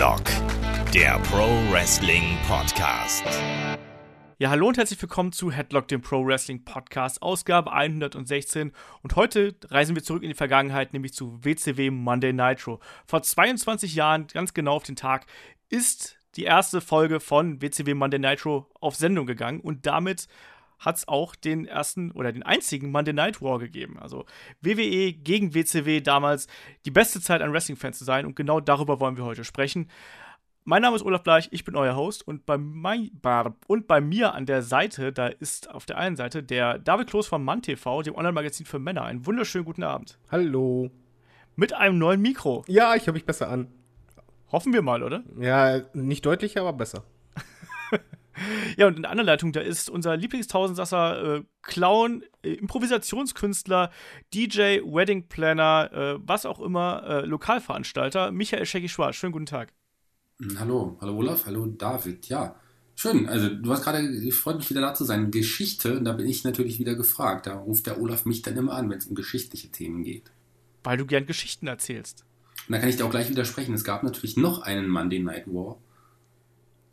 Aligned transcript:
Headlock, 0.00 0.24
der 0.94 1.18
Pro 1.24 1.46
Wrestling 1.70 2.38
Podcast. 2.48 3.22
Ja, 4.38 4.48
hallo 4.48 4.68
und 4.68 4.78
herzlich 4.78 5.02
willkommen 5.02 5.30
zu 5.30 5.52
Headlock, 5.52 5.88
dem 5.88 6.00
Pro 6.00 6.24
Wrestling 6.24 6.64
Podcast, 6.64 7.20
Ausgabe 7.20 7.70
116. 7.70 8.72
Und 9.02 9.16
heute 9.16 9.54
reisen 9.68 9.94
wir 9.94 10.02
zurück 10.02 10.22
in 10.22 10.30
die 10.30 10.34
Vergangenheit, 10.34 10.94
nämlich 10.94 11.12
zu 11.12 11.44
WCW 11.44 11.90
Monday 11.90 12.32
Nitro. 12.32 12.80
Vor 13.04 13.22
22 13.22 13.94
Jahren, 13.94 14.26
ganz 14.28 14.54
genau 14.54 14.76
auf 14.76 14.84
den 14.84 14.96
Tag, 14.96 15.26
ist 15.68 16.16
die 16.36 16.44
erste 16.44 16.80
Folge 16.80 17.20
von 17.20 17.60
WCW 17.60 17.92
Monday 17.92 18.20
Nitro 18.20 18.70
auf 18.80 18.96
Sendung 18.96 19.26
gegangen 19.26 19.60
und 19.60 19.84
damit 19.84 20.28
hat 20.80 20.96
es 20.96 21.06
auch 21.06 21.36
den 21.36 21.66
ersten 21.66 22.10
oder 22.10 22.32
den 22.32 22.42
einzigen 22.42 22.90
Monday 22.90 23.12
Night 23.12 23.40
War 23.40 23.58
gegeben. 23.58 23.98
Also 24.00 24.24
WWE 24.62 25.12
gegen 25.12 25.54
WCW 25.54 26.00
damals 26.00 26.48
die 26.84 26.90
beste 26.90 27.20
Zeit, 27.20 27.42
ein 27.42 27.52
Wrestling-Fan 27.52 27.92
zu 27.92 28.04
sein 28.04 28.26
und 28.26 28.34
genau 28.34 28.60
darüber 28.60 28.98
wollen 28.98 29.16
wir 29.16 29.24
heute 29.24 29.44
sprechen. 29.44 29.88
Mein 30.64 30.82
Name 30.82 30.96
ist 30.96 31.02
Olaf 31.02 31.22
Bleich, 31.22 31.48
ich 31.52 31.64
bin 31.64 31.76
euer 31.76 31.96
Host 31.96 32.26
und 32.26 32.46
bei, 32.46 32.58
mein, 32.58 33.10
und 33.66 33.86
bei 33.86 34.00
mir 34.00 34.34
an 34.34 34.46
der 34.46 34.62
Seite, 34.62 35.12
da 35.12 35.26
ist 35.26 35.70
auf 35.70 35.86
der 35.86 35.98
einen 35.98 36.16
Seite 36.16 36.42
der 36.42 36.78
David 36.78 37.08
Kloß 37.08 37.26
von 37.26 37.42
MannTV, 37.42 38.02
dem 38.02 38.14
Online-Magazin 38.14 38.66
für 38.66 38.78
Männer. 38.78 39.04
Einen 39.04 39.26
wunderschönen 39.26 39.64
guten 39.64 39.82
Abend. 39.82 40.18
Hallo. 40.30 40.90
Mit 41.56 41.72
einem 41.72 41.98
neuen 41.98 42.20
Mikro. 42.20 42.64
Ja, 42.68 42.94
ich 42.94 43.06
höre 43.06 43.14
mich 43.14 43.26
besser 43.26 43.48
an. 43.48 43.68
Hoffen 44.52 44.72
wir 44.72 44.82
mal, 44.82 45.02
oder? 45.02 45.22
Ja, 45.38 45.80
nicht 45.92 46.26
deutlicher, 46.26 46.60
aber 46.60 46.72
besser. 46.72 47.04
Ja, 48.76 48.86
und 48.86 48.96
in 48.96 49.02
der 49.02 49.10
anderen 49.10 49.26
Leitung, 49.26 49.52
da 49.52 49.60
ist 49.60 49.90
unser 49.90 50.16
Lieblingstausendsasser 50.16 51.36
äh, 51.36 51.42
Clown, 51.62 52.22
äh, 52.42 52.52
Improvisationskünstler, 52.54 53.90
DJ, 54.32 54.80
Wedding 54.84 55.28
Planner, 55.28 55.90
äh, 55.92 56.18
was 56.22 56.46
auch 56.46 56.60
immer, 56.60 57.02
äh, 57.06 57.26
Lokalveranstalter, 57.26 58.32
Michael 58.32 58.66
Schecki 58.66 58.88
Schwarz. 58.88 59.16
Schönen 59.16 59.32
guten 59.32 59.46
Tag. 59.46 59.72
Hm, 60.40 60.58
hallo, 60.58 60.96
hallo 61.00 61.16
Olaf, 61.16 61.46
hallo 61.46 61.66
David. 61.66 62.28
Ja, 62.28 62.56
schön. 62.94 63.28
Also, 63.28 63.48
du 63.48 63.70
hast 63.70 63.82
gerade, 63.82 64.08
ich 64.08 64.34
freue 64.34 64.56
mich 64.56 64.70
wieder 64.70 64.80
da 64.80 64.94
zu 64.94 65.04
sein. 65.04 65.30
Geschichte, 65.30 65.98
und 65.98 66.04
da 66.04 66.12
bin 66.12 66.26
ich 66.26 66.44
natürlich 66.44 66.78
wieder 66.78 66.94
gefragt. 66.94 67.46
Da 67.46 67.54
ruft 67.54 67.86
der 67.86 68.00
Olaf 68.00 68.24
mich 68.24 68.42
dann 68.42 68.56
immer 68.56 68.74
an, 68.74 68.88
wenn 68.90 68.98
es 68.98 69.06
um 69.06 69.14
geschichtliche 69.14 69.70
Themen 69.70 70.02
geht. 70.02 70.30
Weil 70.82 70.96
du 70.96 71.06
gern 71.06 71.26
Geschichten 71.26 71.66
erzählst. 71.66 72.24
Und 72.66 72.72
da 72.72 72.78
kann 72.78 72.88
ich 72.88 72.96
dir 72.96 73.04
auch 73.04 73.10
gleich 73.10 73.28
widersprechen. 73.28 73.74
Es 73.74 73.84
gab 73.84 74.02
natürlich 74.02 74.36
noch 74.36 74.62
einen 74.62 74.88
Monday 74.88 75.18
Night 75.18 75.46
War 75.46 75.78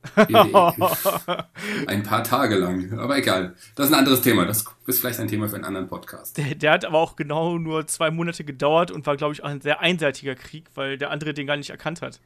ein 1.88 2.04
paar 2.04 2.24
Tage 2.24 2.56
lang. 2.56 2.98
Aber 2.98 3.18
egal. 3.18 3.56
Das 3.76 3.88
ist 3.88 3.94
ein 3.94 4.00
anderes 4.00 4.22
Thema. 4.22 4.46
Das 4.46 4.66
ist 4.86 5.00
vielleicht 5.00 5.20
ein 5.20 5.28
Thema 5.28 5.48
für 5.50 5.56
einen 5.56 5.66
anderen 5.66 5.88
Podcast. 5.88 6.38
Der, 6.38 6.56
der 6.56 6.72
hat 6.72 6.86
aber 6.86 7.00
auch 7.00 7.16
genau 7.16 7.58
nur 7.58 7.88
zwei 7.88 8.12
Monate 8.12 8.44
gedauert 8.44 8.92
und 8.92 9.06
war, 9.06 9.18
glaube 9.18 9.34
ich, 9.34 9.44
auch 9.44 9.50
ein 9.50 9.62
sehr 9.62 9.82
einseitiger 9.82 10.36
Krieg, 10.36 10.66
weil 10.76 10.98
der 10.98 11.12
andere 11.12 11.34
den 11.34 11.48
gar 11.48 11.58
nicht 11.58 11.70
erkannt 11.70 12.02
hat. 12.02 12.20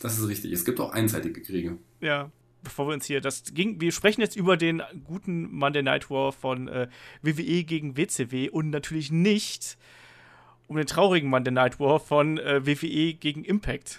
Das 0.00 0.18
ist 0.18 0.28
richtig. 0.28 0.52
Es 0.52 0.64
gibt 0.64 0.80
auch 0.80 0.92
einseitige 0.92 1.40
Kriege. 1.42 1.78
Ja. 2.00 2.30
Bevor 2.62 2.88
wir 2.88 2.92
uns 2.92 3.06
hier 3.06 3.22
das 3.22 3.54
ging, 3.54 3.80
wir 3.80 3.90
sprechen 3.90 4.20
jetzt 4.20 4.36
über 4.36 4.58
den 4.58 4.82
guten 5.04 5.50
Monday 5.50 5.82
Night 5.82 6.10
War 6.10 6.30
von 6.30 6.68
äh, 6.68 6.88
WWE 7.22 7.64
gegen 7.64 7.96
WCW 7.96 8.50
und 8.50 8.68
natürlich 8.68 9.10
nicht 9.10 9.78
um 10.66 10.76
den 10.76 10.86
traurigen 10.86 11.30
Monday 11.30 11.52
Night 11.52 11.80
War 11.80 11.98
von 11.98 12.36
äh, 12.36 12.66
WWE 12.66 13.14
gegen 13.14 13.44
Impact. 13.44 13.98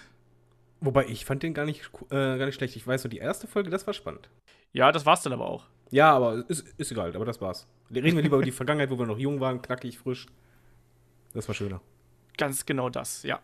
Wobei 0.82 1.06
ich 1.06 1.24
fand 1.24 1.44
den 1.44 1.54
gar 1.54 1.64
nicht, 1.64 1.90
äh, 2.10 2.36
gar 2.38 2.46
nicht 2.46 2.56
schlecht. 2.56 2.74
Ich 2.74 2.86
weiß 2.86 3.02
so, 3.02 3.08
die 3.08 3.18
erste 3.18 3.46
Folge, 3.46 3.70
das 3.70 3.86
war 3.86 3.94
spannend. 3.94 4.28
Ja, 4.72 4.90
das 4.90 5.06
war's 5.06 5.22
dann 5.22 5.32
aber 5.32 5.46
auch. 5.48 5.66
Ja, 5.92 6.12
aber 6.12 6.44
ist, 6.48 6.66
ist 6.76 6.90
egal, 6.90 7.14
aber 7.14 7.24
das 7.24 7.40
war's. 7.40 7.68
Reden 7.90 8.16
wir 8.16 8.22
lieber 8.22 8.36
über 8.36 8.44
die 8.44 8.50
Vergangenheit, 8.50 8.90
wo 8.90 8.98
wir 8.98 9.06
noch 9.06 9.18
jung 9.18 9.38
waren, 9.38 9.62
knackig, 9.62 9.98
frisch. 9.98 10.26
Das 11.34 11.46
war 11.46 11.54
schöner. 11.54 11.80
Ganz 12.38 12.64
genau 12.64 12.88
das, 12.88 13.22
ja. 13.24 13.40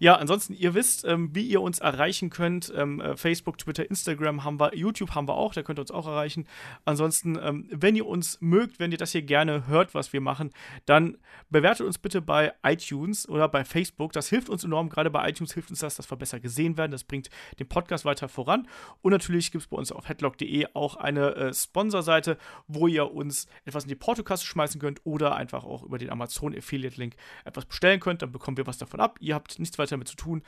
Ja, 0.00 0.16
ansonsten, 0.16 0.52
ihr 0.52 0.74
wisst, 0.74 1.04
ähm, 1.04 1.32
wie 1.32 1.46
ihr 1.46 1.60
uns 1.60 1.78
erreichen 1.78 2.28
könnt. 2.28 2.72
Ähm, 2.76 3.00
äh, 3.00 3.16
Facebook, 3.16 3.56
Twitter, 3.58 3.88
Instagram 3.88 4.42
haben 4.42 4.58
wir, 4.58 4.74
YouTube 4.74 5.14
haben 5.14 5.28
wir 5.28 5.34
auch, 5.34 5.54
da 5.54 5.62
könnt 5.62 5.78
ihr 5.78 5.82
uns 5.82 5.92
auch 5.92 6.06
erreichen. 6.06 6.46
Ansonsten, 6.84 7.38
ähm, 7.40 7.68
wenn 7.70 7.94
ihr 7.94 8.04
uns 8.04 8.38
mögt, 8.40 8.80
wenn 8.80 8.90
ihr 8.90 8.98
das 8.98 9.12
hier 9.12 9.22
gerne 9.22 9.68
hört, 9.68 9.94
was 9.94 10.12
wir 10.12 10.20
machen, 10.20 10.50
dann 10.86 11.18
bewertet 11.50 11.86
uns 11.86 11.98
bitte 11.98 12.20
bei 12.20 12.52
iTunes 12.64 13.28
oder 13.28 13.48
bei 13.48 13.64
Facebook. 13.64 14.12
Das 14.12 14.28
hilft 14.28 14.48
uns 14.48 14.64
enorm, 14.64 14.88
gerade 14.88 15.10
bei 15.10 15.28
iTunes 15.28 15.54
hilft 15.54 15.70
uns 15.70 15.78
das, 15.78 15.94
dass 15.94 16.10
wir 16.10 16.16
besser 16.16 16.40
gesehen 16.40 16.76
werden. 16.76 16.90
Das 16.90 17.04
bringt 17.04 17.30
den 17.60 17.68
Podcast 17.68 18.04
weiter 18.04 18.28
voran. 18.28 18.66
Und 19.02 19.12
natürlich 19.12 19.52
gibt 19.52 19.62
es 19.62 19.68
bei 19.68 19.76
uns 19.76 19.92
auf 19.92 20.08
headlock.de 20.08 20.66
auch 20.74 20.96
eine 20.96 21.36
äh, 21.36 21.54
Sponsorseite, 21.54 22.38
wo 22.66 22.88
ihr 22.88 23.12
uns 23.12 23.46
etwas 23.64 23.84
in 23.84 23.88
die 23.88 23.94
Portokasse 23.94 24.44
schmeißen 24.44 24.80
könnt 24.80 25.00
oder 25.04 25.36
einfach 25.36 25.64
auch 25.64 25.84
über 25.84 25.98
den 25.98 26.10
Amazon 26.10 26.56
Affiliate 26.56 27.00
Link 27.00 27.14
etwas 27.44 27.66
bestellen 27.66 28.00
könnt 28.00 28.15
könnt, 28.16 28.22
dann 28.22 28.32
bekommen 28.32 28.56
wir 28.56 28.66
was 28.66 28.78
davon 28.78 29.00
ab. 29.00 29.18
Ihr 29.20 29.34
habt 29.34 29.58
nichts 29.58 29.78
weiter 29.78 29.90
damit 29.90 30.08
zu 30.08 30.16
tun. 30.16 30.42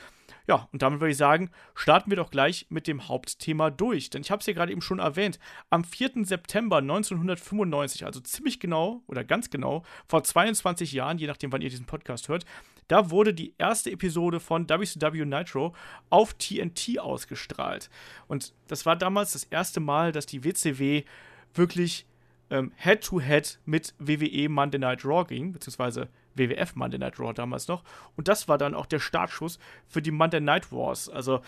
Ja, 0.47 0.69
und 0.73 0.83
damit 0.83 1.01
würde 1.01 1.13
ich 1.13 1.17
sagen, 1.17 1.51
starten 1.75 2.11
wir 2.11 2.17
doch 2.17 2.31
gleich 2.31 2.67
mit 2.71 2.87
dem 2.87 3.09
Hauptthema 3.09 3.71
durch. 3.71 4.11
Denn 4.11 4.23
ich 4.23 4.31
habe 4.31 4.41
es 4.41 4.47
ja 4.47 4.55
gerade 4.55 4.73
eben 4.73 4.81
schon 4.81 4.99
erwähnt. 4.99 5.39
Am 5.71 5.85
4. 5.85 6.25
September 6.25 6.79
1995, 6.79 8.07
also 8.07 8.21
ziemlich 8.21 8.59
genau 8.61 9.03
oder 9.07 9.25
ganz 9.25 9.51
genau, 9.51 9.83
vor 10.07 10.25
22 10.25 10.93
Jahren, 10.93 11.19
je 11.19 11.27
nachdem, 11.27 11.53
wann 11.53 11.61
ihr 11.61 11.71
diesen 11.71 11.87
Podcast 11.87 12.29
hört, 12.29 12.45
da 12.89 13.11
wurde 13.11 13.35
die 13.35 13.55
erste 13.59 13.91
Episode 13.91 14.41
von 14.41 14.69
WCW 14.69 15.27
Nitro 15.27 15.75
auf 16.09 16.35
TNT 16.35 16.99
ausgestrahlt. 16.99 17.91
Und 18.29 18.55
das 18.67 18.87
war 18.87 18.97
damals 18.97 19.35
das 19.35 19.45
erste 19.45 19.81
Mal, 19.81 20.13
dass 20.13 20.25
die 20.25 20.43
WCW 20.45 21.05
wirklich 21.53 22.07
Head-to-Head 22.51 22.81
ähm, 22.87 23.13
-head 23.21 23.59
mit 23.67 23.95
WWE 23.99 24.49
Monday 24.49 24.79
Night 24.79 25.05
Raw 25.05 25.27
ging, 25.27 25.53
beziehungsweise 25.53 26.09
WWF 26.39 26.75
Monday 26.77 26.99
Night 26.99 27.19
Raw 27.19 27.33
damals 27.33 27.69
noch. 27.69 27.85
Und 28.17 28.29
das 28.29 28.49
war 28.49 28.59
dann 28.59 28.75
auch 28.75 28.87
der 28.87 29.01
Startschuss 29.01 29.59
für 29.87 30.03
die 30.03 30.11
Monday 30.11 30.41
Night 30.41 30.73
Wars. 30.73 31.09
Also 31.09 31.41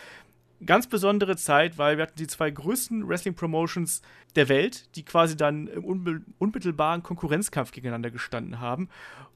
ganz 0.64 0.86
besondere 0.86 1.36
Zeit, 1.36 1.78
weil 1.78 1.96
wir 1.96 2.02
hatten 2.02 2.18
die 2.18 2.26
zwei 2.26 2.50
größten 2.50 3.08
Wrestling-Promotions 3.08 4.02
der 4.36 4.48
Welt, 4.48 4.94
die 4.96 5.04
quasi 5.04 5.36
dann 5.36 5.66
im 5.68 6.24
unmittelbaren 6.38 7.02
Konkurrenzkampf 7.02 7.72
gegeneinander 7.72 8.10
gestanden 8.10 8.60
haben. 8.60 8.88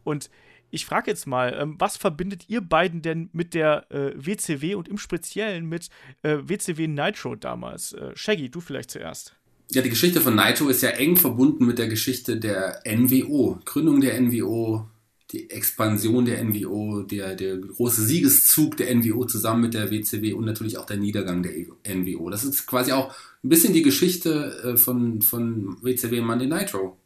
Und 0.03 0.31
ich 0.71 0.87
frage 0.87 1.11
jetzt 1.11 1.27
mal, 1.27 1.57
ähm, 1.59 1.77
was 1.79 1.97
verbindet 1.97 2.49
ihr 2.49 2.61
beiden 2.61 3.01
denn 3.01 3.31
mit 3.33 3.55
der 3.55 3.91
äh, 3.93 4.13
WCW 4.17 4.75
und 4.75 4.89
im 4.89 4.99
Speziellen 4.99 5.69
mit 5.69 5.89
äh, 6.23 6.39
WCW 6.43 6.89
Nitro 6.89 7.37
damals? 7.37 7.93
Äh, 7.93 8.11
Shaggy, 8.15 8.51
du 8.51 8.61
vielleicht 8.61 8.91
zuerst. 8.91 9.37
Ja, 9.71 9.83
die 9.83 9.91
Geschichte 9.91 10.21
von 10.21 10.35
Nitro 10.35 10.69
ist 10.69 10.83
ja 10.83 10.91
eng 10.91 11.17
verbunden 11.17 11.65
mit 11.65 11.79
der 11.79 11.89
Geschichte 11.89 12.39
der 12.39 12.83
NWO. 12.87 13.61
Gründung 13.65 14.01
der 14.01 14.21
NWO, 14.21 14.89
die 15.35 15.51
Expansion 15.51 16.25
der 16.25 16.43
NWO, 16.43 17.03
der, 17.03 17.35
der 17.35 17.57
große 17.57 18.05
Siegeszug 18.05 18.77
der 18.77 18.95
NWO 18.95 19.25
zusammen 19.25 19.63
mit 19.63 19.75
der 19.75 19.91
WCW 19.91 20.33
und 20.33 20.45
natürlich 20.45 20.79
auch 20.79 20.87
der 20.87 20.97
Niedergang 20.97 21.43
der 21.43 21.53
NWO. 21.95 22.31
Das 22.31 22.45
ist 22.45 22.67
quasi 22.67 22.93
auch 22.93 23.15
ein 23.43 23.49
bisschen 23.49 23.75
die 23.75 23.83
Geschichte 23.83 24.63
äh, 24.65 24.77
von, 24.77 25.23
von 25.23 25.77
WCW 25.83 26.21
Monday 26.21 26.47
Nitro. 26.47 26.99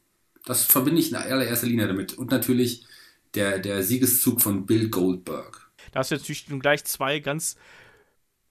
Das 0.45 0.65
verbinde 0.65 1.01
ich 1.01 1.11
in 1.11 1.17
allererster 1.17 1.67
Linie 1.67 1.89
damit. 1.89 2.15
Und 2.15 2.31
natürlich 2.31 2.87
der, 3.35 3.59
der 3.59 3.83
Siegeszug 3.83 4.41
von 4.41 4.67
Bill 4.67 4.89
Goldberg. 4.89 5.71
Da 5.93 6.01
hast 6.01 6.11
du 6.11 6.17
natürlich 6.17 6.47
gleich 6.47 6.85
zwei 6.85 7.19
ganz 7.19 7.57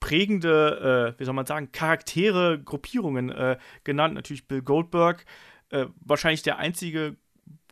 prägende, 0.00 1.14
äh, 1.16 1.20
wie 1.20 1.24
soll 1.24 1.34
man 1.34 1.46
sagen, 1.46 1.72
Charaktere, 1.72 2.60
Gruppierungen 2.62 3.30
äh, 3.30 3.58
genannt. 3.84 4.14
Natürlich 4.14 4.46
Bill 4.46 4.62
Goldberg, 4.62 5.24
äh, 5.70 5.86
wahrscheinlich 6.00 6.42
der 6.42 6.58
einzige 6.58 7.16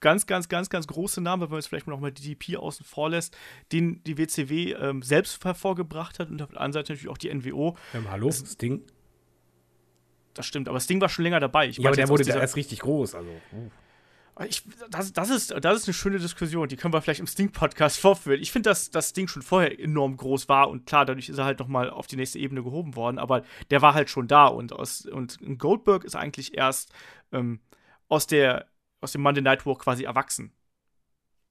ganz, 0.07 0.25
ganz, 0.27 0.49
ganz, 0.49 0.71
ganz 0.71 0.87
große 0.87 1.21
Name, 1.21 1.43
wenn 1.43 1.51
man 1.51 1.59
jetzt 1.59 1.67
vielleicht 1.67 1.89
noch 1.89 1.99
mal 1.99 2.13
die 2.13 2.37
DP 2.37 2.59
außen 2.59 2.87
vor 2.87 3.11
lässt, 3.11 3.37
den 3.73 4.05
die 4.05 4.17
WCW 4.17 4.75
ähm, 4.75 5.03
selbst 5.03 5.45
hervorgebracht 5.45 6.21
hat 6.21 6.31
und 6.31 6.41
auf 6.41 6.51
der 6.51 6.61
anderen 6.61 6.75
Seite 6.75 6.93
natürlich 6.93 7.09
auch 7.11 7.19
die 7.19 7.35
NWO. 7.35 7.77
Ähm, 7.93 8.09
hallo, 8.09 8.29
das, 8.29 8.53
Sting? 8.53 8.85
Das 10.35 10.47
stimmt, 10.47 10.69
aber 10.69 10.79
Sting 10.79 11.01
war 11.01 11.09
schon 11.09 11.25
länger 11.25 11.41
dabei. 11.41 11.67
Ich 11.67 11.79
ja, 11.79 11.89
aber 11.89 11.97
der 11.97 12.09
wurde 12.09 12.23
da 12.23 12.39
erst 12.39 12.55
richtig 12.55 12.79
groß, 12.79 13.17
also. 13.17 13.29
Uh. 13.53 13.69
Ich, 14.49 14.63
das, 14.91 15.13
das, 15.13 15.31
ist, 15.31 15.55
das 15.61 15.77
ist 15.77 15.89
eine 15.89 15.95
schöne 15.95 16.19
Diskussion, 16.21 16.69
die 16.69 16.77
können 16.77 16.95
wir 16.95 17.03
vielleicht 17.03 17.19
im 17.19 17.27
Sting-Podcast 17.27 17.99
vorführen. 17.99 18.41
Ich 18.41 18.53
finde, 18.53 18.71
dass 18.71 18.93
das 18.93 19.09
Sting 19.09 19.27
schon 19.27 19.43
vorher 19.43 19.77
enorm 19.77 20.17
groß 20.17 20.49
war 20.49 20.69
und 20.69 20.87
klar, 20.87 21.05
dadurch 21.05 21.29
ist 21.29 21.39
er 21.39 21.47
halt 21.47 21.59
nochmal 21.59 21.91
auf 21.91 22.07
die 22.07 22.15
nächste 22.15 22.39
Ebene 22.39 22.63
gehoben 22.63 22.95
worden, 22.95 23.19
aber 23.19 23.43
der 23.71 23.83
war 23.83 23.95
halt 23.95 24.09
schon 24.09 24.29
da 24.29 24.47
und, 24.47 24.73
aus, 24.73 25.05
und 25.05 25.39
Goldberg 25.59 26.05
ist 26.05 26.15
eigentlich 26.15 26.57
erst 26.57 26.93
ähm, 27.33 27.59
aus, 28.07 28.29
der, 28.29 28.67
aus 29.01 29.13
dem 29.13 29.23
Monday 29.23 29.43
Night 29.43 29.67
War 29.67 29.77
quasi 29.77 30.05
erwachsen. 30.05 30.53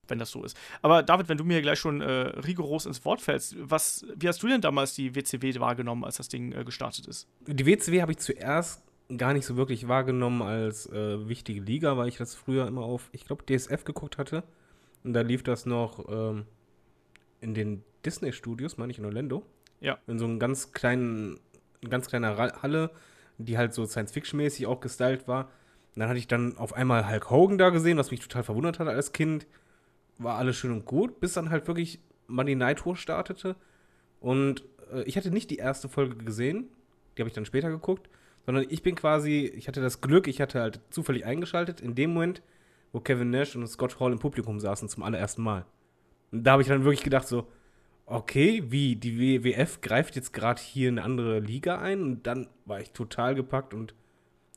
Wenn 0.07 0.19
das 0.19 0.30
so 0.30 0.44
ist. 0.44 0.56
Aber 0.83 1.01
David, 1.01 1.30
wenn 1.30 1.38
du 1.38 1.44
mir 1.44 1.62
gleich 1.63 1.80
schon 1.80 2.01
äh, 2.01 2.12
rigoros 2.12 2.86
ins 2.86 3.03
Wort 3.06 3.21
fällst, 3.21 3.56
was, 3.57 4.06
wie 4.15 4.27
hast 4.27 4.44
du 4.44 4.47
denn 4.47 4.62
damals 4.62 4.94
die 4.94 5.15
WCW 5.15 5.59
wahrgenommen, 5.59 6.03
als 6.03 6.18
das 6.18 6.30
Ding 6.30 6.51
äh, 6.51 6.63
gestartet 6.63 7.07
ist? 7.07 7.27
Die 7.47 7.65
WCW 7.65 8.01
habe 8.01 8.12
ich 8.12 8.19
zuerst 8.19 8.83
gar 9.18 9.33
nicht 9.33 9.45
so 9.45 9.56
wirklich 9.57 9.88
wahrgenommen 9.88 10.42
als 10.42 10.88
äh, 10.92 11.27
wichtige 11.27 11.62
Liga, 11.62 11.97
weil 11.97 12.07
ich 12.07 12.18
das 12.18 12.36
früher 12.36 12.68
immer 12.68 12.81
auf, 12.81 13.09
ich 13.13 13.25
glaube, 13.25 13.45
DSF 13.45 13.83
geguckt 13.83 14.18
hatte. 14.18 14.44
Und 15.03 15.13
da 15.13 15.21
lief 15.21 15.44
das 15.44 15.65
noch 15.65 16.07
ähm, 16.09 16.45
in 17.42 17.53
den 17.53 17.83
Disney-Studios, 18.06 18.77
meine 18.77 18.92
ich, 18.92 19.00
in 19.00 19.06
Orlando. 19.06 19.44
Ja. 19.80 20.00
In 20.07 20.18
so 20.18 20.25
einem 20.25 20.39
ganz 20.39 20.71
kleinen, 20.71 21.39
ganz 21.88 22.07
kleiner 22.07 22.36
Halle, 22.38 22.92
die 23.38 23.57
halt 23.57 23.74
so 23.74 23.86
Science-Fiction-mäßig 23.86 24.65
auch 24.65 24.80
gestylt 24.80 25.27
war. 25.27 25.51
Dann 25.95 26.09
hatte 26.09 26.19
ich 26.19 26.27
dann 26.27 26.57
auf 26.57 26.74
einmal 26.74 27.09
Hulk 27.09 27.30
Hogan 27.30 27.57
da 27.57 27.69
gesehen, 27.69 27.97
was 27.97 28.12
mich 28.12 28.19
total 28.19 28.44
verwundert 28.44 28.80
hat 28.80 28.88
als 28.88 29.13
Kind. 29.13 29.47
War 30.18 30.38
alles 30.38 30.57
schön 30.57 30.71
und 30.71 30.86
gut, 30.86 31.19
bis 31.19 31.33
dann 31.33 31.50
halt 31.50 31.68
wirklich 31.68 32.00
Money 32.27 32.56
Night 32.56 32.86
War 32.86 32.95
startete. 32.95 33.56
Und 34.19 34.63
äh, 34.92 35.03
ich 35.03 35.18
hatte 35.18 35.31
nicht 35.31 35.50
die 35.50 35.57
erste 35.57 35.89
Folge 35.89 36.15
gesehen, 36.15 36.68
die 37.15 37.21
habe 37.21 37.30
ich 37.30 37.36
dann 37.36 37.45
später 37.45 37.69
geguckt, 37.69 38.09
sondern 38.45 38.65
ich 38.69 38.83
bin 38.83 38.95
quasi, 38.95 39.51
ich 39.56 39.68
hatte 39.68 39.81
das 39.81 40.01
Glück, 40.01 40.27
ich 40.27 40.42
hatte 40.42 40.62
halt 40.62 40.81
zufällig 40.89 41.25
eingeschaltet 41.25 41.81
in 41.81 41.95
dem 41.95 42.13
Moment, 42.13 42.42
wo 42.92 43.00
Kevin 43.00 43.30
Nash 43.30 43.56
und 43.56 43.68
Scott 43.68 44.00
Hall 44.00 44.12
im 44.12 44.19
Publikum 44.19 44.59
saßen 44.59 44.89
zum 44.89 45.03
allerersten 45.03 45.44
Mal. 45.44 45.65
Und 46.31 46.44
da 46.44 46.53
habe 46.53 46.62
ich 46.62 46.68
dann 46.68 46.83
wirklich 46.83 47.03
gedacht 47.03 47.27
so, 47.27 47.47
okay, 48.06 48.63
wie, 48.68 48.95
die 48.95 49.19
WWF 49.19 49.81
greift 49.81 50.15
jetzt 50.15 50.33
gerade 50.33 50.62
hier 50.62 50.89
eine 50.89 51.03
andere 51.03 51.39
Liga 51.39 51.80
ein 51.80 52.01
und 52.03 52.27
dann 52.27 52.47
war 52.65 52.80
ich 52.80 52.92
total 52.92 53.36
gepackt 53.36 53.74
und 53.74 53.94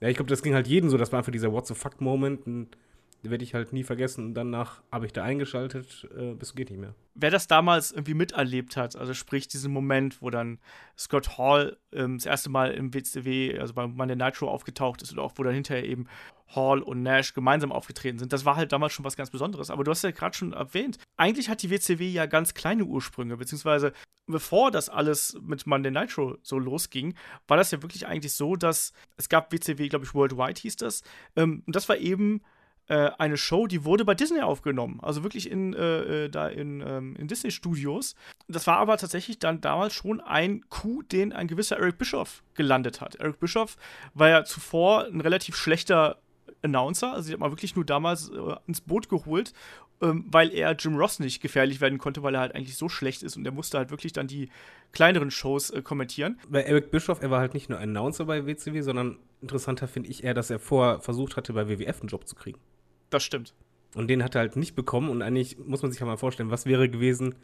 ja, 0.01 0.09
ich 0.09 0.17
glaube, 0.17 0.31
das 0.31 0.43
ging 0.43 0.55
halt 0.55 0.67
jedem 0.67 0.91
so, 0.91 0.97
das 0.97 1.13
war 1.13 1.19
einfach 1.19 1.33
dieser 1.33 1.53
What 1.53 1.67
the 1.67 1.75
fuck 1.75 2.01
Moment 2.01 2.47
und 2.47 2.77
werde 3.23 3.45
ich 3.45 3.55
halt 3.55 3.73
nie 3.73 3.83
vergessen. 3.83 4.27
Und 4.27 4.35
danach 4.35 4.83
habe 4.93 5.07
ich 5.07 5.13
da 5.13 5.25
eingeschaltet, 5.25 6.09
äh, 6.17 6.35
bis 6.35 6.55
geht 6.55 6.71
nicht 6.71 6.79
mehr. 6.81 6.95
Wer 7.15 7.31
das 7.31 7.47
damals 7.47 7.91
irgendwie 7.91 8.15
miterlebt 8.15 8.77
hat, 8.77 8.97
also 8.97 9.13
sprich 9.15 9.49
diesen 9.49 9.73
Moment, 9.73 10.23
wo 10.23 10.31
dann 10.31 10.59
Scott 10.97 11.37
Hall 11.37 11.77
ähm, 11.93 12.19
das 12.19 12.27
erste 12.27 12.51
Mal 12.51 12.71
im 12.73 12.95
WCW, 12.95 13.59
also 13.59 13.75
beim 13.75 13.95
Monday 13.95 14.17
Nitro 14.17 14.49
aufgetaucht 14.49 15.03
ist 15.03 15.13
und 15.13 15.19
auch 15.19 15.33
wo 15.37 15.43
dann 15.43 15.55
hinterher 15.55 15.85
eben 15.85 16.07
Hall 16.55 16.81
und 16.81 17.03
Nash 17.03 17.35
gemeinsam 17.35 17.73
aufgetreten 17.73 18.19
sind, 18.19 18.33
das 18.33 18.45
war 18.45 18.57
halt 18.57 18.73
damals 18.73 18.93
schon 18.93 19.05
was 19.05 19.17
ganz 19.17 19.31
Besonderes. 19.31 19.71
Aber 19.71 19.85
du 19.85 19.91
hast 19.91 20.05
ja 20.05 20.13
gerade 20.13 20.37
schon 20.37 20.53
erwähnt, 20.53 20.99
eigentlich 21.17 21.49
hat 21.49 21.63
die 21.63 21.71
WCW 21.71 22.09
ja 22.09 22.27
ganz 22.27 22.55
kleine 22.55 22.85
Ursprünge, 22.85 23.37
beziehungsweise 23.37 23.93
bevor 24.29 24.71
das 24.71 24.89
alles 24.89 25.37
mit 25.43 25.67
Monday 25.67 25.91
Nitro 25.91 26.39
so 26.43 26.59
losging, 26.59 27.15
war 27.47 27.57
das 27.57 27.71
ja 27.71 27.83
wirklich 27.83 28.07
eigentlich 28.07 28.33
so, 28.33 28.57
dass 28.57 28.93
es 29.17 29.29
gab 29.29 29.53
WCW, 29.53 29.89
glaube 29.89 30.05
ich, 30.05 30.15
Worldwide 30.15 30.61
hieß 30.61 30.77
das, 30.77 31.03
ähm, 31.37 31.63
und 31.67 31.75
das 31.75 31.89
war 31.89 31.97
eben 31.97 32.43
äh, 32.89 33.11
eine 33.19 33.37
Show, 33.37 33.67
die 33.67 33.85
wurde 33.85 34.05
bei 34.05 34.15
Disney 34.15 34.41
aufgenommen. 34.41 34.99
Also 35.03 35.23
wirklich 35.23 35.51
in, 35.51 35.75
äh, 35.75 36.25
äh, 36.25 36.29
da 36.31 36.49
in, 36.49 36.81
ähm, 36.81 37.17
in 37.17 37.29
Disney 37.29 37.51
Studios. 37.51 38.15
Das 38.49 38.67
war 38.67 38.79
aber 38.79 38.97
tatsächlich 38.97 39.39
dann 39.39 39.61
damals 39.61 39.93
schon 39.93 40.21
ein 40.21 40.69
Coup, 40.71 41.07
den 41.09 41.33
ein 41.33 41.49
gewisser 41.49 41.77
Eric 41.77 41.99
Bischoff 41.99 42.43
gelandet 42.55 43.01
hat. 43.01 43.17
Eric 43.17 43.41
Bischoff 43.41 43.77
war 44.15 44.29
ja 44.31 44.45
zuvor 44.45 45.05
ein 45.05 45.21
relativ 45.21 45.55
schlechter 45.55 46.19
Announcer. 46.63 47.13
Also, 47.13 47.29
sie 47.29 47.33
hat 47.33 47.41
mal 47.41 47.51
wirklich 47.51 47.77
nur 47.77 47.85
damals 47.85 48.31
äh, 48.31 48.57
ins 48.67 48.81
Boot 48.81 49.09
geholt, 49.09 49.53
ähm, 50.01 50.25
weil 50.29 50.53
er 50.53 50.73
Jim 50.73 50.97
Ross 50.97 51.19
nicht 51.19 51.41
gefährlich 51.41 51.81
werden 51.81 51.99
konnte, 51.99 52.23
weil 52.23 52.35
er 52.35 52.41
halt 52.41 52.55
eigentlich 52.55 52.77
so 52.77 52.89
schlecht 52.89 53.23
ist 53.23 53.37
und 53.37 53.45
er 53.45 53.53
musste 53.53 53.79
halt 53.79 53.91
wirklich 53.91 54.13
dann 54.13 54.27
die 54.27 54.51
kleineren 54.93 55.31
Shows 55.31 55.71
äh, 55.71 55.83
kommentieren. 55.83 56.39
Bei 56.49 56.63
Eric 56.63 56.91
Bischoff, 56.91 57.23
er 57.23 57.31
war 57.31 57.41
halt 57.41 57.55
nicht 57.55 57.69
nur 57.69 57.79
Announcer 57.79 58.25
bei 58.25 58.47
WCW, 58.47 58.81
sondern 58.83 59.19
interessanter 59.41 59.89
finde 59.89 60.11
ich 60.11 60.25
eher, 60.25 60.35
dass 60.35 60.51
er 60.51 60.59
vorher 60.59 61.01
versucht 61.01 61.37
hatte, 61.37 61.53
bei 61.53 61.69
WWF 61.69 62.01
einen 62.01 62.09
Job 62.09 62.27
zu 62.27 62.35
kriegen. 62.35 62.59
Das 63.11 63.23
stimmt. 63.23 63.55
Und 63.95 64.09
den 64.09 64.23
hat 64.23 64.35
er 64.35 64.41
halt 64.41 64.57
nicht 64.57 64.75
bekommen. 64.75 65.09
Und 65.09 65.23
eigentlich 65.23 65.59
muss 65.59 65.83
man 65.83 65.91
sich 65.91 66.01
ja 66.01 66.07
mal 66.07 66.17
vorstellen, 66.17 66.51
was 66.51 66.67
wäre 66.67 66.89
gewesen, 66.89 67.35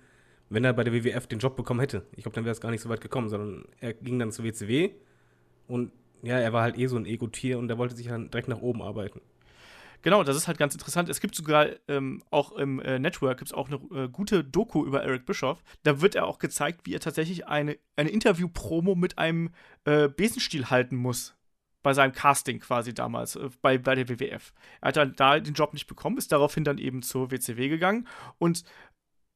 wenn 0.50 0.64
er 0.64 0.72
bei 0.72 0.84
der 0.84 0.92
WWF 0.92 1.26
den 1.26 1.38
Job 1.38 1.56
bekommen 1.56 1.80
hätte. 1.80 2.06
Ich 2.12 2.22
glaube, 2.24 2.34
dann 2.34 2.44
wäre 2.44 2.52
es 2.52 2.60
gar 2.60 2.70
nicht 2.70 2.82
so 2.82 2.88
weit 2.88 3.00
gekommen, 3.00 3.28
sondern 3.28 3.64
er 3.80 3.94
ging 3.94 4.18
dann 4.18 4.30
zur 4.30 4.44
WCW 4.44 4.90
und 5.66 5.90
ja, 6.24 6.38
er 6.38 6.52
war 6.52 6.62
halt 6.62 6.78
eh 6.78 6.86
so 6.86 6.96
ein 6.96 7.06
Ego-Tier 7.06 7.58
und 7.58 7.70
er 7.70 7.78
wollte 7.78 7.96
sich 7.96 8.08
dann 8.08 8.30
direkt 8.30 8.48
nach 8.48 8.60
oben 8.60 8.82
arbeiten. 8.82 9.20
Genau, 10.02 10.22
das 10.22 10.36
ist 10.36 10.48
halt 10.48 10.58
ganz 10.58 10.74
interessant. 10.74 11.08
Es 11.08 11.20
gibt 11.20 11.34
sogar 11.34 11.66
ähm, 11.88 12.22
auch 12.30 12.52
im 12.52 12.78
äh, 12.80 12.98
Network 12.98 13.38
gibt's 13.38 13.54
auch 13.54 13.68
eine 13.68 14.04
äh, 14.04 14.08
gute 14.08 14.44
Doku 14.44 14.84
über 14.84 15.02
Eric 15.02 15.24
Bischoff. 15.24 15.62
Da 15.82 16.02
wird 16.02 16.14
er 16.14 16.26
auch 16.26 16.38
gezeigt, 16.38 16.82
wie 16.84 16.94
er 16.94 17.00
tatsächlich 17.00 17.46
eine, 17.46 17.78
eine 17.96 18.10
Interview-Promo 18.10 18.96
mit 18.96 19.16
einem 19.16 19.50
äh, 19.86 20.08
Besenstiel 20.08 20.68
halten 20.68 20.96
muss 20.96 21.34
bei 21.82 21.94
seinem 21.94 22.12
Casting 22.12 22.60
quasi 22.60 22.92
damals 22.92 23.36
äh, 23.36 23.48
bei, 23.62 23.78
bei 23.78 23.94
der 23.94 24.08
WWF. 24.10 24.52
Er 24.82 24.88
hat 24.88 24.96
dann 24.96 25.16
da 25.16 25.40
den 25.40 25.54
Job 25.54 25.72
nicht 25.72 25.86
bekommen, 25.86 26.18
ist 26.18 26.32
daraufhin 26.32 26.64
dann 26.64 26.76
eben 26.76 27.00
zur 27.00 27.30
WCW 27.30 27.70
gegangen 27.70 28.06
und 28.36 28.64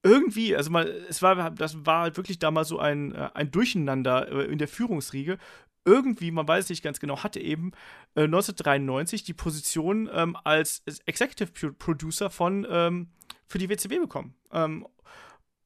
irgendwie, 0.02 0.54
also 0.56 0.70
mal, 0.70 0.86
es 1.08 1.22
war, 1.22 1.50
das 1.50 1.84
war 1.84 2.02
halt 2.02 2.16
wirklich 2.16 2.38
damals 2.38 2.68
so 2.68 2.78
ein, 2.78 3.14
äh, 3.14 3.30
ein 3.34 3.50
Durcheinander 3.50 4.30
äh, 4.30 4.44
in 4.44 4.58
der 4.58 4.68
Führungsriege. 4.68 5.38
Irgendwie, 5.88 6.30
man 6.30 6.46
weiß 6.46 6.68
nicht 6.68 6.82
ganz 6.82 7.00
genau, 7.00 7.22
hatte 7.22 7.40
eben 7.40 7.72
äh, 8.14 8.24
1993 8.24 9.24
die 9.24 9.32
Position 9.32 10.08
ähm, 10.12 10.36
als 10.44 10.82
Executive 11.06 11.72
Producer 11.72 12.28
von 12.28 12.66
ähm, 12.68 13.08
für 13.46 13.56
die 13.56 13.70
WCW 13.70 13.98
bekommen. 13.98 14.34
Ähm, 14.52 14.86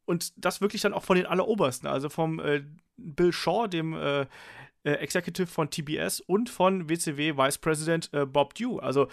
und 0.05 0.33
das 0.37 0.61
wirklich 0.61 0.83
dann 0.83 0.95
auch 0.95 1.03
von 1.03 1.17
den 1.17 1.27
Allerobersten, 1.27 1.89
also 1.89 2.09
vom 2.09 2.39
äh, 2.39 2.63
Bill 2.97 3.33
Shaw, 3.33 3.67
dem 3.67 3.95
äh, 3.95 4.23
äh, 4.23 4.27
Executive 4.85 5.49
von 5.49 5.71
TBS 5.71 6.21
und 6.21 6.51
von 6.51 6.89
WCW 6.89 7.37
Vice 7.37 7.59
President 7.59 8.11
äh, 8.13 8.25
Bob 8.25 8.55
Dew. 8.55 8.79
Also 8.79 9.09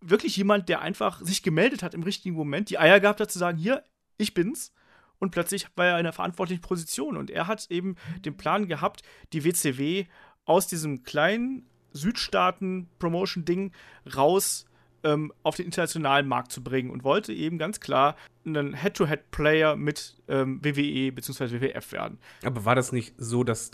wirklich 0.00 0.36
jemand, 0.36 0.68
der 0.68 0.80
einfach 0.80 1.20
sich 1.20 1.44
gemeldet 1.44 1.84
hat 1.84 1.94
im 1.94 2.02
richtigen 2.02 2.34
Moment, 2.34 2.70
die 2.70 2.78
Eier 2.78 2.98
gehabt 2.98 3.20
hat 3.20 3.30
zu 3.30 3.38
sagen, 3.38 3.58
hier, 3.58 3.84
ich 4.18 4.34
bin's. 4.34 4.72
Und 5.18 5.30
plötzlich 5.30 5.66
war 5.76 5.86
er 5.86 5.92
in 5.92 6.00
einer 6.00 6.12
verantwortlichen 6.12 6.62
Position. 6.62 7.16
Und 7.16 7.30
er 7.30 7.46
hat 7.46 7.66
eben 7.70 7.96
den 8.24 8.36
Plan 8.36 8.66
gehabt, 8.68 9.02
die 9.32 9.44
WCW 9.44 10.06
aus 10.44 10.66
diesem 10.66 11.02
kleinen 11.02 11.66
Südstaaten-Promotion-Ding 11.92 13.72
raus 14.14 14.66
ähm, 15.02 15.32
auf 15.42 15.56
den 15.56 15.66
internationalen 15.66 16.26
Markt 16.26 16.52
zu 16.52 16.62
bringen 16.62 16.90
und 16.90 17.04
wollte 17.04 17.32
eben 17.32 17.58
ganz 17.58 17.80
klar 17.80 18.16
einen 18.44 18.74
Head-to-Head-Player 18.74 19.76
mit 19.76 20.16
ähm, 20.28 20.60
WWE 20.62 21.12
bzw. 21.12 21.60
WWF 21.60 21.92
werden. 21.92 22.18
Aber 22.44 22.64
war 22.64 22.74
das 22.74 22.92
nicht 22.92 23.14
so, 23.16 23.44
dass 23.44 23.70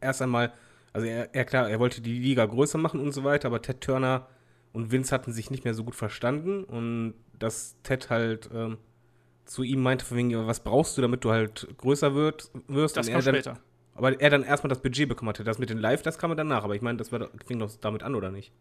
erst 0.00 0.22
einmal, 0.22 0.52
also 0.92 1.06
er, 1.06 1.34
er, 1.34 1.44
klar, 1.44 1.68
er 1.68 1.80
wollte 1.80 2.00
die 2.00 2.18
Liga 2.18 2.44
größer 2.46 2.78
machen 2.78 3.00
und 3.00 3.12
so 3.12 3.24
weiter, 3.24 3.48
aber 3.48 3.62
Ted 3.62 3.80
Turner 3.80 4.28
und 4.72 4.90
Vince 4.90 5.14
hatten 5.14 5.32
sich 5.32 5.50
nicht 5.50 5.64
mehr 5.64 5.74
so 5.74 5.84
gut 5.84 5.94
verstanden 5.94 6.64
und 6.64 7.14
dass 7.38 7.76
Ted 7.82 8.10
halt 8.10 8.50
ähm, 8.52 8.78
zu 9.44 9.62
ihm 9.62 9.82
meinte, 9.82 10.04
von 10.04 10.16
wegen, 10.16 10.46
was 10.46 10.60
brauchst 10.60 10.96
du, 10.96 11.02
damit 11.02 11.24
du 11.24 11.30
halt 11.30 11.68
größer 11.78 12.14
wird, 12.14 12.50
wirst. 12.68 12.96
Das 12.96 13.06
kam 13.06 13.22
dann, 13.22 13.34
später. 13.34 13.60
Aber 13.94 14.20
er 14.20 14.30
dann 14.30 14.42
erstmal 14.42 14.68
das 14.68 14.82
Budget 14.82 15.08
bekommen 15.08 15.28
hatte. 15.28 15.44
Das 15.44 15.58
mit 15.58 15.70
den 15.70 15.78
Live, 15.78 16.02
das 16.02 16.18
kam 16.18 16.30
er 16.32 16.36
danach. 16.36 16.64
Aber 16.64 16.74
ich 16.74 16.82
meine, 16.82 16.98
das 16.98 17.12
war, 17.12 17.28
fing 17.46 17.58
doch 17.58 17.70
damit 17.80 18.02
an, 18.02 18.14
oder 18.14 18.30
nicht? 18.30 18.52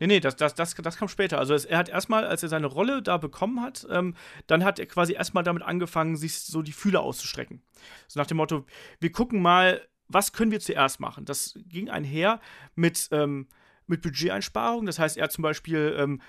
Nee, 0.00 0.06
nee, 0.06 0.20
das, 0.20 0.36
das, 0.36 0.54
das, 0.54 0.74
das 0.74 0.96
kam 0.96 1.08
später. 1.08 1.38
Also 1.38 1.54
es, 1.54 1.64
er 1.64 1.78
hat 1.78 1.88
erstmal, 1.88 2.26
als 2.26 2.42
er 2.42 2.48
seine 2.48 2.66
Rolle 2.66 3.02
da 3.02 3.18
bekommen 3.18 3.62
hat, 3.62 3.86
ähm, 3.90 4.14
dann 4.46 4.64
hat 4.64 4.78
er 4.78 4.86
quasi 4.86 5.12
erstmal 5.12 5.44
damit 5.44 5.62
angefangen, 5.62 6.16
sich 6.16 6.40
so 6.40 6.62
die 6.62 6.72
Fühler 6.72 7.00
auszustrecken. 7.00 7.62
So 8.08 8.18
nach 8.18 8.26
dem 8.26 8.38
Motto, 8.38 8.64
wir 9.00 9.12
gucken 9.12 9.40
mal, 9.40 9.80
was 10.08 10.32
können 10.32 10.50
wir 10.50 10.60
zuerst 10.60 11.00
machen? 11.00 11.24
Das 11.24 11.58
ging 11.68 11.88
einher 11.88 12.40
mit, 12.74 13.08
ähm, 13.12 13.46
mit 13.86 14.02
Budgeteinsparungen. 14.02 14.86
Das 14.86 14.98
heißt, 14.98 15.16
er 15.16 15.24
hat 15.24 15.32
zum 15.32 15.42
Beispiel 15.42 15.96
ähm, 15.98 16.20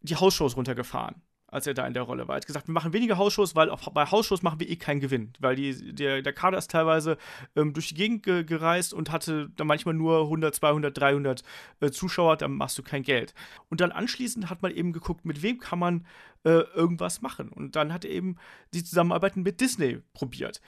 die 0.00 0.16
Hausshows 0.16 0.56
runtergefahren 0.56 1.22
als 1.54 1.66
er 1.66 1.74
da 1.74 1.86
in 1.86 1.94
der 1.94 2.02
Rolle 2.02 2.28
war. 2.28 2.34
Er 2.34 2.36
hat 2.36 2.46
gesagt, 2.46 2.68
wir 2.68 2.72
machen 2.74 2.92
weniger 2.92 3.16
Hausshows, 3.16 3.54
weil 3.54 3.70
auf, 3.70 3.82
bei 3.92 4.06
Hausshows 4.06 4.42
machen 4.42 4.60
wir 4.60 4.68
eh 4.68 4.76
keinen 4.76 5.00
Gewinn, 5.00 5.32
weil 5.38 5.56
die, 5.56 5.94
der, 5.94 6.22
der 6.22 6.32
Kader 6.32 6.58
ist 6.58 6.70
teilweise 6.70 7.16
ähm, 7.56 7.72
durch 7.72 7.88
die 7.88 7.94
Gegend 7.94 8.22
ge 8.22 8.44
gereist 8.44 8.92
und 8.92 9.10
hatte 9.10 9.50
dann 9.56 9.66
manchmal 9.66 9.94
nur 9.94 10.22
100, 10.22 10.54
200, 10.54 10.98
300 10.98 11.42
äh, 11.80 11.90
Zuschauer, 11.90 12.36
dann 12.36 12.52
machst 12.52 12.76
du 12.78 12.82
kein 12.82 13.02
Geld. 13.02 13.34
Und 13.70 13.80
dann 13.80 13.92
anschließend 13.92 14.50
hat 14.50 14.62
man 14.62 14.72
eben 14.72 14.92
geguckt, 14.92 15.24
mit 15.24 15.42
wem 15.42 15.58
kann 15.58 15.78
man 15.78 16.06
äh, 16.44 16.60
irgendwas 16.74 17.22
machen. 17.22 17.48
Und 17.48 17.76
dann 17.76 17.92
hat 17.92 18.04
er 18.04 18.10
eben 18.10 18.36
die 18.74 18.84
Zusammenarbeit 18.84 19.36
mit 19.36 19.60
Disney 19.60 20.00
probiert 20.12 20.60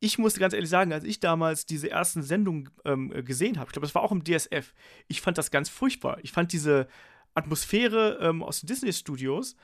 ich 0.00 0.18
musste 0.18 0.40
ganz 0.40 0.52
ehrlich 0.52 0.68
sagen, 0.68 0.92
als 0.92 1.04
ich 1.04 1.20
damals 1.20 1.66
diese 1.66 1.90
ersten 1.90 2.22
Sendungen 2.22 2.70
ähm, 2.84 3.10
gesehen 3.24 3.58
habe, 3.58 3.68
ich 3.68 3.72
glaube, 3.72 3.86
das 3.86 3.94
war 3.94 4.02
auch 4.02 4.12
im 4.12 4.24
DSF, 4.24 4.74
ich 5.06 5.20
fand 5.20 5.38
das 5.38 5.50
ganz 5.50 5.68
furchtbar. 5.68 6.18
Ich 6.22 6.32
fand 6.32 6.52
diese 6.52 6.88
Atmosphäre 7.34 8.18
ähm, 8.20 8.42
aus 8.42 8.60
den 8.60 8.66
Disney-Studios, 8.66 9.56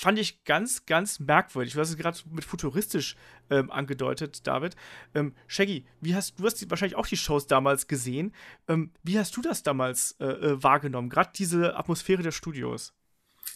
fand 0.00 0.18
ich 0.18 0.44
ganz, 0.44 0.86
ganz 0.86 1.20
merkwürdig. 1.20 1.74
Du 1.74 1.80
hast 1.80 1.90
es 1.90 1.96
gerade 1.98 2.18
mit 2.30 2.44
futuristisch 2.44 3.16
ähm, 3.50 3.70
angedeutet, 3.70 4.46
David. 4.46 4.74
Ähm, 5.14 5.34
Shaggy, 5.46 5.84
wie 6.00 6.14
hast, 6.14 6.38
du 6.38 6.44
hast 6.44 6.70
wahrscheinlich 6.70 6.96
auch 6.96 7.06
die 7.06 7.18
Shows 7.18 7.46
damals 7.46 7.86
gesehen. 7.86 8.32
Ähm, 8.66 8.92
wie 9.02 9.18
hast 9.18 9.36
du 9.36 9.42
das 9.42 9.62
damals 9.62 10.16
äh, 10.18 10.24
äh, 10.24 10.62
wahrgenommen? 10.62 11.10
Gerade 11.10 11.30
diese 11.36 11.76
Atmosphäre 11.76 12.22
der 12.22 12.32
Studios. 12.32 12.94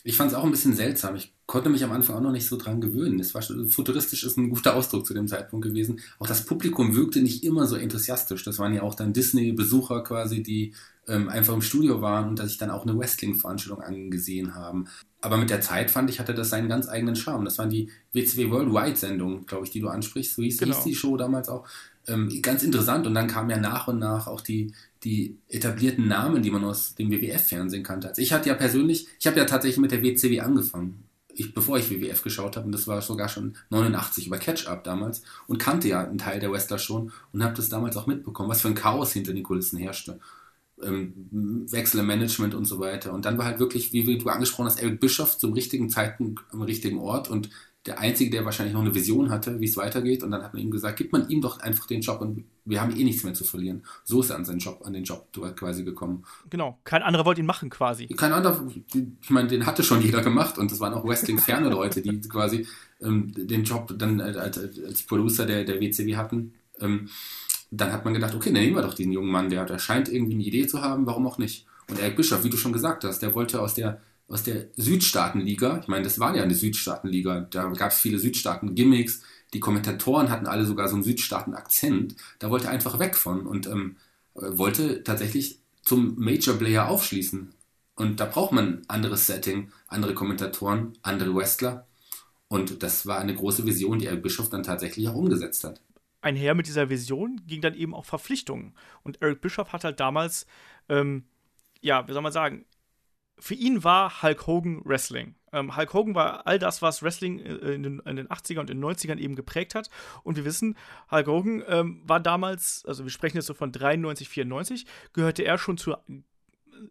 Ich 0.03 0.19
fand 0.19 0.33
es 0.33 0.37
auch 0.37 0.45
ein 0.45 0.51
bisschen 0.51 0.75
seltsam. 0.75 1.17
Ich 1.17 1.33
konnte 1.47 1.71
mich 1.71 1.83
am 1.83 1.93
Anfang 1.93 2.17
auch 2.17 2.21
noch 2.21 2.31
nicht 2.31 2.47
so 2.47 2.59
dran 2.59 2.83
gewöhnen. 2.83 3.19
Es 3.21 3.35
war 3.35 3.41
futuristisch 3.43 4.23
ist 4.25 4.37
ein 4.37 4.51
guter 4.51 4.75
Ausdruck 4.75 5.07
zu 5.07 5.15
dem 5.15 5.29
Zeitpunkt 5.29 5.67
gewesen. 5.67 6.01
Auch 6.19 6.27
das 6.27 6.45
Publikum 6.45 6.95
wirkte 6.95 7.23
nicht 7.23 7.43
immer 7.43 7.67
so 7.67 7.77
enthusiastisch. 7.77 8.45
Das 8.45 8.59
waren 8.59 8.75
ja 8.75 8.83
auch 8.83 8.95
dann 8.95 9.15
Disney-Besucher 9.15 10.03
quasi, 10.03 10.43
die 10.43 10.75
ähm, 11.09 11.29
einfach 11.29 11.55
im 11.55 11.63
Studio 11.63 12.01
waren 12.01 12.29
und 12.29 12.41
sich 12.41 12.59
dann 12.59 12.71
auch 12.71 12.87
eine 12.87 12.99
Wrestling-Veranstaltung 12.99 13.83
angesehen 13.83 14.55
haben. 14.55 14.87
Aber 15.21 15.37
mit 15.37 15.51
der 15.51 15.61
Zeit 15.61 15.91
fand 15.91 16.11
ich, 16.11 16.21
hatte 16.21 16.35
das 16.35 16.51
seinen 16.51 16.69
ganz 16.69 16.89
eigenen 16.89 17.17
Charme. 17.17 17.45
Das 17.45 17.59
waren 17.59 17.71
die 17.71 17.91
WCW 18.13 18.51
Worldwide-Sendungen, 18.51 19.47
glaube 19.47 19.65
ich, 19.65 19.71
die 19.71 19.81
du 19.81 19.89
ansprichst. 19.89 20.35
So 20.35 20.43
hieß, 20.43 20.59
genau. 20.59 20.75
hieß 20.75 20.85
die 20.85 20.95
Show 20.95 21.17
damals 21.17 21.49
auch. 21.49 21.67
Ähm, 22.07 22.43
ganz 22.43 22.63
interessant. 22.63 23.07
Und 23.07 23.15
dann 23.15 23.27
kamen 23.27 23.51
ja 23.51 23.59
nach 23.59 23.89
und 23.89 23.99
nach 23.99 24.27
auch 24.27 24.41
die, 24.41 24.73
die 25.03 25.39
etablierten 25.49 26.07
Namen, 26.07 26.43
die 26.43 26.51
man 26.51 26.65
aus 26.65 26.95
dem 26.95 27.11
WWF-Fernsehen 27.11 27.83
kannte. 27.83 28.09
Also 28.09 28.23
ich 28.23 28.33
hatte 28.33 28.49
ja 28.49 28.55
persönlich, 28.55 29.09
ich 29.19 29.27
habe 29.27 29.39
ja 29.39 29.45
tatsächlich 29.45 29.79
mit 29.79 29.93
der 29.93 30.03
WCW 30.03 30.41
angefangen. 30.41 31.05
Ich, 31.37 31.53
bevor 31.53 31.79
ich 31.79 31.91
WWF 31.91 32.23
geschaut 32.23 32.57
habe, 32.57 32.67
und 32.67 32.73
das 32.73 32.87
war 32.87 33.03
sogar 33.03 33.29
schon 33.29 33.57
89 33.71 34.29
über 34.29 34.39
Catch-Up 34.39 34.85
damals 34.85 35.23
und 35.49 35.59
kannte 35.59 35.89
ja 35.89 36.07
einen 36.07 36.19
Teil 36.19 36.39
der 36.39 36.53
Wrestler 36.53 36.79
schon 36.79 37.11
und 37.33 37.43
habe 37.43 37.55
das 37.55 37.69
damals 37.69 37.97
auch 37.97 38.07
mitbekommen, 38.07 38.49
was 38.49 38.61
für 38.61 38.69
ein 38.69 38.77
Chaos 38.77 39.13
hinter 39.13 39.33
den 39.33 39.43
Kulissen 39.43 39.79
herrschte 39.79 40.21
ähm, 40.85 41.67
Wechsel 41.71 42.01
im 42.01 42.07
Management 42.07 42.55
und 42.55 42.65
so 42.65 42.79
weiter. 42.79 43.13
Und 43.13 43.25
dann 43.25 43.39
war 43.39 43.47
halt 43.47 43.59
wirklich, 43.59 43.93
wie, 43.93 44.19
du 44.19 44.29
angesprochen 44.29 44.67
hast, 44.67 44.83
Eric 44.83 45.01
Bischoff 45.01 45.39
zum 45.39 45.53
richtigen 45.53 45.91
Zeitpunkt 45.91 46.43
am 46.51 46.63
richtigen 46.63 46.99
Ort 46.99 47.29
und 47.29 47.51
der 47.87 47.99
Einzige, 47.99 48.31
der 48.31 48.45
wahrscheinlich 48.45 48.73
noch 48.73 48.81
eine 48.81 48.95
Vision 48.95 49.31
hatte, 49.31 49.61
wie 49.61 49.67
es 49.67 49.77
weitergeht. 49.77 50.23
Und 50.23 50.31
dann 50.31 50.43
hat 50.43 50.55
man 50.55 50.63
ihm 50.63 50.71
gesagt, 50.71 50.97
gibt 50.97 51.13
man 51.13 51.29
ihm 51.29 51.43
doch 51.43 51.61
einfach 51.61 51.87
den 51.87 52.01
Job 52.01 52.21
und 52.21 52.45
wir 52.65 52.81
haben 52.81 52.97
eh 52.97 53.05
nichts 53.05 53.25
mehr 53.25 53.35
zu 53.35 53.45
verlieren. 53.45 53.85
So 54.05 54.21
ist 54.21 54.31
er 54.31 54.37
an 54.37 54.47
seinen 54.47 54.59
Job, 54.59 54.83
an 54.87 54.95
den 54.95 55.05
Job 55.05 55.29
quasi 55.55 55.85
gekommen. 55.85 56.25
Genau, 56.49 56.79
kein 56.85 57.03
anderer 57.03 57.27
wollte 57.27 57.43
ihn 57.43 57.47
machen 57.47 57.69
quasi. 57.69 58.07
Kein 58.07 58.33
anderer, 58.33 58.67
ich 58.95 59.31
meine, 59.31 59.49
den 59.49 59.67
hatte 59.67 59.83
schon 59.83 60.01
jeder 60.01 60.23
gemacht 60.23 60.57
und 60.57 60.71
das 60.71 60.81
waren 60.81 60.95
auch 60.95 61.05
Wrestling-ferne 61.05 61.69
Leute, 61.69 62.01
die 62.01 62.21
quasi 62.23 62.67
ähm, 63.03 63.33
den 63.37 63.65
Job 63.65 63.95
dann 63.99 64.21
als, 64.21 64.59
als 64.59 65.03
Producer 65.03 65.45
der, 65.45 65.65
der 65.65 65.79
WCW 65.79 66.17
hatten. 66.17 66.55
Ähm, 66.81 67.11
dann 67.77 67.93
hat 67.93 68.05
man 68.05 68.15
gedacht, 68.15 68.35
okay, 68.35 68.53
dann 68.53 68.63
nehmen 68.63 68.77
wir 68.77 68.83
doch 68.83 68.95
diesen 68.95 69.13
jungen 69.13 69.31
Mann, 69.31 69.51
der, 69.51 69.65
der 69.65 69.79
scheint 69.79 70.09
irgendwie 70.09 70.35
eine 70.35 70.45
Idee 70.45 70.67
zu 70.67 70.83
haben, 70.83 71.07
warum 71.07 71.27
auch 71.27 71.39
nicht. 71.39 71.67
Und 71.89 71.99
Eric 71.99 72.17
Bischoff, 72.17 72.45
wie 72.45 72.51
du 72.51 72.57
schon 72.57 72.73
gesagt 72.73 73.05
hast, 73.05 73.21
der 73.21 73.35
wollte 73.35 73.61
aus 73.61 73.75
der 73.75 74.01
aus 74.29 74.43
der 74.43 74.69
Südstaatenliga. 74.77 75.81
Ich 75.83 75.89
meine, 75.89 76.05
das 76.05 76.19
war 76.19 76.35
ja 76.35 76.43
eine 76.43 76.55
Südstaatenliga. 76.55 77.47
Da 77.51 77.69
gab 77.69 77.93
es 77.93 77.99
viele 77.99 78.19
Südstaaten-Gimmicks. 78.19 79.23
Die 79.53 79.61
Kommentatoren 79.61 80.31
hatten 80.31 80.47
alle 80.47 80.65
sogar 80.65 80.89
so 80.89 80.95
einen 80.95 81.05
Südstaaten-Akzent. 81.05 82.17
Da 82.39 82.51
wollte 82.51 82.67
er 82.67 82.73
einfach 82.73 82.99
weg 82.99 83.17
von 83.17 83.47
und 83.47 83.67
ähm, 83.67 83.97
wollte 84.35 85.05
tatsächlich 85.05 85.59
zum 85.83 86.19
Major 86.19 86.57
Player 86.57 86.89
aufschließen. 86.89 87.53
Und 87.97 88.19
da 88.19 88.25
braucht 88.25 88.53
man 88.53 88.67
ein 88.67 88.83
anderes 88.89 89.27
Setting, 89.27 89.71
andere 89.87 90.15
Kommentatoren, 90.15 90.95
andere 91.03 91.35
Wrestler. 91.35 91.87
Und 92.49 92.83
das 92.83 93.07
war 93.07 93.19
eine 93.19 93.35
große 93.35 93.67
Vision, 93.67 93.99
die 93.99 94.07
Eric 94.07 94.23
Bischoff 94.23 94.51
dann 94.51 94.63
tatsächlich 94.63 95.09
auch 95.09 95.15
umgesetzt 95.15 95.65
hat. 95.65 95.81
Einher 96.25 96.55
mit 96.55 96.67
dieser 96.67 96.91
Vision 96.91 97.41
ging 97.47 97.61
dann 97.61 97.75
eben 97.75 97.95
auch 97.95 98.05
Verpflichtungen. 98.05 98.75
Und 99.03 99.21
Eric 99.23 99.41
Bischoff 99.41 99.73
hat 99.73 99.85
halt 99.85 100.01
damals, 100.01 100.47
ähm, 100.89 101.25
ja, 101.81 102.09
wie 102.09 102.13
soll 102.13 102.23
man 102.23 102.33
sagen, 102.33 102.65
für 103.39 103.55
ihn 103.55 103.85
war 103.85 104.23
Hulk 104.23 104.47
Hogan 104.47 104.83
Wrestling. 104.85 105.35
Ähm, 105.53 105.77
Hulk 105.77 105.93
Hogan 105.93 106.15
war 106.15 106.47
all 106.47 106.59
das, 106.59 106.83
was 106.83 107.03
Wrestling 107.03 107.41
äh, 107.41 107.75
in, 107.75 107.83
den, 107.83 107.99
in, 108.01 108.17
den, 108.17 108.29
80er 108.29 108.61
und 108.61 108.71
in 108.71 108.81
den 108.81 108.91
90ern 108.91 109.19
eben 109.19 109.35
geprägt 109.35 109.75
hat. 109.75 109.91
Und 110.23 110.37
wir 110.37 110.45
wissen, 110.45 110.77
Hulk 111.11 111.27
Hogan 111.27 111.63
ähm, 111.69 112.03
war 112.05 112.21
damals, 112.21 112.85
also 112.87 113.05
wir 113.05 113.11
sprechen 113.11 113.37
jetzt 113.37 113.47
so 113.47 113.55
von 113.55 113.73
93, 113.73 114.29
94, 114.29 114.87
gehörte 115.13 115.45
er 115.45 115.59
schon 115.59 115.79
zur 115.79 116.03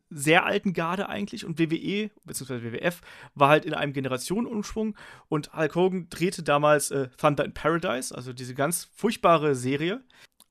sehr 0.10 0.46
alten 0.46 0.74
Garde 0.74 1.10
eigentlich 1.10 1.46
und 1.46 1.60
WWE 1.60 2.10
bzw. 2.24 2.64
WWF 2.64 3.02
war 3.36 3.50
halt 3.50 3.66
in 3.66 3.74
einem 3.74 3.94
Generationenumschwung 3.94 4.96
und 5.30 5.54
Hulk 5.54 5.76
Hogan 5.76 6.10
drehte 6.10 6.44
damals 6.44 6.92
äh, 6.92 7.10
Thunder 7.18 7.46
in 7.46 7.54
Paradise, 7.54 8.14
also 8.16 8.34
diese 8.34 8.56
ganz 8.56 8.90
furchtbare 8.96 9.56
Serie, 9.56 10.04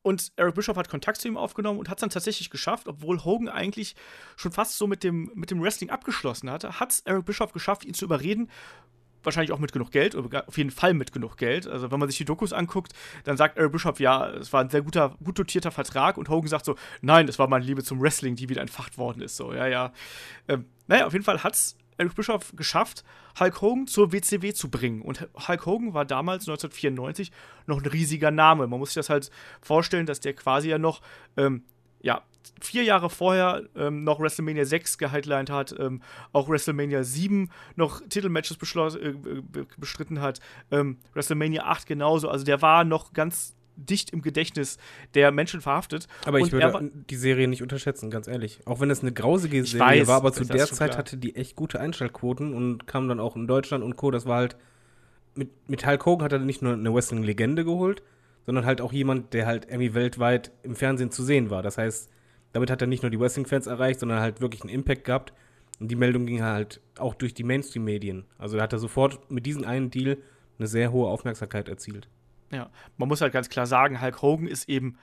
und 0.03 0.33
Eric 0.37 0.57
Bischoff 0.57 0.77
hat 0.77 0.89
Kontakt 0.89 1.21
zu 1.21 1.29
ihm 1.29 1.37
aufgenommen 1.37 1.79
und 1.79 1.89
hat 1.89 1.99
es 1.99 2.01
dann 2.01 2.11
tatsächlich 2.11 2.51
geschafft, 2.51 2.89
obwohl 2.89 3.25
Hogan 3.25 3.49
eigentlich 3.49 3.95
schon 4.37 4.53
fast 4.53 4.77
so 4.77 4.89
mit 4.89 5.05
dem, 5.05 5.31
mit 5.35 5.51
dem 5.51 5.63
Wrestling 5.63 5.91
abgeschlossen 5.91 6.51
hatte, 6.51 6.81
hat 6.81 6.91
es 6.91 7.01
Eric 7.01 7.25
Bischoff 7.25 7.53
geschafft, 7.53 7.85
ihn 7.85 7.95
zu 7.95 8.05
überreden. 8.05 8.51
Wahrscheinlich 9.23 9.53
auch 9.53 9.59
mit 9.59 9.73
genug 9.73 9.91
Geld, 9.91 10.15
oder 10.15 10.49
auf 10.49 10.59
jeden 10.59 10.71
Fall 10.71 10.95
mit 10.95 11.13
genug 11.13 11.37
Geld. 11.37 11.67
Also, 11.67 11.91
wenn 11.91 11.99
man 11.99 12.09
sich 12.09 12.19
die 12.19 12.25
Dokus 12.25 12.53
anguckt, 12.53 12.93
dann 13.25 13.37
sagt 13.37 13.59
Eric 13.59 13.73
Bischoff, 13.73 14.01
ja, 14.01 14.29
es 14.31 14.53
war 14.53 14.63
ein 14.63 14.71
sehr 14.71 14.83
guter, 14.83 15.15
gut 15.23 15.39
dotierter 15.39 15.71
Vertrag. 15.71 16.17
Und 16.17 16.29
Hogan 16.29 16.49
sagt 16.49 16.65
so, 16.65 16.77
nein, 17.01 17.27
das 17.27 17.39
war 17.39 17.49
meine 17.49 17.65
Liebe 17.65 17.83
zum 17.83 18.01
Wrestling, 18.01 18.37
die 18.37 18.49
wieder 18.49 18.61
entfacht 18.61 18.99
worden 18.99 19.23
ist. 19.23 19.37
So, 19.37 19.53
ja, 19.53 19.67
ja. 19.67 19.93
Ähm, 20.49 20.67
naja, 20.87 21.07
auf 21.07 21.13
jeden 21.13 21.25
Fall 21.25 21.43
hat 21.43 21.55
es 21.55 21.77
Eric 21.99 22.15
Bischoff 22.15 22.53
geschafft, 22.57 23.05
Hulk 23.39 23.61
Hogan 23.61 23.87
zur 23.87 24.13
WCW 24.13 24.53
zu 24.53 24.71
bringen. 24.71 25.03
Und 25.03 25.29
Hulk 25.49 25.67
Hogan 25.67 25.95
war 25.95 26.05
damals, 26.05 26.49
1994, 26.49 27.33
noch 27.67 27.83
ein 27.83 27.87
riesiger 27.87 28.31
Name. 28.31 28.67
Man 28.67 28.79
muss 28.79 28.91
sich 28.91 28.97
das 28.97 29.11
halt 29.11 29.31
vorstellen, 29.61 30.07
dass 30.07 30.21
der 30.21 30.35
quasi 30.35 30.69
ja 30.69 30.79
noch, 30.79 31.01
ähm, 31.37 31.65
ja, 32.03 32.23
vier 32.61 32.83
Jahre 32.85 33.11
vorher 33.11 33.63
ähm, 33.77 34.05
noch 34.05 34.21
WrestleMania 34.21 34.65
6 34.65 34.99
gehighlined 34.99 35.51
hat, 35.51 35.75
ähm, 35.79 36.03
auch 36.33 36.49
WrestleMania 36.49 37.03
7 37.03 37.51
noch 37.77 38.01
Titelmatches 38.09 38.57
äh, 38.57 39.15
bestritten 39.79 40.21
hat, 40.21 40.41
ähm, 40.71 40.99
WrestleMania 41.15 41.65
8 41.65 41.87
genauso. 41.87 42.29
Also 42.29 42.45
der 42.45 42.63
war 42.63 42.85
noch 42.85 43.13
ganz 43.13 43.55
dicht 43.77 44.11
im 44.11 44.23
Gedächtnis 44.23 44.79
der 45.15 45.33
Menschen 45.33 45.61
verhaftet. 45.61 46.07
Aber 46.27 46.39
ich 46.39 46.53
würde 46.53 46.73
war, 46.73 46.83
die 46.83 47.17
Serie 47.17 47.49
nicht 47.49 47.63
unterschätzen, 47.63 48.11
ganz 48.11 48.29
ehrlich. 48.29 48.61
Auch 48.67 48.81
wenn 48.81 48.91
es 48.91 49.01
eine 49.01 49.13
grausige 49.13 49.65
Serie 49.65 50.03
weiß, 50.03 50.09
war, 50.09 50.17
aber 50.17 50.33
zu 50.33 50.45
der 50.45 50.67
Zeit 50.67 50.91
klar. 50.91 50.99
hatte 50.99 51.17
die 51.17 51.37
echt 51.37 51.57
gute 51.57 51.81
Einschaltquoten 51.81 52.55
und 52.55 52.87
kam 52.87 53.09
dann 53.09 53.19
auch 53.19 53.35
in 53.35 53.47
Deutschland 53.47 53.83
und 53.83 53.97
Co. 53.97 54.11
Das 54.11 54.27
war 54.27 54.37
halt 54.37 54.57
mit, 55.35 55.51
mit 55.69 55.87
Hulk 55.87 56.05
Hogan 56.05 56.25
hat 56.25 56.33
er 56.33 56.39
nicht 56.39 56.63
nur 56.63 56.75
eine 56.75 56.93
Wrestling-Legende 56.93 57.65
geholt, 57.65 58.03
sondern 58.47 58.67
halt 58.67 58.81
auch 58.81 58.93
jemand, 58.93 59.35
der 59.35 59.47
halt 59.47 59.67
irgendwie 59.67 59.95
weltweit 59.95 60.53
im 60.63 60.75
Fernsehen 60.75 61.11
zu 61.11 61.23
sehen 61.23 61.51
war. 61.51 61.63
Das 61.63 61.79
heißt, 61.79 62.11
damit 62.53 62.71
hat 62.71 62.81
er 62.81 62.87
nicht 62.87 63.03
nur 63.03 63.11
die 63.11 63.19
Wrestling-Fans 63.19 63.67
erreicht, 63.67 64.01
sondern 64.01 64.21
halt 64.21 64.41
wirklich 64.41 64.63
einen 64.63 64.71
Impact 64.71 65.05
gehabt. 65.05 65.33
Und 65.81 65.91
die 65.91 65.97
Meldung 65.97 66.27
ging 66.27 66.43
halt 66.43 66.81
auch 66.99 67.15
durch 67.15 67.35
die 67.35 67.45
Mainstream-Medien. 67.45 68.25
Also 68.39 68.57
da 68.57 68.63
hat 68.63 68.73
er 68.73 68.79
sofort 68.79 69.31
mit 69.31 69.47
diesem 69.47 69.65
einen 69.65 69.91
Deal 69.91 70.19
eine 70.59 70.69
sehr 70.69 70.93
hohe 70.93 71.09
Aufmerksamkeit 71.09 71.69
erzielt. 71.69 72.09
Ja, 72.53 72.71
man 72.99 73.09
muss 73.09 73.21
halt 73.21 73.33
ganz 73.33 73.49
klar 73.49 73.67
sagen, 73.67 74.01
Hulk 74.01 74.21
Hogan 74.23 74.47
ist 74.47 74.69
eben 74.69 74.99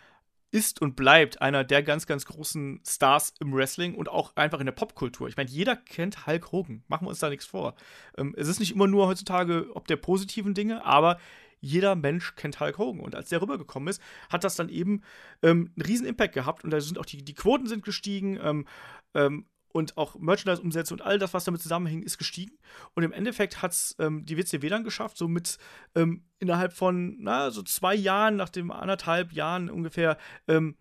ist 0.52 0.82
und 0.82 0.96
bleibt 0.96 1.42
einer 1.42 1.64
der 1.64 1.84
ganz, 1.84 2.08
ganz 2.08 2.26
großen 2.26 2.82
Stars 2.86 3.34
im 3.40 3.54
Wrestling 3.54 3.96
und 3.96 4.10
auch 4.10 4.36
einfach 4.36 4.60
in 4.60 4.66
der 4.66 4.74
Popkultur. 4.74 5.28
Ich 5.28 5.38
meine, 5.38 5.50
jeder 5.50 5.76
kennt 5.76 6.26
Hulk 6.26 6.52
Hogan. 6.52 6.84
Machen 6.88 7.06
wir 7.06 7.10
uns 7.10 7.20
da 7.20 7.30
nichts 7.30 7.46
vor. 7.46 7.76
Ähm, 8.18 8.34
es 8.38 8.48
ist 8.48 8.60
nicht 8.60 8.74
immer 8.74 8.88
nur 8.88 9.08
heutzutage 9.08 9.68
ob 9.76 9.88
der 9.88 9.98
positiven 9.98 10.54
Dinge, 10.54 10.86
aber 10.86 11.20
jeder 11.62 11.96
Mensch 11.96 12.36
kennt 12.36 12.60
Hulk 12.60 12.78
Hogan. 12.78 13.02
Und 13.02 13.16
als 13.16 13.30
der 13.30 13.42
rübergekommen 13.42 13.90
ist, 13.90 14.02
hat 14.30 14.44
das 14.44 14.56
dann 14.56 14.70
eben 14.70 15.02
ähm, 15.42 15.72
einen 15.76 15.86
riesen 15.86 16.08
Impact 16.08 16.34
gehabt. 16.34 16.64
Und 16.64 16.72
da 16.72 16.80
sind 16.82 16.98
auch 16.98 17.06
die, 17.06 17.24
die 17.24 17.34
Quoten 17.34 17.68
sind 17.68 17.84
gestiegen. 17.84 18.40
Ähm, 18.42 18.66
ähm 19.14 19.46
und 19.72 19.98
auch 19.98 20.16
Merchandise-Umsätze 20.18 20.94
und 20.94 21.02
all 21.02 21.20
das, 21.20 21.34
was 21.34 21.44
damit 21.44 21.62
zusammenhängt, 21.62 22.04
ist 22.04 22.18
gestiegen. 22.18 22.58
Und 22.96 23.04
im 23.04 23.12
Endeffekt 23.12 23.62
hat 23.62 23.72
es 23.72 23.96
ähm, 24.00 24.26
die 24.26 24.38
WCW 24.38 24.68
dann 24.68 24.84
geschafft, 24.84 25.18
so 25.18 25.28
mit 25.28 25.58
ähm, 25.96 26.24
innerhalb 26.40 26.74
von, 26.74 27.18
na, 27.20 27.52
so 27.52 27.62
zwei 27.62 27.94
Jahren, 27.94 28.36
nach 28.36 28.50
dem 28.50 28.72
anderthalb 28.72 29.32
Jahren 29.32 29.70
ungefähr, 29.70 30.18
ähm, 30.48 30.76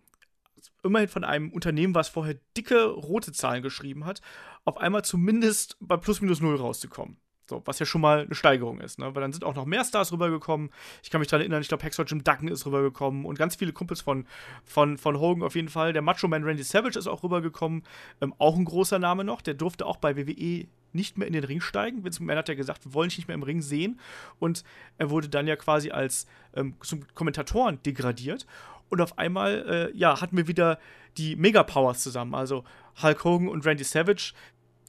immerhin 0.83 1.07
von 1.07 1.23
einem 1.23 1.51
Unternehmen, 1.51 1.95
was 1.95 2.09
vorher 2.09 2.39
dicke 2.57 2.85
rote 2.85 3.31
Zahlen 3.31 3.63
geschrieben 3.63 4.05
hat, 4.05 4.21
auf 4.65 4.77
einmal 4.77 5.05
zumindest 5.05 5.77
bei 5.79 5.97
plus 5.97 6.21
minus 6.21 6.41
null 6.41 6.55
rauszukommen. 6.55 7.17
So, 7.49 7.63
was 7.65 7.79
ja 7.79 7.85
schon 7.85 8.01
mal 8.01 8.21
eine 8.21 8.35
Steigerung 8.35 8.79
ist, 8.79 8.99
ne? 8.99 9.13
Weil 9.15 9.21
dann 9.21 9.33
sind 9.33 9.43
auch 9.43 9.55
noch 9.55 9.65
mehr 9.65 9.83
Stars 9.83 10.11
rübergekommen. 10.11 10.69
Ich 11.03 11.09
kann 11.09 11.19
mich 11.19 11.27
daran 11.27 11.41
erinnern, 11.41 11.61
ich 11.61 11.67
glaube, 11.67 11.83
Hexer 11.83 12.05
Jim 12.05 12.23
Duggan 12.23 12.47
ist 12.47 12.65
rübergekommen 12.65 13.25
und 13.25 13.39
ganz 13.39 13.55
viele 13.55 13.73
Kumpels 13.73 14.01
von, 14.01 14.27
von, 14.63 14.97
von 14.97 15.19
Hogan 15.19 15.43
auf 15.43 15.55
jeden 15.55 15.69
Fall. 15.69 15.91
Der 15.91 16.03
Macho 16.03 16.27
Man 16.27 16.43
Randy 16.43 16.63
Savage 16.63 16.97
ist 16.99 17.07
auch 17.07 17.23
rübergekommen. 17.23 17.83
Ähm, 18.21 18.35
auch 18.37 18.55
ein 18.55 18.65
großer 18.65 18.99
Name 18.99 19.23
noch. 19.23 19.41
Der 19.41 19.55
durfte 19.55 19.87
auch 19.87 19.97
bei 19.97 20.15
WWE 20.15 20.67
nicht 20.93 21.17
mehr 21.17 21.27
in 21.27 21.33
den 21.33 21.43
Ring 21.43 21.59
steigen. 21.59 22.03
Vince 22.03 22.21
McMahon 22.21 22.37
hat 22.37 22.49
ja 22.49 22.55
gesagt, 22.55 22.85
wir 22.85 22.93
wollen 22.93 23.09
dich 23.09 23.17
nicht 23.17 23.27
mehr 23.27 23.35
im 23.35 23.43
Ring 23.43 23.61
sehen. 23.61 23.99
Und 24.37 24.63
er 24.99 25.09
wurde 25.09 25.27
dann 25.27 25.47
ja 25.47 25.55
quasi 25.55 25.89
als 25.89 26.27
ähm, 26.55 26.75
zum 26.81 27.01
Kommentatoren 27.15 27.81
degradiert. 27.83 28.45
Und 28.89 29.01
auf 29.01 29.17
einmal, 29.17 29.91
äh, 29.93 29.97
ja, 29.97 30.21
hatten 30.21 30.37
wir 30.37 30.47
wieder 30.47 30.79
die 31.17 31.35
Mega-Powers 31.35 32.01
zusammen. 32.01 32.35
Also 32.35 32.63
Hulk 33.01 33.23
Hogan 33.23 33.47
und 33.47 33.65
Randy 33.65 33.83
Savage, 33.83 34.33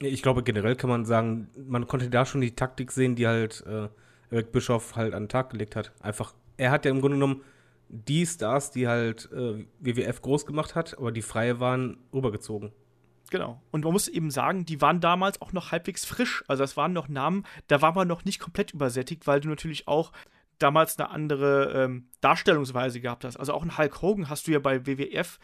ich 0.01 0.21
glaube, 0.21 0.43
generell 0.43 0.75
kann 0.75 0.89
man 0.89 1.05
sagen, 1.05 1.49
man 1.55 1.87
konnte 1.87 2.09
da 2.09 2.25
schon 2.25 2.41
die 2.41 2.55
Taktik 2.55 2.91
sehen, 2.91 3.15
die 3.15 3.27
halt 3.27 3.63
äh, 3.67 3.89
Eric 4.29 4.51
Bischoff 4.51 4.95
halt 4.95 5.13
an 5.13 5.23
den 5.23 5.29
Tag 5.29 5.49
gelegt 5.51 5.75
hat. 5.75 5.91
Einfach, 6.01 6.33
er 6.57 6.71
hat 6.71 6.85
ja 6.85 6.91
im 6.91 7.01
Grunde 7.01 7.17
genommen 7.17 7.41
die 7.89 8.25
Stars, 8.25 8.71
die 8.71 8.87
halt 8.87 9.29
äh, 9.33 9.65
WWF 9.79 10.21
groß 10.21 10.45
gemacht 10.45 10.75
hat, 10.75 10.97
aber 10.97 11.11
die 11.11 11.21
freie 11.21 11.59
waren, 11.59 11.97
rübergezogen. 12.13 12.71
Genau. 13.29 13.61
Und 13.71 13.83
man 13.83 13.93
muss 13.93 14.07
eben 14.07 14.31
sagen, 14.31 14.65
die 14.65 14.81
waren 14.81 14.99
damals 14.99 15.41
auch 15.41 15.53
noch 15.53 15.71
halbwegs 15.71 16.05
frisch. 16.05 16.43
Also 16.47 16.63
das 16.63 16.75
waren 16.77 16.93
noch 16.93 17.07
Namen, 17.07 17.45
da 17.67 17.81
war 17.81 17.93
man 17.93 18.07
noch 18.07 18.25
nicht 18.25 18.39
komplett 18.39 18.73
übersättigt, 18.73 19.27
weil 19.27 19.39
du 19.39 19.49
natürlich 19.49 19.87
auch 19.87 20.11
damals 20.59 20.99
eine 20.99 21.09
andere 21.09 21.71
ähm, 21.73 22.07
Darstellungsweise 22.19 23.01
gehabt 23.01 23.23
hast. 23.23 23.37
Also 23.37 23.53
auch 23.53 23.61
einen 23.61 23.77
Hulk 23.77 24.01
Hogan 24.01 24.29
hast 24.29 24.47
du 24.47 24.51
ja 24.51 24.59
bei 24.59 24.85
WWF 24.85 25.39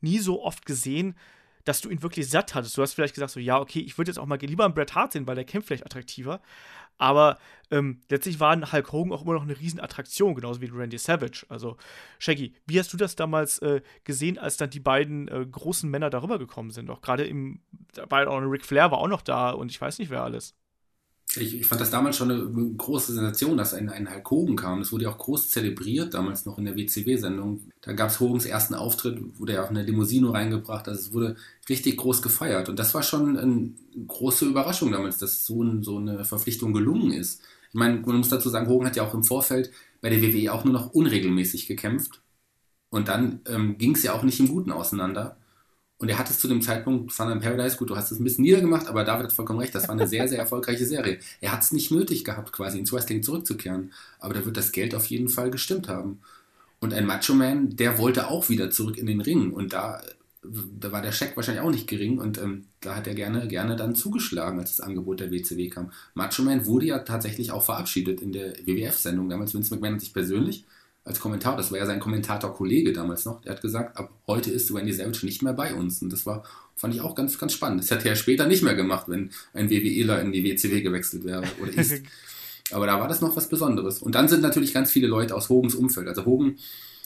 nie 0.00 0.18
so 0.18 0.42
oft 0.42 0.66
gesehen, 0.66 1.14
dass 1.64 1.80
du 1.80 1.90
ihn 1.90 2.02
wirklich 2.02 2.28
satt 2.28 2.54
hattest. 2.54 2.76
Du 2.76 2.82
hast 2.82 2.94
vielleicht 2.94 3.14
gesagt, 3.14 3.32
so, 3.32 3.40
ja, 3.40 3.58
okay, 3.58 3.80
ich 3.80 3.96
würde 3.98 4.10
jetzt 4.10 4.18
auch 4.18 4.26
mal 4.26 4.38
lieber 4.38 4.64
einen 4.64 4.74
Bret 4.74 4.94
Hart 4.94 5.12
sehen, 5.12 5.26
weil 5.26 5.34
der 5.34 5.44
kämpft 5.44 5.68
vielleicht 5.68 5.86
attraktiver. 5.86 6.40
Aber 6.98 7.38
ähm, 7.70 8.00
letztlich 8.10 8.38
war 8.38 8.52
ein 8.52 8.70
Hulk 8.70 8.92
Hogan 8.92 9.12
auch 9.12 9.22
immer 9.22 9.32
noch 9.32 9.42
eine 9.42 9.58
Riesenattraktion, 9.58 10.34
genauso 10.34 10.60
wie 10.60 10.66
Randy 10.66 10.98
Savage. 10.98 11.44
Also, 11.48 11.76
Shaggy, 12.18 12.54
wie 12.66 12.78
hast 12.78 12.92
du 12.92 12.96
das 12.96 13.16
damals 13.16 13.58
äh, 13.58 13.80
gesehen, 14.04 14.38
als 14.38 14.56
dann 14.56 14.70
die 14.70 14.80
beiden 14.80 15.26
äh, 15.28 15.44
großen 15.50 15.90
Männer 15.90 16.10
darüber 16.10 16.38
gekommen 16.38 16.70
sind? 16.70 16.90
Auch 16.90 17.00
gerade 17.00 17.24
im, 17.24 17.60
da 17.94 18.08
war 18.10 18.28
auch 18.28 18.38
Ric 18.38 18.64
Flair 18.64 18.90
war 18.90 18.98
auch 18.98 19.08
noch 19.08 19.22
da 19.22 19.50
und 19.50 19.70
ich 19.70 19.80
weiß 19.80 19.98
nicht, 19.98 20.10
wer 20.10 20.22
alles 20.22 20.54
ich, 21.36 21.60
ich, 21.60 21.66
fand 21.66 21.80
das 21.80 21.90
damals 21.90 22.16
schon 22.16 22.30
eine 22.30 22.74
große 22.76 23.14
Sensation, 23.14 23.56
dass 23.56 23.72
ein, 23.72 23.88
ein 23.88 24.12
Hulk 24.12 24.30
Hogan 24.30 24.56
kam. 24.56 24.80
Das 24.80 24.92
wurde 24.92 25.04
ja 25.04 25.10
auch 25.10 25.18
groß 25.18 25.48
zelebriert, 25.48 26.12
damals 26.14 26.44
noch 26.44 26.58
in 26.58 26.66
der 26.66 26.76
WCW-Sendung. 26.76 27.62
Da 27.80 27.92
gab 27.92 28.10
es 28.10 28.20
Hogans 28.20 28.44
ersten 28.44 28.74
Auftritt, 28.74 29.18
wurde 29.38 29.54
ja 29.54 29.64
auch 29.64 29.70
eine 29.70 29.82
Limousine 29.82 30.32
reingebracht. 30.32 30.88
Also 30.88 31.00
es 31.00 31.12
wurde 31.12 31.36
richtig 31.68 31.96
groß 31.96 32.20
gefeiert. 32.20 32.68
Und 32.68 32.78
das 32.78 32.94
war 32.94 33.02
schon 33.02 33.38
eine 33.38 33.70
große 34.06 34.44
Überraschung 34.44 34.92
damals, 34.92 35.18
dass 35.18 35.46
so, 35.46 35.62
ein, 35.62 35.82
so 35.82 35.96
eine 35.96 36.24
Verpflichtung 36.24 36.74
gelungen 36.74 37.12
ist. 37.12 37.40
Ich 37.68 37.74
meine, 37.74 38.00
man 38.00 38.16
muss 38.16 38.28
dazu 38.28 38.50
sagen, 38.50 38.68
Hogan 38.68 38.88
hat 38.88 38.96
ja 38.96 39.02
auch 39.02 39.14
im 39.14 39.24
Vorfeld 39.24 39.70
bei 40.02 40.10
der 40.10 40.20
WWE 40.20 40.52
auch 40.52 40.64
nur 40.64 40.74
noch 40.74 40.90
unregelmäßig 40.90 41.66
gekämpft. 41.66 42.20
Und 42.90 43.08
dann 43.08 43.40
ähm, 43.46 43.78
ging 43.78 43.94
es 43.94 44.02
ja 44.02 44.12
auch 44.12 44.22
nicht 44.22 44.38
im 44.38 44.48
Guten 44.48 44.70
auseinander. 44.70 45.38
Und 46.02 46.08
er 46.08 46.18
hat 46.18 46.28
es 46.28 46.40
zu 46.40 46.48
dem 46.48 46.60
Zeitpunkt, 46.60 47.16
Thunder 47.16 47.32
in 47.32 47.38
Paradise, 47.38 47.76
gut, 47.76 47.88
du 47.88 47.96
hast 47.96 48.10
es 48.10 48.18
ein 48.18 48.24
bisschen 48.24 48.42
niedergemacht, 48.42 48.88
aber 48.88 49.04
David 49.04 49.26
hat 49.26 49.32
vollkommen 49.32 49.60
recht, 49.60 49.72
das 49.72 49.86
war 49.86 49.94
eine 49.94 50.08
sehr, 50.08 50.26
sehr 50.26 50.40
erfolgreiche 50.40 50.84
Serie. 50.84 51.20
Er 51.40 51.52
hat 51.52 51.62
es 51.62 51.70
nicht 51.70 51.92
nötig 51.92 52.24
gehabt, 52.24 52.52
quasi 52.52 52.80
ins 52.80 52.92
Wrestling 52.92 53.22
zurückzukehren, 53.22 53.92
aber 54.18 54.34
da 54.34 54.44
wird 54.44 54.56
das 54.56 54.72
Geld 54.72 54.96
auf 54.96 55.06
jeden 55.06 55.28
Fall 55.28 55.52
gestimmt 55.52 55.86
haben. 55.86 56.18
Und 56.80 56.92
ein 56.92 57.06
Macho 57.06 57.34
Man, 57.34 57.76
der 57.76 57.98
wollte 57.98 58.26
auch 58.26 58.48
wieder 58.48 58.68
zurück 58.72 58.98
in 58.98 59.06
den 59.06 59.20
Ring 59.20 59.52
und 59.52 59.74
da, 59.74 60.02
da 60.42 60.90
war 60.90 61.02
der 61.02 61.12
Scheck 61.12 61.36
wahrscheinlich 61.36 61.62
auch 61.62 61.70
nicht 61.70 61.86
gering 61.86 62.18
und 62.18 62.36
ähm, 62.36 62.64
da 62.80 62.96
hat 62.96 63.06
er 63.06 63.14
gerne, 63.14 63.46
gerne 63.46 63.76
dann 63.76 63.94
zugeschlagen, 63.94 64.58
als 64.58 64.74
das 64.74 64.84
Angebot 64.84 65.20
der 65.20 65.30
WCW 65.30 65.68
kam. 65.68 65.92
Macho 66.14 66.42
Man 66.42 66.66
wurde 66.66 66.86
ja 66.86 66.98
tatsächlich 66.98 67.52
auch 67.52 67.62
verabschiedet 67.62 68.20
in 68.20 68.32
der 68.32 68.54
WWF-Sendung 68.66 69.28
damals. 69.28 69.54
Vince 69.54 69.72
McMahon 69.72 69.94
hat 69.94 70.00
sich 70.00 70.12
persönlich 70.12 70.64
als 71.04 71.18
Kommentator, 71.18 71.56
das 71.56 71.72
war 71.72 71.78
ja 71.78 71.86
sein 71.86 71.98
Kommentator-Kollege 71.98 72.92
damals 72.92 73.24
noch, 73.24 73.40
der 73.40 73.52
hat 73.52 73.62
gesagt, 73.62 73.96
ab 73.96 74.10
heute 74.26 74.50
ist 74.50 74.72
Randy 74.72 74.92
Savage 74.92 75.26
nicht 75.26 75.42
mehr 75.42 75.52
bei 75.52 75.74
uns. 75.74 76.00
Und 76.00 76.12
das 76.12 76.26
war, 76.26 76.44
fand 76.76 76.94
ich 76.94 77.00
auch 77.00 77.14
ganz, 77.14 77.38
ganz 77.38 77.52
spannend. 77.52 77.82
Das 77.82 77.90
hätte 77.90 78.08
er 78.08 78.16
später 78.16 78.46
nicht 78.46 78.62
mehr 78.62 78.74
gemacht, 78.74 79.08
wenn 79.08 79.30
ein 79.52 79.68
WWEler 79.68 80.20
in 80.20 80.32
die 80.32 80.44
WCW 80.44 80.80
gewechselt 80.80 81.24
wäre 81.24 81.42
oder 81.60 81.72
ist. 81.72 82.02
Aber 82.70 82.86
da 82.86 83.00
war 83.00 83.08
das 83.08 83.20
noch 83.20 83.36
was 83.36 83.48
Besonderes. 83.48 84.00
Und 84.00 84.14
dann 84.14 84.28
sind 84.28 84.42
natürlich 84.42 84.72
ganz 84.72 84.90
viele 84.90 85.08
Leute 85.08 85.34
aus 85.34 85.48
Hogans 85.48 85.74
Umfeld. 85.74 86.08
Also 86.08 86.24
Hogan 86.24 86.56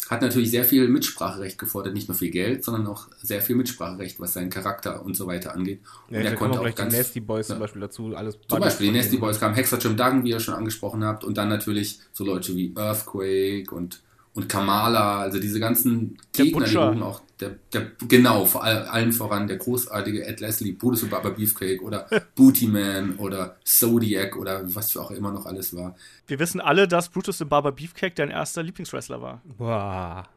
hat 0.09 0.23
natürlich 0.23 0.51
sehr 0.51 0.65
viel 0.65 0.89
Mitspracherecht 0.89 1.59
gefordert, 1.59 1.95
nicht 1.95 2.09
nur 2.09 2.17
viel 2.17 2.31
Geld, 2.31 2.65
sondern 2.65 2.87
auch 2.87 3.09
sehr 3.23 3.43
viel 3.43 3.57
Mitspracherecht, 3.57 4.21
was 4.21 4.35
seinen 4.35 4.51
Charakter 4.51 5.05
und 5.05 5.17
so 5.17 5.27
weiter 5.27 5.55
angeht. 5.55 5.81
Ja, 6.11 6.19
und 6.19 6.25
er 6.25 6.35
konnte 6.35 6.59
auch 6.59 6.63
gleich 6.63 6.75
die 6.75 6.83
ganz 6.83 6.97
Nasty 6.97 7.21
Boys 7.21 7.49
ja. 7.49 7.55
zum 7.55 7.61
Beispiel 7.61 7.81
dazu, 7.81 8.15
alles 8.15 8.39
zum 8.49 8.61
Beispiel 8.61 8.87
die 8.89 8.97
Nasty. 8.97 9.17
Boys 9.17 9.41
kamen, 9.41 9.55
Hexer 9.55 9.79
Jim 9.79 9.97
Duggan, 9.97 10.25
wie 10.25 10.31
ihr 10.31 10.41
schon 10.41 10.55
angesprochen 10.55 11.05
habt, 11.05 11.25
und 11.25 11.37
dann 11.37 11.49
natürlich 11.49 11.99
so 12.13 12.25
Leute 12.25 12.55
wie 12.55 12.73
Earthquake 12.77 13.75
und, 13.75 14.03
und 14.37 14.50
Kamala, 14.50 15.21
also 15.21 15.40
diese 15.40 15.59
ganzen 15.59 16.19
Der 16.37 16.45
Gegner, 16.45 16.66
die 16.66 16.76
auch, 16.76 17.23
der, 17.40 17.57
der, 17.73 17.93
genau, 18.07 18.45
vor 18.45 18.62
all, 18.62 18.83
allen 18.83 19.12
voran 19.12 19.49
der 19.49 19.57
großartige 19.57 20.26
Ed 20.26 20.40
Leslie, 20.40 20.73
Brutus 20.73 21.02
und 21.02 21.11
Baba 21.11 21.31
Beefcake 21.31 21.81
oder 21.81 22.07
Booty 22.35 22.66
Man 22.66 23.16
oder 23.16 23.57
Zodiac 23.64 24.37
oder 24.37 24.62
was 24.75 24.93
für 24.93 25.00
auch 25.00 25.11
immer 25.11 25.33
noch 25.33 25.47
alles 25.47 25.75
war. 25.75 25.97
Wir 26.26 26.38
wissen 26.38 26.61
alle, 26.61 26.87
dass 26.87 27.09
Brutus 27.09 27.38
the 27.38 27.47
Barber 27.47 27.73
Beefcake 27.73 28.14
dein 28.14 28.28
erster 28.28 28.62
Lieblingswrestler 28.62 29.23
war. 29.23 29.40
Boah. 29.57 30.28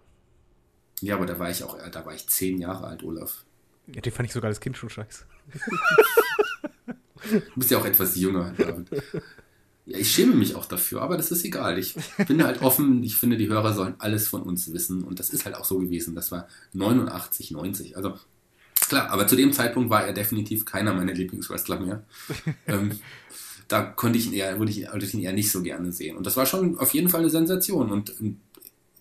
Ja, 1.02 1.16
aber 1.16 1.26
da 1.26 1.38
war 1.38 1.50
ich 1.50 1.62
auch, 1.66 1.78
da 1.92 2.06
war 2.06 2.14
ich 2.14 2.26
zehn 2.28 2.58
Jahre 2.58 2.88
alt, 2.88 3.04
Olaf. 3.04 3.44
Ja, 3.94 4.00
den 4.00 4.14
fand 4.14 4.30
ich 4.30 4.34
sogar 4.34 4.48
als 4.48 4.62
Kind 4.62 4.78
schon 4.78 4.90
scheiße. 4.90 5.26
Du 7.32 7.42
bist 7.58 7.70
ja 7.70 7.78
auch 7.78 7.86
etwas 7.86 8.16
jünger, 8.16 8.54
David. 8.58 8.90
Ja, 9.90 9.98
ich 9.98 10.12
schäme 10.12 10.36
mich 10.36 10.56
auch 10.56 10.66
dafür, 10.66 11.02
aber 11.02 11.18
das 11.18 11.32
ist 11.32 11.44
egal. 11.44 11.80
Ich 11.80 11.96
bin 12.28 12.44
halt 12.44 12.62
offen. 12.62 13.04
Ich 13.04 13.16
finde, 13.16 13.38
die 13.38 13.48
Hörer 13.48 13.74
sollen 13.74 13.96
alles 13.98 14.28
von 14.28 14.44
uns 14.44 14.72
wissen. 14.72 15.04
Und 15.04 15.20
das 15.20 15.32
ist 15.32 15.46
halt 15.46 15.56
auch 15.56 15.66
so 15.66 15.80
gewesen. 15.80 16.14
Das 16.14 16.32
war 16.32 16.48
89, 16.74 17.52
90. 17.52 17.98
Also 17.98 18.14
klar, 18.88 19.10
aber 19.10 19.26
zu 19.26 19.36
dem 19.36 19.52
Zeitpunkt 19.52 19.90
war 19.90 20.06
er 20.06 20.14
definitiv 20.14 20.66
keiner 20.66 20.94
meiner 20.94 21.14
Lieblingswrestler 21.14 21.80
mehr. 21.80 22.04
ähm, 22.68 23.00
da 23.68 23.82
konnte 23.82 24.20
ich 24.20 24.28
ihn 24.28 24.34
eher, 24.34 24.60
würde 24.60 24.72
ich, 24.72 24.88
würde 24.92 25.06
ich 25.06 25.14
ihn 25.16 25.22
eher 25.22 25.34
nicht 25.34 25.52
so 25.52 25.64
gerne 25.64 25.92
sehen. 25.92 26.18
Und 26.18 26.26
das 26.26 26.38
war 26.38 26.46
schon 26.46 26.78
auf 26.78 26.94
jeden 26.94 27.10
Fall 27.10 27.22
eine 27.22 27.32
Sensation. 27.32 27.92
Und 27.92 28.14
ähm, 28.20 28.42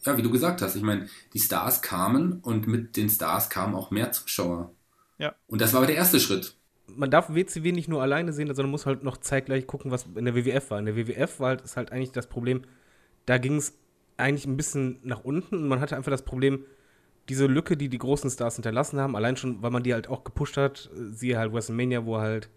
ja, 0.06 0.16
wie 0.16 0.22
du 0.22 0.30
gesagt 0.30 0.62
hast, 0.62 0.74
ich 0.74 0.82
meine, 0.82 1.06
die 1.34 1.40
Stars 1.40 1.82
kamen 1.82 2.40
und 2.40 2.66
mit 2.66 2.96
den 2.96 3.10
Stars 3.10 3.50
kamen 3.50 3.74
auch 3.74 3.90
mehr 3.90 4.10
Zuschauer. 4.12 4.72
Ja. 5.18 5.34
Und 5.48 5.60
das 5.60 5.74
war 5.74 5.78
aber 5.78 5.86
der 5.86 5.96
erste 5.96 6.18
Schritt. 6.18 6.54
Man 6.96 7.10
darf 7.10 7.32
WCW 7.32 7.72
nicht 7.72 7.88
nur 7.88 8.02
alleine 8.02 8.32
sehen, 8.32 8.46
sondern 8.48 8.70
muss 8.70 8.86
halt 8.86 9.02
noch 9.02 9.18
zeitgleich 9.18 9.66
gucken, 9.66 9.90
was 9.90 10.06
in 10.14 10.24
der 10.24 10.34
WWF 10.34 10.70
war. 10.70 10.78
In 10.78 10.86
der 10.86 10.96
WWF 10.96 11.40
war 11.40 11.48
halt, 11.50 11.60
ist 11.62 11.76
halt 11.76 11.92
eigentlich 11.92 12.12
das 12.12 12.28
Problem, 12.28 12.62
da 13.26 13.38
ging 13.38 13.56
es 13.56 13.78
eigentlich 14.16 14.46
ein 14.46 14.56
bisschen 14.56 14.98
nach 15.02 15.24
unten 15.24 15.56
und 15.56 15.68
man 15.68 15.80
hatte 15.80 15.96
einfach 15.96 16.10
das 16.10 16.24
Problem, 16.24 16.64
diese 17.28 17.46
Lücke, 17.46 17.76
die 17.76 17.88
die 17.88 17.98
großen 17.98 18.30
Stars 18.30 18.56
hinterlassen 18.56 18.98
haben, 19.00 19.14
allein 19.14 19.36
schon, 19.36 19.62
weil 19.62 19.70
man 19.70 19.82
die 19.82 19.92
halt 19.92 20.08
auch 20.08 20.24
gepusht 20.24 20.56
hat, 20.56 20.90
siehe 20.94 21.38
halt 21.38 21.52
WrestleMania, 21.52 22.06
wo 22.06 22.18
halt 22.18 22.48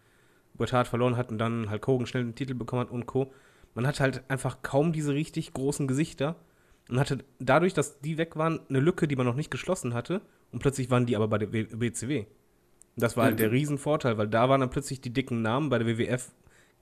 Bret 0.54 0.74
Hart 0.74 0.88
verloren 0.88 1.18
hat 1.18 1.30
und 1.30 1.38
dann 1.38 1.70
Hulk 1.70 1.86
Hogan 1.88 2.08
schnell 2.08 2.24
den 2.24 2.36
Titel 2.36 2.54
bekommen 2.54 2.82
hat 2.82 2.92
und 2.92 3.06
Co. 3.06 3.34
Man 3.74 3.88
hatte 3.88 4.02
halt 4.02 4.24
einfach 4.30 4.62
kaum 4.62 4.94
diese 4.94 5.14
richtig 5.14 5.54
großen 5.54 5.88
Gesichter 5.88 6.36
und 6.90 7.00
hatte 7.00 7.20
dadurch, 7.40 7.74
dass 7.74 8.00
die 8.00 8.18
weg 8.18 8.36
waren, 8.36 8.60
eine 8.70 8.80
Lücke, 8.80 9.08
die 9.08 9.16
man 9.16 9.26
noch 9.26 9.36
nicht 9.36 9.52
geschlossen 9.52 9.94
hatte 9.94 10.22
und 10.52 10.60
plötzlich 10.60 10.90
waren 10.90 11.06
die 11.06 11.16
aber 11.16 11.28
bei 11.28 11.38
der 11.38 11.52
WCW. 11.52 12.26
Das 13.02 13.18
war 13.18 13.26
halt 13.26 13.40
Ja. 13.40 13.48
der 13.48 13.52
Riesenvorteil, 13.52 14.18
weil 14.18 14.28
da 14.28 14.50
waren 14.50 14.62
dann 14.62 14.70
plötzlich 14.70 15.02
die 15.02 15.12
dicken 15.12 15.42
Namen. 15.42 15.70
Bei 15.70 15.78
der 15.80 15.88
WWF 15.88 16.32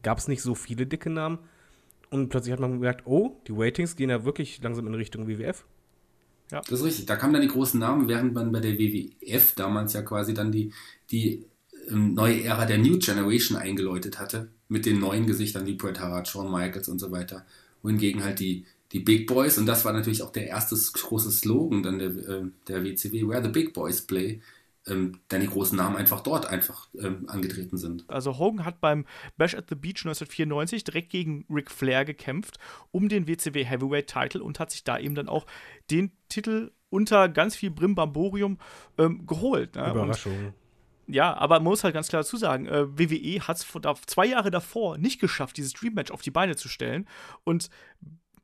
gab 0.03 0.17
es 0.17 0.27
nicht 0.27 0.41
so 0.41 0.55
viele 0.55 0.85
dicke 0.85 1.09
Namen. 1.09 1.39
Und 2.11 2.29
plötzlich 2.29 2.51
hat 2.53 2.59
man 2.59 2.73
gemerkt, 2.73 3.05
oh, 3.05 3.39
die 3.47 3.53
Ratings 3.55 3.95
gehen 3.95 4.09
ja 4.09 4.25
wirklich 4.25 4.61
langsam 4.63 4.87
in 4.87 4.95
Richtung 4.95 5.27
WWF. 5.27 5.65
Das 6.49 6.79
ist 6.79 6.83
richtig. 6.83 7.05
Da 7.05 7.15
kamen 7.15 7.33
dann 7.33 7.43
die 7.43 7.47
großen 7.47 7.79
Namen, 7.79 8.07
während 8.07 8.33
man 8.33 8.51
bei 8.51 8.59
der 8.59 8.77
WWF 8.79 9.53
damals 9.55 9.93
ja 9.93 10.01
quasi 10.01 10.33
dann 10.33 10.51
die, 10.51 10.73
die 11.11 11.45
ähm, 11.89 12.15
neue 12.15 12.43
Ära 12.43 12.65
der 12.65 12.79
New 12.79 12.97
Generation 12.97 13.57
eingeläutet 13.57 14.19
hatte. 14.19 14.49
Mit 14.67 14.85
den 14.87 14.99
neuen 14.99 15.27
Gesichtern 15.27 15.65
wie 15.67 15.73
Bret 15.75 15.99
Hart, 15.99 16.27
Shawn 16.27 16.51
Michaels 16.51 16.89
und 16.89 16.99
so 16.99 17.11
weiter. 17.11 17.45
Wohingegen 17.83 18.23
halt 18.23 18.39
die, 18.39 18.65
die 18.91 18.99
Big 18.99 19.27
Boys, 19.27 19.59
und 19.59 19.67
das 19.67 19.85
war 19.85 19.93
natürlich 19.93 20.23
auch 20.23 20.31
der 20.31 20.47
erste 20.47 20.75
große 20.75 21.29
Slogan 21.31 21.83
dann 21.83 21.99
der, 21.99 22.09
äh, 22.09 22.43
der 22.67 22.83
WCW, 22.83 23.27
Where 23.27 23.43
the 23.43 23.49
Big 23.49 23.73
Boys 23.73 24.01
Play, 24.01 24.41
ähm, 24.89 25.19
dann 25.27 25.41
die 25.41 25.47
großen 25.47 25.77
Namen 25.77 25.95
einfach 25.95 26.21
dort 26.21 26.45
einfach 26.45 26.87
ähm, 26.99 27.25
angetreten 27.27 27.77
sind. 27.77 28.09
Also 28.09 28.37
Hogan 28.37 28.65
hat 28.65 28.81
beim 28.81 29.05
Bash 29.37 29.55
at 29.55 29.69
the 29.69 29.75
Beach 29.75 30.05
1994 30.05 30.83
direkt 30.83 31.09
gegen 31.09 31.45
Ric 31.49 31.71
Flair 31.71 32.05
gekämpft 32.05 32.57
um 32.91 33.09
den 33.09 33.27
WCW 33.27 33.63
Heavyweight 33.63 34.07
Title 34.07 34.43
und 34.43 34.59
hat 34.59 34.71
sich 34.71 34.83
da 34.83 34.97
eben 34.97 35.15
dann 35.15 35.29
auch 35.29 35.45
den 35.91 36.11
Titel 36.29 36.71
unter 36.89 37.29
ganz 37.29 37.55
viel 37.55 37.71
Brimbamborium 37.71 38.57
ähm, 38.97 39.25
geholt. 39.25 39.75
Ne? 39.75 39.85
Und 39.85 39.91
Überraschung. 39.91 40.53
Ja, 41.11 41.33
aber 41.35 41.55
man 41.55 41.65
muss 41.65 41.83
halt 41.83 41.95
ganz 41.95 42.07
klar 42.07 42.21
dazu 42.21 42.37
sagen, 42.37 42.67
äh, 42.67 42.85
WWE 42.87 43.47
hat 43.47 43.57
es 43.57 43.67
zwei 44.05 44.27
Jahre 44.27 44.51
davor 44.51 44.99
nicht 44.99 45.19
geschafft, 45.19 45.57
dieses 45.57 45.73
Dream 45.73 45.95
Match 45.95 46.11
auf 46.11 46.21
die 46.21 46.29
Beine 46.29 46.55
zu 46.55 46.69
stellen. 46.69 47.07
Und 47.43 47.71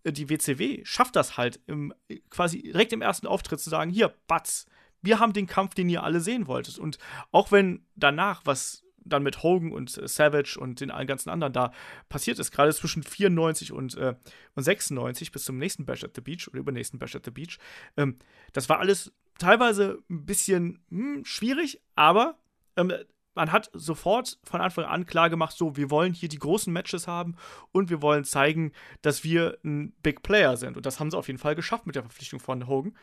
äh, 0.03 0.11
die 0.11 0.29
WCW 0.29 0.81
schafft 0.83 1.15
das 1.15 1.37
halt 1.37 1.59
im, 1.67 1.93
quasi 2.31 2.63
direkt 2.63 2.91
im 2.91 3.03
ersten 3.03 3.27
Auftritt 3.27 3.59
zu 3.59 3.69
sagen, 3.69 3.91
hier, 3.91 4.13
Batz, 4.27 4.65
wir 5.05 5.19
haben 5.19 5.33
den 5.33 5.47
Kampf, 5.47 5.75
den 5.75 5.89
ihr 5.89 6.03
alle 6.03 6.19
sehen 6.19 6.47
wolltet. 6.47 6.77
Und 6.77 6.97
auch 7.31 7.51
wenn 7.51 7.85
danach, 7.95 8.41
was 8.45 8.85
dann 9.05 9.23
mit 9.23 9.43
Hogan 9.43 9.71
und 9.71 9.97
äh, 9.97 10.07
Savage 10.07 10.57
und 10.59 10.81
den 10.81 10.91
allen 10.91 11.07
ganzen 11.07 11.29
anderen 11.29 11.53
da 11.53 11.71
passiert 12.09 12.39
ist, 12.39 12.51
gerade 12.51 12.73
zwischen 12.73 13.03
94 13.03 13.71
und, 13.71 13.95
äh, 13.95 14.15
und 14.55 14.63
96 14.63 15.31
bis 15.31 15.45
zum 15.45 15.57
nächsten 15.57 15.85
Bash 15.85 16.03
at 16.03 16.15
the 16.15 16.21
Beach 16.21 16.47
oder 16.47 16.59
übernächsten 16.59 16.99
Bash 16.99 17.15
at 17.15 17.25
the 17.25 17.31
Beach, 17.31 17.59
ähm, 17.97 18.17
das 18.53 18.67
war 18.67 18.79
alles 18.79 19.13
teilweise 19.37 19.99
ein 20.09 20.25
bisschen 20.25 20.79
hm, 20.89 21.23
schwierig, 21.23 21.81
aber 21.95 22.37
ähm, 22.75 22.91
man 23.35 23.51
hat 23.51 23.69
sofort 23.73 24.39
von 24.43 24.61
Anfang 24.61 24.85
an 24.85 25.05
klar 25.05 25.29
gemacht, 25.29 25.55
so, 25.55 25.75
wir 25.75 25.91
wollen 25.91 26.13
hier 26.13 26.29
die 26.29 26.39
großen 26.39 26.71
Matches 26.71 27.05
haben 27.05 27.35
und 27.71 27.89
wir 27.89 28.01
wollen 28.01 28.23
zeigen, 28.23 28.71
dass 29.01 29.23
wir 29.23 29.57
ein 29.63 29.91
Big 30.01 30.23
Player 30.23 30.55
sind. 30.55 30.77
Und 30.77 30.85
das 30.85 30.99
haben 30.99 31.11
sie 31.11 31.17
auf 31.17 31.27
jeden 31.27 31.37
Fall 31.37 31.53
geschafft 31.53 31.85
mit 31.85 31.95
der 31.95 32.03
Verpflichtung 32.03 32.39
von 32.39 32.65
Hogan. 32.65 32.97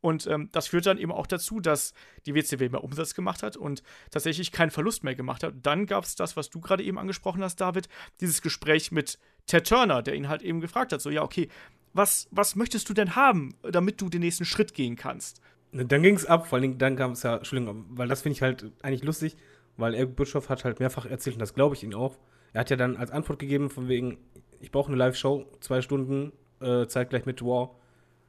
Und 0.00 0.26
ähm, 0.26 0.50
das 0.52 0.68
führt 0.68 0.84
dann 0.86 0.98
eben 0.98 1.12
auch 1.12 1.26
dazu, 1.26 1.60
dass 1.60 1.94
die 2.26 2.34
WCW 2.34 2.68
mehr 2.68 2.84
Umsatz 2.84 3.14
gemacht 3.14 3.42
hat 3.42 3.56
und 3.56 3.82
tatsächlich 4.10 4.52
keinen 4.52 4.70
Verlust 4.70 5.02
mehr 5.02 5.14
gemacht 5.14 5.42
hat. 5.42 5.54
Dann 5.62 5.86
gab 5.86 6.04
es 6.04 6.14
das, 6.14 6.36
was 6.36 6.50
du 6.50 6.60
gerade 6.60 6.82
eben 6.82 6.98
angesprochen 6.98 7.42
hast, 7.42 7.60
David, 7.60 7.88
dieses 8.20 8.42
Gespräch 8.42 8.92
mit 8.92 9.18
Ted 9.46 9.66
Turner, 9.66 10.02
der 10.02 10.14
ihn 10.14 10.28
halt 10.28 10.42
eben 10.42 10.60
gefragt 10.60 10.92
hat, 10.92 11.00
so, 11.00 11.10
ja, 11.10 11.22
okay, 11.22 11.48
was, 11.94 12.28
was 12.30 12.56
möchtest 12.56 12.88
du 12.88 12.94
denn 12.94 13.16
haben, 13.16 13.54
damit 13.62 14.00
du 14.00 14.08
den 14.08 14.20
nächsten 14.20 14.44
Schritt 14.44 14.74
gehen 14.74 14.96
kannst? 14.96 15.40
Dann 15.72 16.02
ging 16.02 16.14
es 16.14 16.26
ab, 16.26 16.46
vor 16.46 16.60
Dingen, 16.60 16.78
dann 16.78 16.96
kam 16.96 17.12
es 17.12 17.22
ja, 17.22 17.36
Entschuldigung, 17.36 17.86
weil 17.90 18.08
das 18.08 18.22
finde 18.22 18.34
ich 18.36 18.42
halt 18.42 18.70
eigentlich 18.82 19.04
lustig, 19.04 19.36
weil 19.76 19.94
Eric 19.94 20.16
Bischoff 20.16 20.48
hat 20.48 20.64
halt 20.64 20.80
mehrfach 20.80 21.06
erzählt, 21.06 21.36
und 21.36 21.40
das 21.40 21.54
glaube 21.54 21.74
ich 21.74 21.82
ihm 21.82 21.94
auch. 21.94 22.16
Er 22.52 22.60
hat 22.60 22.70
ja 22.70 22.76
dann 22.76 22.96
als 22.96 23.10
Antwort 23.10 23.38
gegeben, 23.38 23.70
von 23.70 23.88
wegen, 23.88 24.18
ich 24.60 24.70
brauche 24.70 24.88
eine 24.88 24.96
Live-Show, 24.96 25.46
zwei 25.60 25.82
Stunden, 25.82 26.32
äh, 26.60 26.86
zeitgleich 26.86 27.26
mit 27.26 27.42
War. 27.42 27.76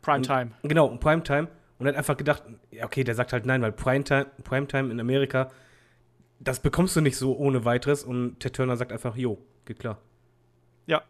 Primetime. 0.05 0.51
Genau, 0.63 0.85
und 0.85 0.99
Primetime. 0.99 1.47
Und 1.77 1.87
er 1.87 1.93
hat 1.93 1.97
einfach 1.97 2.15
gedacht, 2.15 2.43
ja, 2.71 2.85
okay, 2.85 3.03
der 3.03 3.15
sagt 3.15 3.33
halt 3.33 3.45
nein, 3.45 3.61
weil 3.61 3.71
Primetime, 3.71 4.27
Primetime 4.43 4.91
in 4.91 4.99
Amerika, 4.99 5.51
das 6.39 6.59
bekommst 6.61 6.95
du 6.95 7.01
nicht 7.01 7.17
so 7.17 7.35
ohne 7.35 7.65
weiteres. 7.65 8.03
Und 8.03 8.39
Ted 8.39 8.55
Turner 8.55 8.77
sagt 8.77 8.91
einfach, 8.91 9.15
jo, 9.15 9.39
geht 9.65 9.79
klar. 9.79 9.99
Ja. 10.85 11.01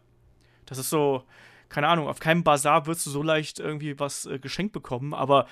Das 0.64 0.78
ist 0.78 0.90
so, 0.90 1.24
keine 1.68 1.88
Ahnung, 1.88 2.08
auf 2.08 2.18
keinem 2.18 2.42
Bazar 2.42 2.86
wirst 2.86 3.06
du 3.06 3.10
so 3.10 3.22
leicht 3.22 3.60
irgendwie 3.60 3.98
was 4.00 4.26
äh, 4.26 4.38
geschenkt 4.38 4.72
bekommen, 4.72 5.14
aber 5.14 5.46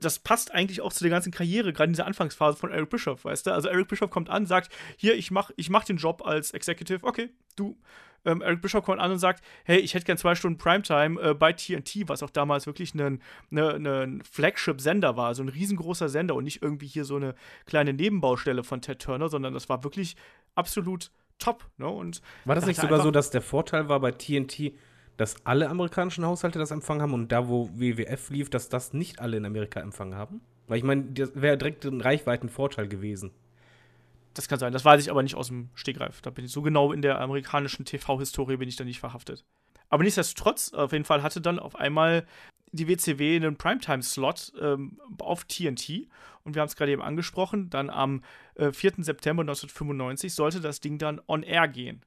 das 0.00 0.18
passt 0.18 0.52
eigentlich 0.52 0.80
auch 0.80 0.92
zu 0.92 1.04
der 1.04 1.10
ganzen 1.10 1.32
Karriere, 1.32 1.72
gerade 1.72 1.88
in 1.88 1.92
dieser 1.92 2.06
Anfangsphase 2.06 2.58
von 2.58 2.72
Eric 2.72 2.90
Bischoff, 2.90 3.24
weißt 3.24 3.46
du? 3.46 3.52
Also 3.52 3.68
Eric 3.68 3.88
Bischoff 3.88 4.10
kommt 4.10 4.30
an, 4.30 4.46
sagt, 4.46 4.72
hier, 4.96 5.14
ich 5.14 5.30
mach, 5.30 5.50
ich 5.56 5.70
mach 5.70 5.84
den 5.84 5.96
Job 5.96 6.26
als 6.26 6.50
Executive, 6.50 7.04
okay, 7.04 7.30
du. 7.56 7.78
Ähm, 8.24 8.40
Eric 8.40 8.62
Bischoff 8.62 8.84
kommt 8.84 9.00
an 9.00 9.10
und 9.10 9.18
sagt, 9.18 9.42
hey, 9.64 9.78
ich 9.78 9.94
hätte 9.94 10.04
gern 10.04 10.18
zwei 10.18 10.34
Stunden 10.34 10.58
Primetime 10.58 11.20
äh, 11.20 11.34
bei 11.34 11.52
TNT, 11.52 12.08
was 12.08 12.22
auch 12.22 12.30
damals 12.30 12.66
wirklich 12.66 12.94
ein 12.94 13.20
ne, 13.50 13.78
ne 13.78 14.18
Flagship-Sender 14.30 15.16
war, 15.16 15.34
so 15.34 15.42
ein 15.42 15.48
riesengroßer 15.48 16.08
Sender 16.08 16.34
und 16.34 16.44
nicht 16.44 16.62
irgendwie 16.62 16.86
hier 16.86 17.04
so 17.04 17.16
eine 17.16 17.34
kleine 17.66 17.92
Nebenbaustelle 17.92 18.64
von 18.64 18.80
Ted 18.80 19.00
Turner, 19.00 19.28
sondern 19.28 19.54
das 19.54 19.68
war 19.68 19.84
wirklich 19.84 20.16
absolut 20.54 21.10
top. 21.38 21.64
Ne? 21.76 21.88
Und 21.88 22.22
War 22.44 22.54
das 22.54 22.64
da 22.64 22.68
nicht 22.68 22.80
sogar 22.80 23.00
so, 23.02 23.10
dass 23.10 23.30
der 23.30 23.42
Vorteil 23.42 23.88
war 23.88 24.00
bei 24.00 24.12
TNT, 24.12 24.72
dass 25.16 25.44
alle 25.44 25.68
amerikanischen 25.68 26.24
Haushalte 26.24 26.58
das 26.58 26.70
empfangen 26.70 27.02
haben 27.02 27.14
und 27.14 27.32
da, 27.32 27.48
wo 27.48 27.68
WWF 27.74 28.30
lief, 28.30 28.50
dass 28.50 28.68
das 28.68 28.92
nicht 28.92 29.20
alle 29.20 29.36
in 29.36 29.44
Amerika 29.44 29.80
empfangen 29.80 30.14
haben? 30.14 30.40
Weil 30.68 30.78
ich 30.78 30.84
meine, 30.84 31.04
das 31.04 31.32
wäre 31.34 31.58
direkt 31.58 31.84
ein 31.84 32.00
Reichweitenvorteil 32.00 32.88
gewesen. 32.88 33.32
Das 34.34 34.48
kann 34.48 34.58
sein, 34.58 34.72
das 34.72 34.84
weiß 34.84 35.02
ich 35.02 35.10
aber 35.10 35.22
nicht 35.22 35.34
aus 35.34 35.48
dem 35.48 35.70
Stegreif. 35.74 36.20
Da 36.22 36.30
bin 36.30 36.44
ich 36.44 36.52
so 36.52 36.62
genau 36.62 36.92
in 36.92 37.02
der 37.02 37.20
amerikanischen 37.20 37.84
TV-Historie 37.84 38.56
bin 38.56 38.68
ich 38.68 38.76
da 38.76 38.84
nicht 38.84 39.00
verhaftet. 39.00 39.44
Aber 39.88 40.04
nichtsdestotrotz, 40.04 40.72
auf 40.72 40.92
jeden 40.92 41.04
Fall 41.04 41.22
hatte 41.22 41.40
dann 41.40 41.58
auf 41.58 41.76
einmal 41.76 42.26
die 42.72 42.88
WCW 42.88 43.36
einen 43.36 43.56
Primetime-Slot 43.56 44.54
ähm, 44.60 44.98
auf 45.18 45.44
TNT. 45.44 46.08
Und 46.44 46.54
wir 46.54 46.62
haben 46.62 46.68
es 46.68 46.76
gerade 46.76 46.92
eben 46.92 47.02
angesprochen, 47.02 47.68
dann 47.70 47.90
am 47.90 48.22
äh, 48.54 48.72
4. 48.72 48.94
September 48.98 49.42
1995 49.42 50.34
sollte 50.34 50.60
das 50.60 50.80
Ding 50.80 50.98
dann 50.98 51.20
on 51.28 51.42
air 51.42 51.68
gehen. 51.68 52.02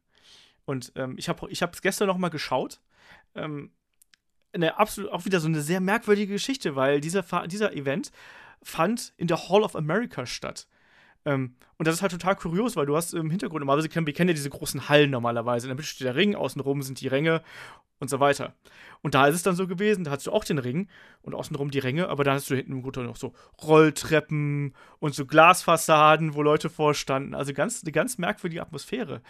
Und 0.66 0.92
ähm, 0.96 1.16
ich 1.18 1.30
habe 1.30 1.46
es 1.46 1.62
ich 1.62 1.82
gestern 1.82 2.08
noch 2.08 2.18
mal 2.18 2.30
geschaut. 2.30 2.82
Ähm, 3.36 3.72
eine 4.52 4.78
absolut, 4.78 5.12
auch 5.12 5.26
wieder 5.26 5.40
so 5.40 5.48
eine 5.48 5.62
sehr 5.62 5.80
merkwürdige 5.80 6.34
Geschichte, 6.34 6.76
weil 6.76 7.02
dieser, 7.02 7.48
dieser 7.48 7.74
Event 7.74 8.12
fand 8.64 9.14
in 9.18 9.28
der 9.28 9.50
Hall 9.50 9.62
of 9.62 9.76
America 9.76 10.26
statt. 10.26 10.68
Ähm, 11.26 11.56
und 11.78 11.88
das 11.88 11.96
ist 11.96 12.02
halt 12.02 12.12
total 12.12 12.36
kurios, 12.36 12.76
weil 12.76 12.86
du 12.86 12.96
hast 12.96 13.14
im 13.14 13.30
Hintergrund 13.30 13.62
normalerweise, 13.62 13.94
wir 13.94 14.14
kennen 14.14 14.30
ja 14.30 14.36
diese 14.36 14.50
großen 14.50 14.88
Hallen 14.88 15.10
normalerweise. 15.10 15.68
In 15.68 15.70
der 15.70 15.76
Mitte 15.76 15.88
steht 15.88 16.06
der 16.06 16.16
Ring, 16.16 16.36
außenrum 16.36 16.82
sind 16.84 17.02
die 17.02 17.08
Ränge 17.08 17.42
und 18.00 18.10
so 18.10 18.20
weiter. 18.20 18.54
Und 19.02 19.16
da 19.16 19.28
ist 19.28 19.36
es 19.36 19.44
dann 19.44 19.56
so 19.56 19.68
gewesen, 19.68 20.04
da 20.04 20.12
hast 20.12 20.28
du 20.28 20.32
auch 20.32 20.44
den 20.44 20.58
Ring 20.58 20.88
und 21.22 21.34
außenrum 21.34 21.72
die 21.72 21.80
Ränge, 21.80 22.10
aber 22.10 22.24
dann 22.24 22.36
hast 22.36 22.50
du 22.50 22.56
hinten 22.56 22.74
im 22.74 22.82
Grunde 22.82 23.04
noch 23.04 23.16
so 23.16 23.34
Rolltreppen 23.62 24.74
und 25.00 25.16
so 25.16 25.26
Glasfassaden, 25.26 26.36
wo 26.36 26.42
Leute 26.42 26.70
vorstanden. 26.70 27.34
Also 27.34 27.54
ganz, 27.54 27.84
eine 27.84 27.92
ganz 27.92 28.18
merkwürdige 28.18 28.62
Atmosphäre. 28.62 29.22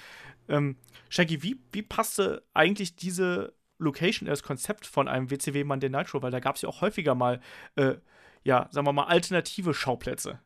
Ähm, 0.47 0.77
Shaggy, 1.09 1.43
wie, 1.43 1.59
wie 1.71 1.81
passte 1.81 2.43
eigentlich 2.53 2.95
diese 2.95 3.53
Location, 3.77 4.27
das 4.27 4.43
Konzept 4.43 4.85
von 4.85 5.07
einem 5.07 5.29
WCW 5.29 5.63
Monday 5.63 5.89
Nitro? 5.89 6.21
Weil 6.21 6.31
da 6.31 6.39
gab 6.39 6.55
es 6.55 6.61
ja 6.61 6.69
auch 6.69 6.81
häufiger 6.81 7.15
mal, 7.15 7.39
äh, 7.75 7.95
ja, 8.43 8.67
sagen 8.71 8.87
wir 8.87 8.93
mal, 8.93 9.05
alternative 9.05 9.73
Schauplätze. 9.73 10.39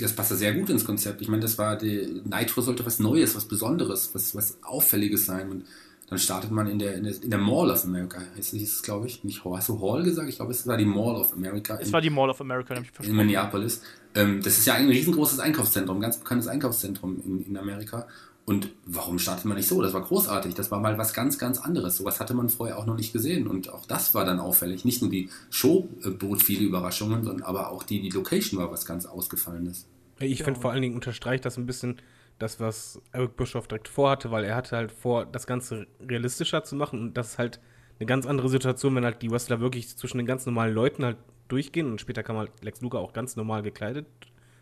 Das 0.00 0.12
passte 0.12 0.36
sehr 0.36 0.54
gut 0.54 0.70
ins 0.70 0.84
Konzept. 0.84 1.20
Ich 1.20 1.28
meine, 1.28 1.42
das 1.42 1.58
war 1.58 1.76
die 1.76 2.22
Nitro 2.24 2.60
sollte 2.60 2.86
was 2.86 2.98
Neues, 2.98 3.34
was 3.34 3.46
Besonderes, 3.46 4.10
was, 4.14 4.34
was 4.34 4.58
Auffälliges 4.62 5.26
sein. 5.26 5.50
Und 5.50 5.64
dann 6.08 6.18
startet 6.18 6.50
man 6.50 6.68
in 6.68 6.78
der, 6.78 6.94
in 6.94 7.04
der, 7.04 7.22
in 7.22 7.30
der 7.30 7.38
Mall 7.38 7.70
of 7.70 7.84
America. 7.84 8.22
Hieß 8.36 8.54
es, 8.54 8.82
glaube 8.82 9.06
ich, 9.06 9.24
nicht. 9.24 9.44
Hast 9.44 9.68
du 9.68 9.80
Hall 9.80 10.02
gesagt? 10.04 10.28
Ich 10.28 10.36
glaube, 10.36 10.52
es 10.52 10.66
war 10.66 10.76
die 10.76 10.86
Mall 10.86 11.16
of 11.16 11.32
America. 11.32 11.78
Es 11.80 11.88
in, 11.88 11.92
war 11.92 12.00
die 12.00 12.10
Mall 12.10 12.30
of 12.30 12.40
America, 12.40 12.74
ich 12.80 13.06
In 13.06 13.16
Minneapolis. 13.16 13.82
Ähm, 14.14 14.40
das 14.42 14.58
ist 14.58 14.66
ja 14.66 14.74
ein 14.74 14.88
riesengroßes 14.88 15.40
Einkaufszentrum, 15.40 16.00
ganz 16.00 16.18
bekanntes 16.18 16.48
Einkaufszentrum 16.48 17.20
in, 17.24 17.44
in 17.44 17.56
Amerika. 17.56 18.06
Und 18.48 18.70
warum 18.86 19.18
startet 19.18 19.44
man 19.44 19.58
nicht 19.58 19.68
so? 19.68 19.82
Das 19.82 19.92
war 19.92 20.00
großartig. 20.00 20.54
Das 20.54 20.70
war 20.70 20.80
mal 20.80 20.96
was 20.96 21.12
ganz, 21.12 21.38
ganz 21.38 21.58
anderes. 21.58 21.98
Sowas 21.98 22.18
hatte 22.18 22.32
man 22.32 22.48
vorher 22.48 22.78
auch 22.78 22.86
noch 22.86 22.96
nicht 22.96 23.12
gesehen. 23.12 23.46
Und 23.46 23.68
auch 23.68 23.84
das 23.84 24.14
war 24.14 24.24
dann 24.24 24.40
auffällig. 24.40 24.86
Nicht 24.86 25.02
nur 25.02 25.10
die 25.10 25.28
Show 25.50 25.86
bot 26.18 26.42
viele 26.42 26.64
Überraschungen, 26.64 27.24
sondern 27.24 27.44
aber 27.44 27.70
auch 27.70 27.82
die, 27.82 28.00
die 28.00 28.08
Location 28.08 28.58
war 28.58 28.70
was 28.70 28.86
ganz 28.86 29.04
Ausgefallenes. 29.04 29.86
Ich 30.18 30.38
ja. 30.38 30.46
finde 30.46 30.60
vor 30.60 30.70
allen 30.70 30.80
Dingen 30.80 30.94
unterstreicht 30.94 31.44
das 31.44 31.58
ein 31.58 31.66
bisschen 31.66 32.00
das, 32.38 32.58
was 32.58 33.02
Eric 33.12 33.36
Bischoff 33.36 33.68
direkt 33.68 33.86
vorhatte, 33.86 34.30
weil 34.30 34.44
er 34.44 34.56
hatte 34.56 34.78
halt 34.78 34.92
vor, 34.92 35.26
das 35.26 35.46
Ganze 35.46 35.86
realistischer 36.00 36.64
zu 36.64 36.74
machen. 36.74 37.02
Und 37.02 37.18
das 37.18 37.32
ist 37.32 37.38
halt 37.38 37.60
eine 37.98 38.06
ganz 38.06 38.24
andere 38.24 38.48
Situation, 38.48 38.94
wenn 38.94 39.04
halt 39.04 39.20
die 39.20 39.30
Wrestler 39.30 39.60
wirklich 39.60 39.94
zwischen 39.94 40.16
den 40.16 40.26
ganz 40.26 40.46
normalen 40.46 40.72
Leuten 40.74 41.04
halt 41.04 41.18
durchgehen. 41.48 41.90
Und 41.90 42.00
später 42.00 42.22
kam 42.22 42.38
halt 42.38 42.52
Lex 42.62 42.80
Luger 42.80 43.00
auch 43.00 43.12
ganz 43.12 43.36
normal 43.36 43.62
gekleidet, 43.62 44.06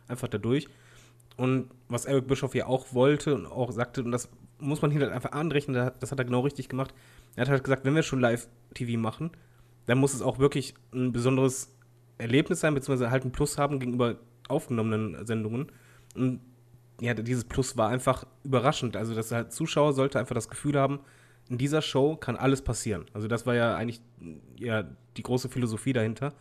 einfach 0.09 0.27
da 0.27 0.39
durch. 0.39 0.67
Und 1.37 1.71
was 1.89 2.07
Eric 2.07 2.29
Bischoff 2.29 2.55
ja 2.55 2.67
auch 2.67 2.95
wollte 2.95 3.35
und 3.35 3.47
auch 3.47 3.71
sagte, 3.71 4.03
und 4.03 4.11
das 4.11 4.29
muss 4.59 4.81
man 4.81 4.91
hier 4.91 5.01
halt 5.03 5.13
einfach 5.13 5.33
anrechnen, 5.33 5.93
das 6.01 6.11
hat 6.11 6.19
er 6.19 6.25
genau 6.25 6.41
richtig 6.41 6.69
gemacht. 6.69 6.95
Er 7.37 7.43
hat 7.43 7.51
halt 7.51 7.65
gesagt, 7.65 7.85
wenn 7.85 7.95
wir 7.95 8.03
schon 8.03 8.21
Live-TV 8.21 8.99
machen, 8.99 9.31
dann 9.85 9.99
muss 9.99 10.15
es 10.15 10.23
auch 10.23 10.39
wirklich 10.39 10.75
ein 10.93 11.13
besonderes 11.13 11.77
Erlebnis 12.19 12.61
sein, 12.61 12.75
beziehungsweise 12.75 13.11
halt 13.11 13.25
ein 13.25 13.33
Plus 13.33 13.59
haben 13.59 13.79
gegenüber 13.79 14.17
aufgenommenen 14.49 15.27
Sendungen. 15.27 15.71
Und 16.15 16.41
ja, 17.01 17.13
dieses 17.13 17.45
Plus 17.45 17.77
war 17.77 17.91
einfach 17.91 18.27
überraschend. 18.43 18.97
Also, 18.97 19.15
dass 19.15 19.31
halt 19.33 19.53
Zuschauer 19.53 19.93
sollte 19.93 20.19
einfach 20.19 20.35
das 20.35 20.49
Gefühl 20.49 20.79
haben, 20.79 21.01
in 21.49 21.59
dieser 21.59 21.83
Show 21.83 22.17
kann 22.17 22.37
alles 22.37 22.63
passieren. 22.63 23.05
Also, 23.13 23.29
das 23.29 23.45
war 23.45 23.55
ja 23.55 23.77
eigentlich 23.77 24.01
ja, 24.59 24.85
die 25.17 25.23
große 25.23 25.49
Philosophie 25.51 25.93
dahinter. 25.93 26.33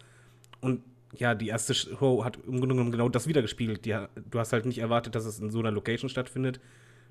Und 0.61 0.81
ja, 1.19 1.35
die 1.35 1.47
erste 1.47 1.73
Show 1.73 2.23
hat 2.23 2.37
im 2.37 2.59
Grunde 2.59 2.75
genommen 2.75 2.91
genau 2.91 3.09
das 3.09 3.27
wiedergespiegelt. 3.27 3.85
Die, 3.85 3.97
du 4.29 4.39
hast 4.39 4.53
halt 4.53 4.65
nicht 4.65 4.79
erwartet, 4.79 5.15
dass 5.15 5.25
es 5.25 5.39
in 5.39 5.49
so 5.49 5.59
einer 5.59 5.71
Location 5.71 6.09
stattfindet. 6.09 6.59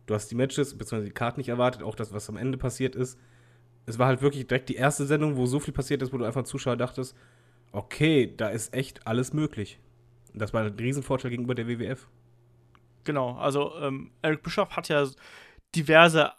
Du 0.06 0.14
hast 0.14 0.30
die 0.30 0.34
Matches 0.34 0.76
bzw. 0.76 1.04
die 1.04 1.10
Karten 1.10 1.40
nicht 1.40 1.48
erwartet, 1.48 1.82
auch 1.82 1.94
das, 1.94 2.12
was 2.12 2.28
am 2.28 2.36
Ende 2.36 2.58
passiert 2.58 2.94
ist. 2.94 3.18
Es 3.86 3.98
war 3.98 4.06
halt 4.06 4.22
wirklich 4.22 4.46
direkt 4.46 4.68
die 4.68 4.76
erste 4.76 5.06
Sendung, 5.06 5.36
wo 5.36 5.46
so 5.46 5.60
viel 5.60 5.74
passiert 5.74 6.02
ist, 6.02 6.12
wo 6.12 6.18
du 6.18 6.24
einfach 6.24 6.44
Zuschauer 6.44 6.76
dachtest, 6.76 7.16
okay, 7.72 8.32
da 8.36 8.48
ist 8.48 8.74
echt 8.74 9.06
alles 9.06 9.32
möglich. 9.32 9.78
Das 10.32 10.52
war 10.52 10.62
ein 10.62 10.74
Riesenvorteil 10.74 11.30
gegenüber 11.30 11.54
der 11.54 11.68
WWF. 11.68 12.08
Genau, 13.04 13.34
also 13.36 13.74
ähm, 13.80 14.10
Eric 14.22 14.42
Bischoff 14.42 14.70
hat 14.76 14.88
ja 14.88 15.06
diverse 15.74 16.32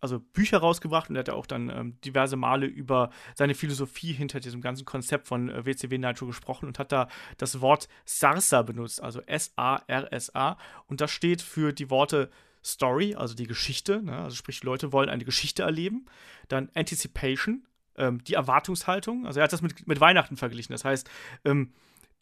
also 0.00 0.20
Bücher 0.20 0.58
rausgebracht 0.58 1.08
und 1.08 1.16
er 1.16 1.20
hat 1.20 1.28
ja 1.28 1.34
auch 1.34 1.46
dann 1.46 1.70
ähm, 1.70 2.00
diverse 2.02 2.36
Male 2.36 2.66
über 2.66 3.10
seine 3.34 3.54
Philosophie 3.54 4.12
hinter 4.12 4.40
diesem 4.40 4.60
ganzen 4.60 4.84
Konzept 4.84 5.26
von 5.26 5.48
äh, 5.48 5.64
WCW 5.64 5.98
Nitro 5.98 6.26
gesprochen 6.26 6.66
und 6.66 6.78
hat 6.78 6.92
da 6.92 7.08
das 7.38 7.60
Wort 7.60 7.88
Sarsa 8.04 8.62
benutzt, 8.62 9.02
also 9.02 9.20
S-A-R-S-A. 9.22 10.58
Und 10.86 11.00
das 11.00 11.10
steht 11.10 11.42
für 11.42 11.72
die 11.72 11.90
Worte 11.90 12.30
Story, 12.64 13.14
also 13.14 13.34
die 13.34 13.46
Geschichte, 13.46 14.02
ne? 14.02 14.18
also 14.18 14.36
sprich, 14.36 14.62
Leute 14.64 14.92
wollen 14.92 15.08
eine 15.08 15.24
Geschichte 15.24 15.62
erleben. 15.62 16.06
Dann 16.48 16.68
Anticipation, 16.74 17.64
ähm, 17.96 18.22
die 18.24 18.34
Erwartungshaltung. 18.34 19.26
Also 19.26 19.40
er 19.40 19.44
hat 19.44 19.52
das 19.52 19.62
mit, 19.62 19.86
mit 19.86 20.00
Weihnachten 20.00 20.36
verglichen. 20.36 20.72
Das 20.72 20.84
heißt, 20.84 21.08
ähm, 21.44 21.72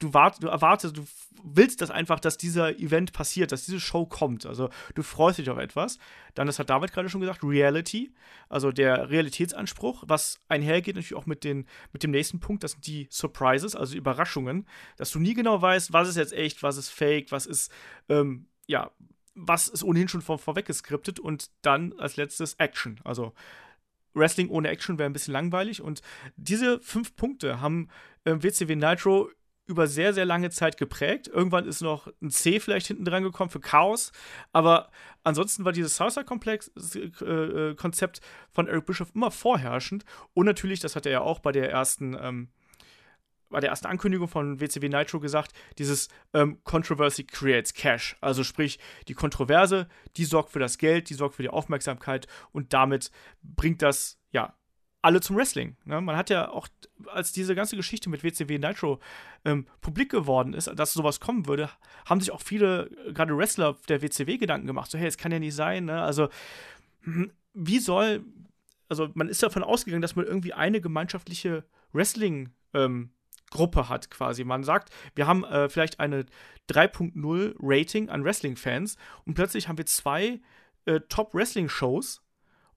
du, 0.04 0.14
wart, 0.14 0.42
du 0.42 0.48
erwartest, 0.48 0.96
du 0.96 1.04
willst 1.42 1.80
das 1.80 1.90
einfach, 1.90 2.20
dass 2.20 2.36
dieser 2.36 2.78
Event 2.78 3.12
passiert, 3.12 3.52
dass 3.52 3.64
diese 3.64 3.80
Show 3.80 4.06
kommt. 4.06 4.46
Also 4.46 4.70
du 4.94 5.02
freust 5.02 5.38
dich 5.38 5.50
auf 5.50 5.58
etwas. 5.58 5.98
Dann, 6.34 6.46
das 6.46 6.58
hat 6.58 6.70
David 6.70 6.92
gerade 6.92 7.08
schon 7.08 7.20
gesagt, 7.20 7.42
Reality, 7.42 8.12
also 8.48 8.72
der 8.72 9.10
Realitätsanspruch, 9.10 10.04
was 10.06 10.40
einhergeht 10.48 10.96
natürlich 10.96 11.14
auch 11.14 11.26
mit, 11.26 11.44
den, 11.44 11.66
mit 11.92 12.02
dem 12.02 12.10
nächsten 12.10 12.40
Punkt, 12.40 12.64
das 12.64 12.72
sind 12.72 12.86
die 12.86 13.08
Surprises, 13.10 13.74
also 13.74 13.96
Überraschungen, 13.96 14.66
dass 14.96 15.10
du 15.10 15.18
nie 15.18 15.34
genau 15.34 15.60
weißt, 15.60 15.92
was 15.92 16.08
ist 16.08 16.16
jetzt 16.16 16.32
echt, 16.32 16.62
was 16.62 16.76
ist 16.76 16.90
fake, 16.90 17.30
was 17.30 17.46
ist, 17.46 17.72
ähm, 18.08 18.46
ja, 18.66 18.90
was 19.34 19.68
ist 19.68 19.82
ohnehin 19.82 20.08
schon 20.08 20.22
vor, 20.22 20.38
vorweg 20.38 20.66
geskriptet 20.66 21.18
und 21.18 21.50
dann 21.62 21.92
als 21.98 22.16
letztes 22.16 22.54
Action. 22.54 23.00
Also 23.04 23.32
Wrestling 24.14 24.48
ohne 24.48 24.68
Action 24.68 24.98
wäre 24.98 25.08
ein 25.08 25.12
bisschen 25.12 25.32
langweilig 25.32 25.82
und 25.82 26.00
diese 26.36 26.80
fünf 26.80 27.16
Punkte 27.16 27.60
haben 27.60 27.88
äh, 28.24 28.36
WCW 28.40 28.76
Nitro 28.76 29.28
über 29.66 29.86
sehr, 29.86 30.12
sehr 30.12 30.26
lange 30.26 30.50
Zeit 30.50 30.76
geprägt. 30.76 31.28
Irgendwann 31.28 31.66
ist 31.66 31.80
noch 31.80 32.08
ein 32.20 32.30
C 32.30 32.60
vielleicht 32.60 32.86
hinten 32.88 33.04
dran 33.04 33.22
gekommen 33.22 33.50
für 33.50 33.60
Chaos. 33.60 34.12
Aber 34.52 34.90
ansonsten 35.22 35.64
war 35.64 35.72
dieses 35.72 35.96
Southside-Konzept 35.96 36.70
äh, 37.22 37.72
äh 37.72 38.20
von 38.50 38.68
Eric 38.68 38.86
Bischoff 38.86 39.14
immer 39.14 39.30
vorherrschend. 39.30 40.04
Und 40.34 40.46
natürlich, 40.46 40.80
das 40.80 40.96
hat 40.96 41.06
er 41.06 41.12
ja 41.12 41.20
auch 41.22 41.38
bei 41.38 41.50
der 41.50 41.70
ersten, 41.70 42.14
ähm, 42.20 42.48
bei 43.48 43.60
der 43.60 43.70
ersten 43.70 43.86
Ankündigung 43.86 44.28
von 44.28 44.60
WCW 44.60 44.88
Nitro 44.88 45.20
gesagt, 45.20 45.52
dieses 45.78 46.08
ähm, 46.34 46.58
Controversy 46.64 47.24
creates 47.24 47.72
Cash. 47.72 48.16
Also 48.20 48.44
sprich, 48.44 48.78
die 49.08 49.14
Kontroverse, 49.14 49.88
die 50.16 50.24
sorgt 50.24 50.50
für 50.50 50.58
das 50.58 50.76
Geld, 50.76 51.08
die 51.08 51.14
sorgt 51.14 51.36
für 51.36 51.42
die 51.42 51.48
Aufmerksamkeit 51.50 52.26
und 52.52 52.74
damit 52.74 53.10
bringt 53.42 53.80
das, 53.80 54.18
ja, 54.30 54.54
alle 55.04 55.20
zum 55.20 55.36
Wrestling. 55.36 55.76
Ne? 55.84 56.00
Man 56.00 56.16
hat 56.16 56.30
ja 56.30 56.48
auch, 56.48 56.66
als 57.06 57.32
diese 57.32 57.54
ganze 57.54 57.76
Geschichte 57.76 58.08
mit 58.08 58.24
WCW 58.24 58.58
Nitro 58.58 59.00
ähm, 59.44 59.66
publik 59.82 60.10
geworden 60.10 60.54
ist, 60.54 60.70
dass 60.74 60.94
sowas 60.94 61.20
kommen 61.20 61.46
würde, 61.46 61.68
haben 62.06 62.20
sich 62.20 62.30
auch 62.30 62.40
viele, 62.40 62.90
gerade 63.12 63.36
Wrestler 63.36 63.76
der 63.88 64.00
WCW 64.00 64.38
Gedanken 64.38 64.66
gemacht. 64.66 64.90
So, 64.90 64.96
hey, 64.96 65.06
es 65.06 65.18
kann 65.18 65.30
ja 65.30 65.38
nicht 65.38 65.54
sein. 65.54 65.84
Ne? 65.84 66.00
Also, 66.00 66.30
hm, 67.02 67.30
wie 67.52 67.80
soll, 67.80 68.24
also 68.88 69.08
man 69.12 69.28
ist 69.28 69.42
davon 69.42 69.62
ausgegangen, 69.62 70.00
dass 70.00 70.16
man 70.16 70.24
irgendwie 70.24 70.54
eine 70.54 70.80
gemeinschaftliche 70.80 71.64
Wrestling- 71.92 72.50
ähm, 72.72 73.10
Gruppe 73.50 73.88
hat 73.88 74.10
quasi. 74.10 74.42
Man 74.42 74.64
sagt, 74.64 74.92
wir 75.14 75.28
haben 75.28 75.44
äh, 75.44 75.68
vielleicht 75.68 76.00
eine 76.00 76.24
3.0 76.70 77.54
Rating 77.60 78.08
an 78.08 78.24
Wrestling-Fans 78.24 78.96
und 79.26 79.34
plötzlich 79.34 79.68
haben 79.68 79.78
wir 79.78 79.86
zwei 79.86 80.40
äh, 80.86 80.98
Top-Wrestling-Shows 81.08 82.22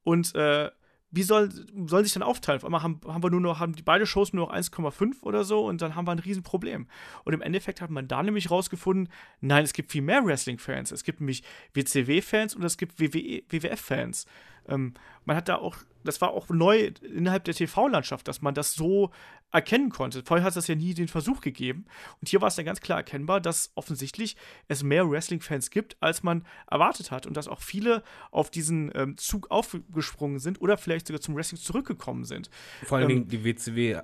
und 0.04 0.36
äh, 0.36 0.70
wie 1.10 1.24
soll, 1.24 1.50
soll 1.86 2.04
sich 2.04 2.14
dann 2.14 2.24
aufteilen? 2.24 2.58
Auf 2.58 2.66
einmal 2.66 2.84
haben, 2.84 3.00
haben 3.08 3.24
wir 3.24 3.30
nur 3.30 3.40
noch, 3.40 3.60
haben 3.60 3.74
die 3.74 3.84
beide 3.84 4.06
Shows 4.06 4.34
nur 4.34 4.48
noch 4.48 4.54
1,5 4.54 5.24
oder 5.24 5.44
so 5.44 5.66
und 5.66 5.82
dann 5.82 5.96
haben 5.96 6.06
wir 6.06 6.12
ein 6.12 6.20
Riesenproblem. 6.20 6.88
Und 7.24 7.34
im 7.34 7.42
Endeffekt 7.42 7.80
hat 7.82 7.90
man 7.90 8.08
da 8.08 8.22
nämlich 8.22 8.52
rausgefunden, 8.52 9.10
nein, 9.40 9.64
es 9.64 9.74
gibt 9.74 9.92
viel 9.92 10.02
mehr 10.02 10.26
Wrestling-Fans. 10.26 10.92
Es 10.92 11.04
gibt 11.04 11.22
nämlich 11.22 11.44
WCW-Fans 11.74 12.56
und 12.56 12.64
es 12.64 12.78
gibt 12.78 13.00
WWE, 13.00 13.44
WWF-Fans. 13.50 14.26
Ähm, 14.68 14.94
man 15.26 15.36
hat 15.36 15.50
da 15.50 15.56
auch, 15.56 15.78
das 16.04 16.22
war 16.22 16.32
auch 16.32 16.50
neu 16.50 16.92
innerhalb 17.02 17.44
der 17.44 17.54
TV-Landschaft, 17.54 18.28
dass 18.28 18.42
man 18.42 18.54
das 18.54 18.74
so 18.74 19.12
erkennen 19.52 19.90
konnte. 19.90 20.24
Vorher 20.24 20.44
hat 20.44 20.52
es 20.52 20.56
das 20.56 20.68
ja 20.68 20.76
nie 20.76 20.94
den 20.94 21.08
Versuch 21.08 21.42
gegeben. 21.42 21.86
Und 22.22 22.30
hier 22.30 22.42
war 22.42 22.48
es 22.50 22.56
dann 22.56 22.66
ganz 22.66 22.82
klar 22.82 23.00
erkennbar, 23.00 23.42
dass 23.42 23.72
offensichtlich 23.76 24.36
es 24.68 24.84
mehr 24.84 25.10
Wrestling-Fans 25.10 25.70
gibt, 25.70 25.98
als 26.02 26.24
man 26.24 26.46
erwartet 26.70 27.12
hat. 27.12 27.26
Und 27.26 27.38
dass 27.38 27.48
auch 27.48 27.62
viele 27.62 28.04
auf 28.32 28.50
diesen 28.50 28.92
ähm, 28.96 29.18
Zug 29.18 29.50
aufgesprungen 29.52 30.40
sind 30.40 30.62
oder 30.62 30.78
vielleicht 30.78 31.08
sogar 31.08 31.22
zum 31.22 31.36
Wrestling 31.36 31.60
zurückgekommen 31.60 32.26
sind. 32.26 32.50
Vor 32.84 32.98
allen 32.98 33.10
ähm, 33.10 33.16
Dingen 33.16 33.28
die 33.30 33.44
WCW 33.44 34.02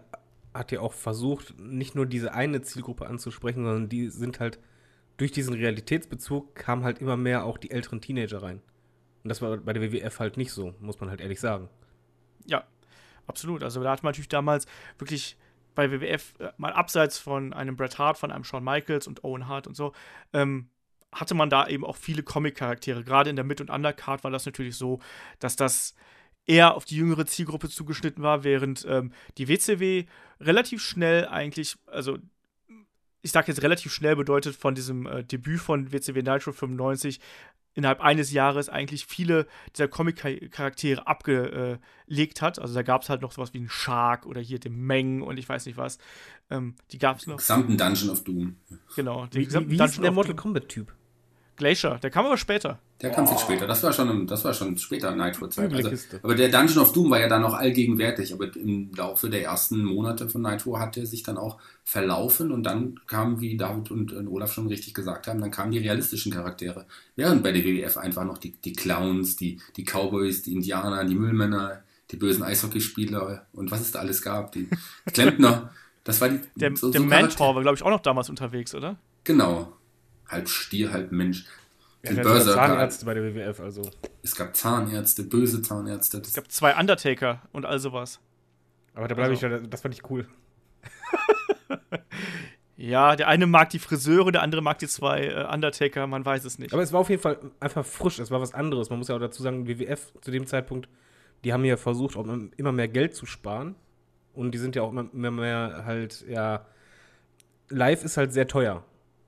hat 0.53 0.71
ja 0.71 0.81
auch 0.81 0.93
versucht, 0.93 1.59
nicht 1.59 1.95
nur 1.95 2.05
diese 2.05 2.33
eine 2.33 2.61
Zielgruppe 2.61 3.07
anzusprechen, 3.07 3.63
sondern 3.63 3.89
die 3.89 4.09
sind 4.09 4.39
halt 4.39 4.59
durch 5.17 5.31
diesen 5.31 5.53
Realitätsbezug 5.53 6.55
kamen 6.55 6.83
halt 6.83 6.99
immer 6.99 7.17
mehr 7.17 7.45
auch 7.45 7.57
die 7.57 7.71
älteren 7.71 8.01
Teenager 8.01 8.41
rein. 8.41 8.61
Und 9.23 9.29
das 9.29 9.41
war 9.41 9.57
bei 9.57 9.73
der 9.73 9.81
WWF 9.81 10.19
halt 10.19 10.37
nicht 10.37 10.51
so, 10.51 10.73
muss 10.79 10.99
man 10.99 11.09
halt 11.09 11.21
ehrlich 11.21 11.39
sagen. 11.39 11.69
Ja, 12.45 12.65
absolut. 13.27 13.63
Also 13.63 13.81
da 13.81 13.91
hat 13.91 14.03
man 14.03 14.11
natürlich 14.11 14.29
damals 14.29 14.65
wirklich 14.97 15.37
bei 15.75 15.91
WWF 15.91 16.33
äh, 16.39 16.51
mal 16.57 16.73
abseits 16.73 17.17
von 17.17 17.53
einem 17.53 17.75
Bret 17.75 17.97
Hart, 17.97 18.17
von 18.17 18.31
einem 18.31 18.43
Shawn 18.43 18.63
Michaels 18.63 19.07
und 19.07 19.23
Owen 19.23 19.47
Hart 19.47 19.67
und 19.67 19.75
so, 19.75 19.93
ähm, 20.33 20.69
hatte 21.11 21.35
man 21.35 21.49
da 21.49 21.67
eben 21.67 21.85
auch 21.85 21.95
viele 21.95 22.23
Comic-Charaktere. 22.23 23.03
Gerade 23.03 23.29
in 23.29 23.35
der 23.35 23.45
Mid- 23.45 23.61
und 23.61 23.69
Undercard 23.69 24.23
war 24.23 24.31
das 24.31 24.45
natürlich 24.45 24.75
so, 24.75 24.99
dass 25.39 25.55
das 25.55 25.95
eher 26.45 26.75
auf 26.75 26.85
die 26.85 26.97
jüngere 26.97 27.25
Zielgruppe 27.25 27.69
zugeschnitten 27.69 28.23
war, 28.23 28.43
während 28.43 28.85
ähm, 28.89 29.13
die 29.37 29.47
WCW 29.47 30.05
relativ 30.39 30.81
schnell 30.81 31.27
eigentlich, 31.27 31.77
also 31.85 32.17
ich 33.21 33.31
sage 33.31 33.47
jetzt 33.47 33.61
relativ 33.61 33.93
schnell 33.93 34.15
bedeutet 34.17 34.55
von 34.55 34.75
diesem 34.75 35.05
äh, 35.07 35.23
Debüt 35.23 35.61
von 35.61 35.93
WCW 35.93 36.21
Nitro 36.21 36.51
95 36.51 37.21
innerhalb 37.73 38.01
eines 38.01 38.31
Jahres 38.31 38.69
eigentlich 38.69 39.05
viele 39.05 39.47
dieser 39.75 39.87
Comic-Charaktere 39.87 41.07
abgelegt 41.07 42.41
hat. 42.41 42.59
Also 42.59 42.73
da 42.73 42.83
gab 42.83 43.03
es 43.03 43.09
halt 43.09 43.21
noch 43.21 43.31
sowas 43.31 43.53
wie 43.53 43.59
einen 43.59 43.69
Shark 43.69 44.25
oder 44.25 44.41
hier 44.41 44.59
den 44.59 44.75
Meng 44.75 45.21
und 45.21 45.37
ich 45.37 45.47
weiß 45.47 45.65
nicht 45.65 45.77
was. 45.77 45.97
Ähm, 46.49 46.75
die 46.91 46.97
gab 46.97 47.19
es 47.19 47.27
noch. 47.27 47.37
Gesamten 47.37 47.77
Dungeon 47.77 48.09
of 48.09 48.23
Doom. 48.23 48.57
Genau. 48.95 49.27
Wie, 49.31 49.51
wie, 49.51 49.69
wie 49.69 49.83
ist 49.83 50.01
der 50.01 50.11
Mortal 50.11 50.35
Kombat-Typ? 50.35 50.93
Glacier, 51.55 51.99
der 52.01 52.09
kam 52.09 52.25
aber 52.25 52.37
später. 52.37 52.79
Der 53.01 53.11
kam 53.11 53.27
viel 53.27 53.37
später. 53.37 53.67
Das 53.67 53.83
war 53.83 53.93
schon, 53.93 54.25
das 54.25 54.43
war 54.43 54.53
schon 54.53 54.77
später 54.77 55.15
Nitro-Zeit. 55.15 55.73
Also, 55.73 55.91
aber 56.23 56.35
der 56.35 56.49
Dungeon 56.49 56.79
of 56.79 56.93
Doom 56.93 57.11
war 57.11 57.19
ja 57.19 57.27
dann 57.27 57.41
noch 57.41 57.53
allgegenwärtig. 57.53 58.33
Aber 58.33 58.55
im 58.55 58.91
Laufe 58.95 59.29
der 59.29 59.43
ersten 59.43 59.83
Monate 59.83 60.29
von 60.29 60.41
Nitro 60.41 60.79
hat 60.79 60.97
er 60.97 61.05
sich 61.05 61.21
dann 61.21 61.37
auch 61.37 61.59
verlaufen 61.83 62.51
und 62.51 62.63
dann 62.63 62.99
kamen, 63.05 63.39
wie 63.39 63.57
David 63.57 63.91
und, 63.91 64.13
und 64.13 64.27
Olaf 64.27 64.53
schon 64.53 64.67
richtig 64.67 64.93
gesagt 64.93 65.27
haben, 65.27 65.41
dann 65.41 65.51
kamen 65.51 65.71
die 65.71 65.79
realistischen 65.79 66.31
Charaktere. 66.31 66.85
Während 67.15 67.43
bei 67.43 67.51
der 67.51 67.63
WWF 67.63 67.97
einfach 67.97 68.23
noch 68.23 68.37
die, 68.37 68.53
die 68.53 68.73
Clowns, 68.73 69.35
die, 69.35 69.59
die 69.75 69.83
Cowboys, 69.83 70.41
die 70.41 70.53
Indianer, 70.53 71.03
die 71.03 71.15
Müllmänner, 71.15 71.83
die 72.09 72.17
bösen 72.17 72.43
Eishockeyspieler 72.43 73.47
und 73.53 73.69
was 73.69 73.81
es 73.81 73.91
da 73.91 73.99
alles 73.99 74.21
gab, 74.21 74.53
die 74.53 74.69
Klempner. 75.13 75.71
Das 76.03 76.19
war 76.19 76.29
die. 76.29 76.39
Der, 76.55 76.75
so, 76.75 76.89
der 76.89 77.01
so 77.01 77.07
Mantor 77.07 77.55
war, 77.55 77.61
glaube 77.61 77.75
ich, 77.75 77.83
auch 77.83 77.89
noch 77.89 78.01
damals 78.01 78.29
unterwegs, 78.29 78.73
oder? 78.73 78.97
Genau 79.23 79.73
halb 80.27 80.49
Stier, 80.49 80.91
halb 80.91 81.11
Mensch. 81.11 81.45
Ja, 82.03 82.11
den 82.11 82.23
Berserker. 82.23 82.67
Zahnärzte 82.67 83.05
bei 83.05 83.13
der 83.13 83.23
WWF, 83.23 83.59
also. 83.61 83.89
Es 84.21 84.35
gab 84.35 84.55
Zahnärzte, 84.55 85.23
böse 85.23 85.61
Zahnärzte. 85.61 86.19
Es 86.19 86.33
gab 86.33 86.51
zwei 86.51 86.75
Undertaker 86.77 87.41
und 87.53 87.65
all 87.65 87.79
sowas. 87.79 88.19
Aber 88.93 89.07
da 89.07 89.15
bleibe 89.15 89.31
also. 89.31 89.47
ich, 89.47 89.69
das 89.69 89.81
fand 89.81 89.95
ich 89.95 90.09
cool. 90.09 90.27
ja, 92.77 93.15
der 93.15 93.29
eine 93.29 93.47
mag 93.47 93.69
die 93.69 93.79
Friseure, 93.79 94.31
der 94.31 94.41
andere 94.41 94.61
mag 94.61 94.79
die 94.79 94.87
zwei 94.87 95.27
äh, 95.27 95.47
Undertaker, 95.51 96.05
man 96.07 96.25
weiß 96.25 96.43
es 96.43 96.59
nicht. 96.59 96.73
Aber 96.73 96.83
es 96.83 96.91
war 96.91 96.99
auf 96.99 97.09
jeden 97.09 97.21
Fall 97.21 97.39
einfach 97.59 97.85
frisch, 97.85 98.19
es 98.19 98.31
war 98.31 98.41
was 98.41 98.53
anderes. 98.53 98.89
Man 98.89 98.99
muss 98.99 99.07
ja 99.07 99.15
auch 99.15 99.19
dazu 99.19 99.41
sagen, 99.41 99.67
WWF 99.67 100.11
zu 100.21 100.31
dem 100.31 100.45
Zeitpunkt, 100.45 100.89
die 101.45 101.53
haben 101.53 101.63
ja 101.63 101.77
versucht, 101.77 102.17
auch 102.17 102.27
immer 102.57 102.71
mehr 102.71 102.87
Geld 102.89 103.15
zu 103.15 103.25
sparen. 103.25 103.75
Und 104.33 104.51
die 104.51 104.57
sind 104.57 104.75
ja 104.75 104.81
auch 104.81 104.91
immer 104.91 105.31
mehr 105.31 105.83
halt, 105.85 106.25
ja, 106.27 106.65
live 107.69 108.03
ist 108.03 108.17
halt 108.17 108.33
sehr 108.33 108.47
teuer. 108.47 108.83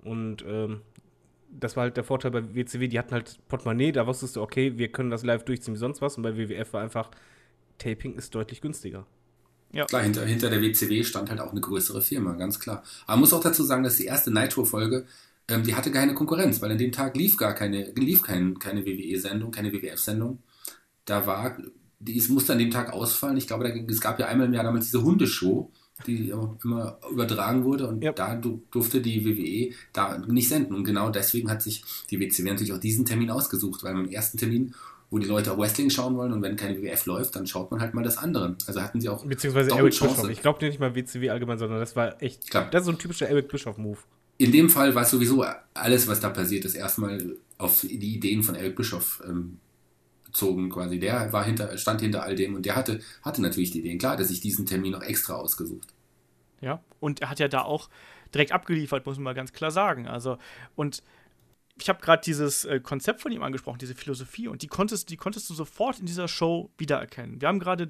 Und 0.06 0.46
ähm, 0.48 0.82
das 1.50 1.76
war 1.76 1.84
halt 1.84 1.98
der 1.98 2.04
Vorteil 2.04 2.32
bei 2.32 2.56
WCW, 2.56 2.88
die 2.88 3.00
hatten 3.00 3.14
halt 3.14 3.40
Portemonnaie, 3.48 3.92
da 3.92 4.08
wusstest 4.08 4.36
du, 4.36 4.42
okay, 4.42 4.78
wir 4.78 4.90
können 4.90 5.10
das 5.10 5.24
live 5.24 5.44
durchziehen 5.44 5.74
wie 5.74 5.80
sonst 5.80 6.02
was. 6.02 6.16
Und 6.18 6.24
bei 6.24 6.38
WWF 6.38 6.74
war 6.74 6.82
einfach, 6.82 7.10
Taping 7.78 8.16
ist 8.16 8.34
deutlich 8.36 8.62
günstiger. 8.62 9.06
Ja. 9.72 9.86
Klar, 9.86 10.04
hinter, 10.04 10.26
hinter 10.26 10.50
der 10.50 10.62
WCW 10.62 11.04
stand 11.04 11.30
halt 11.30 11.42
auch 11.42 11.52
eine 11.52 11.60
größere 11.60 12.02
Firma, 12.02 12.34
ganz 12.34 12.60
klar. 12.60 12.84
Aber 13.06 13.14
man 13.14 13.22
muss 13.22 13.34
auch 13.34 13.42
dazu 13.42 13.64
sagen, 13.64 13.84
dass 13.84 13.98
die 13.98 14.06
erste 14.06 14.32
Nitro-Folge, 14.32 15.06
ähm, 15.50 15.64
die 15.64 15.76
hatte 15.76 15.92
keine 15.92 16.14
Konkurrenz, 16.14 16.62
weil 16.62 16.72
an 16.72 16.78
dem 16.78 16.92
Tag 16.92 17.18
lief 17.18 17.36
gar 17.36 17.54
keine, 17.54 17.92
lief 17.96 18.22
kein, 18.22 18.58
keine 18.60 18.86
WWE-Sendung, 18.86 19.52
keine 19.52 19.74
WWF-Sendung. 19.74 20.40
Da 21.04 21.26
war, 21.26 21.58
die 22.00 22.22
musste 22.30 22.54
an 22.54 22.60
dem 22.60 22.72
Tag 22.72 22.94
ausfallen. 22.94 23.38
Ich 23.38 23.48
glaube, 23.48 23.66
da, 23.68 23.70
es 23.70 24.02
gab 24.02 24.20
ja 24.20 24.28
einmal 24.28 24.48
im 24.48 24.54
Jahr 24.54 24.64
damals 24.64 24.86
diese 24.86 25.04
Hundeshow 25.04 25.72
die 26.06 26.30
immer 26.30 26.98
übertragen 27.10 27.64
wurde 27.64 27.88
und 27.88 28.04
ja. 28.04 28.12
da 28.12 28.36
durfte 28.36 29.02
die 29.02 29.26
WWE 29.26 29.74
da 29.94 30.18
nicht 30.18 30.50
senden. 30.50 30.76
Und 30.76 30.84
genau 30.84 31.10
deswegen 31.10 31.50
hat 31.50 31.62
sich 31.62 31.84
die 32.10 32.20
WCW 32.20 32.50
natürlich 32.50 32.74
auch 32.74 32.80
diesen 32.80 33.06
Termin 33.06 33.32
ausgesucht, 33.32 33.84
weil 33.84 33.94
beim 33.94 34.10
ersten 34.10 34.38
Termin, 34.38 34.76
wo 35.10 35.20
die 35.20 35.28
Leute 35.28 35.54
auch 35.54 35.58
Wrestling 35.58 35.90
schauen 35.90 36.18
wollen 36.18 36.34
und 36.34 36.42
wenn 36.42 36.58
keine 36.58 36.82
WWF 36.82 37.06
läuft, 37.06 37.36
dann 37.36 37.48
schaut 37.48 37.72
man 37.72 37.80
halt 37.80 37.94
mal 37.94 38.04
das 38.04 38.18
andere. 38.18 38.58
Also 38.68 38.82
hatten 38.82 39.00
sie 39.00 39.08
auch 39.08 39.26
Beziehungsweise 39.26 39.72
Eric 39.72 39.92
Bischoff. 39.92 40.30
Ich 40.30 40.42
glaube 40.42 40.66
nicht 40.66 40.80
mal 40.80 40.96
WCW 40.96 41.30
allgemein, 41.30 41.58
sondern 41.58 41.80
das 41.80 41.96
war 41.96 42.22
echt, 42.22 42.50
Klar. 42.50 42.70
das 42.72 42.82
ist 42.82 42.86
so 42.88 42.92
ein 42.92 43.00
typischer 43.00 43.30
Eric 43.30 43.48
Bischoff-Move. 43.48 44.00
In 44.38 44.52
dem 44.52 44.70
Fall 44.70 44.94
war 44.96 45.06
sowieso 45.06 45.46
alles, 45.74 46.08
was 46.08 46.20
da 46.20 46.30
passiert 46.30 46.66
ist, 46.66 46.76
erstmal 46.76 47.38
auf 47.58 47.82
die 47.82 48.16
Ideen 48.16 48.44
von 48.44 48.56
Eric 48.56 48.76
Bischoff 48.76 49.24
ähm, 49.26 49.60
gezogen 50.36 50.70
quasi. 50.70 51.00
Der 51.00 51.32
war 51.32 51.44
hinter, 51.44 51.78
stand 51.78 52.02
hinter 52.02 52.24
all 52.24 52.36
dem 52.36 52.56
und 52.56 52.66
der 52.66 52.76
hatte, 52.76 53.00
hatte 53.24 53.42
natürlich 53.42 53.72
die 53.72 53.80
Ideen. 53.80 53.98
Klar, 53.98 54.14
hat 54.14 54.20
er 54.20 54.26
sich 54.26 54.42
diesen 54.42 54.66
Termin 54.66 54.92
noch 54.92 55.02
extra 55.02 55.34
ausgesucht. 55.34 55.88
Ja, 56.62 56.82
und 57.00 57.22
er 57.22 57.30
hat 57.30 57.40
ja 57.40 57.48
da 57.48 57.62
auch 57.62 57.90
direkt 58.34 58.52
abgeliefert, 58.52 59.06
muss 59.06 59.18
man 59.18 59.24
mal 59.24 59.34
ganz 59.34 59.54
klar 59.54 59.72
sagen. 59.72 60.08
Also, 60.08 60.38
und 60.76 61.04
ich 61.80 61.90
habe 61.90 62.02
gerade 62.02 62.22
dieses 62.24 62.66
äh, 62.66 62.80
Konzept 62.80 63.22
von 63.22 63.32
ihm 63.32 63.44
angesprochen, 63.44 63.80
diese 63.80 63.96
Philosophie, 63.96 64.48
und 64.48 64.62
die 64.62 64.68
konntest, 64.68 65.10
die 65.10 65.18
konntest 65.18 65.50
du 65.50 65.54
sofort 65.54 66.00
in 66.00 66.06
dieser 66.06 66.28
Show 66.28 66.72
wiedererkennen. 66.78 67.42
Wir 67.42 67.48
haben 67.48 67.60
gerade 67.60 67.88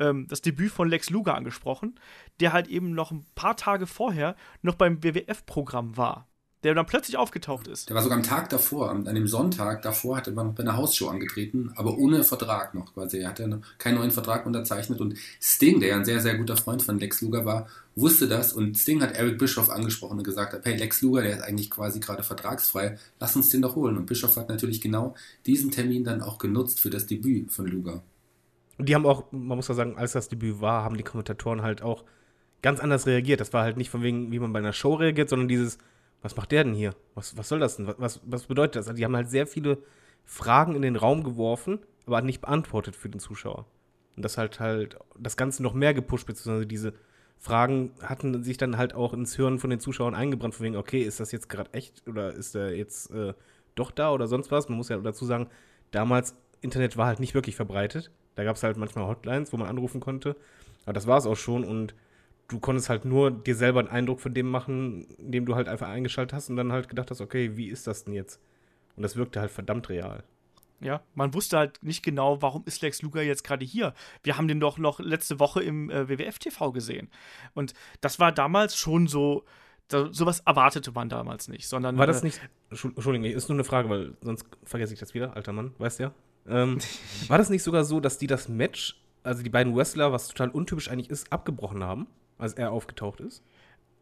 ähm, 0.00 0.26
das 0.28 0.42
Debüt 0.42 0.72
von 0.72 0.88
Lex 0.88 1.10
Luger 1.10 1.34
angesprochen, 1.34 1.98
der 2.40 2.52
halt 2.52 2.68
eben 2.68 2.92
noch 2.92 3.10
ein 3.10 3.24
paar 3.34 3.56
Tage 3.56 3.86
vorher 3.86 4.36
noch 4.62 4.74
beim 4.74 5.02
WWF-Programm 5.02 5.96
war 5.96 6.28
der 6.64 6.74
dann 6.74 6.86
plötzlich 6.86 7.18
aufgetaucht 7.18 7.68
ist. 7.68 7.90
Der 7.90 7.94
war 7.94 8.02
sogar 8.02 8.16
am 8.16 8.24
Tag 8.24 8.48
davor, 8.48 8.90
an 8.90 9.04
dem 9.04 9.28
Sonntag 9.28 9.82
davor, 9.82 10.16
hat 10.16 10.26
er 10.26 10.32
noch 10.32 10.54
bei 10.54 10.62
einer 10.62 10.76
Hausshow 10.76 11.08
angetreten, 11.08 11.70
aber 11.76 11.98
ohne 11.98 12.24
Vertrag 12.24 12.74
noch 12.74 12.94
quasi. 12.94 13.18
Er 13.18 13.28
hatte 13.28 13.60
keinen 13.78 13.96
neuen 13.98 14.10
Vertrag 14.10 14.46
unterzeichnet 14.46 15.00
und 15.00 15.14
Sting, 15.40 15.80
der 15.80 15.90
ja 15.90 15.96
ein 15.96 16.06
sehr, 16.06 16.20
sehr 16.20 16.36
guter 16.36 16.56
Freund 16.56 16.82
von 16.82 16.98
Lex 16.98 17.20
Luger 17.20 17.44
war, 17.44 17.68
wusste 17.96 18.26
das 18.26 18.54
und 18.54 18.78
Sting 18.78 19.02
hat 19.02 19.12
Eric 19.12 19.38
Bischoff 19.38 19.68
angesprochen 19.68 20.18
und 20.18 20.24
gesagt, 20.24 20.58
hey, 20.64 20.76
Lex 20.76 21.02
Luger, 21.02 21.22
der 21.22 21.36
ist 21.36 21.42
eigentlich 21.42 21.70
quasi 21.70 22.00
gerade 22.00 22.22
vertragsfrei, 22.22 22.98
lass 23.20 23.36
uns 23.36 23.50
den 23.50 23.60
doch 23.60 23.76
holen. 23.76 23.98
Und 23.98 24.06
Bischoff 24.06 24.36
hat 24.36 24.48
natürlich 24.48 24.80
genau 24.80 25.14
diesen 25.44 25.70
Termin 25.70 26.02
dann 26.02 26.22
auch 26.22 26.38
genutzt 26.38 26.80
für 26.80 26.90
das 26.90 27.06
Debüt 27.06 27.52
von 27.52 27.66
Luger. 27.66 28.02
Und 28.78 28.88
die 28.88 28.94
haben 28.94 29.06
auch, 29.06 29.30
man 29.30 29.56
muss 29.56 29.68
ja 29.68 29.74
sagen, 29.74 29.96
als 29.98 30.12
das 30.12 30.28
Debüt 30.28 30.62
war, 30.62 30.82
haben 30.82 30.96
die 30.96 31.04
Kommentatoren 31.04 31.62
halt 31.62 31.82
auch 31.82 32.04
ganz 32.62 32.80
anders 32.80 33.06
reagiert. 33.06 33.40
Das 33.40 33.52
war 33.52 33.62
halt 33.62 33.76
nicht 33.76 33.90
von 33.90 34.02
wegen, 34.02 34.32
wie 34.32 34.38
man 34.38 34.52
bei 34.52 34.58
einer 34.58 34.72
Show 34.72 34.94
reagiert, 34.94 35.28
sondern 35.28 35.48
dieses, 35.48 35.78
was 36.24 36.36
macht 36.36 36.52
der 36.52 36.64
denn 36.64 36.72
hier? 36.72 36.94
Was, 37.14 37.36
was 37.36 37.50
soll 37.50 37.60
das 37.60 37.76
denn? 37.76 37.86
Was, 37.98 38.22
was 38.24 38.46
bedeutet 38.46 38.76
das? 38.76 38.88
Also 38.88 38.96
die 38.96 39.04
haben 39.04 39.14
halt 39.14 39.28
sehr 39.28 39.46
viele 39.46 39.78
Fragen 40.24 40.74
in 40.74 40.80
den 40.80 40.96
Raum 40.96 41.22
geworfen, 41.22 41.80
aber 42.06 42.22
nicht 42.22 42.40
beantwortet 42.40 42.96
für 42.96 43.10
den 43.10 43.20
Zuschauer. 43.20 43.66
Und 44.16 44.24
das 44.24 44.38
halt 44.38 44.58
halt 44.58 44.96
das 45.18 45.36
Ganze 45.36 45.62
noch 45.62 45.74
mehr 45.74 45.92
gepusht, 45.92 46.26
beziehungsweise 46.26 46.66
diese 46.66 46.94
Fragen 47.38 47.92
hatten 48.00 48.42
sich 48.42 48.56
dann 48.56 48.78
halt 48.78 48.94
auch 48.94 49.12
ins 49.12 49.36
Hirn 49.36 49.58
von 49.58 49.68
den 49.68 49.80
Zuschauern 49.80 50.14
eingebrannt, 50.14 50.54
von 50.54 50.64
wegen, 50.64 50.76
okay, 50.76 51.02
ist 51.02 51.20
das 51.20 51.30
jetzt 51.30 51.50
gerade 51.50 51.74
echt 51.74 52.08
oder 52.08 52.32
ist 52.32 52.54
der 52.54 52.74
jetzt 52.74 53.10
äh, 53.10 53.34
doch 53.74 53.90
da 53.90 54.10
oder 54.10 54.26
sonst 54.26 54.50
was? 54.50 54.70
Man 54.70 54.78
muss 54.78 54.88
ja 54.88 54.96
dazu 54.96 55.26
sagen, 55.26 55.48
damals 55.90 56.36
Internet 56.62 56.96
war 56.96 57.06
halt 57.06 57.20
nicht 57.20 57.34
wirklich 57.34 57.54
verbreitet. 57.54 58.10
Da 58.34 58.44
gab 58.44 58.56
es 58.56 58.62
halt 58.62 58.78
manchmal 58.78 59.06
Hotlines, 59.06 59.52
wo 59.52 59.58
man 59.58 59.68
anrufen 59.68 60.00
konnte. 60.00 60.36
Aber 60.84 60.94
das 60.94 61.06
war 61.06 61.18
es 61.18 61.26
auch 61.26 61.36
schon 61.36 61.64
und 61.64 61.94
du 62.48 62.60
konntest 62.60 62.88
halt 62.88 63.04
nur 63.04 63.30
dir 63.30 63.54
selber 63.54 63.80
einen 63.80 63.88
Eindruck 63.88 64.20
von 64.20 64.34
dem 64.34 64.50
machen, 64.50 65.06
indem 65.18 65.46
du 65.46 65.54
halt 65.54 65.68
einfach 65.68 65.88
eingeschaltet 65.88 66.34
hast 66.34 66.50
und 66.50 66.56
dann 66.56 66.72
halt 66.72 66.88
gedacht 66.88 67.10
hast, 67.10 67.20
okay, 67.20 67.56
wie 67.56 67.68
ist 67.68 67.86
das 67.86 68.04
denn 68.04 68.14
jetzt? 68.14 68.40
Und 68.96 69.02
das 69.02 69.16
wirkte 69.16 69.40
halt 69.40 69.50
verdammt 69.50 69.88
real. 69.88 70.24
Ja, 70.80 71.02
man 71.14 71.32
wusste 71.32 71.56
halt 71.56 71.82
nicht 71.82 72.02
genau, 72.02 72.42
warum 72.42 72.62
ist 72.66 72.82
Lex 72.82 73.00
Luger 73.00 73.22
jetzt 73.22 73.44
gerade 73.44 73.64
hier. 73.64 73.94
Wir 74.22 74.36
haben 74.36 74.48
den 74.48 74.60
doch 74.60 74.76
noch 74.76 75.00
letzte 75.00 75.40
Woche 75.40 75.62
im 75.62 75.88
äh, 75.88 76.08
WWF-TV 76.08 76.72
gesehen. 76.72 77.08
Und 77.54 77.72
das 78.00 78.20
war 78.20 78.32
damals 78.32 78.76
schon 78.76 79.06
so, 79.06 79.44
da, 79.88 80.12
sowas 80.12 80.40
erwartete 80.40 80.92
man 80.92 81.08
damals 81.08 81.48
nicht, 81.48 81.68
sondern. 81.68 81.96
War 81.96 82.06
das 82.06 82.22
äh, 82.22 82.26
nicht, 82.26 82.40
Entschuldigung, 82.70 83.24
ist 83.24 83.48
nur 83.48 83.56
eine 83.56 83.64
Frage, 83.64 83.88
weil 83.88 84.16
sonst 84.20 84.46
vergesse 84.64 84.92
ich 84.92 85.00
das 85.00 85.14
wieder, 85.14 85.34
alter 85.36 85.52
Mann, 85.52 85.74
weißt 85.78 86.00
du 86.00 86.02
ja. 86.04 86.12
Ähm, 86.46 86.78
war 87.28 87.38
das 87.38 87.48
nicht 87.48 87.62
sogar 87.62 87.84
so, 87.84 88.00
dass 88.00 88.18
die 88.18 88.26
das 88.26 88.48
Match, 88.48 89.00
also 89.22 89.42
die 89.42 89.50
beiden 89.50 89.74
Wrestler, 89.74 90.12
was 90.12 90.28
total 90.28 90.50
untypisch 90.50 90.90
eigentlich 90.90 91.08
ist, 91.08 91.32
abgebrochen 91.32 91.82
haben? 91.82 92.06
Als 92.38 92.54
er 92.54 92.72
aufgetaucht 92.72 93.20
ist? 93.20 93.42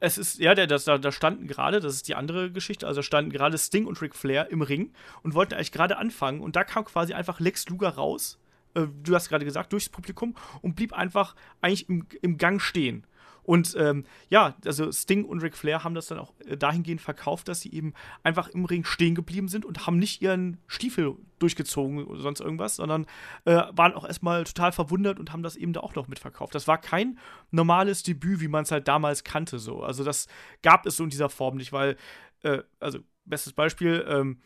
Es 0.01 0.19
ist, 0.19 0.41
ja, 0.41 0.55
der, 0.55 0.67
das, 0.67 0.85
da, 0.85 1.13
standen 1.13 1.47
gerade, 1.47 1.79
das 1.79 1.95
ist 1.95 2.09
die 2.09 2.17
andere 2.17 2.51
Geschichte, 2.51 2.89
also 2.89 3.03
standen 3.03 3.31
gerade 3.31 3.57
Sting 3.57 3.87
und 3.87 4.03
Ric 4.03 4.17
Flair 4.17 4.51
im 4.51 4.61
Ring 4.61 4.93
und 5.23 5.35
wollten 5.35 5.55
eigentlich 5.55 5.71
gerade 5.71 5.97
anfangen 5.97 6.41
und 6.41 6.57
da 6.57 6.65
kam 6.65 6.85
quasi 6.85 7.13
einfach 7.13 7.39
Lex 7.39 7.69
Luger 7.69 7.91
raus, 7.91 8.41
äh, 8.75 8.87
du 9.03 9.15
hast 9.15 9.29
gerade 9.29 9.45
gesagt, 9.45 9.73
durchs 9.73 9.89
Publikum 9.89 10.35
und 10.61 10.75
blieb 10.75 10.93
einfach 10.93 11.35
eigentlich 11.61 11.89
im, 11.89 12.07
im 12.21 12.37
Gang 12.37 12.61
stehen. 12.61 13.07
Und 13.45 13.75
ähm, 13.79 14.05
ja, 14.29 14.55
also 14.65 14.91
Sting 14.93 15.25
und 15.25 15.41
Ric 15.43 15.57
Flair 15.57 15.85
haben 15.85 15.95
das 15.95 16.07
dann 16.07 16.19
auch 16.19 16.33
äh, 16.47 16.57
dahingehend 16.57 17.01
verkauft, 17.01 17.49
dass 17.49 17.61
sie 17.61 17.73
eben 17.73 17.93
einfach 18.23 18.49
im 18.49 18.65
Ring 18.65 18.85
stehen 18.85 19.15
geblieben 19.15 19.49
sind 19.49 19.65
und 19.65 19.87
haben 19.87 19.99
nicht 19.99 20.23
ihren 20.23 20.59
Stiefel 20.67 21.17
durchgezogen 21.39 22.05
oder 22.05 22.21
sonst 22.21 22.41
irgendwas, 22.41 22.77
sondern 22.77 23.07
äh, 23.45 23.63
waren 23.73 23.95
auch 23.95 24.07
erstmal 24.07 24.45
total 24.45 24.73
verwundert 24.73 25.19
und 25.19 25.33
haben 25.33 25.43
das 25.43 25.57
eben 25.57 25.73
da 25.73 25.81
auch 25.81 25.95
noch 25.95 26.09
mitverkauft. 26.09 26.55
Das 26.55 26.69
war 26.69 26.79
kein 26.79 27.19
normales 27.51 28.03
Debüt, 28.03 28.41
wie 28.41 28.49
man 28.49 28.63
es 28.63 28.71
halt 28.71 28.87
damals 28.87 29.25
kannte, 29.25 29.59
so. 29.59 29.83
Also 29.83 30.05
das 30.05 30.29
gab 30.63 30.87
es 30.87 30.97
so 30.97 31.05
in 31.05 31.11
dieser 31.11 31.29
Form 31.29 31.57
nicht, 31.57 31.73
weil, 31.73 31.97
äh, 32.43 32.63
also 32.79 33.01
bestes 33.25 33.53
Beispiel, 33.53 34.05
ähm, 34.09 34.39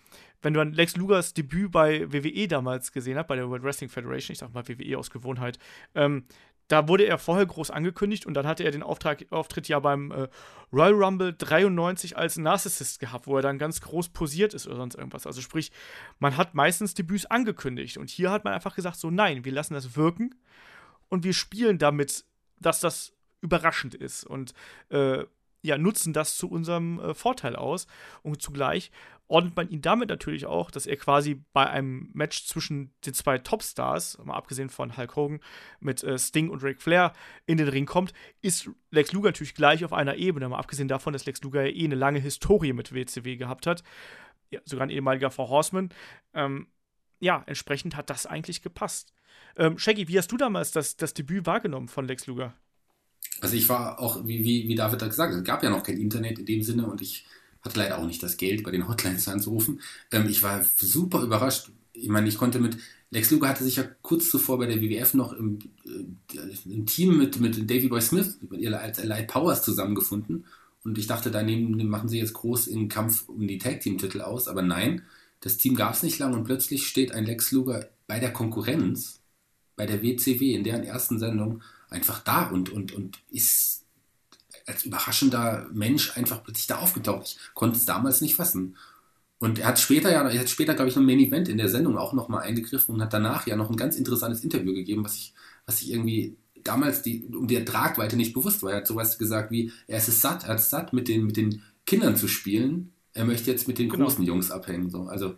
wenn 0.42 0.54
du 0.54 0.60
an 0.60 0.72
Lex 0.72 0.96
Lugers 0.96 1.34
Debüt 1.34 1.72
bei 1.72 2.10
WWE 2.12 2.46
damals 2.48 2.92
gesehen 2.92 3.18
hast, 3.18 3.26
bei 3.26 3.36
der 3.36 3.48
World 3.48 3.62
Wrestling 3.62 3.90
Federation, 3.90 4.32
ich 4.32 4.38
sag 4.38 4.52
mal 4.52 4.66
WWE 4.68 4.98
aus 4.98 5.10
Gewohnheit, 5.10 5.58
ähm, 5.94 6.24
da 6.68 6.88
wurde 6.88 7.04
er 7.06 7.18
vorher 7.18 7.46
groß 7.46 7.70
angekündigt 7.70 8.26
und 8.26 8.34
dann 8.34 8.46
hatte 8.46 8.64
er 8.64 8.70
den 8.70 8.82
Auftrag, 8.82 9.24
Auftritt 9.30 9.68
ja 9.68 9.78
beim 9.78 10.10
äh, 10.10 10.28
Royal 10.72 10.94
Rumble 10.94 11.32
93 11.32 12.16
als 12.16 12.36
Narcissist 12.36 12.98
gehabt, 12.98 13.26
wo 13.26 13.36
er 13.36 13.42
dann 13.42 13.58
ganz 13.58 13.80
groß 13.80 14.08
posiert 14.08 14.54
ist 14.54 14.66
oder 14.66 14.76
sonst 14.76 14.96
irgendwas. 14.96 15.26
Also 15.26 15.40
sprich, 15.40 15.70
man 16.18 16.36
hat 16.36 16.54
meistens 16.54 16.94
Debüts 16.94 17.26
angekündigt 17.26 17.98
und 17.98 18.10
hier 18.10 18.30
hat 18.30 18.44
man 18.44 18.52
einfach 18.52 18.74
gesagt, 18.74 18.96
so 18.96 19.10
nein, 19.10 19.44
wir 19.44 19.52
lassen 19.52 19.74
das 19.74 19.96
wirken 19.96 20.34
und 21.08 21.24
wir 21.24 21.34
spielen 21.34 21.78
damit, 21.78 22.24
dass 22.58 22.80
das 22.80 23.12
überraschend 23.42 23.94
ist 23.94 24.24
und 24.24 24.52
äh, 24.88 25.24
ja, 25.66 25.78
nutzen 25.78 26.12
das 26.12 26.36
zu 26.36 26.48
unserem 26.48 27.00
äh, 27.00 27.14
Vorteil 27.14 27.56
aus 27.56 27.86
und 28.22 28.40
zugleich 28.40 28.90
ordnet 29.28 29.56
man 29.56 29.68
ihn 29.68 29.82
damit 29.82 30.08
natürlich 30.08 30.46
auch, 30.46 30.70
dass 30.70 30.86
er 30.86 30.96
quasi 30.96 31.42
bei 31.52 31.68
einem 31.68 32.10
Match 32.12 32.46
zwischen 32.46 32.92
den 33.04 33.14
zwei 33.14 33.38
Topstars, 33.38 34.18
mal 34.24 34.34
abgesehen 34.34 34.70
von 34.70 34.96
Hulk 34.96 35.16
Hogan 35.16 35.40
mit 35.80 36.04
äh, 36.04 36.18
Sting 36.18 36.48
und 36.48 36.62
Ric 36.62 36.80
Flair, 36.80 37.12
in 37.44 37.58
den 37.58 37.68
Ring 37.68 37.86
kommt, 37.86 38.12
ist 38.42 38.70
Lex 38.90 39.12
Luger 39.12 39.28
natürlich 39.28 39.54
gleich 39.54 39.84
auf 39.84 39.92
einer 39.92 40.16
Ebene, 40.16 40.48
mal 40.48 40.58
abgesehen 40.58 40.88
davon, 40.88 41.12
dass 41.12 41.26
Lex 41.26 41.42
Luger 41.42 41.64
ja 41.64 41.72
eh 41.74 41.84
eine 41.84 41.96
lange 41.96 42.20
Historie 42.20 42.72
mit 42.72 42.94
WCW 42.94 43.36
gehabt 43.36 43.66
hat, 43.66 43.82
ja, 44.50 44.60
sogar 44.64 44.86
ein 44.86 44.90
ehemaliger 44.90 45.30
Four 45.30 45.48
Horseman. 45.48 45.90
Ähm, 46.32 46.68
ja, 47.18 47.42
entsprechend 47.46 47.96
hat 47.96 48.10
das 48.10 48.26
eigentlich 48.26 48.62
gepasst. 48.62 49.12
Ähm, 49.56 49.78
Shaggy, 49.78 50.06
wie 50.06 50.18
hast 50.18 50.30
du 50.30 50.36
damals 50.36 50.70
das, 50.70 50.96
das 50.96 51.14
Debüt 51.14 51.46
wahrgenommen 51.46 51.88
von 51.88 52.06
Lex 52.06 52.26
Luger? 52.26 52.54
Also 53.40 53.56
ich 53.56 53.68
war 53.68 53.98
auch, 53.98 54.26
wie, 54.26 54.44
wie, 54.44 54.68
wie 54.68 54.74
David 54.74 55.02
hat 55.02 55.10
gesagt, 55.10 55.34
es 55.34 55.44
gab 55.44 55.62
ja 55.62 55.70
noch 55.70 55.82
kein 55.82 55.98
Internet 55.98 56.38
in 56.38 56.46
dem 56.46 56.62
Sinne 56.62 56.86
und 56.86 57.00
ich 57.00 57.26
hatte 57.62 57.78
leider 57.78 57.98
auch 57.98 58.06
nicht 58.06 58.22
das 58.22 58.36
Geld, 58.36 58.62
bei 58.62 58.70
den 58.70 58.88
Hotlines 58.88 59.28
anzurufen. 59.28 59.80
Ähm, 60.12 60.26
ich 60.28 60.42
war 60.42 60.64
super 60.76 61.22
überrascht. 61.22 61.70
Ich 61.92 62.08
meine, 62.08 62.28
ich 62.28 62.38
konnte 62.38 62.58
mit, 62.58 62.78
Lex 63.10 63.30
Luger 63.30 63.48
hatte 63.48 63.64
sich 63.64 63.76
ja 63.76 63.84
kurz 64.02 64.30
zuvor 64.30 64.58
bei 64.58 64.66
der 64.66 64.80
WWF 64.80 65.14
noch 65.14 65.32
im, 65.32 65.58
äh, 65.84 66.68
im 66.70 66.86
Team 66.86 67.18
mit, 67.18 67.40
mit 67.40 67.70
Davy 67.70 67.88
Boy 67.88 68.00
Smith, 68.00 68.38
mit 68.48 68.60
ihr 68.60 68.80
als 68.80 69.02
Light 69.04 69.28
Powers 69.28 69.62
zusammengefunden. 69.62 70.46
Und 70.84 70.98
ich 70.98 71.06
dachte, 71.06 71.30
daneben 71.30 71.88
machen 71.88 72.08
sie 72.08 72.18
jetzt 72.18 72.34
groß 72.34 72.68
in 72.68 72.88
Kampf 72.88 73.28
um 73.28 73.46
die 73.46 73.58
Tag 73.58 73.80
Team 73.80 73.98
Titel 73.98 74.20
aus, 74.20 74.46
aber 74.46 74.62
nein, 74.62 75.02
das 75.40 75.58
Team 75.58 75.74
gab 75.74 75.94
es 75.94 76.02
nicht 76.02 76.18
lange 76.18 76.36
und 76.36 76.44
plötzlich 76.44 76.86
steht 76.86 77.12
ein 77.12 77.24
Lex 77.24 77.50
Luger 77.52 77.88
bei 78.06 78.20
der 78.20 78.32
Konkurrenz, 78.32 79.20
bei 79.74 79.86
der 79.86 80.02
WCW 80.02 80.54
in 80.54 80.64
deren 80.64 80.84
ersten 80.84 81.18
Sendung 81.18 81.62
einfach 81.90 82.20
da 82.20 82.48
und, 82.48 82.70
und, 82.70 82.92
und 82.92 83.18
ist 83.30 83.84
als 84.66 84.84
überraschender 84.84 85.68
Mensch 85.72 86.16
einfach 86.16 86.42
plötzlich 86.42 86.66
da 86.66 86.78
aufgetaucht. 86.78 87.26
Ich 87.26 87.54
konnte 87.54 87.78
es 87.78 87.84
damals 87.84 88.20
nicht 88.20 88.34
fassen. 88.34 88.76
Und 89.38 89.58
er 89.58 89.68
hat 89.68 89.78
später 89.78 90.10
ja, 90.10 90.26
er 90.26 90.40
hat 90.40 90.48
später, 90.48 90.74
glaube 90.74 90.88
ich, 90.88 90.96
noch 90.96 91.02
ein 91.02 91.06
Main 91.06 91.20
Event 91.20 91.48
in 91.48 91.58
der 91.58 91.68
Sendung 91.68 91.98
auch 91.98 92.12
nochmal 92.12 92.42
eingegriffen 92.42 92.94
und 92.94 93.02
hat 93.02 93.12
danach 93.12 93.46
ja 93.46 93.54
noch 93.54 93.70
ein 93.70 93.76
ganz 93.76 93.96
interessantes 93.96 94.42
Interview 94.42 94.72
gegeben, 94.72 95.04
was 95.04 95.14
ich, 95.14 95.34
was 95.66 95.82
ich 95.82 95.92
irgendwie 95.92 96.36
damals 96.64 97.02
die, 97.02 97.26
um 97.26 97.46
der 97.46 97.64
Tragweite 97.64 98.16
nicht 98.16 98.32
bewusst 98.32 98.62
war. 98.62 98.72
Er 98.72 98.78
hat 98.78 98.86
sowas 98.86 99.18
gesagt 99.18 99.50
wie, 99.50 99.72
er 99.86 99.98
ist 99.98 100.08
es 100.08 100.20
satt, 100.20 100.44
er 100.44 100.56
ist 100.56 100.70
satt, 100.70 100.92
mit 100.92 101.06
den, 101.06 101.26
mit 101.26 101.36
den 101.36 101.62
Kindern 101.84 102.16
zu 102.16 102.28
spielen. 102.28 102.92
Er 103.12 103.24
möchte 103.24 103.50
jetzt 103.50 103.68
mit 103.68 103.78
den 103.78 103.88
genau. 103.88 104.04
großen 104.04 104.24
Jungs 104.24 104.50
abhängen. 104.50 104.90
So. 104.90 105.02
Also, 105.02 105.36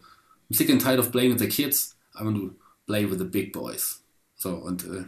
I'm 0.49 0.57
sick 0.57 0.71
and 0.71 0.81
tired 0.81 0.99
of 0.99 1.11
playing 1.11 1.33
with 1.33 1.41
the 1.41 1.49
kids. 1.49 1.97
I 2.19 2.25
want 2.25 2.37
to 2.37 2.55
play 2.87 3.09
with 3.09 3.19
the 3.19 3.25
big 3.25 3.53
boys. 3.53 4.03
So, 4.37 4.55
und 4.55 4.85
äh, 4.85 5.05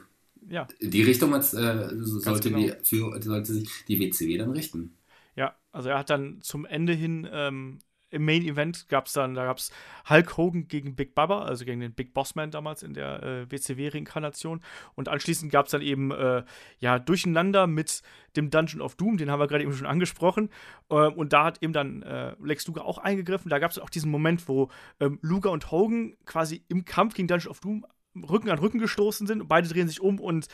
ja. 0.50 0.66
Die 0.80 1.02
Richtung 1.02 1.32
äh, 1.32 1.40
sollte, 1.42 2.50
genau. 2.50 2.58
die, 2.58 2.72
für, 2.82 3.22
sollte 3.22 3.54
sich 3.54 3.68
die 3.86 4.00
WCW 4.00 4.36
dann 4.36 4.50
richten. 4.50 4.96
Ja, 5.36 5.56
also 5.72 5.88
er 5.88 5.98
hat 5.98 6.10
dann 6.10 6.42
zum 6.42 6.66
Ende 6.66 6.92
hin 6.92 7.28
ähm, 7.32 7.78
im 8.10 8.24
Main 8.24 8.42
Event 8.42 8.88
gab 8.88 9.06
es 9.06 9.12
dann, 9.12 9.34
da 9.34 9.44
gab 9.44 9.58
es 9.58 9.70
Hulk 10.08 10.36
Hogan 10.36 10.68
gegen 10.68 10.96
Big 10.96 11.14
Baba, 11.14 11.44
also 11.44 11.64
gegen 11.64 11.80
den 11.80 11.92
Big 11.92 12.12
Bossman 12.12 12.50
damals 12.50 12.82
in 12.82 12.92
der 12.92 13.22
äh, 13.22 13.50
WCW-Reinkarnation. 13.50 14.60
Und 14.94 15.08
anschließend 15.08 15.52
gab 15.52 15.66
es 15.66 15.72
dann 15.72 15.82
eben, 15.82 16.10
äh, 16.10 16.42
ja, 16.78 16.98
Durcheinander 16.98 17.66
mit 17.66 18.02
dem 18.36 18.50
Dungeon 18.50 18.82
of 18.82 18.96
Doom, 18.96 19.16
den 19.16 19.30
haben 19.30 19.40
wir 19.40 19.46
gerade 19.46 19.62
eben 19.62 19.72
schon 19.72 19.86
angesprochen. 19.86 20.50
Äh, 20.88 20.94
und 20.94 21.32
da 21.32 21.44
hat 21.44 21.62
eben 21.62 21.72
dann 21.72 22.02
äh, 22.02 22.34
Lex 22.42 22.66
Luger 22.66 22.84
auch 22.84 22.98
eingegriffen. 22.98 23.48
Da 23.48 23.58
gab 23.58 23.70
es 23.70 23.78
auch 23.78 23.90
diesen 23.90 24.10
Moment, 24.10 24.48
wo 24.48 24.70
ähm, 24.98 25.18
Luger 25.22 25.52
und 25.52 25.70
Hogan 25.70 26.16
quasi 26.24 26.64
im 26.68 26.84
Kampf 26.84 27.14
gegen 27.14 27.28
Dungeon 27.28 27.50
of 27.50 27.60
Doom 27.60 27.86
Rücken 28.16 28.50
an 28.50 28.58
Rücken 28.58 28.78
gestoßen 28.78 29.26
sind 29.26 29.40
und 29.42 29.48
beide 29.48 29.68
drehen 29.68 29.88
sich 29.88 30.00
um 30.00 30.18
und 30.18 30.48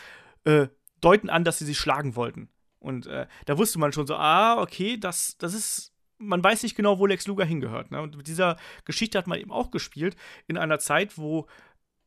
äh, 0.44 0.68
deuten 1.00 1.30
an, 1.30 1.44
dass 1.44 1.58
sie 1.58 1.64
sich 1.64 1.78
schlagen 1.78 2.16
wollten. 2.16 2.48
Und 2.78 3.06
äh, 3.06 3.26
da 3.46 3.58
wusste 3.58 3.78
man 3.78 3.92
schon 3.92 4.06
so, 4.06 4.16
ah, 4.16 4.60
okay, 4.60 4.96
das, 4.96 5.36
das 5.38 5.54
ist, 5.54 5.92
man 6.18 6.42
weiß 6.42 6.62
nicht 6.62 6.76
genau, 6.76 6.98
wo 6.98 7.06
Lex 7.06 7.26
Luger 7.26 7.44
hingehört. 7.44 7.90
Ne? 7.90 8.00
Und 8.00 8.16
mit 8.16 8.26
dieser 8.28 8.56
Geschichte 8.84 9.18
hat 9.18 9.26
man 9.26 9.40
eben 9.40 9.52
auch 9.52 9.70
gespielt, 9.70 10.16
in 10.46 10.56
einer 10.56 10.78
Zeit, 10.78 11.18
wo 11.18 11.46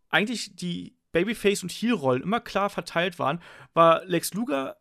eigentlich 0.09 0.55
die 0.55 0.95
Babyface- 1.11 1.63
und 1.63 1.71
Heel-Rollen 1.71 2.21
immer 2.21 2.39
klar 2.39 2.69
verteilt 2.69 3.19
waren, 3.19 3.41
war 3.73 4.05
Lex 4.05 4.33
Luger 4.33 4.77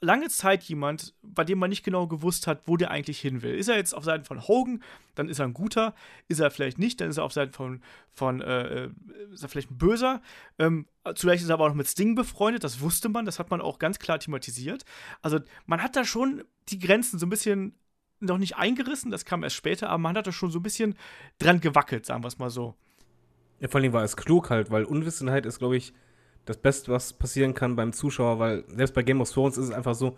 lange 0.00 0.28
Zeit 0.28 0.62
jemand, 0.64 1.14
bei 1.22 1.44
dem 1.44 1.58
man 1.58 1.70
nicht 1.70 1.82
genau 1.82 2.06
gewusst 2.06 2.46
hat, 2.46 2.62
wo 2.66 2.76
der 2.76 2.90
eigentlich 2.90 3.20
hin 3.20 3.42
will. 3.42 3.54
Ist 3.54 3.68
er 3.68 3.76
jetzt 3.76 3.94
auf 3.94 4.04
Seiten 4.04 4.24
von 4.24 4.46
Hogan, 4.46 4.82
dann 5.14 5.28
ist 5.28 5.38
er 5.40 5.46
ein 5.46 5.54
guter. 5.54 5.94
Ist 6.28 6.40
er 6.40 6.50
vielleicht 6.50 6.78
nicht, 6.78 7.00
dann 7.00 7.10
ist 7.10 7.16
er 7.16 7.24
auf 7.24 7.32
Seiten 7.32 7.52
von, 7.52 7.82
von 8.12 8.40
äh, 8.40 8.84
äh 8.84 8.90
ist 9.32 9.42
er 9.42 9.48
vielleicht 9.48 9.70
ein 9.70 9.78
Böser. 9.78 10.22
Ähm, 10.58 10.86
vielleicht 11.16 11.42
ist 11.42 11.48
er 11.48 11.54
aber 11.54 11.64
auch 11.64 11.70
noch 11.70 11.74
mit 11.74 11.88
Sting 11.88 12.14
befreundet, 12.14 12.64
das 12.64 12.80
wusste 12.80 13.08
man, 13.08 13.24
das 13.24 13.38
hat 13.38 13.50
man 13.50 13.60
auch 13.60 13.78
ganz 13.78 13.98
klar 13.98 14.18
thematisiert. 14.18 14.84
Also 15.22 15.40
man 15.66 15.82
hat 15.82 15.96
da 15.96 16.04
schon 16.04 16.44
die 16.68 16.78
Grenzen 16.78 17.18
so 17.18 17.26
ein 17.26 17.30
bisschen 17.30 17.74
noch 18.20 18.38
nicht 18.38 18.56
eingerissen, 18.56 19.10
das 19.10 19.24
kam 19.24 19.42
erst 19.42 19.56
später, 19.56 19.88
aber 19.90 19.98
man 19.98 20.16
hat 20.16 20.26
da 20.26 20.32
schon 20.32 20.50
so 20.50 20.58
ein 20.58 20.62
bisschen 20.62 20.96
dran 21.38 21.60
gewackelt, 21.60 22.06
sagen 22.06 22.22
wir 22.22 22.28
es 22.28 22.38
mal 22.38 22.50
so. 22.50 22.74
Ja, 23.60 23.68
vor 23.68 23.80
allem 23.80 23.92
war 23.92 24.04
es 24.04 24.16
klug 24.16 24.50
halt, 24.50 24.70
weil 24.70 24.84
Unwissenheit 24.84 25.46
ist, 25.46 25.58
glaube 25.58 25.76
ich, 25.76 25.92
das 26.48 26.56
Beste, 26.56 26.90
was 26.90 27.12
passieren 27.12 27.52
kann 27.52 27.76
beim 27.76 27.92
Zuschauer, 27.92 28.38
weil 28.38 28.64
selbst 28.68 28.94
bei 28.94 29.02
Game 29.02 29.20
of 29.20 29.30
Thrones 29.30 29.58
ist 29.58 29.66
es 29.66 29.70
einfach 29.70 29.94
so, 29.94 30.16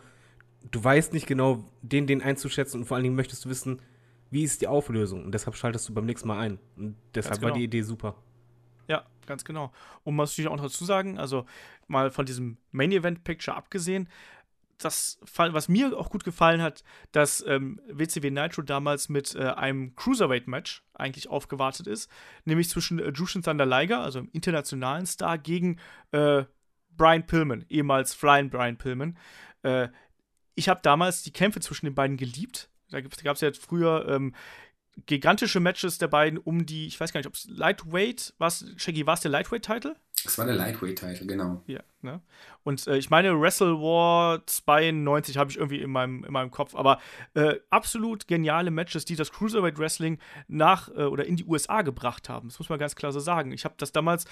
du 0.71 0.83
weißt 0.83 1.13
nicht 1.13 1.27
genau, 1.27 1.65
den, 1.83 2.07
den 2.07 2.23
einzuschätzen 2.23 2.81
und 2.81 2.87
vor 2.87 2.97
allen 2.97 3.05
Dingen 3.05 3.17
möchtest 3.17 3.45
du 3.45 3.49
wissen, 3.49 3.81
wie 4.31 4.45
ist 4.45 4.61
die 4.61 4.69
Auflösung 4.69 5.25
und 5.25 5.33
deshalb 5.33 5.57
schaltest 5.57 5.89
du 5.89 5.95
beim 5.95 6.07
nächsten 6.07 6.29
Mal 6.29 6.39
ein. 6.39 6.59
Und 6.77 6.97
deshalb 7.15 7.41
genau. 7.41 7.49
war 7.49 7.59
die 7.59 7.65
Idee 7.65 7.83
super. 7.83 8.15
Ja, 8.87 9.05
ganz 9.27 9.45
genau. 9.45 9.73
Und 10.05 10.15
man 10.15 10.25
muss 10.25 10.33
natürlich 10.33 10.51
auch 10.51 10.63
dazu 10.63 10.85
sagen, 10.85 11.19
also 11.19 11.47
mal 11.89 12.13
von 12.13 12.27
diesem 12.27 12.59
Main 12.71 12.93
Event 12.93 13.25
Picture 13.25 13.57
abgesehen, 13.57 14.09
das, 14.85 15.19
was 15.37 15.69
mir 15.69 15.97
auch 15.97 16.11
gut 16.11 16.25
gefallen 16.25 16.63
hat, 16.63 16.83
dass 17.13 17.45
ähm, 17.47 17.81
WCW 17.89 18.31
Nitro 18.31 18.63
damals 18.63 19.09
mit 19.09 19.35
äh, 19.35 19.45
einem 19.45 19.95
Cruiserweight-Match 19.97 20.85
eigentlich 20.95 21.29
aufgewartet 21.29 21.87
ist, 21.87 22.11
nämlich 22.45 22.69
zwischen 22.69 22.99
äh, 22.99 23.13
Jushin 23.15 23.43
Thunder 23.43 23.67
Liger, 23.67 24.01
also 24.01 24.19
einem 24.19 24.31
internationalen 24.33 25.07
Star, 25.07 25.39
gegen 25.39 25.79
äh, 26.13 26.45
Brian 26.91 27.27
Pillman, 27.27 27.65
ehemals 27.69 28.15
Flying 28.15 28.51
Brian 28.51 28.77
Pillman. 28.77 29.17
Äh, 29.63 29.89
ich 30.55 30.69
habe 30.69 30.81
damals 30.83 31.23
die 31.23 31.33
Kämpfe 31.33 31.61
zwischen 31.61 31.87
den 31.87 31.95
beiden 31.95 32.17
geliebt. 32.17 32.69
Da 32.91 33.01
gab 33.01 33.37
es 33.37 33.41
ja 33.41 33.53
früher 33.53 34.07
ähm, 34.09 34.35
gigantische 35.07 35.61
Matches 35.61 35.99
der 35.99 36.09
beiden 36.09 36.39
um 36.39 36.67
die, 36.67 36.87
ich 36.87 37.01
weiß 37.01 37.13
gar 37.13 37.21
nicht, 37.21 37.27
ob 37.27 37.35
es 37.35 37.47
Lightweight, 37.49 38.35
was, 38.39 38.67
Shaggy, 38.77 39.07
war 39.07 39.15
es 39.15 39.21
der 39.21 39.31
Lightweight-Title? 39.31 39.97
Es 40.25 40.39
war 40.39 40.47
der 40.47 40.55
Lightweight-Title, 40.55 41.27
genau. 41.27 41.63
Ja, 41.67 41.81
ne? 42.03 42.21
Und 42.63 42.87
äh, 42.87 42.97
ich 42.99 43.11
meine, 43.11 43.41
Wrestle 43.41 43.81
War 43.81 44.47
92 44.47 45.37
habe 45.37 45.51
ich 45.51 45.57
irgendwie 45.57 45.81
in 45.81 45.91
meinem, 45.91 46.25
in 46.25 46.33
meinem 46.33 46.51
Kopf, 46.51 46.75
aber 46.75 47.01
äh, 47.35 47.57
absolut 47.71 48.29
geniale 48.29 48.71
Matches, 48.71 49.05
die 49.05 49.17
das 49.17 49.33
Cruiserweight 49.33 49.79
Wrestling 49.79 50.19
nach 50.49 50.89
äh, 50.89 51.05
oder 51.05 51.25
in 51.25 51.37
die 51.37 51.45
USA 51.45 51.83
gebracht 51.83 52.29
haben. 52.29 52.49
Das 52.49 52.59
muss 52.59 52.69
man 52.69 52.79
ganz 52.79 52.97
klar 52.97 53.13
so 53.13 53.21
sagen. 53.21 53.53
Ich 53.53 53.65
habe 53.65 53.75
das 53.79 53.93
damals 53.93 54.27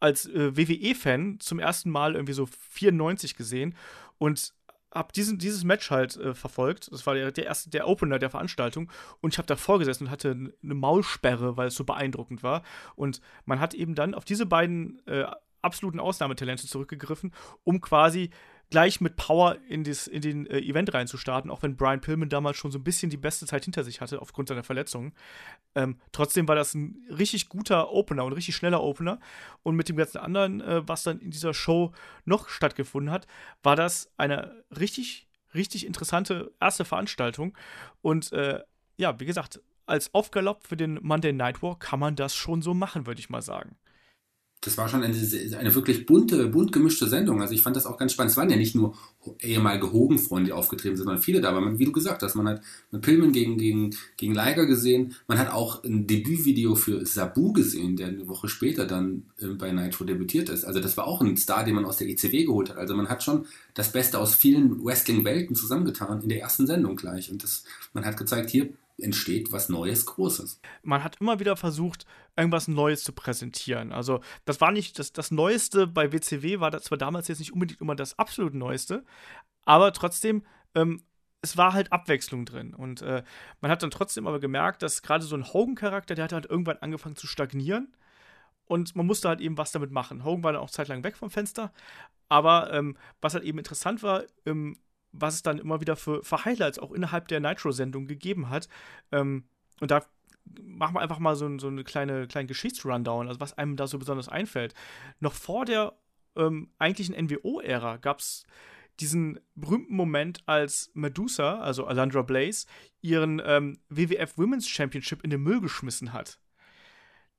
als 0.00 0.26
äh, 0.26 0.56
WWE-Fan 0.56 1.38
zum 1.40 1.58
ersten 1.58 1.90
Mal 1.90 2.14
irgendwie 2.14 2.32
so 2.32 2.46
94 2.46 3.36
gesehen 3.36 3.76
und 4.18 4.54
habe 4.94 5.12
dieses 5.12 5.64
Match 5.64 5.90
halt 5.90 6.16
äh, 6.16 6.34
verfolgt. 6.34 6.90
Das 6.92 7.06
war 7.06 7.14
der, 7.14 7.32
der 7.32 7.46
erste, 7.46 7.70
der 7.70 7.88
Opener 7.88 8.18
der 8.18 8.30
Veranstaltung. 8.30 8.90
Und 9.20 9.34
ich 9.34 9.38
habe 9.38 9.46
davor 9.46 9.78
gesessen 9.78 10.04
und 10.04 10.10
hatte 10.10 10.30
eine 10.30 10.74
Maulsperre, 10.74 11.56
weil 11.56 11.68
es 11.68 11.74
so 11.74 11.84
beeindruckend 11.84 12.42
war. 12.42 12.62
Und 12.94 13.20
man 13.44 13.60
hat 13.60 13.74
eben 13.74 13.94
dann 13.94 14.14
auf 14.14 14.24
diese 14.24 14.46
beiden 14.46 15.04
äh, 15.06 15.24
absoluten 15.62 16.00
Ausnahmetalente 16.00 16.66
zurückgegriffen, 16.66 17.32
um 17.64 17.80
quasi 17.80 18.30
gleich 18.72 19.02
mit 19.02 19.16
Power 19.16 19.58
in, 19.68 19.84
das, 19.84 20.06
in 20.06 20.22
den 20.22 20.46
äh, 20.46 20.58
Event 20.58 20.94
reinzustarten, 20.94 21.50
auch 21.50 21.62
wenn 21.62 21.76
Brian 21.76 22.00
Pillman 22.00 22.30
damals 22.30 22.56
schon 22.56 22.72
so 22.72 22.78
ein 22.78 22.84
bisschen 22.84 23.10
die 23.10 23.18
beste 23.18 23.46
Zeit 23.46 23.64
hinter 23.64 23.84
sich 23.84 24.00
hatte, 24.00 24.20
aufgrund 24.20 24.48
seiner 24.48 24.64
Verletzungen. 24.64 25.12
Ähm, 25.74 26.00
trotzdem 26.10 26.48
war 26.48 26.54
das 26.56 26.74
ein 26.74 27.06
richtig 27.10 27.50
guter 27.50 27.92
Opener 27.92 28.24
und 28.24 28.32
richtig 28.32 28.56
schneller 28.56 28.82
Opener. 28.82 29.20
Und 29.62 29.76
mit 29.76 29.90
dem 29.90 29.96
ganzen 29.96 30.18
anderen, 30.18 30.62
äh, 30.62 30.88
was 30.88 31.02
dann 31.02 31.20
in 31.20 31.30
dieser 31.30 31.52
Show 31.52 31.92
noch 32.24 32.48
stattgefunden 32.48 33.12
hat, 33.12 33.26
war 33.62 33.76
das 33.76 34.10
eine 34.16 34.64
richtig, 34.76 35.28
richtig 35.54 35.86
interessante 35.86 36.50
erste 36.58 36.86
Veranstaltung. 36.86 37.56
Und 38.00 38.32
äh, 38.32 38.60
ja, 38.96 39.20
wie 39.20 39.26
gesagt, 39.26 39.60
als 39.84 40.14
Aufgalopp 40.14 40.66
für 40.66 40.78
den 40.78 40.98
Monday 41.02 41.34
Night 41.34 41.62
War 41.62 41.78
kann 41.78 42.00
man 42.00 42.16
das 42.16 42.34
schon 42.34 42.62
so 42.62 42.72
machen, 42.72 43.06
würde 43.06 43.20
ich 43.20 43.28
mal 43.28 43.42
sagen 43.42 43.76
das 44.64 44.78
war 44.78 44.88
schon 44.88 45.02
eine, 45.02 45.16
eine, 45.58 45.74
wirklich 45.74 46.06
bunte, 46.06 46.46
bunt 46.46 46.70
gemischte 46.70 47.08
Sendung. 47.08 47.42
Also 47.42 47.52
ich 47.52 47.62
fand 47.62 47.74
das 47.74 47.84
auch 47.84 47.98
ganz 47.98 48.12
spannend. 48.12 48.30
Es 48.30 48.36
waren 48.36 48.48
ja 48.48 48.56
nicht 48.56 48.76
nur 48.76 48.94
ehemalige 49.40 49.92
Hogan-Freunde, 49.92 50.46
die 50.46 50.52
aufgetreten 50.52 50.96
sind, 50.96 51.04
sondern 51.04 51.22
viele 51.22 51.40
da. 51.40 51.50
Aber 51.50 51.60
man, 51.60 51.80
wie 51.80 51.84
du 51.84 51.90
gesagt 51.90 52.22
hast, 52.22 52.36
man 52.36 52.48
hat 52.48 52.62
mit 52.92 53.02
Pillman 53.02 53.32
gegen, 53.32 53.58
gegen, 53.58 53.96
gegen 54.16 54.34
Liger 54.34 54.66
gesehen. 54.66 55.16
Man 55.26 55.38
hat 55.38 55.50
auch 55.50 55.82
ein 55.82 56.06
Debütvideo 56.06 56.76
für 56.76 57.04
Sabu 57.04 57.52
gesehen, 57.52 57.96
der 57.96 58.06
eine 58.06 58.28
Woche 58.28 58.46
später 58.48 58.86
dann 58.86 59.24
äh, 59.40 59.48
bei 59.48 59.72
Nitro 59.72 60.04
debütiert 60.04 60.48
ist. 60.48 60.64
Also 60.64 60.78
das 60.78 60.96
war 60.96 61.08
auch 61.08 61.20
ein 61.20 61.36
Star, 61.36 61.64
den 61.64 61.74
man 61.74 61.84
aus 61.84 61.96
der 61.96 62.08
ECW 62.08 62.44
geholt 62.44 62.70
hat. 62.70 62.76
Also 62.76 62.94
man 62.94 63.08
hat 63.08 63.24
schon 63.24 63.46
das 63.74 63.90
Beste 63.90 64.20
aus 64.20 64.36
vielen 64.36 64.84
Wrestling-Welten 64.84 65.56
zusammengetan 65.56 66.22
in 66.22 66.28
der 66.28 66.40
ersten 66.40 66.68
Sendung 66.68 66.94
gleich. 66.94 67.32
Und 67.32 67.42
das, 67.42 67.64
man 67.94 68.04
hat 68.04 68.16
gezeigt, 68.16 68.50
hier 68.50 68.68
entsteht 69.02 69.52
was 69.52 69.68
Neues, 69.68 70.06
Großes. 70.06 70.60
Man 70.82 71.04
hat 71.04 71.20
immer 71.20 71.40
wieder 71.40 71.56
versucht, 71.56 72.06
irgendwas 72.36 72.68
Neues 72.68 73.04
zu 73.04 73.12
präsentieren. 73.12 73.92
Also, 73.92 74.20
das 74.44 74.60
war 74.60 74.72
nicht 74.72 74.98
das, 74.98 75.12
das 75.12 75.30
Neueste 75.30 75.86
bei 75.86 76.12
WCW, 76.12 76.60
war 76.60 76.70
das 76.70 76.84
zwar 76.84 76.98
damals 76.98 77.28
jetzt 77.28 77.40
nicht 77.40 77.52
unbedingt 77.52 77.80
immer 77.80 77.94
das 77.94 78.18
absolut 78.18 78.54
Neueste, 78.54 79.04
aber 79.64 79.92
trotzdem, 79.92 80.44
ähm, 80.74 81.02
es 81.42 81.56
war 81.56 81.72
halt 81.72 81.92
Abwechslung 81.92 82.44
drin. 82.44 82.74
Und 82.74 83.02
äh, 83.02 83.22
man 83.60 83.70
hat 83.70 83.82
dann 83.82 83.90
trotzdem 83.90 84.26
aber 84.26 84.38
gemerkt, 84.40 84.82
dass 84.82 85.02
gerade 85.02 85.24
so 85.24 85.36
ein 85.36 85.52
Hogan-Charakter, 85.52 86.14
der 86.14 86.24
hat 86.24 86.32
halt 86.32 86.46
irgendwann 86.46 86.78
angefangen 86.78 87.16
zu 87.16 87.26
stagnieren. 87.26 87.92
Und 88.66 88.94
man 88.94 89.06
musste 89.06 89.28
halt 89.28 89.40
eben 89.40 89.58
was 89.58 89.72
damit 89.72 89.90
machen. 89.90 90.24
Hogan 90.24 90.44
war 90.44 90.52
dann 90.52 90.62
auch 90.62 90.70
zeitlang 90.70 91.02
weg 91.04 91.16
vom 91.16 91.30
Fenster. 91.30 91.72
Aber 92.28 92.72
ähm, 92.72 92.96
was 93.20 93.34
halt 93.34 93.44
eben 93.44 93.58
interessant 93.58 94.02
war, 94.02 94.24
im 94.44 94.78
was 95.12 95.34
es 95.34 95.42
dann 95.42 95.58
immer 95.58 95.80
wieder 95.80 95.96
für, 95.96 96.22
für 96.22 96.44
Highlights 96.44 96.78
auch 96.78 96.92
innerhalb 96.92 97.28
der 97.28 97.40
Nitro-Sendung 97.40 98.06
gegeben 98.06 98.50
hat. 98.50 98.68
Ähm, 99.10 99.44
und 99.80 99.90
da 99.90 100.04
machen 100.60 100.94
wir 100.94 101.00
einfach 101.00 101.18
mal 101.18 101.36
so, 101.36 101.58
so 101.58 101.68
eine 101.68 101.84
kleine, 101.84 102.26
kleine 102.26 102.48
Geschichtsrundown, 102.48 103.28
also 103.28 103.40
was 103.40 103.56
einem 103.56 103.76
da 103.76 103.86
so 103.86 103.98
besonders 103.98 104.28
einfällt. 104.28 104.74
Noch 105.20 105.34
vor 105.34 105.64
der 105.64 105.94
ähm, 106.36 106.70
eigentlichen 106.78 107.14
NWO-Ära 107.14 107.98
gab 107.98 108.20
es 108.20 108.44
diesen 109.00 109.40
berühmten 109.54 109.94
Moment, 109.96 110.42
als 110.46 110.90
Medusa, 110.94 111.60
also 111.60 111.86
Alandra 111.86 112.22
Blaze, 112.22 112.66
ihren 113.00 113.40
ähm, 113.44 113.78
WWF 113.88 114.36
Women's 114.36 114.68
Championship 114.68 115.22
in 115.24 115.30
den 115.30 115.42
Müll 115.42 115.60
geschmissen 115.60 116.12
hat. 116.12 116.38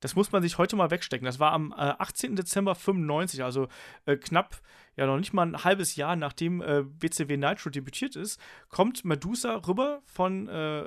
Das 0.00 0.16
muss 0.16 0.32
man 0.32 0.42
sich 0.42 0.58
heute 0.58 0.76
mal 0.76 0.90
wegstecken. 0.90 1.24
Das 1.24 1.40
war 1.40 1.52
am 1.52 1.72
äh, 1.72 1.76
18. 1.76 2.36
Dezember 2.36 2.74
95, 2.74 3.42
also 3.42 3.68
äh, 4.06 4.16
knapp, 4.16 4.60
ja 4.96 5.06
noch 5.06 5.18
nicht 5.18 5.32
mal 5.32 5.46
ein 5.46 5.64
halbes 5.64 5.96
Jahr 5.96 6.16
nachdem 6.16 6.60
äh, 6.60 6.84
WCW 7.00 7.36
Nitro 7.36 7.70
debütiert 7.70 8.16
ist, 8.16 8.40
kommt 8.68 9.04
Medusa 9.04 9.56
rüber 9.66 10.02
von 10.04 10.48
äh, 10.48 10.84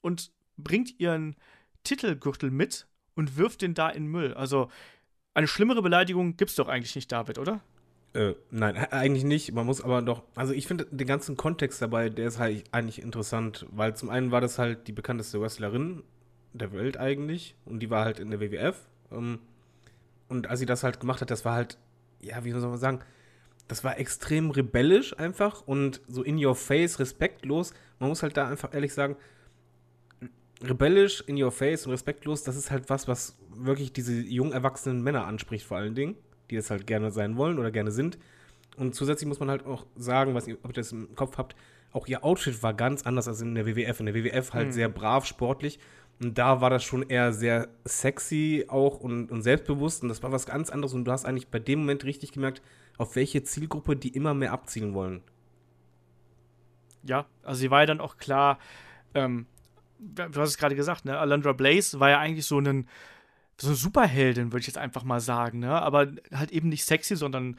und 0.00 0.32
bringt 0.56 0.98
ihren 1.00 1.36
Titelgürtel 1.84 2.50
mit 2.50 2.86
und 3.14 3.36
wirft 3.36 3.62
den 3.62 3.74
da 3.74 3.88
in 3.88 4.06
Müll. 4.06 4.34
Also 4.34 4.70
eine 5.34 5.46
schlimmere 5.46 5.82
Beleidigung 5.82 6.36
gibt's 6.36 6.56
doch 6.56 6.68
eigentlich 6.68 6.94
nicht, 6.94 7.10
David, 7.10 7.38
oder? 7.38 7.60
Äh, 8.14 8.34
nein, 8.50 8.76
eigentlich 8.76 9.24
nicht. 9.24 9.52
Man 9.52 9.66
muss 9.66 9.80
aber 9.80 10.02
doch, 10.02 10.22
also 10.34 10.52
ich 10.52 10.66
finde 10.66 10.86
den 10.90 11.06
ganzen 11.06 11.36
Kontext 11.36 11.80
dabei, 11.80 12.08
der 12.08 12.28
ist 12.28 12.38
halt 12.38 12.64
eigentlich 12.72 13.02
interessant, 13.02 13.66
weil 13.70 13.94
zum 13.94 14.10
einen 14.10 14.30
war 14.30 14.40
das 14.40 14.58
halt 14.58 14.88
die 14.88 14.92
bekannteste 14.92 15.40
Wrestlerin 15.40 16.02
der 16.52 16.72
Welt 16.72 16.96
eigentlich. 16.96 17.54
Und 17.64 17.80
die 17.80 17.90
war 17.90 18.04
halt 18.04 18.20
in 18.20 18.30
der 18.30 18.40
WWF. 18.40 18.86
Ähm, 19.12 19.38
und 20.28 20.48
als 20.48 20.60
sie 20.60 20.66
das 20.66 20.82
halt 20.82 21.00
gemacht 21.00 21.20
hat, 21.20 21.30
das 21.30 21.44
war 21.44 21.54
halt, 21.54 21.78
ja, 22.20 22.44
wie 22.44 22.52
soll 22.52 22.68
man 22.68 22.78
sagen, 22.78 23.00
das 23.66 23.84
war 23.84 23.98
extrem 23.98 24.50
rebellisch 24.50 25.18
einfach 25.18 25.62
und 25.66 26.00
so 26.08 26.22
in 26.22 26.42
your 26.42 26.54
face, 26.54 26.98
respektlos. 26.98 27.74
Man 27.98 28.08
muss 28.08 28.22
halt 28.22 28.36
da 28.36 28.48
einfach 28.48 28.72
ehrlich 28.74 28.94
sagen, 28.94 29.16
rebellisch, 30.62 31.22
in 31.26 31.40
your 31.40 31.52
face 31.52 31.86
und 31.86 31.92
respektlos, 31.92 32.42
das 32.42 32.56
ist 32.56 32.70
halt 32.70 32.90
was, 32.90 33.08
was 33.08 33.38
wirklich 33.50 33.92
diese 33.92 34.14
jung 34.14 34.52
erwachsenen 34.52 35.02
Männer 35.02 35.26
anspricht, 35.26 35.66
vor 35.66 35.76
allen 35.76 35.94
Dingen, 35.94 36.16
die 36.50 36.56
das 36.56 36.70
halt 36.70 36.86
gerne 36.86 37.10
sein 37.10 37.36
wollen 37.36 37.58
oder 37.58 37.70
gerne 37.70 37.90
sind. 37.90 38.18
Und 38.76 38.94
zusätzlich 38.94 39.28
muss 39.28 39.40
man 39.40 39.50
halt 39.50 39.66
auch 39.66 39.86
sagen, 39.96 40.34
was 40.34 40.46
ihr, 40.46 40.56
ob 40.62 40.70
ihr 40.70 40.74
das 40.74 40.92
im 40.92 41.14
Kopf 41.14 41.36
habt, 41.36 41.54
auch 41.92 42.06
ihr 42.06 42.24
Outfit 42.24 42.62
war 42.62 42.74
ganz 42.74 43.02
anders 43.04 43.28
als 43.28 43.40
in 43.40 43.54
der 43.54 43.66
WWF. 43.66 44.00
In 44.00 44.06
der 44.06 44.14
WWF 44.14 44.52
halt 44.52 44.68
mhm. 44.68 44.72
sehr 44.72 44.88
brav, 44.88 45.24
sportlich 45.26 45.78
und 46.20 46.36
da 46.36 46.60
war 46.60 46.70
das 46.70 46.82
schon 46.82 47.08
eher 47.08 47.32
sehr 47.32 47.68
sexy 47.84 48.64
auch 48.68 48.98
und, 48.98 49.30
und 49.30 49.42
selbstbewusst. 49.42 50.02
Und 50.02 50.08
das 50.08 50.22
war 50.22 50.32
was 50.32 50.46
ganz 50.46 50.70
anderes. 50.70 50.92
Und 50.92 51.04
du 51.04 51.12
hast 51.12 51.24
eigentlich 51.24 51.48
bei 51.48 51.60
dem 51.60 51.80
Moment 51.80 52.04
richtig 52.04 52.32
gemerkt, 52.32 52.60
auf 52.96 53.14
welche 53.14 53.44
Zielgruppe 53.44 53.94
die 53.94 54.08
immer 54.08 54.34
mehr 54.34 54.52
abzielen 54.52 54.94
wollen. 54.94 55.22
Ja, 57.04 57.26
also 57.44 57.60
sie 57.60 57.70
war 57.70 57.80
ja 57.80 57.86
dann 57.86 58.00
auch 58.00 58.16
klar, 58.16 58.58
ähm, 59.14 59.46
du 60.00 60.40
hast 60.40 60.50
es 60.50 60.58
gerade 60.58 60.74
gesagt, 60.74 61.04
ne? 61.04 61.16
Alondra 61.18 61.52
Blaze 61.52 62.00
war 62.00 62.10
ja 62.10 62.18
eigentlich 62.18 62.46
so 62.46 62.58
ein 62.58 62.88
so 63.60 63.68
eine 63.68 63.76
Superheldin, 63.76 64.52
würde 64.52 64.60
ich 64.60 64.68
jetzt 64.68 64.78
einfach 64.78 65.02
mal 65.02 65.20
sagen, 65.20 65.60
ne? 65.60 65.70
Aber 65.70 66.12
halt 66.32 66.50
eben 66.50 66.68
nicht 66.68 66.84
sexy, 66.84 67.16
sondern 67.16 67.56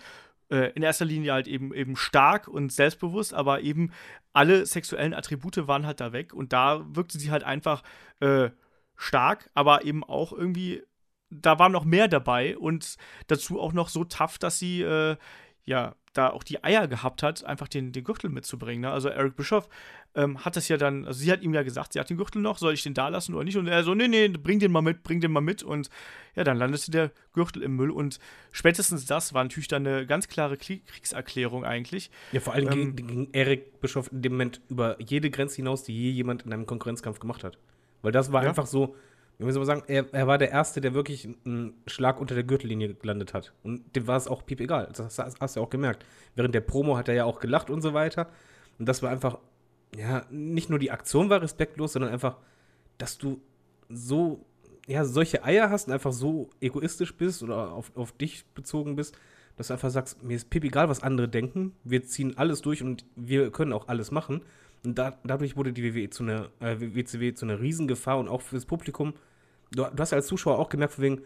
äh, 0.49 0.71
in 0.73 0.83
erster 0.83 1.05
Linie 1.05 1.33
halt 1.33 1.47
eben 1.47 1.73
eben 1.73 1.95
stark 1.95 2.47
und 2.47 2.71
selbstbewusst, 2.71 3.33
aber 3.33 3.61
eben 3.61 3.91
alle 4.33 4.65
sexuellen 4.65 5.13
Attribute 5.13 5.67
waren 5.67 5.85
halt 5.85 5.99
da 5.99 6.13
weg 6.13 6.33
und 6.33 6.53
da 6.53 6.85
wirkte 6.95 7.19
sie 7.19 7.31
halt 7.31 7.43
einfach 7.43 7.83
äh, 8.19 8.49
stark, 8.95 9.49
aber 9.53 9.85
eben 9.85 10.03
auch 10.03 10.33
irgendwie, 10.33 10.83
da 11.29 11.59
war 11.59 11.69
noch 11.69 11.85
mehr 11.85 12.07
dabei 12.07 12.57
und 12.57 12.97
dazu 13.27 13.59
auch 13.59 13.73
noch 13.73 13.89
so 13.89 14.03
tough, 14.03 14.37
dass 14.37 14.59
sie 14.59 14.81
äh, 14.81 15.17
ja 15.65 15.95
da 16.19 16.29
auch 16.29 16.43
die 16.43 16.63
Eier 16.63 16.87
gehabt 16.87 17.23
hat, 17.23 17.43
einfach 17.45 17.67
den, 17.67 17.91
den 17.91 18.03
Gürtel 18.03 18.29
mitzubringen. 18.29 18.81
Ne? 18.81 18.91
Also 18.91 19.09
Eric 19.09 19.35
Bischoff 19.35 19.69
ähm, 20.15 20.43
hat 20.43 20.55
das 20.55 20.67
ja 20.67 20.77
dann, 20.77 21.05
also 21.05 21.19
sie 21.19 21.31
hat 21.31 21.41
ihm 21.41 21.53
ja 21.53 21.63
gesagt, 21.63 21.93
sie 21.93 21.99
hat 21.99 22.09
den 22.09 22.17
Gürtel 22.17 22.41
noch, 22.41 22.57
soll 22.57 22.73
ich 22.73 22.83
den 22.83 22.93
da 22.93 23.07
lassen 23.07 23.33
oder 23.33 23.43
nicht? 23.43 23.57
Und 23.57 23.67
er 23.67 23.83
so, 23.83 23.95
nee, 23.95 24.07
nee, 24.07 24.27
bring 24.27 24.59
den 24.59 24.71
mal 24.71 24.81
mit, 24.81 25.03
bring 25.03 25.21
den 25.21 25.31
mal 25.31 25.41
mit. 25.41 25.63
Und 25.63 25.89
ja, 26.35 26.43
dann 26.43 26.57
landete 26.57 26.91
der 26.91 27.11
Gürtel 27.33 27.63
im 27.63 27.75
Müll. 27.75 27.91
Und 27.91 28.19
spätestens 28.51 29.05
das 29.05 29.33
war 29.33 29.43
natürlich 29.43 29.67
dann 29.67 29.87
eine 29.87 30.05
ganz 30.05 30.27
klare 30.27 30.57
Kriegserklärung 30.57 31.63
eigentlich. 31.63 32.11
Ja, 32.31 32.41
vor 32.41 32.53
allem 32.53 32.71
ähm, 32.71 32.95
ging 32.95 33.29
Eric 33.31 33.79
Bischoff 33.79 34.11
in 34.11 34.21
dem 34.21 34.33
Moment 34.33 34.61
über 34.69 35.01
jede 35.01 35.29
Grenze 35.29 35.57
hinaus, 35.57 35.83
die 35.83 35.93
je 35.93 36.11
jemand 36.11 36.43
in 36.43 36.53
einem 36.53 36.65
Konkurrenzkampf 36.65 37.19
gemacht 37.19 37.43
hat. 37.43 37.57
Weil 38.01 38.11
das 38.11 38.31
war 38.31 38.43
ja. 38.43 38.49
einfach 38.49 38.65
so, 38.65 38.95
wie 39.47 39.51
soll 39.51 39.61
man 39.61 39.67
sagen, 39.67 39.83
er, 39.87 40.05
er, 40.13 40.27
war 40.27 40.37
der 40.37 40.51
Erste, 40.51 40.81
der 40.81 40.93
wirklich 40.93 41.29
einen 41.45 41.81
Schlag 41.87 42.19
unter 42.19 42.35
der 42.35 42.43
Gürtellinie 42.43 42.93
gelandet 42.93 43.33
hat. 43.33 43.53
Und 43.63 43.95
dem 43.95 44.05
war 44.05 44.17
es 44.17 44.27
auch 44.27 44.45
piep 44.45 44.59
egal. 44.59 44.89
Das 44.93 45.17
hast, 45.17 45.55
du 45.55 45.61
auch 45.61 45.69
gemerkt. 45.69 46.05
Während 46.35 46.53
der 46.53 46.61
Promo 46.61 46.97
hat 46.97 47.07
er 47.07 47.15
ja 47.15 47.23
auch 47.23 47.39
gelacht 47.39 47.69
und 47.69 47.81
so 47.81 47.93
weiter. 47.93 48.27
Und 48.79 48.87
das 48.87 49.01
war 49.01 49.09
einfach, 49.09 49.39
ja, 49.95 50.25
nicht 50.29 50.69
nur 50.69 50.77
die 50.77 50.91
Aktion 50.91 51.29
war 51.29 51.41
respektlos, 51.41 51.93
sondern 51.93 52.11
einfach, 52.11 52.35
dass 52.97 53.17
du 53.17 53.41
so, 53.87 54.45
ja, 54.87 55.05
solche 55.05 55.41
Eier 55.45 55.69
hast 55.69 55.87
und 55.87 55.93
einfach 55.93 56.11
so 56.11 56.49
egoistisch 56.59 57.15
bist 57.15 57.41
oder 57.41 57.71
auf, 57.71 57.95
auf 57.95 58.11
dich 58.11 58.45
bezogen 58.53 58.97
bist, 58.97 59.17
dass 59.55 59.67
du 59.67 59.73
einfach 59.73 59.89
sagst, 59.89 60.21
mir 60.21 60.35
ist 60.35 60.49
piep 60.49 60.65
egal, 60.65 60.89
was 60.89 61.01
andere 61.01 61.29
denken. 61.29 61.73
Wir 61.85 62.03
ziehen 62.03 62.37
alles 62.37 62.61
durch 62.61 62.83
und 62.83 63.05
wir 63.15 63.51
können 63.51 63.71
auch 63.71 63.87
alles 63.87 64.11
machen. 64.11 64.41
Und 64.83 64.97
da, 64.97 65.17
dadurch 65.23 65.55
wurde 65.55 65.71
die 65.71 65.83
WWE 65.83 66.09
zu 66.09 66.23
einer, 66.23 66.49
äh, 66.59 66.77
WCW 66.79 67.33
zu 67.33 67.45
einer 67.45 67.61
Riesengefahr 67.61 68.19
und 68.19 68.27
auch 68.27 68.41
fürs 68.41 68.65
Publikum 68.65 69.13
du, 69.71 69.83
du 69.83 69.97
hast 69.97 70.11
ja 70.11 70.17
als 70.17 70.27
Zuschauer 70.27 70.59
auch 70.59 70.69
gemerkt, 70.69 70.95
von 70.95 71.03
wegen, 71.03 71.21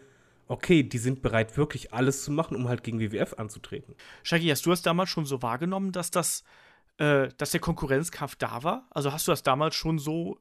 okay, 0.48 0.82
die 0.82 0.98
sind 0.98 1.22
bereit, 1.22 1.56
wirklich 1.56 1.92
alles 1.92 2.24
zu 2.24 2.32
machen, 2.32 2.56
um 2.56 2.68
halt 2.68 2.82
gegen 2.82 3.00
WWF 3.00 3.34
anzutreten. 3.38 3.94
Shaggy, 4.22 4.48
hast 4.48 4.66
du 4.66 4.70
das 4.70 4.82
damals 4.82 5.10
schon 5.10 5.26
so 5.26 5.42
wahrgenommen, 5.42 5.92
dass 5.92 6.10
das, 6.10 6.44
äh, 6.98 7.28
dass 7.36 7.50
der 7.50 7.60
Konkurrenzkampf 7.60 8.36
da 8.36 8.62
war? 8.62 8.86
Also 8.90 9.12
hast 9.12 9.26
du 9.26 9.32
das 9.32 9.42
damals 9.42 9.74
schon 9.74 9.98
so 9.98 10.38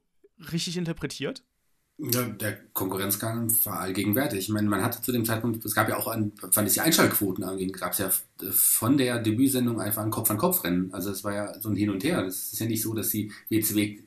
richtig 0.52 0.78
interpretiert? 0.78 1.44
Ja, 2.00 2.24
der 2.24 2.58
Konkurrenzkampf 2.74 3.66
war 3.68 3.80
allgegenwärtig. 3.80 4.40
Ich 4.40 4.50
meine, 4.50 4.68
man 4.68 4.82
hatte 4.82 5.02
zu 5.02 5.12
dem 5.12 5.26
Zeitpunkt, 5.26 5.64
es 5.64 5.76
gab 5.76 5.88
ja 5.88 5.96
auch, 5.96 6.08
an, 6.08 6.34
fand 6.52 6.68
ich 6.68 6.74
die 6.74 6.82
Einschaltquoten 6.82 7.44
anging, 7.44 7.72
gab 7.72 7.92
es 7.92 8.00
ja 8.00 8.10
von 8.52 8.98
der 8.98 9.20
Debütsendung 9.20 9.80
einfach 9.80 10.02
ein 10.02 10.10
Kopf-an-Kopf-Rennen. 10.10 10.92
Also 10.92 11.12
es 11.12 11.24
war 11.24 11.34
ja 11.34 11.60
so 11.62 11.70
ein 11.70 11.76
Hin 11.76 11.92
und 11.92 12.04
Her. 12.04 12.26
Es 12.26 12.52
ist 12.52 12.60
ja 12.60 12.66
nicht 12.66 12.82
so, 12.82 12.94
dass 12.96 13.10
die 13.10 13.32
WCW 13.50 14.00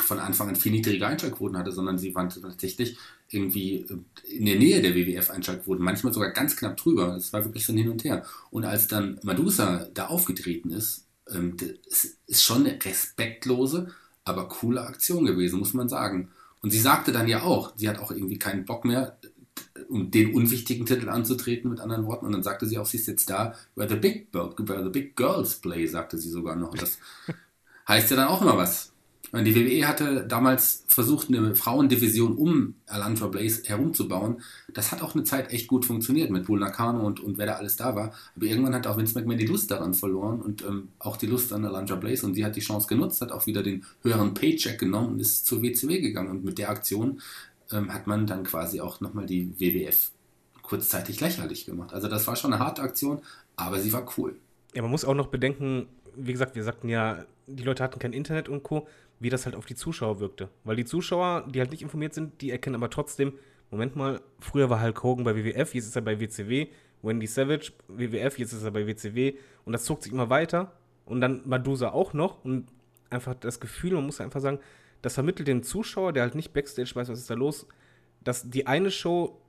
von 0.00 0.18
Anfang 0.18 0.48
an 0.48 0.56
viel 0.56 0.72
niedrige 0.72 1.06
Einschaltquoten 1.06 1.58
hatte, 1.58 1.72
sondern 1.72 1.98
sie 1.98 2.14
waren 2.14 2.30
tatsächlich 2.30 2.98
irgendwie 3.28 3.86
in 4.28 4.46
der 4.46 4.56
Nähe 4.56 4.80
der 4.80 4.94
WWF-Einschaltquoten, 4.94 5.84
manchmal 5.84 6.12
sogar 6.12 6.30
ganz 6.30 6.56
knapp 6.56 6.76
drüber. 6.76 7.16
Es 7.16 7.32
war 7.32 7.44
wirklich 7.44 7.64
so 7.64 7.72
ein 7.72 7.78
Hin 7.78 7.90
und 7.90 8.04
Her. 8.04 8.24
Und 8.50 8.64
als 8.64 8.86
dann 8.86 9.18
Medusa 9.22 9.88
da 9.94 10.06
aufgetreten 10.06 10.70
ist, 10.70 11.06
ähm, 11.30 11.56
das 11.88 12.16
ist 12.26 12.42
schon 12.42 12.66
eine 12.66 12.78
respektlose, 12.82 13.88
aber 14.24 14.48
coole 14.48 14.82
Aktion 14.82 15.24
gewesen, 15.26 15.58
muss 15.58 15.74
man 15.74 15.88
sagen. 15.88 16.30
Und 16.62 16.70
sie 16.70 16.80
sagte 16.80 17.12
dann 17.12 17.28
ja 17.28 17.42
auch, 17.42 17.72
sie 17.76 17.88
hat 17.88 17.98
auch 17.98 18.10
irgendwie 18.10 18.38
keinen 18.38 18.64
Bock 18.64 18.84
mehr, 18.84 19.18
um 19.88 20.10
den 20.10 20.34
unwichtigen 20.34 20.86
Titel 20.86 21.08
anzutreten, 21.08 21.70
mit 21.70 21.80
anderen 21.80 22.06
Worten. 22.06 22.26
Und 22.26 22.32
dann 22.32 22.42
sagte 22.42 22.66
sie 22.66 22.78
auch, 22.78 22.86
sie 22.86 22.96
ist 22.98 23.06
jetzt 23.06 23.30
da, 23.30 23.54
where 23.74 23.88
the 23.88 23.96
big, 23.96 24.28
where 24.32 24.84
the 24.84 24.90
big 24.90 25.16
girls 25.16 25.56
play, 25.56 25.86
sagte 25.86 26.18
sie 26.18 26.30
sogar 26.30 26.56
noch. 26.56 26.72
Und 26.72 26.82
das 26.82 26.98
heißt 27.88 28.10
ja 28.10 28.16
dann 28.16 28.28
auch 28.28 28.42
immer 28.42 28.56
was. 28.56 28.92
Die 29.44 29.54
WWE 29.54 29.86
hatte 29.86 30.26
damals 30.26 30.84
versucht, 30.88 31.28
eine 31.28 31.54
Frauendivision 31.54 32.36
um 32.36 32.74
Alantra 32.86 33.26
Blaze 33.26 33.62
herumzubauen. 33.64 34.42
Das 34.72 34.92
hat 34.92 35.02
auch 35.02 35.14
eine 35.14 35.24
Zeit 35.24 35.52
echt 35.52 35.66
gut 35.66 35.84
funktioniert 35.84 36.30
mit 36.30 36.46
Bull 36.46 36.60
Nakano 36.60 37.04
und, 37.06 37.20
und 37.20 37.36
wer 37.36 37.46
da 37.46 37.52
alles 37.54 37.76
da 37.76 37.94
war. 37.94 38.14
Aber 38.36 38.46
irgendwann 38.46 38.74
hat 38.74 38.86
auch 38.86 38.96
Vince 38.96 39.18
McMahon 39.18 39.38
die 39.38 39.46
Lust 39.46 39.70
daran 39.70 39.94
verloren 39.94 40.40
und 40.40 40.62
ähm, 40.62 40.88
auch 40.98 41.16
die 41.16 41.26
Lust 41.26 41.52
an 41.52 41.64
Alantra 41.64 41.96
Blaze. 41.96 42.24
Und 42.24 42.34
sie 42.34 42.44
hat 42.44 42.56
die 42.56 42.60
Chance 42.60 42.86
genutzt, 42.86 43.20
hat 43.20 43.32
auch 43.32 43.46
wieder 43.46 43.62
den 43.62 43.84
höheren 44.02 44.34
Paycheck 44.34 44.78
genommen 44.78 45.14
und 45.14 45.20
ist 45.20 45.46
zur 45.46 45.62
WCW 45.62 46.00
gegangen. 46.00 46.30
Und 46.30 46.44
mit 46.44 46.58
der 46.58 46.70
Aktion 46.70 47.20
ähm, 47.72 47.92
hat 47.92 48.06
man 48.06 48.26
dann 48.26 48.44
quasi 48.44 48.80
auch 48.80 49.00
nochmal 49.00 49.26
die 49.26 49.58
WWF 49.58 50.10
kurzzeitig 50.62 51.20
lächerlich 51.20 51.66
gemacht. 51.66 51.92
Also 51.92 52.08
das 52.08 52.26
war 52.26 52.36
schon 52.36 52.52
eine 52.52 52.64
harte 52.64 52.82
Aktion, 52.82 53.20
aber 53.56 53.80
sie 53.80 53.92
war 53.92 54.06
cool. 54.18 54.36
Ja, 54.74 54.82
man 54.82 54.90
muss 54.90 55.04
auch 55.04 55.14
noch 55.14 55.28
bedenken, 55.28 55.86
wie 56.16 56.32
gesagt, 56.32 56.54
wir 56.54 56.64
sagten 56.64 56.88
ja, 56.88 57.24
die 57.46 57.62
Leute 57.62 57.82
hatten 57.82 57.98
kein 57.98 58.12
Internet 58.12 58.48
und 58.48 58.62
Co., 58.62 58.86
wie 59.18 59.30
das 59.30 59.46
halt 59.46 59.56
auf 59.56 59.66
die 59.66 59.74
Zuschauer 59.74 60.20
wirkte. 60.20 60.48
Weil 60.64 60.76
die 60.76 60.84
Zuschauer, 60.84 61.46
die 61.48 61.60
halt 61.60 61.70
nicht 61.70 61.82
informiert 61.82 62.14
sind, 62.14 62.40
die 62.40 62.50
erkennen 62.50 62.76
aber 62.76 62.90
trotzdem, 62.90 63.32
Moment 63.70 63.96
mal, 63.96 64.20
früher 64.38 64.70
war 64.70 64.82
Hulk 64.82 65.02
Hogan 65.02 65.24
bei 65.24 65.34
WWF, 65.34 65.74
jetzt 65.74 65.86
ist 65.86 65.96
er 65.96 66.02
bei 66.02 66.20
WCW, 66.20 66.68
Wendy 67.02 67.26
Savage, 67.26 67.72
WWF, 67.88 68.38
jetzt 68.38 68.52
ist 68.52 68.62
er 68.62 68.70
bei 68.70 68.86
WCW 68.86 69.34
und 69.64 69.72
das 69.72 69.84
zog 69.84 70.02
sich 70.02 70.12
immer 70.12 70.30
weiter. 70.30 70.72
Und 71.04 71.20
dann 71.20 71.42
Madusa 71.44 71.90
auch 71.90 72.12
noch. 72.12 72.44
Und 72.44 72.66
einfach 73.10 73.34
das 73.34 73.60
Gefühl, 73.60 73.92
man 73.94 74.04
muss 74.04 74.20
einfach 74.20 74.40
sagen, 74.40 74.58
das 75.02 75.14
vermittelt 75.14 75.48
den 75.48 75.62
Zuschauer, 75.62 76.12
der 76.12 76.24
halt 76.24 76.34
nicht 76.34 76.52
Backstage 76.52 76.90
weiß, 76.94 77.08
was 77.08 77.20
ist 77.20 77.30
da 77.30 77.34
los, 77.34 77.66
dass 78.22 78.50
die 78.50 78.66
eine 78.66 78.90
Show 78.90 79.40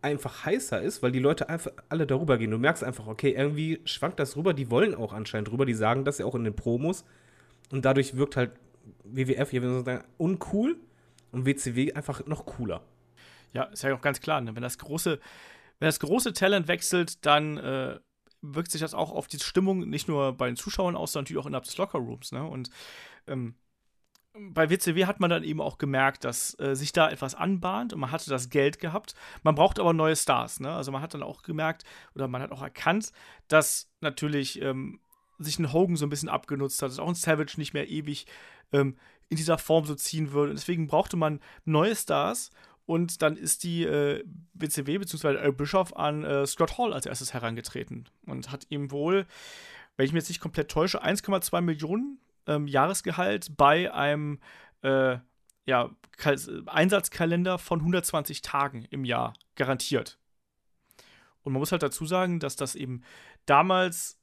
einfach 0.00 0.44
heißer 0.44 0.80
ist, 0.82 1.02
weil 1.02 1.12
die 1.12 1.18
Leute 1.18 1.48
einfach 1.48 1.72
alle 1.88 2.06
darüber 2.06 2.38
gehen. 2.38 2.50
Du 2.50 2.58
merkst 2.58 2.84
einfach, 2.84 3.06
okay, 3.06 3.34
irgendwie 3.36 3.80
schwankt 3.84 4.18
das 4.18 4.36
rüber, 4.36 4.54
die 4.54 4.70
wollen 4.70 4.94
auch 4.94 5.12
anscheinend 5.12 5.50
rüber, 5.50 5.66
die 5.66 5.74
sagen 5.74 6.04
das 6.04 6.18
ja 6.18 6.26
auch 6.26 6.34
in 6.34 6.44
den 6.44 6.56
Promos. 6.56 7.04
Und 7.70 7.84
dadurch 7.84 8.16
wirkt 8.16 8.36
halt 8.36 8.52
WWF 9.04 9.50
hier 9.50 9.62
würde 9.62 9.84
sagen, 9.84 10.04
uncool 10.18 10.76
und 11.32 11.46
WCW 11.46 11.92
einfach 11.92 12.26
noch 12.26 12.46
cooler. 12.46 12.82
Ja, 13.52 13.64
ist 13.64 13.82
ja 13.82 13.94
auch 13.94 14.00
ganz 14.00 14.20
klar, 14.20 14.40
ne? 14.40 14.54
wenn 14.54 14.62
das 14.62 14.78
große, 14.78 15.20
wenn 15.78 15.86
das 15.86 16.00
große 16.00 16.32
Talent 16.32 16.68
wechselt, 16.68 17.24
dann 17.24 17.56
äh, 17.58 18.00
wirkt 18.42 18.70
sich 18.70 18.80
das 18.80 18.94
auch 18.94 19.12
auf 19.12 19.28
die 19.28 19.38
Stimmung 19.38 19.88
nicht 19.88 20.08
nur 20.08 20.36
bei 20.36 20.46
den 20.46 20.56
Zuschauern 20.56 20.96
aus, 20.96 21.12
sondern 21.12 21.24
natürlich 21.24 21.42
auch 21.42 21.46
innerhalb 21.46 21.64
des 21.64 21.76
Lockerrooms. 21.76 22.32
Ne? 22.32 22.44
Und 22.44 22.70
ähm, 23.26 23.54
bei 24.36 24.68
WCW 24.68 25.06
hat 25.06 25.20
man 25.20 25.30
dann 25.30 25.44
eben 25.44 25.60
auch 25.60 25.78
gemerkt, 25.78 26.24
dass 26.24 26.58
äh, 26.58 26.74
sich 26.74 26.92
da 26.92 27.08
etwas 27.08 27.36
anbahnt 27.36 27.92
und 27.92 28.00
man 28.00 28.10
hatte 28.10 28.30
das 28.30 28.50
Geld 28.50 28.80
gehabt. 28.80 29.14
Man 29.44 29.54
braucht 29.54 29.78
aber 29.78 29.92
neue 29.92 30.16
Stars. 30.16 30.58
Ne? 30.58 30.72
Also 30.72 30.90
man 30.90 31.02
hat 31.02 31.14
dann 31.14 31.22
auch 31.22 31.42
gemerkt 31.42 31.84
oder 32.14 32.26
man 32.26 32.42
hat 32.42 32.50
auch 32.50 32.62
erkannt, 32.62 33.12
dass 33.46 33.90
natürlich 34.00 34.60
ähm, 34.60 35.00
sich 35.38 35.58
ein 35.58 35.72
Hogan 35.72 35.96
so 35.96 36.04
ein 36.04 36.10
bisschen 36.10 36.28
abgenutzt 36.28 36.82
hat, 36.82 36.90
dass 36.90 36.98
auch 36.98 37.08
ein 37.08 37.14
Savage 37.14 37.54
nicht 37.58 37.74
mehr 37.74 37.88
ewig 37.88 38.26
ähm, 38.74 38.96
in 39.28 39.36
dieser 39.36 39.58
Form 39.58 39.86
so 39.86 39.94
ziehen 39.94 40.32
würde. 40.32 40.50
Und 40.50 40.58
deswegen 40.58 40.86
brauchte 40.86 41.16
man 41.16 41.40
neue 41.64 41.96
Stars. 41.96 42.50
Und 42.86 43.22
dann 43.22 43.36
ist 43.36 43.64
die 43.64 43.84
äh, 43.84 44.22
BCW 44.52 44.98
bzw. 44.98 45.36
Earl 45.36 45.52
Bischoff 45.52 45.96
an 45.96 46.22
äh, 46.24 46.46
Scott 46.46 46.76
Hall 46.76 46.92
als 46.92 47.06
erstes 47.06 47.32
herangetreten 47.32 48.10
und 48.26 48.52
hat 48.52 48.66
ihm 48.68 48.90
wohl, 48.90 49.26
wenn 49.96 50.04
ich 50.04 50.12
mich 50.12 50.22
jetzt 50.22 50.28
nicht 50.28 50.40
komplett 50.40 50.70
täusche, 50.70 51.02
1,2 51.02 51.62
Millionen 51.62 52.20
ähm, 52.46 52.66
Jahresgehalt 52.66 53.56
bei 53.56 53.90
einem 53.94 54.38
äh, 54.82 55.16
ja, 55.64 55.90
Einsatzkalender 56.66 57.58
von 57.58 57.80
120 57.80 58.42
Tagen 58.42 58.84
im 58.90 59.06
Jahr 59.06 59.32
garantiert. 59.56 60.18
Und 61.42 61.54
man 61.54 61.60
muss 61.60 61.72
halt 61.72 61.82
dazu 61.82 62.04
sagen, 62.04 62.38
dass 62.38 62.56
das 62.56 62.74
eben 62.74 63.02
damals 63.46 64.18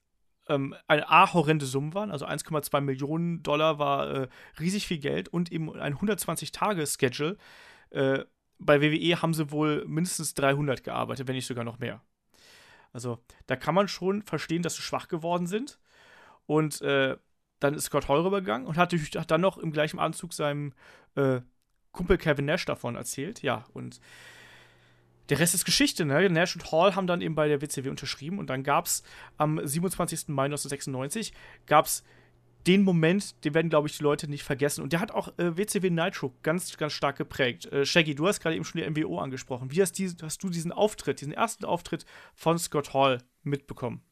ähm, 0.47 0.75
eine 0.87 1.09
A 1.09 1.33
horrende 1.33 1.65
Summe 1.65 1.93
waren, 1.93 2.11
also 2.11 2.25
1,2 2.25 2.81
Millionen 2.81 3.43
Dollar 3.43 3.79
war 3.79 4.09
äh, 4.09 4.27
riesig 4.59 4.87
viel 4.87 4.99
Geld 4.99 5.29
und 5.29 5.51
eben 5.51 5.73
ein 5.79 5.95
120-Tage-Schedule. 5.95 7.37
Äh, 7.91 8.25
bei 8.59 8.81
WWE 8.81 9.21
haben 9.21 9.33
sie 9.33 9.51
wohl 9.51 9.85
mindestens 9.87 10.33
300 10.35 10.83
gearbeitet, 10.83 11.27
wenn 11.27 11.35
nicht 11.35 11.47
sogar 11.47 11.63
noch 11.63 11.79
mehr. 11.79 12.01
Also 12.93 13.19
da 13.47 13.55
kann 13.55 13.75
man 13.75 13.87
schon 13.87 14.21
verstehen, 14.21 14.61
dass 14.61 14.75
sie 14.75 14.81
schwach 14.81 15.07
geworden 15.07 15.47
sind. 15.47 15.79
Und 16.45 16.81
äh, 16.81 17.17
dann 17.59 17.73
ist 17.73 17.85
Scott 17.85 18.07
Hall 18.07 18.21
rübergegangen 18.21 18.67
und 18.67 18.77
hat, 18.77 18.93
hat, 18.93 19.31
dann 19.31 19.41
noch 19.41 19.57
im 19.57 19.71
gleichen 19.71 19.99
Anzug 19.99 20.33
seinem 20.33 20.73
äh, 21.15 21.41
Kumpel 21.91 22.17
Kevin 22.17 22.45
Nash 22.45 22.65
davon 22.65 22.95
erzählt. 22.95 23.41
Ja, 23.41 23.65
und 23.73 23.99
der 25.29 25.39
Rest 25.39 25.53
ist 25.53 25.65
Geschichte, 25.65 26.05
ne? 26.05 26.29
Nash 26.29 26.55
und 26.55 26.71
Hall 26.71 26.95
haben 26.95 27.07
dann 27.07 27.21
eben 27.21 27.35
bei 27.35 27.47
der 27.47 27.61
WCW 27.61 27.89
unterschrieben 27.89 28.39
und 28.39 28.49
dann 28.49 28.63
gab 28.63 28.85
es 28.85 29.03
am 29.37 29.59
27. 29.65 30.27
Mai 30.29 30.45
1996 30.45 31.33
gab 31.65 31.85
es 31.85 32.03
den 32.67 32.83
Moment, 32.83 33.43
den 33.43 33.53
werden, 33.53 33.69
glaube 33.69 33.87
ich, 33.87 33.97
die 33.97 34.03
Leute 34.03 34.27
nicht 34.27 34.43
vergessen. 34.43 34.83
Und 34.83 34.93
der 34.93 34.99
hat 34.99 35.11
auch 35.11 35.29
äh, 35.37 35.57
WCW 35.57 35.89
Nitro 35.89 36.33
ganz, 36.43 36.77
ganz 36.77 36.93
stark 36.93 37.17
geprägt. 37.17 37.65
Äh, 37.71 37.85
Shaggy, 37.85 38.13
du 38.13 38.27
hast 38.27 38.39
gerade 38.39 38.55
eben 38.55 38.65
schon 38.65 38.81
die 38.81 38.89
MWO 38.89 39.17
angesprochen. 39.17 39.71
Wie 39.71 39.81
hast, 39.81 39.93
die, 39.93 40.11
hast 40.21 40.43
du 40.43 40.49
diesen 40.49 40.71
Auftritt, 40.71 41.21
diesen 41.21 41.33
ersten 41.33 41.65
Auftritt 41.65 42.05
von 42.35 42.59
Scott 42.59 42.93
Hall 42.93 43.23
mitbekommen? 43.43 44.03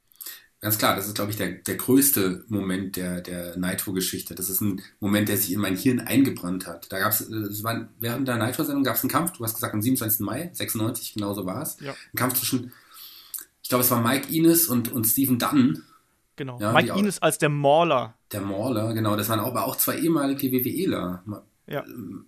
Ganz 0.62 0.78
klar, 0.78 0.96
das 0.98 1.08
ist, 1.08 1.16
glaube 1.16 1.32
ich, 1.32 1.38
der, 1.38 1.52
der 1.52 1.76
größte 1.76 2.44
Moment 2.50 2.98
der, 2.98 3.22
der 3.22 3.58
Nitro-Geschichte. 3.58 4.36
Das 4.36 4.50
ist 4.50 4.60
ein 4.60 4.82
Moment, 5.00 5.30
der 5.30 5.38
sich 5.38 5.54
in 5.54 5.62
mein 5.62 5.78
Hirn 5.78 6.02
eingebrannt 6.02 6.68
hat. 6.68 6.92
Da 6.92 7.00
gab 7.00 7.14
es, 7.14 7.30
während 7.30 8.28
der 8.28 8.36
Nitro-Sendung 8.36 8.84
gab 8.84 8.98
es 8.98 9.02
einen 9.02 9.10
Kampf, 9.10 9.32
du 9.32 9.44
hast 9.44 9.56
gesagt, 9.56 9.74
am 9.74 9.82
27. 9.82 10.20
Mai, 10.20 10.50
96, 10.52 11.14
genau 11.14 11.34
so 11.34 11.46
war 11.46 11.62
es. 11.62 11.78
Ja. 11.80 11.92
Ein 11.92 12.18
Kampf 12.18 12.34
zwischen, 12.40 12.74
ich 13.64 13.70
glaube, 13.70 13.86
es 13.86 13.92
war 13.92 14.02
Mike 14.02 14.28
Ines 14.34 14.68
und, 14.68 14.92
und 14.92 15.06
Stephen 15.06 15.40
Dunn. 15.40 15.82
Genau, 16.36 16.60
ja, 16.60 16.74
Mike 16.74 16.94
Ines 16.98 17.22
als 17.22 17.38
der 17.38 17.50
Mauler. 17.50 18.16
Der 18.34 18.42
Mauler, 18.42 18.94
genau, 18.94 19.16
das 19.16 19.30
waren 19.30 19.40
aber 19.40 19.66
auch 19.66 19.78
zwei 19.78 19.98
ehemalige 19.98 20.52
WWEler. 20.52 21.24
Ja. 21.68 21.86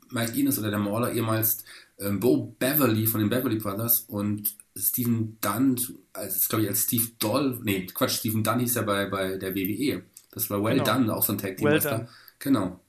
Mike 0.09 0.39
Ines 0.39 0.57
oder 0.57 0.69
der 0.69 0.79
Mauler, 0.79 1.11
ehemals 1.11 1.65
ähm, 2.01 2.19
Bo 2.19 2.55
Beverly 2.59 3.05
von 3.05 3.21
den 3.21 3.29
Beverly 3.29 3.57
Brothers 3.57 4.01
und 4.01 4.55
Stephen 4.75 5.37
Dunn, 5.41 5.79
also 6.13 6.49
glaube 6.49 6.63
ich 6.63 6.69
als 6.69 6.83
Steve 6.83 7.11
Doll, 7.19 7.59
nee, 7.63 7.85
Quatsch, 7.85 8.19
Stephen 8.19 8.43
Dunn 8.43 8.59
hieß 8.59 8.75
ja 8.75 8.81
bei, 8.81 9.05
bei 9.05 9.37
der 9.37 9.55
WWE. 9.55 10.03
Das 10.31 10.49
war 10.49 10.63
Well 10.63 10.77
genau. 10.77 10.85
Done, 10.85 11.15
auch 11.15 11.23
so 11.23 11.33
ein 11.33 11.37
Tag 11.37 11.57
Team. 11.57 11.67
Well 11.67 11.79
done. 11.79 12.07
Genau. 12.39 12.79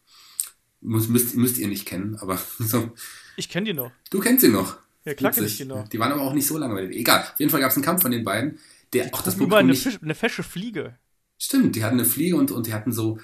Muss, 0.81 1.09
müsst, 1.09 1.37
müsst 1.37 1.59
ihr 1.59 1.69
nicht 1.69 1.87
kennen, 1.87 2.17
aber 2.17 2.39
so. 2.59 2.91
Ich 3.37 3.49
kenne 3.49 3.67
die 3.67 3.75
noch. 3.75 3.91
Du 4.11 4.21
kennst 4.21 4.43
sie 4.43 4.49
noch. 4.49 4.79
Ja, 5.05 5.15
klar 5.15 5.33
kenne 5.33 5.47
ich 5.47 5.57
die 5.57 5.65
noch. 5.65 5.89
Die 5.89 5.99
waren 5.99 6.13
aber 6.13 6.23
auch 6.23 6.35
nicht 6.35 6.47
so 6.47 6.57
lange 6.59 6.75
bei 6.75 6.83
der 6.83 6.91
WWE. 6.91 6.97
Egal, 6.97 7.21
auf 7.21 7.39
jeden 7.39 7.51
Fall 7.51 7.61
gab 7.61 7.71
es 7.71 7.77
einen 7.77 7.85
Kampf 7.85 8.03
von 8.03 8.13
den 8.13 8.25
beiden. 8.25 8.59
Der 8.93 9.07
die 9.07 9.15
auch 9.15 9.23
das 9.23 9.35
Publikum 9.35 9.59
eine, 9.59 9.75
Fisch, 9.75 9.99
eine 10.01 10.15
fesche 10.15 10.43
Fliege. 10.43 10.97
Stimmt, 11.39 11.75
die 11.75 11.85
hatten 11.85 11.99
eine 11.99 12.05
Fliege 12.05 12.37
und, 12.37 12.53
und 12.53 12.67
die 12.67 12.75
hatten 12.75 12.93
so 12.93 13.19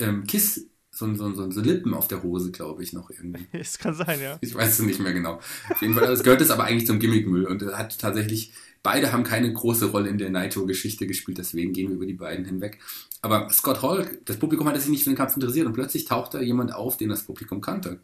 ähm, 0.00 0.26
Kiss, 0.26 0.66
so, 1.04 1.14
so, 1.14 1.34
so, 1.34 1.50
so 1.50 1.60
Lippen 1.60 1.94
auf 1.94 2.08
der 2.08 2.22
Hose, 2.22 2.50
glaube 2.50 2.82
ich, 2.82 2.92
noch 2.92 3.10
irgendwie. 3.10 3.46
Es 3.52 3.78
kann 3.78 3.94
sein, 3.94 4.20
ja. 4.20 4.38
Ich 4.40 4.54
weiß 4.54 4.78
es 4.78 4.84
nicht 4.84 5.00
mehr 5.00 5.12
genau. 5.12 5.40
Auf 5.70 5.82
jeden 5.82 5.94
Fall, 5.94 6.06
das 6.06 6.22
gehört 6.22 6.40
es 6.40 6.50
aber 6.50 6.64
eigentlich 6.64 6.86
zum 6.86 6.98
Gimmickmüll 6.98 7.46
und 7.46 7.62
hat 7.74 7.98
tatsächlich, 7.98 8.52
beide 8.82 9.12
haben 9.12 9.24
keine 9.24 9.52
große 9.52 9.86
Rolle 9.86 10.08
in 10.08 10.18
der 10.18 10.30
Naito-Geschichte 10.30 11.06
gespielt, 11.06 11.38
deswegen 11.38 11.72
gehen 11.72 11.88
wir 11.88 11.96
über 11.96 12.06
die 12.06 12.14
beiden 12.14 12.44
hinweg. 12.44 12.78
Aber 13.22 13.48
Scott 13.50 13.82
Hall, 13.82 14.18
das 14.24 14.38
Publikum 14.38 14.68
hat 14.68 14.80
sich 14.80 14.90
nicht 14.90 15.04
für 15.04 15.10
den 15.10 15.16
Kampf 15.16 15.34
interessiert 15.34 15.66
und 15.66 15.72
plötzlich 15.72 16.04
taucht 16.04 16.34
da 16.34 16.40
jemand 16.40 16.74
auf, 16.74 16.96
den 16.96 17.08
das 17.08 17.22
Publikum 17.22 17.60
kannte. 17.60 18.00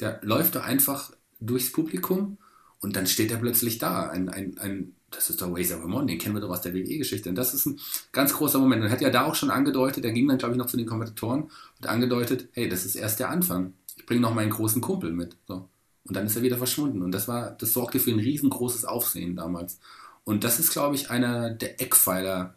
Der 0.00 0.20
läuft 0.22 0.54
da 0.54 0.62
einfach 0.62 1.12
durchs 1.40 1.70
Publikum 1.72 2.38
und 2.80 2.96
dann 2.96 3.06
steht 3.06 3.30
er 3.30 3.38
plötzlich 3.38 3.78
da. 3.78 4.08
Ein, 4.08 4.28
ein, 4.28 4.58
ein 4.58 4.94
das 5.14 5.30
ist 5.30 5.40
doch 5.40 5.56
Razor 5.56 5.80
Ramon, 5.82 6.06
den 6.06 6.18
kennen 6.18 6.34
wir 6.34 6.40
doch 6.40 6.50
aus 6.50 6.62
der 6.62 6.74
WWE-Geschichte. 6.74 7.28
Und 7.28 7.36
das 7.36 7.54
ist 7.54 7.66
ein 7.66 7.78
ganz 8.12 8.34
großer 8.34 8.58
Moment. 8.58 8.82
Und 8.82 8.88
er 8.88 8.92
hat 8.92 9.00
ja 9.00 9.10
da 9.10 9.24
auch 9.24 9.34
schon 9.34 9.50
angedeutet, 9.50 10.04
er 10.04 10.12
ging 10.12 10.28
dann, 10.28 10.38
glaube 10.38 10.54
ich, 10.54 10.58
noch 10.58 10.66
zu 10.66 10.76
den 10.76 10.86
Kommentatoren 10.86 11.44
und 11.80 11.86
angedeutet, 11.86 12.48
hey, 12.52 12.68
das 12.68 12.84
ist 12.84 12.94
erst 12.94 13.20
der 13.20 13.30
Anfang. 13.30 13.74
Ich 13.96 14.06
bringe 14.06 14.20
noch 14.20 14.34
meinen 14.34 14.50
großen 14.50 14.80
Kumpel 14.82 15.12
mit. 15.12 15.36
So. 15.46 15.68
Und 16.06 16.16
dann 16.16 16.26
ist 16.26 16.36
er 16.36 16.42
wieder 16.42 16.58
verschwunden. 16.58 17.02
Und 17.02 17.12
das 17.12 17.28
war, 17.28 17.52
das 17.52 17.72
sorgte 17.72 17.98
für 17.98 18.10
ein 18.10 18.18
riesengroßes 18.18 18.84
Aufsehen 18.84 19.36
damals. 19.36 19.78
Und 20.24 20.44
das 20.44 20.58
ist, 20.58 20.72
glaube 20.72 20.94
ich, 20.94 21.10
einer 21.10 21.50
der 21.50 21.80
Eckpfeiler, 21.80 22.54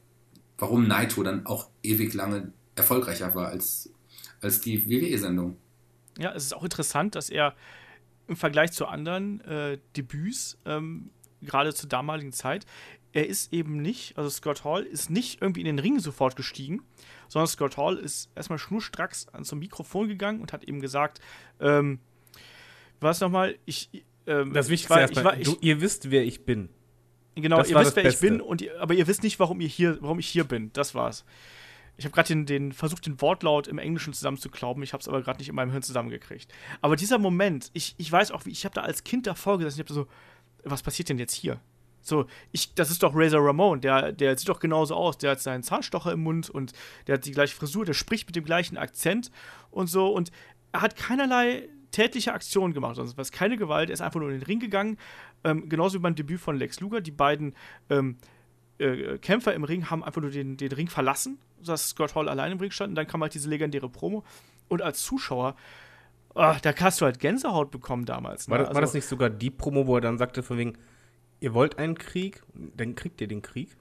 warum 0.57 0.87
Naito 0.87 1.23
dann 1.23 1.45
auch 1.45 1.69
ewig 1.83 2.13
lange 2.13 2.51
erfolgreicher 2.75 3.35
war 3.35 3.47
als, 3.47 3.89
als 4.41 4.61
die 4.61 4.89
WWE-Sendung. 4.89 5.57
Ja, 6.17 6.33
es 6.33 6.45
ist 6.45 6.55
auch 6.55 6.63
interessant, 6.63 7.15
dass 7.15 7.29
er 7.29 7.55
im 8.27 8.35
Vergleich 8.35 8.71
zu 8.71 8.85
anderen 8.87 9.41
äh, 9.41 9.79
Debüts 9.95 10.57
ähm, 10.65 11.09
gerade 11.41 11.73
zur 11.73 11.89
damaligen 11.89 12.31
Zeit, 12.31 12.65
er 13.13 13.27
ist 13.27 13.53
eben 13.53 13.81
nicht, 13.81 14.17
also 14.17 14.29
Scott 14.29 14.63
Hall 14.63 14.83
ist 14.83 15.09
nicht 15.09 15.41
irgendwie 15.41 15.61
in 15.61 15.65
den 15.65 15.79
Ring 15.79 15.99
sofort 15.99 16.35
gestiegen, 16.35 16.83
sondern 17.27 17.47
Scott 17.47 17.77
Hall 17.77 17.97
ist 17.97 18.29
erstmal 18.35 18.59
schnurstracks 18.59 19.27
ans 19.29 19.53
Mikrofon 19.53 20.07
gegangen 20.07 20.41
und 20.41 20.53
hat 20.53 20.63
eben 20.65 20.81
gesagt, 20.81 21.19
ähm, 21.59 21.99
was 22.99 23.19
nochmal, 23.19 23.57
ich, 23.65 23.89
ähm, 24.25 24.53
das 24.53 24.69
Wichtigste 24.69 24.99
erstmal, 24.99 25.39
ihr 25.61 25.81
wisst, 25.81 26.11
wer 26.11 26.23
ich 26.23 26.45
bin. 26.45 26.69
Genau, 27.35 27.57
das 27.57 27.69
ihr 27.69 27.79
wisst, 27.79 27.95
wer 27.95 28.03
Beste. 28.03 28.25
ich 28.25 28.31
bin, 28.31 28.41
und 28.41 28.61
ihr, 28.61 28.79
aber 28.81 28.93
ihr 28.93 29.07
wisst 29.07 29.23
nicht, 29.23 29.39
warum 29.39 29.61
ihr 29.61 29.67
hier, 29.67 29.97
warum 30.01 30.19
ich 30.19 30.27
hier 30.27 30.43
bin. 30.43 30.71
Das 30.73 30.95
war's. 30.95 31.23
Ich 31.97 32.05
habe 32.05 32.13
gerade 32.13 32.27
den, 32.27 32.45
den, 32.45 32.71
versucht, 32.73 33.07
den 33.07 33.19
Wortlaut 33.21 33.67
im 33.67 33.79
Englischen 33.79 34.13
zusammenzuklauben. 34.13 34.83
Ich 34.83 34.93
habe 34.93 35.01
es 35.01 35.07
aber 35.07 35.21
gerade 35.21 35.39
nicht 35.39 35.49
in 35.49 35.55
meinem 35.55 35.71
Hirn 35.71 35.81
zusammengekriegt. 35.81 36.51
Aber 36.81 36.95
dieser 36.95 37.17
Moment, 37.17 37.71
ich, 37.73 37.95
ich 37.97 38.11
weiß 38.11 38.31
auch, 38.31 38.45
wie 38.45 38.51
ich 38.51 38.65
habe 38.65 38.75
da 38.75 38.81
als 38.81 39.03
Kind 39.03 39.25
davor 39.25 39.57
gesessen. 39.57 39.79
Ich 39.81 39.85
habe 39.85 39.93
so, 39.93 40.07
was 40.69 40.83
passiert 40.83 41.09
denn 41.09 41.17
jetzt 41.17 41.33
hier? 41.33 41.59
So, 42.01 42.25
ich, 42.53 42.73
das 42.73 42.89
ist 42.89 43.03
doch 43.03 43.11
Razor 43.13 43.45
Ramon, 43.45 43.81
der, 43.81 44.13
der 44.13 44.37
sieht 44.37 44.47
doch 44.47 44.59
genauso 44.59 44.95
aus. 44.95 45.17
Der 45.17 45.31
hat 45.31 45.41
seinen 45.41 45.61
Zahnstocher 45.61 46.13
im 46.13 46.21
Mund 46.21 46.49
und 46.49 46.71
der 47.05 47.15
hat 47.15 47.25
die 47.25 47.31
gleiche 47.31 47.55
Frisur, 47.55 47.83
der 47.83 47.93
spricht 47.93 48.27
mit 48.27 48.35
dem 48.35 48.45
gleichen 48.45 48.77
Akzent 48.77 49.29
und 49.71 49.87
so. 49.87 50.07
Und 50.07 50.31
er 50.71 50.81
hat 50.81 50.95
keinerlei 50.95 51.67
tätliche 51.91 52.33
Aktionen 52.33 52.73
gemacht, 52.73 52.95
sonst 52.95 53.17
was 53.17 53.31
keine 53.31 53.57
Gewalt. 53.57 53.89
Er 53.89 53.93
ist 53.93 54.01
einfach 54.01 54.19
nur 54.19 54.29
in 54.29 54.39
den 54.39 54.45
Ring 54.45 54.59
gegangen. 54.59 54.97
Ähm, 55.43 55.67
genauso 55.67 55.97
wie 55.97 56.01
beim 56.01 56.15
Debüt 56.15 56.39
von 56.39 56.57
Lex 56.57 56.79
Luger. 56.79 57.01
Die 57.01 57.11
beiden 57.11 57.55
ähm, 57.89 58.17
äh, 58.77 59.17
Kämpfer 59.17 59.53
im 59.53 59.63
Ring 59.63 59.89
haben 59.89 60.03
einfach 60.03 60.21
nur 60.21 60.31
den, 60.31 60.55
den 60.55 60.71
Ring 60.71 60.87
verlassen, 60.87 61.39
dass 61.63 61.89
Scott 61.89 62.15
Hall 62.15 62.29
allein 62.29 62.53
im 62.53 62.59
Ring 62.59 62.71
stand. 62.71 62.89
Und 62.89 62.95
dann 62.95 63.07
kam 63.07 63.21
halt 63.21 63.33
diese 63.33 63.49
legendäre 63.49 63.89
Promo. 63.89 64.23
Und 64.67 64.81
als 64.81 65.01
Zuschauer, 65.03 65.55
oh, 66.35 66.55
da 66.61 66.73
hast 66.79 67.01
du 67.01 67.05
halt 67.05 67.19
Gänsehaut 67.19 67.71
bekommen 67.71 68.05
damals. 68.05 68.47
Ne? 68.47 68.51
War, 68.51 68.59
das, 68.59 68.67
also, 68.67 68.75
war 68.75 68.81
das 68.81 68.93
nicht 68.93 69.07
sogar 69.07 69.29
die 69.29 69.49
Promo, 69.49 69.87
wo 69.87 69.95
er 69.95 70.01
dann 70.01 70.17
sagte, 70.17 70.43
von 70.43 70.57
wegen, 70.57 70.77
ihr 71.39 71.53
wollt 71.53 71.77
einen 71.77 71.97
Krieg, 71.97 72.43
dann 72.53 72.95
kriegt 72.95 73.21
ihr 73.21 73.27
den 73.27 73.41
Krieg? 73.41 73.75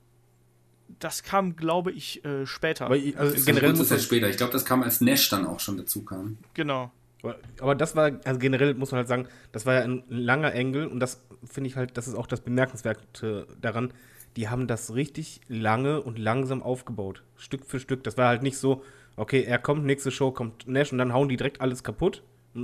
Das 1.01 1.23
kam, 1.23 1.57
glaube 1.57 1.93
ich, 1.93 2.25
äh, 2.25 2.47
später. 2.47 2.87
Aber, 2.87 2.95
also 2.95 3.45
generell 3.45 3.75
muss 3.75 3.89
das 3.89 4.05
später. 4.05 4.29
Ich 4.29 4.37
glaube, 4.37 4.53
das 4.53 4.65
kam, 4.65 4.83
als 4.83 5.01
Nash 5.01 5.29
dann 5.29 5.47
auch 5.47 5.61
schon 5.61 5.77
dazu 5.77 6.05
kam. 6.05 6.39
Genau. 6.55 6.93
Aber, 7.23 7.37
aber 7.61 7.75
das 7.75 7.97
war, 7.97 8.13
also 8.25 8.39
generell 8.39 8.75
muss 8.75 8.93
man 8.93 8.99
halt 8.99 9.09
sagen, 9.09 9.27
das 9.51 9.67
war 9.67 9.75
ja 9.75 9.81
ein 9.81 10.05
langer 10.09 10.53
Engel 10.53 10.87
und 10.87 11.01
das 11.01 11.25
finde 11.45 11.69
ich 11.69 11.77
halt, 11.77 11.97
das 11.97 12.07
ist 12.07 12.15
auch 12.15 12.27
das 12.27 12.41
Bemerkenswerte 12.41 13.49
daran. 13.61 13.93
Die 14.37 14.49
haben 14.49 14.67
das 14.67 14.95
richtig 14.95 15.41
lange 15.49 16.03
und 16.03 16.19
langsam 16.19 16.63
aufgebaut. 16.63 17.23
Stück 17.37 17.65
für 17.67 17.81
Stück. 17.81 18.05
Das 18.05 18.17
war 18.17 18.29
halt 18.29 18.43
nicht 18.43 18.59
so, 18.59 18.85
okay, 19.17 19.43
er 19.43 19.59
kommt, 19.59 19.85
nächste 19.85 20.11
Show 20.11 20.31
kommt 20.31 20.69
Nash 20.69 20.93
und 20.93 20.99
dann 20.99 21.13
hauen 21.13 21.29
die 21.29 21.37
direkt 21.37 21.61
alles 21.61 21.83
kaputt 21.83 22.23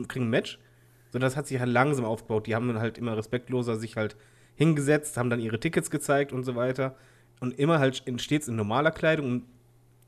kriegen 0.09 0.27
ein 0.27 0.31
Match. 0.31 0.59
Sondern 1.11 1.27
das 1.27 1.37
hat 1.37 1.47
sich 1.47 1.61
halt 1.61 1.71
langsam 1.71 2.05
aufgebaut. 2.05 2.47
Die 2.47 2.55
haben 2.55 2.69
dann 2.69 2.79
halt 2.79 2.97
immer 2.99 3.17
respektloser 3.17 3.77
sich 3.77 3.97
halt 3.97 4.17
hingesetzt, 4.55 5.17
haben 5.17 5.31
dann 5.31 5.41
ihre 5.41 5.61
Tickets 5.61 5.91
gezeigt 5.91 6.33
und 6.33 6.45
so 6.45 6.57
weiter. 6.57 6.97
Und 7.41 7.59
immer 7.59 7.79
halt 7.79 8.03
stets 8.17 8.49
in 8.49 8.57
normaler 8.57 8.91
Kleidung. 8.91 9.27
Und 9.27 9.45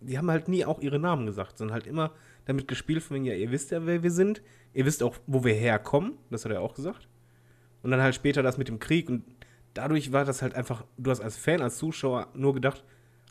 die 0.01 0.19
haben 0.19 0.31
halt 0.31 0.49
nie 0.49 0.65
auch 0.65 0.81
ihre 0.81 0.99
Namen 0.99 1.27
gesagt, 1.27 1.59
sondern 1.59 1.75
halt 1.75 1.87
immer 1.87 2.13
damit 2.47 2.69
gespielt, 2.69 3.03
von 3.03 3.17
wegen, 3.17 3.25
ja, 3.25 3.35
ihr 3.35 3.51
wisst 3.51 3.71
ja, 3.71 3.85
wer 3.87 4.03
wir 4.03 4.11
sind. 4.11 4.43
Ihr 4.73 4.87
wisst 4.87 5.03
auch, 5.03 5.17
wo 5.27 5.45
wir 5.45 5.55
herkommen. 5.55 6.13
Das 6.31 6.45
hat 6.45 6.53
er 6.53 6.61
auch 6.61 6.75
gesagt. 6.75 7.09
Und 7.83 7.91
dann 7.91 8.01
halt 8.01 8.15
später 8.15 8.43
das 8.43 8.59
mit 8.59 8.69
dem 8.69 8.79
Krieg. 8.79 9.09
Und 9.09 9.25
dadurch 9.75 10.13
war 10.13 10.25
das 10.25 10.43
halt 10.43 10.55
einfach, 10.55 10.85
du 10.97 11.11
hast 11.11 11.21
als 11.21 11.37
Fan, 11.37 11.61
als 11.61 11.77
Zuschauer 11.77 12.29
nur 12.35 12.55
gedacht, 12.55 12.85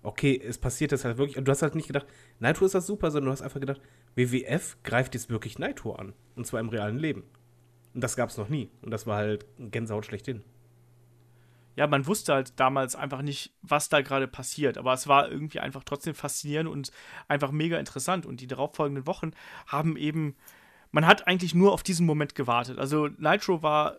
okay, 0.03 0.39
es 0.45 0.57
passiert 0.57 0.91
das 0.91 1.05
halt 1.05 1.17
wirklich. 1.17 1.37
Und 1.37 1.47
du 1.47 1.51
hast 1.51 1.61
halt 1.61 1.75
nicht 1.75 1.87
gedacht, 1.87 2.05
Nitro 2.39 2.65
ist 2.65 2.75
das 2.75 2.85
super, 2.85 3.09
sondern 3.09 3.27
du 3.27 3.31
hast 3.31 3.41
einfach 3.41 3.59
gedacht, 3.59 3.81
WWF 4.15 4.77
greift 4.83 5.13
jetzt 5.13 5.29
wirklich 5.29 5.59
Nitro 5.59 5.95
an. 5.95 6.13
Und 6.35 6.45
zwar 6.47 6.59
im 6.59 6.69
realen 6.69 6.97
Leben. 6.97 7.23
Und 7.93 8.03
das 8.03 8.15
gab 8.15 8.29
es 8.29 8.37
noch 8.37 8.49
nie. 8.49 8.69
Und 8.81 8.91
das 8.91 9.05
war 9.05 9.17
halt 9.17 9.45
Gänsehaut 9.57 10.05
schlechthin 10.05 10.43
ja, 11.75 11.87
man 11.87 12.05
wusste 12.05 12.33
halt 12.33 12.59
damals 12.59 12.95
einfach 12.95 13.21
nicht, 13.21 13.53
was 13.61 13.89
da 13.89 14.01
gerade 14.01 14.27
passiert. 14.27 14.77
Aber 14.77 14.93
es 14.93 15.07
war 15.07 15.29
irgendwie 15.29 15.59
einfach 15.59 15.83
trotzdem 15.83 16.13
faszinierend 16.13 16.69
und 16.69 16.91
einfach 17.27 17.51
mega 17.51 17.77
interessant. 17.79 18.25
Und 18.25 18.41
die 18.41 18.47
darauffolgenden 18.47 19.07
Wochen 19.07 19.31
haben 19.67 19.97
eben, 19.97 20.35
man 20.93 21.07
hat 21.07 21.27
eigentlich 21.27 21.55
nur 21.55 21.73
auf 21.73 21.83
diesen 21.83 22.05
Moment 22.05 22.35
gewartet. 22.35 22.77
Also 22.77 23.07
Nitro 23.07 23.63
war 23.63 23.97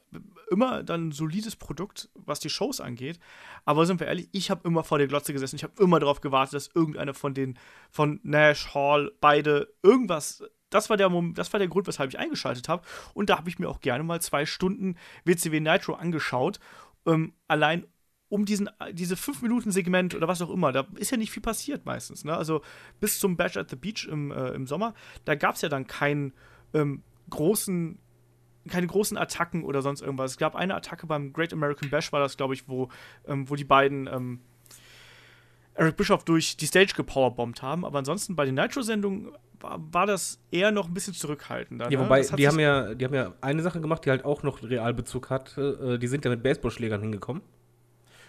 immer 0.49 0.84
dann 0.84 1.09
ein 1.09 1.12
solides 1.12 1.57
Produkt, 1.57 2.09
was 2.14 2.38
die 2.38 2.49
Shows 2.49 2.80
angeht. 2.80 3.18
Aber 3.64 3.84
sind 3.84 3.99
wir 3.99 4.07
ehrlich, 4.07 4.28
ich 4.30 4.49
habe 4.51 4.66
immer 4.66 4.84
vor 4.84 4.99
der 4.99 5.09
Glotze 5.09 5.32
gesessen. 5.32 5.57
Ich 5.57 5.64
habe 5.64 5.82
immer 5.82 5.99
darauf 5.99 6.20
gewartet, 6.20 6.55
dass 6.55 6.70
irgendeiner 6.72 7.12
von 7.12 7.34
den, 7.34 7.59
von 7.90 8.20
Nash, 8.22 8.72
Hall, 8.74 9.12
beide, 9.20 9.74
irgendwas 9.82 10.42
das 10.70 10.90
war, 10.90 10.97
der, 10.97 11.09
das 11.34 11.53
war 11.53 11.59
der 11.59 11.68
Grund, 11.68 11.86
weshalb 11.86 12.11
ich 12.11 12.18
eingeschaltet 12.18 12.68
habe. 12.68 12.84
Und 13.12 13.30
da 13.30 13.38
habe 13.38 13.49
ich 13.49 13.61
mir 13.61 13.68
auch 13.68 13.80
gerne 13.80 14.03
mal 14.03 14.20
zwei 14.20 14.45
Stunden 14.45 14.97
WCW 15.24 15.61
Nitro 15.61 15.95
angeschaut 15.95 16.59
ähm, 17.07 17.34
allein 17.47 17.86
um 18.28 18.45
diesen, 18.45 18.68
diese 18.92 19.14
5-Minuten-Segment 19.14 20.16
oder 20.16 20.26
was 20.26 20.42
auch 20.42 20.51
immer, 20.51 20.72
da 20.72 20.88
ist 20.97 21.12
ja 21.12 21.16
nicht 21.16 21.30
viel 21.30 21.42
passiert 21.42 21.86
meistens. 21.86 22.24
Ne? 22.24 22.36
Also 22.36 22.62
bis 22.99 23.20
zum 23.20 23.36
Bash 23.36 23.57
at 23.57 23.70
the 23.70 23.76
Beach 23.76 24.09
im, 24.11 24.32
äh, 24.32 24.49
im 24.51 24.66
Sommer, 24.66 24.95
da 25.24 25.36
gab 25.36 25.55
es 25.55 25.61
ja 25.61 25.68
dann 25.68 25.86
keinen 25.86 26.32
ähm, 26.74 27.02
großen, 27.30 27.98
keine 28.68 28.86
großen 28.86 29.16
Attacken 29.16 29.64
oder 29.64 29.82
sonst 29.82 30.02
irgendwas. 30.02 30.32
Es 30.32 30.38
gab 30.38 30.54
eine 30.54 30.74
Attacke 30.74 31.06
beim 31.06 31.32
Great 31.32 31.52
American 31.52 31.90
Bash, 31.90 32.12
war 32.12 32.20
das, 32.20 32.36
glaube 32.36 32.54
ich, 32.54 32.68
wo, 32.68 32.88
ähm, 33.26 33.48
wo 33.48 33.54
die 33.54 33.64
beiden 33.64 34.06
ähm, 34.06 34.40
Eric 35.74 35.96
Bischoff 35.96 36.24
durch 36.24 36.56
die 36.56 36.66
Stage 36.66 36.92
gepowerbombt 36.96 37.62
haben. 37.62 37.84
Aber 37.84 37.98
ansonsten 37.98 38.36
bei 38.36 38.44
den 38.44 38.54
Nitro-Sendungen 38.54 39.32
war, 39.60 39.80
war, 39.92 40.06
das 40.06 40.40
eher 40.50 40.70
noch 40.70 40.88
ein 40.88 40.94
bisschen 40.94 41.14
zurückhaltender. 41.14 41.90
Ja, 41.90 41.98
ne? 41.98 42.04
wobei, 42.04 42.20
die 42.22 42.46
haben 42.46 42.60
ja, 42.60 42.94
die 42.94 43.04
haben 43.04 43.14
ja 43.14 43.32
eine 43.40 43.62
Sache 43.62 43.80
gemacht, 43.80 44.04
die 44.04 44.10
halt 44.10 44.24
auch 44.24 44.42
noch 44.42 44.62
Realbezug 44.62 45.30
hat. 45.30 45.56
Äh, 45.58 45.98
die 45.98 46.06
sind 46.06 46.24
ja 46.24 46.30
mit 46.30 46.42
Baseballschlägern 46.42 47.00
hingekommen. 47.00 47.42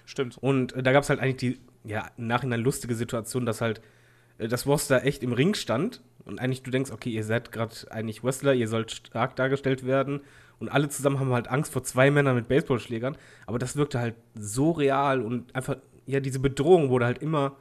Stimmt. 0.06 0.38
Und 0.40 0.74
äh, 0.74 0.84
da 0.84 0.92
gab 0.92 1.04
es 1.04 1.10
halt 1.10 1.20
eigentlich 1.20 1.38
die, 1.38 1.60
ja, 1.84 2.10
im 2.18 2.28
Nachhinein 2.28 2.62
lustige 2.62 2.96
Situation, 2.96 3.46
dass 3.46 3.62
halt 3.62 3.82
äh, 4.38 4.48
das 4.48 4.66
Roster 4.66 5.04
echt 5.04 5.24
im 5.24 5.34
Ring 5.34 5.54
stand 5.54 6.02
und 6.26 6.40
eigentlich 6.40 6.64
du 6.64 6.72
denkst, 6.72 6.92
okay, 6.92 7.10
ihr 7.10 7.24
seid 7.24 7.52
gerade 7.52 7.76
eigentlich 7.90 8.24
Wrestler, 8.24 8.54
ihr 8.54 8.68
sollt 8.68 8.92
stark 8.92 9.36
dargestellt 9.36 9.86
werden 9.86 10.22
und 10.60 10.70
alle 10.70 10.90
zusammen 10.90 11.20
haben 11.20 11.32
halt 11.32 11.50
Angst 11.50 11.74
vor 11.74 11.84
zwei 11.84 12.12
Männern 12.12 12.36
mit 12.36 12.48
Baseballschlägern, 12.48 13.18
aber 13.46 13.60
das 13.60 13.76
wirkte 13.76 14.00
halt 14.00 14.16
so 14.36 14.72
real 14.72 15.22
und 15.22 15.54
einfach, 15.56 15.78
ja, 16.06 16.20
diese 16.20 16.40
Bedrohung 16.40 16.90
wurde 16.90 17.06
halt 17.06 17.20
immer 17.20 17.58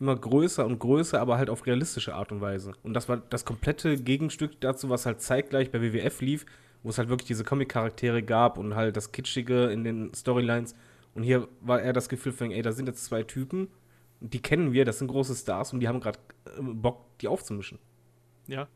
immer 0.00 0.16
größer 0.16 0.64
und 0.64 0.78
größer, 0.78 1.20
aber 1.20 1.38
halt 1.38 1.50
auf 1.50 1.66
realistische 1.66 2.14
Art 2.14 2.30
und 2.32 2.40
Weise. 2.40 2.72
Und 2.82 2.94
das 2.94 3.08
war 3.08 3.16
das 3.30 3.44
komplette 3.44 3.96
Gegenstück 3.96 4.60
dazu, 4.60 4.88
was 4.90 5.06
halt 5.06 5.20
zeitgleich 5.20 5.70
bei 5.70 5.80
WWF 5.80 6.20
lief, 6.20 6.46
wo 6.82 6.90
es 6.90 6.98
halt 6.98 7.08
wirklich 7.08 7.26
diese 7.26 7.44
Comic-Charaktere 7.44 8.22
gab 8.22 8.58
und 8.58 8.76
halt 8.76 8.96
das 8.96 9.12
Kitschige 9.12 9.66
in 9.66 9.84
den 9.84 10.14
Storylines. 10.14 10.74
Und 11.14 11.24
hier 11.24 11.48
war 11.60 11.80
eher 11.80 11.92
das 11.92 12.08
Gefühl 12.08 12.32
von, 12.32 12.52
ey, 12.52 12.62
da 12.62 12.72
sind 12.72 12.86
jetzt 12.86 13.04
zwei 13.04 13.24
Typen, 13.24 13.68
die 14.20 14.40
kennen 14.40 14.72
wir, 14.72 14.84
das 14.84 14.98
sind 14.98 15.08
große 15.08 15.34
Stars 15.34 15.72
und 15.72 15.80
die 15.80 15.88
haben 15.88 16.00
gerade 16.00 16.18
äh, 16.46 16.60
Bock, 16.60 17.18
die 17.18 17.28
aufzumischen. 17.28 17.78
Ja. 18.46 18.68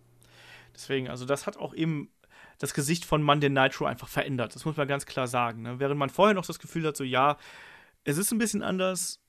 Deswegen, 0.75 1.09
also 1.09 1.25
das 1.25 1.47
hat 1.47 1.57
auch 1.57 1.75
eben 1.75 2.11
das 2.59 2.75
Gesicht 2.75 3.05
von 3.05 3.23
Monday 3.23 3.51
Nitro 3.51 3.87
einfach 3.87 4.09
verändert. 4.09 4.55
Das 4.55 4.65
muss 4.65 4.77
man 4.77 4.89
ganz 4.89 5.07
klar 5.07 5.27
sagen. 5.27 5.63
Ne? 5.63 5.79
Während 5.81 5.99
man 5.99 6.11
vorher 6.11 6.35
noch 6.35 6.47
das 6.47 6.59
Gefühl 6.59 6.87
hat, 6.87 6.97
so 6.97 7.05
ja, 7.05 7.37
es 8.05 8.19
ist 8.19 8.33
ein 8.33 8.39
bisschen 8.39 8.63
anders, 8.63 9.23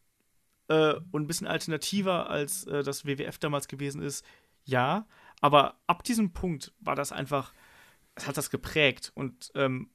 äh, 0.67 0.95
und 1.11 1.23
ein 1.23 1.27
bisschen 1.27 1.47
alternativer, 1.47 2.29
als 2.29 2.65
äh, 2.65 2.83
das 2.83 3.05
WWF 3.05 3.37
damals 3.37 3.67
gewesen 3.67 4.01
ist, 4.01 4.25
ja. 4.63 5.05
Aber 5.41 5.75
ab 5.87 6.03
diesem 6.03 6.31
Punkt 6.33 6.73
war 6.79 6.95
das 6.95 7.11
einfach, 7.11 7.53
es 8.15 8.27
hat 8.27 8.37
das 8.37 8.49
geprägt 8.49 9.11
und 9.13 9.51
ähm, 9.55 9.89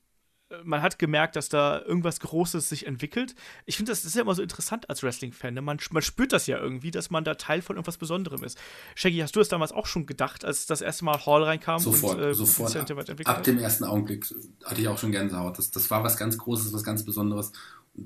man 0.64 0.80
hat 0.80 0.98
gemerkt, 0.98 1.36
dass 1.36 1.48
da 1.48 1.80
irgendwas 1.82 2.20
Großes 2.20 2.68
sich 2.68 2.86
entwickelt. 2.86 3.34
Ich 3.66 3.76
finde, 3.76 3.92
das 3.92 4.04
ist 4.04 4.14
ja 4.14 4.22
immer 4.22 4.34
so 4.34 4.42
interessant 4.42 4.88
als 4.88 5.02
Wrestling-Fan. 5.02 5.54
Ne? 5.54 5.60
Man, 5.60 5.78
man, 5.90 6.02
spürt 6.02 6.32
das 6.32 6.46
ja 6.46 6.58
irgendwie, 6.58 6.90
dass 6.90 7.10
man 7.10 7.24
da 7.24 7.34
Teil 7.34 7.60
von 7.60 7.76
irgendwas 7.76 7.98
Besonderem 7.98 8.42
ist. 8.44 8.58
Shaggy, 8.94 9.18
hast 9.18 9.36
du 9.36 9.40
es 9.40 9.48
damals 9.48 9.72
auch 9.72 9.86
schon 9.86 10.06
gedacht, 10.06 10.44
als 10.44 10.66
das 10.66 10.80
erste 10.80 11.04
Mal 11.04 11.24
Hall 11.26 11.42
reinkam? 11.42 11.80
Sofort, 11.80 12.18
und, 12.18 12.24
äh, 12.24 12.34
sofort. 12.34 12.74
Ab, 12.76 13.08
ab 13.24 13.42
dem 13.42 13.58
ersten 13.58 13.84
Augenblick 13.84 14.26
hatte 14.64 14.80
ich 14.80 14.88
auch 14.88 14.98
schon 14.98 15.12
Gänsehaut. 15.12 15.58
Das, 15.58 15.70
das 15.70 15.90
war 15.90 16.02
was 16.02 16.16
ganz 16.16 16.38
Großes, 16.38 16.72
was 16.72 16.82
ganz 16.82 17.04
Besonderes 17.04 17.52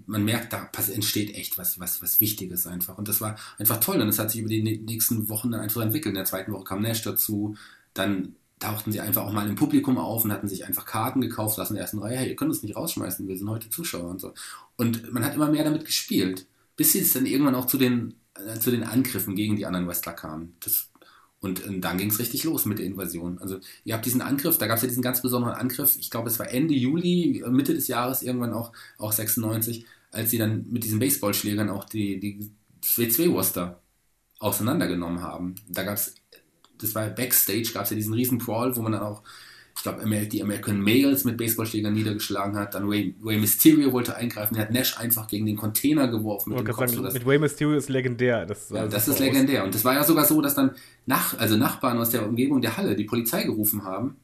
man 0.06 0.24
merkt, 0.24 0.54
da 0.54 0.70
entsteht 0.92 1.34
echt 1.34 1.58
was, 1.58 1.78
was, 1.78 2.02
was 2.02 2.18
Wichtiges 2.18 2.66
einfach. 2.66 2.96
Und 2.96 3.08
das 3.08 3.20
war 3.20 3.36
einfach 3.58 3.78
toll. 3.78 4.00
Und 4.00 4.08
es 4.08 4.18
hat 4.18 4.30
sich 4.30 4.40
über 4.40 4.48
die 4.48 4.62
nächsten 4.62 5.28
Wochen 5.28 5.50
dann 5.50 5.60
einfach 5.60 5.82
entwickelt. 5.82 6.12
In 6.12 6.16
der 6.16 6.24
zweiten 6.24 6.50
Woche 6.52 6.64
kam 6.64 6.80
Nash 6.80 7.02
dazu. 7.02 7.56
Dann 7.92 8.36
tauchten 8.62 8.92
sie 8.92 9.00
einfach 9.00 9.24
auch 9.24 9.32
mal 9.32 9.48
im 9.48 9.56
Publikum 9.56 9.98
auf 9.98 10.24
und 10.24 10.32
hatten 10.32 10.48
sich 10.48 10.64
einfach 10.64 10.86
Karten 10.86 11.20
gekauft, 11.20 11.56
saßen 11.56 11.74
in 11.74 11.78
der 11.78 11.82
ersten 11.82 11.98
Reihe. 11.98 12.18
Hey, 12.18 12.28
ihr 12.28 12.36
könnt 12.36 12.50
uns 12.50 12.62
nicht 12.62 12.76
rausschmeißen, 12.76 13.26
wir 13.26 13.36
sind 13.36 13.50
heute 13.50 13.70
Zuschauer 13.70 14.08
und 14.08 14.20
so. 14.20 14.32
Und 14.76 15.12
man 15.12 15.24
hat 15.24 15.34
immer 15.34 15.50
mehr 15.50 15.64
damit 15.64 15.84
gespielt. 15.84 16.46
Bis 16.76 16.94
es 16.94 17.12
dann 17.12 17.26
irgendwann 17.26 17.54
auch 17.54 17.66
zu 17.66 17.76
den, 17.76 18.14
äh, 18.34 18.58
zu 18.58 18.70
den 18.70 18.84
Angriffen 18.84 19.34
gegen 19.34 19.56
die 19.56 19.66
anderen 19.66 19.86
Wrestler 19.86 20.12
kam. 20.12 20.54
Das, 20.60 20.88
und, 21.40 21.66
und 21.66 21.80
dann 21.80 21.98
ging 21.98 22.10
es 22.10 22.20
richtig 22.20 22.44
los 22.44 22.64
mit 22.64 22.78
der 22.78 22.86
Invasion. 22.86 23.38
Also 23.40 23.58
ihr 23.84 23.94
habt 23.94 24.06
diesen 24.06 24.22
Angriff, 24.22 24.58
da 24.58 24.68
gab 24.68 24.76
es 24.76 24.82
ja 24.82 24.88
diesen 24.88 25.02
ganz 25.02 25.22
besonderen 25.22 25.56
Angriff, 25.56 25.96
ich 25.98 26.10
glaube 26.10 26.28
es 26.28 26.38
war 26.38 26.48
Ende 26.48 26.74
Juli, 26.74 27.44
Mitte 27.50 27.74
des 27.74 27.88
Jahres 27.88 28.22
irgendwann 28.22 28.52
auch, 28.52 28.72
auch 28.96 29.12
96, 29.12 29.86
als 30.12 30.30
sie 30.30 30.38
dann 30.38 30.66
mit 30.70 30.84
diesen 30.84 31.00
Baseballschlägern 31.00 31.68
auch 31.68 31.84
die, 31.84 32.20
die 32.20 32.50
W2-Roster 32.96 33.80
auseinandergenommen 34.38 35.22
haben. 35.22 35.56
Da 35.68 35.82
gab 35.82 35.96
es, 35.96 36.14
das 36.78 36.94
war 36.94 37.08
Backstage, 37.08 37.70
gab 37.72 37.84
es 37.84 37.90
ja 37.90 37.96
diesen 37.96 38.14
riesen 38.14 38.38
Crawl, 38.38 38.76
wo 38.76 38.82
man 38.82 38.92
dann 38.92 39.02
auch 39.02 39.22
ich 39.74 39.82
glaube, 39.82 40.26
die 40.26 40.42
American 40.42 40.80
Males 40.80 41.24
mit 41.24 41.36
Baseballschlägern 41.36 41.94
niedergeschlagen 41.94 42.56
hat. 42.56 42.74
Dann 42.74 42.88
Ray, 42.88 43.14
Ray 43.24 43.38
Mysterio 43.38 43.92
wollte 43.92 44.14
eingreifen. 44.14 44.56
Er 44.56 44.62
hat 44.62 44.70
Nash 44.70 44.98
einfach 44.98 45.26
gegen 45.26 45.46
den 45.46 45.56
Container 45.56 46.08
geworfen. 46.08 46.50
Mit, 46.50 46.66
dem 46.66 46.74
Kopf, 46.74 46.90
sagen, 46.90 47.12
mit 47.12 47.26
Ray 47.26 47.38
Mysterio 47.38 47.76
ist 47.76 47.88
legendär. 47.88 48.44
Das, 48.46 48.70
ja, 48.70 48.86
das 48.86 49.08
ist 49.08 49.18
legendär. 49.18 49.64
Und 49.64 49.74
das 49.74 49.84
war 49.84 49.94
ja 49.94 50.04
sogar 50.04 50.24
so, 50.24 50.40
dass 50.40 50.54
dann 50.54 50.72
nach, 51.06 51.38
also 51.38 51.56
Nachbarn 51.56 51.98
aus 51.98 52.10
der 52.10 52.26
Umgebung 52.26 52.60
der 52.60 52.76
Halle 52.76 52.94
die 52.94 53.04
Polizei 53.04 53.44
gerufen 53.44 53.84
haben, 53.84 54.16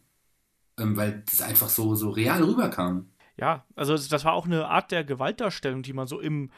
ähm, 0.78 0.96
weil 0.96 1.22
das 1.28 1.40
einfach 1.40 1.68
so, 1.68 1.94
so 1.94 2.10
real 2.10 2.42
rüberkam. 2.42 3.08
Ja, 3.36 3.64
also 3.74 3.96
das 3.96 4.24
war 4.24 4.34
auch 4.34 4.46
eine 4.46 4.68
Art 4.68 4.90
der 4.90 5.02
Gewaltdarstellung, 5.02 5.82
die 5.82 5.92
man 5.92 6.06
so 6.06 6.20
im 6.20 6.50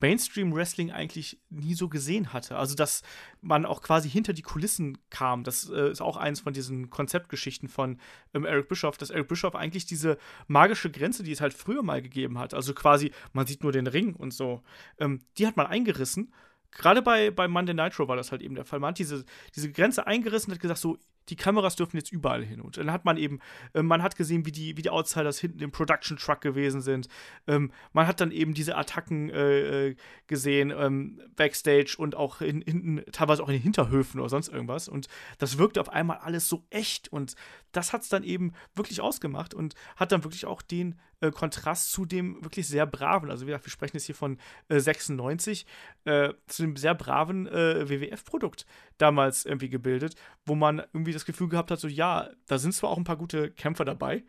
Mainstream 0.00 0.54
Wrestling 0.54 0.90
eigentlich 0.90 1.38
nie 1.48 1.74
so 1.74 1.88
gesehen 1.88 2.32
hatte. 2.32 2.56
Also, 2.56 2.74
dass 2.74 3.02
man 3.40 3.64
auch 3.64 3.82
quasi 3.82 4.10
hinter 4.10 4.32
die 4.32 4.42
Kulissen 4.42 4.98
kam. 5.08 5.42
Das 5.42 5.70
äh, 5.70 5.90
ist 5.90 6.02
auch 6.02 6.16
eins 6.16 6.40
von 6.40 6.52
diesen 6.52 6.90
Konzeptgeschichten 6.90 7.68
von 7.68 7.98
ähm, 8.34 8.44
Eric 8.44 8.68
Bischoff, 8.68 8.98
dass 8.98 9.10
Eric 9.10 9.28
Bischoff 9.28 9.54
eigentlich 9.54 9.86
diese 9.86 10.18
magische 10.48 10.90
Grenze, 10.90 11.22
die 11.22 11.32
es 11.32 11.40
halt 11.40 11.54
früher 11.54 11.82
mal 11.82 12.02
gegeben 12.02 12.38
hat, 12.38 12.52
also 12.52 12.74
quasi, 12.74 13.12
man 13.32 13.46
sieht 13.46 13.62
nur 13.62 13.72
den 13.72 13.86
Ring 13.86 14.14
und 14.14 14.32
so, 14.34 14.62
ähm, 14.98 15.20
die 15.38 15.46
hat 15.46 15.56
man 15.56 15.66
eingerissen. 15.66 16.32
Gerade 16.70 17.00
bei, 17.00 17.30
bei 17.30 17.48
Monday 17.48 17.74
Nitro 17.74 18.06
war 18.06 18.16
das 18.16 18.32
halt 18.32 18.42
eben 18.42 18.54
der 18.54 18.66
Fall. 18.66 18.80
Man 18.80 18.90
hat 18.90 18.98
diese, 18.98 19.24
diese 19.54 19.72
Grenze 19.72 20.06
eingerissen 20.06 20.50
und 20.50 20.56
hat 20.56 20.62
gesagt, 20.62 20.80
so, 20.80 20.98
die 21.28 21.36
Kameras 21.36 21.76
dürfen 21.76 21.96
jetzt 21.96 22.12
überall 22.12 22.44
hin. 22.44 22.60
Und 22.60 22.76
dann 22.76 22.92
hat 22.92 23.04
man 23.04 23.16
eben, 23.16 23.40
äh, 23.74 23.82
man 23.82 24.02
hat 24.02 24.16
gesehen, 24.16 24.46
wie 24.46 24.52
die, 24.52 24.76
wie 24.76 24.82
die 24.82 24.90
Outsiders 24.90 25.38
hinten 25.38 25.60
im 25.60 25.72
Production 25.72 26.16
Truck 26.16 26.40
gewesen 26.40 26.80
sind. 26.80 27.08
Ähm, 27.46 27.72
man 27.92 28.06
hat 28.06 28.20
dann 28.20 28.30
eben 28.30 28.54
diese 28.54 28.76
Attacken 28.76 29.30
äh, 29.30 29.88
äh 29.88 29.96
gesehen, 30.26 30.72
ähm, 30.76 31.20
Backstage 31.36 31.94
und 31.98 32.16
auch 32.16 32.40
in, 32.40 32.60
hinten, 32.62 33.04
teilweise 33.12 33.42
auch 33.42 33.48
in 33.48 33.54
den 33.54 33.62
Hinterhöfen 33.62 34.20
oder 34.20 34.28
sonst 34.28 34.48
irgendwas. 34.48 34.88
Und 34.88 35.08
das 35.38 35.58
wirkte 35.58 35.80
auf 35.80 35.88
einmal 35.88 36.18
alles 36.18 36.48
so 36.48 36.64
echt. 36.70 37.08
Und 37.08 37.34
das 37.72 37.92
hat 37.92 38.02
es 38.02 38.08
dann 38.08 38.24
eben 38.24 38.52
wirklich 38.74 39.00
ausgemacht 39.00 39.54
und 39.54 39.74
hat 39.96 40.12
dann 40.12 40.24
wirklich 40.24 40.46
auch 40.46 40.62
den 40.62 40.98
Kontrast 41.30 41.92
zu 41.92 42.04
dem 42.04 42.42
wirklich 42.44 42.68
sehr 42.68 42.84
braven, 42.84 43.30
also 43.30 43.46
wie 43.46 43.50
gesagt, 43.50 43.64
wir 43.64 43.70
sprechen 43.70 43.96
jetzt 43.96 44.04
hier 44.04 44.14
von 44.14 44.38
äh, 44.68 44.78
96, 44.78 45.64
äh, 46.04 46.34
zu 46.46 46.62
dem 46.62 46.76
sehr 46.76 46.94
braven 46.94 47.46
WWF-Produkt 47.46 48.66
damals 48.98 49.44
irgendwie 49.44 49.70
gebildet, 49.70 50.14
wo 50.44 50.54
man 50.54 50.82
irgendwie 50.92 51.12
das 51.16 51.26
Gefühl 51.26 51.48
gehabt 51.48 51.70
hat, 51.70 51.80
so 51.80 51.88
ja, 51.88 52.30
da 52.46 52.58
sind 52.58 52.72
zwar 52.72 52.90
auch 52.90 52.98
ein 52.98 53.04
paar 53.04 53.16
gute 53.16 53.50
Kämpfer 53.50 53.84
dabei, 53.84 54.24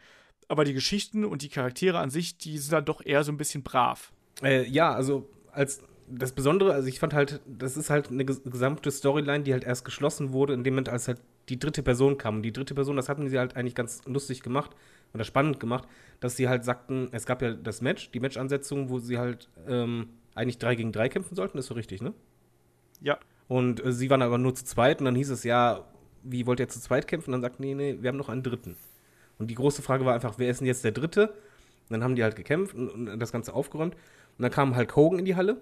aber 0.48 0.64
die 0.64 0.74
Geschichten 0.74 1.26
und 1.26 1.42
die 1.42 1.50
Charaktere 1.50 2.00
an 2.00 2.10
sich, 2.10 2.38
die 2.38 2.58
sind 2.58 2.74
dann 2.74 2.86
doch 2.86 3.06
eher 3.06 3.24
so 3.24 3.32
ein 3.32 3.38
bisschen 3.38 3.64
brav. 3.64 4.12
Äh, 4.42 4.68
ja, 4.68 4.94
also 4.94 5.30
als 5.52 5.82
das 6.10 6.32
Besondere, 6.32 6.74
also 6.74 6.88
ich 6.88 7.00
fand 7.00 7.14
halt, 7.14 7.42
das 7.46 7.76
ist 7.76 7.90
halt 7.90 8.10
eine 8.10 8.26
gesamte 8.26 8.92
Storyline, 8.92 9.44
die 9.44 9.52
halt 9.52 9.66
erst 9.66 9.84
geschlossen 9.84 10.32
wurde, 10.32 10.54
in 10.54 10.64
dem 10.64 10.74
Moment, 10.74 10.90
als 10.90 11.08
halt 11.08 11.20
die 11.50 11.60
dritte 11.60 11.84
Person 11.84 12.18
kam. 12.18 12.38
Und 12.38 12.44
die 12.44 12.54
dritte 12.54 12.76
Person, 12.76 12.96
das 12.96 13.10
hatten 13.10 13.30
sie 13.30 13.38
halt 13.38 13.56
eigentlich 13.56 13.76
ganz 13.76 14.02
lustig 14.06 14.42
gemacht 14.42 14.72
oder 15.14 15.24
spannend 15.24 15.60
gemacht, 15.60 15.88
dass 16.20 16.38
sie 16.38 16.48
halt 16.48 16.64
sagten, 16.64 17.10
es 17.12 17.26
gab 17.26 17.42
ja 17.42 17.54
das 17.54 17.82
Match, 17.82 18.12
die 18.12 18.20
Match-Ansetzung, 18.20 18.90
wo 18.90 19.00
sie 19.00 19.18
halt 19.18 19.50
ähm, 19.68 20.10
eigentlich 20.34 20.60
drei 20.60 20.76
gegen 20.76 20.92
drei 20.92 21.10
kämpfen 21.10 21.36
sollten, 21.36 21.58
ist 21.58 21.68
so 21.68 21.74
richtig, 21.74 22.02
ne? 22.02 22.14
Ja. 23.02 23.18
Und 23.48 23.84
äh, 23.84 23.92
sie 23.92 24.10
waren 24.10 24.22
aber 24.22 24.38
nur 24.38 24.56
zu 24.56 24.66
zweit 24.66 25.00
und 25.00 25.06
dann 25.06 25.16
hieß 25.16 25.30
es 25.30 25.44
ja, 25.44 25.86
wie 26.32 26.46
wollt 26.46 26.60
ihr 26.60 26.70
zu 26.70 26.80
zweit 26.80 27.08
kämpfen? 27.08 27.34
Und 27.34 27.42
dann 27.42 27.50
sagten, 27.50 27.64
nee, 27.64 27.74
nee, 27.74 27.98
wir 28.00 28.10
haben 28.10 28.18
noch 28.18 28.30
einen 28.30 28.44
dritten. 28.44 28.76
Und 29.38 29.50
die 29.50 29.56
große 29.56 29.82
Frage 29.82 30.06
war 30.06 30.14
einfach, 30.14 30.36
wer 30.38 30.50
ist 30.50 30.60
denn 30.60 30.68
jetzt 30.68 30.84
der 30.84 30.92
dritte? 30.92 31.30
Und 31.30 31.92
dann 31.92 32.04
haben 32.04 32.16
die 32.16 32.24
halt 32.24 32.36
gekämpft 32.36 32.76
und, 32.76 32.90
und 32.90 33.20
das 33.20 33.32
Ganze 33.32 33.54
aufgeräumt. 33.54 33.94
Und 33.94 34.44
dann 34.44 34.52
kam 34.52 34.76
Hulk 34.76 34.96
Hogan 34.96 35.20
in 35.20 35.26
die 35.26 35.36
Halle 35.36 35.62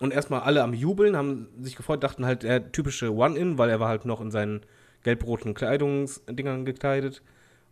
und 0.00 0.12
erstmal 0.12 0.40
alle 0.40 0.62
am 0.62 0.74
Jubeln, 0.74 1.16
haben 1.16 1.48
sich 1.60 1.76
gefreut, 1.76 2.02
dachten 2.02 2.26
halt, 2.26 2.42
der 2.42 2.72
typische 2.72 3.14
One-In, 3.14 3.58
weil 3.58 3.70
er 3.70 3.80
war 3.80 3.88
halt 3.88 4.04
noch 4.04 4.20
in 4.20 4.30
seinen 4.30 4.60
gelb-roten 5.02 5.54
Kleidungsdingern 5.54 6.64
gekleidet 6.64 7.22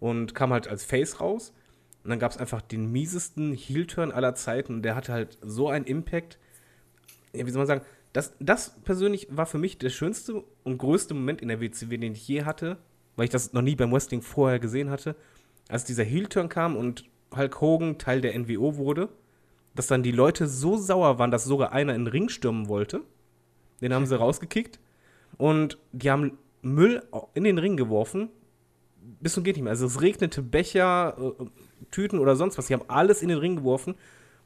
und 0.01 0.35
kam 0.35 0.53
halt 0.53 0.69
als 0.69 0.85
Face 0.85 1.21
raus. 1.21 1.53
Und 2.05 2.11
dann 2.11 2.19
gab 2.19 2.33
es 2.33 2.39
einfach 2.39 2.61
den 2.63 2.91
miesesten 2.91 3.53
Heel-Turn 3.53 4.11
aller 4.11 4.35
Zeiten. 4.35 4.75
Und 4.75 4.83
der 4.83 4.97
hatte 4.97 5.13
halt 5.13 5.39
so 5.43 5.69
einen 5.69 5.85
Impact. 5.85 6.39
Ja, 7.33 7.47
wie 7.47 7.51
soll 7.51 7.61
man 7.61 7.67
sagen? 7.67 7.83
Das, 8.13 8.35
das 8.41 8.81
persönlich 8.85 9.29
war 9.31 9.47
für 9.47 9.59
mich 9.59 9.79
der 9.79 9.91
schönste 9.91 10.45
und 10.65 10.79
größte 10.79 11.15
Moment 11.15 11.41
in 11.41 11.49
der 11.49 11.61
WCW, 11.61 11.97
den 11.97 12.13
ich 12.13 12.29
je 12.29 12.45
hatte, 12.45 12.77
weil 13.17 13.25
ich 13.25 13.31
das 13.31 13.53
noch 13.53 13.63
nie 13.63 13.77
beim 13.77 13.93
Wrestling 13.93 14.23
vorher 14.23 14.59
gesehen 14.59 14.91
hatte. 14.91 15.17
Als 15.69 15.85
dieser 15.85 16.05
Heel-Turn 16.05 16.49
kam 16.49 16.77
und 16.77 17.09
Hulk 17.35 17.61
Hogan 17.61 17.99
Teil 17.99 18.21
der 18.21 18.39
NWO 18.39 18.77
wurde, 18.77 19.09
dass 19.75 19.87
dann 19.87 20.03
die 20.03 20.13
Leute 20.13 20.47
so 20.47 20.77
sauer 20.77 21.19
waren, 21.19 21.31
dass 21.31 21.45
sogar 21.45 21.73
einer 21.73 21.95
in 21.95 22.05
den 22.05 22.13
Ring 22.13 22.29
stürmen 22.29 22.69
wollte. 22.69 23.01
Den 23.81 23.95
haben 23.95 24.07
sie 24.07 24.19
rausgekickt. 24.19 24.79
Und 25.39 25.79
die 25.93 26.11
haben 26.11 26.39
Müll 26.61 27.03
in 27.33 27.45
den 27.45 27.59
Ring 27.59 27.77
geworfen, 27.77 28.29
bis 29.21 29.33
zum 29.33 29.45
geht 29.45 29.57
nicht 29.57 29.65
mehr. 29.65 29.71
Also 29.71 29.87
es 29.87 30.01
regnete 30.01 30.43
Becher, 30.43 31.17
äh, 31.19 31.45
Tüten 31.91 32.19
oder 32.19 32.37
sonst 32.37 32.59
was. 32.59 32.67
Sie 32.67 32.75
haben 32.75 32.85
alles 32.89 33.23
in 33.23 33.29
den 33.29 33.39
Ring 33.39 33.57
geworfen. 33.57 33.95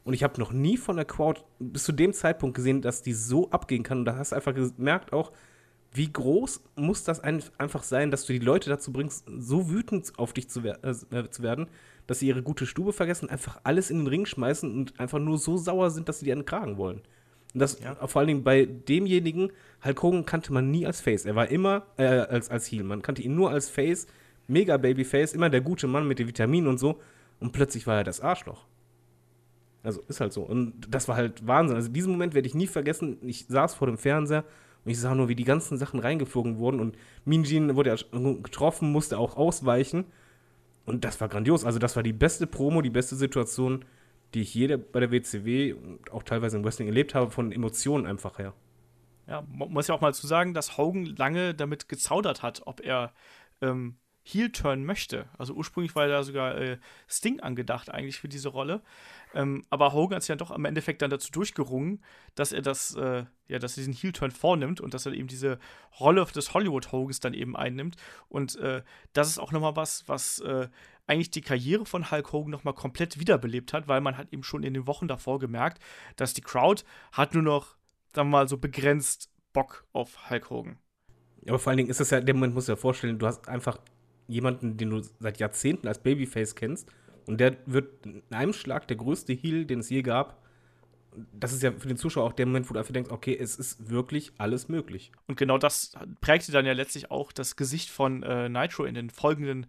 Und 0.07 0.13
ich 0.13 0.23
habe 0.23 0.39
noch 0.39 0.53
nie 0.53 0.77
von 0.77 0.95
der 0.95 1.03
Crowd 1.03 1.41
bis 1.59 1.83
zu 1.83 1.91
dem 1.91 2.13
Zeitpunkt 2.13 2.55
gesehen, 2.55 2.81
dass 2.81 3.01
die 3.01 3.11
so 3.11 3.49
abgehen 3.49 3.83
kann. 3.83 3.99
Und 3.99 4.05
da 4.05 4.15
hast 4.15 4.31
du 4.31 4.37
einfach 4.37 4.53
gemerkt 4.53 5.11
auch, 5.11 5.33
wie 5.91 6.09
groß 6.09 6.63
muss 6.77 7.03
das 7.03 7.19
einfach 7.19 7.83
sein, 7.83 8.09
dass 8.09 8.25
du 8.25 8.31
die 8.31 8.39
Leute 8.39 8.69
dazu 8.69 8.93
bringst, 8.93 9.25
so 9.37 9.69
wütend 9.69 10.13
auf 10.17 10.31
dich 10.31 10.49
zu, 10.49 10.63
wer 10.63 10.81
äh, 10.85 11.29
zu 11.29 11.43
werden, 11.43 11.67
dass 12.07 12.19
sie 12.19 12.27
ihre 12.27 12.41
gute 12.41 12.65
Stube 12.65 12.93
vergessen, 12.93 13.29
einfach 13.29 13.59
alles 13.65 13.89
in 13.89 13.97
den 13.97 14.07
Ring 14.07 14.25
schmeißen 14.25 14.71
und 14.73 14.97
einfach 14.97 15.19
nur 15.19 15.37
so 15.37 15.57
sauer 15.57 15.89
sind, 15.89 16.07
dass 16.07 16.19
sie 16.19 16.25
dir 16.25 16.35
einen 16.35 16.45
Kragen 16.45 16.77
wollen. 16.77 17.01
Und 17.53 17.59
das 17.59 17.77
ja. 17.81 17.95
vor 18.07 18.21
allen 18.21 18.27
Dingen 18.29 18.43
bei 18.45 18.65
demjenigen, 18.65 19.51
Hulk 19.83 20.01
Hogan 20.01 20.25
kannte 20.25 20.53
man 20.53 20.71
nie 20.71 20.85
als 20.85 21.01
Face. 21.01 21.25
Er 21.25 21.35
war 21.35 21.49
immer 21.49 21.85
äh, 21.97 22.05
als, 22.05 22.49
als 22.49 22.71
Heel. 22.71 22.85
Man 22.85 23.01
kannte 23.01 23.23
ihn 23.23 23.35
nur 23.35 23.51
als 23.51 23.69
Face 23.69 24.07
mega 24.47 24.77
Babyface, 24.77 25.33
immer 25.33 25.49
der 25.49 25.59
gute 25.59 25.87
Mann 25.87 26.07
mit 26.07 26.19
den 26.19 26.27
Vitaminen 26.29 26.69
und 26.69 26.77
so. 26.77 27.01
Und 27.41 27.51
plötzlich 27.51 27.87
war 27.87 27.97
er 27.97 28.03
das 28.05 28.21
Arschloch. 28.21 28.65
Also 29.87 30.01
ist 30.09 30.19
halt 30.19 30.33
so. 30.33 30.41
Und 30.41 30.73
das 30.89 31.07
war 31.07 31.15
halt 31.15 31.47
Wahnsinn. 31.47 31.77
Also 31.77 31.87
diesen 31.87 32.11
Moment 32.11 32.33
werde 32.33 32.45
ich 32.45 32.53
nie 32.53 32.67
vergessen. 32.67 33.19
Ich 33.21 33.45
saß 33.47 33.73
vor 33.73 33.87
dem 33.87 33.97
Fernseher 33.97 34.43
und 34.83 34.91
ich 34.91 34.99
sah 34.99 35.15
nur, 35.15 35.29
wie 35.29 35.35
die 35.35 35.45
ganzen 35.45 35.77
Sachen 35.77 36.01
reingeflogen 36.01 36.57
wurden. 36.57 36.81
Und 36.81 36.97
Minjin 37.23 37.73
wurde 37.77 37.95
ja 37.95 37.95
getroffen, 38.43 38.91
musste 38.91 39.17
auch 39.17 39.37
ausweichen. 39.37 40.03
Und 40.85 41.05
das 41.05 41.21
war 41.21 41.29
grandios. 41.29 41.63
Also 41.63 41.79
das 41.79 41.95
war 41.95 42.03
die 42.03 42.11
beste 42.11 42.47
Promo, 42.47 42.81
die 42.81 42.89
beste 42.89 43.15
Situation, 43.15 43.85
die 44.33 44.41
ich 44.41 44.53
jede 44.53 44.77
bei 44.77 44.99
der 44.99 45.09
WCW 45.09 45.71
und 45.71 46.11
auch 46.11 46.23
teilweise 46.23 46.57
im 46.57 46.65
Wrestling 46.65 46.89
erlebt 46.89 47.15
habe, 47.15 47.31
von 47.31 47.53
Emotionen 47.53 48.05
einfach 48.05 48.39
her. 48.39 48.53
Ja, 49.25 49.45
muss 49.47 49.87
ja 49.87 49.95
auch 49.95 50.01
mal 50.01 50.13
zu 50.13 50.27
sagen, 50.27 50.53
dass 50.53 50.77
Hogan 50.77 51.05
lange 51.05 51.53
damit 51.53 51.87
gezaudert 51.87 52.43
hat, 52.43 52.63
ob 52.65 52.81
er 52.81 53.13
ähm, 53.61 53.95
Heel-Turn 54.27 54.83
möchte. 54.83 55.29
Also 55.37 55.53
ursprünglich 55.53 55.95
war 55.95 56.07
da 56.07 56.23
sogar 56.23 56.57
äh, 56.57 56.77
Sting 57.07 57.39
angedacht 57.39 57.89
eigentlich 57.89 58.19
für 58.19 58.27
diese 58.27 58.49
Rolle. 58.49 58.81
Ähm, 59.33 59.63
aber 59.69 59.93
Hogan 59.93 60.17
hat 60.17 60.23
sich 60.23 60.29
ja 60.29 60.35
doch 60.35 60.51
am 60.51 60.65
Endeffekt 60.65 61.01
dann 61.01 61.09
dazu 61.09 61.31
durchgerungen, 61.31 62.03
dass 62.35 62.51
er 62.51 62.61
das, 62.61 62.95
äh, 62.95 63.25
ja, 63.47 63.59
dass 63.59 63.77
er 63.77 63.81
diesen 63.81 63.93
Heel-Turn 63.93 64.31
vornimmt 64.31 64.81
und 64.81 64.93
dass 64.93 65.05
er 65.05 65.13
eben 65.13 65.27
diese 65.27 65.59
Rolle 65.99 66.25
des 66.25 66.53
Hollywood-Hogans 66.53 67.19
dann 67.19 67.33
eben 67.33 67.55
einnimmt. 67.55 67.95
Und 68.27 68.57
äh, 68.57 68.83
das 69.13 69.29
ist 69.29 69.39
auch 69.39 69.51
nochmal 69.51 69.75
was, 69.75 70.07
was 70.07 70.39
äh, 70.39 70.67
eigentlich 71.07 71.31
die 71.31 71.41
Karriere 71.41 71.85
von 71.85 72.11
Hulk 72.11 72.33
Hogan 72.33 72.51
nochmal 72.51 72.73
komplett 72.73 73.19
wiederbelebt 73.19 73.71
hat, 73.71 73.87
weil 73.87 74.01
man 74.01 74.17
hat 74.17 74.33
eben 74.33 74.43
schon 74.43 74.63
in 74.63 74.73
den 74.73 74.87
Wochen 74.87 75.07
davor 75.07 75.39
gemerkt, 75.39 75.81
dass 76.17 76.33
die 76.33 76.41
Crowd 76.41 76.83
hat 77.13 77.33
nur 77.33 77.43
noch, 77.43 77.77
sagen 78.13 78.29
wir 78.29 78.39
mal, 78.39 78.47
so 78.49 78.57
begrenzt 78.57 79.31
Bock 79.53 79.85
auf 79.93 80.29
Hulk 80.29 80.49
Hogan. 80.49 80.77
Aber 81.47 81.59
vor 81.59 81.69
allen 81.69 81.77
Dingen 81.77 81.89
ist 81.89 82.01
das 82.01 82.09
ja, 82.09 82.19
der 82.19 82.35
Moment 82.35 82.57
du 82.57 82.61
dir 82.61 82.75
vorstellen, 82.75 83.19
du 83.19 83.25
hast 83.25 83.47
einfach 83.47 83.79
jemanden, 84.27 84.77
den 84.77 84.89
du 84.89 85.01
seit 85.19 85.39
Jahrzehnten 85.39 85.87
als 85.87 85.99
Babyface 85.99 86.55
kennst 86.55 86.89
und 87.27 87.39
der 87.39 87.57
wird 87.65 88.05
in 88.05 88.23
einem 88.29 88.53
Schlag 88.53 88.87
der 88.87 88.97
größte 88.97 89.33
Heel, 89.33 89.65
den 89.65 89.79
es 89.79 89.89
je 89.89 90.01
gab. 90.01 90.41
Das 91.33 91.51
ist 91.51 91.63
ja 91.63 91.71
für 91.71 91.87
den 91.87 91.97
Zuschauer 91.97 92.25
auch 92.25 92.33
der 92.33 92.45
Moment, 92.45 92.69
wo 92.69 92.73
du 92.73 92.79
einfach 92.79 92.93
denkst, 92.93 93.11
okay, 93.11 93.35
es 93.37 93.55
ist 93.55 93.89
wirklich 93.89 94.33
alles 94.37 94.69
möglich. 94.69 95.11
Und 95.27 95.37
genau 95.37 95.57
das 95.57 95.93
prägte 96.21 96.51
dann 96.51 96.65
ja 96.65 96.73
letztlich 96.73 97.09
auch 97.11 97.31
das 97.31 97.55
Gesicht 97.55 97.89
von 97.89 98.23
äh, 98.23 98.49
Nitro 98.49 98.85
in 98.85 98.93
den 98.93 99.09
folgenden 99.09 99.67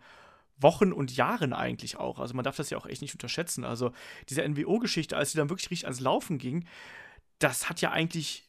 Wochen 0.58 0.92
und 0.92 1.16
Jahren 1.16 1.52
eigentlich 1.52 1.96
auch. 1.96 2.18
Also 2.18 2.34
man 2.34 2.44
darf 2.44 2.56
das 2.56 2.70
ja 2.70 2.78
auch 2.78 2.86
echt 2.86 3.00
nicht 3.00 3.14
unterschätzen. 3.14 3.64
Also 3.64 3.92
diese 4.28 4.46
NWO-Geschichte, 4.46 5.16
als 5.16 5.32
sie 5.32 5.38
dann 5.38 5.48
wirklich 5.48 5.70
richtig 5.70 5.86
ans 5.86 6.00
Laufen 6.00 6.38
ging, 6.38 6.66
das 7.38 7.70
hat 7.70 7.80
ja 7.80 7.92
eigentlich 7.92 8.48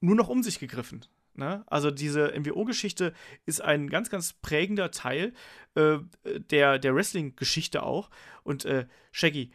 nur 0.00 0.16
noch 0.16 0.28
um 0.28 0.42
sich 0.42 0.58
gegriffen. 0.58 1.04
Ne? 1.40 1.64
Also 1.68 1.90
diese 1.90 2.38
MWO-Geschichte 2.38 3.14
ist 3.46 3.62
ein 3.62 3.88
ganz, 3.88 4.10
ganz 4.10 4.34
prägender 4.34 4.90
Teil 4.90 5.32
äh, 5.74 5.96
der, 6.24 6.78
der 6.78 6.94
Wrestling-Geschichte 6.94 7.82
auch. 7.82 8.10
Und 8.42 8.66
äh, 8.66 8.86
Shaggy, 9.10 9.50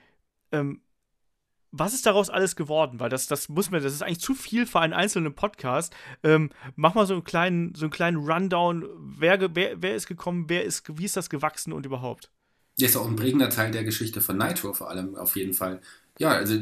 ähm, 0.51 0.81
was 1.71 1.93
ist 1.93 2.07
daraus 2.07 2.31
alles 2.31 2.55
geworden? 2.55 2.99
Weil 2.99 3.09
das, 3.09 3.27
das 3.27 3.49
muss 3.49 3.69
man, 3.69 3.83
das 3.83 3.93
ist 3.93 4.01
eigentlich 4.01 4.19
zu 4.19 4.33
viel 4.33 4.65
für 4.65 4.79
einen 4.79 4.93
einzelnen 4.93 5.35
Podcast. 5.35 5.95
Ähm, 6.23 6.49
mach 6.75 6.95
mal 6.95 7.05
so 7.05 7.13
einen 7.13 7.23
kleinen, 7.23 7.75
so 7.75 7.85
einen 7.85 7.91
kleinen 7.91 8.17
Rundown. 8.17 8.89
Wer, 8.97 9.55
wer, 9.55 9.79
wer 9.79 9.95
ist 9.95 10.07
gekommen, 10.07 10.45
wer 10.47 10.63
ist, 10.63 10.97
wie 10.97 11.05
ist 11.05 11.17
das 11.17 11.29
gewachsen 11.29 11.71
und 11.71 11.85
überhaupt? 11.85 12.31
Das 12.79 12.89
ist 12.89 12.95
auch 12.97 13.07
ein 13.07 13.15
prägender 13.15 13.51
Teil 13.51 13.69
der 13.69 13.83
Geschichte 13.83 14.21
von 14.21 14.37
Nitro 14.37 14.73
vor 14.73 14.89
allem, 14.89 15.15
auf 15.15 15.35
jeden 15.35 15.53
Fall. 15.53 15.81
Ja, 16.17 16.29
also 16.29 16.55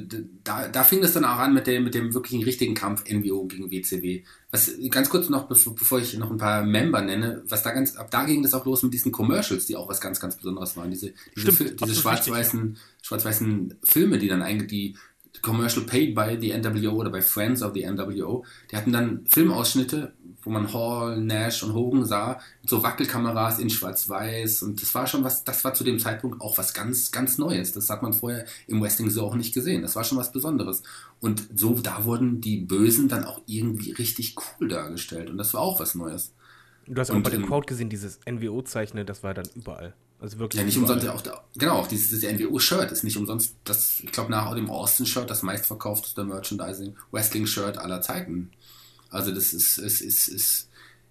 da, 0.43 0.67
da 0.67 0.83
fing 0.83 1.03
es 1.03 1.13
dann 1.13 1.25
auch 1.25 1.37
an 1.37 1.53
mit 1.53 1.67
dem, 1.67 1.83
mit 1.83 1.93
dem 1.93 2.13
wirklichen 2.13 2.43
richtigen 2.43 2.73
Kampf 2.73 3.03
NWO 3.07 3.45
gegen 3.45 3.69
WCW. 3.69 4.23
Was 4.49 4.71
ganz 4.89 5.09
kurz 5.09 5.29
noch, 5.29 5.47
bevor, 5.47 5.75
bevor 5.75 5.99
ich 5.99 6.17
noch 6.17 6.31
ein 6.31 6.37
paar 6.37 6.63
Member 6.63 7.01
nenne, 7.01 7.43
was 7.47 7.61
da 7.61 7.71
ganz, 7.71 7.95
ab 7.95 8.09
da 8.09 8.23
ging 8.23 8.41
das 8.41 8.55
auch 8.55 8.65
los 8.65 8.81
mit 8.81 8.93
diesen 8.93 9.11
Commercials, 9.11 9.67
die 9.67 9.75
auch 9.75 9.87
was 9.87 10.01
ganz, 10.01 10.19
ganz 10.19 10.37
Besonderes 10.37 10.75
waren. 10.75 10.89
Diese, 10.89 11.13
diese, 11.35 11.51
Stimmt, 11.51 11.81
diese 11.81 11.93
schwarz-weißen, 11.93 12.77
schwarz-weißen 13.03 13.75
Filme, 13.83 14.17
die 14.17 14.27
dann 14.27 14.41
eigentlich 14.41 14.69
die 14.69 14.95
Commercial 15.43 15.85
paid 15.85 16.15
by 16.15 16.37
the 16.39 16.51
NWO 16.57 16.93
oder 16.93 17.11
bei 17.11 17.21
Friends 17.21 17.61
of 17.61 17.73
the 17.73 17.85
NWO, 17.85 18.45
die 18.71 18.75
hatten 18.75 18.91
dann 18.91 19.25
Filmausschnitte, 19.27 20.13
wo 20.43 20.49
man 20.49 20.71
Hall, 20.73 21.19
Nash 21.21 21.63
und 21.63 21.73
Hogan 21.73 22.05
sah, 22.05 22.39
mit 22.61 22.69
so 22.69 22.83
Wackelkameras 22.83 23.59
in 23.59 23.69
Schwarz-Weiß. 23.69 24.63
Und 24.63 24.81
das 24.81 24.93
war 24.93 25.07
schon 25.07 25.23
was, 25.23 25.43
das 25.43 25.63
war 25.63 25.73
zu 25.73 25.83
dem 25.83 25.99
Zeitpunkt 25.99 26.41
auch 26.41 26.57
was 26.57 26.73
ganz, 26.73 27.11
ganz 27.11 27.37
Neues. 27.37 27.71
Das 27.71 27.89
hat 27.89 28.01
man 28.03 28.13
vorher 28.13 28.45
im 28.67 28.81
Wrestling 28.81 29.09
so 29.09 29.23
auch 29.25 29.35
nicht 29.35 29.53
gesehen. 29.53 29.81
Das 29.81 29.95
war 29.95 30.03
schon 30.03 30.17
was 30.17 30.31
Besonderes. 30.31 30.83
Und 31.19 31.47
so, 31.55 31.73
da 31.75 32.05
wurden 32.05 32.41
die 32.41 32.57
Bösen 32.57 33.07
dann 33.07 33.23
auch 33.23 33.41
irgendwie 33.45 33.91
richtig 33.91 34.35
cool 34.59 34.67
dargestellt. 34.67 35.29
Und 35.29 35.37
das 35.37 35.53
war 35.53 35.61
auch 35.61 35.79
was 35.79 35.95
Neues. 35.95 36.33
Du 36.85 36.99
hast 36.99 37.11
auch 37.11 37.15
Und, 37.15 37.23
bei 37.23 37.29
der 37.29 37.39
ähm, 37.39 37.45
Crowd 37.47 37.65
gesehen, 37.67 37.89
dieses 37.89 38.19
NWO-Zeichnen, 38.29 39.05
das 39.05 39.23
war 39.23 39.33
dann 39.33 39.47
überall. 39.55 39.93
Also 40.19 40.39
wirklich. 40.39 40.59
Ja, 40.59 40.65
nicht 40.65 40.77
überall. 40.77 40.95
umsonst, 40.95 41.15
auch, 41.15 41.21
da- 41.21 41.43
genau, 41.57 41.75
auch 41.79 41.87
dieses, 41.87 42.09
dieses 42.09 42.29
NWO-Shirt 42.29 42.91
ist 42.91 43.03
nicht 43.03 43.17
umsonst, 43.17 43.55
das, 43.65 43.99
ich 44.01 44.11
glaube, 44.11 44.31
nach 44.31 44.53
dem 44.55 44.69
Austin-Shirt 44.69 45.29
das 45.29 45.43
meistverkaufteste 45.43 46.23
Merchandising-Wrestling-Shirt 46.23 47.77
aller 47.77 48.01
Zeiten. 48.01 48.51
Also 49.13 49.31
das 49.31 49.53
ist, 49.53 49.77
ist, 49.77 50.01
ist, 50.01 50.27
ist 50.27 50.69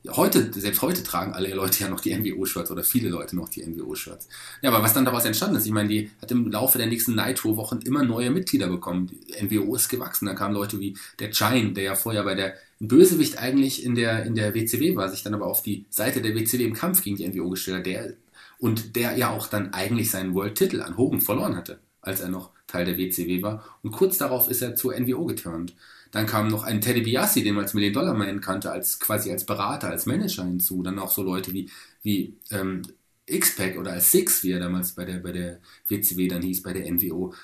heute, 0.08 0.52
selbst 0.52 0.82
heute 0.82 1.02
tragen 1.02 1.32
alle 1.32 1.54
Leute 1.54 1.84
ja 1.84 1.88
noch 1.88 2.00
die 2.00 2.14
NWO-Shirts 2.14 2.70
oder 2.70 2.82
viele 2.82 3.08
Leute 3.08 3.36
noch 3.36 3.48
die 3.48 3.64
NWO-Shirts. 3.64 4.28
Ja, 4.60 4.70
aber 4.70 4.82
was 4.82 4.94
dann 4.94 5.04
daraus 5.04 5.24
entstanden 5.24 5.56
ist, 5.56 5.66
ich 5.66 5.72
meine, 5.72 5.88
die 5.88 6.10
hat 6.20 6.30
im 6.32 6.50
Laufe 6.50 6.78
der 6.78 6.88
nächsten 6.88 7.14
Nitro-Wochen 7.14 7.78
immer 7.84 8.02
neue 8.02 8.30
Mitglieder 8.30 8.68
bekommen. 8.68 9.06
Die 9.06 9.44
NWO 9.44 9.76
ist 9.76 9.88
gewachsen. 9.88 10.26
Da 10.26 10.34
kamen 10.34 10.54
Leute 10.54 10.80
wie 10.80 10.96
der 11.20 11.28
Giant, 11.28 11.76
der 11.76 11.84
ja 11.84 11.94
vorher 11.94 12.24
bei 12.24 12.34
der 12.34 12.54
Bösewicht 12.80 13.38
eigentlich 13.38 13.84
in 13.84 13.94
der, 13.94 14.24
in 14.24 14.34
der 14.34 14.54
WCW 14.54 14.96
war, 14.96 15.08
sich 15.08 15.22
dann 15.22 15.34
aber 15.34 15.46
auf 15.46 15.62
die 15.62 15.86
Seite 15.88 16.20
der 16.20 16.34
WCW 16.34 16.64
im 16.64 16.74
Kampf 16.74 17.02
gegen 17.02 17.16
die 17.16 17.28
NWO 17.28 17.50
gestellt 17.50 17.78
hat, 17.78 17.86
der, 17.86 18.14
und 18.58 18.96
der 18.96 19.16
ja 19.16 19.30
auch 19.30 19.46
dann 19.46 19.72
eigentlich 19.72 20.10
seinen 20.10 20.34
World-Titel 20.34 20.82
an 20.82 20.96
Hogan 20.96 21.20
verloren 21.20 21.56
hatte, 21.56 21.78
als 22.00 22.20
er 22.20 22.28
noch 22.28 22.50
Teil 22.66 22.84
der 22.84 22.98
WCW 22.98 23.42
war. 23.42 23.64
Und 23.82 23.92
kurz 23.92 24.18
darauf 24.18 24.48
ist 24.48 24.62
er 24.62 24.74
zur 24.74 24.98
NWO 24.98 25.26
geturnt. 25.26 25.74
Dann 26.12 26.26
kam 26.26 26.48
noch 26.48 26.62
ein 26.62 26.80
Teddy 26.80 27.00
Biassi, 27.00 27.42
den 27.42 27.54
man 27.54 27.64
als 27.64 27.74
Million 27.74 27.94
Dollar 27.94 28.14
Man 28.14 28.40
kannte, 28.40 28.70
als 28.70 29.00
quasi 29.00 29.32
als 29.32 29.44
Berater, 29.44 29.88
als 29.88 30.06
Manager 30.06 30.44
hinzu. 30.44 30.82
Dann 30.82 30.98
auch 30.98 31.10
so 31.10 31.22
Leute 31.22 31.52
wie, 31.52 31.70
wie 32.02 32.36
ähm, 32.50 32.82
X-Pac 33.26 33.78
oder 33.78 33.92
als 33.92 34.12
Six, 34.12 34.44
wie 34.44 34.52
er 34.52 34.60
damals 34.60 34.92
bei 34.92 35.04
der, 35.04 35.18
bei 35.18 35.32
der 35.32 35.58
WCW 35.88 36.28
dann 36.28 36.42
hieß, 36.42 36.62
bei 36.62 36.74
der 36.74 36.90
NWO. 36.92 37.34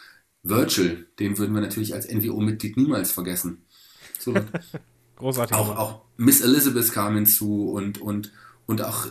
Virgil, 0.43 1.09
den 1.19 1.37
würden 1.39 1.55
wir 1.55 1.63
natürlich 1.63 1.95
als 1.95 2.09
NWO-Mitglied 2.09 2.77
niemals 2.77 3.11
vergessen. 3.11 3.63
So, 4.19 4.35
Großartig. 5.17 5.57
auch, 5.57 5.77
auch 5.77 6.03
Miss 6.17 6.43
Elizabeth 6.43 6.93
kam 6.93 7.15
hinzu 7.15 7.71
und, 7.71 8.01
und, 8.01 8.33
und 8.67 8.83
auch 8.83 9.07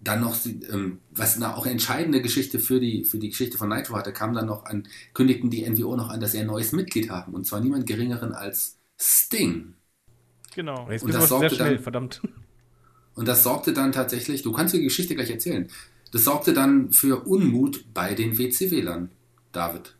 dann 0.00 0.20
noch, 0.20 0.36
ähm, 0.44 0.98
was 1.10 1.36
eine 1.36 1.56
auch 1.56 1.66
entscheidende 1.66 2.22
Geschichte 2.22 2.58
für 2.58 2.80
die, 2.80 3.04
für 3.04 3.18
die 3.18 3.30
Geschichte 3.30 3.58
von 3.58 3.68
Nitro 3.68 3.96
hatte, 3.96 4.12
kam 4.12 4.34
dann 4.34 4.46
noch 4.46 4.64
an, 4.64 4.88
kündigten 5.12 5.50
die 5.50 5.68
NWO 5.68 5.96
noch 5.96 6.08
an, 6.08 6.20
dass 6.20 6.32
sie 6.32 6.38
ein 6.38 6.46
neues 6.46 6.72
Mitglied 6.72 7.10
haben. 7.10 7.34
Und 7.34 7.46
zwar 7.46 7.60
niemand 7.60 7.86
geringeren 7.86 8.32
als 8.32 8.78
Sting. 9.04 9.74
Genau. 10.54 10.88
Jetzt 10.90 11.02
und 11.02 11.12
das 11.12 11.28
sehr 11.28 11.28
sorgte 11.28 11.54
schnell, 11.54 11.74
dann- 11.74 11.82
verdammt. 11.82 12.22
Und 13.14 13.28
das 13.28 13.42
sorgte 13.42 13.72
dann 13.72 13.92
tatsächlich, 13.92 14.42
du 14.42 14.50
kannst 14.52 14.74
die 14.74 14.82
Geschichte 14.82 15.14
gleich 15.14 15.30
erzählen, 15.30 15.68
das 16.10 16.24
sorgte 16.24 16.52
dann 16.52 16.90
für 16.90 17.26
Unmut 17.26 17.92
bei 17.92 18.14
den 18.14 18.38
WCW-Lern, 18.38 19.10
David. 19.52 19.94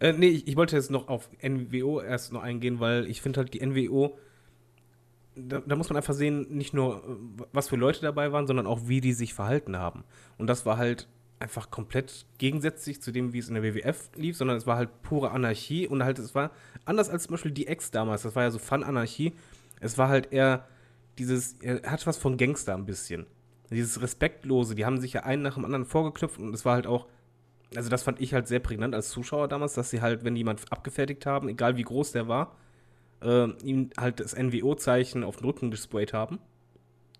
Äh, 0.00 0.12
nee, 0.12 0.28
ich, 0.28 0.46
ich 0.48 0.56
wollte 0.56 0.76
jetzt 0.76 0.90
noch 0.90 1.08
auf 1.08 1.28
NWO 1.42 2.00
erst 2.00 2.32
noch 2.32 2.42
eingehen, 2.42 2.80
weil 2.80 3.06
ich 3.08 3.20
finde 3.20 3.40
halt 3.40 3.52
die 3.54 3.60
NWO, 3.64 4.18
da, 5.36 5.60
da 5.60 5.76
muss 5.76 5.88
man 5.88 5.96
einfach 5.96 6.14
sehen, 6.14 6.46
nicht 6.56 6.72
nur, 6.72 6.96
äh, 7.38 7.42
was 7.52 7.68
für 7.68 7.76
Leute 7.76 8.00
dabei 8.00 8.32
waren, 8.32 8.46
sondern 8.46 8.66
auch, 8.66 8.86
wie 8.86 9.00
die 9.00 9.12
sich 9.12 9.34
verhalten 9.34 9.76
haben. 9.76 10.04
Und 10.38 10.46
das 10.46 10.64
war 10.64 10.76
halt 10.78 11.08
einfach 11.44 11.70
komplett 11.70 12.24
gegensätzlich 12.38 13.02
zu 13.02 13.12
dem, 13.12 13.34
wie 13.34 13.38
es 13.38 13.48
in 13.48 13.54
der 13.54 13.62
WWF 13.62 14.08
lief, 14.16 14.34
sondern 14.34 14.56
es 14.56 14.66
war 14.66 14.78
halt 14.78 15.02
pure 15.02 15.30
Anarchie 15.30 15.86
und 15.86 16.02
halt, 16.02 16.18
es 16.18 16.34
war 16.34 16.50
anders 16.86 17.10
als 17.10 17.24
zum 17.24 17.32
Beispiel 17.32 17.52
die 17.52 17.66
Ex 17.66 17.90
damals, 17.90 18.22
das 18.22 18.34
war 18.34 18.44
ja 18.44 18.50
so 18.50 18.58
Fun-Anarchie. 18.58 19.34
Es 19.78 19.98
war 19.98 20.08
halt 20.08 20.32
eher 20.32 20.66
dieses, 21.18 21.56
er 21.60 21.82
hat 21.82 22.06
was 22.06 22.16
von 22.16 22.38
Gangster 22.38 22.74
ein 22.74 22.86
bisschen. 22.86 23.26
Dieses 23.70 24.00
Respektlose, 24.00 24.74
die 24.74 24.86
haben 24.86 24.98
sich 24.98 25.12
ja 25.12 25.24
einen 25.24 25.42
nach 25.42 25.54
dem 25.54 25.66
anderen 25.66 25.84
vorgeknüpft 25.84 26.38
und 26.38 26.54
es 26.54 26.64
war 26.64 26.74
halt 26.76 26.86
auch, 26.86 27.06
also 27.76 27.90
das 27.90 28.02
fand 28.02 28.22
ich 28.22 28.32
halt 28.32 28.48
sehr 28.48 28.60
prägnant 28.60 28.94
als 28.94 29.10
Zuschauer 29.10 29.46
damals, 29.46 29.74
dass 29.74 29.90
sie 29.90 30.00
halt, 30.00 30.24
wenn 30.24 30.36
jemand 30.36 30.72
abgefertigt 30.72 31.26
haben, 31.26 31.48
egal 31.50 31.76
wie 31.76 31.82
groß 31.82 32.12
der 32.12 32.26
war, 32.26 32.56
äh, 33.20 33.50
ihm 33.62 33.90
halt 33.98 34.18
das 34.18 34.34
NWO-Zeichen 34.34 35.22
auf 35.22 35.36
den 35.36 35.44
Rücken 35.44 35.70
displayed 35.70 36.14
haben. 36.14 36.38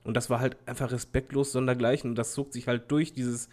Und 0.03 0.17
das 0.17 0.31
war 0.31 0.41
halt 0.41 0.57
einfach 0.67 0.93
respektlos 0.93 1.53
sondergleichen. 1.53 2.11
Und 2.11 2.17
das 2.17 2.35
zog 2.35 2.53
sich 2.53 2.69
halt 2.69 2.91
durch 2.91 3.15
dieses, 3.15 3.49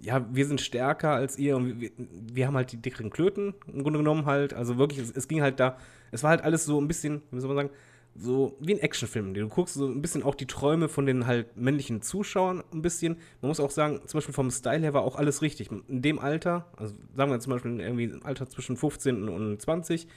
ja, 0.00 0.26
wir 0.32 0.46
sind 0.46 0.60
stärker 0.60 1.10
als 1.10 1.38
ihr 1.38 1.56
und 1.56 1.80
wir, 1.80 1.90
wir 1.96 2.46
haben 2.46 2.56
halt 2.56 2.72
die 2.72 2.76
dickeren 2.76 3.10
Klöten 3.10 3.54
im 3.72 3.82
Grunde 3.82 3.98
genommen 3.98 4.26
halt. 4.26 4.54
Also 4.54 4.78
wirklich, 4.78 5.00
es, 5.00 5.10
es 5.10 5.28
ging 5.28 5.42
halt 5.42 5.60
da, 5.60 5.76
es 6.10 6.22
war 6.22 6.30
halt 6.30 6.42
alles 6.42 6.64
so 6.64 6.80
ein 6.80 6.88
bisschen, 6.88 7.22
wie 7.30 7.40
soll 7.40 7.54
man 7.54 7.66
sagen, 7.66 7.76
so 8.14 8.56
wie 8.60 8.74
ein 8.74 8.80
Actionfilm. 8.80 9.34
Du 9.34 9.48
guckst 9.48 9.74
so 9.74 9.86
ein 9.86 10.02
bisschen 10.02 10.22
auch 10.22 10.34
die 10.34 10.46
Träume 10.46 10.88
von 10.88 11.06
den 11.06 11.26
halt 11.26 11.56
männlichen 11.56 12.02
Zuschauern 12.02 12.62
ein 12.72 12.82
bisschen. 12.82 13.16
Man 13.40 13.48
muss 13.48 13.60
auch 13.60 13.70
sagen, 13.70 14.00
zum 14.06 14.18
Beispiel 14.18 14.34
vom 14.34 14.50
Style 14.50 14.80
her 14.80 14.94
war 14.94 15.02
auch 15.02 15.16
alles 15.16 15.40
richtig. 15.42 15.70
In 15.70 16.02
dem 16.02 16.18
Alter, 16.18 16.66
also 16.76 16.94
sagen 17.14 17.30
wir 17.30 17.38
zum 17.40 17.52
Beispiel 17.52 17.80
irgendwie 17.80 18.04
im 18.04 18.24
Alter 18.24 18.48
zwischen 18.48 18.76
15 18.76 19.28
und 19.28 19.60
20, 19.60 20.08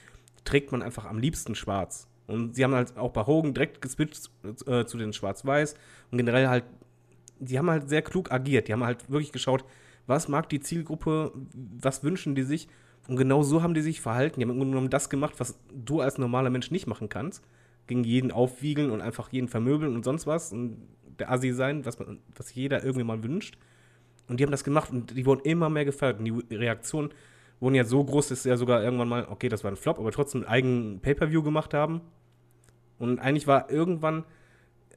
trägt 0.43 0.71
man 0.71 0.82
einfach 0.82 1.05
am 1.05 1.19
liebsten 1.19 1.53
schwarz. 1.53 2.07
Und 2.27 2.55
sie 2.55 2.63
haben 2.63 2.73
halt 2.73 2.97
auch 2.97 3.11
bei 3.11 3.25
Hogan 3.25 3.53
direkt 3.53 3.82
geswitcht 3.82 4.32
äh, 4.65 4.86
zu 4.86 4.97
den 4.97 5.13
Schwarz-Weiß 5.13 5.75
und 6.11 6.17
generell 6.17 6.47
halt, 6.47 6.63
die 7.42 7.58
haben 7.58 7.70
halt 7.70 7.89
sehr 7.89 8.02
klug 8.02 8.32
agiert. 8.32 8.68
Die 8.68 8.74
haben 8.74 8.84
halt 8.84 9.10
wirklich 9.10 9.32
geschaut, 9.32 9.66
was 10.08 10.28
mag 10.28 10.48
die 10.50 10.60
Zielgruppe, 10.60 11.34
was 11.54 12.04
wünschen 12.04 12.36
die 12.36 12.44
sich. 12.44 12.68
Und 13.08 13.18
genau 13.18 13.42
so 13.42 13.64
haben 13.64 13.74
die 13.74 13.82
sich 13.82 14.00
verhalten. 14.00 14.39
Die 14.39 14.46
haben 14.46 14.52
im 14.52 14.58
Grunde 14.58 14.72
genommen 14.72 14.89
das 14.89 15.10
gemacht, 15.10 15.36
was 15.39 15.60
du 15.74 16.02
als 16.02 16.18
normaler 16.18 16.50
Mensch 16.50 16.72
nicht 16.72 16.88
machen 16.88 17.10
kannst. 17.10 17.44
Gegen 17.88 18.04
jeden 18.04 18.32
aufwiegeln 18.32 18.92
und 18.92 19.02
einfach 19.02 19.32
jeden 19.32 19.48
vermöbeln 19.48 19.96
und 19.96 20.06
sonst 20.06 20.28
was. 20.28 20.54
Und 20.54 20.78
der 21.20 21.32
Assi 21.32 21.52
sein, 21.52 21.86
was, 21.86 21.98
man, 22.00 22.20
was 22.36 22.54
jeder 22.54 22.84
irgendwie 22.84 23.04
mal 23.04 23.24
wünscht. 23.24 23.58
Und 24.28 24.39
die 24.39 24.44
haben 24.44 24.52
das 24.52 24.64
gemacht 24.64 24.92
und 24.92 25.18
die 25.18 25.26
wurden 25.26 25.42
immer 25.44 25.70
mehr 25.70 25.84
gefeiert. 25.84 26.20
Und 26.20 26.26
die 26.26 26.56
Reaktionen 26.56 27.10
wurden 27.60 27.76
ja 27.76 27.84
so 27.84 28.04
groß, 28.04 28.30
dass 28.30 28.44
sie 28.44 28.50
ja 28.50 28.58
sogar 28.58 28.84
irgendwann 28.84 29.10
mal, 29.10 29.28
okay, 29.30 29.50
das 29.50 29.64
war 29.64 29.72
ein 29.72 29.78
Flop, 29.78 29.98
aber 30.00 30.12
trotzdem 30.12 30.42
einen 30.42 30.50
eigenen 30.50 31.00
Pay-Per-View 31.00 31.42
gemacht 31.42 31.74
haben. 31.74 32.02
Und 33.00 33.20
eigentlich 33.20 33.48
war 33.48 33.72
irgendwann 33.72 34.26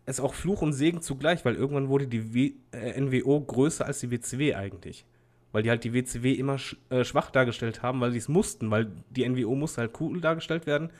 es 0.07 0.21
auch 0.21 0.35
Fluch 0.35 0.63
und 0.63 0.73
Segen 0.73 1.01
zugleich, 1.01 1.45
weil 1.45 1.55
irgendwann 1.55 1.89
wurde 1.89 2.07
die 2.07 2.35
w 2.35 2.53
äh, 2.73 3.01
NWO 3.01 3.41
größer 3.41 3.87
als 3.87 4.01
die 4.01 4.11
WCW 4.11 4.55
eigentlich. 4.55 5.05
Weil 5.53 5.63
die 5.63 5.71
halt 5.71 5.85
die 5.85 5.95
WCW 5.95 6.33
immer 6.33 6.59
sch 6.59 6.77
äh, 6.91 7.05
schwach 7.05 7.31
dargestellt 7.31 7.83
haben, 7.83 8.01
weil 8.01 8.13
sie 8.13 8.19
es 8.19 8.29
mussten, 8.29 8.71
weil 8.71 8.91
die 9.11 9.29
NWO 9.29 9.55
musste 9.55 9.83
halt 9.83 9.93
cool 10.01 10.21
dargestellt 10.21 10.67
werden. 10.67 10.91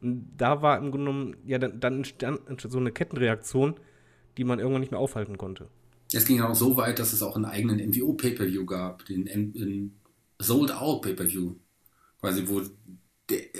Und 0.00 0.28
da 0.36 0.62
war 0.62 0.78
im 0.78 0.90
Grunde 0.90 1.10
genommen, 1.10 1.36
ja, 1.44 1.58
dann, 1.58 1.80
dann 1.80 1.94
entstand 2.02 2.72
so 2.72 2.78
eine 2.78 2.92
Kettenreaktion, 2.92 3.74
die 4.36 4.44
man 4.44 4.58
irgendwann 4.58 4.80
nicht 4.80 4.90
mehr 4.90 5.00
aufhalten 5.00 5.38
konnte. 5.38 5.68
Es 6.12 6.26
ging 6.26 6.40
auch 6.40 6.54
so 6.54 6.76
weit, 6.76 6.98
dass 6.98 7.12
es 7.12 7.22
auch 7.22 7.36
einen 7.36 7.46
eigenen 7.46 7.78
NWO 7.90 8.12
Pay-Per-View 8.12 8.66
gab, 8.66 9.04
den, 9.06 9.24
den 9.24 9.98
Sold 10.38 10.72
Out 10.72 11.02
Pay-Per-View. 11.02 11.54
Quasi, 12.20 12.46
wo 12.46 12.62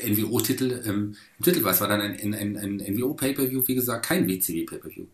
NWO-Titel 0.06 0.82
ähm, 0.86 1.14
im 1.38 1.44
Titel 1.44 1.62
war. 1.64 1.72
Es 1.72 1.80
war 1.80 1.88
dann 1.88 2.00
ein, 2.00 2.14
ein, 2.20 2.34
ein, 2.34 2.56
ein 2.56 2.94
NWO 2.94 3.14
Pay-Per-View, 3.14 3.62
wie 3.66 3.74
gesagt, 3.74 4.06
kein 4.06 4.28
WCW 4.28 4.64
Pay-Per-View. 4.64 5.06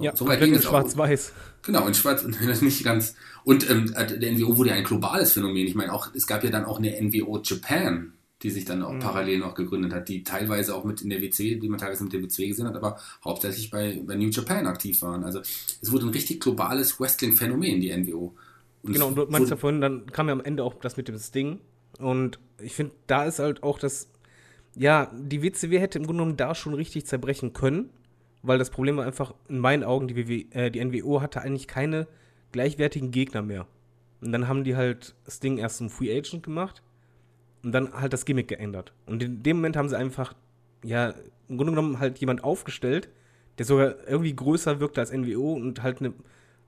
Ja, 0.00 0.14
so 0.14 0.26
weit 0.28 0.38
ging 0.40 0.54
in 0.54 0.62
schwarz-weiß. 0.62 1.32
Genau, 1.62 1.86
in 1.88 1.94
Schwarz, 1.94 2.24
nicht 2.62 2.84
ganz. 2.84 3.14
Und 3.44 3.68
ähm, 3.68 3.92
der 3.94 4.32
NWO 4.32 4.56
wurde 4.56 4.70
ja 4.70 4.76
ein 4.76 4.84
globales 4.84 5.32
Phänomen. 5.32 5.66
Ich 5.66 5.74
meine, 5.74 5.92
auch, 5.92 6.14
es 6.14 6.26
gab 6.26 6.44
ja 6.44 6.50
dann 6.50 6.64
auch 6.64 6.78
eine 6.78 7.00
NWO 7.02 7.40
Japan, 7.42 8.12
die 8.42 8.50
sich 8.50 8.64
dann 8.64 8.82
auch 8.84 8.92
Mhm. 8.92 9.00
parallel 9.00 9.38
noch 9.40 9.54
gegründet 9.54 9.92
hat, 9.92 10.08
die 10.08 10.22
teilweise 10.22 10.76
auch 10.76 10.84
mit 10.84 11.02
in 11.02 11.10
der 11.10 11.20
WC, 11.20 11.56
die 11.56 11.68
man 11.68 11.80
teilweise 11.80 12.04
mit 12.04 12.12
der 12.12 12.22
WC 12.22 12.46
gesehen 12.46 12.68
hat, 12.68 12.76
aber 12.76 12.96
hauptsächlich 13.24 13.70
bei, 13.70 14.00
bei 14.06 14.14
New 14.14 14.28
Japan 14.28 14.68
aktiv 14.68 15.02
waren. 15.02 15.24
Also 15.24 15.40
es 15.40 15.90
wurde 15.90 16.06
ein 16.06 16.10
richtig 16.10 16.40
globales 16.40 17.00
Wrestling-Phänomen, 17.00 17.80
die 17.80 17.90
NWO. 17.96 18.36
Und 18.84 18.92
Genau, 18.92 19.08
und 19.08 19.16
du 19.16 19.26
meinst 19.28 19.50
ja 19.50 19.56
vorhin, 19.56 19.80
dann 19.80 20.06
kam 20.06 20.28
ja 20.28 20.32
am 20.34 20.40
Ende 20.40 20.62
auch 20.62 20.74
das 20.74 20.96
mit 20.96 21.08
dem 21.08 21.18
Sting. 21.18 21.58
Und 21.98 22.38
ich 22.60 22.74
finde, 22.74 22.94
da 23.06 23.24
ist 23.24 23.38
halt 23.38 23.62
auch 23.62 23.78
das, 23.78 24.10
ja, 24.74 25.10
die 25.14 25.42
WCW 25.42 25.78
hätte 25.78 25.98
im 25.98 26.06
Grunde 26.06 26.22
genommen 26.22 26.36
da 26.36 26.54
schon 26.54 26.74
richtig 26.74 27.06
zerbrechen 27.06 27.52
können, 27.52 27.90
weil 28.42 28.58
das 28.58 28.70
Problem 28.70 28.96
war 28.96 29.06
einfach, 29.06 29.34
in 29.48 29.58
meinen 29.58 29.84
Augen, 29.84 30.08
die, 30.08 30.16
WW, 30.16 30.46
äh, 30.50 30.70
die 30.70 30.84
NWO 30.84 31.20
hatte 31.20 31.40
eigentlich 31.40 31.66
keine 31.66 32.06
gleichwertigen 32.52 33.10
Gegner 33.10 33.42
mehr. 33.42 33.66
Und 34.20 34.32
dann 34.32 34.48
haben 34.48 34.64
die 34.64 34.76
halt 34.76 35.14
Sting 35.28 35.58
erst 35.58 35.78
zum 35.78 35.90
Free 35.90 36.16
Agent 36.16 36.42
gemacht 36.42 36.82
und 37.62 37.72
dann 37.72 37.92
halt 37.92 38.12
das 38.12 38.24
Gimmick 38.24 38.48
geändert. 38.48 38.92
Und 39.06 39.22
in 39.22 39.42
dem 39.42 39.58
Moment 39.58 39.76
haben 39.76 39.88
sie 39.88 39.98
einfach, 39.98 40.34
ja, 40.82 41.14
im 41.48 41.56
Grunde 41.56 41.72
genommen 41.72 41.98
halt 41.98 42.18
jemand 42.18 42.44
aufgestellt, 42.44 43.08
der 43.58 43.66
sogar 43.66 44.08
irgendwie 44.08 44.34
größer 44.34 44.80
wirkte 44.80 45.00
als 45.00 45.12
NWO 45.12 45.54
und 45.54 45.82
halt 45.82 46.00
eine, 46.00 46.14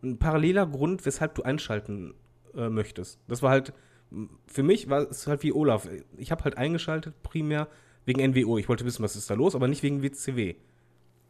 ein 0.03 0.19
paralleler 0.19 0.67
Grund, 0.67 1.07
weshalb 1.07 1.35
du 1.35 1.43
einschalten 1.43 2.15
äh, 2.57 2.69
möchtest. 2.69 3.21
Das 3.29 3.43
war 3.43 3.51
halt, 3.51 3.73
für 4.47 4.63
mich 4.63 4.89
war 4.91 5.09
es 5.11 5.27
halt 5.27 5.43
wie 5.43 5.53
Olaf. 5.53 5.89
Ich 6.17 6.31
habe 6.31 6.45
halt 6.45 6.59
eingeschaltet 6.59 7.23
primär 7.23 7.69
wegen 8.07 8.21
NWO. 8.31 8.59
Ich 8.59 8.69
wollte 8.69 8.85
wissen, 8.85 9.03
was 9.03 9.17
ist 9.17 9.31
da 9.31 9.35
los, 9.35 9.55
aber 9.55 9.69
nicht 9.69 9.83
wegen 9.83 10.03
WCW. 10.03 10.55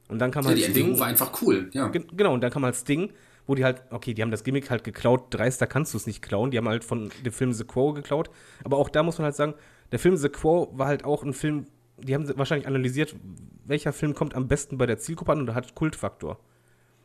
Und 0.09 0.19
dann 0.19 0.31
kam 0.31 0.45
ja, 0.45 0.49
halt 0.51 0.59
die 0.59 0.63
Sting. 0.63 0.91
NWO 0.93 0.99
war 1.01 1.07
einfach 1.07 1.43
cool, 1.43 1.69
ja. 1.73 1.89
Gen- 1.89 2.07
Genau, 2.17 2.35
und 2.35 2.41
dann 2.41 2.51
kam 2.51 2.65
halt 2.65 2.75
Sting, 2.77 3.13
wo 3.47 3.55
die 3.55 3.65
halt, 3.65 3.83
okay, 3.91 4.15
die 4.15 4.23
haben 4.23 4.31
das 4.31 4.45
Gimmick 4.45 4.71
halt 4.71 4.83
geklaut, 4.85 5.27
dreister 5.31 5.67
kannst 5.67 5.93
du 5.95 5.99
es 5.99 6.07
nicht 6.07 6.23
klauen, 6.23 6.51
die 6.51 6.59
haben 6.59 6.69
halt 6.69 6.85
von 6.85 7.11
dem 7.25 7.33
Film 7.33 7.53
The 7.53 7.65
Quo 7.65 7.93
geklaut, 7.93 8.31
aber 8.65 8.77
auch 8.79 8.89
da 8.89 9.03
muss 9.03 9.19
man 9.19 9.27
halt 9.27 9.37
sagen, 9.37 9.55
der 9.93 9.99
Film 9.99 10.17
The 10.17 10.29
Quo 10.29 10.71
war 10.73 10.87
halt 10.87 11.05
auch 11.05 11.23
ein 11.23 11.33
Film, 11.33 11.67
die 11.99 12.15
haben 12.15 12.27
wahrscheinlich 12.39 12.67
analysiert, 12.67 13.15
welcher 13.67 13.93
Film 13.93 14.15
kommt 14.15 14.35
am 14.35 14.49
besten 14.49 14.79
bei 14.79 14.87
der 14.87 14.99
Zielgruppe 14.99 15.33
an 15.33 15.41
und 15.41 15.55
hat 15.55 15.75
Kultfaktor. 15.75 16.39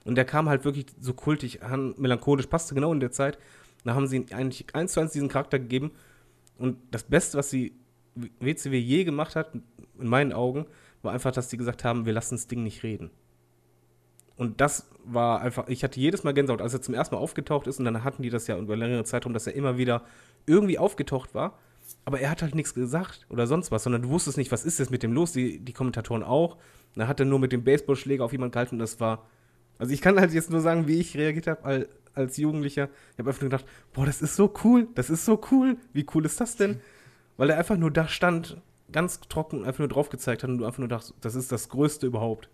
Und 0.03 0.15
der 0.15 0.25
kam 0.25 0.47
halt 0.49 0.65
wirklich 0.65 0.85
so 0.99 1.13
kultig 1.13 1.63
an, 1.63 1.95
melancholisch, 1.97 2.45
passte 2.47 2.75
genau 2.75 2.93
in 2.93 2.99
der 2.99 3.11
Zeit. 3.11 3.39
Da 3.85 3.95
haben 3.95 4.07
sie 4.07 4.25
eigentlich 4.31 4.65
eins 4.75 4.93
zu 4.93 4.99
eins 4.99 5.13
diesen 5.13 5.29
Charakter 5.29 5.59
gegeben. 5.59 5.91
Und 6.57 6.77
das 6.91 7.03
Beste, 7.03 7.37
was 7.37 7.49
sie 7.49 7.73
WCW 8.15 8.77
je 8.77 9.03
gemacht 9.03 9.35
hat, 9.35 9.53
in 9.53 10.07
meinen 10.07 10.33
Augen, 10.33 10.65
war 11.01 11.13
einfach, 11.13 11.31
dass 11.31 11.49
sie 11.49 11.57
gesagt 11.57 11.83
haben, 11.83 12.05
wir 12.05 12.13
lassen 12.13 12.35
das 12.35 12.47
Ding 12.47 12.63
nicht 12.63 12.83
reden. 12.83 13.11
Und 14.37 14.59
das 14.59 14.89
war 15.05 15.41
einfach, 15.41 15.67
ich 15.69 15.83
hatte 15.83 15.99
jedes 15.99 16.23
Mal 16.23 16.33
Gänsehaut, 16.33 16.61
als 16.61 16.73
er 16.73 16.81
zum 16.81 16.93
ersten 16.93 17.15
Mal 17.15 17.21
aufgetaucht 17.21 17.67
ist 17.67 17.79
und 17.79 17.85
dann 17.85 18.03
hatten 18.03 18.21
die 18.21 18.29
das 18.29 18.47
ja 18.47 18.57
über 18.57 18.75
längere 18.75 19.03
Zeitraum, 19.05 19.33
dass 19.33 19.47
er 19.47 19.55
immer 19.55 19.77
wieder 19.77 20.03
irgendwie 20.45 20.77
aufgetaucht 20.77 21.33
war. 21.33 21.57
Aber 22.03 22.19
er 22.19 22.31
hat 22.31 22.41
halt 22.41 22.55
nichts 22.55 22.73
gesagt 22.73 23.27
oder 23.29 23.47
sonst 23.47 23.71
was, 23.71 23.83
sondern 23.83 24.01
du 24.01 24.09
wusstest 24.09 24.37
nicht, 24.37 24.51
was 24.51 24.65
ist 24.65 24.79
jetzt 24.79 24.89
mit 24.91 25.03
dem 25.03 25.13
los, 25.13 25.31
die, 25.31 25.59
die 25.59 25.73
Kommentatoren 25.73 26.23
auch. 26.23 26.57
Da 26.95 27.07
hat 27.07 27.19
er 27.19 27.25
nur 27.27 27.39
mit 27.39 27.51
dem 27.51 27.63
Baseballschläger 27.63 28.25
auf 28.25 28.31
jemanden 28.31 28.53
gehalten 28.53 28.75
und 28.75 28.79
das 28.79 28.99
war. 28.99 29.25
Also 29.77 29.93
ich 29.93 30.01
kann 30.01 30.19
halt 30.19 30.33
jetzt 30.33 30.49
nur 30.49 30.61
sagen, 30.61 30.87
wie 30.87 30.99
ich 30.99 31.17
reagiert 31.17 31.47
habe 31.47 31.87
als, 32.13 32.37
Jugendlicher. 32.37 32.89
Ich 33.13 33.19
habe 33.19 33.29
einfach 33.29 33.41
nur 33.41 33.49
gedacht, 33.49 33.65
boah, 33.93 34.05
das 34.05 34.21
ist 34.21 34.35
so 34.35 34.53
cool, 34.63 34.87
das 34.95 35.09
ist 35.09 35.25
so 35.25 35.41
cool. 35.51 35.77
Wie 35.91 36.05
cool 36.13 36.25
ist 36.25 36.39
das 36.39 36.55
denn? 36.55 36.79
Weil 37.37 37.49
er 37.49 37.57
einfach 37.57 37.77
nur 37.77 37.91
da 37.91 38.07
stand, 38.07 38.61
ganz 38.91 39.19
trocken, 39.19 39.65
einfach 39.65 39.79
nur 39.79 39.89
drauf 39.89 40.09
gezeigt 40.09 40.43
hat 40.43 40.49
und 40.49 40.59
du 40.59 40.65
einfach 40.65 40.79
nur 40.79 40.87
dachtest, 40.87 41.13
das 41.21 41.35
ist 41.35 41.51
das 41.51 41.67
Größte 41.69 42.07
überhaupt. 42.07 42.49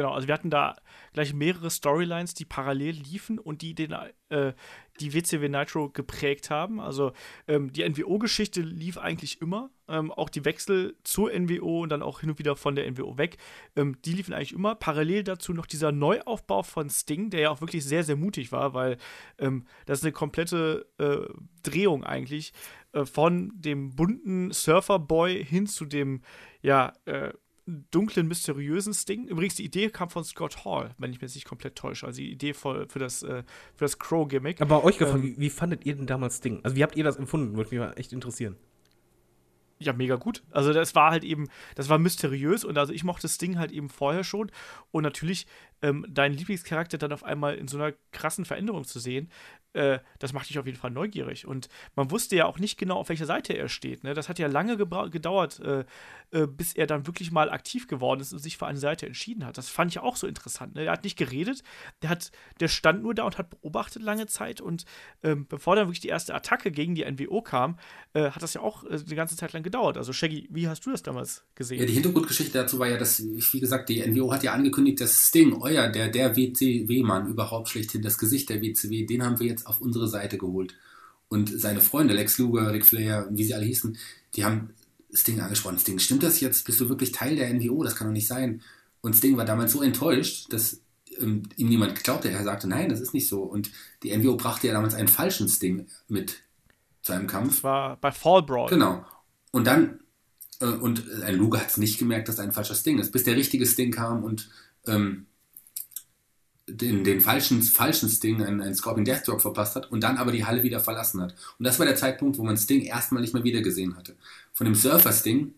Genau, 0.00 0.14
also 0.14 0.26
wir 0.28 0.32
hatten 0.32 0.48
da 0.48 0.76
gleich 1.12 1.34
mehrere 1.34 1.68
Storylines, 1.68 2.32
die 2.32 2.46
parallel 2.46 2.94
liefen 2.94 3.38
und 3.38 3.60
die 3.60 3.74
den, 3.74 3.94
äh, 4.30 4.54
die 4.98 5.12
WCW 5.12 5.46
Nitro 5.46 5.90
geprägt 5.90 6.48
haben. 6.48 6.80
Also 6.80 7.12
ähm, 7.46 7.70
die 7.70 7.86
NWO-Geschichte 7.86 8.62
lief 8.62 8.96
eigentlich 8.96 9.42
immer. 9.42 9.68
Ähm, 9.88 10.10
auch 10.10 10.30
die 10.30 10.46
Wechsel 10.46 10.96
zur 11.04 11.38
NWO 11.38 11.82
und 11.82 11.90
dann 11.90 12.02
auch 12.02 12.20
hin 12.20 12.30
und 12.30 12.38
wieder 12.38 12.56
von 12.56 12.76
der 12.76 12.90
NWO 12.90 13.18
weg, 13.18 13.36
ähm, 13.76 13.98
die 14.06 14.14
liefen 14.14 14.32
eigentlich 14.32 14.54
immer. 14.54 14.74
Parallel 14.74 15.22
dazu 15.22 15.52
noch 15.52 15.66
dieser 15.66 15.92
Neuaufbau 15.92 16.62
von 16.62 16.88
Sting, 16.88 17.28
der 17.28 17.40
ja 17.40 17.50
auch 17.50 17.60
wirklich 17.60 17.84
sehr, 17.84 18.02
sehr 18.02 18.16
mutig 18.16 18.52
war, 18.52 18.72
weil 18.72 18.96
ähm, 19.38 19.66
das 19.84 19.98
ist 19.98 20.04
eine 20.04 20.12
komplette 20.12 20.86
äh, 20.96 21.30
Drehung 21.62 22.04
eigentlich 22.04 22.54
äh, 22.92 23.04
von 23.04 23.52
dem 23.54 23.94
bunten 23.96 24.50
Surferboy 24.50 25.44
hin 25.44 25.66
zu 25.66 25.84
dem, 25.84 26.22
ja, 26.62 26.94
äh, 27.04 27.34
dunklen, 27.90 28.28
mysteriösen 28.28 28.94
Sting. 28.94 29.26
Übrigens, 29.26 29.56
die 29.56 29.64
Idee 29.64 29.90
kam 29.90 30.10
von 30.10 30.24
Scott 30.24 30.64
Hall, 30.64 30.94
wenn 30.98 31.12
ich 31.12 31.20
mich 31.20 31.34
nicht 31.34 31.46
komplett 31.46 31.76
täusche. 31.76 32.06
Also 32.06 32.18
die 32.18 32.30
Idee 32.30 32.54
für, 32.54 32.88
für 32.88 32.98
das, 32.98 33.22
äh, 33.22 33.42
für 33.74 33.84
das 33.84 33.98
Crow-Gimmick. 33.98 34.60
Aber 34.60 34.84
euch 34.84 34.98
gefragt, 34.98 35.24
ähm, 35.24 35.36
wie, 35.36 35.38
wie, 35.38 35.50
fandet 35.50 35.86
ihr 35.86 35.96
denn 35.96 36.06
damals 36.06 36.38
Sting? 36.38 36.60
Also 36.62 36.76
wie 36.76 36.82
habt 36.82 36.96
ihr 36.96 37.04
das 37.04 37.16
empfunden? 37.16 37.56
Würde 37.56 37.70
mich 37.70 37.80
mal 37.80 37.92
echt 37.96 38.12
interessieren. 38.12 38.56
Ja, 39.82 39.94
mega 39.94 40.16
gut. 40.16 40.42
Also 40.50 40.74
das 40.74 40.94
war 40.94 41.10
halt 41.10 41.24
eben, 41.24 41.48
das 41.74 41.88
war 41.88 41.98
mysteriös 41.98 42.64
und 42.64 42.76
also 42.76 42.92
ich 42.92 43.02
mochte 43.02 43.28
Sting 43.28 43.58
halt 43.58 43.72
eben 43.72 43.88
vorher 43.88 44.24
schon. 44.24 44.50
Und 44.90 45.04
natürlich 45.04 45.46
ähm, 45.82 46.06
deinen 46.08 46.34
Lieblingscharakter 46.34 46.98
dann 46.98 47.12
auf 47.12 47.24
einmal 47.24 47.56
in 47.56 47.68
so 47.68 47.78
einer 47.78 47.94
krassen 48.12 48.44
Veränderung 48.44 48.84
zu 48.84 48.98
sehen, 48.98 49.30
äh, 49.72 50.00
das 50.18 50.32
macht 50.32 50.48
dich 50.50 50.58
auf 50.58 50.66
jeden 50.66 50.78
Fall 50.78 50.90
neugierig. 50.90 51.46
Und 51.46 51.68
man 51.94 52.10
wusste 52.10 52.36
ja 52.36 52.46
auch 52.46 52.58
nicht 52.58 52.78
genau, 52.78 52.96
auf 52.96 53.08
welcher 53.08 53.26
Seite 53.26 53.52
er 53.52 53.68
steht. 53.68 54.02
Ne? 54.02 54.14
Das 54.14 54.28
hat 54.28 54.38
ja 54.38 54.48
lange 54.48 54.76
gedauert, 54.76 55.60
äh, 55.60 55.84
äh, 56.32 56.46
bis 56.46 56.72
er 56.72 56.86
dann 56.86 57.06
wirklich 57.06 57.30
mal 57.30 57.50
aktiv 57.50 57.86
geworden 57.86 58.20
ist 58.20 58.32
und 58.32 58.40
sich 58.40 58.56
für 58.56 58.66
eine 58.66 58.78
Seite 58.78 59.06
entschieden 59.06 59.46
hat. 59.46 59.58
Das 59.58 59.68
fand 59.68 59.92
ich 59.92 60.00
auch 60.00 60.16
so 60.16 60.26
interessant. 60.26 60.74
Ne? 60.74 60.84
Er 60.84 60.92
hat 60.92 61.04
nicht 61.04 61.16
geredet, 61.16 61.62
der, 62.02 62.10
hat, 62.10 62.32
der 62.58 62.68
stand 62.68 63.02
nur 63.02 63.14
da 63.14 63.24
und 63.24 63.38
hat 63.38 63.50
beobachtet 63.50 64.02
lange 64.02 64.26
Zeit. 64.26 64.60
Und 64.60 64.84
ähm, 65.22 65.46
bevor 65.46 65.76
dann 65.76 65.86
wirklich 65.86 66.00
die 66.00 66.08
erste 66.08 66.34
Attacke 66.34 66.72
gegen 66.72 66.94
die 66.94 67.04
NWO 67.04 67.40
kam, 67.42 67.78
äh, 68.12 68.30
hat 68.30 68.42
das 68.42 68.54
ja 68.54 68.62
auch 68.62 68.84
äh, 68.84 68.88
eine 68.88 69.14
ganze 69.14 69.36
Zeit 69.36 69.52
lang 69.52 69.62
gedauert. 69.62 69.96
Also, 69.96 70.12
Shaggy, 70.12 70.48
wie 70.50 70.66
hast 70.66 70.84
du 70.84 70.90
das 70.90 71.02
damals 71.02 71.44
gesehen? 71.54 71.78
Ja, 71.78 71.86
die 71.86 71.92
Hintergrundgeschichte 71.92 72.52
dazu 72.52 72.78
war 72.78 72.88
ja, 72.88 72.96
dass, 72.96 73.22
wie 73.22 73.60
gesagt, 73.60 73.88
die 73.88 74.04
NWO 74.04 74.32
hat 74.32 74.42
ja 74.42 74.52
angekündigt, 74.52 75.00
dass 75.00 75.28
Sting, 75.28 75.52
euer, 75.70 75.88
der, 75.88 76.08
der 76.08 76.36
WCW-Mann 76.36 77.28
überhaupt 77.28 77.68
schlechthin, 77.68 78.02
das 78.02 78.18
Gesicht 78.18 78.48
der 78.50 78.60
WCW, 78.62 79.06
den 79.06 79.22
haben 79.22 79.38
wir 79.38 79.46
jetzt 79.46 79.66
auf 79.66 79.80
unsere 79.80 80.08
Seite 80.08 80.38
geholt. 80.38 80.74
Und 81.28 81.60
seine 81.60 81.80
Freunde, 81.80 82.14
Lex 82.14 82.38
Luger, 82.38 82.72
Ric 82.72 82.84
Flair, 82.84 83.28
wie 83.30 83.44
sie 83.44 83.54
alle 83.54 83.64
hießen, 83.64 83.96
die 84.34 84.44
haben 84.44 84.70
Sting 85.12 85.40
angesprochen. 85.40 85.78
Sting, 85.78 85.98
stimmt 85.98 86.22
das 86.22 86.40
jetzt? 86.40 86.64
Bist 86.64 86.80
du 86.80 86.88
wirklich 86.88 87.12
Teil 87.12 87.36
der 87.36 87.52
NWO? 87.52 87.82
Das 87.84 87.96
kann 87.96 88.08
doch 88.08 88.12
nicht 88.12 88.26
sein. 88.26 88.62
Und 89.00 89.16
Sting 89.16 89.36
war 89.36 89.44
damals 89.44 89.72
so 89.72 89.82
enttäuscht, 89.82 90.52
dass 90.52 90.80
ähm, 91.18 91.44
ihm 91.56 91.68
niemand 91.68 92.02
glaubte. 92.02 92.30
Er 92.30 92.44
sagte, 92.44 92.68
nein, 92.68 92.88
das 92.88 93.00
ist 93.00 93.14
nicht 93.14 93.28
so. 93.28 93.42
Und 93.42 93.70
die 94.02 94.16
NWO 94.16 94.36
brachte 94.36 94.66
ja 94.66 94.72
damals 94.72 94.94
einen 94.94 95.08
falschen 95.08 95.48
Sting 95.48 95.86
mit 96.08 96.42
zu 97.02 97.12
einem 97.12 97.26
Kampf. 97.26 97.56
Das 97.56 97.64
war 97.64 97.96
bei 97.96 98.12
Fall 98.12 98.42
Brawl. 98.42 98.68
Genau. 98.68 99.04
Und 99.52 99.66
dann, 99.66 100.00
äh, 100.60 100.66
und 100.66 101.04
ein 101.22 101.36
Luger 101.36 101.60
hat 101.60 101.70
es 101.70 101.76
nicht 101.76 101.98
gemerkt, 101.98 102.28
dass 102.28 102.38
ein 102.38 102.52
falscher 102.52 102.74
Sting 102.74 102.98
ist, 102.98 103.12
bis 103.12 103.24
der 103.24 103.36
richtige 103.36 103.66
Sting 103.66 103.90
kam 103.90 104.22
und 104.24 104.50
ähm, 104.86 105.26
den, 106.76 107.04
den 107.04 107.20
falschen, 107.20 107.62
falschen 107.62 108.08
Sting 108.08 108.42
einen, 108.42 108.60
einen 108.60 108.74
Scorpion 108.74 109.04
Deathstroke 109.04 109.40
verpasst 109.40 109.76
hat 109.76 109.90
und 109.90 110.02
dann 110.02 110.16
aber 110.16 110.32
die 110.32 110.44
Halle 110.44 110.62
wieder 110.62 110.80
verlassen 110.80 111.20
hat. 111.20 111.34
Und 111.58 111.64
das 111.64 111.78
war 111.78 111.86
der 111.86 111.96
Zeitpunkt, 111.96 112.38
wo 112.38 112.44
man 112.44 112.56
Sting 112.56 112.82
erstmal 112.82 113.22
nicht 113.22 113.34
mehr 113.34 113.44
wieder 113.44 113.60
gesehen 113.62 113.96
hatte. 113.96 114.16
Von 114.52 114.66
dem 114.66 114.74
Surfer 114.74 115.12
Sting, 115.12 115.54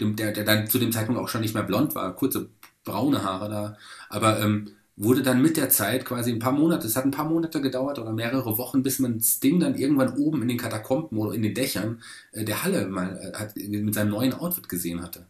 dem, 0.00 0.16
der, 0.16 0.32
der 0.32 0.44
dann 0.44 0.66
zu 0.68 0.78
dem 0.78 0.92
Zeitpunkt 0.92 1.20
auch 1.20 1.28
schon 1.28 1.40
nicht 1.40 1.54
mehr 1.54 1.62
blond 1.62 1.94
war, 1.94 2.14
kurze 2.14 2.48
braune 2.84 3.22
Haare 3.22 3.50
da, 3.50 3.78
aber 4.08 4.40
ähm, 4.40 4.70
wurde 4.96 5.22
dann 5.22 5.42
mit 5.42 5.56
der 5.56 5.70
Zeit 5.70 6.04
quasi 6.04 6.32
ein 6.32 6.38
paar 6.38 6.52
Monate, 6.52 6.86
es 6.86 6.96
hat 6.96 7.04
ein 7.04 7.10
paar 7.12 7.28
Monate 7.28 7.60
gedauert 7.60 7.98
oder 7.98 8.12
mehrere 8.12 8.58
Wochen, 8.58 8.82
bis 8.82 8.98
man 8.98 9.20
Sting 9.20 9.60
dann 9.60 9.76
irgendwann 9.76 10.16
oben 10.16 10.42
in 10.42 10.48
den 10.48 10.58
Katakomben 10.58 11.18
oder 11.18 11.34
in 11.34 11.42
den 11.42 11.54
Dächern 11.54 12.02
äh, 12.32 12.44
der 12.44 12.64
Halle 12.64 12.88
mal 12.88 13.18
äh, 13.18 13.36
hat, 13.38 13.56
mit 13.56 13.94
seinem 13.94 14.10
neuen 14.10 14.34
Outfit 14.34 14.68
gesehen 14.68 15.02
hatte 15.02 15.26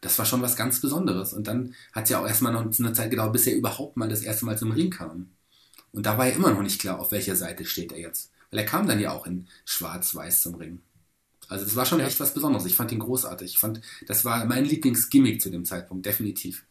das 0.00 0.18
war 0.18 0.24
schon 0.24 0.42
was 0.42 0.56
ganz 0.56 0.80
Besonderes. 0.80 1.32
Und 1.32 1.46
dann 1.46 1.74
hat 1.92 2.04
es 2.04 2.10
ja 2.10 2.20
auch 2.20 2.26
erstmal 2.26 2.52
noch 2.52 2.62
eine 2.62 2.92
Zeit 2.92 3.10
gedauert, 3.10 3.32
bis 3.32 3.46
er 3.46 3.54
überhaupt 3.54 3.96
mal 3.96 4.08
das 4.08 4.22
erste 4.22 4.46
Mal 4.46 4.58
zum 4.58 4.72
Ring 4.72 4.90
kam. 4.90 5.30
Und 5.92 6.06
da 6.06 6.16
war 6.16 6.26
ja 6.26 6.34
immer 6.34 6.50
noch 6.50 6.62
nicht 6.62 6.80
klar, 6.80 7.00
auf 7.00 7.12
welcher 7.12 7.36
Seite 7.36 7.64
steht 7.64 7.92
er 7.92 7.98
jetzt. 7.98 8.32
Weil 8.50 8.60
er 8.60 8.66
kam 8.66 8.86
dann 8.86 9.00
ja 9.00 9.12
auch 9.12 9.26
in 9.26 9.48
Schwarz-Weiß 9.64 10.40
zum 10.40 10.54
Ring. 10.54 10.80
Also 11.48 11.64
das 11.64 11.76
war 11.76 11.84
schon 11.84 12.00
echt 12.00 12.20
was 12.20 12.32
Besonderes. 12.32 12.66
Ich 12.66 12.76
fand 12.76 12.92
ihn 12.92 13.00
großartig. 13.00 13.52
Ich 13.52 13.58
fand, 13.58 13.80
das 14.06 14.24
war 14.24 14.44
mein 14.44 14.64
Lieblingsgimmick 14.64 15.40
zu 15.42 15.50
dem 15.50 15.64
Zeitpunkt, 15.64 16.06
definitiv. 16.06 16.64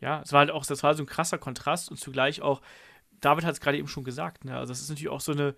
Ja, 0.00 0.22
es 0.22 0.32
war 0.32 0.40
halt 0.40 0.50
auch, 0.50 0.66
das 0.66 0.82
war 0.82 0.94
so 0.94 1.02
ein 1.02 1.06
krasser 1.06 1.38
Kontrast 1.38 1.90
und 1.90 1.98
zugleich 1.98 2.42
auch, 2.42 2.60
David 3.20 3.44
hat 3.44 3.54
es 3.54 3.60
gerade 3.60 3.78
eben 3.78 3.88
schon 3.88 4.04
gesagt, 4.04 4.44
ne? 4.44 4.58
Also 4.58 4.72
das 4.72 4.82
ist 4.82 4.88
natürlich 4.90 5.08
auch 5.08 5.20
so 5.20 5.32
eine 5.32 5.54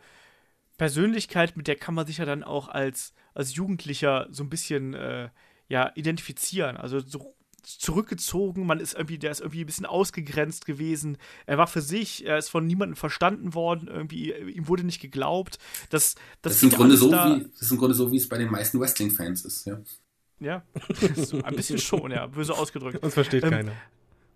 Persönlichkeit, 0.77 1.57
mit 1.57 1.67
der 1.67 1.77
kann 1.77 1.95
man 1.95 2.07
sich 2.07 2.19
ja 2.19 2.27
dann 2.27 2.45
auch 2.45 2.69
als, 2.69 3.15
als 3.35 3.55
Jugendlicher 3.55 4.29
so 4.31 4.45
ein 4.45 4.51
bisschen 4.51 4.95
äh, 4.95 5.31
ja, 5.69 5.93
identifizieren. 5.95 6.77
Also 6.77 7.01
so 7.01 7.37
zurückgezogen, 7.67 8.65
man 8.65 8.79
ist 8.79 8.95
irgendwie, 8.95 9.19
der 9.19 9.33
ist 9.33 9.41
irgendwie 9.41 9.63
ein 9.63 9.67
bisschen 9.67 9.87
ausgegrenzt 9.87 10.67
gewesen. 10.67 11.19
Er 11.47 11.59
war 11.59 11.67
für 11.67 11.81
sich, 11.81 12.25
er 12.25 12.39
ist 12.39 12.49
von 12.49 12.65
niemandem 12.65 12.97
verstanden 12.97 13.55
worden, 13.55 13.89
irgendwie, 13.89 14.33
ihm 14.33 14.69
wurde 14.69 14.85
nicht 14.85 15.01
geglaubt. 15.01 15.59
Das, 15.91 16.15
das, 16.15 16.23
das, 16.43 16.53
ist, 16.55 16.63
im 16.63 16.71
Grunde 16.71 16.97
so, 16.97 17.11
da, 17.11 17.37
wie, 17.37 17.43
das 17.43 17.63
ist 17.63 17.71
im 17.73 17.79
Grunde 17.79 17.95
so, 17.95 18.13
wie 18.13 18.17
es 18.17 18.29
bei 18.29 18.39
den 18.39 18.51
meisten 18.51 18.81
Wrestling-Fans 18.81 19.45
ist, 19.45 19.67
ja. 19.67 19.81
Ja, 20.39 20.63
so 21.17 21.43
ein 21.43 21.57
bisschen 21.57 21.79
schon, 21.79 22.11
ja, 22.11 22.27
böse 22.27 22.55
ausgedrückt. 22.55 23.03
Das 23.03 23.15
versteht 23.15 23.43
ähm, 23.45 23.51
keiner. 23.51 23.73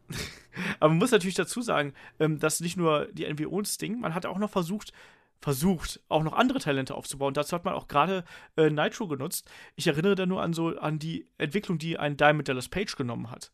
Aber 0.81 0.89
man 0.89 0.99
muss 0.99 1.13
natürlich 1.13 1.35
dazu 1.37 1.63
sagen, 1.63 1.93
ähm, 2.19 2.39
dass 2.39 2.61
nicht 2.61 2.77
nur 2.77 3.07
die 3.13 3.33
NWO-Ding, 3.33 4.01
man 4.01 4.15
hat 4.15 4.27
auch 4.27 4.39
noch 4.39 4.51
versucht, 4.51 4.93
versucht, 5.41 6.01
auch 6.09 6.23
noch 6.23 6.35
andere 6.35 6.59
Talente 6.59 6.95
aufzubauen. 6.95 7.35
Dazu 7.35 7.55
hat 7.55 7.65
man 7.65 7.75
auch 7.75 7.89
gerade 7.89 8.25
äh, 8.57 8.71
Nitro 8.71 9.09
genutzt. 9.09 9.51
Ich 9.75 9.87
erinnere 9.87 10.15
da 10.15 10.27
nur 10.27 10.43
an 10.43 10.53
so 10.53 10.77
an 10.79 10.99
die 10.99 11.27
Entwicklung, 11.39 11.79
die 11.79 11.99
ein 11.99 12.17
Diamond 12.17 12.49
Dallas 12.49 12.69
Page 12.69 12.95
genommen 12.97 13.31
hat. 13.31 13.51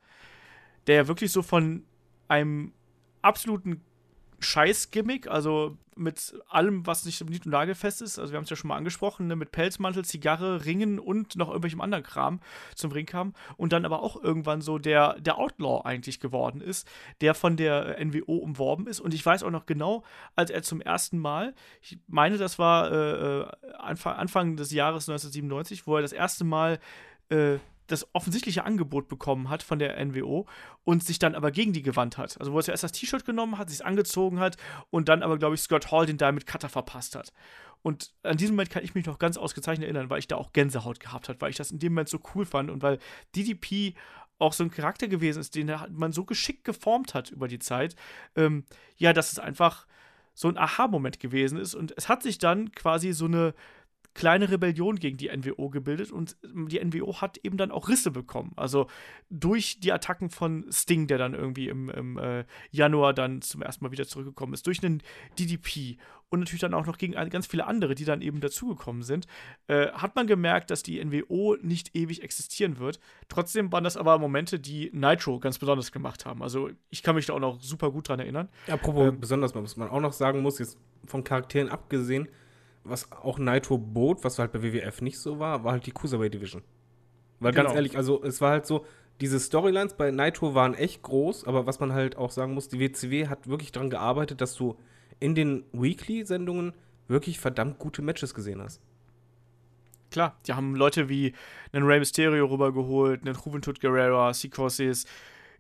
Der 0.87 0.97
ja 0.97 1.09
wirklich 1.09 1.31
so 1.33 1.43
von 1.43 1.85
einem 2.29 2.73
absoluten 3.23 3.83
Scheiß-Gimmick, 4.41 5.29
also 5.29 5.77
mit 5.97 6.35
allem, 6.49 6.87
was 6.87 7.05
nicht 7.07 7.25
nied- 7.29 7.47
und 7.47 7.53
nagelfest 7.53 8.03
ist. 8.03 8.19
Also 8.19 8.33
wir 8.33 8.37
haben 8.37 8.45
es 8.45 8.51
ja 8.51 8.57
schon 8.57 8.69
mal 8.69 8.77
angesprochen, 8.77 9.27
ne, 9.27 9.37
mit 9.37 9.51
Pelzmantel, 9.51 10.05
Zigarre, 10.05 10.65
Ringen 10.67 10.99
und 10.99 11.37
noch 11.37 11.49
irgendwelchem 11.49 11.81
anderen 11.81 12.05
Kram 12.05 12.41
zum 12.75 12.93
Ring 12.93 13.07
kam. 13.07 13.35
Und 13.57 13.73
dann 13.73 13.85
aber 13.85 14.03
auch 14.03 14.23
irgendwann 14.23 14.61
so 14.61 14.79
der, 14.79 15.19
der 15.21 15.39
Outlaw 15.39 15.83
eigentlich 15.85 16.21
geworden 16.21 16.61
ist, 16.61 16.87
der 17.23 17.35
von 17.35 17.57
der 17.57 17.97
NWO 18.05 18.37
umworben 18.37 18.87
ist. 18.87 19.01
Und 19.01 19.15
ich 19.15 19.25
weiß 19.25 19.43
auch 19.43 19.51
noch 19.51 19.65
genau, 19.65 20.05
als 20.35 20.51
er 20.51 20.63
zum 20.63 20.83
ersten 20.83 21.19
Mal, 21.19 21.55
ich 21.81 21.99
meine, 22.07 22.37
das 22.37 22.59
war 22.59 22.93
äh, 22.93 23.41
äh 23.41 23.47
Anfang, 23.79 24.17
Anfang 24.17 24.57
des 24.57 24.73
Jahres 24.73 25.09
1997, 25.09 25.87
wo 25.87 25.97
er 25.97 26.03
das 26.03 26.13
erste 26.13 26.45
Mal 26.45 26.79
äh, 27.31 27.59
das 27.87 28.07
offensichtliche 28.15 28.65
Angebot 28.65 29.09
bekommen 29.09 29.49
hat 29.49 29.63
von 29.63 29.79
der 29.79 30.05
NWO 30.05 30.47
und 30.85 31.05
sich 31.05 31.19
dann 31.19 31.35
aber 31.35 31.51
gegen 31.51 31.73
die 31.73 31.83
gewandt 31.83 32.19
hat. 32.19 32.39
Also 32.41 32.53
wo 32.53 32.59
er 32.59 32.65
zuerst 32.65 32.85
das 32.85 32.93
T-Shirt 32.93 33.25
genommen 33.25 33.59
hat, 33.59 33.71
sich 33.71 33.85
angezogen 33.85 34.41
hat 34.41 34.57
und 34.91 35.09
dann 35.09 35.23
aber, 35.23 35.39
glaube 35.39 35.55
ich, 35.55 35.61
Scott 35.61 35.91
Hall 35.91 36.07
den 36.07 36.19
Diamond 36.19 36.47
Cutter 36.47 36.69
verpasst 36.69 37.15
hat. 37.15 37.33
Und 37.83 38.13
an 38.23 38.37
diesem 38.37 38.57
Moment 38.57 38.71
kann 38.71 38.85
ich 38.85 38.95
mich 38.95 39.07
noch 39.07 39.19
ganz 39.19 39.37
ausgezeichnet 39.37 39.85
erinnern, 39.85 40.11
weil 40.11 40.19
ich 40.19 40.27
da 40.27 40.37
auch 40.37 40.53
Gänsehaut 40.53 40.99
gehabt 40.99 41.29
habe, 41.29 41.41
weil 41.41 41.51
ich 41.51 41.57
das 41.57 41.71
in 41.71 41.79
dem 41.79 41.93
Moment 41.93 42.09
so 42.09 42.19
cool 42.35 42.45
fand 42.45 42.71
und 42.71 42.83
weil 42.83 42.99
DDP 43.37 43.95
auch 44.39 44.53
so 44.53 44.65
ein 44.65 44.71
Charakter 44.71 45.09
gewesen 45.09 45.41
ist, 45.41 45.55
den 45.55 45.73
man 45.93 46.13
so 46.13 46.25
geschickt 46.25 46.65
geformt 46.65 47.15
hat 47.15 47.31
über 47.31 47.49
die 47.49 47.59
Zeit. 47.59 47.97
Ähm, 48.35 48.65
ja, 48.97 49.13
dass 49.13 49.33
es 49.33 49.39
einfach 49.39 49.87
so 50.35 50.49
ein 50.49 50.59
Aha-Moment 50.59 51.19
gewesen 51.19 51.59
ist. 51.59 51.75
Und 51.75 51.95
es 51.97 52.09
hat 52.09 52.23
sich 52.23 52.39
dann 52.39 52.73
quasi 52.73 53.13
so 53.13 53.25
eine 53.25 53.55
kleine 54.17 54.51
Rebellion 54.51 54.97
gegen 54.97 55.19
die 55.19 55.29
NWO 55.29 55.69
gebildet 55.69 56.11
und 56.11 56.39
die 56.43 56.83
NWO 56.83 57.21
hat 57.21 57.37
eben 57.43 57.59
dann 57.59 57.71
auch 57.71 57.89
Risse 57.89 58.11
bekommen. 58.11 58.53
Also 58.57 58.87
durch 59.29 59.79
die 59.79 59.93
Attacken 59.93 60.31
von 60.31 60.65
Sting, 60.73 61.07
der 61.07 61.19
dann 61.19 61.35
irgendwie 61.35 61.69
im, 61.69 61.91
im 61.91 62.17
äh, 62.17 62.45
Januar 62.71 63.13
dann 63.13 63.43
zum 63.43 63.61
ersten 63.61 63.85
Mal 63.85 63.93
wieder 63.93 64.07
zurückgekommen 64.07 64.55
ist, 64.55 64.67
durch 64.67 64.83
einen 64.83 65.03
DDP 65.39 65.99
und 66.31 66.41
natürlich 66.41 66.63
dann 66.63 66.73
auch 66.73 66.87
noch 66.87 66.97
gegen 66.97 67.13
ganz 67.29 67.47
viele 67.47 67.67
andere, 67.67 67.95
die 67.95 68.07
dann 68.07 68.23
eben 68.23 68.41
dazugekommen 68.41 69.03
sind, 69.03 69.27
äh, 69.67 69.89
hat 69.89 70.17
man 70.17 70.27
gemerkt, 70.27 70.71
dass 70.71 70.83
die 70.83 71.05
NWO 71.05 71.57
nicht 71.61 71.95
ewig 71.95 72.23
existieren 72.23 72.79
wird. 72.79 72.99
Trotzdem 73.29 73.71
waren 73.71 73.85
das 73.85 73.99
aber 73.99 74.19
Momente, 74.19 74.59
die 74.59 74.91
Nitro 74.95 75.39
ganz 75.41 75.59
besonders 75.59 75.93
gemacht 75.93 76.25
haben. 76.25 76.43
Also 76.43 76.71
ich 76.89 77.03
kann 77.03 77.17
mich 77.17 77.27
da 77.27 77.35
auch 77.35 77.41
noch 77.41 77.61
super 77.61 77.91
gut 77.91 78.09
dran 78.09 78.19
erinnern. 78.19 78.49
Apropos 78.67 79.09
ähm, 79.09 79.21
besonders, 79.21 79.55
was 79.55 79.77
man 79.77 79.91
auch 79.91 80.01
noch 80.01 80.15
sagen 80.15 80.41
muss, 80.41 80.59
jetzt 80.59 80.79
von 81.05 81.23
Charakteren 81.23 81.69
abgesehen, 81.69 82.29
was 82.89 83.11
auch 83.13 83.39
Nitro 83.39 83.79
bot, 83.79 84.25
was 84.25 84.39
halt 84.39 84.53
bei 84.53 84.63
WWF 84.63 85.01
nicht 85.01 85.19
so 85.19 85.39
war, 85.39 85.65
war 85.65 85.73
halt 85.73 85.87
die 85.87 85.93
Cruiserweight 85.93 86.35
Division. 86.35 86.63
Weil 87.41 87.53
genau. 87.53 87.65
ganz 87.65 87.77
ehrlich, 87.77 87.97
also 87.97 88.23
es 88.23 88.41
war 88.41 88.51
halt 88.51 88.67
so, 88.67 88.87
diese 89.21 89.41
Storylines 89.41 89.95
bei 89.95 90.11
Nitro 90.11 90.55
waren 90.55 90.75
echt 90.75 91.03
groß, 91.03 91.45
aber 91.45 91.67
was 91.67 91.81
man 91.81 91.93
halt 91.93 92.17
auch 92.17 92.31
sagen 92.31 92.55
muss, 92.55 92.69
die 92.69 92.81
WCW 92.81 93.29
hat 93.29 93.49
wirklich 93.49 93.73
daran 93.73 93.91
gearbeitet, 93.91 94.41
dass 94.41 94.55
du 94.55 94.77
in 95.21 95.35
den 95.35 95.65
Weekly-Sendungen 95.73 96.75
wirklich 97.09 97.41
verdammt 97.41 97.79
gute 97.79 98.03
Matches 98.03 98.35
gesehen 98.35 98.61
hast. 98.61 98.81
Klar, 100.11 100.37
die 100.47 100.53
haben 100.53 100.77
Leute 100.77 101.09
wie 101.09 101.35
einen 101.73 101.87
Rey 101.87 101.99
Mysterio 101.99 102.47
rübergeholt, 102.47 103.23
einen 103.23 103.37
Juventud 103.45 103.81
Guerrero, 103.81 104.31
Psychosis, 104.33 105.07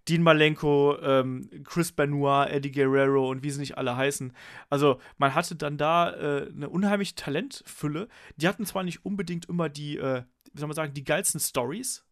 Dean 0.08 0.22
Malenko, 0.22 0.98
ähm, 1.00 1.48
Chris 1.64 1.92
Benoit, 1.92 2.48
Eddie 2.50 2.72
Guerrero 2.72 3.28
und 3.28 3.42
wie 3.42 3.50
sie 3.50 3.60
nicht 3.60 3.76
alle 3.76 3.96
heißen. 3.96 4.32
Also 4.70 5.00
man 5.18 5.34
hatte 5.34 5.56
dann 5.56 5.78
da 5.78 6.12
äh, 6.12 6.48
eine 6.48 6.68
unheimliche 6.68 7.14
Talentfülle. 7.14 8.08
Die 8.36 8.46
hatten 8.48 8.66
zwar 8.66 8.82
nicht 8.84 9.04
unbedingt 9.04 9.46
immer 9.46 9.68
die, 9.68 9.96
äh, 9.96 10.22
wie 10.52 10.60
soll 10.60 10.68
man 10.68 10.76
sagen, 10.76 10.94
die 10.94 11.04
geilsten 11.04 11.40
Stories. 11.40 12.04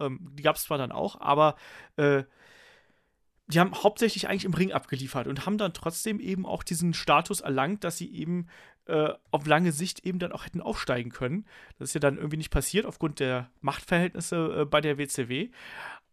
Ähm, 0.00 0.30
die 0.34 0.42
gab 0.42 0.56
es 0.56 0.64
zwar 0.64 0.78
dann 0.78 0.92
auch, 0.92 1.20
aber 1.20 1.56
äh, 1.96 2.24
die 3.46 3.58
haben 3.58 3.74
hauptsächlich 3.74 4.28
eigentlich 4.28 4.44
im 4.44 4.54
Ring 4.54 4.72
abgeliefert 4.72 5.26
und 5.26 5.44
haben 5.44 5.58
dann 5.58 5.72
trotzdem 5.72 6.20
eben 6.20 6.46
auch 6.46 6.62
diesen 6.62 6.94
Status 6.94 7.40
erlangt, 7.40 7.82
dass 7.84 7.98
sie 7.98 8.12
eben 8.12 8.46
äh, 8.86 9.12
auf 9.30 9.46
lange 9.46 9.72
Sicht 9.72 10.04
eben 10.06 10.18
dann 10.18 10.32
auch 10.32 10.44
hätten 10.44 10.60
aufsteigen 10.60 11.10
können. 11.10 11.46
Das 11.78 11.90
ist 11.90 11.94
ja 11.94 12.00
dann 12.00 12.16
irgendwie 12.16 12.36
nicht 12.36 12.50
passiert 12.50 12.86
aufgrund 12.86 13.20
der 13.20 13.50
Machtverhältnisse 13.60 14.60
äh, 14.60 14.64
bei 14.64 14.80
der 14.80 14.98
WCW. 14.98 15.50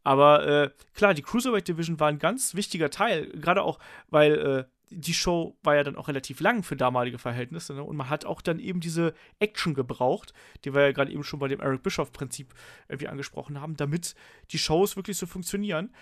Aber 0.04 0.48
äh, 0.48 0.70
klar, 0.94 1.14
die 1.14 1.22
Cruiserweight 1.22 1.68
Division 1.68 2.00
war 2.00 2.08
ein 2.08 2.20
ganz 2.20 2.56
wichtiger 2.56 2.90
Teil, 2.90 3.28
gerade 3.30 3.62
auch, 3.64 3.80
weil 4.10 4.34
äh, 4.34 4.64
die 4.90 5.14
Show 5.14 5.58
war 5.64 5.76
ja 5.76 5.84
dann 5.84 5.98
auch 5.98 6.08
relativ 6.08 6.40
lang 6.40 6.64
für 6.64 6.76
damalige 6.76 7.18
Verhältnisse 7.18 7.74
ne? 7.74 7.84
und 7.84 7.98
man 7.98 8.10
hat 8.10 8.26
auch 8.26 8.42
dann 8.42 8.60
eben 8.60 8.80
diese 8.80 9.14
Action 9.40 9.74
gebraucht, 9.74 10.34
die 10.64 10.74
wir 10.74 10.82
ja 10.82 10.92
gerade 10.92 11.12
eben 11.12 11.24
schon 11.24 11.40
bei 11.40 11.48
dem 11.48 11.60
Eric 11.60 11.84
Bischoff-Prinzip 11.84 12.54
irgendwie 12.88 13.10
angesprochen 13.10 13.60
haben, 13.60 13.76
damit 13.76 14.16
die 14.52 14.60
Shows 14.60 14.96
wirklich 14.96 15.18
so 15.18 15.26
funktionieren. 15.26 15.94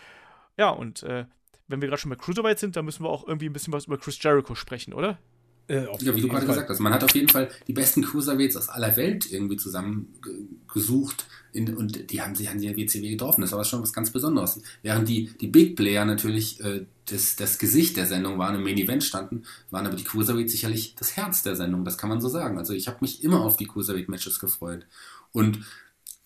Ja, 0.58 0.70
und 0.70 1.04
äh, 1.04 1.26
wenn 1.68 1.82
wir 1.82 1.88
gerade 1.88 2.00
schon 2.00 2.12
bei 2.12 2.16
Cruiserweight 2.16 2.60
sind, 2.60 2.76
dann 2.76 2.86
müssen 2.86 3.04
wir 3.04 3.10
auch 3.10 3.28
irgendwie 3.28 3.50
ein 3.50 3.54
bisschen 3.54 3.74
was 3.74 3.86
über 3.86 3.98
Chris 3.98 4.22
Jericho 4.22 4.54
sprechen, 4.54 4.94
oder? 4.94 5.18
Äh, 5.68 5.86
ja, 6.00 6.16
wie 6.16 6.22
du 6.22 6.28
gerade 6.28 6.46
gesagt 6.46 6.70
hast, 6.70 6.80
man 6.80 6.94
hat 6.94 7.04
auf 7.04 7.16
jeden 7.16 7.30
Fall 7.30 7.50
die 7.68 7.74
besten 7.74 8.04
Cruiserweights 8.04 8.56
aus 8.56 8.70
aller 8.70 8.96
Welt 8.98 9.32
irgendwie 9.32 9.58
zusammengesucht 9.58 11.26
und 11.56 12.12
die 12.12 12.22
haben 12.22 12.36
sich 12.36 12.50
an 12.50 12.62
der 12.62 12.76
WCW 12.76 13.12
getroffen. 13.12 13.42
Das 13.42 13.54
war 13.54 13.64
schon 13.64 13.82
was 13.82 13.94
ganz 13.94 14.12
Besonderes. 14.12 14.62
Während 14.82 15.08
die, 15.08 15.32
die 15.40 15.48
Big 15.48 15.76
Player 15.76 16.04
natürlich 16.04 16.60
äh, 16.62 16.86
das, 17.06 17.36
das 17.36 17.58
Gesicht 17.60 17.96
der 17.98 18.06
Sendung 18.06 18.38
waren, 18.38 18.56
im 18.56 18.64
Main 18.64 18.78
Event 18.78 19.04
standen, 19.04 19.44
waren 19.72 19.88
aber 19.88 19.96
die 19.96 20.04
Cruiserweights 20.04 20.52
sicherlich 20.52 20.96
das 20.96 21.16
Herz 21.16 21.44
der 21.44 21.56
Sendung. 21.56 21.86
Das 21.86 21.98
kann 21.98 22.10
man 22.10 22.20
so 22.20 22.28
sagen. 22.28 22.58
Also 22.58 22.74
ich 22.74 22.88
habe 22.88 22.98
mich 23.02 23.24
immer 23.24 23.42
auf 23.42 23.56
die 23.56 23.68
Cruiserweight-Matches 23.68 24.40
gefreut. 24.40 24.86
Und 25.32 25.60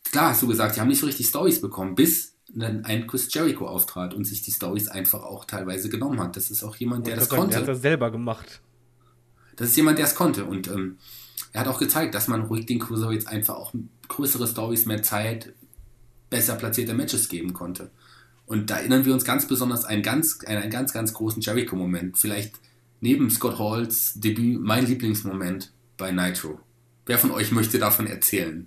klar 0.03 0.31
hast 0.31 0.41
du 0.41 0.47
gesagt, 0.47 0.75
die 0.75 0.81
haben 0.81 0.87
nicht 0.87 0.99
so 0.99 1.05
richtig 1.05 1.27
Stories 1.27 1.61
bekommen, 1.61 1.95
bis 1.95 2.33
dann 2.51 2.85
ein 2.85 3.05
Chris 3.05 3.31
Jericho 3.31 3.67
auftrat 3.67 4.15
und 4.15 4.25
sich 4.25 4.41
die 4.41 4.51
Stories 4.51 4.87
einfach 4.87 5.23
auch 5.23 5.45
teilweise 5.45 5.89
genommen 5.89 6.19
hat. 6.19 6.35
Das 6.35 6.49
ist 6.49 6.63
auch 6.63 6.75
jemand, 6.77 7.05
der 7.05 7.17
das 7.17 7.25
sagen, 7.25 7.41
konnte. 7.41 7.51
Der 7.51 7.61
hat 7.61 7.67
das 7.67 7.81
selber 7.81 8.09
gemacht. 8.09 8.61
Das 9.59 9.67
ist 9.67 9.75
jemand, 9.75 9.97
der 9.97 10.05
es 10.05 10.15
konnte. 10.15 10.45
Und 10.45 10.69
ähm, 10.69 10.97
er 11.51 11.61
hat 11.61 11.67
auch 11.67 11.79
gezeigt, 11.79 12.15
dass 12.15 12.29
man 12.29 12.43
ruhig 12.43 12.65
den 12.65 12.79
Cruiserweights 12.79 13.27
einfach 13.27 13.55
auch 13.55 13.73
größere 14.07 14.47
Stories, 14.47 14.85
mehr 14.85 15.03
Zeit, 15.03 15.51
besser 16.29 16.55
platzierte 16.55 16.93
Matches 16.93 17.27
geben 17.27 17.51
konnte. 17.53 17.91
Und 18.45 18.69
da 18.69 18.77
erinnern 18.77 19.03
wir 19.03 19.13
uns 19.13 19.25
ganz 19.25 19.49
besonders 19.49 19.83
an 19.83 19.95
einen 19.95 20.03
ganz, 20.03 20.39
einen 20.45 20.69
ganz, 20.69 20.93
ganz 20.93 21.13
großen 21.13 21.41
Jericho-Moment. 21.41 22.17
Vielleicht 22.17 22.55
neben 23.01 23.29
Scott 23.29 23.59
Halls 23.59 24.13
Debüt 24.15 24.61
mein 24.61 24.85
Lieblingsmoment 24.85 25.73
bei 25.97 26.11
Nitro. 26.11 26.61
Wer 27.05 27.17
von 27.17 27.31
euch 27.31 27.51
möchte 27.51 27.79
davon 27.79 28.07
erzählen? 28.07 28.65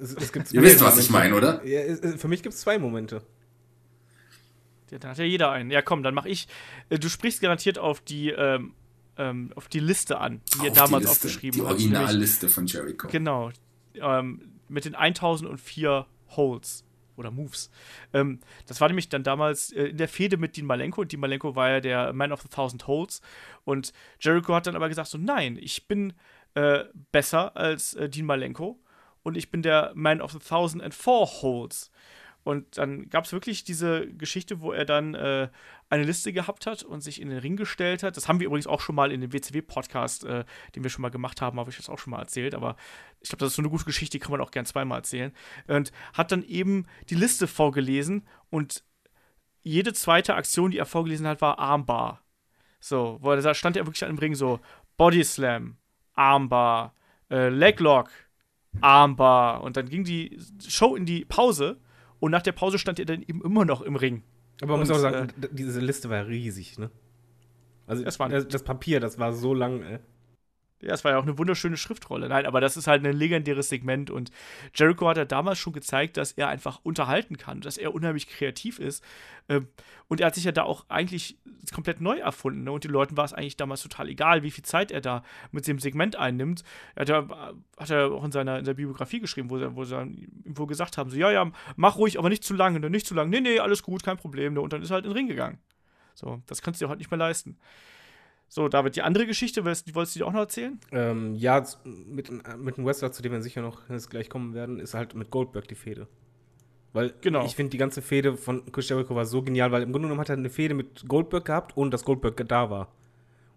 Es, 0.00 0.14
es 0.14 0.52
Ihr 0.52 0.62
wisst, 0.62 0.80
was 0.80 0.98
ich 0.98 1.10
meine, 1.10 1.34
oder? 1.34 1.62
Ja, 1.66 2.16
für 2.16 2.28
mich 2.28 2.42
gibt 2.42 2.54
es 2.54 2.62
zwei 2.62 2.78
Momente. 2.78 3.22
Ja, 4.90 4.98
dann 4.98 5.10
hat 5.10 5.18
ja 5.18 5.24
jeder 5.24 5.50
einen. 5.50 5.70
Ja, 5.70 5.82
komm, 5.82 6.02
dann 6.02 6.14
mach 6.14 6.24
ich. 6.24 6.48
Äh, 6.88 6.98
du 6.98 7.10
sprichst 7.10 7.42
garantiert 7.42 7.78
auf 7.78 8.00
die, 8.00 8.30
ähm, 8.30 8.72
ähm, 9.16 9.52
auf 9.54 9.68
die 9.68 9.80
Liste 9.80 10.18
an, 10.18 10.40
die 10.54 10.66
ihr 10.66 10.72
damals 10.72 11.06
aufgeschrieben 11.06 11.60
habt. 11.60 11.80
Die 11.80 11.84
Originalliste 11.84 12.48
von 12.48 12.66
Jericho. 12.66 13.08
Genau. 13.08 13.50
Ähm, 13.94 14.60
mit 14.68 14.84
den 14.84 14.94
1004 14.94 16.06
Holes 16.30 16.84
oder 17.16 17.30
Moves. 17.30 17.70
Ähm, 18.12 18.40
das 18.66 18.80
war 18.80 18.88
nämlich 18.88 19.08
dann 19.08 19.22
damals 19.22 19.72
äh, 19.72 19.84
in 19.84 19.96
der 19.96 20.08
Fehde 20.08 20.36
mit 20.36 20.56
Dean 20.56 20.66
Malenko. 20.66 21.02
Und 21.02 21.12
Dean 21.12 21.20
Malenko 21.20 21.54
war 21.54 21.70
ja 21.70 21.80
der 21.80 22.12
Man 22.12 22.32
of 22.32 22.42
the 22.42 22.48
Thousand 22.48 22.86
Holes. 22.86 23.20
Und 23.64 23.92
Jericho 24.20 24.54
hat 24.54 24.66
dann 24.66 24.76
aber 24.76 24.88
gesagt: 24.88 25.08
so, 25.08 25.18
nein, 25.18 25.56
ich 25.60 25.86
bin 25.86 26.12
äh, 26.54 26.84
besser 27.12 27.56
als 27.56 27.94
äh, 27.94 28.08
Dean 28.08 28.26
Malenko 28.26 28.80
und 29.22 29.36
ich 29.36 29.50
bin 29.50 29.62
der 29.62 29.92
Man 29.94 30.20
of 30.20 30.32
the 30.32 30.38
Thousand 30.38 30.82
and 30.82 30.94
Four 30.94 31.26
Holes. 31.42 31.90
Und 32.44 32.76
dann 32.76 33.08
gab 33.08 33.24
es 33.24 33.32
wirklich 33.32 33.64
diese 33.64 34.06
Geschichte, 34.06 34.60
wo 34.60 34.70
er 34.70 34.84
dann 34.84 35.14
äh, 35.14 35.48
eine 35.88 36.04
Liste 36.04 36.30
gehabt 36.32 36.66
hat 36.66 36.82
und 36.82 37.00
sich 37.00 37.20
in 37.20 37.30
den 37.30 37.38
Ring 37.38 37.56
gestellt 37.56 38.02
hat. 38.02 38.18
Das 38.18 38.28
haben 38.28 38.38
wir 38.38 38.46
übrigens 38.46 38.66
auch 38.66 38.80
schon 38.80 38.94
mal 38.94 39.10
in 39.10 39.22
dem 39.22 39.32
WCW-Podcast, 39.32 40.24
äh, 40.24 40.44
den 40.76 40.82
wir 40.82 40.90
schon 40.90 41.00
mal 41.00 41.10
gemacht 41.10 41.40
haben, 41.40 41.58
habe 41.58 41.70
ich 41.70 41.78
das 41.78 41.88
auch 41.88 41.98
schon 41.98 42.10
mal 42.10 42.20
erzählt. 42.20 42.54
Aber 42.54 42.76
ich 43.22 43.30
glaube, 43.30 43.40
das 43.40 43.52
ist 43.52 43.56
so 43.56 43.62
eine 43.62 43.70
gute 43.70 43.86
Geschichte, 43.86 44.18
die 44.18 44.22
kann 44.22 44.30
man 44.30 44.42
auch 44.42 44.50
gern 44.50 44.66
zweimal 44.66 44.98
erzählen. 44.98 45.32
Und 45.68 45.90
hat 46.12 46.32
dann 46.32 46.42
eben 46.42 46.86
die 47.08 47.14
Liste 47.14 47.46
vorgelesen 47.46 48.26
und 48.50 48.84
jede 49.62 49.94
zweite 49.94 50.34
Aktion, 50.34 50.70
die 50.70 50.78
er 50.78 50.86
vorgelesen 50.86 51.26
hat, 51.26 51.40
war 51.40 51.58
Armbar. 51.58 52.22
So, 52.78 53.16
wo 53.22 53.30
er, 53.30 53.40
da 53.40 53.54
stand 53.54 53.78
er 53.78 53.86
wirklich 53.86 54.04
an 54.04 54.10
dem 54.10 54.18
Ring 54.18 54.34
so: 54.34 54.60
Body 54.98 55.24
Slam, 55.24 55.78
Armbar, 56.12 56.94
äh, 57.30 57.48
Leglock, 57.48 58.10
Armbar. 58.82 59.62
Und 59.62 59.78
dann 59.78 59.88
ging 59.88 60.04
die 60.04 60.38
Show 60.68 60.94
in 60.94 61.06
die 61.06 61.24
Pause 61.24 61.80
und 62.24 62.30
nach 62.30 62.40
der 62.40 62.52
Pause 62.52 62.78
stand 62.78 62.98
er 62.98 63.04
dann 63.04 63.22
eben 63.22 63.42
immer 63.42 63.66
noch 63.66 63.82
im 63.82 63.96
Ring. 63.96 64.22
Aber 64.62 64.72
man 64.72 64.80
und, 64.80 64.88
muss 64.88 64.96
auch 64.96 65.02
sagen, 65.02 65.28
äh, 65.42 65.48
diese 65.52 65.78
Liste 65.80 66.08
war 66.08 66.26
riesig, 66.26 66.78
ne? 66.78 66.90
Also 67.86 68.02
das, 68.02 68.16
das, 68.16 68.48
das 68.48 68.62
Papier, 68.62 68.98
das 68.98 69.18
war 69.18 69.34
so 69.34 69.52
lang, 69.52 69.82
ey. 69.82 69.98
Ja, 70.84 70.94
es 70.94 71.04
war 71.04 71.12
ja 71.12 71.18
auch 71.18 71.22
eine 71.22 71.38
wunderschöne 71.38 71.76
Schriftrolle. 71.76 72.28
Nein, 72.28 72.46
aber 72.46 72.60
das 72.60 72.76
ist 72.76 72.86
halt 72.86 73.04
ein 73.04 73.12
legendäres 73.16 73.68
Segment 73.68 74.10
und 74.10 74.30
Jericho 74.74 75.08
hat 75.08 75.16
ja 75.16 75.24
damals 75.24 75.58
schon 75.58 75.72
gezeigt, 75.72 76.16
dass 76.16 76.32
er 76.32 76.48
einfach 76.48 76.80
unterhalten 76.82 77.36
kann, 77.36 77.60
dass 77.60 77.78
er 77.78 77.94
unheimlich 77.94 78.28
kreativ 78.28 78.78
ist. 78.78 79.02
Ähm, 79.48 79.68
und 80.08 80.20
er 80.20 80.26
hat 80.26 80.34
sich 80.34 80.44
ja 80.44 80.52
da 80.52 80.64
auch 80.64 80.84
eigentlich 80.88 81.38
komplett 81.72 82.00
neu 82.00 82.18
erfunden. 82.18 82.64
Ne? 82.64 82.72
Und 82.72 82.84
den 82.84 82.90
Leuten 82.90 83.16
war 83.16 83.24
es 83.24 83.32
eigentlich 83.32 83.56
damals 83.56 83.82
total 83.82 84.08
egal, 84.08 84.42
wie 84.42 84.50
viel 84.50 84.64
Zeit 84.64 84.90
er 84.90 85.00
da 85.00 85.22
mit 85.50 85.66
dem 85.66 85.78
Segment 85.78 86.16
einnimmt. 86.16 86.62
Er 86.94 87.00
hat 87.00 87.08
ja, 87.08 87.52
hat 87.78 87.90
er 87.90 88.12
auch 88.12 88.24
in 88.24 88.32
seiner, 88.32 88.58
in 88.58 88.64
der 88.64 88.74
Biografie 88.74 89.20
geschrieben, 89.20 89.50
wo 89.50 89.58
sie, 89.58 89.74
wo 89.74 89.84
sie 89.84 90.28
wo 90.44 90.66
gesagt 90.66 90.98
haben: 90.98 91.10
so, 91.10 91.16
ja, 91.16 91.30
ja, 91.30 91.50
mach 91.76 91.96
ruhig, 91.96 92.18
aber 92.18 92.28
nicht 92.28 92.44
zu 92.44 92.54
lange, 92.54 92.80
ne? 92.80 92.90
nicht 92.90 93.06
zu 93.06 93.14
lange. 93.14 93.30
Nee, 93.30 93.40
nee, 93.40 93.58
alles 93.58 93.82
gut, 93.82 94.02
kein 94.02 94.16
Problem. 94.16 94.54
Ne? 94.54 94.60
Und 94.60 94.72
dann 94.72 94.82
ist 94.82 94.90
er 94.90 94.94
halt 94.94 95.04
in 95.04 95.10
den 95.10 95.16
Ring 95.16 95.28
gegangen. 95.28 95.58
So, 96.14 96.42
das 96.46 96.62
kannst 96.62 96.80
du 96.80 96.84
dir 96.84 96.90
heute 96.90 96.98
nicht 96.98 97.10
mehr 97.10 97.18
leisten. 97.18 97.58
So, 98.54 98.68
David, 98.68 98.94
die 98.94 99.02
andere 99.02 99.26
Geschichte, 99.26 99.64
wolltest 99.64 100.14
du 100.14 100.20
dir 100.20 100.26
auch 100.28 100.32
noch 100.32 100.42
erzählen? 100.42 100.78
Ähm, 100.92 101.34
ja, 101.34 101.60
mit, 101.82 102.30
mit 102.30 102.78
einem 102.78 102.86
Wrestler, 102.86 103.10
zu 103.10 103.20
dem 103.20 103.32
wir 103.32 103.42
sicher 103.42 103.62
noch 103.62 103.80
gleich 104.08 104.30
kommen 104.30 104.54
werden, 104.54 104.78
ist 104.78 104.94
halt 104.94 105.16
mit 105.16 105.32
Goldberg 105.32 105.66
die 105.66 105.74
Fehde. 105.74 106.06
Weil 106.92 107.14
genau. 107.20 107.44
ich 107.44 107.56
finde, 107.56 107.70
die 107.70 107.78
ganze 107.78 108.00
Fehde 108.00 108.36
von 108.36 108.70
Chris 108.70 108.88
Jericho 108.88 109.16
war 109.16 109.24
so 109.24 109.42
genial, 109.42 109.72
weil 109.72 109.82
im 109.82 109.90
Grunde 109.90 110.06
genommen 110.06 110.20
hat 110.20 110.28
er 110.28 110.36
eine 110.36 110.50
Fehde 110.50 110.74
mit 110.74 111.08
Goldberg 111.08 111.46
gehabt, 111.46 111.76
ohne 111.76 111.90
dass 111.90 112.04
Goldberg 112.04 112.46
da 112.46 112.70
war. 112.70 112.92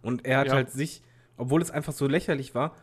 Und 0.01 0.25
er 0.25 0.39
hat 0.39 0.47
ja. 0.47 0.53
halt 0.53 0.71
sich, 0.71 1.03
obwohl 1.37 1.61
es 1.61 1.69
einfach 1.69 1.93
so 1.93 2.07
lächerlich 2.07 2.55
war, 2.55 2.75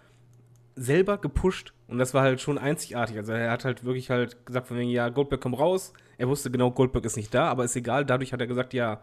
selber 0.76 1.18
gepusht. 1.18 1.74
Und 1.88 1.98
das 1.98 2.14
war 2.14 2.22
halt 2.22 2.40
schon 2.40 2.58
einzigartig. 2.58 3.16
Also 3.16 3.32
er 3.32 3.50
hat 3.50 3.64
halt 3.64 3.82
wirklich 3.82 4.10
halt 4.10 4.46
gesagt 4.46 4.68
von 4.68 4.78
wegen, 4.78 4.90
ja, 4.90 5.08
Goldberg 5.08 5.40
komm 5.40 5.54
raus. 5.54 5.92
Er 6.16 6.28
wusste 6.28 6.52
genau, 6.52 6.70
Goldberg 6.70 7.04
ist 7.06 7.16
nicht 7.16 7.34
da, 7.34 7.48
aber 7.48 7.64
ist 7.64 7.74
egal. 7.74 8.04
Dadurch 8.04 8.32
hat 8.32 8.40
er 8.40 8.46
gesagt, 8.46 8.72
ja, 8.72 9.00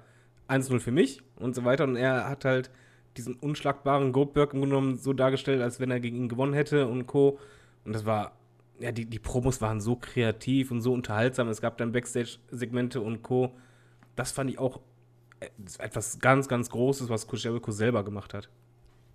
1-0 0.47 0.79
für 0.79 0.91
mich 0.91 1.21
und 1.35 1.55
so 1.55 1.65
weiter. 1.65 1.83
Und 1.83 1.97
er 1.97 2.29
hat 2.29 2.45
halt 2.45 2.71
diesen 3.17 3.35
unschlagbaren 3.35 4.11
Goldberg 4.11 4.53
im 4.53 4.61
genommen 4.61 4.97
so 4.97 5.13
dargestellt, 5.13 5.61
als 5.61 5.79
wenn 5.79 5.91
er 5.91 5.99
gegen 5.99 6.17
ihn 6.17 6.29
gewonnen 6.29 6.53
hätte 6.53 6.87
und 6.87 7.07
Co. 7.07 7.39
Und 7.85 7.93
das 7.93 8.05
war, 8.05 8.33
ja, 8.79 8.91
die, 8.91 9.05
die 9.05 9.19
Promos 9.19 9.61
waren 9.61 9.81
so 9.81 9.95
kreativ 9.95 10.71
und 10.71 10.81
so 10.81 10.93
unterhaltsam. 10.93 11.49
Es 11.49 11.61
gab 11.61 11.77
dann 11.77 11.91
Backstage-Segmente 11.91 13.01
und 13.01 13.23
Co. 13.23 13.51
Das 14.15 14.31
fand 14.31 14.49
ich 14.49 14.59
auch 14.59 14.79
etwas 15.79 16.19
ganz, 16.19 16.47
ganz 16.47 16.69
Großes, 16.69 17.09
was 17.09 17.27
Jericho 17.31 17.71
selber 17.71 18.03
gemacht 18.03 18.33
hat. 18.33 18.49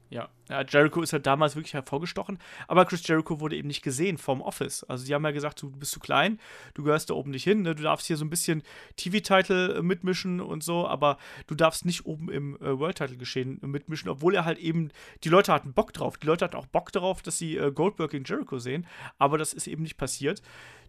Ja. 0.08 0.28
ja, 0.48 0.62
Jericho 0.62 1.02
ist 1.02 1.12
halt 1.12 1.26
damals 1.26 1.56
wirklich 1.56 1.74
hervorgestochen, 1.74 2.38
aber 2.68 2.84
Chris 2.84 3.06
Jericho 3.06 3.40
wurde 3.40 3.56
eben 3.56 3.66
nicht 3.66 3.82
gesehen 3.82 4.18
vom 4.18 4.40
Office. 4.40 4.84
Also 4.84 5.04
die 5.04 5.12
haben 5.14 5.24
ja 5.24 5.32
gesagt, 5.32 5.60
du 5.60 5.70
bist 5.70 5.90
zu 5.90 6.00
klein, 6.00 6.38
du 6.74 6.84
gehörst 6.84 7.10
da 7.10 7.14
oben 7.14 7.32
nicht 7.32 7.42
hin, 7.42 7.62
ne? 7.62 7.74
du 7.74 7.82
darfst 7.82 8.06
hier 8.06 8.16
so 8.16 8.24
ein 8.24 8.30
bisschen 8.30 8.62
TV-Title 8.96 9.78
äh, 9.78 9.82
mitmischen 9.82 10.40
und 10.40 10.62
so, 10.62 10.86
aber 10.86 11.18
du 11.48 11.56
darfst 11.56 11.84
nicht 11.84 12.06
oben 12.06 12.30
im 12.30 12.56
äh, 12.56 12.78
World-Title-Geschehen 12.78 13.58
mitmischen, 13.62 14.08
obwohl 14.08 14.34
er 14.34 14.44
halt 14.44 14.58
eben, 14.58 14.90
die 15.24 15.28
Leute 15.28 15.52
hatten 15.52 15.72
Bock 15.72 15.92
drauf, 15.92 16.18
die 16.18 16.26
Leute 16.26 16.44
hatten 16.44 16.56
auch 16.56 16.66
Bock 16.66 16.92
darauf, 16.92 17.22
dass 17.22 17.38
sie 17.38 17.56
äh, 17.56 17.72
Goldberg 17.72 18.12
gegen 18.12 18.24
Jericho 18.24 18.58
sehen, 18.58 18.86
aber 19.18 19.38
das 19.38 19.52
ist 19.52 19.66
eben 19.66 19.82
nicht 19.82 19.96
passiert. 19.96 20.40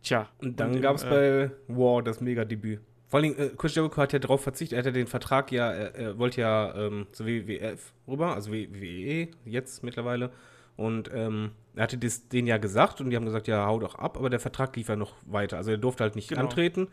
Tja. 0.03 0.29
Und 0.37 0.59
dann 0.59 0.79
gab 0.79 0.95
es 0.95 1.03
äh, 1.03 1.09
bei 1.09 1.51
War 1.75 2.03
das 2.03 2.21
Mega-Debüt. 2.21 2.81
Vor 3.07 3.19
allem, 3.19 3.35
äh, 3.37 3.49
Chris 3.57 3.73
Jericho 3.75 4.01
hat 4.01 4.13
ja 4.13 4.19
darauf 4.19 4.41
verzichtet, 4.43 4.75
er 4.75 4.79
hat 4.79 4.85
ja 4.85 4.91
den 4.91 5.07
Vertrag 5.07 5.51
ja, 5.51 5.71
er, 5.71 5.95
er 5.95 6.17
wollte 6.19 6.41
ja 6.41 6.75
ähm, 6.75 7.07
zur 7.13 7.25
WWF 7.25 7.93
rüber, 8.07 8.33
also 8.35 8.51
WWE 8.51 9.29
jetzt 9.45 9.83
mittlerweile. 9.83 10.31
Und 10.75 11.09
ähm, 11.13 11.51
er 11.75 11.83
hatte 11.83 11.97
das, 11.97 12.27
denen 12.27 12.47
ja 12.47 12.57
gesagt 12.57 13.01
und 13.01 13.09
die 13.09 13.15
haben 13.15 13.25
gesagt, 13.25 13.47
ja, 13.47 13.65
hau 13.65 13.79
doch 13.79 13.95
ab, 13.95 14.17
aber 14.17 14.29
der 14.29 14.39
Vertrag 14.39 14.75
lief 14.75 14.89
ja 14.89 14.95
noch 14.95 15.13
weiter. 15.25 15.57
Also 15.57 15.71
er 15.71 15.77
durfte 15.77 16.03
halt 16.03 16.15
nicht 16.15 16.29
Genau. 16.29 16.41
antreten. 16.41 16.87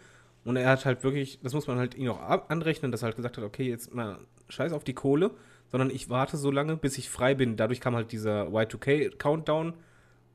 Und 0.45 0.57
er 0.57 0.69
hat 0.71 0.85
halt 0.85 1.03
wirklich, 1.05 1.41
das 1.43 1.53
muss 1.55 1.67
man 1.67 1.79
halt 1.79 1.95
ihm 1.95 2.11
auch 2.11 2.49
anrechnen, 2.49 2.93
dass 2.93 3.03
er 3.03 3.07
halt 3.07 3.17
gesagt 3.17 3.37
hat, 3.39 3.45
okay, 3.45 3.69
jetzt 3.69 3.95
mal 3.95 4.19
scheiß 4.49 4.73
auf 4.73 4.85
die 4.85 4.93
Kohle, 4.95 5.31
sondern 5.69 5.91
ich 5.91 6.11
warte 6.11 6.37
so 6.37 6.51
lange, 6.51 6.77
bis 6.77 6.99
ich 6.99 7.11
frei 7.11 7.35
bin. 7.35 7.57
Dadurch 7.57 7.81
kam 7.81 7.95
halt 7.95 8.13
dieser 8.13 8.49
Y2K-Countdown 8.49 9.75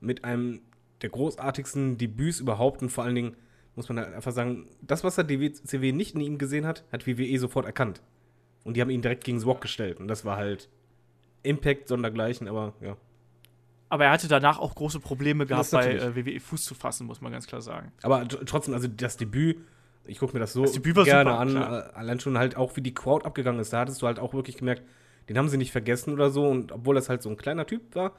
mit 0.01 0.23
einem 0.23 0.61
der 1.01 1.09
großartigsten 1.09 1.97
Debüts 1.97 2.39
überhaupt 2.39 2.81
und 2.81 2.89
vor 2.89 3.03
allen 3.03 3.15
Dingen 3.15 3.35
muss 3.75 3.87
man 3.89 3.99
halt 3.99 4.13
einfach 4.13 4.31
sagen, 4.31 4.67
das, 4.81 5.03
was 5.03 5.15
der 5.15 5.23
DWCW 5.23 5.91
nicht 5.91 6.15
in 6.15 6.21
ihm 6.21 6.37
gesehen 6.37 6.65
hat, 6.65 6.83
hat 6.91 7.07
WWE 7.07 7.37
sofort 7.39 7.65
erkannt. 7.65 8.01
Und 8.63 8.75
die 8.75 8.81
haben 8.81 8.89
ihn 8.89 9.01
direkt 9.01 9.23
gegen 9.23 9.39
Swok 9.39 9.61
gestellt. 9.61 9.99
Und 9.99 10.07
das 10.07 10.25
war 10.25 10.35
halt 10.37 10.69
Impact 11.43 11.87
sondergleichen, 11.87 12.47
aber 12.47 12.73
ja. 12.81 12.97
Aber 13.87 14.05
er 14.05 14.11
hatte 14.11 14.27
danach 14.27 14.59
auch 14.59 14.75
große 14.75 14.99
Probleme 14.99 15.45
gehabt, 15.45 15.71
bei 15.71 15.93
äh, 15.95 16.15
WWE 16.15 16.39
Fuß 16.39 16.63
zu 16.65 16.75
fassen, 16.75 17.07
muss 17.07 17.21
man 17.21 17.31
ganz 17.31 17.47
klar 17.47 17.61
sagen. 17.61 17.91
Aber 18.03 18.21
tr- 18.23 18.45
trotzdem, 18.45 18.73
also 18.75 18.87
das 18.87 19.17
Debüt, 19.17 19.57
ich 20.05 20.19
gucke 20.19 20.33
mir 20.33 20.39
das 20.39 20.53
so 20.53 20.61
Das 20.63 20.73
Debüt 20.73 20.95
war 20.95 21.05
gerne 21.05 21.29
super, 21.31 21.39
an. 21.41 21.49
klar. 21.49 21.89
äh, 21.89 21.93
Allein 21.95 22.19
schon 22.19 22.37
halt 22.37 22.55
auch, 22.57 22.75
wie 22.75 22.81
die 22.81 22.93
Crowd 22.93 23.25
abgegangen 23.25 23.59
ist. 23.59 23.73
Da 23.73 23.79
hattest 23.79 24.01
du 24.01 24.07
halt 24.07 24.19
auch 24.19 24.33
wirklich 24.33 24.57
gemerkt, 24.57 24.83
den 25.27 25.37
haben 25.37 25.47
sie 25.49 25.57
nicht 25.57 25.71
vergessen 25.71 26.13
oder 26.13 26.29
so. 26.29 26.45
Und 26.47 26.71
obwohl 26.71 26.93
das 26.95 27.09
halt 27.09 27.23
so 27.23 27.29
ein 27.29 27.37
kleiner 27.37 27.65
Typ 27.65 27.95
war, 27.95 28.11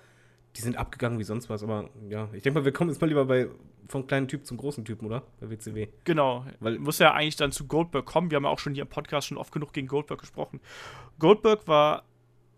die 0.56 0.60
sind 0.62 0.77
abgegangen 0.77 1.18
wie 1.18 1.24
sonst 1.24 1.48
was. 1.48 1.62
Aber 1.62 1.89
ja, 2.09 2.28
ich 2.32 2.43
denke 2.43 2.60
mal, 2.60 2.64
wir 2.64 2.72
kommen 2.72 2.90
jetzt 2.90 3.01
mal 3.01 3.06
lieber 3.06 3.24
bei 3.24 3.48
vom 3.89 4.06
kleinen 4.06 4.28
Typ 4.28 4.47
zum 4.47 4.56
großen 4.56 4.85
Typen, 4.85 5.06
oder? 5.06 5.22
Bei 5.40 5.51
WCW. 5.51 5.89
Genau. 6.05 6.44
Weil- 6.60 6.78
Muss 6.78 6.98
ja 7.01 7.12
eigentlich 7.12 7.36
dann 7.36 7.51
zu 7.52 7.66
Goldberg 7.66 8.06
kommen. 8.06 8.31
Wir 8.31 8.36
haben 8.36 8.44
ja 8.44 8.51
auch 8.51 8.59
schon 8.60 8.74
hier 8.74 8.82
im 8.82 8.89
Podcast 8.89 9.27
schon 9.28 9.36
oft 9.39 9.52
genug 9.52 9.72
gegen 9.72 9.89
Goldberg 9.89 10.20
gesprochen. 10.20 10.60
Goldberg 11.18 11.66
war, 11.66 12.05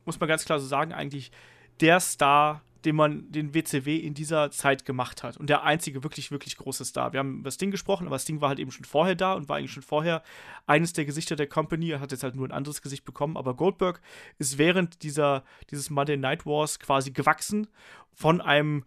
muss 0.05 0.21
man 0.21 0.29
ganz 0.29 0.45
klar 0.45 0.59
so 0.61 0.67
sagen, 0.67 0.93
eigentlich 0.93 1.33
der 1.81 2.01
Star, 2.01 2.63
den 2.85 2.97
man 2.97 3.31
den 3.31 3.55
WCW 3.55 3.97
in 3.97 4.15
dieser 4.15 4.51
Zeit 4.51 4.85
gemacht 4.85 5.23
hat. 5.23 5.37
Und 5.37 5.49
der 5.49 5.63
einzige 5.65 6.03
wirklich, 6.03 6.31
wirklich 6.31 6.57
große 6.57 6.85
Star. 6.85 7.13
Wir 7.13 7.21
haben 7.21 7.41
über 7.41 7.51
Sting 7.51 7.71
gesprochen, 7.71 8.07
aber 8.07 8.19
Sting 8.19 8.41
war 8.41 8.49
halt 8.49 8.59
eben 8.59 8.71
schon 8.71 8.85
vorher 8.85 9.15
da 9.15 9.35
und 9.35 9.49
war 9.49 9.57
eigentlich 9.57 9.73
schon 9.73 9.83
vorher 9.83 10.23
eines 10.67 10.93
der 10.93 11.05
Gesichter 11.05 11.37
der 11.37 11.47
Company. 11.47 11.91
Er 11.91 12.01
hat 12.01 12.13
jetzt 12.13 12.23
halt 12.23 12.35
nur 12.35 12.47
ein 12.47 12.53
anderes 12.53 12.83
Gesicht 12.83 13.05
bekommen. 13.05 13.37
Aber 13.37 13.55
Goldberg 13.55 14.01
ist 14.39 14.59
während 14.59 15.03
dieser, 15.03 15.45
dieses 15.71 15.91
Monday 15.91 16.17
Night 16.17 16.45
Wars 16.47 16.79
quasi 16.79 17.11
gewachsen 17.11 17.69
von 18.13 18.41
einem, 18.41 18.85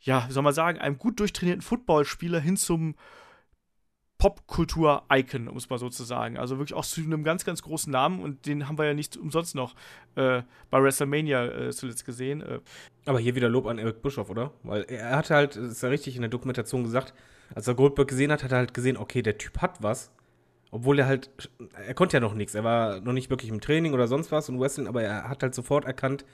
ja, 0.00 0.26
wie 0.28 0.32
soll 0.32 0.42
man 0.42 0.54
sagen, 0.54 0.78
einem 0.78 0.98
gut 0.98 1.20
durchtrainierten 1.20 1.62
Footballspieler 1.62 2.40
hin 2.40 2.56
zum 2.56 2.94
Popkultur-Icon, 4.22 5.48
um 5.48 5.56
es 5.56 5.68
mal 5.68 5.80
so 5.80 5.88
zu 5.88 6.04
sagen. 6.04 6.38
Also 6.38 6.58
wirklich 6.58 6.74
auch 6.74 6.84
zu 6.84 7.00
einem 7.00 7.24
ganz, 7.24 7.44
ganz 7.44 7.60
großen 7.60 7.90
Namen 7.90 8.22
und 8.22 8.46
den 8.46 8.68
haben 8.68 8.78
wir 8.78 8.84
ja 8.84 8.94
nicht 8.94 9.16
umsonst 9.16 9.56
noch 9.56 9.74
äh, 10.14 10.42
bei 10.70 10.80
WrestleMania 10.80 11.46
äh, 11.46 11.70
zuletzt 11.72 12.04
gesehen. 12.04 12.40
Äh, 12.40 12.60
Aber 13.04 13.18
hier 13.18 13.34
wieder 13.34 13.48
Lob 13.48 13.66
an 13.66 13.78
Eric 13.78 14.00
Bischoff, 14.00 14.30
oder? 14.30 14.52
Weil 14.62 14.82
er 14.82 15.16
hatte 15.16 15.34
halt, 15.34 15.56
das 15.56 15.72
ist 15.72 15.82
ja 15.82 15.88
richtig 15.88 16.14
in 16.14 16.22
der 16.22 16.30
Dokumentation 16.30 16.84
gesagt, 16.84 17.14
als 17.52 17.66
er 17.66 17.74
Goldberg 17.74 18.06
gesehen 18.06 18.30
hat, 18.30 18.44
hat 18.44 18.52
er 18.52 18.58
halt 18.58 18.74
gesehen, 18.74 18.96
okay, 18.96 19.22
der 19.22 19.38
Typ 19.38 19.58
hat 19.58 19.82
was. 19.82 20.12
Obwohl 20.70 21.00
er 21.00 21.06
halt, 21.06 21.28
er 21.84 21.94
konnte 21.94 22.16
ja 22.16 22.20
noch 22.20 22.34
nichts. 22.34 22.54
Er 22.54 22.62
war 22.62 23.00
noch 23.00 23.12
nicht 23.12 23.28
wirklich 23.28 23.50
im 23.50 23.60
Training 23.60 23.92
oder 23.92 24.06
sonst 24.06 24.30
was 24.30 24.48
und 24.48 24.60
Wrestling, 24.60 24.86
aber 24.86 25.02
er 25.02 25.28
hat 25.28 25.42
halt 25.42 25.52
sofort 25.52 25.84
erkannt, 25.84 26.24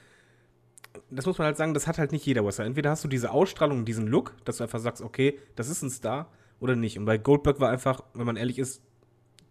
das 1.10 1.24
muss 1.24 1.38
man 1.38 1.46
halt 1.46 1.56
sagen, 1.56 1.72
das 1.72 1.86
hat 1.86 1.96
halt 1.96 2.12
nicht 2.12 2.26
jeder 2.26 2.44
Wrestler. 2.44 2.66
Entweder 2.66 2.90
hast 2.90 3.02
du 3.02 3.08
diese 3.08 3.30
Ausstrahlung, 3.30 3.86
diesen 3.86 4.06
Look, 4.06 4.34
dass 4.44 4.58
du 4.58 4.64
einfach 4.64 4.78
sagst, 4.78 5.00
okay, 5.00 5.38
das 5.56 5.70
ist 5.70 5.80
ein 5.80 5.88
Star 5.88 6.30
oder 6.60 6.76
nicht. 6.76 6.98
Und 6.98 7.04
bei 7.04 7.18
Goldberg 7.18 7.60
war 7.60 7.70
einfach, 7.70 8.02
wenn 8.14 8.26
man 8.26 8.36
ehrlich 8.36 8.58
ist, 8.58 8.82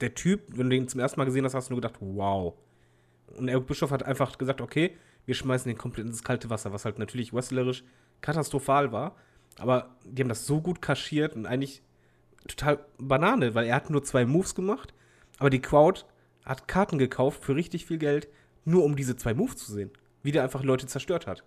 der 0.02 0.14
Typ, 0.14 0.42
wenn 0.48 0.70
du 0.70 0.76
ihn 0.76 0.88
zum 0.88 1.00
ersten 1.00 1.20
Mal 1.20 1.26
gesehen 1.26 1.46
hast, 1.46 1.54
hast 1.54 1.70
du 1.70 1.74
nur 1.74 1.82
gedacht, 1.82 2.00
wow. 2.00 2.54
Und 3.38 3.48
Eric 3.48 3.68
Bischoff 3.68 3.92
hat 3.92 4.04
einfach 4.04 4.38
gesagt, 4.38 4.62
okay, 4.62 4.96
wir 5.26 5.36
schmeißen 5.36 5.70
den 5.70 5.78
komplett 5.78 6.08
ins 6.08 6.24
kalte 6.24 6.50
Wasser, 6.50 6.72
was 6.72 6.86
halt 6.86 7.00
natürlich 7.00 7.34
wrestlerisch 7.34 7.84
katastrophal 8.22 8.92
war. 8.92 9.16
Aber 9.58 9.96
die 10.06 10.22
haben 10.22 10.30
das 10.30 10.46
so 10.46 10.62
gut 10.62 10.82
kaschiert 10.82 11.36
und 11.36 11.46
eigentlich 11.46 11.82
total 12.48 12.80
Banane, 12.98 13.56
weil 13.56 13.66
er 13.66 13.76
hat 13.76 13.90
nur 13.90 14.04
zwei 14.04 14.26
Moves 14.26 14.56
gemacht, 14.56 14.94
aber 15.40 15.50
die 15.50 15.62
Crowd 15.62 16.04
hat 16.46 16.68
Karten 16.68 16.98
gekauft 16.98 17.44
für 17.44 17.56
richtig 17.56 17.86
viel 17.86 17.98
Geld, 17.98 18.30
nur 18.64 18.84
um 18.84 18.96
diese 18.96 19.18
zwei 19.18 19.34
Moves 19.34 19.58
zu 19.58 19.72
sehen. 19.72 19.92
Wie 20.24 20.32
der 20.32 20.44
einfach 20.44 20.64
Leute 20.64 20.88
zerstört 20.88 21.28
hat. 21.28 21.44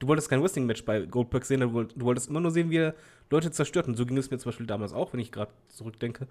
Du 0.00 0.08
wolltest 0.08 0.28
kein 0.30 0.42
Wrestling-Match 0.42 0.84
bei 0.84 1.02
Goldberg 1.02 1.44
sehen, 1.44 1.60
du 1.60 1.72
wollt- 1.72 1.94
du 1.94 2.04
wolltest 2.04 2.28
immer 2.30 2.40
nur 2.40 2.50
sehen, 2.50 2.70
wie 2.70 2.78
er 2.78 2.94
Leute 3.30 3.50
zerstört. 3.52 3.86
Und 3.86 3.96
so 3.96 4.04
ging 4.06 4.16
es 4.16 4.30
mir 4.30 4.38
zum 4.38 4.50
Beispiel 4.50 4.66
damals 4.66 4.92
auch, 4.92 5.12
wenn 5.12 5.20
ich 5.20 5.30
gerade 5.30 5.52
zurückdenke. 5.68 6.26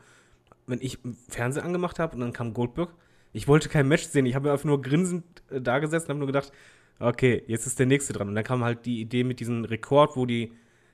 Wenn 0.67 0.81
ich 0.81 0.97
Fernseher 1.29 1.63
angemacht 1.65 1.99
habe 1.99 2.15
und 2.15 2.21
dann 2.21 2.33
kam 2.33 2.53
Goldberg, 2.53 2.93
ich 3.31 3.47
wollte 3.47 3.69
kein 3.69 3.87
Match 3.87 4.03
sehen. 4.03 4.25
Ich 4.25 4.35
habe 4.35 4.51
einfach 4.51 4.65
nur 4.65 4.81
grinsend 4.81 5.23
äh, 5.49 5.61
da 5.61 5.79
gesessen 5.79 6.05
und 6.05 6.09
habe 6.09 6.19
nur 6.19 6.27
gedacht, 6.27 6.51
okay, 6.99 7.43
jetzt 7.47 7.67
ist 7.67 7.79
der 7.79 7.85
nächste 7.85 8.11
dran. 8.13 8.27
Und 8.27 8.35
dann 8.35 8.43
kam 8.43 8.63
halt 8.63 8.85
die 8.85 9.01
Idee 9.01 9.23
mit 9.23 9.39
diesem 9.39 9.63
Rekord, 9.65 10.15
wo 10.17 10.25
die, 10.25 10.51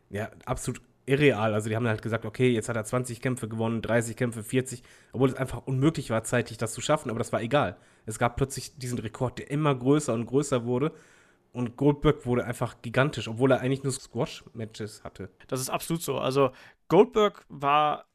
ja, 0.09 0.29
absolut 0.45 0.81
irreal. 1.05 1.53
Also 1.53 1.69
die 1.69 1.75
haben 1.75 1.87
halt 1.87 2.01
gesagt, 2.01 2.25
okay, 2.25 2.49
jetzt 2.49 2.67
hat 2.67 2.75
er 2.75 2.83
20 2.83 3.21
Kämpfe 3.21 3.47
gewonnen, 3.47 3.81
30 3.81 4.15
Kämpfe, 4.17 4.43
40, 4.43 4.83
obwohl 5.13 5.29
es 5.29 5.35
einfach 5.35 5.65
unmöglich 5.65 6.09
war, 6.09 6.23
zeitlich 6.23 6.57
das 6.57 6.73
zu 6.73 6.81
schaffen, 6.81 7.09
aber 7.09 7.19
das 7.19 7.31
war 7.31 7.41
egal. 7.41 7.77
Es 8.05 8.19
gab 8.19 8.35
plötzlich 8.37 8.77
diesen 8.77 8.99
Rekord, 8.99 9.39
der 9.39 9.49
immer 9.51 9.73
größer 9.75 10.13
und 10.13 10.25
größer 10.25 10.65
wurde. 10.65 10.91
Und 11.55 11.77
Goldberg 11.77 12.25
wurde 12.25 12.43
einfach 12.43 12.81
gigantisch, 12.81 13.29
obwohl 13.29 13.51
er 13.51 13.61
eigentlich 13.61 13.83
nur 13.83 13.93
Squash-Matches 13.93 15.05
hatte. 15.05 15.29
das 15.47 15.61
ist 15.61 15.69
absolut 15.69 16.03
so. 16.03 16.17
Also 16.17 16.51
Goldberg 16.89 17.45
war 17.47 18.05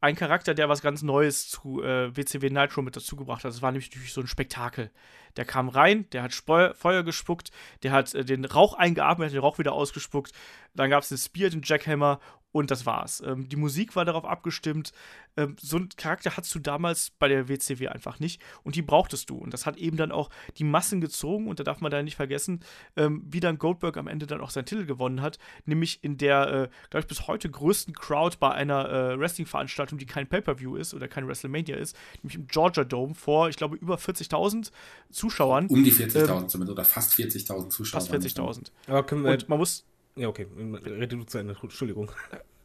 ein 0.00 0.14
Charakter, 0.14 0.54
der 0.54 0.68
was 0.68 0.82
ganz 0.82 1.02
Neues 1.02 1.48
zu 1.48 1.82
äh, 1.82 2.16
WCW 2.16 2.48
Nitro 2.48 2.82
mit 2.82 2.94
dazugebracht 2.94 3.42
hat. 3.42 3.50
Das 3.50 3.60
war 3.60 3.72
nämlich 3.72 3.90
natürlich 3.90 4.12
so 4.12 4.20
ein 4.20 4.28
Spektakel. 4.28 4.92
Der 5.36 5.44
kam 5.44 5.68
rein, 5.68 6.08
der 6.10 6.22
hat 6.22 6.32
Speu 6.32 6.72
Feuer 6.74 7.02
gespuckt, 7.02 7.50
der 7.82 7.90
hat 7.90 8.14
äh, 8.14 8.24
den 8.24 8.44
Rauch 8.44 8.74
eingeatmet, 8.74 9.26
hat 9.26 9.34
den 9.34 9.40
Rauch 9.40 9.58
wieder 9.58 9.72
ausgespuckt. 9.72 10.32
Dann 10.74 10.90
gab 10.90 11.02
es 11.02 11.08
den 11.08 11.18
Spear, 11.18 11.50
den 11.50 11.62
Jackhammer 11.64 12.20
und 12.56 12.70
das 12.70 12.86
war's. 12.86 13.22
Ähm, 13.24 13.48
die 13.48 13.56
Musik 13.56 13.96
war 13.96 14.06
darauf 14.06 14.24
abgestimmt. 14.24 14.92
Ähm, 15.36 15.56
so 15.60 15.76
einen 15.76 15.90
Charakter 15.90 16.36
hattest 16.36 16.54
du 16.54 16.58
damals 16.58 17.10
bei 17.18 17.28
der 17.28 17.48
WCW 17.48 17.88
einfach 17.88 18.18
nicht 18.18 18.40
und 18.62 18.76
die 18.76 18.82
brauchtest 18.82 19.28
du. 19.28 19.36
Und 19.36 19.52
das 19.52 19.66
hat 19.66 19.76
eben 19.76 19.98
dann 19.98 20.10
auch 20.10 20.30
die 20.56 20.64
Massen 20.64 21.02
gezogen 21.02 21.48
und 21.48 21.60
da 21.60 21.64
darf 21.64 21.82
man 21.82 21.90
da 21.90 22.02
nicht 22.02 22.16
vergessen, 22.16 22.60
ähm, 22.96 23.22
wie 23.28 23.40
dann 23.40 23.58
Goldberg 23.58 23.98
am 23.98 24.06
Ende 24.06 24.26
dann 24.26 24.40
auch 24.40 24.48
seinen 24.48 24.64
Titel 24.64 24.86
gewonnen 24.86 25.20
hat, 25.20 25.38
nämlich 25.66 26.02
in 26.02 26.16
der, 26.16 26.48
äh, 26.48 26.68
glaube 26.88 27.00
ich, 27.00 27.06
bis 27.06 27.26
heute 27.26 27.50
größten 27.50 27.92
Crowd 27.94 28.38
bei 28.40 28.50
einer 28.50 28.88
äh, 28.88 29.18
Wrestling-Veranstaltung, 29.18 29.98
die 29.98 30.06
kein 30.06 30.26
Pay-Per-View 30.26 30.76
ist 30.76 30.94
oder 30.94 31.08
kein 31.08 31.28
WrestleMania 31.28 31.76
ist, 31.76 31.94
nämlich 32.22 32.36
im 32.36 32.46
Georgia 32.46 32.84
Dome 32.84 33.14
vor, 33.14 33.50
ich 33.50 33.56
glaube, 33.56 33.76
über 33.76 33.96
40.000 33.96 34.70
Zuschauern. 35.10 35.66
Um 35.66 35.84
die 35.84 35.92
40.000 35.92 36.48
zumindest 36.48 36.72
oder 36.72 36.84
fast 36.84 37.12
40.000 37.12 37.68
Zuschauer. 37.68 38.00
Fast 38.00 38.10
waren 38.10 38.22
es 38.22 38.32
dann. 38.32 38.46
40.000. 38.46 38.70
Aber 38.86 39.04
können 39.04 39.24
wir. 39.24 39.32
Und 39.32 39.48
man 39.50 39.58
muss, 39.58 39.84
ja, 40.16 40.28
okay, 40.28 40.46
rede 40.84 41.16
du. 41.16 41.38
Entschuldigung. 41.38 42.10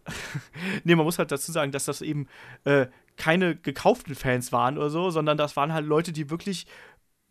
nee, 0.83 0.95
man 0.95 1.05
muss 1.05 1.19
halt 1.19 1.31
dazu 1.31 1.51
sagen, 1.51 1.71
dass 1.71 1.85
das 1.85 2.01
eben 2.01 2.27
äh, 2.63 2.87
keine 3.17 3.55
gekauften 3.55 4.15
Fans 4.15 4.51
waren 4.51 4.77
oder 4.77 4.89
so, 4.89 5.09
sondern 5.09 5.37
das 5.37 5.55
waren 5.55 5.73
halt 5.73 5.85
Leute, 5.85 6.11
die 6.11 6.29
wirklich 6.29 6.65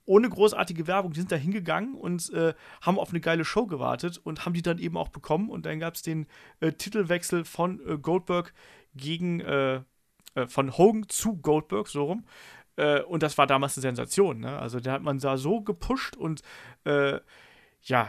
ohne 0.04 0.28
großartige 0.28 0.86
Werbung, 0.86 1.12
die 1.12 1.20
sind 1.20 1.30
da 1.30 1.36
hingegangen 1.36 1.94
und 1.94 2.32
äh, 2.32 2.54
haben 2.80 2.98
auf 2.98 3.10
eine 3.10 3.20
geile 3.20 3.44
Show 3.44 3.66
gewartet 3.66 4.20
und 4.22 4.44
haben 4.44 4.54
die 4.54 4.62
dann 4.62 4.78
eben 4.78 4.96
auch 4.96 5.08
bekommen. 5.08 5.48
Und 5.48 5.66
dann 5.66 5.78
gab 5.78 5.94
es 5.94 6.02
den 6.02 6.26
äh, 6.58 6.72
Titelwechsel 6.72 7.44
von 7.44 7.80
äh, 7.86 7.96
Goldberg 7.96 8.52
gegen, 8.94 9.40
äh, 9.40 9.82
äh, 10.34 10.46
von 10.48 10.76
Hogan 10.76 11.08
zu 11.08 11.36
Goldberg, 11.36 11.86
so 11.86 12.04
rum. 12.04 12.24
Äh, 12.76 13.02
und 13.02 13.22
das 13.22 13.38
war 13.38 13.46
damals 13.46 13.76
eine 13.76 13.82
Sensation. 13.82 14.40
Ne? 14.40 14.58
Also 14.58 14.80
da 14.80 14.92
hat 14.92 15.02
man 15.02 15.18
da 15.18 15.36
so 15.36 15.60
gepusht 15.60 16.16
und 16.16 16.42
ja, 17.82 18.08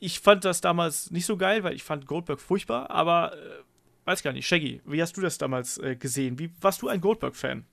ich 0.00 0.20
fand 0.20 0.44
das 0.44 0.60
damals 0.60 1.10
nicht 1.10 1.26
so 1.26 1.36
geil, 1.36 1.64
weil 1.64 1.74
ich 1.74 1.82
fand 1.84 2.06
Goldberg 2.06 2.40
furchtbar, 2.40 2.90
aber 2.90 3.34
äh, 3.36 3.62
weiß 4.04 4.22
gar 4.22 4.32
nicht. 4.32 4.46
Shaggy, 4.46 4.80
wie 4.86 5.02
hast 5.02 5.16
du 5.16 5.20
das 5.20 5.38
damals 5.38 5.78
äh, 5.78 5.96
gesehen? 5.96 6.38
Wie 6.38 6.50
warst 6.60 6.82
du 6.82 6.88
ein 6.88 7.00
Goldberg-Fan? 7.00 7.66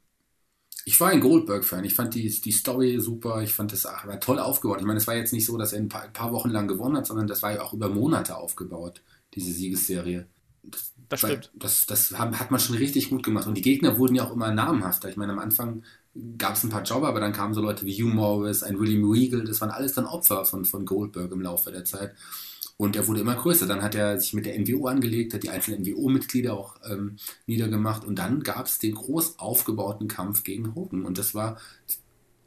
Ich 0.86 1.00
war 1.00 1.10
ein 1.10 1.20
Goldberg-Fan. 1.22 1.84
Ich 1.84 1.96
fand 1.96 2.14
die, 2.14 2.30
die 2.30 2.52
Story 2.52 3.00
super. 3.00 3.42
Ich 3.42 3.54
fand 3.54 3.72
das 3.72 3.86
ach, 3.86 4.06
war 4.08 4.20
toll 4.20 4.40
aufgebaut. 4.40 4.80
Ich 4.80 4.86
meine, 4.86 4.98
es 5.00 5.08
war 5.08 5.16
jetzt 5.16 5.34
nicht 5.34 5.46
so, 5.46 5.58
dass 5.58 5.74
er 5.74 5.80
ein 5.80 5.90
paar, 5.90 6.04
ein 6.04 6.14
paar 6.14 6.32
Wochen 6.32 6.50
lang 6.50 6.68
gewonnen 6.68 6.98
hat, 6.98 7.08
sondern 7.08 7.28
das 7.28 7.42
war 7.42 7.54
ja 7.54 7.62
auch 7.64 7.74
über 7.74 7.90
Monate 7.90 8.36
aufgebaut, 8.38 9.02
diese 9.34 9.52
Siegesserie. 9.52 10.28
Das, 10.64 10.94
Das 11.10 11.22
stimmt. 11.22 11.52
Das, 11.54 11.86
das 11.88 12.12
haben- 12.18 12.40
hat 12.40 12.52
man 12.52 12.60
schon 12.60 12.76
richtig 12.76 13.10
gut 13.10 13.24
gemacht. 13.24 13.48
Und 13.48 13.56
die 13.58 13.62
Gegner 13.64 13.98
wurden 13.98 14.16
ja 14.16 14.24
auch 14.26 14.32
immer 14.34 14.52
namhafter. 14.52 15.10
Ich 15.10 15.18
meine, 15.18 15.34
am 15.34 15.40
Anfang 15.40 15.84
gab 16.38 16.56
es 16.56 16.64
ein 16.64 16.70
paar 16.70 16.84
Jobber, 16.84 17.08
aber 17.08 17.20
dann 17.20 17.34
kamen 17.34 17.54
so 17.54 17.62
Leute 17.62 17.86
wie 17.86 17.94
Hugh 18.02 18.14
Morris, 18.14 18.64
ein 18.64 18.80
William 18.80 19.10
Regal, 19.10 19.44
das 19.44 19.62
waren 19.62 19.70
alles 19.70 19.94
dann 19.94 20.06
Opfer 20.06 20.46
von, 20.46 20.66
von 20.66 20.86
Goldberg 20.86 21.32
im 21.32 21.42
Laufe 21.42 21.72
der 21.72 21.86
Zeit. 21.86 22.14
Und 22.78 22.96
er 22.98 23.08
wurde 23.08 23.22
immer 23.22 23.36
größer. 23.36 23.68
Dann 23.68 23.82
hat 23.82 23.96
er 23.96 24.20
sich 24.20 24.34
mit 24.34 24.46
der 24.46 24.60
NWO 24.60 24.88
angelegt, 24.88 25.34
hat 25.34 25.44
die 25.44 25.50
einzelnen 25.50 25.82
NWO-Mitglieder 25.84 26.54
auch 26.54 26.76
ähm, 26.90 27.16
niedergemacht. 27.46 28.04
Und 28.04 28.20
dann 28.20 28.44
gab 28.44 28.66
es 28.66 28.80
den 28.80 28.96
groß 28.96 29.40
aufgebauten 29.40 30.10
Kampf 30.10 30.44
gegen 30.44 30.76
Hogan. 30.76 31.06
Und 31.06 31.18
das 31.18 31.34
war, 31.34 31.58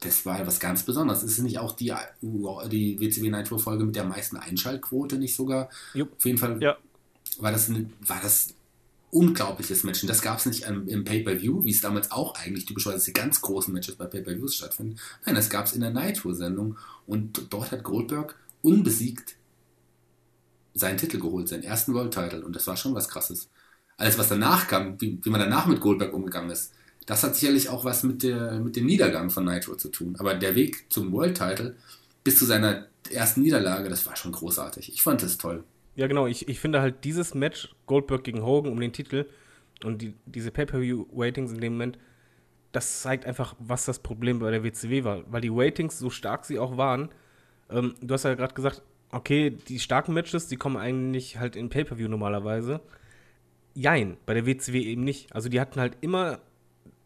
das 0.01 0.27
war 0.27 0.47
was 0.47 0.61
ganz 0.61 0.83
Besonderes. 0.83 1.23
Ist 1.23 1.39
nicht 1.39 1.59
auch 1.59 1.73
die, 1.73 1.95
die 2.21 3.01
WCW 3.01 3.31
Nitro-Folge 3.31 3.85
mit 3.87 3.97
der 3.97 4.05
meisten 4.05 4.37
Einschaltquote 4.37 5.17
nicht 5.17 5.35
sogar? 5.35 5.71
Jupp. 5.95 6.13
Auf 6.15 6.25
jeden 6.27 6.37
Fall 6.37 6.63
Ja. 6.63 6.77
war 7.39 7.51
das, 7.51 7.71
war 7.71 8.21
das 8.23 8.55
unglaubliches 9.11 9.85
Match. 9.85 10.03
Und 10.03 10.09
das 10.09 10.23
gab 10.23 10.39
es 10.39 10.47
nicht 10.47 10.67
ähm, 10.69 10.87
im 10.87 11.05
Pay-Per-View, 11.05 11.65
wie 11.65 11.71
es 11.71 11.81
damals 11.81 12.11
auch 12.11 12.35
eigentlich 12.35 12.67
typischerweise 12.67 13.07
die 13.07 13.13
ganz 13.13 13.41
großen 13.41 13.73
Matches 13.73 13.97
bei 13.97 14.07
Pay-Per-Views 14.07 14.55
stattfinden. 14.55 14.97
Nein, 15.25 15.35
das 15.35 15.51
gab 15.51 15.67
es 15.67 15.73
in 15.73 15.81
der 15.81 15.91
Nitro-Sendung. 15.91 16.77
Und 17.07 17.47
dort 17.51 17.73
hat 17.73 17.83
Goldberg 17.83 18.37
unbesiegt 18.63 19.37
seinen 20.75 20.99
Titel 20.99 21.19
geholt, 21.19 21.49
seinen 21.49 21.63
ersten 21.65 21.95
World 21.95 22.13
Title. 22.13 22.45
Und 22.45 22.55
das 22.55 22.67
war 22.67 22.77
schon 22.77 22.95
was 22.95 23.09
krasses. 23.09 23.49
Alles, 23.97 24.19
was 24.19 24.29
danach 24.29 24.69
kam, 24.69 25.01
wie, 25.01 25.19
wie 25.23 25.31
man 25.31 25.41
danach 25.41 25.67
mit 25.67 25.81
Goldberg 25.81 26.13
umgegangen 26.13 26.51
ist, 26.51 26.73
das 27.07 27.23
hat 27.23 27.35
sicherlich 27.35 27.71
auch 27.71 27.85
was 27.85 28.03
mit, 28.03 28.23
der, 28.23 28.61
mit 28.61 28.77
dem 28.77 28.85
Niedergang 28.87 29.31
von 29.31 29.45
Nitro 29.45 29.77
zu 29.77 29.89
tun. 29.89 30.17
Aber 30.19 30.35
der 30.35 30.55
Weg 30.55 30.93
zum 30.93 31.11
World 31.13 31.37
Title 31.39 31.75
bis 32.23 32.39
zu 32.39 32.45
seiner 32.45 32.87
ersten 33.11 33.41
Niederlage, 33.41 33.89
das 33.89 34.05
war 34.05 34.15
schon 34.15 34.33
großartig. 34.33 34.93
Ich 34.93 35.03
fand 35.03 35.23
das 35.23 35.39
toll. 35.39 35.65
Ja, 35.99 36.07
genau. 36.07 36.29
Ich, 36.29 36.49
ich 36.49 36.61
finde 36.61 36.81
halt 36.81 37.03
dieses 37.03 37.35
Match, 37.35 37.75
Goldberg 37.87 38.23
gegen 38.23 38.45
Hogan 38.45 38.71
um 38.71 38.79
den 38.79 38.93
Titel 38.93 39.27
und 39.83 40.01
die, 40.01 40.15
diese 40.27 40.53
Pay-Per-View-Ratings 40.53 41.51
in 41.51 41.61
dem 41.61 41.73
Moment, 41.73 41.99
das 42.71 43.03
zeigt 43.03 43.27
einfach, 43.27 43.57
was 43.59 43.85
das 43.85 43.99
Problem 43.99 44.39
bei 44.39 44.53
der 44.53 44.63
WCW 44.63 45.03
war. 45.03 45.25
Weil 45.33 45.41
die 45.41 45.51
Ratings, 45.53 45.99
so 45.99 46.09
stark 46.09 46.45
sie 46.45 46.61
auch 46.61 46.77
waren, 46.77 47.09
ähm, 47.69 47.97
du 48.01 48.15
hast 48.15 48.23
ja 48.23 48.35
gerade 48.35 48.55
gesagt, 48.55 48.83
okay, 49.11 49.51
die 49.51 49.81
starken 49.81 50.15
Matches, 50.15 50.47
die 50.47 50.55
kommen 50.55 50.77
eigentlich 50.77 51.37
halt 51.41 51.57
in 51.57 51.69
Pay-Per-View 51.69 52.07
normalerweise. 52.07 52.81
Jein, 53.75 54.19
bei 54.25 54.35
der 54.35 54.47
WCW 54.47 54.81
eben 54.81 55.03
nicht. 55.03 55.35
Also 55.35 55.49
die 55.49 55.61
hatten 55.61 55.81
halt 55.81 55.97
immer 56.01 56.39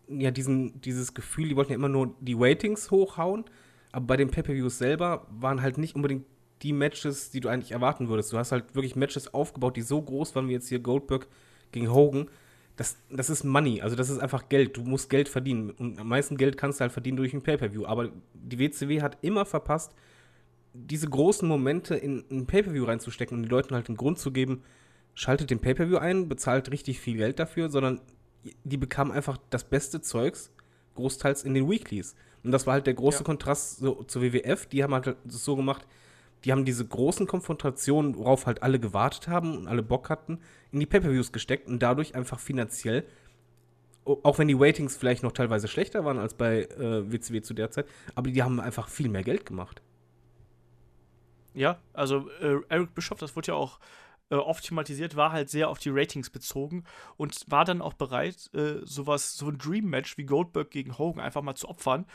ja 0.07 0.31
diesen, 0.31 0.83
dieses 0.83 1.15
Gefühl, 1.15 1.49
die 1.49 1.57
wollten 1.57 1.73
ja 1.73 1.77
immer 1.79 1.89
nur 1.89 2.15
die 2.21 2.37
Ratings 2.39 2.91
hochhauen, 2.91 3.47
aber 3.91 4.05
bei 4.05 4.17
den 4.19 4.31
Pay-Per-Views 4.31 4.77
selber 4.77 5.27
waren 5.31 5.63
halt 5.63 5.79
nicht 5.79 5.95
unbedingt 5.95 6.27
die 6.63 6.73
Matches, 6.73 7.31
die 7.31 7.41
du 7.41 7.49
eigentlich 7.49 7.73
erwarten 7.73 8.09
würdest. 8.09 8.33
Du 8.33 8.39
hast 8.39 8.53
halt 8.53 8.75
wirklich 8.75 8.97
Matches 8.97 9.33
aufgebaut, 9.35 9.77
die 9.77 9.83
so 9.83 10.01
groß 10.01 10.35
waren 10.35 10.49
wie 10.49 10.53
jetzt 10.53 10.69
hier 10.69 10.79
Goldberg 10.79 11.27
gegen 11.73 11.93
Hogan. 11.93 12.29
Das, 12.77 12.97
das 13.11 13.29
ist 13.29 13.45
Money, 13.45 13.83
also 13.83 13.97
das 13.97 14.09
ist 14.09 14.19
einfach 14.19 14.49
Geld. 14.49 14.77
Du 14.77 14.83
musst 14.83 15.11
Geld 15.11 15.29
verdienen. 15.29 15.71
Und 15.71 15.99
am 15.99 16.09
meisten 16.09 16.37
Geld 16.37 16.57
kannst 16.57 16.81
du 16.81 16.83
halt 16.83 16.93
verdienen 16.93 17.17
durch 17.17 17.35
ein 17.35 17.43
Pay-Per-View. 17.43 17.85
Aber 17.85 18.11
die 18.33 18.59
WCW 18.59 19.03
hat 19.03 19.19
immer 19.23 19.45
verpasst, 19.45 19.93
diese 20.73 21.09
großen 21.09 21.47
Momente 21.47 21.95
in 21.95 22.25
ein 22.31 22.47
Pay-Per-View 22.47 22.85
reinzustecken 22.85 23.37
und 23.37 23.43
den 23.43 23.51
Leuten 23.51 23.75
halt 23.75 23.89
den 23.89 23.97
Grund 23.97 24.19
zu 24.19 24.33
geben, 24.33 24.63
schaltet 25.15 25.51
den 25.51 25.59
Pay-Per-View 25.59 25.99
ein, 25.99 26.29
bezahlt 26.29 26.71
richtig 26.71 26.99
viel 27.01 27.19
Geld 27.19 27.39
dafür, 27.39 27.69
sondern 27.69 28.01
die 28.65 28.79
bekamen 28.79 29.13
einfach 29.13 29.37
das 29.51 29.65
beste 29.65 30.01
Zeugs, 30.01 30.51
großteils 30.95 31.45
in 31.45 31.55
den 31.55 31.69
Weeklies. 31.69 32.15
Und 32.43 32.53
das 32.53 32.67
war 32.67 32.75
halt 32.75 32.87
der 32.87 32.95
große 32.95 33.19
Ja. 33.19 33.25
Kontrast 33.25 33.79
so, 33.79 34.03
zur 34.05 34.23
WWF. 34.23 34.67
Die 34.67 34.83
haben 34.83 34.95
halt 34.95 35.17
so 35.27 35.57
gemacht, 35.57 35.87
die 36.45 36.53
haben 36.53 36.65
diese 36.65 36.87
großen 36.87 37.27
Konfrontationen, 37.27 38.17
worauf 38.17 38.47
halt 38.47 38.63
alle 38.63 38.81
gewartet 38.81 39.29
haben 39.29 39.57
und 39.57 39.69
alle 39.69 39.83
Bock 39.83 40.11
hatten, 40.11 40.41
in 40.71 40.81
die 40.81 40.87
Pay-Per-Views 40.87 41.33
gesteckt 41.33 41.69
und 41.69 41.81
dadurch 41.83 42.15
einfach 42.15 42.41
finanziell, 42.41 43.05
auch 44.05 44.39
wenn 44.39 44.49
die 44.49 44.57
Ratings 44.59 44.97
vielleicht 44.97 45.23
noch 45.23 45.33
teilweise 45.33 45.69
schlechter 45.69 46.05
waren 46.05 46.19
als 46.19 46.35
bei 46.35 46.63
äh, 46.63 47.13
WCW 47.13 47.43
zu 47.43 47.55
der 47.55 47.71
Zeit, 47.71 47.87
aber 48.15 48.31
die 48.31 48.43
haben 48.43 48.61
einfach 48.61 48.89
viel 48.89 49.09
mehr 49.09 49.23
Geld 49.23 49.47
gemacht. 49.47 49.83
Ja, 51.55 51.79
also 51.93 52.29
äh, 52.41 52.61
Eric 52.69 52.95
Bischoff, 52.95 53.19
das 53.19 53.37
wurde 53.37 53.49
ja 53.49 53.55
auch 53.55 53.79
äh, 54.31 54.37
oft 54.37 54.65
thematisiert, 54.65 55.15
war 55.15 55.31
halt 55.31 55.51
sehr 55.51 55.69
auf 55.69 55.79
die 55.79 55.91
Ratings 55.91 56.31
bezogen 56.31 56.85
und 57.17 57.45
war 57.49 57.65
dann 57.65 57.83
auch 57.83 57.93
bereit, 57.93 58.51
äh, 58.55 58.81
sowas, 58.85 59.37
so 59.37 59.49
ein 59.49 59.59
Dream-Match 59.59 60.17
wie 60.17 60.25
Goldberg 60.25 60.71
gegen 60.71 60.99
Hogan 60.99 61.23
einfach 61.23 61.43
mal 61.43 61.55
zu 61.55 61.69
opfern 61.69 62.07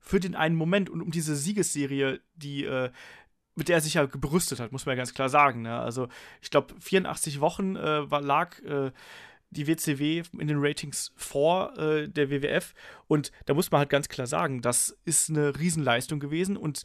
für 0.00 0.18
den 0.18 0.34
einen 0.34 0.56
Moment 0.56 0.90
und 0.90 1.02
um 1.02 1.10
diese 1.10 1.36
Siegesserie, 1.36 2.20
die 2.34 2.64
äh, 2.64 2.90
mit 3.54 3.68
der 3.68 3.76
er 3.76 3.80
sich 3.80 3.94
ja 3.94 4.06
gebrüstet 4.06 4.60
hat, 4.60 4.72
muss 4.72 4.86
man 4.86 4.94
ja 4.94 4.98
ganz 4.98 5.14
klar 5.14 5.28
sagen. 5.28 5.62
Ne? 5.62 5.78
Also 5.78 6.08
ich 6.40 6.50
glaube, 6.50 6.74
84 6.80 7.40
Wochen 7.40 7.76
äh, 7.76 8.10
war, 8.10 8.20
lag 8.20 8.58
äh, 8.62 8.92
die 9.50 9.66
WCW 9.66 10.22
in 10.38 10.48
den 10.48 10.58
Ratings 10.60 11.12
vor 11.16 11.76
äh, 11.76 12.08
der 12.08 12.30
WWF 12.30 12.74
und 13.08 13.32
da 13.46 13.54
muss 13.54 13.70
man 13.70 13.80
halt 13.80 13.90
ganz 13.90 14.08
klar 14.08 14.26
sagen, 14.26 14.62
das 14.62 14.96
ist 15.04 15.28
eine 15.28 15.58
Riesenleistung 15.58 16.20
gewesen 16.20 16.56
und 16.56 16.82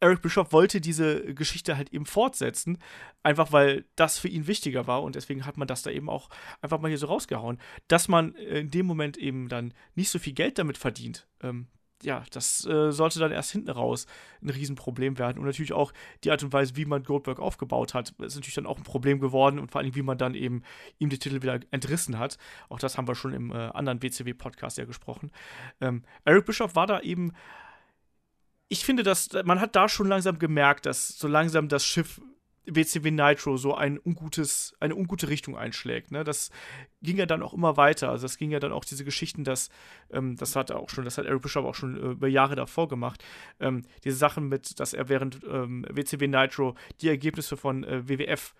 Eric 0.00 0.22
Bischoff 0.22 0.52
wollte 0.52 0.80
diese 0.80 1.34
Geschichte 1.34 1.76
halt 1.76 1.92
eben 1.92 2.06
fortsetzen, 2.06 2.78
einfach 3.22 3.50
weil 3.50 3.84
das 3.96 4.18
für 4.18 4.28
ihn 4.28 4.46
wichtiger 4.46 4.86
war 4.86 5.02
und 5.02 5.16
deswegen 5.16 5.44
hat 5.44 5.56
man 5.56 5.66
das 5.66 5.82
da 5.82 5.90
eben 5.90 6.08
auch 6.08 6.28
einfach 6.60 6.78
mal 6.78 6.88
hier 6.88 6.98
so 6.98 7.06
rausgehauen. 7.06 7.58
Dass 7.88 8.06
man 8.06 8.34
äh, 8.36 8.60
in 8.60 8.70
dem 8.70 8.86
Moment 8.86 9.16
eben 9.16 9.48
dann 9.48 9.74
nicht 9.94 10.10
so 10.10 10.18
viel 10.18 10.34
Geld 10.34 10.58
damit 10.58 10.78
verdient, 10.78 11.26
ähm, 11.42 11.66
ja, 12.02 12.24
das 12.30 12.64
äh, 12.66 12.92
sollte 12.92 13.18
dann 13.18 13.32
erst 13.32 13.52
hinten 13.52 13.70
raus 13.70 14.06
ein 14.42 14.50
Riesenproblem 14.50 15.18
werden. 15.18 15.38
Und 15.38 15.46
natürlich 15.46 15.72
auch 15.72 15.92
die 16.24 16.30
Art 16.30 16.42
und 16.42 16.52
Weise, 16.52 16.76
wie 16.76 16.84
man 16.84 17.02
Goldberg 17.02 17.40
aufgebaut 17.40 17.94
hat, 17.94 18.10
ist 18.20 18.36
natürlich 18.36 18.54
dann 18.54 18.66
auch 18.66 18.78
ein 18.78 18.84
Problem 18.84 19.20
geworden 19.20 19.58
und 19.58 19.70
vor 19.70 19.80
allem, 19.80 19.94
wie 19.94 20.02
man 20.02 20.18
dann 20.18 20.34
eben 20.34 20.62
ihm 20.98 21.10
die 21.10 21.18
Titel 21.18 21.42
wieder 21.42 21.60
entrissen 21.70 22.18
hat. 22.18 22.38
Auch 22.68 22.78
das 22.78 22.96
haben 22.96 23.08
wir 23.08 23.14
schon 23.14 23.32
im 23.32 23.50
äh, 23.50 23.54
anderen 23.54 24.02
WCW-Podcast 24.02 24.78
ja 24.78 24.84
gesprochen. 24.84 25.30
Ähm, 25.80 26.04
Eric 26.24 26.46
Bischoff 26.46 26.76
war 26.76 26.86
da 26.86 27.00
eben 27.00 27.32
ich 28.68 28.84
finde, 28.84 29.02
dass 29.02 29.30
man 29.44 29.60
hat 29.60 29.74
da 29.74 29.88
schon 29.88 30.08
langsam 30.08 30.38
gemerkt, 30.38 30.86
dass 30.86 31.18
so 31.18 31.26
langsam 31.26 31.68
das 31.68 31.86
Schiff 31.86 32.20
WCW 32.74 33.10
Nitro 33.10 33.56
so 33.56 33.74
ein 33.74 33.98
ungutes, 33.98 34.74
eine 34.80 34.94
ungute 34.94 35.28
Richtung 35.28 35.56
einschlägt. 35.56 36.10
Ne? 36.10 36.24
Das 36.24 36.50
ging 37.02 37.16
ja 37.16 37.26
dann 37.26 37.42
auch 37.42 37.54
immer 37.54 37.76
weiter. 37.76 38.10
Also 38.10 38.22
das 38.22 38.38
ging 38.38 38.50
ja 38.50 38.60
dann 38.60 38.72
auch 38.72 38.84
diese 38.84 39.04
Geschichten, 39.04 39.44
dass 39.44 39.70
ähm, 40.10 40.36
das 40.36 40.56
hat 40.56 40.70
er 40.70 40.78
auch 40.80 40.90
schon, 40.90 41.04
das 41.04 41.18
hat 41.18 41.26
Eric 41.26 41.42
Bischoff 41.42 41.64
auch 41.64 41.74
schon 41.74 41.96
äh, 41.96 42.10
über 42.10 42.28
Jahre 42.28 42.56
davor 42.56 42.88
gemacht. 42.88 43.24
Ähm, 43.60 43.84
diese 44.04 44.16
Sachen 44.16 44.48
mit, 44.48 44.78
dass 44.80 44.92
er 44.92 45.08
während 45.08 45.40
ähm, 45.44 45.84
WCW 45.90 46.26
Nitro 46.28 46.74
die 47.00 47.08
Ergebnisse 47.08 47.56
von 47.56 47.84
äh, 47.84 48.08
WWF 48.08 48.54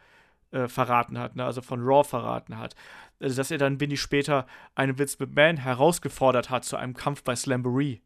äh, 0.51 0.69
verraten 0.69 1.19
hat, 1.19 1.37
ne? 1.37 1.45
also 1.45 1.61
von 1.61 1.81
Raw 1.83 2.05
verraten 2.05 2.59
hat. 2.59 2.75
Also 3.21 3.37
dass 3.37 3.51
er 3.51 3.59
dann 3.59 3.81
wenig 3.81 4.01
später 4.01 4.47
einen 4.75 4.99
Vince 4.99 5.17
McMahon 5.21 5.57
herausgefordert 5.57 6.51
hat 6.51 6.65
zu 6.65 6.77
einem 6.77 6.95
Kampf 6.95 7.23
bei 7.23 7.37
Slamboree. 7.37 8.01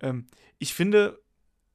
Ähm, 0.00 0.26
ich 0.58 0.74
finde, 0.74 1.20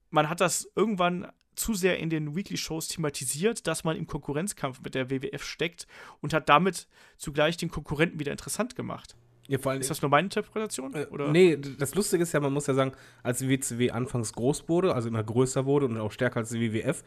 man 0.10 0.30
hat 0.30 0.42
das 0.42 0.72
irgendwann 0.76 1.28
zu 1.60 1.74
sehr 1.74 2.00
in 2.00 2.10
den 2.10 2.36
Weekly-Shows 2.36 2.88
thematisiert, 2.88 3.68
dass 3.68 3.84
man 3.84 3.98
im 3.98 4.08
Konkurrenzkampf 4.08 4.82
mit 4.82 4.96
der 4.96 5.10
WWF 5.10 5.44
steckt 5.44 5.88
und 6.22 6.34
hat 6.34 6.50
damit 6.50 6.88
zugleich 7.18 7.58
den 7.58 7.70
Konkurrenten 7.70 8.20
wieder 8.20 8.32
interessant 8.32 8.76
gemacht. 8.76 9.16
Ja, 9.50 9.58
vor 9.58 9.72
allem, 9.72 9.82
Ist 9.82 9.90
das 9.90 10.02
nur 10.04 10.10
meine 10.10 10.26
Interpretation? 10.26 10.94
Äh, 10.94 11.08
Oder? 11.08 11.32
Nee, 11.32 11.58
das 11.58 11.96
Lustige 11.96 12.22
ist 12.22 12.34
ja, 12.34 12.40
man 12.40 12.54
muss 12.54 12.68
ja 12.68 12.76
sagen, 12.76 12.92
als 13.24 13.40
die 13.40 13.50
WCW 13.50 13.90
anfangs 13.90 14.32
groß 14.34 14.70
wurde, 14.70 14.94
also 14.94 15.08
immer 15.10 15.24
größer 15.24 15.66
wurde 15.66 15.88
und 15.88 15.98
auch 15.98 16.12
stärker 16.12 16.38
als 16.38 16.50
die 16.50 16.62
WWF, 16.72 17.04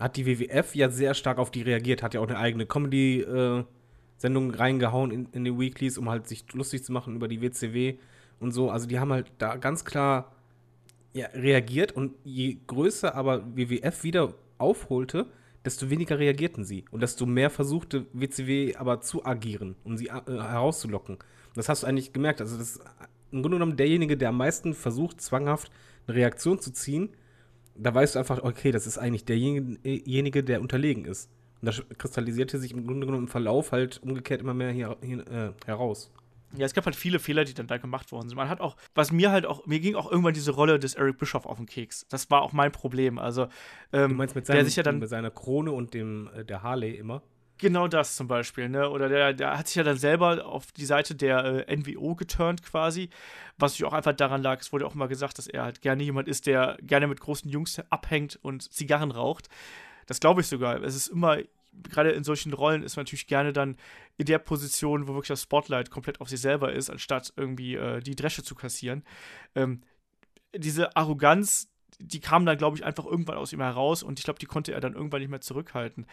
hat 0.00 0.16
die 0.16 0.26
WWF 0.26 0.74
ja 0.74 0.90
sehr 0.90 1.14
stark 1.14 1.38
auf 1.38 1.52
die 1.52 1.62
reagiert, 1.62 2.02
hat 2.02 2.14
ja 2.14 2.20
auch 2.20 2.26
eine 2.26 2.38
eigene 2.38 2.66
Comedy-Sendung 2.66 4.50
reingehauen 4.50 5.12
in, 5.12 5.28
in 5.30 5.44
den 5.44 5.58
Weeklies, 5.58 5.98
um 5.98 6.08
halt 6.08 6.26
sich 6.26 6.52
lustig 6.52 6.82
zu 6.82 6.92
machen 6.92 7.14
über 7.14 7.28
die 7.28 7.40
WCW 7.40 7.96
und 8.40 8.50
so. 8.50 8.70
Also 8.70 8.86
die 8.86 8.98
haben 8.98 9.12
halt 9.12 9.30
da 9.38 9.56
ganz 9.56 9.84
klar 9.84 10.32
ja, 11.12 11.26
reagiert 11.34 11.92
und 11.92 12.14
je 12.24 12.58
größer 12.66 13.14
aber 13.14 13.44
WWF 13.56 14.04
wieder 14.04 14.34
aufholte, 14.58 15.26
desto 15.64 15.90
weniger 15.90 16.18
reagierten 16.18 16.64
sie 16.64 16.84
und 16.90 17.02
desto 17.02 17.26
mehr 17.26 17.50
versuchte 17.50 18.06
WCW 18.12 18.76
aber 18.76 19.00
zu 19.00 19.24
agieren, 19.24 19.76
um 19.84 19.96
sie 19.96 20.06
äh, 20.06 20.22
herauszulocken. 20.26 21.18
Das 21.54 21.68
hast 21.68 21.82
du 21.82 21.86
eigentlich 21.86 22.12
gemerkt. 22.12 22.40
Also 22.40 22.56
das 22.56 22.76
ist 22.76 22.80
im 23.30 23.42
Grunde 23.42 23.56
genommen 23.56 23.76
derjenige, 23.76 24.16
der 24.16 24.30
am 24.30 24.36
meisten 24.36 24.74
versucht, 24.74 25.20
zwanghaft 25.20 25.70
eine 26.06 26.16
Reaktion 26.16 26.60
zu 26.60 26.72
ziehen, 26.72 27.10
da 27.74 27.94
weißt 27.94 28.14
du 28.14 28.18
einfach, 28.18 28.42
okay, 28.42 28.72
das 28.72 28.86
ist 28.86 28.98
eigentlich 28.98 29.24
derjenige, 29.24 30.42
der 30.42 30.60
unterlegen 30.60 31.04
ist. 31.04 31.30
Und 31.60 31.66
das 31.66 31.82
kristallisierte 31.96 32.58
sich 32.58 32.72
im 32.72 32.86
Grunde 32.86 33.06
genommen 33.06 33.24
im 33.24 33.28
Verlauf 33.28 33.72
halt 33.72 34.00
umgekehrt 34.02 34.40
immer 34.40 34.54
mehr 34.54 34.70
hier, 34.72 34.96
hier 35.02 35.26
äh, 35.28 35.52
heraus. 35.64 36.10
Ja, 36.56 36.64
es 36.64 36.72
gab 36.72 36.86
halt 36.86 36.96
viele 36.96 37.18
Fehler, 37.18 37.44
die 37.44 37.52
dann 37.52 37.66
da 37.66 37.76
gemacht 37.76 38.10
worden 38.10 38.28
sind. 38.28 38.36
Man 38.36 38.48
hat 38.48 38.60
auch, 38.60 38.76
was 38.94 39.12
mir 39.12 39.30
halt 39.30 39.44
auch, 39.44 39.66
mir 39.66 39.80
ging 39.80 39.94
auch 39.94 40.10
irgendwann 40.10 40.32
diese 40.32 40.52
Rolle 40.52 40.78
des 40.78 40.94
Eric 40.94 41.18
Bischoff 41.18 41.44
auf 41.44 41.58
den 41.58 41.66
Keks. 41.66 42.06
Das 42.08 42.30
war 42.30 42.42
auch 42.42 42.52
mein 42.52 42.72
Problem. 42.72 43.18
Also, 43.18 43.48
ähm, 43.92 44.10
Du 44.10 44.14
meinst 44.14 44.34
mit, 44.34 44.48
der 44.48 44.56
seinem, 44.56 44.64
sich 44.64 44.76
ja 44.76 44.82
dann 44.82 44.98
mit 44.98 45.08
seiner 45.10 45.30
Krone 45.30 45.72
und 45.72 45.92
dem 45.92 46.30
äh, 46.34 46.44
der 46.44 46.62
Harley 46.62 46.94
immer? 46.94 47.22
Genau 47.58 47.88
das 47.88 48.14
zum 48.14 48.28
Beispiel, 48.28 48.68
ne? 48.68 48.88
Oder 48.88 49.08
der, 49.08 49.34
der 49.34 49.58
hat 49.58 49.66
sich 49.66 49.76
ja 49.76 49.82
dann 49.82 49.96
selber 49.96 50.46
auf 50.46 50.70
die 50.72 50.86
Seite 50.86 51.14
der 51.16 51.66
äh, 51.68 51.76
NWO 51.76 52.14
geturnt 52.14 52.62
quasi, 52.62 53.10
was 53.58 53.72
natürlich 53.72 53.92
auch 53.92 53.96
einfach 53.96 54.12
daran 54.14 54.42
lag, 54.42 54.60
es 54.60 54.72
wurde 54.72 54.86
auch 54.86 54.94
immer 54.94 55.08
gesagt, 55.08 55.38
dass 55.38 55.48
er 55.48 55.64
halt 55.64 55.82
gerne 55.82 56.02
jemand 56.04 56.28
ist, 56.28 56.46
der 56.46 56.78
gerne 56.80 57.08
mit 57.08 57.20
großen 57.20 57.50
Jungs 57.50 57.82
abhängt 57.90 58.38
und 58.40 58.72
Zigarren 58.72 59.10
raucht. 59.10 59.48
Das 60.06 60.20
glaube 60.20 60.40
ich 60.40 60.46
sogar. 60.46 60.82
Es 60.82 60.94
ist 60.94 61.08
immer 61.08 61.38
gerade 61.82 62.10
in 62.10 62.24
solchen 62.24 62.52
Rollen 62.52 62.82
ist 62.82 62.96
man 62.96 63.04
natürlich 63.04 63.26
gerne 63.26 63.52
dann 63.52 63.76
in 64.16 64.26
der 64.26 64.38
Position, 64.38 65.06
wo 65.06 65.14
wirklich 65.14 65.28
das 65.28 65.42
Spotlight 65.42 65.90
komplett 65.90 66.20
auf 66.20 66.28
sich 66.28 66.40
selber 66.40 66.72
ist, 66.72 66.90
anstatt 66.90 67.32
irgendwie 67.36 67.74
äh, 67.74 68.00
die 68.00 68.16
Dresche 68.16 68.42
zu 68.42 68.54
kassieren. 68.54 69.04
Ähm, 69.54 69.82
diese 70.54 70.96
Arroganz, 70.96 71.70
die 71.98 72.20
kam 72.20 72.46
dann, 72.46 72.58
glaube 72.58 72.76
ich, 72.76 72.84
einfach 72.84 73.04
irgendwann 73.04 73.36
aus 73.36 73.52
ihm 73.52 73.60
heraus 73.60 74.02
und 74.02 74.18
ich 74.18 74.24
glaube, 74.24 74.38
die 74.38 74.46
konnte 74.46 74.72
er 74.72 74.80
dann 74.80 74.94
irgendwann 74.94 75.20
nicht 75.20 75.30
mehr 75.30 75.40
zurückhalten. 75.40 76.06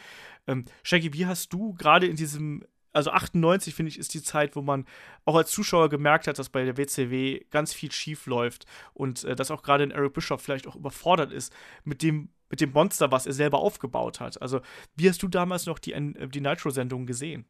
Ähm, 0.47 0.65
Shaggy, 0.83 1.13
wie 1.13 1.25
hast 1.25 1.53
du 1.53 1.73
gerade 1.73 2.07
in 2.07 2.15
diesem, 2.15 2.63
also 2.91 3.11
98, 3.11 3.75
finde 3.75 3.89
ich, 3.89 3.99
ist 3.99 4.13
die 4.13 4.23
Zeit, 4.23 4.55
wo 4.55 4.61
man 4.61 4.85
auch 5.25 5.35
als 5.35 5.51
Zuschauer 5.51 5.89
gemerkt 5.89 6.27
hat, 6.27 6.39
dass 6.39 6.49
bei 6.49 6.65
der 6.65 6.77
WCW 6.77 7.41
ganz 7.51 7.73
viel 7.73 7.91
schief 7.91 8.25
läuft 8.25 8.65
und 8.93 9.23
äh, 9.25 9.35
dass 9.35 9.51
auch 9.51 9.61
gerade 9.61 9.91
Eric 9.93 10.13
Bischoff 10.13 10.41
vielleicht 10.41 10.67
auch 10.67 10.75
überfordert 10.75 11.31
ist 11.31 11.53
mit 11.83 12.01
dem, 12.01 12.29
mit 12.49 12.61
dem 12.61 12.71
Monster, 12.71 13.11
was 13.11 13.25
er 13.25 13.33
selber 13.33 13.59
aufgebaut 13.59 14.19
hat. 14.19 14.41
Also, 14.41 14.61
wie 14.95 15.09
hast 15.09 15.21
du 15.23 15.27
damals 15.27 15.65
noch 15.65 15.79
die, 15.79 15.93
äh, 15.93 16.27
die 16.27 16.41
Nitro-Sendung 16.41 17.05
gesehen? 17.05 17.45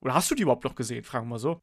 Oder 0.00 0.14
hast 0.14 0.30
du 0.30 0.34
die 0.34 0.42
überhaupt 0.42 0.64
noch 0.64 0.74
gesehen? 0.74 1.04
Fragen 1.04 1.26
wir 1.26 1.30
mal 1.30 1.38
so. 1.38 1.60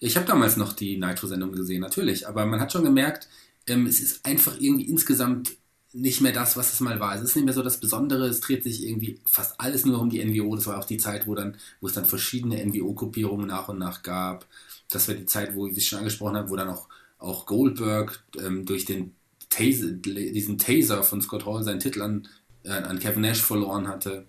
Ich 0.00 0.16
habe 0.16 0.26
damals 0.26 0.56
noch 0.56 0.72
die 0.72 0.98
Nitro-Sendung 0.98 1.52
gesehen, 1.52 1.80
natürlich. 1.80 2.26
Aber 2.26 2.44
man 2.46 2.60
hat 2.60 2.72
schon 2.72 2.84
gemerkt, 2.84 3.28
ähm, 3.66 3.86
es 3.86 4.00
ist 4.00 4.24
einfach 4.26 4.58
irgendwie 4.58 4.88
insgesamt 4.88 5.56
nicht 5.92 6.20
mehr 6.20 6.32
das, 6.32 6.56
was 6.56 6.72
es 6.72 6.80
mal 6.80 7.00
war. 7.00 7.14
Es 7.14 7.22
ist 7.22 7.36
nicht 7.36 7.46
mehr 7.46 7.54
so 7.54 7.62
das 7.62 7.80
Besondere. 7.80 8.26
Es 8.26 8.40
dreht 8.40 8.64
sich 8.64 8.86
irgendwie 8.86 9.18
fast 9.24 9.58
alles 9.58 9.86
nur 9.86 9.98
um 10.00 10.10
die 10.10 10.22
NWO. 10.22 10.54
Das 10.54 10.66
war 10.66 10.78
auch 10.78 10.84
die 10.84 10.98
Zeit, 10.98 11.26
wo 11.26 11.34
dann, 11.34 11.56
wo 11.80 11.86
es 11.86 11.94
dann 11.94 12.04
verschiedene 12.04 12.64
NWO-Gruppierungen 12.64 13.46
nach 13.46 13.68
und 13.68 13.78
nach 13.78 14.02
gab. 14.02 14.46
Das 14.90 15.08
war 15.08 15.14
die 15.14 15.26
Zeit, 15.26 15.54
wo 15.54 15.66
ich 15.66 15.88
schon 15.88 16.00
angesprochen 16.00 16.36
habe, 16.36 16.50
wo 16.50 16.56
dann 16.56 16.68
auch, 16.68 16.88
auch 17.18 17.46
Goldberg 17.46 18.22
ähm, 18.38 18.66
durch 18.66 18.84
den 18.84 19.15
Taser, 19.56 19.92
diesen 19.92 20.58
Taser 20.58 21.02
von 21.02 21.20
Scott 21.22 21.46
Hall 21.46 21.62
seinen 21.62 21.80
Titel 21.80 22.02
an, 22.02 22.28
äh, 22.64 22.70
an 22.70 22.98
Kevin 22.98 23.22
Nash 23.22 23.42
verloren 23.42 23.88
hatte. 23.88 24.26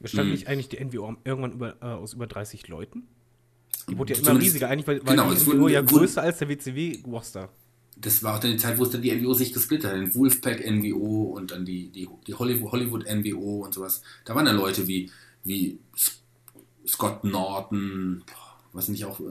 Bestand 0.00 0.26
hm. 0.26 0.32
nicht 0.32 0.48
eigentlich 0.48 0.68
die 0.68 0.82
NWO 0.82 1.16
irgendwann 1.24 1.52
über, 1.52 1.76
äh, 1.80 1.86
aus 1.86 2.14
über 2.14 2.26
30 2.26 2.68
Leuten? 2.68 3.08
Die 3.88 3.98
wurde 3.98 4.14
ja 4.14 4.20
immer 4.20 4.40
riesiger, 4.40 4.68
eigentlich, 4.68 4.86
weil, 4.86 5.00
weil 5.04 5.16
genau, 5.16 5.32
die 5.32 5.50
NWO 5.50 5.68
ja 5.68 5.80
größer 5.80 6.22
als 6.22 6.38
der 6.38 6.48
WCW-Roster 6.48 7.50
das 8.00 8.22
war 8.22 8.36
auch 8.36 8.40
dann 8.40 8.52
die 8.52 8.56
Zeit, 8.56 8.78
wo 8.78 8.84
es 8.84 8.90
dann 8.90 9.02
die 9.02 9.14
NWO 9.14 9.34
sich 9.34 9.52
gesplittet 9.52 9.90
hat. 9.90 9.96
Den 9.96 10.14
Wolfpack 10.14 10.64
NWO 10.64 11.34
und 11.36 11.50
dann 11.50 11.64
die, 11.64 11.90
die, 11.90 12.08
die 12.26 12.34
Hollywood, 12.34 12.72
Hollywood 12.72 13.04
NWO 13.06 13.64
und 13.64 13.74
sowas. 13.74 14.02
Da 14.24 14.34
waren 14.34 14.46
dann 14.46 14.56
Leute 14.56 14.86
wie, 14.88 15.10
wie 15.44 15.78
Scott 16.86 17.24
Norton, 17.24 18.24
was 18.72 18.88
nicht 18.88 19.04
auch, 19.04 19.20
äh, 19.20 19.24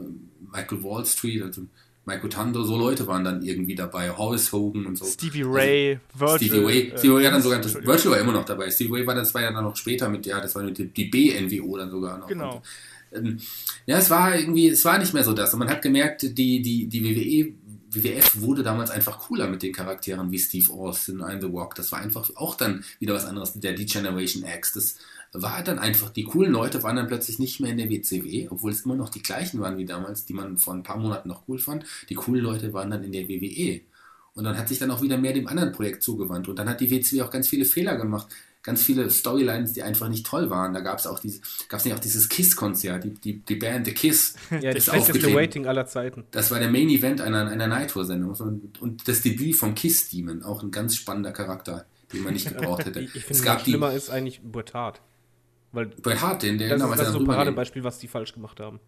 Michael 0.52 0.82
Wall 0.82 1.04
Street, 1.04 1.42
also 1.42 1.62
Michael 2.10 2.28
Tando, 2.28 2.62
so 2.64 2.76
Leute 2.76 3.06
waren 3.06 3.24
dann 3.24 3.42
irgendwie 3.42 3.74
dabei, 3.74 4.10
Horace 4.10 4.52
Hogan 4.52 4.86
und 4.86 4.98
so. 4.98 5.04
Stevie 5.04 5.44
also 5.44 5.52
Ray, 5.52 5.98
also, 6.12 6.20
Virgil. 6.26 6.48
Stevie 6.48 6.64
Ray, 6.64 6.80
äh, 6.80 6.98
Stevie 6.98 7.14
Ray 7.14 7.24
dann 7.24 7.42
sogar, 7.42 7.64
Virgil 7.64 8.10
war 8.10 8.18
immer 8.18 8.32
noch 8.32 8.44
dabei. 8.44 8.70
Stevie 8.70 8.92
Ray 8.92 9.06
war 9.06 9.14
das 9.14 9.32
war 9.32 9.42
ja 9.42 9.52
dann 9.52 9.64
noch 9.64 9.76
später 9.76 10.08
mit, 10.08 10.26
ja, 10.26 10.40
das 10.40 10.54
war 10.54 10.64
die, 10.64 10.88
die 10.88 11.04
B-NWO 11.04 11.76
dann 11.76 11.90
sogar 11.90 12.18
noch. 12.18 12.26
Genau. 12.26 12.62
Und, 13.12 13.26
ähm, 13.26 13.40
ja, 13.86 13.98
es 13.98 14.10
war 14.10 14.36
irgendwie, 14.36 14.68
es 14.68 14.84
war 14.84 14.98
nicht 14.98 15.14
mehr 15.14 15.24
so 15.24 15.32
das. 15.32 15.52
Und 15.52 15.60
man 15.60 15.70
hat 15.70 15.82
gemerkt, 15.82 16.22
die, 16.22 16.62
die, 16.62 16.86
die 16.86 17.04
WWE 17.04 17.54
WWF 17.92 18.40
wurde 18.40 18.62
damals 18.62 18.90
einfach 18.90 19.18
cooler 19.18 19.48
mit 19.48 19.62
den 19.62 19.72
Charakteren 19.72 20.30
wie 20.30 20.38
Steve 20.38 20.72
Austin, 20.72 21.22
I'm 21.22 21.40
The 21.40 21.52
Walk. 21.52 21.74
Das 21.74 21.90
war 21.90 21.98
einfach 22.00 22.30
auch 22.36 22.54
dann 22.54 22.84
wieder 23.00 23.14
was 23.14 23.24
anderes. 23.24 23.54
Der 23.54 23.72
D-Generation 23.72 24.44
X, 24.44 24.72
das 24.74 24.96
war 25.32 25.62
dann 25.62 25.78
einfach, 25.78 26.10
die 26.10 26.24
coolen 26.24 26.52
Leute 26.52 26.82
waren 26.82 26.96
dann 26.96 27.06
plötzlich 27.06 27.38
nicht 27.38 27.60
mehr 27.60 27.70
in 27.70 27.78
der 27.78 27.88
WCW, 27.88 28.48
obwohl 28.50 28.72
es 28.72 28.84
immer 28.84 28.96
noch 28.96 29.10
die 29.10 29.22
gleichen 29.22 29.60
waren 29.60 29.78
wie 29.78 29.84
damals, 29.84 30.24
die 30.24 30.32
man 30.32 30.58
vor 30.58 30.74
ein 30.74 30.82
paar 30.82 30.96
Monaten 30.96 31.28
noch 31.28 31.42
cool 31.48 31.58
fand. 31.58 31.84
Die 32.08 32.14
coolen 32.14 32.42
Leute 32.42 32.72
waren 32.72 32.90
dann 32.90 33.04
in 33.04 33.12
der 33.12 33.28
WWE. 33.28 33.80
Und 34.34 34.44
dann 34.44 34.56
hat 34.56 34.68
sich 34.68 34.78
dann 34.78 34.90
auch 34.90 35.02
wieder 35.02 35.18
mehr 35.18 35.32
dem 35.32 35.48
anderen 35.48 35.72
Projekt 35.72 36.02
zugewandt. 36.02 36.48
Und 36.48 36.58
dann 36.58 36.68
hat 36.68 36.80
die 36.80 36.90
WCW 36.90 37.22
auch 37.22 37.30
ganz 37.30 37.48
viele 37.48 37.64
Fehler 37.64 37.96
gemacht 37.96 38.28
ganz 38.62 38.82
viele 38.82 39.08
Storylines, 39.10 39.72
die 39.72 39.82
einfach 39.82 40.08
nicht 40.08 40.26
toll 40.26 40.50
waren. 40.50 40.74
Da 40.74 40.80
gab 40.80 40.98
es 40.98 41.06
auch 41.06 41.18
diese, 41.18 41.40
gab 41.68 41.80
es 41.80 41.84
nicht 41.84 41.94
auch 41.94 42.00
dieses 42.00 42.28
Kiss-Konzert, 42.28 43.04
die, 43.04 43.10
die, 43.10 43.38
die 43.38 43.54
Band 43.56 43.86
The 43.86 43.94
Kiss. 43.94 44.34
Ja, 44.60 44.74
das 44.74 44.84
schlechteste 44.84 45.34
Rating 45.34 45.66
aller 45.66 45.86
Zeiten. 45.86 46.24
Das 46.32 46.50
war 46.50 46.58
der 46.58 46.70
Main 46.70 46.88
Event 46.88 47.20
einer, 47.20 47.48
einer 47.48 47.66
Nitro-Sendung. 47.66 48.34
Und 48.80 49.08
das 49.08 49.22
Debüt 49.22 49.56
vom 49.56 49.74
Kiss-Demon, 49.74 50.42
auch 50.42 50.62
ein 50.62 50.70
ganz 50.70 50.96
spannender 50.96 51.32
Charakter, 51.32 51.86
den 52.12 52.22
man 52.22 52.34
nicht 52.34 52.48
gebraucht 52.54 52.84
hätte. 52.84 53.00
ich 53.00 53.24
finde, 53.24 53.58
schlimmer 53.60 53.92
ist 53.92 54.10
eigentlich 54.10 54.42
Bret 54.42 54.74
Hart. 54.74 55.00
Weil 55.72 55.86
Bret 55.86 56.20
Hart, 56.20 56.42
den, 56.42 56.58
der 56.58 56.70
das 56.70 56.82
ist, 56.82 56.98
das 56.98 57.08
ist 57.08 57.12
so 57.12 57.20
ein 57.20 57.26
Paradebeispiel, 57.26 57.84
was 57.84 57.98
die 57.98 58.08
falsch 58.08 58.32
gemacht 58.32 58.60
haben. 58.60 58.80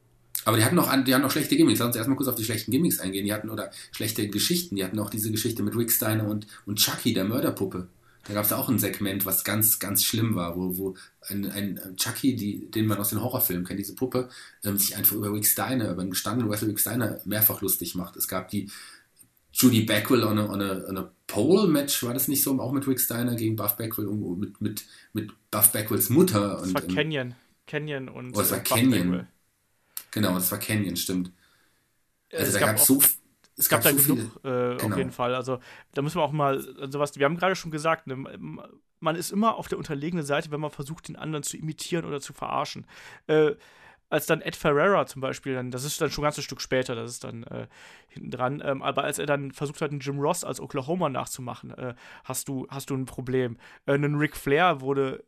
Aber 0.45 0.57
die 0.57 0.65
hatten 0.65 0.75
noch, 0.75 0.93
die 1.05 1.15
hatten 1.15 1.23
noch 1.23 1.31
schlechte 1.31 1.57
Gimmicks. 1.57 1.79
Lass 1.79 1.89
uns 1.89 1.97
erstmal 1.97 2.17
kurz 2.17 2.29
auf 2.29 2.35
die 2.35 2.45
schlechten 2.45 2.71
Gimmicks 2.73 2.99
eingehen. 2.99 3.25
Die 3.25 3.33
hatten 3.33 3.51
oder 3.51 3.71
schlechte 3.93 4.29
Geschichten. 4.29 4.77
Die 4.77 4.85
hatten 4.85 4.99
auch 4.99 5.11
diese 5.11 5.31
Geschichte 5.31 5.63
mit 5.63 5.77
Rick 5.77 5.93
Steiner 5.93 6.27
und, 6.27 6.47
und 6.67 6.79
Chucky, 6.79 7.13
der 7.13 7.25
Mörderpuppe. 7.25 7.89
Da 8.25 8.35
gab 8.35 8.45
es 8.45 8.53
auch 8.53 8.69
ein 8.69 8.79
Segment, 8.79 9.27
was 9.27 9.43
ganz, 9.43 9.79
ganz 9.81 10.05
schlimm 10.05 10.35
war, 10.37 10.57
wo, 10.57 10.77
wo 10.77 10.95
ein, 11.29 11.51
ein 11.51 11.97
Chucky, 11.97 12.37
die, 12.37 12.71
den 12.71 12.87
man 12.87 12.99
aus 12.99 13.11
den 13.11 13.21
Horrorfilmen 13.21 13.67
kennt, 13.67 13.81
diese 13.81 13.97
Puppe, 13.97 14.29
ähm, 14.65 14.79
sich 14.79 14.97
einfach 14.97 15.17
über 15.17 15.33
Rick 15.33 15.47
Steiner, 15.47 15.91
über 15.91 16.03
einen 16.03 16.11
gestandenen 16.11 16.51
Wrestler 16.51 16.69
Rick 16.69 16.79
Steiner 16.79 17.21
mehrfach 17.25 17.61
lustig 17.63 17.95
macht. 17.97 18.17
Es 18.17 18.29
gab 18.29 18.49
die 18.49 18.71
Judy 19.53 19.83
Backwell 19.83 20.25
on 20.25 20.39
a, 20.39 20.45
on 20.47 20.63
a, 20.63 20.85
on 20.89 20.99
a 20.99 21.13
Pole-Match, 21.33 22.03
war 22.03 22.15
das 22.15 22.29
nicht 22.29 22.43
so, 22.43 22.59
auch 22.61 22.73
mit 22.73 22.87
Rick 22.87 23.01
Steiner 23.01 23.35
gegen 23.35 23.57
Buff 23.57 23.77
Backwell, 23.77 24.07
mit, 24.07 24.61
mit, 24.61 24.85
mit 25.13 25.33
Buff 25.51 25.73
Backwells 25.73 26.11
Mutter. 26.11 26.59
Das 26.59 26.69
und, 26.69 26.75
war 26.75 26.83
Canyon. 26.83 27.35
Canyon 27.67 28.09
und 28.09 28.37
oh, 28.37 28.41
das 28.41 28.51
war 28.51 28.61
Canyon. 28.61 29.27
Genau, 30.11 30.35
das 30.35 30.51
war 30.51 30.59
Canyon, 30.59 30.97
stimmt. 30.97 31.33
Also 32.33 32.47
es 32.47 32.53
da 32.53 32.61
gab 32.61 32.77
es 32.77 32.87
so 32.87 33.01
es 33.57 33.69
gab 33.69 33.83
da 33.83 33.93
so 33.93 34.15
genug, 34.15 34.37
äh, 34.45 34.77
genau. 34.77 34.87
auf 34.87 34.97
jeden 34.97 35.13
Fall. 35.13 35.35
Also 35.35 35.59
da 35.95 36.03
müssen 36.03 36.17
wir 36.17 36.23
auch 36.23 36.33
mal 36.33 36.61
sowas, 36.91 37.17
wir 37.17 37.25
haben 37.25 37.37
gerade 37.37 37.55
schon 37.55 37.71
gesagt, 37.71 38.07
ne, 38.07 38.17
man 39.01 39.17
ist 39.17 39.31
immer 39.31 39.57
auf 39.57 39.69
der 39.69 39.79
unterlegenen 39.79 40.25
Seite, 40.25 40.51
wenn 40.51 40.61
man 40.61 40.71
versucht, 40.71 41.09
den 41.09 41.17
anderen 41.17 41.43
zu 41.43 41.57
imitieren 41.57 42.05
oder 42.05 42.21
zu 42.21 42.33
verarschen. 42.33 42.87
Äh, 43.27 43.53
als 44.13 44.27
dann 44.27 44.43
Ed 44.43 44.57
Ferreira 44.57 45.07
zum 45.07 45.23
Beispiel, 45.23 45.55
dann, 45.55 45.71
das 45.71 45.85
ist 45.85 45.99
dann 46.01 46.11
schon 46.11 46.23
ein 46.23 46.27
ganzes 46.27 46.45
Stück 46.45 46.61
später, 46.61 46.95
das 46.95 47.13
ist 47.13 47.25
dann 47.25 47.45
äh, 47.45 47.67
hinten 48.09 48.31
dran, 48.31 48.63
ähm, 48.63 48.83
aber 48.83 49.05
als 49.05 49.19
er 49.19 49.25
dann 49.25 49.53
versucht 49.53 49.81
hat, 49.81 49.91
einen 49.91 50.01
Jim 50.01 50.21
Ross 50.21 50.45
als 50.45 50.61
Oklahoma 50.61 51.09
nachzumachen, 51.09 51.71
äh, 51.71 51.95
hast, 52.25 52.47
du, 52.49 52.67
hast 52.69 52.91
du 52.91 52.95
ein 52.95 53.07
Problem. 53.07 53.57
Äh, 53.87 53.95
ein 53.95 54.17
Ric 54.17 54.37
Flair 54.37 54.83
wurde 54.83 55.25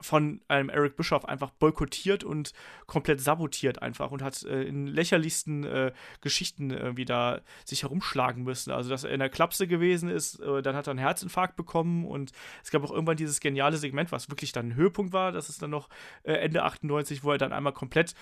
von 0.00 0.40
einem 0.48 0.70
Eric 0.70 0.96
Bischoff 0.96 1.24
einfach 1.24 1.50
boykottiert 1.50 2.24
und 2.24 2.52
komplett 2.86 3.20
sabotiert 3.20 3.80
einfach 3.80 4.10
und 4.10 4.22
hat 4.22 4.42
äh, 4.42 4.62
in 4.62 4.86
lächerlichsten 4.86 5.64
äh, 5.64 5.92
Geschichten 6.20 6.70
irgendwie 6.70 7.04
da 7.04 7.40
sich 7.64 7.82
herumschlagen 7.82 8.42
müssen. 8.42 8.72
Also, 8.72 8.90
dass 8.90 9.04
er 9.04 9.10
in 9.10 9.20
der 9.20 9.28
Klapse 9.28 9.66
gewesen 9.66 10.08
ist, 10.08 10.40
äh, 10.40 10.62
dann 10.62 10.74
hat 10.74 10.88
er 10.88 10.92
einen 10.92 10.98
Herzinfarkt 10.98 11.56
bekommen 11.56 12.06
und 12.06 12.32
es 12.62 12.70
gab 12.70 12.82
auch 12.82 12.90
irgendwann 12.90 13.16
dieses 13.16 13.40
geniale 13.40 13.76
Segment, 13.76 14.10
was 14.10 14.30
wirklich 14.30 14.52
dann 14.52 14.68
ein 14.68 14.74
Höhepunkt 14.74 15.12
war, 15.12 15.30
das 15.30 15.48
ist 15.48 15.62
dann 15.62 15.70
noch 15.70 15.88
äh, 16.24 16.32
Ende 16.32 16.64
98, 16.64 17.22
wo 17.22 17.30
er 17.30 17.38
dann 17.38 17.52
einmal 17.52 17.72
komplett, 17.72 18.14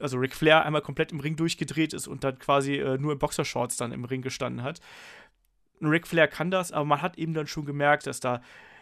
also 0.00 0.18
Ric 0.18 0.34
Flair 0.34 0.64
einmal 0.64 0.82
komplett 0.82 1.10
im 1.10 1.20
Ring 1.20 1.36
durchgedreht 1.36 1.92
ist 1.92 2.06
und 2.06 2.22
dann 2.22 2.38
quasi 2.38 2.76
äh, 2.76 2.98
nur 2.98 3.12
in 3.12 3.18
Boxershorts 3.18 3.76
dann 3.76 3.92
im 3.92 4.04
Ring 4.04 4.22
gestanden 4.22 4.62
hat. 4.62 4.80
Ric 5.82 6.06
Flair 6.06 6.28
kann 6.28 6.50
das, 6.50 6.72
aber 6.72 6.84
man 6.84 7.02
hat 7.02 7.18
eben 7.18 7.34
dann 7.34 7.46
schon 7.46 7.64
gemerkt, 7.64 8.06
dass 8.06 8.20
da 8.20 8.40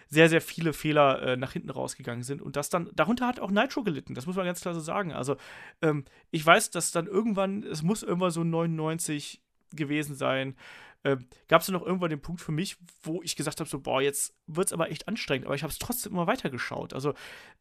sehr, 0.09 0.29
sehr 0.29 0.41
viele 0.41 0.73
Fehler 0.73 1.23
äh, 1.23 1.37
nach 1.37 1.53
hinten 1.53 1.71
rausgegangen 1.71 2.23
sind. 2.23 2.43
Und 2.43 2.57
das 2.57 2.71
dann, 2.71 2.91
darunter 2.95 3.27
hat 3.27 3.41
auch 3.41 3.51
Nitro 3.51 3.83
gelitten, 3.83 4.15
das 4.15 4.27
muss 4.27 4.37
man 4.37 4.47
ganz 4.47 4.61
klar 4.61 4.75
so 4.75 4.81
sagen. 4.81 5.13
Also, 5.13 5.37
ähm, 5.83 6.05
ich 6.31 6.45
weiß, 6.45 6.71
dass 6.71 6.93
dann 6.93 7.07
irgendwann, 7.07 7.63
es 7.63 7.83
muss 7.83 8.03
irgendwann 8.03 8.31
so 8.31 8.45
99 8.45 9.43
gewesen 9.73 10.15
sein. 10.15 10.57
Ähm, 11.05 11.27
Gab 11.49 11.61
es 11.61 11.69
noch 11.69 11.85
irgendwann 11.85 12.11
den 12.11 12.23
Punkt 12.23 12.41
für 12.41 12.53
mich, 12.53 12.77
wo 13.03 13.21
ich 13.23 13.37
gesagt 13.37 13.61
habe: 13.61 13.69
so, 13.69 13.81
boah, 13.81 14.01
jetzt 14.01 14.35
wird 14.47 14.69
es 14.69 14.73
aber 14.73 14.91
echt 14.91 15.07
anstrengend, 15.07 15.47
aber 15.47 15.55
ich 15.55 15.63
habe 15.63 15.73
es 15.73 15.79
trotzdem 15.79 16.13
immer 16.13 16.27
weitergeschaut. 16.27 16.95
Also, 16.95 17.11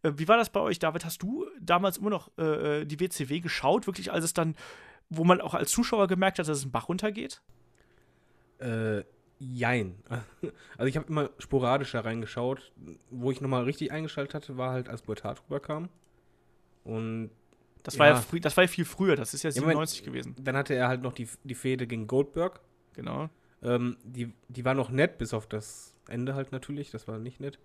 äh, 0.02 0.12
wie 0.16 0.28
war 0.28 0.38
das 0.38 0.50
bei 0.50 0.62
euch, 0.62 0.80
David? 0.80 1.04
Hast 1.04 1.22
du 1.22 1.46
damals 1.60 1.98
immer 1.98 2.10
noch 2.10 2.32
äh, 2.38 2.82
äh 2.82 2.86
die 2.86 3.00
WCW 3.00 3.42
geschaut, 3.42 3.86
wirklich, 3.86 4.12
als 4.12 4.24
es 4.24 4.34
dann, 4.34 4.56
wo 5.10 5.26
man 5.26 5.42
auch 5.42 5.54
als 5.54 5.72
Zuschauer 5.72 6.08
gemerkt 6.08 6.40
hat, 6.40 6.48
dass 6.48 6.60
es 6.60 6.64
einen 6.64 6.72
Bach 6.72 6.88
runtergeht? 6.88 7.42
Äh, 8.60 9.04
Jein. 9.52 9.96
Also 10.78 10.88
ich 10.88 10.98
habe 10.98 11.08
immer 11.08 11.30
sporadischer 11.38 12.04
reingeschaut. 12.04 12.72
Wo 13.10 13.32
ich 13.32 13.42
nochmal 13.42 13.64
richtig 13.64 13.92
eingeschaltet 13.92 14.34
hatte, 14.34 14.58
war 14.58 14.72
halt, 14.72 14.90
als 14.90 15.02
Boetat 15.02 15.42
rüberkam. 15.46 15.90
Und 16.84 17.30
das 17.84 18.00
war 18.00 18.08
ja, 18.08 18.24
das 18.42 18.58
war 18.58 18.64
ja 18.64 18.68
viel 18.68 18.86
früher, 18.86 19.16
das 19.16 19.34
ist 19.34 19.44
ja 19.44 19.52
97 19.52 20.00
ja, 20.00 20.06
gewesen. 20.06 20.36
Dann 20.40 20.56
hatte 20.56 20.74
er 20.74 20.88
halt 20.88 21.02
noch 21.02 21.14
die, 21.14 21.28
die 21.44 21.56
Fehde 21.56 21.86
gegen 21.86 22.08
Goldberg. 22.08 22.62
Genau. 22.94 23.30
Ähm, 23.62 23.98
die, 24.04 24.34
die 24.48 24.66
war 24.66 24.74
noch 24.74 24.90
nett, 24.90 25.18
bis 25.18 25.34
auf 25.34 25.48
das 25.48 25.94
Ende 26.08 26.36
halt 26.36 26.52
natürlich, 26.52 26.92
das 26.92 27.08
war 27.08 27.20
nicht 27.20 27.40
nett. 27.40 27.60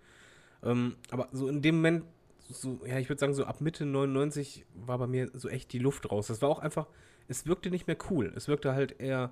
Ähm, 0.63 0.95
aber 1.09 1.29
so 1.31 1.47
in 1.47 1.61
dem 1.61 1.75
Moment, 1.75 2.05
so, 2.49 2.79
ja, 2.85 2.97
ich 2.99 3.09
würde 3.09 3.19
sagen, 3.19 3.33
so 3.33 3.45
ab 3.45 3.61
Mitte 3.61 3.85
99 3.85 4.65
war 4.73 4.97
bei 4.97 5.07
mir 5.07 5.29
so 5.33 5.47
echt 5.49 5.71
die 5.71 5.79
Luft 5.79 6.11
raus. 6.11 6.27
Das 6.27 6.41
war 6.41 6.49
auch 6.49 6.59
einfach, 6.59 6.87
es 7.27 7.45
wirkte 7.45 7.69
nicht 7.69 7.87
mehr 7.87 7.97
cool. 8.09 8.33
Es 8.35 8.47
wirkte 8.47 8.73
halt 8.73 8.99
eher, 8.99 9.31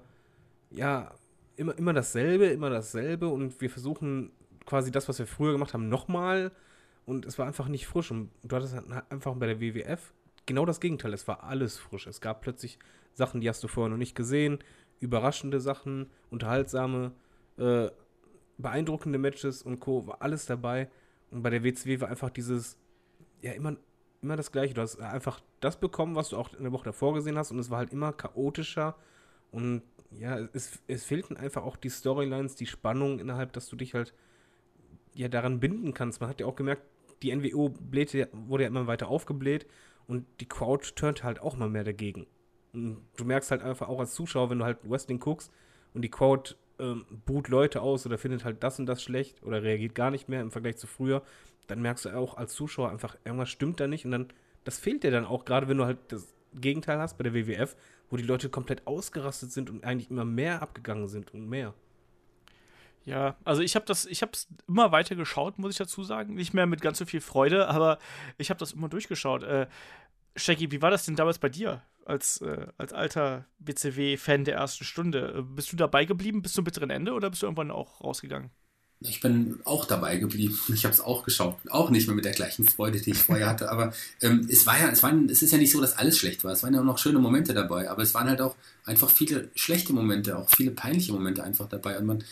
ja, 0.70 1.12
immer, 1.58 1.78
immer 1.78 1.94
dasselbe, 1.94 2.46
immer 2.46 2.70
dasselbe 2.70 3.28
und 3.28 3.60
wir 3.60 3.70
versuchen 3.70 4.32
quasi 4.66 4.92
das, 4.92 5.10
was 5.10 5.20
wir 5.20 5.28
früher 5.28 5.52
gemacht 5.52 5.74
haben, 5.74 5.90
nochmal 5.90 6.52
und 7.06 7.26
es 7.26 7.38
war 7.38 7.46
einfach 7.46 7.68
nicht 7.68 7.88
frisch 7.88 8.12
und 8.12 8.30
du 8.44 8.56
hattest 8.56 8.74
halt 8.74 8.86
einfach 9.10 9.36
bei 9.36 9.48
der 9.48 9.60
WWF 9.60 10.14
genau 10.46 10.66
das 10.66 10.80
Gegenteil, 10.80 11.14
es 11.14 11.28
war 11.28 11.44
alles 11.44 11.78
frisch. 11.78 12.08
Es 12.08 12.22
gab 12.22 12.42
plötzlich 12.42 12.80
Sachen, 13.14 13.42
die 13.42 13.50
hast 13.50 13.64
du 13.64 13.68
vorher 13.68 13.90
noch 13.90 13.98
nicht 13.98 14.16
gesehen, 14.16 14.60
überraschende 15.00 15.60
Sachen, 15.60 16.10
unterhaltsame, 16.32 17.12
äh, 17.58 17.90
beeindruckende 18.58 19.20
Matches 19.20 19.62
und 19.62 19.80
Co. 19.80 20.08
war 20.08 20.22
alles 20.22 20.46
dabei 20.46 20.90
und 21.30 21.44
bei 21.44 21.50
der 21.50 21.64
WCW 21.64 22.02
war 22.02 22.10
einfach 22.10 22.30
dieses, 22.30 22.78
ja, 23.42 23.52
immer 23.52 23.76
immer 24.22 24.36
das 24.36 24.52
Gleiche. 24.52 24.74
Du 24.74 24.82
hast 24.82 25.00
einfach 25.00 25.40
das 25.60 25.80
bekommen, 25.80 26.16
was 26.16 26.30
du 26.30 26.38
auch 26.38 26.54
in 26.54 26.64
der 26.64 26.72
Woche 26.72 26.86
davor 26.86 27.14
gesehen 27.14 27.38
hast 27.38 27.52
und 27.52 27.60
es 27.60 27.70
war 27.70 27.80
halt 27.80 27.92
immer 27.92 28.14
chaotischer 28.14 28.96
und 29.52 29.84
ja, 30.12 30.40
es, 30.54 30.80
es 30.88 31.04
fehlten 31.04 31.38
einfach 31.38 31.64
auch 31.64 31.76
die 31.76 31.90
Storylines, 31.90 32.56
die 32.56 32.66
Spannung 32.66 33.20
innerhalb, 33.20 33.54
dass 33.54 33.68
du 33.68 33.76
dich 33.76 33.94
halt 33.94 34.14
ja 35.14 35.28
daran 35.28 35.60
binden 35.60 35.94
kannst. 35.94 36.22
Man 36.22 36.30
hat 36.30 36.40
ja 36.40 36.46
auch 36.46 36.56
gemerkt, 36.56 36.84
die 37.22 37.36
NWO 37.36 37.70
blähte, 37.70 38.30
wurde 38.32 38.64
ja 38.64 38.70
immer 38.70 38.88
weiter 38.88 39.08
aufgebläht 39.08 39.66
und 40.08 40.26
die 40.40 40.48
Crowd 40.48 40.88
turnt 40.96 41.24
halt 41.24 41.42
auch 41.42 41.56
mal 41.58 41.70
mehr 41.70 41.84
dagegen. 41.84 42.28
Und 42.74 43.02
du 43.18 43.26
merkst 43.26 43.52
halt 43.52 43.64
einfach 43.64 43.90
auch 43.90 44.00
als 44.00 44.14
Zuschauer, 44.14 44.50
wenn 44.50 44.60
du 44.60 44.66
halt 44.66 44.78
Wrestling 44.84 45.20
guckst 45.20 45.52
und 45.94 46.04
die 46.04 46.12
Crowd 46.12 46.56
ähm, 46.80 47.06
buht 47.26 47.48
Leute 47.48 47.82
aus 47.82 48.06
oder 48.06 48.18
findet 48.18 48.46
halt 48.46 48.64
das 48.64 48.80
und 48.80 48.86
das 48.86 49.02
schlecht 49.02 49.42
oder 49.44 49.64
reagiert 49.64 49.96
gar 49.96 50.12
nicht 50.12 50.30
mehr 50.30 50.42
im 50.42 50.52
Vergleich 50.52 50.78
zu 50.78 50.88
früher, 50.88 51.24
dann 51.68 51.82
merkst 51.82 52.06
du 52.06 52.10
auch 52.10 52.38
als 52.38 52.54
Zuschauer 52.54 52.90
einfach, 52.90 53.18
irgendwas 53.26 53.50
stimmt 53.50 53.80
da 53.80 53.88
nicht 53.88 54.06
und 54.06 54.12
dann, 54.12 54.28
das 54.64 54.80
fehlt 54.80 55.04
dir 55.04 55.12
dann 55.12 55.26
auch, 55.26 55.46
gerade 55.46 55.68
wenn 55.68 55.78
du 55.78 55.86
halt 55.86 55.98
das 56.10 56.34
Gegenteil 56.54 57.00
hast 57.00 57.18
bei 57.18 57.24
der 57.24 57.34
WWF, 57.34 57.76
wo 58.10 58.18
die 58.18 58.24
Leute 58.24 58.50
komplett 58.50 58.88
ausgerastet 58.88 59.52
sind 59.52 59.70
und 59.70 59.84
eigentlich 59.84 60.10
immer 60.10 60.26
mehr 60.26 60.62
abgegangen 60.62 61.08
sind 61.08 61.34
und 61.34 61.48
mehr. 61.48 61.74
Ja, 63.06 63.38
also 63.46 63.62
ich 63.62 63.76
habe 63.76 63.86
das, 63.86 64.06
ich 64.06 64.22
habe 64.22 64.34
es 64.34 64.48
immer 64.68 64.92
weiter 64.92 65.16
geschaut, 65.16 65.60
muss 65.60 65.72
ich 65.72 65.78
dazu 65.78 66.04
sagen. 66.04 66.34
Nicht 66.36 66.54
mehr 66.54 66.66
mit 66.66 66.82
ganz 66.82 66.98
so 66.98 67.06
viel 67.06 67.22
Freude, 67.22 67.70
aber 67.70 68.00
ich 68.38 68.50
habe 68.50 68.60
das 68.60 68.74
immer 68.74 68.90
durchgeschaut. 68.90 69.44
Äh, 69.44 69.68
Shaggy, 70.36 70.72
wie 70.72 70.82
war 70.82 70.92
das 70.92 71.06
denn 71.06 71.16
damals 71.16 71.40
bei 71.40 71.48
dir 71.48 71.82
als, 72.06 72.42
äh, 72.42 72.68
als 72.78 72.92
alter 72.92 73.46
BCW-Fan 73.60 74.44
der 74.44 74.56
ersten 74.56 74.84
Stunde? 74.84 75.36
Äh, 75.38 75.42
bist 75.42 75.72
du 75.72 75.78
dabei 75.78 76.04
geblieben 76.04 76.42
bis 76.42 76.52
zum 76.52 76.66
bitteren 76.66 76.90
Ende 76.90 77.14
oder 77.14 77.30
bist 77.30 77.42
du 77.42 77.46
irgendwann 77.46 77.72
auch 77.72 78.02
rausgegangen? 78.02 78.52
Ich 79.02 79.20
bin 79.22 79.60
auch 79.64 79.86
dabei 79.86 80.18
geblieben. 80.18 80.58
Ich 80.74 80.84
habe 80.84 80.94
es 80.94 81.02
auch 81.02 81.24
geschaut. 81.24 81.58
Auch 81.70 81.92
nicht 81.92 82.08
mehr 82.08 82.16
mit 82.16 82.26
der 82.26 82.32
gleichen 82.32 82.68
Freude, 82.68 83.00
die 83.00 83.12
ich 83.12 83.20
vorher 83.20 83.48
hatte. 83.48 83.72
Aber 83.72 83.94
ähm, 84.22 84.48
es 84.50 84.66
war 84.66 84.80
ja, 84.80 84.90
es, 84.90 85.04
waren, 85.04 85.30
es 85.30 85.44
ist 85.44 85.52
ja 85.52 85.60
nicht 85.60 85.72
so, 85.72 85.80
dass 85.80 85.98
alles 85.98 86.18
schlecht 86.18 86.44
war. 86.44 86.52
Es 86.52 86.64
waren 86.64 86.74
ja 86.74 86.80
auch 86.80 86.86
noch 86.86 86.98
schöne 86.98 87.20
Momente 87.20 87.54
dabei. 87.54 87.90
Aber 87.92 88.02
es 88.02 88.14
waren 88.16 88.28
halt 88.28 88.42
auch 88.42 88.56
einfach 88.86 89.10
viele 89.12 89.50
schlechte 89.56 89.94
Momente, 89.94 90.38
auch 90.38 90.50
viele 90.50 90.72
peinliche 90.72 91.14
Momente 91.14 91.44
einfach 91.44 91.70
dabei. 91.70 92.00
Und 92.00 92.08
man, 92.08 92.24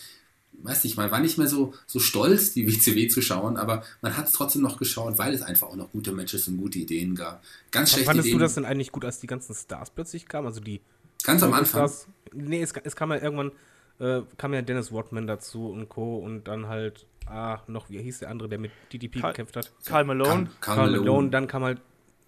weiß 0.63 0.83
nicht, 0.83 0.97
man 0.97 1.11
war 1.11 1.19
nicht 1.19 1.37
mehr 1.37 1.47
so, 1.47 1.73
so 1.85 1.99
stolz, 1.99 2.53
die 2.53 2.67
WCW 2.67 3.07
zu 3.07 3.21
schauen, 3.21 3.57
aber 3.57 3.83
man 4.01 4.17
hat 4.17 4.27
es 4.27 4.33
trotzdem 4.33 4.61
noch 4.61 4.77
geschaut, 4.77 5.17
weil 5.17 5.33
es 5.33 5.41
einfach 5.41 5.67
auch 5.67 5.75
noch 5.75 5.91
gute 5.91 6.11
Matches 6.13 6.47
und 6.47 6.57
gute 6.57 6.79
Ideen 6.79 7.15
gab. 7.15 7.43
Ganz 7.71 7.91
schlechte 7.91 8.05
Fandest 8.05 8.27
Ideen. 8.27 8.39
du 8.39 8.43
das 8.43 8.55
denn 8.55 8.65
eigentlich 8.65 8.91
gut, 8.91 9.05
als 9.05 9.19
die 9.19 9.27
ganzen 9.27 9.53
Stars 9.53 9.91
plötzlich 9.91 10.27
kamen? 10.27 10.47
Also 10.47 10.61
die 10.61 10.81
Ganz 11.23 11.41
am 11.41 11.53
Anfang. 11.53 11.87
Stars, 11.87 12.07
nee, 12.33 12.61
es, 12.61 12.73
es 12.83 12.95
kam 12.95 13.11
ja 13.11 13.17
irgendwann, 13.17 13.51
äh, 13.99 14.21
kam 14.37 14.53
ja 14.53 14.61
Dennis 14.61 14.91
Rodman 14.91 15.27
dazu 15.27 15.69
und 15.69 15.89
Co. 15.89 16.17
und 16.17 16.45
dann 16.45 16.67
halt, 16.67 17.05
ah, 17.27 17.59
noch, 17.67 17.89
wie 17.89 18.01
hieß 18.01 18.19
der 18.19 18.29
andere, 18.29 18.49
der 18.49 18.59
mit 18.59 18.71
DDP 18.91 19.19
Karl- 19.21 19.31
gekämpft 19.33 19.55
hat? 19.55 19.71
Karl 19.85 20.03
Malone. 20.05 20.49
Karl, 20.61 20.77
Malone. 20.91 20.99
Malone. 20.99 21.29
Dann 21.29 21.47
kam 21.47 21.63
halt 21.63 21.79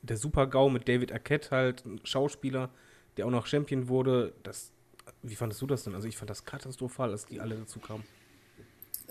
der 0.01 0.17
Super-GAU 0.17 0.69
mit 0.69 0.87
David 0.87 1.11
Arquette, 1.11 1.51
halt 1.51 1.85
ein 1.85 1.99
Schauspieler, 2.03 2.69
der 3.17 3.25
auch 3.25 3.31
noch 3.31 3.47
Champion 3.47 3.87
wurde. 3.89 4.33
Das, 4.43 4.71
wie 5.23 5.35
fandest 5.35 5.61
du 5.61 5.67
das 5.67 5.83
denn? 5.83 5.95
Also 5.95 6.07
ich 6.07 6.15
fand 6.17 6.29
das 6.29 6.45
katastrophal, 6.45 7.11
als 7.11 7.25
die 7.25 7.39
alle 7.41 7.55
dazu 7.55 7.79
kamen. 7.79 8.03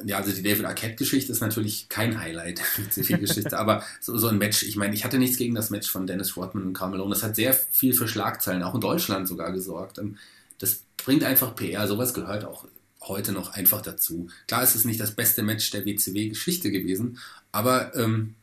Ja, 0.05 0.19
also 0.19 0.31
die 0.31 0.43
David 0.43 0.65
Arquette-Geschichte 0.67 1.33
ist 1.33 1.41
natürlich 1.41 1.89
kein 1.89 2.21
Highlight 2.21 2.59
der 2.77 2.85
WCW-Geschichte, 2.87 3.59
aber 3.59 3.83
so, 4.01 4.17
so 4.19 4.29
ein 4.29 4.37
Match, 4.39 4.63
ich 4.63 4.77
meine, 4.77 4.95
ich 4.95 5.05
hatte 5.05 5.19
nichts 5.19 5.39
gegen 5.39 5.55
das 5.55 5.71
Match 5.71 5.91
von 5.91 6.07
Dennis 6.07 6.37
Rodman 6.37 6.67
und 6.67 6.73
Karl 6.75 6.91
Malone. 6.91 7.11
Das 7.15 7.23
hat 7.23 7.35
sehr 7.35 7.55
viel 7.55 7.95
für 7.95 8.07
Schlagzeilen, 8.07 8.63
auch 8.63 8.75
in 8.75 8.81
Deutschland 8.81 9.27
sogar 9.27 9.53
gesorgt. 9.53 9.99
Ähm, 9.99 10.17
Das 10.59 10.85
bringt 10.97 11.25
einfach 11.25 11.55
PR, 11.55 11.87
sowas 11.89 12.15
gehört 12.15 12.45
auch 12.45 12.67
heute 13.03 13.33
noch 13.33 13.51
einfach 13.51 13.83
dazu. 13.83 14.29
Klar 14.49 14.63
ist 14.65 14.75
es 14.75 14.85
nicht 14.85 14.99
das 15.01 15.15
beste 15.15 15.43
Match 15.43 15.71
der 15.71 15.85
WCW-Geschichte 15.85 16.71
gewesen, 16.71 17.19
aber 17.53 17.95
ähm, 17.95 18.35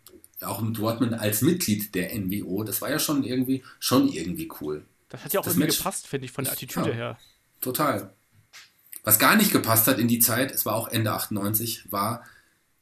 auch 0.42 0.62
mit 0.62 0.80
Rodman 0.80 1.14
als 1.14 1.42
Mitglied 1.42 1.94
der 1.96 2.14
NWO, 2.18 2.64
das 2.64 2.82
war 2.82 2.90
ja 2.90 3.00
schon 3.00 3.24
irgendwie, 3.24 3.64
schon 3.80 4.08
irgendwie 4.10 4.50
cool. 4.62 4.86
Das 5.10 5.24
hat 5.24 5.34
ja 5.34 5.40
auch 5.40 5.44
Das 5.46 5.54
irgendwie 5.54 5.68
Match- 5.68 5.78
gepasst, 5.78 6.08
finde 6.08 6.26
ich, 6.26 6.32
von 6.32 6.44
der 6.46 6.54
Attitüde 6.54 6.90
Ja. 6.90 6.96
her. 6.96 7.20
Total. 7.62 8.14
Was 9.04 9.20
gar 9.20 9.36
nicht 9.36 9.52
gepasst 9.52 9.88
hat 9.88 10.00
in 10.00 10.08
die 10.08 10.20
Zeit, 10.20 10.52
es 10.52 10.66
war 10.66 10.76
auch 10.76 10.88
Ende 10.88 11.12
98, 11.12 11.92
war 11.92 12.24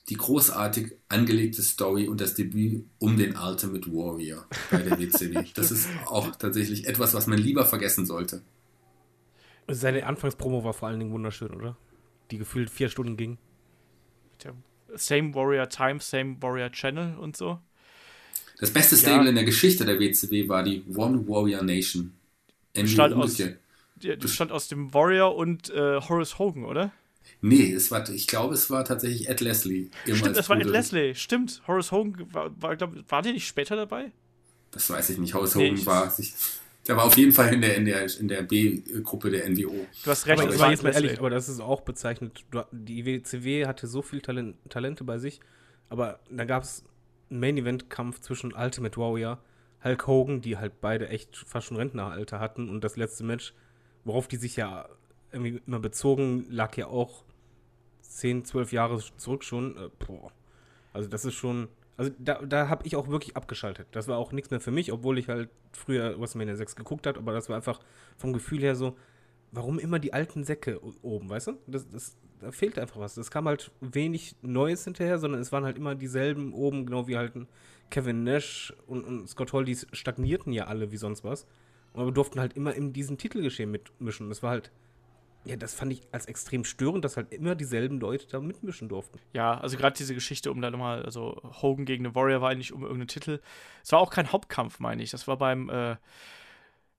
die 0.10 0.16
großartig 0.16 0.94
angelegte 1.10 1.62
Story 1.64 2.08
und 2.08 2.22
das 2.22 2.34
Debüt 2.36 2.86
um 3.00 3.18
den 3.18 3.36
Ultimate 3.38 3.88
Warrior 3.92 4.46
bei 4.70 4.82
der 4.82 5.00
WCW. 5.00 5.46
Das 5.56 5.72
ist 5.72 5.88
auch 6.06 6.36
tatsächlich 6.36 6.88
etwas, 6.88 7.14
was 7.14 7.28
man 7.28 7.38
lieber 7.40 7.66
vergessen 7.66 8.06
sollte. 8.06 8.42
Seine 9.68 10.06
Anfangspromo 10.06 10.64
war 10.64 10.74
vor 10.74 10.90
allen 10.90 11.00
Dingen 11.00 11.12
wunderschön, 11.12 11.52
oder? 11.52 11.78
Die 12.32 12.38
gefühlt 12.38 12.70
vier 12.70 12.90
Stunden 12.90 13.18
ging. 13.18 13.38
Der 14.44 14.54
Same 14.96 15.34
Warrior 15.34 15.70
Time, 15.70 16.00
Same 16.00 16.38
Warrior 16.42 16.72
Channel 16.72 17.18
und 17.18 17.38
so. 17.38 17.60
Das 18.60 18.72
beste 18.72 18.96
Stable 18.96 19.30
in 19.30 19.36
der 19.36 19.44
Geschichte 19.44 19.86
der 19.86 20.00
WCW 20.00 20.48
war 20.48 20.64
die 20.64 20.84
One 20.96 21.28
Warrior 21.28 21.64
Nation. 21.64 22.14
Bestand 22.74 23.14
aus- 23.16 23.36
die 23.96 24.16
bestand 24.16 24.52
aus 24.52 24.68
dem 24.68 24.94
Warrior 24.94 25.36
und 25.36 25.70
äh, 25.70 26.00
Horace 26.02 26.40
Hogan, 26.40 26.66
oder? 26.66 26.92
Nee, 27.42 27.72
es 27.72 27.92
war, 27.92 28.08
ich 28.10 28.28
glaube, 28.28 28.54
es 28.56 28.70
war 28.70 28.84
tatsächlich 28.86 29.30
Ed 29.30 29.42
Leslie. 29.42 29.90
Stimmt, 30.06 30.36
das 30.38 30.50
war 30.50 30.60
Ed. 30.60 30.66
Leslie. 30.68 31.14
Stimmt, 31.16 31.62
Horace 31.68 31.92
Hogan 31.92 32.34
war, 32.34 32.52
war, 32.62 32.76
glaub, 32.76 32.94
war 33.10 33.22
der 33.22 33.34
nicht 33.34 33.48
später 33.48 33.76
dabei? 33.76 34.12
Das 34.72 34.90
weiß 34.90 35.12
ich 35.12 35.18
nicht. 35.18 35.34
House 35.34 35.56
Nee, 35.56 35.72
Hogan 35.72 35.86
war 35.86 36.10
sich. 36.10 36.34
Der 36.88 36.98
war 36.98 37.06
auf 37.06 37.18
jeden 37.18 37.32
Fall 37.32 37.54
in 37.54 37.62
der, 37.62 37.76
in 37.76 37.86
der, 37.86 38.20
in 38.20 38.28
der 38.28 38.42
B-Gruppe 38.42 39.30
der 39.30 39.48
NWO. 39.50 39.86
Du 40.04 40.10
hast 40.10 40.26
recht, 40.26 40.42
Aber, 40.42 40.60
war 40.60 40.72
jetzt 40.72 40.84
mal 40.84 40.94
ehrlich, 40.94 41.20
aber 41.20 41.30
das 41.30 41.48
ist 41.48 41.60
auch 41.60 41.82
bezeichnet. 41.82 42.44
Die 42.72 43.06
WCW 43.06 43.68
hatte 43.68 43.88
so 43.88 44.02
viel 44.02 44.22
Talent, 44.22 44.56
Talente 44.70 45.04
bei 45.04 45.20
sich, 45.20 45.40
aber 45.90 46.20
da 46.30 46.46
gab 46.46 46.64
es 46.64 46.84
einen 47.30 47.40
Main-Event-Kampf 47.40 48.20
zwischen 48.22 48.54
Ultimate 48.54 48.98
Warrior, 49.00 49.40
Hulk 49.84 50.08
Hogan, 50.08 50.42
die 50.42 50.58
halt 50.58 50.82
beide 50.82 51.10
echt 51.10 51.38
fast 51.38 51.68
schon 51.68 51.78
Rentneralter 51.78 52.40
hatten 52.40 52.70
und 52.70 52.84
das 52.84 52.98
letzte 52.98 53.24
Match, 53.24 53.54
worauf 54.04 54.28
die 54.28 54.38
sich 54.38 54.56
ja 54.56 54.90
irgendwie 55.32 55.62
immer 55.66 55.80
bezogen, 55.80 56.46
lag 56.50 56.76
ja 56.78 56.88
auch 56.88 57.24
10, 58.02 58.46
12 58.46 58.72
Jahre 58.74 59.02
zurück 59.18 59.44
schon. 59.44 59.78
Äh, 59.78 59.90
boah. 60.06 60.32
Also 60.94 61.08
das 61.10 61.26
ist 61.26 61.36
schon, 61.36 61.70
also 61.98 62.12
da, 62.18 62.42
da 62.42 62.70
habe 62.70 62.86
ich 62.86 62.96
auch 62.96 63.08
wirklich 63.10 63.36
abgeschaltet. 63.36 63.88
Das 63.92 64.08
war 64.08 64.18
auch 64.18 64.32
nichts 64.32 64.50
mehr 64.52 64.60
für 64.60 64.72
mich, 64.72 64.92
obwohl 64.92 65.18
ich 65.18 65.28
halt 65.28 65.50
früher 65.72 66.20
WrestleMania 66.20 66.56
6 66.56 66.76
geguckt 66.76 67.08
habe, 67.08 67.20
aber 67.20 67.34
das 67.34 67.50
war 67.50 67.56
einfach 67.56 67.80
vom 68.18 68.34
Gefühl 68.34 68.62
her 68.62 68.76
so, 68.76 68.98
warum 69.52 69.80
immer 69.80 70.00
die 70.00 70.14
alten 70.14 70.44
Säcke 70.44 70.80
oben, 71.02 71.30
weißt 71.30 71.48
du? 71.48 71.58
Das, 71.68 71.90
das, 71.90 72.18
da 72.40 72.52
fehlt 72.52 72.80
einfach 72.80 73.00
was. 73.00 73.18
Es 73.18 73.32
kam 73.32 73.48
halt 73.48 73.72
wenig 73.82 74.36
Neues 74.42 74.84
hinterher, 74.84 75.20
sondern 75.20 75.42
es 75.42 75.52
waren 75.52 75.66
halt 75.66 75.78
immer 75.78 75.96
dieselben 75.96 76.54
oben, 76.54 76.86
genau 76.86 77.08
wie 77.08 77.18
halt 77.18 77.34
Kevin 77.90 78.24
Nash 78.24 78.74
und, 78.88 79.04
und 79.04 79.28
Scott 79.28 79.54
Hall, 79.54 79.66
die 79.66 79.78
stagnierten 79.92 80.54
ja 80.54 80.66
alle 80.66 80.92
wie 80.92 80.98
sonst 80.98 81.24
was. 81.24 81.46
Aber 81.94 82.12
durften 82.12 82.40
halt 82.40 82.54
immer 82.54 82.74
in 82.74 82.94
diesem 82.94 83.18
Titelgeschehen 83.18 83.70
mitmischen. 83.70 84.30
Das 84.30 84.42
war 84.42 84.52
halt, 84.52 84.72
ja, 85.44 85.56
das 85.56 85.74
fand 85.74 85.94
ich 85.94 86.02
als 86.12 86.28
extrem 86.28 86.64
störend, 86.64 87.04
dass 87.04 87.18
halt 87.18 87.32
immer 87.34 87.56
dieselben 87.56 88.00
Leute 88.00 88.28
da 88.28 88.40
mitmischen 88.40 88.90
durften. 88.90 89.20
Ja, 89.34 89.60
also 89.60 89.76
gerade 89.76 89.96
diese 89.98 90.14
Geschichte 90.14 90.52
um 90.52 90.62
da 90.62 90.70
nochmal, 90.70 91.04
also 91.04 91.42
Hogan 91.62 91.86
gegen 91.86 92.04
den 92.04 92.14
Warrior 92.14 92.42
war 92.42 92.50
eigentlich 92.50 92.72
um 92.74 92.84
irgendeinen 92.84 93.08
Titel. 93.08 93.40
Es 93.84 93.92
war 93.92 94.00
auch 94.00 94.12
kein 94.12 94.32
Hauptkampf, 94.32 94.80
meine 94.80 95.02
ich. 95.02 95.10
Das 95.12 95.28
war 95.28 95.38
beim 95.38 95.70
äh, 95.70 95.96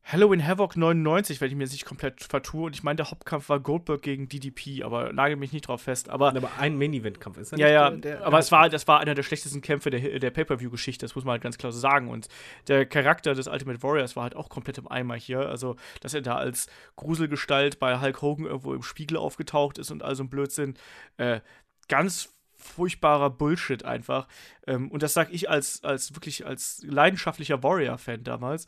Halloween 0.05 0.45
Havoc 0.45 0.77
99, 0.77 1.41
wenn 1.41 1.49
ich 1.49 1.55
mir 1.55 1.62
jetzt 1.62 1.73
nicht 1.73 1.85
komplett 1.85 2.23
vertue. 2.24 2.65
Und 2.66 2.74
ich 2.74 2.83
meine, 2.83 2.97
der 2.97 3.11
Hauptkampf 3.11 3.49
war 3.49 3.61
Goldberg 3.61 4.03
gegen 4.03 4.29
DDP, 4.29 4.83
aber 4.83 5.12
nagel 5.12 5.37
mich 5.37 5.53
nicht 5.53 5.69
drauf 5.69 5.83
fest. 5.83 6.09
Aber 6.11 6.29
Aber 6.35 6.51
ein 6.59 6.77
Main-Event-Kampf 6.77 7.39
ist 7.39 7.53
ja, 7.53 7.69
ja, 7.69 7.91
der- 7.91 7.99
der- 8.19 8.27
aber 8.27 8.39
es 8.41 8.51
war, 8.51 8.69
das 8.69 8.89
war 8.89 8.99
einer 8.99 9.15
der 9.15 9.23
schlechtesten 9.23 9.61
Kämpfe 9.61 9.91
der, 9.91 10.19
der 10.19 10.31
Pay-Per-View-Geschichte, 10.31 11.05
das 11.07 11.15
muss 11.15 11.24
man 11.24 11.33
halt 11.33 11.43
ganz 11.43 11.57
klar 11.57 11.70
so 11.70 11.79
sagen. 11.79 12.09
Und 12.09 12.27
der 12.66 12.85
Charakter 12.85 13.35
des 13.35 13.47
Ultimate 13.47 13.81
Warriors 13.83 14.16
war 14.16 14.24
halt 14.24 14.35
auch 14.35 14.49
komplett 14.49 14.79
im 14.79 14.89
Eimer 14.89 15.15
hier. 15.15 15.49
Also, 15.49 15.77
dass 16.01 16.15
er 16.15 16.20
da 16.23 16.35
als 16.35 16.66
Gruselgestalt 16.97 17.79
bei 17.79 18.01
Hulk 18.01 18.23
Hogan 18.23 18.47
irgendwo 18.47 18.74
im 18.74 18.83
Spiegel 18.83 19.16
aufgetaucht 19.16 19.79
ist 19.79 19.91
und 19.93 20.03
all 20.03 20.16
so 20.16 20.24
ein 20.24 20.29
Blödsinn. 20.31 20.74
Äh, 21.16 21.41
ganz 21.89 22.29
furchtbarer 22.57 23.31
Bullshit 23.31 23.85
einfach. 23.85 24.27
Ähm, 24.66 24.91
und 24.91 25.03
das 25.03 25.15
sag 25.15 25.33
ich 25.33 25.49
als, 25.49 25.83
als 25.85 26.15
wirklich 26.15 26.45
als 26.47 26.83
leidenschaftlicher 26.85 27.62
Warrior-Fan 27.62 28.24
damals. 28.24 28.66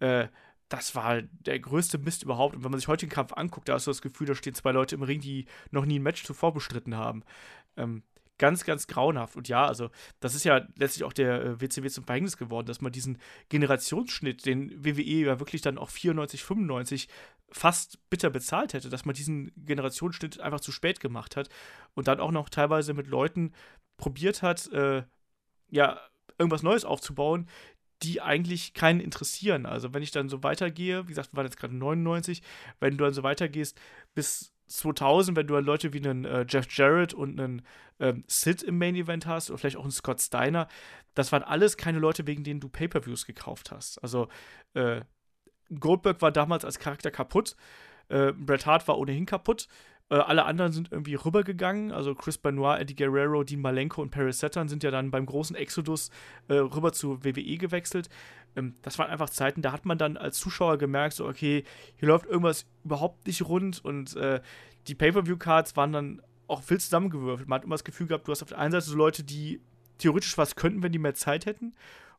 Äh, 0.00 0.26
das 0.72 0.94
war 0.94 1.20
der 1.20 1.58
größte 1.60 1.98
Mist 1.98 2.22
überhaupt. 2.22 2.56
Und 2.56 2.64
wenn 2.64 2.70
man 2.70 2.80
sich 2.80 2.88
heute 2.88 3.06
den 3.06 3.12
Kampf 3.12 3.34
anguckt, 3.34 3.68
da 3.68 3.74
hast 3.74 3.86
du 3.86 3.90
das 3.90 4.00
Gefühl, 4.00 4.26
da 4.26 4.34
stehen 4.34 4.54
zwei 4.54 4.72
Leute 4.72 4.94
im 4.94 5.02
Ring, 5.02 5.20
die 5.20 5.44
noch 5.70 5.84
nie 5.84 5.98
ein 5.98 6.02
Match 6.02 6.24
zuvor 6.24 6.54
bestritten 6.54 6.96
haben. 6.96 7.24
Ähm, 7.76 8.02
ganz, 8.38 8.64
ganz 8.64 8.86
grauenhaft. 8.86 9.36
Und 9.36 9.48
ja, 9.48 9.66
also, 9.66 9.90
das 10.20 10.34
ist 10.34 10.44
ja 10.44 10.66
letztlich 10.76 11.04
auch 11.04 11.12
der 11.12 11.42
äh, 11.42 11.60
WCW 11.60 11.90
zum 11.90 12.04
Verhängnis 12.04 12.38
geworden, 12.38 12.66
dass 12.66 12.80
man 12.80 12.90
diesen 12.90 13.18
Generationsschnitt, 13.50 14.46
den 14.46 14.82
WWE 14.82 15.26
ja 15.26 15.40
wirklich 15.40 15.60
dann 15.60 15.76
auch 15.76 15.90
94, 15.90 16.42
95 16.42 17.08
fast 17.50 17.98
bitter 18.08 18.30
bezahlt 18.30 18.72
hätte, 18.72 18.88
dass 18.88 19.04
man 19.04 19.14
diesen 19.14 19.52
Generationsschnitt 19.56 20.40
einfach 20.40 20.60
zu 20.60 20.72
spät 20.72 21.00
gemacht 21.00 21.36
hat 21.36 21.50
und 21.92 22.08
dann 22.08 22.18
auch 22.18 22.32
noch 22.32 22.48
teilweise 22.48 22.94
mit 22.94 23.08
Leuten 23.08 23.52
probiert 23.98 24.40
hat, 24.40 24.72
äh, 24.72 25.02
ja, 25.70 26.00
irgendwas 26.38 26.62
Neues 26.62 26.84
aufzubauen, 26.84 27.46
die 28.02 28.20
eigentlich 28.20 28.74
keinen 28.74 29.00
interessieren. 29.00 29.66
Also 29.66 29.94
wenn 29.94 30.02
ich 30.02 30.10
dann 30.10 30.28
so 30.28 30.42
weitergehe, 30.42 31.04
wie 31.04 31.08
gesagt, 31.08 31.32
wir 31.32 31.36
waren 31.36 31.46
jetzt 31.46 31.58
gerade 31.58 31.76
99, 31.76 32.42
wenn 32.80 32.96
du 32.96 33.04
dann 33.04 33.14
so 33.14 33.22
weitergehst 33.22 33.80
bis 34.14 34.52
2000, 34.66 35.36
wenn 35.36 35.46
du 35.46 35.54
halt 35.54 35.66
Leute 35.66 35.92
wie 35.92 35.98
einen 35.98 36.24
äh, 36.24 36.46
Jeff 36.48 36.66
Jarrett 36.70 37.14
und 37.14 37.38
einen 37.38 37.62
ähm, 38.00 38.24
Sid 38.26 38.62
im 38.62 38.78
Main 38.78 38.96
Event 38.96 39.26
hast 39.26 39.50
oder 39.50 39.58
vielleicht 39.58 39.76
auch 39.76 39.82
einen 39.82 39.90
Scott 39.90 40.20
Steiner, 40.20 40.68
das 41.14 41.30
waren 41.30 41.42
alles 41.42 41.76
keine 41.76 41.98
Leute, 41.98 42.26
wegen 42.26 42.42
denen 42.42 42.60
du 42.60 42.68
Pay-per-Views 42.68 43.26
gekauft 43.26 43.70
hast. 43.70 44.02
Also 44.02 44.28
äh, 44.74 45.02
Goldberg 45.78 46.22
war 46.22 46.32
damals 46.32 46.64
als 46.64 46.78
Charakter 46.78 47.10
kaputt, 47.10 47.56
äh, 48.08 48.32
Bret 48.32 48.66
Hart 48.66 48.88
war 48.88 48.98
ohnehin 48.98 49.26
kaputt. 49.26 49.68
Äh, 50.12 50.16
alle 50.16 50.44
anderen 50.44 50.72
sind 50.72 50.92
irgendwie 50.92 51.14
rübergegangen. 51.14 51.90
Also 51.90 52.14
Chris 52.14 52.36
Benoit, 52.36 52.78
Eddie 52.78 52.94
Guerrero, 52.94 53.44
Dean 53.44 53.62
Malenko 53.62 54.02
und 54.02 54.10
Paris 54.10 54.40
Saturn 54.40 54.68
sind 54.68 54.84
ja 54.84 54.90
dann 54.90 55.10
beim 55.10 55.24
großen 55.24 55.56
Exodus 55.56 56.10
äh, 56.48 56.54
rüber 56.54 56.92
zu 56.92 57.24
WWE 57.24 57.56
gewechselt. 57.56 58.10
Ähm, 58.54 58.74
das 58.82 58.98
waren 58.98 59.10
einfach 59.10 59.30
Zeiten, 59.30 59.62
da 59.62 59.72
hat 59.72 59.86
man 59.86 59.96
dann 59.96 60.18
als 60.18 60.38
Zuschauer 60.38 60.76
gemerkt, 60.76 61.14
so, 61.14 61.26
okay, 61.26 61.64
hier 61.96 62.08
läuft 62.08 62.26
irgendwas 62.26 62.66
überhaupt 62.84 63.26
nicht 63.26 63.40
rund 63.48 63.82
und 63.82 64.14
äh, 64.16 64.42
die 64.86 64.94
Pay-Per-View-Cards 64.94 65.76
waren 65.76 65.92
dann 65.92 66.22
auch 66.46 66.62
viel 66.62 66.78
zusammengewürfelt. 66.78 67.48
Man 67.48 67.60
hat 67.60 67.64
immer 67.64 67.76
das 67.76 67.84
Gefühl 67.84 68.06
gehabt, 68.06 68.28
du 68.28 68.32
hast 68.32 68.42
auf 68.42 68.50
der 68.50 68.58
einen 68.58 68.72
Seite 68.72 68.84
so 68.84 68.96
Leute, 68.96 69.24
die 69.24 69.62
theoretisch 69.96 70.36
was 70.36 70.56
könnten, 70.56 70.82
wenn 70.82 70.92
die 70.92 70.98
mehr 70.98 71.14
Zeit 71.14 71.46
hätten. 71.46 71.74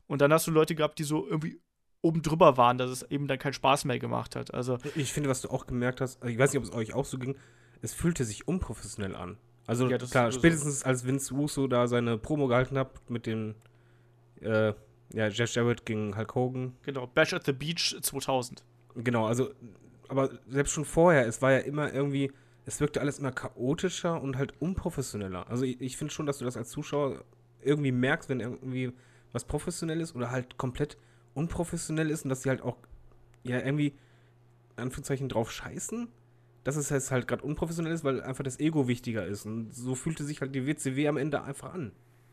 Und 0.08 0.20
dann 0.20 0.32
hast 0.32 0.48
du 0.48 0.50
Leute 0.50 0.74
gehabt, 0.74 0.98
die 0.98 1.04
so 1.04 1.28
irgendwie 1.28 1.60
oben 2.02 2.22
drüber 2.22 2.56
waren, 2.56 2.76
dass 2.76 2.90
es 2.90 3.02
eben 3.04 3.28
dann 3.28 3.38
keinen 3.38 3.52
Spaß 3.52 3.84
mehr 3.84 4.00
gemacht 4.00 4.34
hat. 4.34 4.52
Also 4.52 4.78
ich 4.96 5.12
finde, 5.12 5.30
was 5.30 5.42
du 5.42 5.50
auch 5.50 5.66
gemerkt 5.66 6.00
hast, 6.00 6.24
ich 6.24 6.36
weiß 6.36 6.52
nicht, 6.52 6.58
ob 6.58 6.64
es 6.64 6.72
euch 6.72 6.92
auch 6.92 7.04
so 7.04 7.18
ging, 7.18 7.36
es 7.84 7.92
fühlte 7.92 8.24
sich 8.24 8.48
unprofessionell 8.48 9.14
an. 9.14 9.36
Also 9.66 9.88
ja, 9.88 9.98
klar, 9.98 10.32
spätestens 10.32 10.80
so. 10.80 10.86
als 10.86 11.06
Vince 11.06 11.34
Russo 11.34 11.66
da 11.66 11.86
seine 11.86 12.18
Promo 12.18 12.48
gehalten 12.48 12.78
hat 12.78 13.10
mit 13.10 13.26
dem 13.26 13.54
äh, 14.40 14.72
ja, 15.12 15.28
Jeff 15.28 15.54
Jarrett 15.54 15.84
gegen 15.86 16.16
Hulk 16.16 16.34
Hogan. 16.34 16.74
Genau, 16.82 17.06
Bash 17.06 17.34
at 17.34 17.44
the 17.44 17.52
Beach 17.52 17.96
2000. 18.00 18.64
Genau, 18.96 19.26
also, 19.26 19.50
aber 20.08 20.30
selbst 20.48 20.72
schon 20.72 20.84
vorher, 20.84 21.26
es 21.26 21.42
war 21.42 21.52
ja 21.52 21.58
immer 21.58 21.92
irgendwie, 21.92 22.32
es 22.64 22.80
wirkte 22.80 23.00
alles 23.00 23.18
immer 23.18 23.32
chaotischer 23.32 24.20
und 24.20 24.36
halt 24.36 24.54
unprofessioneller. 24.60 25.48
Also 25.48 25.64
ich, 25.64 25.80
ich 25.80 25.96
finde 25.96 26.12
schon, 26.12 26.26
dass 26.26 26.38
du 26.38 26.44
das 26.44 26.56
als 26.56 26.70
Zuschauer 26.70 27.22
irgendwie 27.60 27.92
merkst, 27.92 28.28
wenn 28.28 28.40
irgendwie 28.40 28.92
was 29.32 29.44
professionell 29.44 30.00
ist 30.00 30.14
oder 30.14 30.30
halt 30.30 30.56
komplett 30.56 30.96
unprofessionell 31.34 32.10
ist 32.10 32.24
und 32.24 32.30
dass 32.30 32.42
sie 32.42 32.48
halt 32.48 32.62
auch 32.62 32.76
ja 33.42 33.58
irgendwie 33.58 33.94
in 34.76 34.84
Anführungszeichen 34.84 35.28
drauf 35.28 35.50
scheißen, 35.50 36.08
dass 36.64 36.76
es 36.76 36.88
jetzt 36.88 37.10
halt 37.10 37.28
gerade 37.28 37.44
unprofessionell 37.44 37.92
ist, 37.92 38.04
weil 38.04 38.22
einfach 38.22 38.42
das 38.42 38.58
Ego 38.58 38.88
wichtiger 38.88 39.26
ist. 39.26 39.46
Und 39.46 39.74
so 39.74 39.94
fühlte 39.94 40.24
sich 40.24 40.40
halt 40.40 40.54
die 40.54 40.66
WCW 40.66 41.08
am 41.08 41.18
Ende 41.18 41.42
einfach 41.42 41.74
an. 41.74 41.92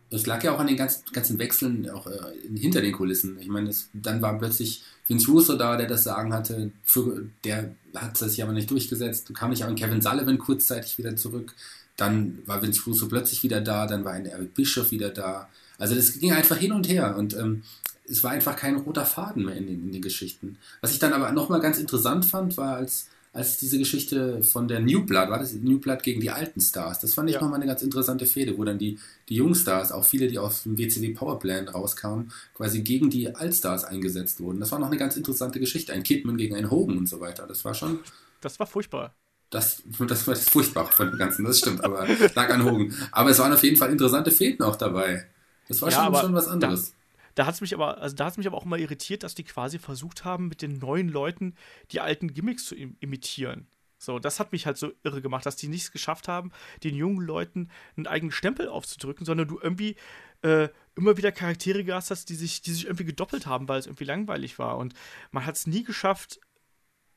Es 0.10 0.26
lag 0.26 0.44
ja 0.44 0.54
auch 0.54 0.60
an 0.60 0.68
den 0.68 0.76
ganzen, 0.76 1.04
ganzen 1.14 1.40
Wechseln 1.40 1.90
auch 1.90 2.06
äh, 2.06 2.20
hinter 2.58 2.82
den 2.82 2.92
Kulissen. 2.92 3.38
Ich 3.40 3.48
meine, 3.48 3.70
dann 3.94 4.22
war 4.22 4.38
plötzlich 4.38 4.84
Vince 5.08 5.32
Russo 5.32 5.56
da, 5.56 5.78
der 5.78 5.88
das 5.88 6.04
Sagen 6.04 6.34
hatte. 6.34 6.72
Für, 6.84 7.26
der 7.46 7.76
hat 7.96 8.20
ja 8.36 8.46
aber 8.46 8.54
nicht 8.54 8.70
durchgesetzt. 8.72 9.30
Dann 9.30 9.36
kam 9.36 9.52
ich 9.52 9.64
auch 9.64 9.70
in 9.70 9.76
Kevin 9.76 10.02
Sullivan 10.02 10.38
kurzzeitig 10.38 10.98
wieder 10.98 11.16
zurück. 11.16 11.54
Dann 11.96 12.40
war 12.46 12.62
Vince 12.62 12.84
Russo 12.86 13.08
plötzlich 13.08 13.44
wieder 13.44 13.62
da. 13.62 13.88
Dann 13.88 14.04
war 14.04 14.14
ein 14.14 14.26
Eric 14.26 14.54
Bischoff 14.54 14.92
wieder 14.92 15.10
da. 15.10 15.50
Also 15.78 15.96
das 15.96 16.20
ging 16.20 16.34
einfach 16.34 16.58
hin 16.58 16.74
und 16.74 16.90
her. 16.90 17.16
Und 17.18 17.34
ähm, 17.34 17.64
es 18.06 18.22
war 18.22 18.32
einfach 18.32 18.58
kein 18.58 18.76
roter 18.76 19.06
Faden 19.06 19.46
mehr 19.46 19.56
in 19.56 19.68
den, 19.68 19.84
in 19.84 19.92
den 19.94 20.02
Geschichten. 20.02 20.58
Was 20.82 20.92
ich 20.92 21.00
dann 21.00 21.14
aber 21.14 21.32
nochmal 21.32 21.62
ganz 21.62 21.78
interessant 21.78 22.26
fand, 22.26 22.58
war, 22.58 22.76
als 22.76 23.08
als 23.34 23.58
diese 23.58 23.78
Geschichte 23.78 24.44
von 24.44 24.68
der 24.68 24.82
New 24.82 25.06
Blood, 25.06 25.30
war 25.30 25.40
das 25.40 25.54
New 25.54 25.80
Blood 25.80 26.04
gegen 26.04 26.20
die 26.20 26.32
alten 26.32 26.60
Stars. 26.60 27.00
Das 27.00 27.14
fand 27.14 27.30
ich 27.30 27.36
ja. 27.36 27.42
nochmal 27.42 27.60
eine 27.60 27.68
ganz 27.68 27.82
interessante 27.82 28.26
Fehde, 28.26 28.58
wo 28.58 28.66
dann 28.66 28.78
die, 28.78 29.00
die 29.30 29.36
Jungstars, 29.36 29.94
auch 29.94 30.04
viele, 30.04 30.28
die 30.28 30.38
aus 30.38 30.64
dem 30.64 30.78
WCW 30.78 31.14
Powerplant 31.14 31.74
rauskamen, 31.74 32.32
quasi 32.54 32.82
gegen 32.82 33.10
die 33.10 33.34
Altstars 33.34 33.86
eingesetzt 33.86 34.42
wurden. 34.42 34.60
Das 34.60 34.72
war 34.74 34.80
noch 34.80 34.88
eine 34.88 34.98
ganz 34.98 35.16
interessante 35.16 35.62
Geschichte. 35.62 35.94
Ein 35.94 36.04
Kidman 36.04 36.36
gegen 36.36 36.56
einen 36.56 36.70
Hogan 36.70 36.98
und 36.98 37.08
so 37.08 37.22
weiter. 37.22 37.48
Das 37.48 37.64
war 37.64 37.74
schon. 37.74 38.00
Das 38.42 38.60
war 38.60 38.68
furchtbar. 38.68 39.16
Das, 39.50 39.82
das 40.00 40.28
war 40.28 40.34
das 40.34 40.50
furchtbar 40.50 40.88
von 40.88 41.10
dem 41.10 41.18
Ganzen, 41.18 41.44
das 41.44 41.60
stimmt, 41.60 41.84
aber 41.84 42.08
lag 42.36 42.50
an 42.54 42.64
Hogan. 42.64 42.94
Aber 43.12 43.32
es 43.32 43.40
waren 43.40 43.52
auf 43.52 43.64
jeden 43.64 43.76
Fall 43.76 43.92
interessante 43.92 44.32
Fäden 44.32 44.66
auch 44.66 44.78
dabei. 44.78 45.26
Das 45.68 45.82
war 45.82 45.90
ja, 45.90 46.06
schon, 46.06 46.16
schon 46.16 46.34
was 46.34 46.48
anderes. 46.48 46.92
Da 46.92 47.01
hat 47.46 47.56
es 47.56 47.62
mich 47.62 47.74
aber, 47.74 48.00
also 48.00 48.16
da 48.16 48.32
mich 48.38 48.48
aber 48.48 48.58
auch 48.58 48.66
mal 48.66 48.80
irritiert, 48.80 49.24
dass 49.24 49.36
die 49.36 49.44
quasi 49.44 49.80
versucht 49.80 50.26
haben, 50.26 50.48
mit 50.48 50.62
den 50.62 50.78
neuen 50.78 51.10
Leuten 51.10 51.56
die 51.92 52.00
alten 52.00 52.34
Gimmicks 52.34 52.66
zu 52.66 52.76
im 52.76 52.98
imitieren. 53.00 53.68
So, 53.98 54.18
das 54.18 54.40
hat 54.40 54.52
mich 54.52 54.66
halt 54.66 54.78
so 54.78 54.92
irre 55.04 55.22
gemacht, 55.22 55.46
dass 55.46 55.56
die 55.56 55.68
nichts 55.68 55.92
geschafft 55.92 56.28
haben, 56.28 56.52
den 56.84 56.96
jungen 56.96 57.24
Leuten 57.24 57.70
einen 57.96 58.08
eigenen 58.08 58.32
Stempel 58.32 58.68
aufzudrücken, 58.68 59.28
sondern 59.28 59.48
du 59.48 59.60
irgendwie 59.62 59.96
äh, 60.42 60.70
immer 60.96 61.18
wieder 61.18 61.32
Charaktere 61.32 61.84
gehabt 61.84 62.10
hast, 62.10 62.30
die 62.30 62.36
sich, 62.36 62.64
die 62.64 62.72
sich 62.74 62.86
irgendwie 62.86 63.06
gedoppelt 63.06 63.46
haben, 63.46 63.68
weil 63.68 63.80
es 63.80 63.86
irgendwie 63.86 64.06
langweilig 64.06 64.58
war. 64.58 64.78
Und 64.78 64.96
man 65.30 65.46
hat 65.46 65.56
es 65.56 65.68
nie 65.68 65.84
geschafft, 65.84 66.40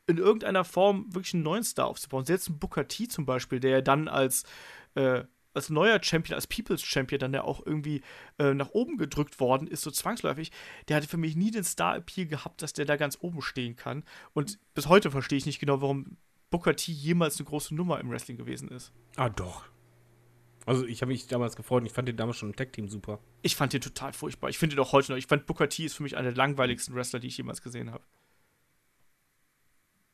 in 0.07 0.19
irgendeiner 0.19 0.65
Form 0.65 1.07
wirklich 1.15 1.33
einen 1.33 1.43
neuen 1.43 1.65
Star 1.65 1.87
aufzubauen. 1.87 2.27
Selbst 2.27 2.51
ein 2.51 2.59
Booker 2.59 2.87
T 2.87 3.09
zum 3.09 3.25
Beispiel, 3.25 3.61
der 3.61 3.81
dann 3.81 4.09
als 4.09 4.45
äh, 4.95 5.25
als 5.55 5.71
neuer 5.71 6.03
Champion, 6.03 6.35
als 6.35 6.47
People's 6.47 6.83
Champion 6.83 7.19
dann 7.19 7.33
ja 7.33 7.45
auch 7.45 7.65
irgendwie 7.65 8.03
äh, 8.39 8.55
nach 8.55 8.71
oben 8.71 8.99
gedrückt 8.99 9.41
worden 9.41 9.67
ist, 9.67 9.83
so 9.83 9.91
zwangsläufig, 9.91 10.51
der 10.89 10.97
hatte 10.97 11.09
für 11.09 11.17
mich 11.17 11.37
nie 11.37 11.51
den 11.51 11.65
Star-Appeal 11.65 12.27
gehabt, 12.27 12.63
dass 12.63 12.73
der 12.73 12.85
da 12.85 12.97
ganz 12.97 13.19
oben 13.21 13.41
stehen 13.43 13.77
kann. 13.77 14.05
Und 14.33 14.59
bis 14.75 14.89
heute 14.89 15.11
verstehe 15.11 15.39
ich 15.39 15.47
nicht 15.47 15.61
genau, 15.61 15.81
warum 15.81 16.17
Booker 16.51 16.77
T 16.77 16.93
jemals 16.93 17.39
eine 17.39 17.49
große 17.49 17.75
Nummer 17.75 18.01
im 18.01 18.11
Wrestling 18.11 18.37
gewesen 18.37 18.69
ist. 18.69 18.93
Ah, 19.17 19.29
doch. 19.29 19.65
Also 20.67 20.87
ich 20.87 21.03
habe 21.03 21.13
mich 21.13 21.27
damals 21.27 21.57
gefreut 21.57 21.83
und 21.83 21.87
ich 21.87 21.93
fand 21.93 22.09
den 22.09 22.17
damals 22.17 22.39
schon 22.39 22.51
im 22.51 22.57
Tag-Team 22.57 22.89
super. 22.89 23.21
Ich 23.43 23.57
fand 23.57 23.73
den 23.73 23.81
total 23.81 24.13
furchtbar. 24.13 24.51
Ich 24.51 24.59
finde 24.59 24.77
ihn 24.77 24.81
auch 24.81 24.93
heute 24.93 25.13
noch. 25.13 25.19
Ich 25.19 25.27
fand 25.27 25.47
Booker 25.47 25.69
T 25.69 25.85
ist 25.85 25.95
für 25.95 26.03
mich 26.03 26.17
einer 26.17 26.29
der 26.29 26.37
langweiligsten 26.37 26.95
Wrestler, 26.95 27.21
die 27.21 27.29
ich 27.29 27.37
jemals 27.37 27.61
gesehen 27.61 27.91
habe. 27.91 28.05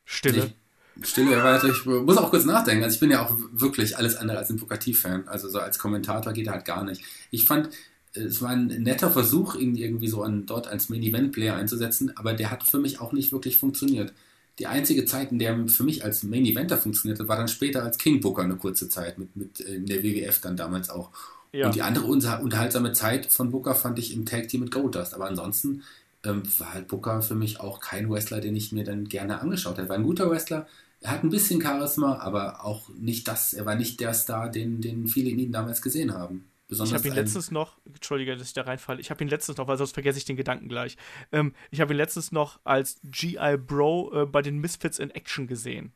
Stille. 0.03 0.53
Stille 1.01 1.43
weiter. 1.43 1.69
Ich 1.69 1.85
muss 1.85 2.17
auch 2.17 2.29
kurz 2.29 2.45
nachdenken. 2.45 2.83
Also 2.83 2.95
ich 2.95 2.99
bin 2.99 3.11
ja 3.11 3.25
auch 3.25 3.35
wirklich 3.51 3.97
alles 3.97 4.15
andere 4.15 4.37
als 4.37 4.49
ein 4.49 4.61
Vokativ-Fan. 4.61 5.27
Also 5.27 5.49
so 5.49 5.59
als 5.59 5.79
Kommentator 5.79 6.33
geht 6.33 6.47
er 6.47 6.53
halt 6.53 6.65
gar 6.65 6.83
nicht. 6.83 7.01
Ich 7.31 7.45
fand, 7.45 7.69
es 8.13 8.41
war 8.41 8.49
ein 8.49 8.67
netter 8.67 9.09
Versuch, 9.09 9.55
ihn 9.55 9.75
irgendwie 9.75 10.07
so 10.07 10.23
an, 10.23 10.45
dort 10.45 10.67
als 10.67 10.89
Main-Event-Player 10.89 11.55
einzusetzen, 11.55 12.15
aber 12.17 12.33
der 12.33 12.51
hat 12.51 12.63
für 12.63 12.79
mich 12.79 12.99
auch 12.99 13.13
nicht 13.13 13.31
wirklich 13.31 13.57
funktioniert. 13.57 14.13
Die 14.59 14.67
einzige 14.67 15.05
Zeit, 15.05 15.31
in 15.31 15.39
der 15.39 15.67
für 15.69 15.83
mich 15.83 16.03
als 16.03 16.23
Main-Eventer 16.23 16.77
funktionierte, 16.77 17.27
war 17.27 17.37
dann 17.37 17.47
später 17.47 17.83
als 17.83 17.97
King 17.97 18.19
Booker 18.19 18.43
eine 18.43 18.57
kurze 18.57 18.89
Zeit, 18.89 19.17
mit, 19.17 19.35
mit 19.35 19.59
in 19.61 19.85
der 19.85 20.03
WWF 20.03 20.41
dann 20.41 20.57
damals 20.57 20.89
auch. 20.89 21.09
Ja. 21.53 21.65
Und 21.65 21.75
die 21.75 21.81
andere 21.81 22.05
unterhaltsame 22.05 22.93
Zeit 22.93 23.31
von 23.31 23.51
Booker 23.51 23.75
fand 23.75 23.99
ich 23.99 24.13
im 24.13 24.25
Tag 24.25 24.47
Team 24.47 24.61
mit 24.61 24.71
Goldust. 24.71 25.13
Aber 25.13 25.27
ansonsten 25.27 25.83
ähm, 26.25 26.43
war 26.59 26.73
halt 26.73 26.87
Booker 26.87 27.21
für 27.21 27.35
mich 27.35 27.59
auch 27.59 27.79
kein 27.79 28.09
Wrestler, 28.09 28.41
den 28.41 28.55
ich 28.55 28.71
mir 28.71 28.83
dann 28.83 29.05
gerne 29.05 29.41
angeschaut 29.41 29.77
hätte. 29.77 29.89
War 29.89 29.97
ein 29.97 30.03
guter 30.03 30.29
Wrestler, 30.29 30.67
er 31.01 31.11
hat 31.11 31.23
ein 31.23 31.29
bisschen 31.29 31.61
Charisma, 31.61 32.19
aber 32.19 32.63
auch 32.63 32.89
nicht 32.89 33.27
das, 33.27 33.53
er 33.53 33.65
war 33.65 33.75
nicht 33.75 33.99
der 33.99 34.13
Star, 34.13 34.49
den, 34.49 34.81
den 34.81 35.07
viele 35.07 35.31
in 35.31 35.39
ihm 35.39 35.51
damals 35.51 35.81
gesehen 35.81 36.13
haben. 36.13 36.45
Besonders 36.67 36.91
ich 36.91 36.97
habe 36.97 37.07
ihn 37.09 37.21
letztens 37.21 37.51
noch, 37.51 37.79
entschuldige, 37.85 38.35
dass 38.37 38.47
ich 38.47 38.53
da 38.53 38.61
reinfalle, 38.61 39.01
ich 39.01 39.09
habe 39.09 39.21
ihn 39.23 39.27
letztens 39.27 39.57
noch, 39.57 39.67
weil 39.67 39.77
sonst 39.77 39.93
vergesse 39.93 40.19
ich 40.19 40.25
den 40.25 40.37
Gedanken 40.37 40.69
gleich. 40.69 40.95
Ähm, 41.31 41.53
ich 41.71 41.81
habe 41.81 41.93
ihn 41.93 41.97
letztens 41.97 42.31
noch 42.31 42.59
als 42.63 43.01
G.I. 43.03 43.57
Bro 43.57 44.11
äh, 44.13 44.25
bei 44.25 44.41
den 44.41 44.59
Misfits 44.59 44.99
in 44.99 45.09
Action 45.09 45.47
gesehen. 45.47 45.91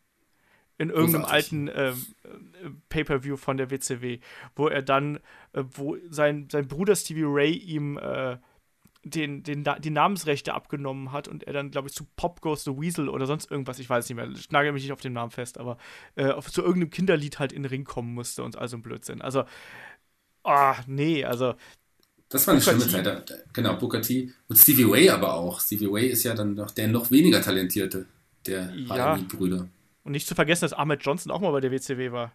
In 0.78 0.90
irgendeinem 0.90 1.22
Großartig. 1.22 1.54
alten 1.54 1.68
äh, 1.70 1.90
äh, 1.92 1.94
Pay-Per-View 2.90 3.38
von 3.38 3.56
der 3.56 3.72
WCW, 3.72 4.20
wo 4.58 4.68
er 4.68 4.82
dann, 4.82 5.18
äh, 5.54 5.64
wo 5.72 5.96
sein, 6.10 6.50
sein 6.52 6.68
Bruder 6.68 6.98
Stevie 6.98 7.24
Ray 7.26 7.54
ihm 7.54 7.98
äh, 7.98 8.38
den, 9.06 9.44
den, 9.44 9.64
die 9.80 9.90
Namensrechte 9.92 10.54
abgenommen 10.54 11.12
hat 11.12 11.28
und 11.28 11.44
er 11.44 11.54
dann, 11.54 11.70
glaube 11.70 11.88
ich, 11.88 11.94
zu 11.94 12.06
Pop 12.16 12.42
Goes 12.42 12.64
the 12.64 12.72
Weasel 12.72 13.08
oder 13.08 13.28
sonst 13.28 13.50
irgendwas, 13.52 13.78
ich 13.78 13.90
weiß 13.90 14.10
nicht 14.10 14.16
mehr, 14.16 14.28
ich 14.30 14.50
nagel 14.50 14.72
mich 14.72 14.84
nicht 14.84 14.92
auf 14.92 15.00
den 15.00 15.14
Namen 15.14 15.32
fest, 15.32 15.60
aber 15.60 15.78
äh, 16.16 16.32
auf, 16.32 16.52
zu 16.52 16.62
irgendeinem 16.62 16.90
Kinderlied 16.90 17.38
halt 17.38 17.54
in 17.54 17.64
den 17.64 17.70
Ring 17.70 17.84
kommen 17.84 18.14
musste 18.16 18.44
und 18.44 18.58
all 18.58 18.68
so 18.68 18.78
ein 18.78 18.82
Blödsinn. 18.82 19.22
Also, 19.22 19.46
ah, 20.44 20.76
nee, 20.88 21.24
also. 21.24 21.54
Das 22.30 22.48
war 22.48 22.56
eine 22.56 22.62
Booker 22.62 22.82
schlimme 22.82 23.04
Zeit, 23.04 23.46
genau, 23.54 23.76
Booker 23.76 24.02
T. 24.02 24.34
Und 24.48 24.56
Stevie 24.58 24.90
Way 24.90 25.10
aber 25.12 25.36
auch. 25.36 25.62
Stevie 25.62 25.92
Way 25.92 26.08
ist 26.08 26.24
ja 26.24 26.34
dann 26.34 26.56
noch 26.56 26.72
der 26.72 26.88
noch 26.88 27.12
weniger 27.12 27.42
talentierte 27.42 28.08
der 28.48 28.74
ja. 28.76 29.20
brüder 29.28 29.68
Und 30.04 30.12
nicht 30.12 30.28
zu 30.28 30.36
vergessen, 30.36 30.66
dass 30.66 30.74
Ahmed 30.74 31.04
Johnson 31.04 31.32
auch 31.32 31.42
mal 31.42 31.52
bei 31.52 31.62
der 31.62 31.72
WCW 31.72 32.12
war. 32.12 32.34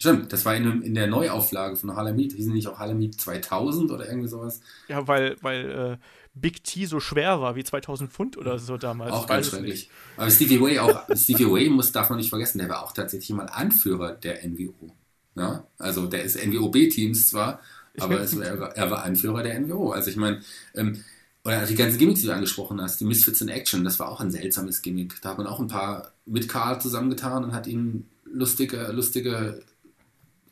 Stimmt, 0.00 0.32
das 0.32 0.46
war 0.46 0.56
in, 0.56 0.80
in 0.80 0.94
der 0.94 1.08
Neuauflage 1.08 1.76
von 1.76 1.94
Heat. 2.16 2.32
Hießen 2.32 2.54
nicht 2.54 2.68
auch 2.68 2.80
Heat 2.80 3.20
2000 3.20 3.90
oder 3.90 4.08
irgendwie 4.08 4.28
sowas? 4.28 4.62
Ja, 4.88 5.06
weil, 5.06 5.36
weil 5.42 5.70
äh, 5.70 5.96
Big 6.32 6.64
T 6.64 6.86
so 6.86 7.00
schwer 7.00 7.42
war 7.42 7.54
wie 7.54 7.64
2000 7.64 8.10
Pfund 8.10 8.38
oder 8.38 8.58
so 8.58 8.78
damals. 8.78 9.12
Auch 9.12 9.26
ganz 9.26 9.48
schrecklich. 9.48 9.90
Aber 10.16 10.30
Stevie 10.30 10.58
Way 10.58 10.78
auch, 10.78 11.04
Stevie 11.14 11.50
Way 11.50 11.68
muss, 11.68 11.92
darf 11.92 12.08
man 12.08 12.18
nicht 12.18 12.30
vergessen, 12.30 12.58
der 12.58 12.70
war 12.70 12.82
auch 12.82 12.92
tatsächlich 12.92 13.28
mal 13.36 13.44
Anführer 13.44 14.12
der 14.12 14.42
NWO. 14.48 14.90
Ja? 15.36 15.66
Also 15.76 16.06
der 16.06 16.22
ist 16.22 16.42
NWO-B-Teams 16.42 17.28
zwar, 17.28 17.60
aber 17.98 18.20
es, 18.22 18.32
er, 18.34 18.58
war, 18.58 18.74
er 18.74 18.90
war 18.90 19.02
Anführer 19.02 19.42
der 19.42 19.60
NWO. 19.60 19.90
Also 19.90 20.08
ich 20.08 20.16
meine, 20.16 20.40
ähm, 20.74 21.04
oder 21.44 21.66
die 21.66 21.74
ganzen 21.74 21.98
Gimmicks, 21.98 22.20
die 22.20 22.26
du 22.26 22.34
angesprochen 22.34 22.80
hast, 22.80 23.00
die 23.00 23.04
Misfits 23.04 23.42
in 23.42 23.48
Action, 23.48 23.84
das 23.84 23.98
war 23.98 24.08
auch 24.08 24.20
ein 24.20 24.30
seltsames 24.30 24.80
Gimmick. 24.80 25.20
Da 25.20 25.30
hat 25.30 25.38
man 25.38 25.46
auch 25.46 25.60
ein 25.60 25.68
paar 25.68 26.12
mit 26.24 26.48
Karl 26.48 26.80
zusammengetan 26.80 27.44
und 27.44 27.52
hat 27.52 27.66
ihnen 27.66 28.08
lustige, 28.24 28.92
lustige 28.92 29.62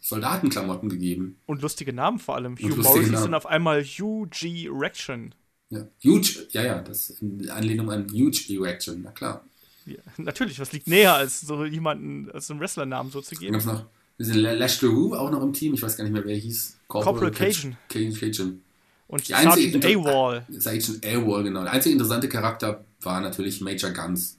Soldatenklamotten 0.00 0.88
gegeben. 0.88 1.36
Und 1.46 1.62
lustige 1.62 1.92
Namen 1.92 2.18
vor 2.18 2.36
allem. 2.36 2.56
Hugh 2.56 2.76
Morris 2.76 3.08
ist 3.08 3.22
dann 3.24 3.34
auf 3.34 3.46
einmal 3.46 3.82
Hugh 3.84 4.26
G. 4.30 4.66
Erection. 4.66 5.34
Ja, 5.70 5.86
Huge, 6.02 6.46
ja, 6.52 6.62
ja, 6.62 6.78
das 6.80 7.10
in 7.10 7.50
Anlehnung 7.50 7.90
an 7.90 8.06
Huge 8.10 8.44
Erection, 8.48 9.02
na 9.02 9.10
klar. 9.10 9.44
Ja, 9.84 9.96
natürlich, 10.16 10.58
was 10.60 10.72
liegt 10.72 10.86
näher, 10.86 11.14
als 11.14 11.40
so 11.42 11.64
jemanden, 11.64 12.30
als 12.30 12.50
einen 12.50 12.60
Wrestlernamen 12.60 13.12
so 13.12 13.20
zu 13.20 13.34
Dann 13.34 13.40
geben? 13.40 13.52
gab 13.52 13.60
es 13.60 13.66
noch 13.66 13.84
Lash 14.18 14.80
LaRue 14.82 15.18
auch 15.18 15.30
noch 15.30 15.42
im 15.42 15.52
Team. 15.52 15.74
Ich 15.74 15.82
weiß 15.82 15.96
gar 15.96 16.04
nicht 16.04 16.12
mehr, 16.12 16.24
wer 16.24 16.36
hieß. 16.36 16.76
Corporal 16.88 17.30
Caj- 17.30 17.74
Cajun. 17.88 18.14
Cajun. 18.18 18.62
Und 19.08 19.28
Die 19.28 19.34
einzige 19.34 19.70
Sergeant 19.72 20.06
AWOL. 20.06 20.42
Sergeant 20.58 21.06
AWOL, 21.06 21.42
genau. 21.44 21.62
Der 21.62 21.72
einzige 21.72 21.92
interessante 21.92 22.28
Charakter 22.28 22.84
war 23.00 23.20
natürlich 23.20 23.60
Major 23.60 23.90
Guns. 23.90 24.38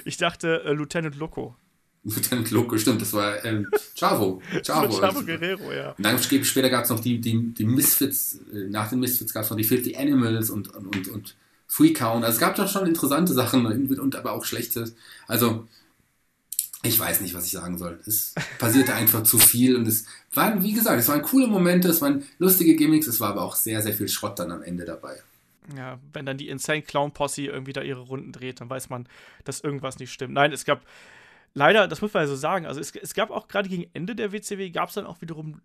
Ich 0.05 0.17
dachte 0.17 0.63
äh, 0.65 0.73
Lieutenant 0.73 1.17
Loco. 1.17 1.55
Lieutenant 2.03 2.51
Loco, 2.51 2.79
stimmt, 2.79 3.03
das 3.03 3.13
war 3.13 3.45
ähm, 3.45 3.69
Chavo. 3.95 4.41
Chavo. 4.67 4.99
Chavo 4.99 5.23
Guerrero, 5.23 5.73
ja. 5.73 5.91
Und 5.93 6.03
dann 6.05 6.17
sp- 6.17 6.45
später 6.45 6.71
gab 6.71 6.85
es 6.85 6.91
noch 6.91 7.01
die, 7.01 7.21
die, 7.21 7.53
die 7.53 7.65
Misfits, 7.67 8.39
äh, 8.53 8.69
nach 8.71 8.89
den 8.89 9.01
Misfits 9.01 9.33
gab 9.35 9.45
es 9.45 9.51
noch 9.51 9.57
die 9.59 9.65
Filthy 9.65 9.97
Animals 9.97 10.49
und, 10.51 10.75
und, 10.75 10.97
und, 10.97 11.09
und 11.09 11.37
Free 11.69 11.93
Count. 11.93 12.25
Also 12.25 12.37
es 12.37 12.41
gab 12.41 12.55
doch 12.57 12.69
schon 12.69 12.87
interessante 12.87 13.35
Sachen 13.35 13.67
und, 13.67 13.99
und 13.99 14.17
aber 14.17 14.33
auch 14.33 14.45
schlechte. 14.45 14.91
Also, 15.29 15.69
ich 16.83 16.99
weiß 16.99 17.21
nicht, 17.21 17.35
was 17.35 17.45
ich 17.45 17.53
sagen 17.53 17.77
soll. 17.77 18.01
Es 18.07 18.35
passierte 18.59 18.95
einfach 18.95 19.23
zu 19.23 19.39
viel 19.39 19.77
und 19.77 19.87
es 19.87 20.07
waren, 20.33 20.63
wie 20.63 20.73
gesagt, 20.73 20.99
es 20.99 21.09
waren 21.09 21.21
coole 21.23 21.47
Momente, 21.47 21.89
es 21.89 22.01
waren 22.01 22.25
lustige 22.39 22.77
Gimmicks, 22.77 23.07
es 23.07 23.21
war 23.21 23.31
aber 23.31 23.43
auch 23.43 23.55
sehr, 23.57 23.83
sehr 23.83 23.93
viel 23.93 24.09
Schrott 24.09 24.39
dann 24.39 24.51
am 24.51 24.63
Ende 24.63 24.87
dabei. 24.87 25.17
Ja, 25.77 25.99
wenn 26.15 26.25
dann 26.27 26.39
die 26.39 26.49
Insane 26.49 26.83
Clown 26.83 27.13
Posse 27.13 27.43
irgendwie 27.43 27.75
da 27.75 27.83
ihre 27.83 28.01
Runden 28.01 28.33
dreht, 28.33 28.61
dann 28.61 28.71
weiß 28.71 28.89
man, 28.89 29.07
dass 29.45 29.61
irgendwas 29.61 29.99
nicht 29.99 30.13
stimmt. 30.13 30.33
Nein, 30.35 30.53
es 30.53 30.65
gab 30.65 30.81
leider, 31.55 31.89
das 31.89 32.01
muss 32.01 32.13
man 32.13 32.23
ja 32.23 32.27
so 32.27 32.37
sagen, 32.37 32.67
also 32.67 32.81
es, 32.81 32.95
es 32.95 33.15
gab 33.15 33.31
auch 33.31 33.49
gerade 33.49 33.69
gegen 33.69 33.91
Ende 33.93 34.15
der 34.15 34.33
WCW, 34.33 34.71
gab 34.71 34.89
es 34.89 34.95
dann 34.95 35.07
auch 35.07 35.21
wiederum 35.21 35.61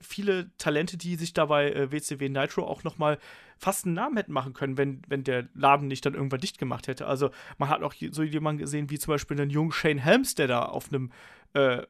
viele 0.00 0.50
Talente, 0.58 0.96
die 0.96 1.16
sich 1.16 1.32
dabei 1.32 1.72
äh, 1.72 1.90
WCW 1.90 2.28
Nitro 2.28 2.66
auch 2.66 2.84
noch 2.84 2.98
mal 2.98 3.18
fast 3.58 3.86
einen 3.86 3.94
Namen 3.94 4.16
hätten 4.16 4.32
machen 4.32 4.52
können, 4.52 4.76
wenn, 4.76 5.02
wenn 5.08 5.24
der 5.24 5.48
Laden 5.54 5.88
nicht 5.88 6.04
dann 6.04 6.14
irgendwann 6.14 6.40
dicht 6.40 6.58
gemacht 6.58 6.88
hätte. 6.88 7.06
Also 7.06 7.30
man 7.58 7.68
hat 7.68 7.82
auch 7.82 7.94
so 8.10 8.22
jemanden 8.22 8.60
gesehen, 8.60 8.90
wie 8.90 8.98
zum 8.98 9.12
Beispiel 9.12 9.40
einen 9.40 9.50
jungen 9.50 9.72
Shane 9.72 9.98
Helms, 9.98 10.34
der 10.34 10.46
da 10.46 10.64
auf 10.64 10.88
einem 10.88 11.10
äh, 11.54 11.82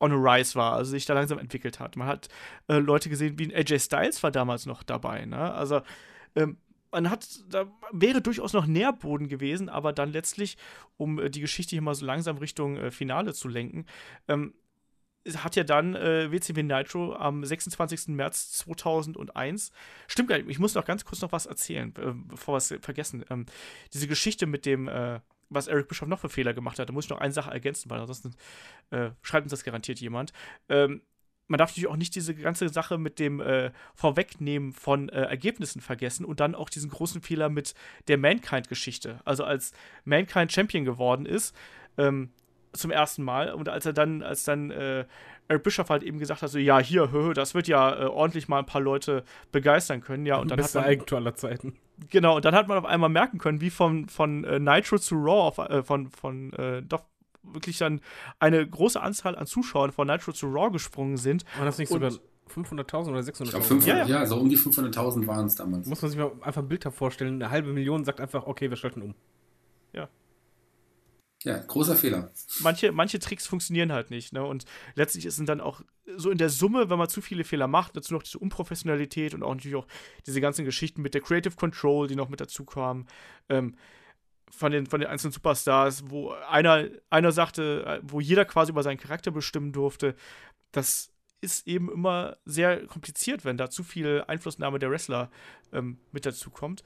on 0.00 0.12
a 0.12 0.16
rise 0.16 0.56
war, 0.56 0.74
also 0.74 0.90
sich 0.90 1.06
da 1.06 1.14
langsam 1.14 1.38
entwickelt 1.38 1.80
hat. 1.80 1.96
Man 1.96 2.08
hat 2.08 2.28
äh, 2.68 2.78
Leute 2.78 3.08
gesehen, 3.08 3.38
wie 3.38 3.46
ein 3.46 3.54
AJ 3.54 3.78
Styles 3.78 4.22
war 4.22 4.32
damals 4.32 4.66
noch 4.66 4.82
dabei. 4.82 5.24
Ne? 5.24 5.54
Also 5.54 5.80
ähm, 6.34 6.56
man 6.92 7.10
hat, 7.10 7.26
da 7.48 7.66
wäre 7.90 8.20
durchaus 8.20 8.52
noch 8.52 8.66
Nährboden 8.66 9.28
gewesen, 9.28 9.68
aber 9.68 9.92
dann 9.92 10.12
letztlich, 10.12 10.56
um 10.96 11.18
äh, 11.18 11.30
die 11.30 11.40
Geschichte 11.40 11.70
hier 11.70 11.82
mal 11.82 11.94
so 11.94 12.04
langsam 12.04 12.36
Richtung 12.36 12.76
äh, 12.76 12.90
Finale 12.90 13.34
zu 13.34 13.48
lenken, 13.48 13.86
ähm, 14.28 14.54
hat 15.34 15.56
ja 15.56 15.64
dann 15.64 15.94
äh, 15.94 16.30
WCW 16.32 16.62
Nitro 16.62 17.14
am 17.14 17.44
26. 17.44 18.08
März 18.08 18.52
2001, 18.52 19.70
stimmt 20.06 20.28
gar 20.28 20.36
nicht, 20.36 20.48
ich 20.48 20.58
muss 20.58 20.74
noch 20.74 20.84
ganz 20.84 21.04
kurz 21.04 21.22
noch 21.22 21.32
was 21.32 21.46
erzählen, 21.46 21.94
äh, 21.96 22.12
bevor 22.28 22.54
wir 22.54 22.58
es 22.58 22.74
vergessen. 22.80 23.24
Ähm, 23.30 23.46
diese 23.92 24.08
Geschichte 24.08 24.46
mit 24.46 24.66
dem, 24.66 24.88
äh, 24.88 25.20
was 25.48 25.68
Eric 25.68 25.88
Bischoff 25.88 26.08
noch 26.08 26.18
für 26.18 26.28
Fehler 26.28 26.54
gemacht 26.54 26.78
hat, 26.78 26.88
da 26.88 26.92
muss 26.92 27.04
ich 27.04 27.10
noch 27.10 27.20
eine 27.20 27.32
Sache 27.32 27.50
ergänzen, 27.50 27.90
weil 27.90 28.00
ansonsten 28.00 28.34
äh, 28.90 29.10
schreibt 29.22 29.44
uns 29.44 29.50
das 29.50 29.64
garantiert 29.64 30.00
jemand. 30.00 30.32
Ähm, 30.68 31.02
man 31.48 31.58
darf 31.58 31.70
natürlich 31.70 31.88
auch 31.88 31.96
nicht 31.96 32.14
diese 32.14 32.34
ganze 32.34 32.68
Sache 32.68 32.98
mit 32.98 33.18
dem 33.18 33.40
äh, 33.40 33.72
Vorwegnehmen 33.94 34.72
von 34.72 35.08
äh, 35.08 35.22
Ergebnissen 35.22 35.80
vergessen 35.80 36.24
und 36.24 36.40
dann 36.40 36.54
auch 36.54 36.70
diesen 36.70 36.90
großen 36.90 37.20
Fehler 37.20 37.48
mit 37.48 37.74
der 38.08 38.18
Mankind-Geschichte. 38.18 39.20
Also 39.24 39.44
als 39.44 39.72
Mankind 40.04 40.52
Champion 40.52 40.84
geworden 40.84 41.26
ist, 41.26 41.54
ähm, 41.98 42.30
zum 42.72 42.90
ersten 42.90 43.22
Mal 43.22 43.52
und 43.52 43.68
als 43.68 43.84
er 43.86 43.92
dann, 43.92 44.22
als 44.22 44.44
dann 44.44 44.70
äh, 44.70 45.04
Eric 45.48 45.62
Bischoff 45.62 45.90
halt 45.90 46.02
eben 46.02 46.18
gesagt 46.18 46.42
hat, 46.42 46.50
so 46.50 46.58
ja, 46.58 46.78
hier, 46.78 47.12
hö, 47.12 47.34
das 47.34 47.54
wird 47.54 47.68
ja 47.68 48.04
äh, 48.04 48.06
ordentlich 48.06 48.48
mal 48.48 48.60
ein 48.60 48.66
paar 48.66 48.80
Leute 48.80 49.24
begeistern 49.50 50.00
können, 50.00 50.24
ja, 50.24 50.36
und 50.36 50.50
dann 50.50 50.58
hat 50.58 50.64
Beste 50.64 50.78
man, 50.78 50.88
Eigentor 50.88 51.18
aller 51.18 51.34
Zeiten. 51.34 51.76
Genau, 52.08 52.36
und 52.36 52.44
dann 52.44 52.54
hat 52.54 52.68
man 52.68 52.78
auf 52.78 52.84
einmal 52.84 53.10
merken 53.10 53.38
können, 53.38 53.60
wie 53.60 53.70
von, 53.70 54.08
von 54.08 54.44
äh, 54.44 54.58
Nitro 54.58 54.98
zu 54.98 55.16
Raw, 55.16 55.48
auf, 55.48 55.58
äh, 55.58 55.82
von, 55.82 56.10
von 56.10 56.52
äh, 56.54 56.82
doch 56.82 57.04
wirklich 57.42 57.78
dann 57.78 58.00
eine 58.38 58.66
große 58.66 59.00
Anzahl 59.00 59.36
an 59.36 59.46
Zuschauern 59.46 59.92
von 59.92 60.06
Nitro 60.06 60.32
zu 60.32 60.46
Raw 60.46 60.70
gesprungen 60.70 61.16
sind. 61.16 61.44
Waren 61.56 61.66
das 61.66 61.78
nicht 61.78 61.88
sogar 61.88 62.10
500.000 62.48 63.08
oder 63.08 63.20
Ich 63.20 63.32
glaube, 63.32 63.50
600.000? 63.50 63.62
500, 63.62 63.86
Ja, 63.86 63.96
ja, 63.98 64.06
ja. 64.20 64.26
so 64.26 64.36
um 64.36 64.48
die 64.48 64.58
500.000 64.58 65.26
waren 65.26 65.46
es 65.46 65.54
damals. 65.54 65.86
Muss 65.86 66.02
man 66.02 66.10
sich 66.10 66.18
mal 66.20 66.32
einfach 66.42 66.62
ein 66.62 66.68
Bild 66.68 66.84
davor 66.84 66.98
vorstellen. 66.98 67.34
Eine 67.34 67.50
halbe 67.50 67.72
Million 67.72 68.04
sagt 68.04 68.20
einfach, 68.20 68.46
okay, 68.46 68.70
wir 68.70 68.76
schalten 68.76 69.02
um. 69.02 69.14
Ja, 71.44 71.58
großer 71.58 71.96
Fehler. 71.96 72.30
Manche, 72.60 72.92
manche 72.92 73.18
Tricks 73.18 73.46
funktionieren 73.46 73.92
halt 73.92 74.10
nicht, 74.10 74.32
ne? 74.32 74.44
Und 74.44 74.64
letztlich 74.94 75.26
ist 75.26 75.38
es 75.38 75.44
dann 75.46 75.60
auch 75.60 75.80
so 76.16 76.30
in 76.30 76.38
der 76.38 76.50
Summe, 76.50 76.88
wenn 76.88 76.98
man 76.98 77.08
zu 77.08 77.20
viele 77.20 77.42
Fehler 77.42 77.66
macht, 77.66 77.96
dazu 77.96 78.14
noch 78.14 78.22
diese 78.22 78.38
Unprofessionalität 78.38 79.34
und 79.34 79.42
auch 79.42 79.54
natürlich 79.54 79.76
auch 79.76 79.86
diese 80.26 80.40
ganzen 80.40 80.64
Geschichten 80.64 81.02
mit 81.02 81.14
der 81.14 81.20
Creative 81.20 81.56
Control, 81.56 82.06
die 82.06 82.14
noch 82.14 82.28
mit 82.28 82.40
dazu 82.40 82.64
kamen, 82.64 83.06
ähm, 83.48 83.74
von 84.54 84.70
den, 84.70 84.86
von 84.86 85.00
den 85.00 85.08
einzelnen 85.08 85.32
Superstars, 85.32 86.04
wo 86.08 86.30
einer, 86.48 86.88
einer 87.10 87.32
sagte, 87.32 87.84
äh, 87.86 88.00
wo 88.02 88.20
jeder 88.20 88.44
quasi 88.44 88.70
über 88.70 88.82
seinen 88.82 88.98
Charakter 88.98 89.30
bestimmen 89.30 89.72
durfte, 89.72 90.14
das 90.72 91.10
ist 91.40 91.66
eben 91.66 91.90
immer 91.90 92.36
sehr 92.44 92.86
kompliziert, 92.86 93.44
wenn 93.44 93.56
da 93.56 93.68
zu 93.68 93.82
viel 93.82 94.22
Einflussnahme 94.26 94.78
der 94.78 94.90
Wrestler 94.90 95.30
ähm, 95.72 95.98
mit 96.12 96.24
dazu 96.24 96.50
kommt. 96.50 96.84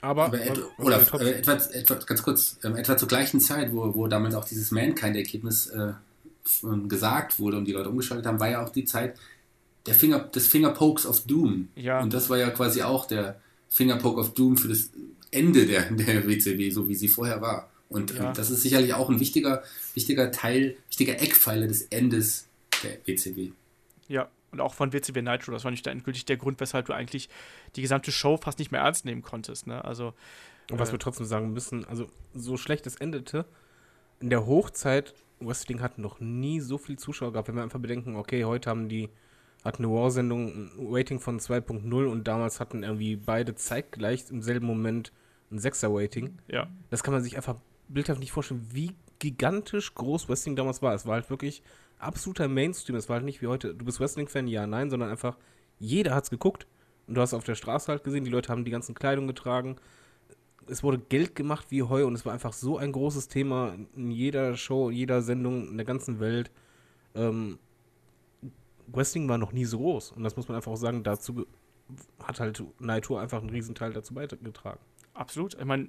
Aber, 0.00 0.26
Aber 0.26 0.40
et, 0.40 0.60
trotzdem- 0.78 1.26
äh, 1.26 1.30
etwa, 1.30 1.52
etwa, 1.52 1.94
ganz 1.94 2.22
kurz, 2.22 2.58
ähm, 2.64 2.76
etwa 2.76 2.96
zur 2.96 3.08
gleichen 3.08 3.40
Zeit, 3.40 3.72
wo, 3.72 3.94
wo 3.94 4.08
damals 4.08 4.34
auch 4.34 4.44
dieses 4.44 4.70
Mankind-Ergebnis 4.70 5.66
äh, 5.68 5.92
ähm, 6.62 6.88
gesagt 6.88 7.38
wurde 7.38 7.58
und 7.58 7.66
die 7.66 7.72
Leute 7.72 7.90
umgeschaltet 7.90 8.26
haben, 8.26 8.40
war 8.40 8.48
ja 8.48 8.64
auch 8.64 8.70
die 8.70 8.84
Zeit 8.84 9.18
der 9.86 9.94
Finger, 9.94 10.20
des 10.20 10.48
Fingerpokes 10.48 11.06
of 11.06 11.26
Doom. 11.26 11.68
Ja. 11.76 12.00
Und 12.00 12.14
das 12.14 12.30
war 12.30 12.38
ja 12.38 12.50
quasi 12.50 12.82
auch 12.82 13.06
der 13.06 13.40
Fingerpoke 13.68 14.20
of 14.20 14.34
Doom 14.34 14.56
für 14.56 14.68
das 14.68 14.90
Ende 15.30 15.66
der, 15.66 15.82
der 15.90 16.26
WCW, 16.26 16.70
so 16.70 16.88
wie 16.88 16.94
sie 16.94 17.08
vorher 17.08 17.40
war. 17.40 17.70
Und 17.88 18.12
Ja. 18.14 18.28
ähm, 18.28 18.34
das 18.34 18.50
ist 18.50 18.62
sicherlich 18.62 18.94
auch 18.94 19.08
ein 19.08 19.20
wichtiger, 19.20 19.62
wichtiger 19.94 20.30
Teil, 20.30 20.76
wichtiger 20.88 21.20
Eckpfeiler 21.20 21.66
des 21.66 21.82
Endes 21.82 22.48
der 22.82 22.98
WCW. 23.06 23.52
Ja, 24.08 24.28
und 24.50 24.60
auch 24.60 24.74
von 24.74 24.92
WCW 24.92 25.20
Nitro. 25.22 25.52
Das 25.52 25.64
war 25.64 25.70
nicht 25.70 25.86
endgültig 25.86 26.24
der 26.24 26.36
Grund, 26.36 26.60
weshalb 26.60 26.86
du 26.86 26.92
eigentlich 26.92 27.28
die 27.76 27.82
gesamte 27.82 28.12
Show 28.12 28.36
fast 28.36 28.58
nicht 28.58 28.72
mehr 28.72 28.80
ernst 28.82 29.04
nehmen 29.04 29.22
konntest. 29.22 29.66
Ne? 29.66 29.84
Also, 29.84 30.14
Und 30.70 30.78
was 30.78 30.90
Äh, 30.90 30.92
wir 30.92 30.98
trotzdem 30.98 31.26
sagen 31.26 31.52
müssen, 31.52 31.84
also 31.86 32.08
so 32.34 32.56
schlecht 32.56 32.86
es 32.86 32.96
endete, 32.96 33.46
in 34.20 34.30
der 34.30 34.46
Hochzeit, 34.46 35.14
Wrestling 35.40 35.80
hat 35.80 35.98
noch 35.98 36.18
nie 36.20 36.60
so 36.60 36.78
viel 36.78 36.98
Zuschauer 36.98 37.32
gehabt. 37.32 37.48
Wenn 37.48 37.54
wir 37.56 37.62
einfach 37.62 37.78
bedenken, 37.78 38.16
okay, 38.16 38.44
heute 38.44 38.68
haben 38.68 38.88
die, 38.88 39.08
hat 39.64 39.78
eine 39.78 39.88
War-Sendung 39.88 40.48
ein 40.48 40.70
Rating 40.90 41.20
von 41.20 41.40
2.0 41.40 42.06
und 42.06 42.28
damals 42.28 42.60
hatten 42.60 42.82
irgendwie 42.82 43.16
beide 43.16 43.54
zeitgleich 43.54 44.30
im 44.30 44.42
selben 44.42 44.66
Moment 44.66 45.12
ein 45.50 45.58
6er-Rating. 45.58 46.38
ja. 46.48 46.68
Das 46.90 47.02
kann 47.02 47.14
man 47.14 47.22
sich 47.22 47.36
einfach 47.36 47.56
bildhaft 47.88 48.20
nicht 48.20 48.32
vorstellen, 48.32 48.66
wie 48.72 48.94
gigantisch 49.18 49.94
groß 49.94 50.28
Wrestling 50.28 50.56
damals 50.56 50.82
war. 50.82 50.94
Es 50.94 51.06
war 51.06 51.14
halt 51.14 51.30
wirklich 51.30 51.62
absoluter 51.98 52.48
Mainstream. 52.48 52.96
Es 52.96 53.08
war 53.08 53.16
halt 53.16 53.24
nicht 53.24 53.42
wie 53.42 53.46
heute, 53.46 53.74
du 53.74 53.84
bist 53.84 54.00
Wrestling-Fan, 54.00 54.46
ja, 54.46 54.66
nein, 54.66 54.90
sondern 54.90 55.10
einfach 55.10 55.36
jeder 55.78 56.14
hat's 56.14 56.30
geguckt. 56.30 56.66
Und 57.06 57.14
du 57.14 57.20
hast 57.20 57.34
auf 57.34 57.44
der 57.44 57.54
Straße 57.54 57.90
halt 57.90 58.04
gesehen, 58.04 58.24
die 58.24 58.30
Leute 58.30 58.50
haben 58.50 58.64
die 58.64 58.70
ganzen 58.70 58.94
Kleidung 58.94 59.26
getragen. 59.26 59.76
Es 60.66 60.82
wurde 60.82 60.98
Geld 60.98 61.34
gemacht 61.34 61.66
wie 61.70 61.82
Heu 61.82 62.06
und 62.06 62.14
es 62.14 62.26
war 62.26 62.34
einfach 62.34 62.52
so 62.52 62.76
ein 62.76 62.92
großes 62.92 63.28
Thema 63.28 63.74
in 63.96 64.10
jeder 64.10 64.54
Show, 64.56 64.90
in 64.90 64.96
jeder 64.96 65.22
Sendung 65.22 65.68
in 65.68 65.76
der 65.78 65.86
ganzen 65.86 66.20
Welt. 66.20 66.50
Ähm, 67.14 67.58
Wrestling 68.92 69.28
war 69.28 69.38
noch 69.38 69.52
nie 69.52 69.64
so 69.64 69.78
groß. 69.78 70.12
Und 70.12 70.24
das 70.24 70.36
muss 70.36 70.48
man 70.48 70.56
einfach 70.56 70.72
auch 70.72 70.76
sagen, 70.76 71.02
dazu 71.02 71.46
hat 72.22 72.40
halt 72.40 72.62
Naito 72.78 73.16
einfach 73.16 73.40
einen 73.40 73.50
Riesenteil 73.50 73.92
dazu 73.92 74.14
beigetragen. 74.14 74.80
Absolut. 75.14 75.54
Ich 75.54 75.64
meine, 75.64 75.88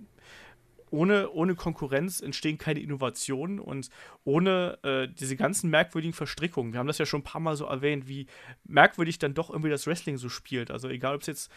ohne, 0.92 1.30
ohne 1.32 1.56
Konkurrenz 1.56 2.22
entstehen 2.22 2.58
keine 2.58 2.80
Innovationen 2.80 3.60
und 3.60 3.90
ohne 4.24 4.80
äh, 4.84 5.08
diese 5.08 5.36
ganzen 5.36 5.70
merkwürdigen 5.70 6.14
Verstrickungen. 6.14 6.74
Wir 6.74 6.80
haben 6.80 6.88
das 6.88 6.98
ja 6.98 7.06
schon 7.06 7.22
ein 7.22 7.26
paar 7.26 7.42
Mal 7.42 7.56
so 7.56 7.66
erwähnt, 7.66 8.08
wie 8.08 8.28
merkwürdig 8.64 9.20
dann 9.20 9.34
doch 9.34 9.50
irgendwie 9.50 9.70
das 9.70 9.86
Wrestling 9.86 10.18
so 10.18 10.30
spielt. 10.30 10.72
Also 10.72 10.90
egal, 10.90 11.16
ob 11.16 11.22
es 11.22 11.28
jetzt, 11.28 11.52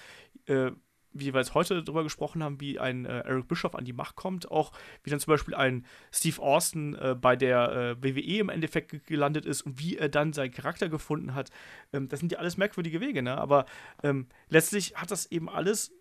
äh, 0.47 0.73
wie 1.15 1.33
wir 1.33 1.41
jetzt 1.41 1.55
heute 1.55 1.83
drüber 1.83 2.03
gesprochen 2.03 2.43
haben, 2.43 2.61
wie 2.61 2.79
ein 2.79 3.05
äh, 3.05 3.21
Eric 3.21 3.49
Bischoff 3.49 3.75
an 3.75 3.85
die 3.85 3.93
Macht 3.93 4.17
kommt, 4.17 4.51
auch 4.51 4.73
wie 5.03 5.11
dann 5.11 5.21
zum 5.21 5.33
Beispiel 5.33 5.55
ein 5.55 5.87
Steve 6.13 6.41
Austin 6.41 6.95
äh, 6.95 7.15
bei 7.15 7.37
der 7.37 7.97
äh, 8.01 8.03
WWE 8.03 8.39
im 8.39 8.49
Endeffekt 8.49 8.91
ge- 8.91 9.01
gelandet 9.07 9.47
ist 9.47 9.63
und 9.63 9.79
wie 9.79 9.97
er 9.97 10.09
dann 10.09 10.33
seinen 10.33 10.53
Charakter 10.53 10.89
gefunden 10.89 11.35
hat. 11.35 11.51
Ähm, 11.93 12.09
das 12.09 12.21
sind 12.21 12.33
ja 12.33 12.39
alles 12.39 12.57
merkwürdige 12.57 13.01
Wege, 13.01 13.23
ne? 13.23 13.37
Aber 13.39 13.67
ähm, 14.03 14.27
letztlich 14.49 14.97
hat 14.97 15.11
das 15.11 15.27
eben 15.27 15.49
alles 15.49 15.93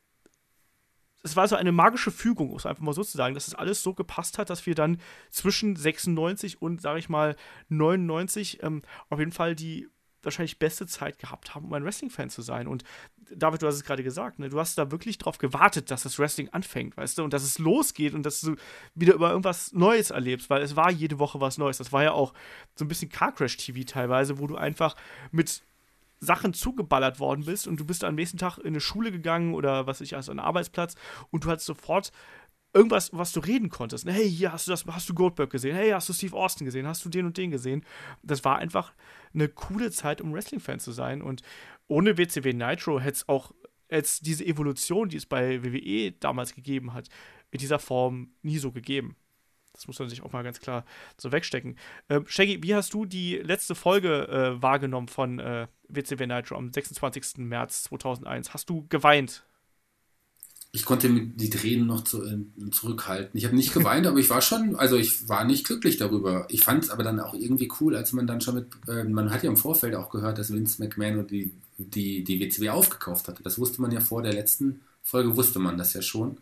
es 1.23 1.35
war 1.35 1.47
so 1.47 1.55
eine 1.55 1.71
magische 1.71 2.09
Fügung, 2.09 2.49
um 2.49 2.57
es 2.57 2.65
einfach 2.65 2.81
mal 2.81 2.93
so 2.93 3.03
zu 3.03 3.15
sagen, 3.15 3.35
dass 3.35 3.47
es 3.47 3.53
alles 3.53 3.83
so 3.83 3.93
gepasst 3.93 4.37
hat, 4.37 4.49
dass 4.49 4.65
wir 4.65 4.73
dann 4.73 4.97
zwischen 5.29 5.75
96 5.75 6.61
und, 6.61 6.81
sage 6.81 6.97
ich 6.97 7.09
mal, 7.09 7.35
99 7.69 8.63
ähm, 8.63 8.81
auf 9.09 9.19
jeden 9.19 9.31
Fall 9.31 9.55
die 9.55 9.87
wahrscheinlich 10.23 10.59
beste 10.59 10.87
Zeit 10.87 11.19
gehabt 11.19 11.55
haben, 11.55 11.65
um 11.65 11.73
ein 11.73 11.83
Wrestling-Fan 11.83 12.29
zu 12.29 12.41
sein. 12.41 12.67
Und 12.67 12.83
David, 13.33 13.61
du 13.61 13.67
hast 13.67 13.75
es 13.75 13.83
gerade 13.83 14.03
gesagt, 14.03 14.39
ne? 14.39 14.49
du 14.49 14.59
hast 14.59 14.77
da 14.77 14.91
wirklich 14.91 15.17
drauf 15.17 15.37
gewartet, 15.37 15.91
dass 15.91 16.03
das 16.03 16.19
Wrestling 16.19 16.49
anfängt, 16.49 16.97
weißt 16.97 17.17
du, 17.17 17.23
und 17.23 17.33
dass 17.33 17.43
es 17.43 17.59
losgeht 17.59 18.13
und 18.13 18.23
dass 18.23 18.41
du 18.41 18.55
wieder 18.95 19.13
über 19.13 19.29
irgendwas 19.29 19.73
Neues 19.73 20.09
erlebst, 20.09 20.49
weil 20.49 20.61
es 20.61 20.75
war 20.75 20.91
jede 20.91 21.19
Woche 21.19 21.39
was 21.39 21.57
Neues. 21.57 21.77
Das 21.77 21.91
war 21.91 22.03
ja 22.03 22.11
auch 22.11 22.33
so 22.75 22.85
ein 22.85 22.87
bisschen 22.87 23.09
Car 23.09 23.31
Crash 23.31 23.57
TV 23.57 23.83
teilweise, 23.85 24.39
wo 24.39 24.47
du 24.47 24.57
einfach 24.57 24.95
mit 25.31 25.63
Sachen 26.21 26.53
zugeballert 26.53 27.19
worden 27.19 27.45
bist 27.45 27.67
und 27.67 27.79
du 27.79 27.85
bist 27.85 28.03
am 28.03 28.15
nächsten 28.15 28.37
Tag 28.37 28.59
in 28.59 28.67
eine 28.67 28.79
Schule 28.79 29.11
gegangen 29.11 29.55
oder 29.55 29.87
was 29.87 29.99
weiß 29.99 30.07
ich, 30.07 30.15
also 30.15 30.31
einen 30.31 30.39
Arbeitsplatz 30.39 30.95
und 31.31 31.43
du 31.43 31.49
hattest 31.49 31.65
sofort 31.65 32.11
irgendwas, 32.73 33.11
was 33.13 33.31
du 33.31 33.39
reden 33.39 33.69
konntest. 33.69 34.07
Hey, 34.07 34.29
hier 34.29 34.51
hast 34.51 34.67
du 34.67 34.71
das, 34.71 34.85
hast 34.85 35.09
du 35.09 35.13
Goldberg 35.13 35.49
gesehen? 35.49 35.75
Hey, 35.75 35.91
hast 35.91 36.09
du 36.09 36.13
Steve 36.13 36.35
Austin 36.35 36.65
gesehen? 36.65 36.87
Hast 36.87 37.03
du 37.03 37.09
den 37.09 37.25
und 37.25 37.37
den 37.37 37.51
gesehen? 37.51 37.85
Das 38.23 38.43
war 38.43 38.57
einfach 38.57 38.93
eine 39.33 39.49
coole 39.49 39.91
Zeit, 39.91 40.21
um 40.21 40.33
Wrestling-Fan 40.33 40.79
zu 40.79 40.91
sein. 40.91 41.21
Und 41.21 41.41
ohne 41.87 42.17
WCW 42.17 42.53
Nitro 42.53 42.99
hätte 42.99 43.17
es 43.17 43.29
auch 43.29 43.51
jetzt 43.89 44.25
diese 44.25 44.45
Evolution, 44.45 45.09
die 45.09 45.17
es 45.17 45.25
bei 45.25 45.63
WWE 45.63 46.13
damals 46.13 46.55
gegeben 46.55 46.93
hat, 46.93 47.09
in 47.51 47.59
dieser 47.59 47.79
Form 47.79 48.31
nie 48.41 48.57
so 48.57 48.71
gegeben. 48.71 49.15
Das 49.73 49.87
muss 49.87 49.99
man 49.99 50.09
sich 50.09 50.21
auch 50.21 50.31
mal 50.31 50.43
ganz 50.43 50.59
klar 50.59 50.85
so 51.17 51.31
wegstecken. 51.31 51.77
Ähm, 52.09 52.25
Shaggy, 52.27 52.61
wie 52.61 52.75
hast 52.75 52.93
du 52.93 53.05
die 53.05 53.37
letzte 53.37 53.75
Folge 53.75 54.27
äh, 54.27 54.61
wahrgenommen 54.61 55.07
von 55.07 55.39
äh, 55.39 55.67
WCW 55.87 56.27
Nitro 56.27 56.55
am 56.55 56.71
26. 56.71 57.37
März 57.37 57.83
2001? 57.83 58.53
Hast 58.53 58.69
du 58.69 58.85
geweint? 58.89 59.45
Ich 60.73 60.85
konnte 60.85 61.09
die 61.09 61.49
Tränen 61.49 61.85
noch 61.85 62.03
zu, 62.05 62.23
äh, 62.23 62.39
zurückhalten. 62.71 63.37
Ich 63.37 63.43
habe 63.45 63.55
nicht 63.55 63.73
geweint, 63.73 64.07
aber 64.07 64.19
ich 64.19 64.29
war 64.29 64.41
schon, 64.41 64.77
also 64.77 64.95
ich 64.95 65.27
war 65.27 65.43
nicht 65.43 65.65
glücklich 65.65 65.97
darüber. 65.97 66.45
Ich 66.49 66.63
fand 66.63 66.85
es 66.85 66.89
aber 66.89 67.03
dann 67.03 67.19
auch 67.19 67.33
irgendwie 67.33 67.69
cool, 67.81 67.95
als 67.95 68.13
man 68.13 68.25
dann 68.25 68.39
schon 68.39 68.55
mit, 68.55 68.67
äh, 68.87 69.03
man 69.03 69.31
hat 69.31 69.43
ja 69.43 69.49
im 69.49 69.57
Vorfeld 69.57 69.95
auch 69.95 70.09
gehört, 70.09 70.37
dass 70.37 70.53
Vince 70.53 70.81
McMahon 70.81 71.27
die, 71.27 71.51
die, 71.77 72.23
die 72.23 72.39
WCW 72.39 72.69
aufgekauft 72.69 73.27
hatte. 73.27 73.43
Das 73.43 73.59
wusste 73.59 73.81
man 73.81 73.91
ja 73.91 73.99
vor 73.99 74.21
der 74.23 74.33
letzten 74.33 74.81
Folge, 75.03 75.35
wusste 75.35 75.59
man 75.59 75.77
das 75.77 75.93
ja 75.93 76.01
schon. 76.01 76.37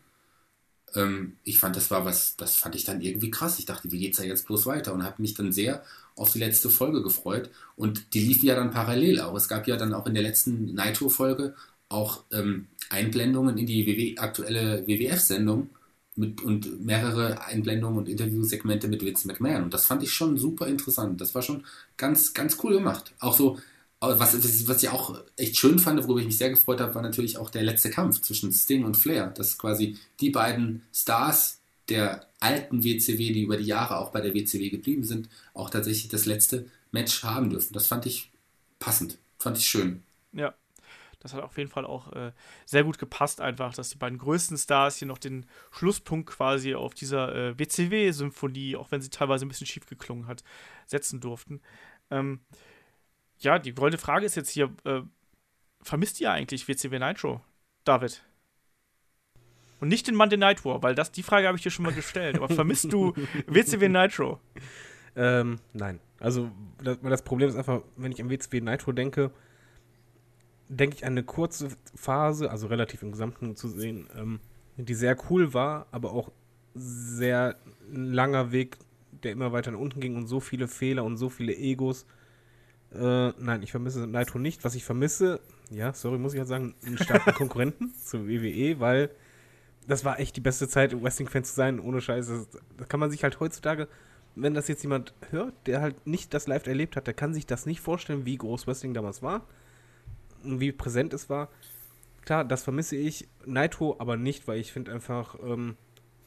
Ähm, 0.95 1.38
ich 1.43 1.60
fand, 1.60 1.76
das 1.76 1.91
war 1.91 2.06
was, 2.06 2.35
das 2.38 2.56
fand 2.56 2.76
ich 2.76 2.84
dann 2.84 3.01
irgendwie 3.01 3.31
krass. 3.31 3.60
Ich 3.60 3.65
dachte, 3.65 3.91
wie 3.91 3.99
geht's 3.99 4.18
da 4.18 4.23
jetzt 4.23 4.47
bloß 4.47 4.65
weiter? 4.65 4.93
Und 4.93 5.03
habe 5.03 5.22
mich 5.22 5.34
dann 5.34 5.51
sehr 5.51 5.84
auf 6.15 6.31
die 6.31 6.39
letzte 6.39 6.69
Folge 6.69 7.01
gefreut. 7.03 7.49
Und 7.76 8.14
die 8.14 8.22
lief 8.22 8.43
ja 8.43 8.56
dann 8.56 8.72
parallel 8.72 9.22
auch. 9.22 9.35
Es 9.35 9.47
gab 9.47 9.68
ja 9.68 9.77
dann 9.77 9.93
auch 9.93 10.06
in 10.07 10.14
der 10.14 10.23
letzten 10.23 10.73
Nitro-Folge 10.76 11.56
auch 11.89 12.23
ähm, 12.31 12.67
Einblendungen 12.89 13.57
in 13.57 13.65
die 13.65 13.85
WW, 13.85 14.17
aktuelle 14.17 14.87
WWF-Sendung 14.87 15.69
mit, 16.15 16.41
und 16.41 16.85
mehrere 16.85 17.43
Einblendungen 17.45 17.97
und 17.97 18.09
Interviewsegmente 18.09 18.87
mit 18.87 19.03
Vince 19.03 19.27
McMahon. 19.27 19.63
Und 19.63 19.73
das 19.73 19.85
fand 19.85 20.03
ich 20.03 20.11
schon 20.11 20.37
super 20.37 20.67
interessant. 20.67 21.19
Das 21.19 21.33
war 21.33 21.41
schon 21.41 21.65
ganz, 21.97 22.33
ganz 22.33 22.57
cool 22.63 22.73
gemacht. 22.73 23.13
Auch 23.19 23.35
so, 23.35 23.57
was, 23.99 24.67
was 24.67 24.83
ich 24.83 24.89
auch 24.89 25.19
echt 25.35 25.57
schön 25.57 25.79
fand, 25.79 26.01
worüber 26.03 26.19
ich 26.19 26.27
mich 26.27 26.37
sehr 26.37 26.49
gefreut 26.49 26.79
habe, 26.79 26.95
war 26.95 27.01
natürlich 27.01 27.37
auch 27.37 27.49
der 27.49 27.63
letzte 27.63 27.89
Kampf 27.89 28.21
zwischen 28.21 28.53
Sting 28.53 28.85
und 28.85 28.95
Flair. 28.95 29.27
Dass 29.27 29.57
quasi 29.57 29.97
die 30.19 30.29
beiden 30.29 30.83
Stars 30.93 31.59
der 31.89 32.27
alten 32.39 32.83
WCW, 32.83 33.33
die 33.33 33.41
über 33.41 33.57
die 33.57 33.65
Jahre 33.65 33.97
auch 33.97 34.11
bei 34.11 34.21
der 34.21 34.33
WCW 34.33 34.69
geblieben 34.69 35.03
sind, 35.03 35.27
auch 35.53 35.69
tatsächlich 35.69 36.07
das 36.09 36.25
letzte 36.25 36.67
Match 36.91 37.23
haben 37.23 37.49
dürfen. 37.49 37.73
Das 37.73 37.87
fand 37.87 38.05
ich 38.05 38.31
passend, 38.77 39.17
fand 39.39 39.57
ich 39.57 39.67
schön. 39.67 40.03
Ja, 40.33 40.53
das 41.19 41.33
hat 41.33 41.43
auf 41.43 41.57
jeden 41.57 41.69
Fall 41.69 41.85
auch 41.85 42.13
äh, 42.13 42.31
sehr 42.65 42.83
gut 42.83 42.97
gepasst, 42.97 43.41
einfach, 43.41 43.73
dass 43.73 43.89
die 43.89 43.97
beiden 43.97 44.17
größten 44.17 44.57
Stars 44.57 44.97
hier 44.97 45.07
noch 45.07 45.17
den 45.17 45.45
Schlusspunkt 45.71 46.29
quasi 46.29 46.75
auf 46.75 46.93
dieser 46.93 47.35
äh, 47.35 47.59
WCW-Symphonie, 47.59 48.75
auch 48.75 48.91
wenn 48.91 49.01
sie 49.01 49.09
teilweise 49.09 49.45
ein 49.45 49.49
bisschen 49.49 49.67
schief 49.67 49.85
geklungen 49.85 50.27
hat, 50.27 50.43
setzen 50.85 51.19
durften. 51.19 51.61
Ähm, 52.09 52.39
ja, 53.39 53.59
die 53.59 53.73
goldene 53.73 53.99
Frage 53.99 54.25
ist 54.25 54.35
jetzt 54.35 54.49
hier: 54.49 54.73
äh, 54.85 55.01
Vermisst 55.81 56.19
ihr 56.19 56.31
eigentlich 56.31 56.67
WCW 56.67 56.99
Nitro, 56.99 57.41
David? 57.83 58.23
Und 59.79 59.87
nicht 59.87 60.07
den 60.07 60.15
Monday 60.15 60.37
Night 60.37 60.65
War, 60.65 60.83
weil 60.83 60.93
das, 60.93 61.11
die 61.11 61.23
Frage 61.23 61.47
habe 61.47 61.57
ich 61.57 61.63
dir 61.63 61.71
schon 61.71 61.85
mal 61.85 61.93
gestellt. 61.93 62.35
Aber 62.35 62.49
vermisst 62.49 62.91
du 62.91 63.13
WCW 63.47 63.87
Nitro? 63.87 64.41
Ähm, 65.15 65.59
nein. 65.73 66.01
Also, 66.19 66.51
das, 66.83 66.99
das 67.01 67.21
Problem 67.21 67.47
ist 67.47 67.55
einfach, 67.55 67.81
wenn 67.95 68.11
ich 68.11 68.21
an 68.21 68.29
WCW 68.29 68.59
Nitro 68.59 68.91
denke, 68.91 69.31
denke 70.69 70.95
ich 70.95 71.05
eine 71.05 71.23
kurze 71.23 71.69
Phase, 71.95 72.49
also 72.49 72.67
relativ 72.67 73.01
im 73.01 73.11
Gesamten 73.11 73.55
zu 73.55 73.67
sehen, 73.67 74.07
ähm, 74.15 74.39
die 74.77 74.93
sehr 74.93 75.17
cool 75.29 75.53
war, 75.53 75.87
aber 75.91 76.13
auch 76.13 76.31
sehr 76.75 77.57
langer 77.91 78.51
Weg, 78.51 78.77
der 79.23 79.31
immer 79.31 79.51
weiter 79.51 79.71
nach 79.71 79.79
unten 79.79 79.99
ging 79.99 80.15
und 80.15 80.27
so 80.27 80.39
viele 80.39 80.67
Fehler 80.67 81.03
und 81.03 81.17
so 81.17 81.27
viele 81.27 81.53
Egos. 81.53 82.05
Äh, 82.93 83.29
nein, 83.29 83.61
ich 83.63 83.71
vermisse 83.71 84.07
Nitro 84.07 84.39
nicht. 84.39 84.63
Was 84.63 84.75
ich 84.75 84.85
vermisse, 84.85 85.41
ja, 85.71 85.91
sorry, 85.93 86.17
muss 86.19 86.33
ich 86.33 86.39
halt 86.39 86.47
sagen, 86.47 86.75
einen 86.85 86.97
starken 86.97 87.33
Konkurrenten 87.35 87.93
zur 87.95 88.27
WWE, 88.27 88.79
weil 88.79 89.09
das 89.87 90.05
war 90.05 90.19
echt 90.19 90.35
die 90.35 90.41
beste 90.41 90.67
Zeit, 90.67 90.93
Wrestling-Fan 91.01 91.43
zu 91.43 91.53
sein, 91.53 91.79
ohne 91.79 91.99
Scheiße. 91.99 92.47
Das 92.77 92.87
kann 92.87 92.99
man 92.99 93.09
sich 93.09 93.23
halt 93.23 93.39
heutzutage, 93.39 93.87
wenn 94.35 94.53
das 94.53 94.67
jetzt 94.67 94.83
jemand 94.83 95.13
hört, 95.31 95.55
der 95.65 95.81
halt 95.81 96.05
nicht 96.05 96.33
das 96.33 96.45
live 96.45 96.67
erlebt 96.67 96.95
hat, 96.95 97.07
der 97.07 97.15
kann 97.15 97.33
sich 97.33 97.47
das 97.47 97.65
nicht 97.65 97.81
vorstellen, 97.81 98.25
wie 98.25 98.37
groß 98.37 98.67
Wrestling 98.67 98.93
damals 98.93 99.23
war 99.23 99.47
wie 100.43 100.71
präsent 100.71 101.13
es 101.13 101.29
war. 101.29 101.49
Klar, 102.21 102.45
das 102.45 102.63
vermisse 102.63 102.95
ich. 102.95 103.27
Nitro 103.45 103.95
aber 103.99 104.17
nicht, 104.17 104.47
weil 104.47 104.59
ich 104.59 104.71
finde 104.71 104.91
einfach, 104.91 105.35
ähm, 105.41 105.77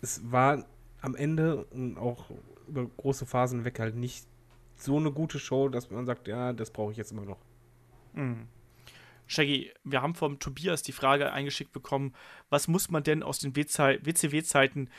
es 0.00 0.20
war 0.30 0.64
am 1.00 1.14
Ende 1.14 1.64
und 1.66 1.98
auch 1.98 2.30
über 2.68 2.86
große 2.86 3.26
Phasen 3.26 3.64
weg 3.64 3.78
halt 3.78 3.96
nicht 3.96 4.26
so 4.76 4.96
eine 4.96 5.12
gute 5.12 5.38
Show, 5.38 5.68
dass 5.68 5.90
man 5.90 6.06
sagt, 6.06 6.28
ja, 6.28 6.52
das 6.52 6.70
brauche 6.70 6.92
ich 6.92 6.98
jetzt 6.98 7.12
immer 7.12 7.24
noch. 7.24 7.38
Mhm. 8.14 8.48
Shaggy, 9.26 9.72
wir 9.84 10.02
haben 10.02 10.14
vom 10.14 10.38
Tobias 10.38 10.82
die 10.82 10.92
Frage 10.92 11.32
eingeschickt 11.32 11.72
bekommen, 11.72 12.14
was 12.50 12.68
muss 12.68 12.90
man 12.90 13.02
denn 13.02 13.22
aus 13.22 13.38
den 13.38 13.56
WCW-Zeiten 13.56 14.90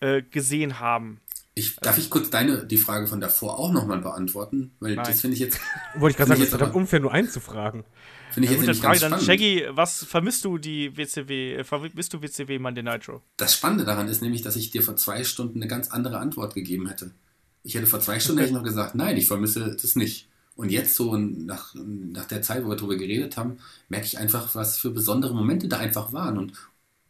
äh, 0.00 0.22
gesehen 0.22 0.80
haben? 0.80 1.20
Ich, 1.58 1.76
darf 1.76 1.98
ich 1.98 2.08
kurz 2.08 2.30
deine, 2.30 2.64
die 2.64 2.76
Frage 2.76 3.06
von 3.06 3.20
davor 3.20 3.58
auch 3.58 3.72
nochmal 3.72 3.98
beantworten? 3.98 4.70
Weil 4.78 4.94
Nein. 4.94 5.04
das 5.06 5.20
finde 5.20 5.34
ich 5.34 5.40
jetzt. 5.40 5.58
Wollte 5.96 6.12
ich 6.12 6.16
gerade 6.16 6.28
sagen, 6.28 6.42
es 6.42 6.52
ist 6.52 6.74
unfair, 6.74 7.00
nur 7.00 7.12
einzufragen. 7.12 7.84
Finde 8.30 8.46
ich 8.46 8.50
ja, 8.50 8.56
jetzt 8.58 8.66
nämlich 8.66 8.80
Frage 8.80 9.00
ganz 9.00 9.00
dann, 9.00 9.20
spannend. 9.20 9.26
Shaggy, 9.26 9.66
was 9.70 10.04
vermisst 10.04 10.44
du 10.44 10.58
die 10.58 10.96
WCW, 10.96 11.56
äh, 11.56 11.64
vermisst 11.64 12.14
du 12.14 12.22
WCW 12.22 12.58
Monday 12.58 12.82
Nitro? 12.82 13.22
Das 13.36 13.54
Spannende 13.54 13.84
daran 13.84 14.06
ist 14.06 14.22
nämlich, 14.22 14.42
dass 14.42 14.54
ich 14.54 14.70
dir 14.70 14.82
vor 14.82 14.96
zwei 14.96 15.24
Stunden 15.24 15.60
eine 15.60 15.68
ganz 15.68 15.88
andere 15.88 16.18
Antwort 16.18 16.54
gegeben 16.54 16.88
hätte. 16.88 17.10
Ich 17.64 17.74
hätte 17.74 17.86
vor 17.86 18.00
zwei 18.00 18.20
Stunden 18.20 18.44
ich 18.44 18.52
noch 18.52 18.62
gesagt, 18.62 18.94
nein, 18.94 19.16
ich 19.16 19.26
vermisse 19.26 19.74
das 19.74 19.96
nicht. 19.96 20.28
Und 20.54 20.70
jetzt 20.70 20.94
so 20.94 21.16
nach, 21.16 21.74
nach 21.74 22.26
der 22.26 22.42
Zeit, 22.42 22.64
wo 22.64 22.68
wir 22.68 22.76
darüber 22.76 22.96
geredet 22.96 23.36
haben, 23.36 23.58
merke 23.88 24.06
ich 24.06 24.18
einfach, 24.18 24.54
was 24.54 24.76
für 24.76 24.90
besondere 24.90 25.34
Momente 25.34 25.68
da 25.68 25.78
einfach 25.78 26.12
waren. 26.12 26.38
Und, 26.38 26.52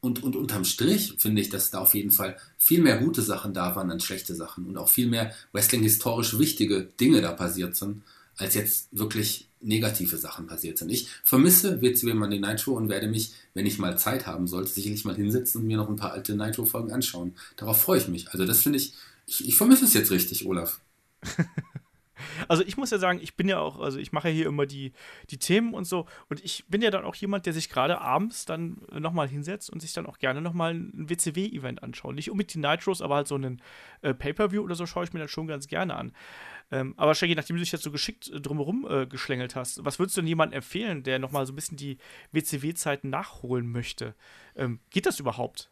und, 0.01 0.23
und 0.23 0.37
unterm 0.37 0.65
Strich 0.65 1.15
finde 1.19 1.43
ich, 1.43 1.49
dass 1.49 1.71
da 1.71 1.79
auf 1.81 1.95
jeden 1.95 2.11
Fall 2.11 2.37
viel 2.57 2.81
mehr 2.81 2.99
gute 2.99 3.23
Sachen 3.23 3.53
da 3.53 3.75
waren 3.75 3.91
als 3.91 4.05
schlechte 4.05 4.35
Sachen. 4.35 4.67
Und 4.67 4.77
auch 4.77 4.89
viel 4.89 5.09
mehr 5.09 5.33
Wrestling-historisch 5.53 6.39
wichtige 6.39 6.85
Dinge 7.01 7.21
da 7.21 7.33
passiert 7.33 7.77
sind, 7.77 8.03
als 8.37 8.55
jetzt 8.55 8.89
wirklich 8.93 9.49
negative 9.61 10.17
Sachen 10.17 10.47
passiert 10.47 10.79
sind. 10.79 10.91
Ich 10.91 11.09
vermisse 11.25 11.83
WCW 11.83 12.15
Monday 12.15 12.39
Nitro 12.39 12.75
und 12.75 12.89
werde 12.89 13.09
mich, 13.09 13.33
wenn 13.55 13.67
ich 13.67 13.79
mal 13.79 13.99
Zeit 13.99 14.27
haben 14.27 14.47
sollte, 14.47 14.71
sicherlich 14.71 15.05
mal 15.05 15.17
hinsetzen 15.17 15.61
und 15.61 15.67
mir 15.67 15.77
noch 15.77 15.89
ein 15.89 15.97
paar 15.97 16.13
alte 16.13 16.37
Nitro-Folgen 16.37 16.93
anschauen. 16.93 17.35
Darauf 17.57 17.81
freue 17.81 17.99
ich 17.99 18.07
mich. 18.07 18.31
Also 18.31 18.45
das 18.47 18.63
finde 18.63 18.79
ich, 18.79 18.95
ich, 19.27 19.49
ich 19.49 19.57
vermisse 19.57 19.85
es 19.85 19.95
jetzt 19.95 20.13
richtig, 20.13 20.47
Olaf. 20.47 20.81
Also 22.49 22.63
ich 22.65 22.77
muss 22.77 22.91
ja 22.91 22.99
sagen, 22.99 23.21
ich 23.23 23.37
bin 23.37 23.49
ja 23.49 23.59
auch, 23.59 23.81
also 23.81 23.99
ich 23.99 24.13
mache 24.13 24.29
ja 24.29 24.35
hier 24.35 24.47
immer 24.47 24.67
die, 24.67 24.93
die 25.31 25.39
Themen 25.39 25.75
und 25.75 25.85
so 25.85 26.07
und 26.29 26.45
ich 26.45 26.65
bin 26.69 26.83
ja 26.83 26.91
dann 26.91 27.05
auch 27.05 27.15
jemand, 27.15 27.47
der 27.47 27.53
sich 27.53 27.69
gerade 27.69 28.01
abends 28.01 28.45
dann 28.45 28.79
nochmal 28.93 29.29
hinsetzt 29.29 29.71
und 29.71 29.81
sich 29.81 29.93
dann 29.93 30.07
auch 30.07 30.19
gerne 30.19 30.41
nochmal 30.41 30.75
ein 30.75 31.09
WCW-Event 31.09 31.83
anschaut. 31.83 32.15
Nicht 32.15 32.31
unbedingt 32.31 32.55
die 32.55 32.59
Nitros, 32.59 33.03
aber 33.03 33.17
halt 33.17 33.29
so 33.29 33.35
einen 33.35 33.63
äh, 34.03 34.15
Pay-Per-View 34.15 34.63
oder 34.63 34.75
so 34.75 34.87
schaue 34.87 35.05
ich 35.05 35.13
mir 35.13 35.21
dann 35.21 35.29
schon 35.29 35.47
ganz 35.47 35.67
gerne 35.67 35.95
an. 35.95 36.13
Ähm, 36.71 36.95
aber 36.97 37.15
Shaggy, 37.15 37.35
nachdem 37.35 37.57
du 37.57 37.61
dich 37.61 37.73
jetzt 37.73 37.85
so 37.85 37.91
geschickt 37.91 38.31
äh, 38.31 38.41
drumherum 38.41 38.87
äh, 38.89 39.07
geschlängelt 39.07 39.57
hast, 39.57 39.85
was 39.85 39.99
würdest 39.99 40.17
du 40.17 40.21
denn 40.21 40.29
jemandem 40.29 40.59
empfehlen, 40.59 41.03
der 41.03 41.19
nochmal 41.19 41.47
so 41.47 41.53
ein 41.53 41.57
bisschen 41.57 41.79
die 41.79 41.99
WCW-Zeiten 42.33 43.09
nachholen 43.09 43.71
möchte? 43.71 44.15
Ähm, 44.55 44.81
geht 44.91 45.07
das 45.07 45.19
überhaupt? 45.19 45.71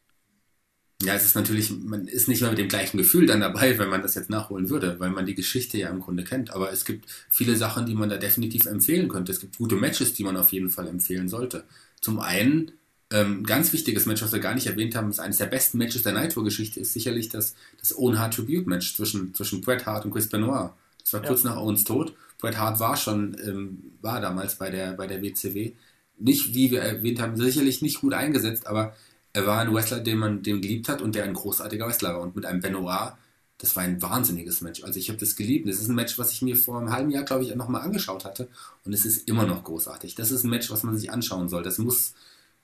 Ja, 1.02 1.14
es 1.14 1.24
ist 1.26 1.34
natürlich, 1.34 1.70
man 1.70 2.08
ist 2.08 2.26
nicht 2.26 2.40
mehr 2.40 2.48
mit 2.48 2.58
dem 2.58 2.68
gleichen 2.68 2.96
Gefühl 2.96 3.26
dann 3.26 3.40
dabei, 3.42 3.78
wenn 3.78 3.90
man 3.90 4.00
das 4.00 4.14
jetzt 4.14 4.30
nachholen 4.30 4.70
würde, 4.70 4.98
weil 4.98 5.10
man 5.10 5.26
die 5.26 5.34
Geschichte 5.34 5.76
ja 5.76 5.90
im 5.90 6.00
Grunde 6.00 6.24
kennt. 6.24 6.50
Aber 6.54 6.72
es 6.72 6.86
gibt 6.86 7.06
viele 7.28 7.54
Sachen, 7.56 7.84
die 7.84 7.94
man 7.94 8.08
da 8.08 8.16
definitiv 8.16 8.64
empfehlen 8.64 9.08
könnte. 9.08 9.30
Es 9.32 9.40
gibt 9.40 9.58
gute 9.58 9.76
Matches, 9.76 10.14
die 10.14 10.24
man 10.24 10.38
auf 10.38 10.52
jeden 10.52 10.70
Fall 10.70 10.88
empfehlen 10.88 11.28
sollte. 11.28 11.64
Zum 12.00 12.18
einen, 12.18 12.72
ähm, 13.12 13.44
ganz 13.44 13.74
wichtiges 13.74 14.06
Match, 14.06 14.22
was 14.22 14.32
wir 14.32 14.40
gar 14.40 14.54
nicht 14.54 14.66
erwähnt 14.66 14.94
haben, 14.96 15.10
ist 15.10 15.20
eines 15.20 15.36
der 15.36 15.46
besten 15.46 15.76
Matches 15.78 16.02
der 16.02 16.14
Nitro-Geschichte, 16.14 16.80
ist 16.80 16.94
sicherlich 16.94 17.28
das, 17.28 17.54
das 17.78 17.96
Owen 17.96 18.18
Hart 18.18 18.34
Tribute-Match 18.34 18.96
zwischen, 18.96 19.34
zwischen 19.34 19.60
Bret 19.60 19.84
Hart 19.84 20.06
und 20.06 20.12
Chris 20.12 20.28
Benoit. 20.30 20.70
Das 21.02 21.12
war 21.12 21.22
kurz 21.22 21.42
Ja. 21.44 21.50
nach 21.50 21.56
Owens 21.58 21.84
Tod. 21.84 22.14
Bret 22.38 22.56
Hart 22.56 22.80
war 22.80 22.96
schon, 22.96 23.36
ähm, 23.46 23.92
war 24.00 24.20
damals 24.22 24.54
bei 24.56 24.70
der, 24.70 24.94
bei 24.94 25.06
der 25.06 25.22
WCW. 25.22 25.72
Nicht, 26.18 26.54
wie 26.54 26.70
wir 26.70 26.80
erwähnt 26.80 27.20
haben, 27.20 27.36
sicherlich 27.36 27.82
nicht 27.82 28.00
gut 28.00 28.14
eingesetzt, 28.14 28.66
aber 28.66 28.96
er 29.36 29.46
war 29.46 29.60
ein 29.60 29.74
Wrestler, 29.74 30.00
den 30.00 30.16
man 30.16 30.42
den 30.42 30.62
geliebt 30.62 30.88
hat 30.88 31.02
und 31.02 31.14
der 31.14 31.24
ein 31.24 31.34
großartiger 31.34 31.86
Wrestler 31.86 32.14
war. 32.14 32.22
Und 32.22 32.36
mit 32.36 32.46
einem 32.46 32.62
Benoit, 32.62 33.12
das 33.58 33.76
war 33.76 33.82
ein 33.82 34.00
wahnsinniges 34.00 34.62
Match. 34.62 34.82
Also 34.82 34.98
ich 34.98 35.10
habe 35.10 35.18
das 35.18 35.36
geliebt. 35.36 35.68
Das 35.68 35.76
ist 35.76 35.88
ein 35.88 35.94
Match, 35.94 36.18
was 36.18 36.32
ich 36.32 36.40
mir 36.40 36.56
vor 36.56 36.78
einem 36.78 36.90
halben 36.90 37.10
Jahr, 37.10 37.24
glaube 37.24 37.44
ich, 37.44 37.54
nochmal 37.54 37.82
angeschaut 37.82 38.24
hatte. 38.24 38.48
Und 38.86 38.94
es 38.94 39.04
ist 39.04 39.28
immer 39.28 39.44
noch 39.44 39.62
großartig. 39.62 40.14
Das 40.14 40.30
ist 40.30 40.44
ein 40.44 40.48
Match, 40.48 40.70
was 40.70 40.84
man 40.84 40.96
sich 40.96 41.10
anschauen 41.10 41.50
soll. 41.50 41.62
Das 41.62 41.76
muss 41.76 42.14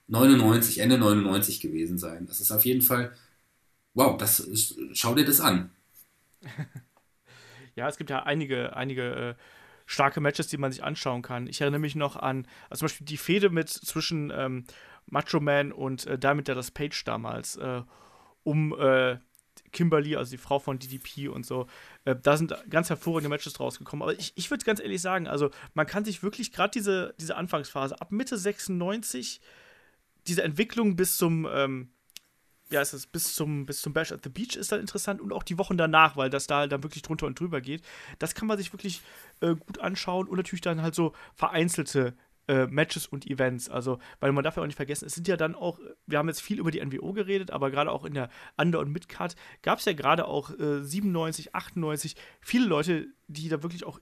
99, 0.08 0.78
Ende 0.78 0.96
99 0.96 1.60
gewesen 1.60 1.98
sein. 1.98 2.24
Das 2.26 2.40
ist 2.40 2.50
auf 2.50 2.64
jeden 2.64 2.80
Fall, 2.80 3.12
wow, 3.92 4.16
das 4.16 4.40
ist, 4.40 4.74
schau 4.94 5.14
dir 5.14 5.26
das 5.26 5.40
an. 5.40 5.70
Ja, 7.74 7.88
es 7.88 7.96
gibt 7.96 8.10
ja 8.10 8.24
einige, 8.24 8.76
einige 8.76 9.02
äh, 9.14 9.34
starke 9.86 10.20
Matches, 10.20 10.46
die 10.48 10.58
man 10.58 10.72
sich 10.72 10.84
anschauen 10.84 11.22
kann. 11.22 11.46
Ich 11.46 11.62
erinnere 11.62 11.80
mich 11.80 11.94
noch 11.94 12.16
an 12.16 12.46
also 12.68 12.80
zum 12.80 12.86
Beispiel 12.86 13.06
die 13.06 13.16
Fehde 13.16 13.48
mit 13.48 13.70
zwischen 13.70 14.30
ähm, 14.34 14.64
Macho 15.06 15.40
Man 15.40 15.72
und 15.72 16.06
äh, 16.06 16.18
Diamond 16.18 16.48
Dallas 16.48 16.70
Page 16.70 17.04
damals. 17.04 17.56
Äh, 17.56 17.82
um 18.44 18.78
äh, 18.78 19.18
Kimberly, 19.72 20.16
also 20.16 20.30
die 20.30 20.38
Frau 20.38 20.58
von 20.58 20.78
DDP 20.78 21.28
und 21.28 21.44
so. 21.44 21.66
Äh, 22.04 22.14
da 22.20 22.36
sind 22.36 22.54
ganz 22.70 22.90
hervorragende 22.90 23.30
Matches 23.30 23.58
rausgekommen. 23.58 24.02
Aber 24.02 24.18
ich, 24.18 24.32
ich 24.36 24.50
würde 24.50 24.64
ganz 24.64 24.80
ehrlich 24.80 25.00
sagen, 25.00 25.26
also 25.26 25.50
man 25.74 25.86
kann 25.86 26.04
sich 26.04 26.22
wirklich 26.22 26.52
gerade 26.52 26.70
diese, 26.70 27.14
diese 27.18 27.36
Anfangsphase 27.36 28.00
ab 28.00 28.12
Mitte 28.12 28.36
96, 28.36 29.40
diese 30.26 30.42
Entwicklung 30.42 30.94
bis 30.94 31.16
zum, 31.16 31.48
ähm, 31.52 31.90
ja, 32.70 32.80
es 32.80 32.94
ist 32.94 33.12
bis 33.12 33.34
zum, 33.34 33.66
bis 33.66 33.82
zum 33.82 33.92
Bash 33.92 34.12
at 34.12 34.22
the 34.22 34.30
Beach 34.30 34.56
ist 34.56 34.72
dann 34.72 34.80
interessant 34.80 35.20
und 35.20 35.32
auch 35.32 35.42
die 35.42 35.58
Wochen 35.58 35.76
danach, 35.76 36.16
weil 36.16 36.30
das 36.30 36.46
da 36.46 36.66
dann 36.66 36.82
wirklich 36.82 37.02
drunter 37.02 37.26
und 37.26 37.38
drüber 37.38 37.60
geht. 37.60 37.82
Das 38.18 38.34
kann 38.34 38.48
man 38.48 38.56
sich 38.56 38.72
wirklich 38.72 39.02
äh, 39.40 39.54
gut 39.54 39.78
anschauen 39.80 40.28
und 40.28 40.36
natürlich 40.36 40.62
dann 40.62 40.82
halt 40.82 40.94
so 40.94 41.12
vereinzelte 41.34 42.14
äh, 42.48 42.66
Matches 42.66 43.06
und 43.06 43.26
Events. 43.26 43.68
Also, 43.68 43.98
weil 44.20 44.32
man 44.32 44.44
darf 44.44 44.56
ja 44.56 44.62
auch 44.62 44.66
nicht 44.66 44.76
vergessen, 44.76 45.06
es 45.06 45.14
sind 45.14 45.28
ja 45.28 45.36
dann 45.36 45.54
auch, 45.54 45.78
wir 46.06 46.18
haben 46.18 46.28
jetzt 46.28 46.42
viel 46.42 46.58
über 46.58 46.70
die 46.70 46.84
NWO 46.84 47.12
geredet, 47.12 47.50
aber 47.50 47.70
gerade 47.70 47.90
auch 47.90 48.04
in 48.04 48.14
der 48.14 48.28
Under- 48.56 48.80
und 48.80 48.92
Midcard 48.92 49.36
gab 49.62 49.78
es 49.78 49.84
ja 49.84 49.92
gerade 49.92 50.26
auch 50.26 50.50
äh, 50.58 50.82
97, 50.82 51.54
98 51.54 52.16
viele 52.40 52.66
Leute, 52.66 53.06
die 53.28 53.48
da 53.48 53.62
wirklich 53.62 53.84
auch 53.84 54.00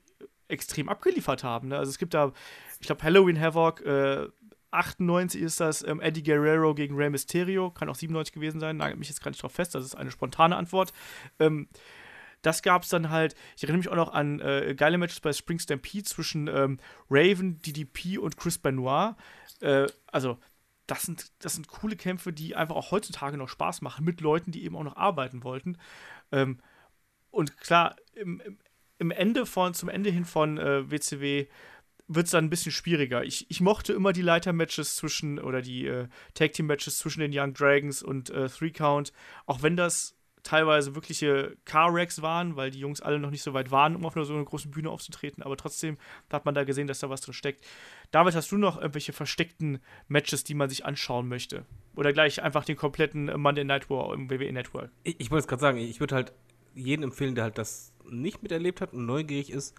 extrem 0.49 0.89
abgeliefert 0.89 1.45
haben. 1.45 1.69
Ne? 1.69 1.79
Also 1.79 1.91
es 1.91 1.99
gibt 1.99 2.15
da, 2.15 2.33
ich 2.81 2.87
glaube, 2.87 3.03
Halloween 3.03 3.41
Havoc, 3.41 3.81
äh, 3.83 4.29
98 4.73 5.41
ist 5.41 5.61
das 5.61 5.87
ähm, 5.87 6.01
Eddie 6.01 6.23
Guerrero 6.23 6.75
gegen 6.75 6.95
Rey 6.97 7.11
Mysterio, 7.11 7.71
kann 7.71 7.89
auch 7.89 7.95
97 7.95 8.33
gewesen 8.33 8.61
sein, 8.61 8.77
nagelt 8.77 8.99
mich 8.99 9.09
jetzt 9.09 9.23
gar 9.23 9.31
nicht 9.31 9.43
drauf 9.43 9.53
fest, 9.53 9.75
das 9.75 9.85
ist 9.85 9.95
eine 9.97 10.11
spontane 10.11 10.57
Antwort. 10.57 10.93
Ähm, 11.39 11.69
das 12.43 12.63
gab 12.63 12.83
es 12.83 12.89
dann 12.89 13.11
halt, 13.11 13.35
ich 13.57 13.63
erinnere 13.63 13.79
mich 13.79 13.89
auch 13.89 13.97
noch 13.97 14.13
an 14.13 14.41
äh, 14.41 14.75
geile 14.77 14.99
Matches 14.99 15.21
bei 15.21 15.33
Spring 15.33 15.59
Stampede 15.59 16.05
zwischen 16.05 16.49
ähm, 16.49 16.79
Raven, 17.11 17.61
DDP 17.63 18.19
und 18.19 18.37
Chris 18.37 18.59
Benoit. 18.59 19.15
Äh, 19.61 19.87
also, 20.07 20.39
das 20.87 21.03
sind, 21.03 21.31
das 21.39 21.55
sind 21.55 21.69
coole 21.69 21.97
Kämpfe, 21.97 22.33
die 22.33 22.57
einfach 22.57 22.75
auch 22.75 22.91
heutzutage 22.91 23.37
noch 23.37 23.49
Spaß 23.49 23.83
machen, 23.83 24.05
mit 24.05 24.21
Leuten, 24.21 24.51
die 24.51 24.65
eben 24.65 24.77
auch 24.77 24.85
noch 24.85 24.97
arbeiten 24.97 25.45
wollten. 25.45 25.79
Ähm, 26.33 26.59
und 27.31 27.59
klar, 27.59 27.97
im, 28.15 28.43
im 28.99 29.11
Ende 29.11 29.47
von, 29.47 29.73
zum 29.75 29.89
Ende 29.89 30.11
hin 30.11 30.25
von 30.25 30.59
äh, 30.59 30.91
WCW 30.91 31.47
wird 32.13 32.27
es 32.27 32.33
dann 32.33 32.47
ein 32.47 32.51
bisschen 32.51 32.73
schwieriger. 32.73 33.23
Ich, 33.23 33.49
ich 33.51 33.61
mochte 33.61 33.93
immer 33.93 34.13
die 34.13 34.23
Leiter-Matches 34.23 34.97
zwischen, 34.97 35.39
oder 35.39 35.63
die 35.63 35.87
äh, 35.87 36.09
Tag-Team-Matches 36.35 36.99
zwischen 36.99 37.21
den 37.21 37.31
Young 37.33 37.55
Dragons 37.55 38.03
und 38.03 38.31
äh, 38.31 38.49
Three 38.49 38.73
Count, 38.73 39.13
auch 39.47 39.63
wenn 39.63 39.77
das 39.77 40.17
teilweise 40.43 40.95
wirkliche 40.95 41.57
Car-Wrecks 41.65 42.23
waren, 42.23 42.57
weil 42.57 42.71
die 42.71 42.79
Jungs 42.79 43.01
alle 43.01 43.19
noch 43.19 43.31
nicht 43.31 43.43
so 43.43 43.55
weit 43.55 43.71
waren, 43.71 43.97
um 43.97 44.05
auf 44.05 44.15
so 44.15 44.35
einer 44.35 44.45
großen 44.45 44.71
Bühne 44.71 44.91
aufzutreten. 44.91 45.43
Aber 45.43 45.57
trotzdem 45.57 45.99
hat 46.31 46.45
man 46.45 46.55
da 46.55 46.65
gesehen, 46.65 46.87
dass 46.87 47.01
da 47.01 47.11
was 47.11 47.21
drin 47.21 47.35
steckt. 47.35 47.65
David, 48.11 48.35
hast 48.35 48.51
du 48.53 48.57
noch 48.57 48.77
irgendwelche 48.77 49.13
versteckten 49.13 49.79
Matches, 50.09 50.45
die 50.45 50.55
man 50.55 50.69
sich 50.69 50.85
anschauen 50.85 51.29
möchte? 51.29 51.65
Oder 51.97 52.13
gleich 52.13 52.43
einfach 52.43 52.65
den 52.65 52.77
kompletten 52.77 53.27
Monday 53.41 53.65
Night 53.65 53.91
War 53.91 54.15
im 54.15 54.31
WWE 54.31 54.53
Network? 54.53 54.91
Ich, 55.05 55.21
ich 55.21 55.31
wollte 55.31 55.43
es 55.43 55.49
gerade 55.49 55.61
sagen, 55.61 55.79
ich 55.79 56.01
würde 56.01 56.15
halt 56.15 56.33
jeden 56.75 57.03
empfehlen, 57.03 57.35
der 57.35 57.45
halt 57.45 57.59
das 57.59 57.93
nicht 58.09 58.43
miterlebt 58.43 58.81
hat 58.81 58.93
und 58.93 59.07
neugierig 59.07 59.51
ist, 59.51 59.75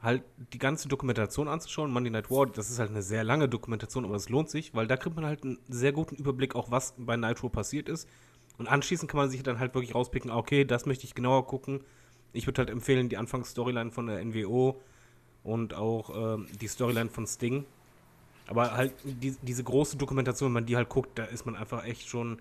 halt 0.00 0.22
die 0.52 0.58
ganze 0.58 0.88
Dokumentation 0.88 1.48
anzuschauen. 1.48 1.90
Monday 1.90 2.10
Night 2.10 2.30
War, 2.30 2.46
das 2.46 2.70
ist 2.70 2.78
halt 2.78 2.90
eine 2.90 3.02
sehr 3.02 3.24
lange 3.24 3.48
Dokumentation, 3.48 4.04
aber 4.04 4.16
es 4.16 4.28
lohnt 4.28 4.50
sich, 4.50 4.74
weil 4.74 4.86
da 4.86 4.96
kriegt 4.96 5.16
man 5.16 5.24
halt 5.24 5.42
einen 5.42 5.58
sehr 5.68 5.92
guten 5.92 6.16
Überblick, 6.16 6.54
auch 6.54 6.70
was 6.70 6.94
bei 6.98 7.16
Nitro 7.16 7.48
passiert 7.48 7.88
ist 7.88 8.08
und 8.58 8.68
anschließend 8.68 9.10
kann 9.10 9.18
man 9.18 9.30
sich 9.30 9.42
dann 9.42 9.58
halt 9.58 9.74
wirklich 9.74 9.94
rauspicken, 9.94 10.30
ah, 10.30 10.36
okay, 10.36 10.64
das 10.64 10.86
möchte 10.86 11.04
ich 11.04 11.14
genauer 11.14 11.46
gucken. 11.46 11.80
Ich 12.32 12.46
würde 12.46 12.58
halt 12.60 12.70
empfehlen, 12.70 13.08
die 13.08 13.16
Anfangsstoryline 13.16 13.90
von 13.90 14.06
der 14.06 14.24
NWO 14.24 14.80
und 15.42 15.74
auch 15.74 16.34
ähm, 16.34 16.46
die 16.60 16.68
Storyline 16.68 17.10
von 17.10 17.26
Sting. 17.26 17.64
Aber 18.48 18.72
halt 18.72 18.94
die, 19.04 19.36
diese 19.42 19.64
große 19.64 19.96
Dokumentation, 19.96 20.48
wenn 20.48 20.54
man 20.54 20.66
die 20.66 20.76
halt 20.76 20.88
guckt, 20.88 21.18
da 21.18 21.24
ist 21.24 21.46
man 21.46 21.56
einfach 21.56 21.84
echt 21.84 22.08
schon. 22.08 22.38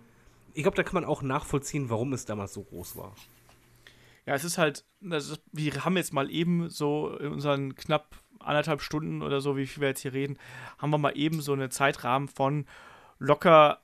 Ich 0.53 0.63
glaube, 0.63 0.77
da 0.77 0.83
kann 0.83 0.93
man 0.93 1.05
auch 1.05 1.21
nachvollziehen, 1.21 1.89
warum 1.89 2.13
es 2.13 2.25
damals 2.25 2.53
so 2.53 2.63
groß 2.63 2.95
war. 2.95 3.13
Ja, 4.25 4.33
es 4.33 4.43
ist 4.43 4.57
halt, 4.57 4.85
ist, 5.01 5.41
wir 5.51 5.85
haben 5.85 5.97
jetzt 5.97 6.13
mal 6.13 6.31
eben 6.31 6.69
so 6.69 7.15
in 7.17 7.31
unseren 7.31 7.75
knapp 7.75 8.15
anderthalb 8.39 8.81
Stunden 8.81 9.21
oder 9.21 9.41
so, 9.41 9.57
wie 9.57 9.67
viel 9.67 9.81
wir 9.81 9.89
jetzt 9.89 10.01
hier 10.01 10.13
reden, 10.13 10.37
haben 10.77 10.91
wir 10.91 10.97
mal 10.97 11.17
eben 11.17 11.41
so 11.41 11.53
einen 11.53 11.71
Zeitrahmen 11.71 12.27
von 12.27 12.65
locker 13.19 13.81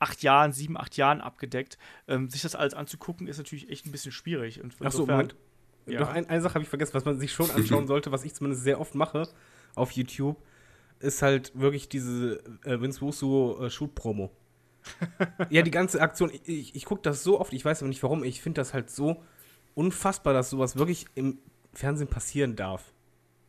acht 0.00 0.22
Jahren, 0.22 0.52
sieben, 0.52 0.76
acht 0.76 0.96
Jahren 0.96 1.20
abgedeckt. 1.20 1.78
Ähm, 2.08 2.28
sich 2.28 2.42
das 2.42 2.56
alles 2.56 2.74
anzugucken, 2.74 3.28
ist 3.28 3.38
natürlich 3.38 3.70
echt 3.70 3.86
ein 3.86 3.92
bisschen 3.92 4.12
schwierig. 4.12 4.60
Und 4.60 4.74
Achso, 4.80 5.06
Moment. 5.06 5.36
Ja. 5.86 6.00
Noch 6.00 6.08
ein, 6.08 6.28
eine 6.28 6.40
Sache 6.42 6.54
habe 6.54 6.64
ich 6.64 6.68
vergessen, 6.68 6.94
was 6.94 7.04
man 7.04 7.18
sich 7.18 7.32
schon 7.32 7.50
anschauen 7.50 7.86
sollte, 7.86 8.12
was 8.12 8.24
ich 8.24 8.34
zumindest 8.34 8.64
sehr 8.64 8.80
oft 8.80 8.94
mache 8.94 9.28
auf 9.74 9.92
YouTube, 9.92 10.36
ist 10.98 11.22
halt 11.22 11.58
wirklich 11.58 11.88
diese 11.88 12.42
äh, 12.64 12.80
Vince 12.80 13.00
Russo 13.00 13.64
äh, 13.64 13.70
Shoot-Promo. 13.70 14.30
ja, 15.50 15.62
die 15.62 15.70
ganze 15.70 16.00
Aktion, 16.00 16.30
ich, 16.30 16.48
ich, 16.48 16.74
ich 16.74 16.84
gucke 16.84 17.02
das 17.02 17.22
so 17.22 17.40
oft, 17.40 17.52
ich 17.52 17.64
weiß 17.64 17.82
aber 17.82 17.88
nicht 17.88 18.02
warum, 18.02 18.24
ich 18.24 18.40
finde 18.40 18.60
das 18.60 18.72
halt 18.72 18.90
so 18.90 19.22
unfassbar, 19.74 20.32
dass 20.32 20.50
sowas 20.50 20.76
wirklich 20.76 21.06
im 21.14 21.38
Fernsehen 21.72 22.08
passieren 22.08 22.56
darf. 22.56 22.92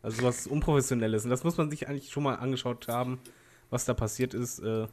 Also 0.02 0.22
sowas 0.22 0.48
Unprofessionelles. 0.48 1.24
Und 1.26 1.30
das 1.30 1.44
muss 1.44 1.58
man 1.58 1.70
sich 1.70 1.88
eigentlich 1.88 2.10
schon 2.10 2.24
mal 2.24 2.36
angeschaut 2.36 2.88
haben, 2.88 3.20
was 3.70 3.86
da 3.86 3.94
passiert 3.94 4.34
ist. 4.34 4.60
Äh, 4.60 4.88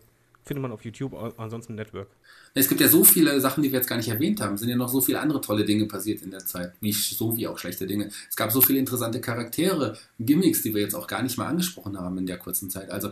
Findet 0.48 0.62
man 0.62 0.72
auf 0.72 0.82
YouTube, 0.82 1.12
ansonsten 1.36 1.72
im 1.72 1.76
Network. 1.76 2.08
Es 2.54 2.70
gibt 2.70 2.80
ja 2.80 2.88
so 2.88 3.04
viele 3.04 3.38
Sachen, 3.38 3.62
die 3.62 3.70
wir 3.70 3.80
jetzt 3.80 3.86
gar 3.86 3.96
nicht 3.96 4.08
erwähnt 4.08 4.40
haben. 4.40 4.54
Es 4.54 4.60
sind 4.60 4.70
ja 4.70 4.76
noch 4.76 4.88
so 4.88 5.02
viele 5.02 5.20
andere 5.20 5.42
tolle 5.42 5.66
Dinge 5.66 5.84
passiert 5.84 6.22
in 6.22 6.30
der 6.30 6.46
Zeit, 6.46 6.72
wie 6.80 6.90
so 6.90 7.36
wie 7.36 7.46
auch 7.46 7.58
schlechte 7.58 7.86
Dinge. 7.86 8.08
Es 8.30 8.34
gab 8.34 8.50
so 8.50 8.62
viele 8.62 8.78
interessante 8.78 9.20
Charaktere, 9.20 9.98
Gimmicks, 10.18 10.62
die 10.62 10.72
wir 10.72 10.80
jetzt 10.80 10.94
auch 10.94 11.06
gar 11.06 11.22
nicht 11.22 11.36
mal 11.36 11.48
angesprochen 11.48 11.98
haben 11.98 12.16
in 12.16 12.24
der 12.24 12.38
kurzen 12.38 12.70
Zeit. 12.70 12.88
Also 12.88 13.10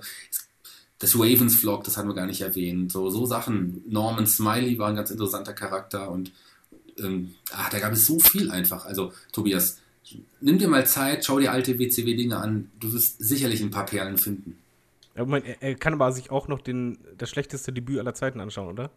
das 0.98 1.14
Ravens 1.14 1.56
Vlog, 1.56 1.84
das 1.84 1.98
haben 1.98 2.08
wir 2.08 2.14
gar 2.14 2.24
nicht 2.24 2.40
erwähnt. 2.40 2.90
So, 2.90 3.10
so 3.10 3.26
Sachen. 3.26 3.82
Norman 3.86 4.26
Smiley 4.26 4.78
war 4.78 4.88
ein 4.88 4.96
ganz 4.96 5.10
interessanter 5.10 5.52
Charakter 5.52 6.10
und 6.10 6.32
ähm, 6.98 7.34
ach, 7.52 7.68
da 7.68 7.80
gab 7.80 7.92
es 7.92 8.06
so 8.06 8.18
viel 8.18 8.50
einfach. 8.50 8.86
Also 8.86 9.12
Tobias, 9.32 9.76
nimm 10.40 10.58
dir 10.58 10.68
mal 10.68 10.86
Zeit, 10.86 11.26
schau 11.26 11.38
dir 11.38 11.52
alte 11.52 11.78
WCW-Dinge 11.78 12.38
an. 12.38 12.70
Du 12.80 12.94
wirst 12.94 13.18
sicherlich 13.18 13.60
ein 13.60 13.70
paar 13.70 13.84
Perlen 13.84 14.16
finden. 14.16 14.56
Moment, 15.24 15.46
er, 15.46 15.62
er, 15.62 15.74
kann 15.74 15.94
aber 15.94 16.12
sich 16.12 16.30
auch 16.30 16.48
noch 16.48 16.60
den, 16.60 16.98
das 17.16 17.30
schlechteste 17.30 17.72
Debüt 17.72 17.98
aller 17.98 18.14
Zeiten 18.14 18.40
anschauen, 18.40 18.68
oder? 18.68 18.90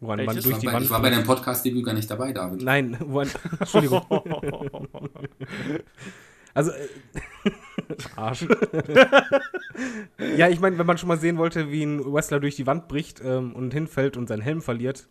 Woran 0.00 0.24
man 0.24 0.34
durch 0.34 0.58
die 0.58 0.66
bei, 0.66 0.72
Wand. 0.72 0.84
Ich 0.84 0.90
war 0.90 1.00
bei 1.00 1.10
deinem 1.10 1.24
Podcast-Debüt 1.24 1.84
gar 1.84 1.94
nicht 1.94 2.10
dabei, 2.10 2.32
David. 2.32 2.62
Nein, 2.62 2.96
woran. 3.00 3.30
Entschuldigung. 3.60 4.04
also. 6.54 6.72
Äh, 6.72 6.88
Arsch. 8.16 8.46
ja, 10.36 10.48
ich 10.48 10.58
meine, 10.58 10.78
wenn 10.78 10.86
man 10.86 10.98
schon 10.98 11.08
mal 11.08 11.18
sehen 11.18 11.38
wollte, 11.38 11.70
wie 11.70 11.84
ein 11.84 12.12
Wrestler 12.12 12.40
durch 12.40 12.56
die 12.56 12.66
Wand 12.66 12.88
bricht 12.88 13.20
ähm, 13.24 13.54
und 13.54 13.72
hinfällt 13.72 14.16
und 14.16 14.26
seinen 14.26 14.42
Helm 14.42 14.60
verliert. 14.60 15.06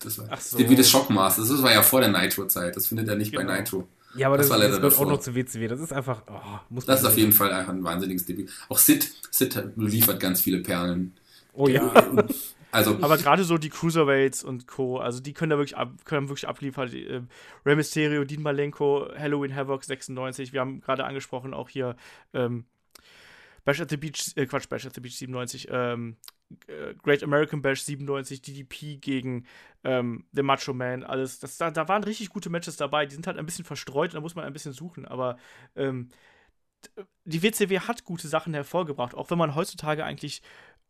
Das 0.00 0.18
war 0.18 0.26
Ach 0.30 0.40
so. 0.40 0.58
Debüt 0.58 0.78
des 0.78 0.90
Schockmasters. 0.90 1.48
Das 1.48 1.62
war 1.62 1.72
ja 1.72 1.82
vor 1.82 2.00
der 2.00 2.10
Nitro-Zeit. 2.10 2.74
Das 2.74 2.88
findet 2.88 3.08
er 3.08 3.14
nicht 3.16 3.30
genau. 3.32 3.46
bei 3.46 3.58
Nitro. 3.58 3.86
Ja, 4.14 4.26
aber 4.26 4.38
das, 4.38 4.48
das, 4.48 4.58
das 4.58 4.76
gehört 4.76 4.98
auch 4.98 5.06
noch 5.06 5.20
zu 5.20 5.34
WCW. 5.34 5.68
Das 5.68 5.80
ist 5.80 5.92
einfach. 5.92 6.22
Oh, 6.28 6.40
muss 6.68 6.86
das 6.86 7.00
ist 7.00 7.06
auf 7.06 7.16
jeden 7.16 7.32
Fall 7.32 7.52
einfach 7.52 7.72
ein 7.72 7.84
wahnsinniges 7.84 8.26
Debüt. 8.26 8.50
Auch 8.68 8.78
Sid, 8.78 9.10
Sid 9.30 9.62
liefert 9.76 10.20
ganz 10.20 10.40
viele 10.40 10.58
Perlen. 10.58 11.14
Oh 11.52 11.68
ja. 11.68 11.92
Also, 12.72 12.98
aber 13.00 13.16
gerade 13.16 13.42
so 13.42 13.58
die 13.58 13.68
Cruiserweights 13.68 14.44
und 14.44 14.68
Co., 14.68 14.98
also 14.98 15.20
die 15.20 15.32
können 15.32 15.50
da 15.50 15.56
wirklich, 15.56 15.76
ab, 15.76 15.90
können 16.04 16.28
wirklich 16.28 16.46
abliefern. 16.46 16.92
Äh, 16.92 17.22
Rey 17.66 17.74
Mysterio, 17.74 18.24
Dean 18.24 18.42
Malenko, 18.42 19.08
Halloween 19.18 19.54
Havoc 19.54 19.82
96, 19.82 20.52
wir 20.52 20.60
haben 20.60 20.80
gerade 20.80 21.04
angesprochen, 21.04 21.52
auch 21.52 21.68
hier 21.68 21.96
ähm, 22.32 22.66
Bash 23.64 23.80
at 23.80 23.90
the 23.90 23.96
Beach, 23.96 24.32
äh, 24.36 24.46
Quatsch, 24.46 24.68
Bash 24.68 24.86
at 24.86 24.94
the 24.94 25.00
Beach 25.00 25.16
97, 25.16 25.68
ähm, 25.70 26.12
äh, 26.12 26.39
Great 27.02 27.22
American 27.22 27.62
Bash 27.62 27.82
97, 27.82 28.42
DDP 28.42 28.96
gegen 28.96 29.46
ähm, 29.84 30.24
The 30.32 30.42
Macho 30.42 30.74
Man, 30.74 31.04
alles. 31.04 31.38
Das, 31.38 31.56
da, 31.58 31.70
da 31.70 31.88
waren 31.88 32.04
richtig 32.04 32.30
gute 32.30 32.50
Matches 32.50 32.76
dabei. 32.76 33.06
Die 33.06 33.14
sind 33.14 33.26
halt 33.26 33.38
ein 33.38 33.46
bisschen 33.46 33.64
verstreut, 33.64 34.14
da 34.14 34.20
muss 34.20 34.34
man 34.34 34.44
ein 34.44 34.52
bisschen 34.52 34.72
suchen, 34.72 35.06
aber 35.06 35.36
ähm, 35.76 36.08
die 37.24 37.42
WCW 37.42 37.80
hat 37.80 38.04
gute 38.04 38.28
Sachen 38.28 38.54
hervorgebracht, 38.54 39.14
auch 39.14 39.30
wenn 39.30 39.38
man 39.38 39.54
heutzutage 39.54 40.04
eigentlich 40.04 40.42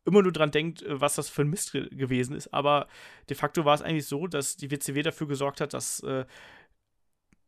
immer 0.05 0.23
nur 0.23 0.32
dran 0.32 0.51
denkt, 0.51 0.82
äh, 0.82 1.01
was 1.01 1.15
das 1.15 1.28
für 1.28 1.43
ein 1.43 1.51
Mist 1.51 1.73
gewesen 1.73 2.35
ist. 2.37 2.53
Aber 2.55 2.89
de 3.28 3.37
facto 3.37 3.65
war 3.65 3.74
es 3.74 3.82
eigentlich 3.82 4.07
so, 4.07 4.27
dass 4.27 4.57
die 4.57 4.70
WCW 4.70 5.03
dafür 5.03 5.27
gesorgt 5.27 5.61
hat, 5.61 5.74
dass 5.74 6.01
äh, 6.01 6.24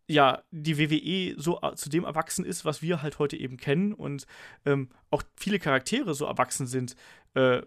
ja, 0.08 0.42
die 0.50 0.78
WWE 0.78 1.40
so 1.40 1.60
äh, 1.62 1.74
zu 1.74 1.88
dem 1.88 2.04
erwachsen 2.04 2.44
ist, 2.44 2.64
was 2.64 2.82
wir 2.82 3.02
halt 3.02 3.18
heute 3.18 3.36
eben 3.36 3.56
kennen 3.56 3.94
und 3.94 4.26
ähm, 4.66 4.90
auch 5.10 5.22
viele 5.36 5.58
Charaktere 5.58 6.14
so 6.14 6.26
erwachsen 6.26 6.66
sind, 6.66 6.96
äh, 7.34 7.62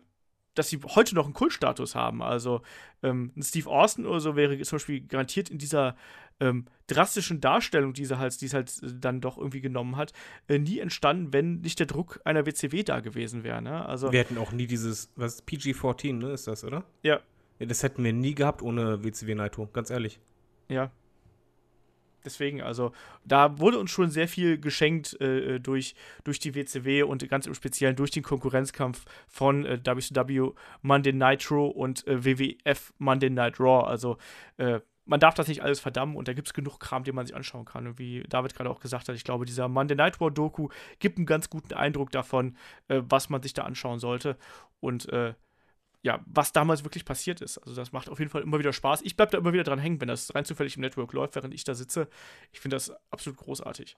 dass 0.56 0.70
sie 0.70 0.80
heute 0.96 1.16
noch 1.16 1.26
einen 1.26 1.34
Kultstatus 1.34 1.96
haben. 1.96 2.24
Also 2.24 2.62
ähm, 3.04 3.32
ein 3.36 3.44
Steve 3.44 3.70
Austin 3.70 4.06
oder 4.06 4.20
so 4.20 4.36
wäre 4.36 4.60
zum 4.62 4.78
Beispiel 4.78 5.02
garantiert 5.02 5.50
in 5.50 5.58
dieser 5.58 5.96
ähm, 6.40 6.66
drastischen 6.88 7.40
Darstellung, 7.42 7.94
die 7.94 8.06
sie 8.06 8.18
halt, 8.18 8.40
die 8.42 8.46
es 8.46 8.54
halt 8.54 8.72
äh, 8.84 8.88
dann 9.00 9.22
doch 9.22 9.38
irgendwie 9.38 9.62
genommen 9.62 9.96
hat, 9.96 10.14
äh, 10.48 10.60
nie 10.60 10.80
entstanden, 10.80 11.34
wenn 11.34 11.62
nicht 11.62 11.80
der 11.80 11.88
Druck 11.88 12.20
einer 12.26 12.46
WCW 12.46 12.84
da 12.84 13.00
gewesen 13.00 13.44
wäre. 13.44 13.62
Ne? 13.62 13.86
Also, 13.86 14.12
wir 14.12 14.20
hätten 14.20 14.38
auch 14.38 14.52
nie 14.52 14.68
dieses, 14.68 15.12
was 15.16 15.46
PG-14, 15.46 16.14
ne, 16.14 16.32
ist 16.32 16.48
das, 16.48 16.64
oder? 16.64 16.84
Ja. 17.04 17.20
ja. 17.60 17.66
Das 17.66 17.84
hätten 17.84 18.04
wir 18.04 18.14
nie 18.14 18.36
gehabt 18.36 18.62
ohne 18.62 19.04
WCW 19.04 19.36
Naito, 19.36 19.68
ganz 19.72 19.90
ehrlich. 19.90 20.20
Ja, 20.68 20.92
deswegen, 22.26 22.62
also 22.62 22.92
da 23.24 23.60
wurde 23.60 23.80
uns 23.80 23.92
schon 23.92 24.10
sehr 24.10 24.28
viel 24.28 24.60
geschenkt 24.60 25.20
äh, 25.22 25.60
durch, 25.60 25.96
durch 26.24 26.40
die 26.40 26.56
WCW 26.56 27.04
und 27.04 27.28
ganz 27.30 27.46
im 27.46 27.54
Speziellen 27.54 27.96
durch 27.96 28.12
den 28.12 28.24
Konkurrenzkampf 28.24 29.06
von 29.28 29.66
äh, 29.66 29.80
WCW 29.84 30.52
Monday 30.82 31.14
Nitro 31.14 31.68
und 31.68 32.06
äh, 32.08 32.26
WWF 32.26 32.94
Monday 32.98 33.30
Night 33.30 33.60
Raw. 33.60 33.88
Also 33.88 34.18
äh, 34.58 34.80
man 35.06 35.20
darf 35.20 35.36
das 35.36 35.48
nicht 35.48 35.62
alles 35.62 35.80
verdammen 35.80 36.16
und 36.16 36.28
da 36.28 36.34
gibt 36.34 36.48
es 36.48 36.54
genug 36.54 36.80
Kram, 36.80 37.04
den 37.04 37.16
man 37.16 37.26
sich 37.26 37.36
anschauen 37.36 37.66
kann. 37.66 37.88
Und 37.88 38.00
wie 38.00 38.24
David 38.24 38.56
gerade 38.56 38.70
auch 38.70 38.80
gesagt 38.80 39.08
hat, 39.08 39.16
ich 39.16 39.24
glaube, 39.24 39.46
dieser 39.46 39.68
Monday 39.68 39.96
Night 39.96 40.20
War 40.20 40.32
Doku 40.32 40.70
gibt 41.00 41.18
einen 41.18 41.28
ganz 41.28 41.50
guten 41.50 41.74
Eindruck 41.74 42.12
davon, 42.12 42.58
äh, 42.88 43.02
was 43.08 43.30
man 43.30 43.42
sich 43.42 43.54
da 43.54 43.64
anschauen 43.64 44.00
sollte. 44.00 44.38
Und 44.80 45.08
äh, 45.10 45.36
ja, 46.06 46.24
was 46.28 46.54
damals 46.54 46.84
wirklich 46.84 47.04
passiert 47.04 47.42
ist. 47.42 47.58
Also 47.58 47.74
das 47.76 47.92
macht 47.92 48.10
auf 48.10 48.20
jeden 48.20 48.30
Fall 48.30 48.44
immer 48.44 48.60
wieder 48.60 48.72
Spaß. 48.72 49.02
Ich 49.02 49.18
bleibe 49.18 49.32
da 49.32 49.40
immer 49.40 49.54
wieder 49.54 49.64
dran 49.64 49.80
hängen, 49.80 50.00
wenn 50.00 50.08
das 50.08 50.36
rein 50.36 50.46
zufällig 50.46 50.76
im 50.76 50.82
Network 50.82 51.12
läuft, 51.14 51.34
während 51.34 51.52
ich 51.52 51.64
da 51.64 51.74
sitze. 51.74 52.08
Ich 52.54 52.60
finde 52.60 52.76
das 52.76 52.94
absolut 53.10 53.40
großartig. 53.40 53.98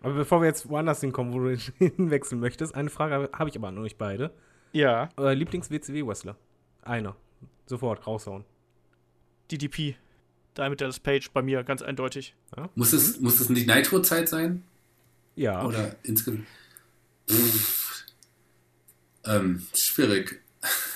Aber 0.00 0.14
bevor 0.14 0.40
wir 0.40 0.46
jetzt 0.46 0.68
woanders 0.68 1.00
hinkommen, 1.00 1.32
wo 1.32 1.40
du 1.40 1.56
hinwechseln 1.78 2.40
möchtest, 2.40 2.76
eine 2.76 2.88
Frage 2.88 3.30
habe 3.32 3.50
ich 3.50 3.56
aber 3.56 3.66
an 3.66 3.78
euch 3.78 3.96
beide. 3.98 4.32
Ja. 4.70 5.08
Euer 5.16 5.34
Lieblings-WCW-Wrestler? 5.34 6.36
Einer. 6.82 7.16
Sofort 7.66 8.06
raushauen. 8.06 8.44
DDP. 9.50 9.96
Diamond 10.56 10.80
Dallas 10.80 11.00
Page 11.00 11.32
bei 11.32 11.42
mir, 11.42 11.64
ganz 11.64 11.82
eindeutig. 11.82 12.36
Ja. 12.56 12.70
Muss, 12.76 12.92
es, 12.92 13.18
muss 13.18 13.40
es 13.40 13.48
die 13.48 13.66
Nitro-Zeit 13.66 14.28
sein? 14.28 14.62
Ja. 15.34 15.66
Oder 15.66 15.96
insgesamt? 16.04 16.46
Ähm, 19.24 19.66
schwierig. 19.74 20.43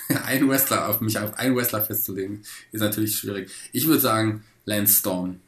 ein 0.27 0.49
Wrestler 0.49 0.89
auf 0.89 1.01
mich 1.01 1.19
auf 1.19 1.35
einen 1.35 1.57
Wrestler 1.57 1.83
festzulegen, 1.83 2.43
ist 2.73 2.81
natürlich 2.81 3.17
schwierig. 3.17 3.51
Ich 3.73 3.87
würde 3.87 4.01
sagen 4.01 4.45
Lance 4.65 4.95
Storm. 5.01 5.41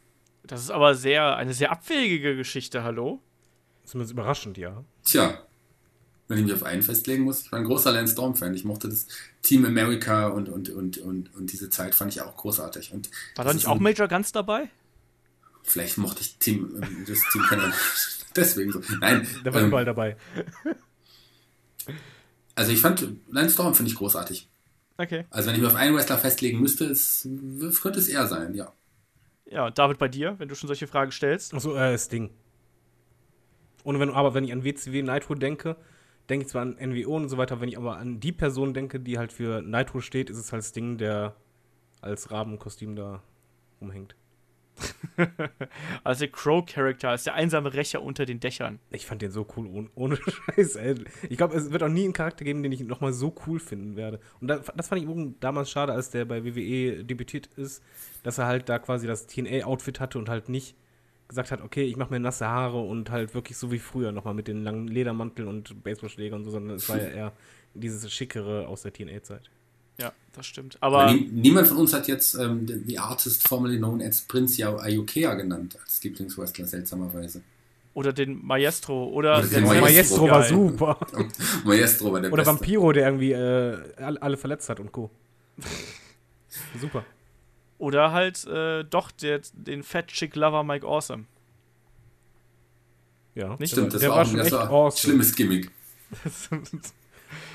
Das 0.42 0.62
ist 0.62 0.70
aber 0.70 0.94
sehr 0.94 1.36
eine 1.36 1.54
sehr 1.54 1.70
abwegige 1.70 2.36
Geschichte, 2.36 2.82
hallo? 2.82 3.20
Zumindest 3.84 4.12
überraschend, 4.12 4.58
ja. 4.58 4.84
Tja, 5.04 5.38
wenn 6.28 6.38
ich 6.38 6.44
mich 6.44 6.54
auf 6.54 6.62
einen 6.62 6.82
festlegen 6.82 7.24
muss, 7.24 7.42
ich 7.42 7.52
war 7.52 7.58
ein 7.58 7.64
großer 7.64 7.90
Lance 7.90 8.12
Storm-Fan. 8.12 8.54
Ich 8.54 8.64
mochte 8.64 8.88
das 8.88 9.06
Team 9.42 9.64
America 9.64 10.28
und, 10.28 10.48
und, 10.48 10.70
und, 10.70 10.98
und, 10.98 11.34
und 11.34 11.52
diese 11.52 11.70
Zeit 11.70 11.94
fand 11.94 12.12
ich 12.12 12.22
auch 12.22 12.36
großartig. 12.36 12.92
Und 12.92 13.10
war 13.34 13.44
da 13.44 13.52
nicht 13.52 13.66
auch 13.66 13.80
Major 13.80 14.06
Guns 14.06 14.30
dabei? 14.30 14.70
Vielleicht 15.62 15.98
mochte 15.98 16.20
ich 16.20 16.38
Team, 16.38 16.80
das 17.06 17.18
Team 17.32 17.42
kennen. 17.48 17.72
Deswegen 18.36 18.72
so. 18.72 18.80
Nein. 19.00 19.26
Der 19.44 19.52
war 19.52 19.60
ähm, 19.60 19.68
überall 19.68 19.84
dabei. 19.84 20.16
Also 22.54 22.72
ich 22.72 22.80
fand, 22.80 23.08
Lance 23.30 23.54
Storm 23.54 23.74
finde 23.74 23.90
ich 23.90 23.96
großartig. 23.96 24.49
Okay. 25.00 25.24
Also 25.30 25.48
wenn 25.48 25.56
ich 25.56 25.62
mir 25.62 25.68
auf 25.68 25.76
einen 25.76 25.96
Wrestler 25.96 26.18
festlegen 26.18 26.60
müsste, 26.60 26.84
es, 26.84 27.26
könnte 27.80 27.98
es 27.98 28.08
er 28.08 28.26
sein, 28.26 28.54
ja. 28.54 28.70
Ja, 29.46 29.66
und 29.66 29.78
David 29.78 29.98
bei 29.98 30.08
dir, 30.08 30.34
wenn 30.38 30.48
du 30.48 30.54
schon 30.54 30.66
solche 30.66 30.86
Fragen 30.86 31.10
stellst. 31.10 31.54
Achso, 31.54 31.74
äh, 31.74 31.96
Sting. 31.96 32.28
Und 33.82 33.98
wenn, 33.98 34.10
aber 34.10 34.34
wenn 34.34 34.44
ich 34.44 34.52
an 34.52 34.62
WCW 34.62 35.00
Nitro 35.00 35.34
denke, 35.34 35.76
denke 36.28 36.44
ich 36.44 36.50
zwar 36.50 36.62
an 36.62 36.76
NWO 36.78 37.16
und 37.16 37.30
so 37.30 37.38
weiter, 37.38 37.62
wenn 37.62 37.70
ich 37.70 37.78
aber 37.78 37.96
an 37.96 38.20
die 38.20 38.32
Person 38.32 38.74
denke, 38.74 39.00
die 39.00 39.16
halt 39.16 39.32
für 39.32 39.62
Nitro 39.62 40.00
steht, 40.00 40.28
ist 40.28 40.36
es 40.36 40.52
halt 40.52 40.64
Sting, 40.64 40.98
der 40.98 41.34
als 42.02 42.30
Rabenkostüm 42.30 42.94
da 42.94 43.22
rumhängt. 43.80 44.14
also 46.04 46.20
der 46.20 46.32
Crow-Charakter 46.32 47.14
ist 47.14 47.26
der 47.26 47.34
einsame 47.34 47.72
Rächer 47.74 48.02
unter 48.02 48.26
den 48.26 48.40
Dächern. 48.40 48.78
Ich 48.90 49.06
fand 49.06 49.22
den 49.22 49.30
so 49.30 49.46
cool, 49.56 49.66
ohne, 49.66 49.88
ohne 49.94 50.16
Scheiß, 50.56 50.76
ey. 50.76 50.94
Ich 51.28 51.36
glaube, 51.36 51.56
es 51.56 51.70
wird 51.70 51.82
auch 51.82 51.88
nie 51.88 52.04
einen 52.04 52.12
Charakter 52.12 52.44
geben, 52.44 52.62
den 52.62 52.72
ich 52.72 52.80
nochmal 52.80 53.12
so 53.12 53.34
cool 53.46 53.60
finden 53.60 53.96
werde. 53.96 54.20
Und 54.40 54.48
da, 54.48 54.58
das 54.76 54.88
fand 54.88 55.02
ich 55.02 55.08
damals 55.40 55.70
schade, 55.70 55.92
als 55.92 56.10
der 56.10 56.24
bei 56.24 56.44
WWE 56.44 57.04
debütiert 57.04 57.46
ist, 57.56 57.82
dass 58.22 58.38
er 58.38 58.46
halt 58.46 58.68
da 58.68 58.78
quasi 58.78 59.06
das 59.06 59.26
TNA-Outfit 59.26 60.00
hatte 60.00 60.18
und 60.18 60.28
halt 60.28 60.48
nicht 60.48 60.76
gesagt 61.28 61.52
hat, 61.52 61.62
okay, 61.62 61.84
ich 61.84 61.96
mache 61.96 62.12
mir 62.12 62.20
nasse 62.20 62.46
Haare 62.46 62.80
und 62.80 63.10
halt 63.10 63.34
wirklich 63.34 63.56
so 63.56 63.70
wie 63.70 63.78
früher 63.78 64.10
nochmal 64.10 64.34
mit 64.34 64.48
den 64.48 64.64
langen 64.64 64.88
Ledermanteln 64.88 65.48
und 65.48 65.82
Baseballschlägern 65.82 66.40
und 66.40 66.44
so, 66.44 66.50
sondern 66.50 66.76
es 66.76 66.88
war 66.88 67.00
ja 67.00 67.08
eher 67.08 67.32
dieses 67.74 68.12
Schickere 68.12 68.66
aus 68.66 68.82
der 68.82 68.92
TNA-Zeit. 68.92 69.48
Ja, 70.00 70.12
das 70.32 70.46
stimmt. 70.46 70.78
Aber, 70.80 71.02
Aber 71.02 71.12
niemand 71.12 71.68
von 71.68 71.76
uns 71.76 71.92
hat 71.92 72.08
jetzt 72.08 72.34
ähm, 72.34 72.66
die 72.86 72.98
Artist 72.98 73.46
formerly 73.46 73.76
known 73.78 74.00
as 74.00 74.22
Prince 74.22 74.64
Ayukea 74.64 75.34
genannt 75.34 75.76
als 75.82 76.02
Lieblingswrestler, 76.02 76.66
seltsamerweise. 76.66 77.42
Oder 77.92 78.12
den 78.12 78.44
Maestro. 78.44 79.08
Oder, 79.08 79.38
oder 79.38 79.46
den 79.46 79.64
Maestro, 79.64 80.26
Maestro 80.26 80.30
war 80.30 80.42
super. 80.44 80.98
Maestro 81.64 82.12
war 82.12 82.20
der 82.20 82.32
Oder 82.32 82.44
Beste. 82.44 82.58
Vampiro, 82.58 82.92
der 82.92 83.06
irgendwie 83.06 83.32
äh, 83.32 83.76
alle 83.98 84.36
verletzt 84.36 84.68
hat 84.68 84.80
und 84.80 84.92
Co. 84.92 85.10
super. 86.80 87.04
Oder 87.78 88.12
halt 88.12 88.46
äh, 88.46 88.84
doch 88.84 89.10
der, 89.10 89.40
den 89.52 89.82
Fat 89.82 90.08
Chick 90.08 90.36
Lover 90.36 90.62
Mike 90.62 90.86
Awesome. 90.86 91.24
Ja, 93.34 93.56
nicht? 93.58 93.72
Stimmt, 93.72 93.94
das 93.94 94.00
der 94.00 94.10
war, 94.10 94.18
war, 94.18 94.26
schon 94.26 94.36
das 94.36 94.52
war 94.52 94.70
awesome. 94.70 95.00
schlimmes 95.00 95.34
Gimmick. 95.34 95.70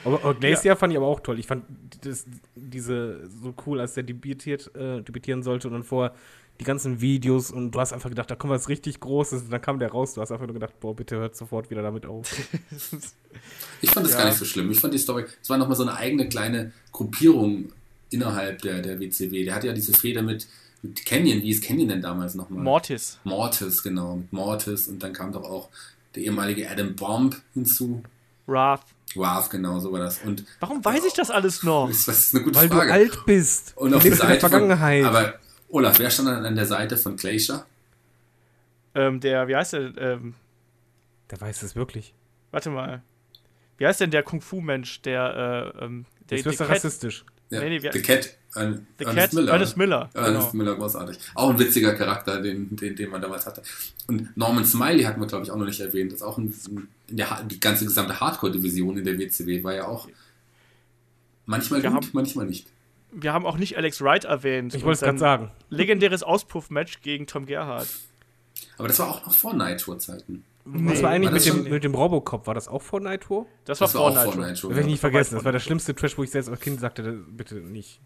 aber, 0.06 0.24
aber 0.24 0.34
Glacier 0.36 0.72
ja. 0.72 0.76
fand 0.76 0.94
ich 0.94 0.98
aber 0.98 1.08
auch 1.08 1.20
toll. 1.20 1.40
Ich 1.40 1.48
fand 1.48 1.66
das, 2.02 2.26
diese 2.56 3.28
so 3.28 3.54
cool, 3.66 3.80
als 3.80 3.96
der 3.96 4.04
debütiert, 4.04 4.74
äh, 4.76 5.02
debütieren 5.02 5.44
sollte 5.44 5.68
und 5.68 5.74
dann 5.74 5.84
vorher 5.84 6.14
die 6.60 6.64
ganzen 6.64 7.02
Videos 7.02 7.52
und 7.52 7.72
du 7.72 7.80
hast 7.80 7.92
einfach 7.92 8.10
gedacht, 8.10 8.32
da 8.32 8.36
kommt 8.36 8.52
was 8.52 8.70
richtig 8.70 9.00
Großes 9.02 9.44
und 9.44 9.52
dann 9.52 9.62
kam 9.62 9.78
der 9.80 9.92
raus. 9.92 10.14
Du 10.14 10.22
hast 10.22 10.32
einfach 10.32 10.46
nur 10.46 10.54
gedacht, 10.54 10.80
boah, 10.80 10.96
bitte 10.96 11.18
hört 11.18 11.36
sofort 11.36 11.70
wieder 11.70 11.82
damit 11.82 12.06
auf. 12.06 12.32
ich 13.82 13.90
fand 13.90 14.06
das 14.06 14.14
ja. 14.14 14.20
gar 14.20 14.26
nicht 14.28 14.38
so 14.38 14.46
schlimm. 14.46 14.72
Ich 14.72 14.80
fand 14.80 14.94
die 14.94 14.98
Story, 14.98 15.26
es 15.42 15.50
war 15.50 15.58
nochmal 15.58 15.76
so 15.76 15.84
eine 15.84 15.96
eigene 15.96 16.30
kleine 16.30 16.72
Gruppierung 16.92 17.74
innerhalb 18.10 18.62
der, 18.62 18.82
der 18.82 19.00
WCW. 19.00 19.44
Der 19.44 19.56
hatte 19.56 19.68
ja 19.68 19.74
diese 19.74 19.94
Feder 19.94 20.22
mit, 20.22 20.48
mit 20.82 21.06
Canyon. 21.06 21.42
Wie 21.42 21.50
ist 21.50 21.64
Canyon 21.64 21.90
denn 21.90 22.02
damals 22.02 22.36
nochmal? 22.36 22.64
Mortis. 22.64 23.20
Mortis, 23.26 23.84
genau. 23.84 24.16
Mit 24.18 24.32
Mortis. 24.32 24.88
Und 24.88 25.04
dann 25.04 25.12
kam 25.12 25.34
doch 25.34 25.44
auch 25.44 25.70
der 26.16 26.24
ehemalige 26.24 26.70
Adam 26.70 26.96
Bomb 26.96 27.42
hinzu. 27.54 28.02
Wrath. 28.48 28.95
Wrath, 29.18 29.50
genau, 29.50 29.80
so 29.80 29.92
war 29.92 30.00
das. 30.00 30.20
Und 30.22 30.44
Warum 30.60 30.84
weiß 30.84 31.06
ich 31.06 31.14
das 31.14 31.30
alles 31.32 31.64
noch? 31.64 31.88
Das 31.88 32.08
ist 32.08 32.36
eine 32.36 32.44
gute 32.44 32.60
Weil 32.60 32.68
Frage. 32.70 32.88
du 32.88 32.94
alt 32.94 33.26
bist. 33.26 33.74
Und 33.76 33.94
auf 33.94 34.04
der, 34.04 34.16
der 34.16 34.40
Vergangenheit. 34.40 35.06
Von, 35.06 35.16
aber 35.16 35.34
Olaf, 35.70 36.00
wer 36.00 36.10
stand 36.10 36.30
dann 36.30 36.46
an 36.46 36.56
der 36.56 36.66
Seite 36.66 36.98
von 36.98 37.16
Glacier? 37.16 37.66
Ähm, 38.94 39.20
der, 39.20 39.48
wie 39.48 39.56
heißt 39.56 39.74
der? 39.74 39.98
Ähm, 39.98 40.36
der 41.30 41.42
weiß 41.42 41.64
es 41.64 41.76
wirklich. 41.76 42.14
Warte 42.52 42.70
mal. 42.70 43.02
Wie 43.78 43.86
heißt 43.86 44.00
denn 44.00 44.12
der 44.12 44.24
Kung-Fu-Mensch, 44.24 45.02
der, 45.02 45.74
äh, 45.78 45.84
ähm, 45.86 46.06
der, 46.30 46.38
Jetzt 46.38 46.46
wirst 46.46 46.60
du 46.62 46.70
rassistisch. 46.70 47.26
Ja, 47.50 47.60
nee, 47.60 47.70
nee, 47.70 47.92
The 47.92 48.02
Cat, 48.02 48.36
The 48.54 48.60
Ernest 48.60 48.84
Cat, 49.00 49.34
Miller. 49.34 49.52
Ernest 49.52 49.78
Miller. 49.78 50.10
Ernest 50.14 50.52
genau. 50.52 50.64
Miller, 50.64 50.76
großartig. 50.76 51.18
Auch 51.36 51.50
ein 51.50 51.60
witziger 51.60 51.94
Charakter, 51.94 52.42
den, 52.42 52.76
den, 52.76 52.96
den 52.96 53.10
man 53.10 53.22
damals 53.22 53.46
hatte. 53.46 53.62
Und 54.08 54.36
Norman 54.38 54.66
Smiley 54.66 55.04
hatten 55.04 55.20
wir, 55.20 55.28
glaube 55.28 55.44
ich, 55.46 55.52
auch 55.52 55.58
noch 55.58 55.66
nicht 55.66 55.80
erwähnt. 55.80 56.12
Das 56.12 56.22
ist 56.22 56.24
auch 56.24 56.38
ein, 56.38 56.54
der, 57.10 57.44
die 57.44 57.60
ganze 57.60 57.86
gesamte 57.86 58.20
Hardcore-Division 58.20 58.98
in 58.98 59.04
der 59.04 59.20
WCW 59.20 59.64
war 59.64 59.74
ja 59.74 59.88
auch 59.88 60.08
manchmal 61.46 61.84
wir 61.84 61.90
gut, 61.90 62.04
haben, 62.04 62.10
manchmal 62.14 62.46
nicht. 62.46 62.68
Wir 63.12 63.34
haben 63.34 63.46
auch 63.46 63.58
nicht 63.58 63.78
Alex 63.78 64.02
Wright 64.02 64.26
erwähnt. 64.26 64.74
Ich 64.74 64.84
wollte 64.84 64.96
es 64.96 65.02
gerade 65.02 65.20
sagen. 65.20 65.52
Legendäres 65.70 66.24
Auspuff-Match 66.24 67.02
gegen 67.02 67.28
Tom 67.28 67.46
Gerhardt. 67.46 67.90
Aber 68.78 68.88
das 68.88 69.00
war 69.00 69.10
auch 69.10 69.26
noch 69.26 69.34
vor 69.34 69.54
Nitro-Zeiten. 69.54 70.46
Nee, 70.68 70.92
Was 70.92 71.04
war 71.04 71.12
eigentlich 71.12 71.46
war 71.46 71.56
mit, 71.56 71.66
dem, 71.66 71.72
mit 71.72 71.84
dem 71.84 71.94
Robocop? 71.94 72.48
War 72.48 72.56
das 72.56 72.68
auch 72.68 72.82
vor 72.82 73.00
Nitro? 73.00 73.48
Das 73.66 73.80
war, 73.80 73.86
das 73.86 73.92
vor, 73.96 74.16
war 74.16 74.26
Nitro. 74.26 74.42
Das 74.42 74.64
werde 74.64 74.80
ich 74.82 74.86
nicht 74.88 75.00
vergessen. 75.00 75.36
Das 75.36 75.46
war 75.46 75.52
der 75.52 75.60
schlimmste 75.60 75.94
Trash, 75.94 76.18
wo 76.18 76.24
ich 76.24 76.32
selbst 76.32 76.50
als 76.50 76.60
Kind 76.60 76.80
sagte, 76.80 77.24
bitte 77.30 77.56
nicht. 77.56 78.02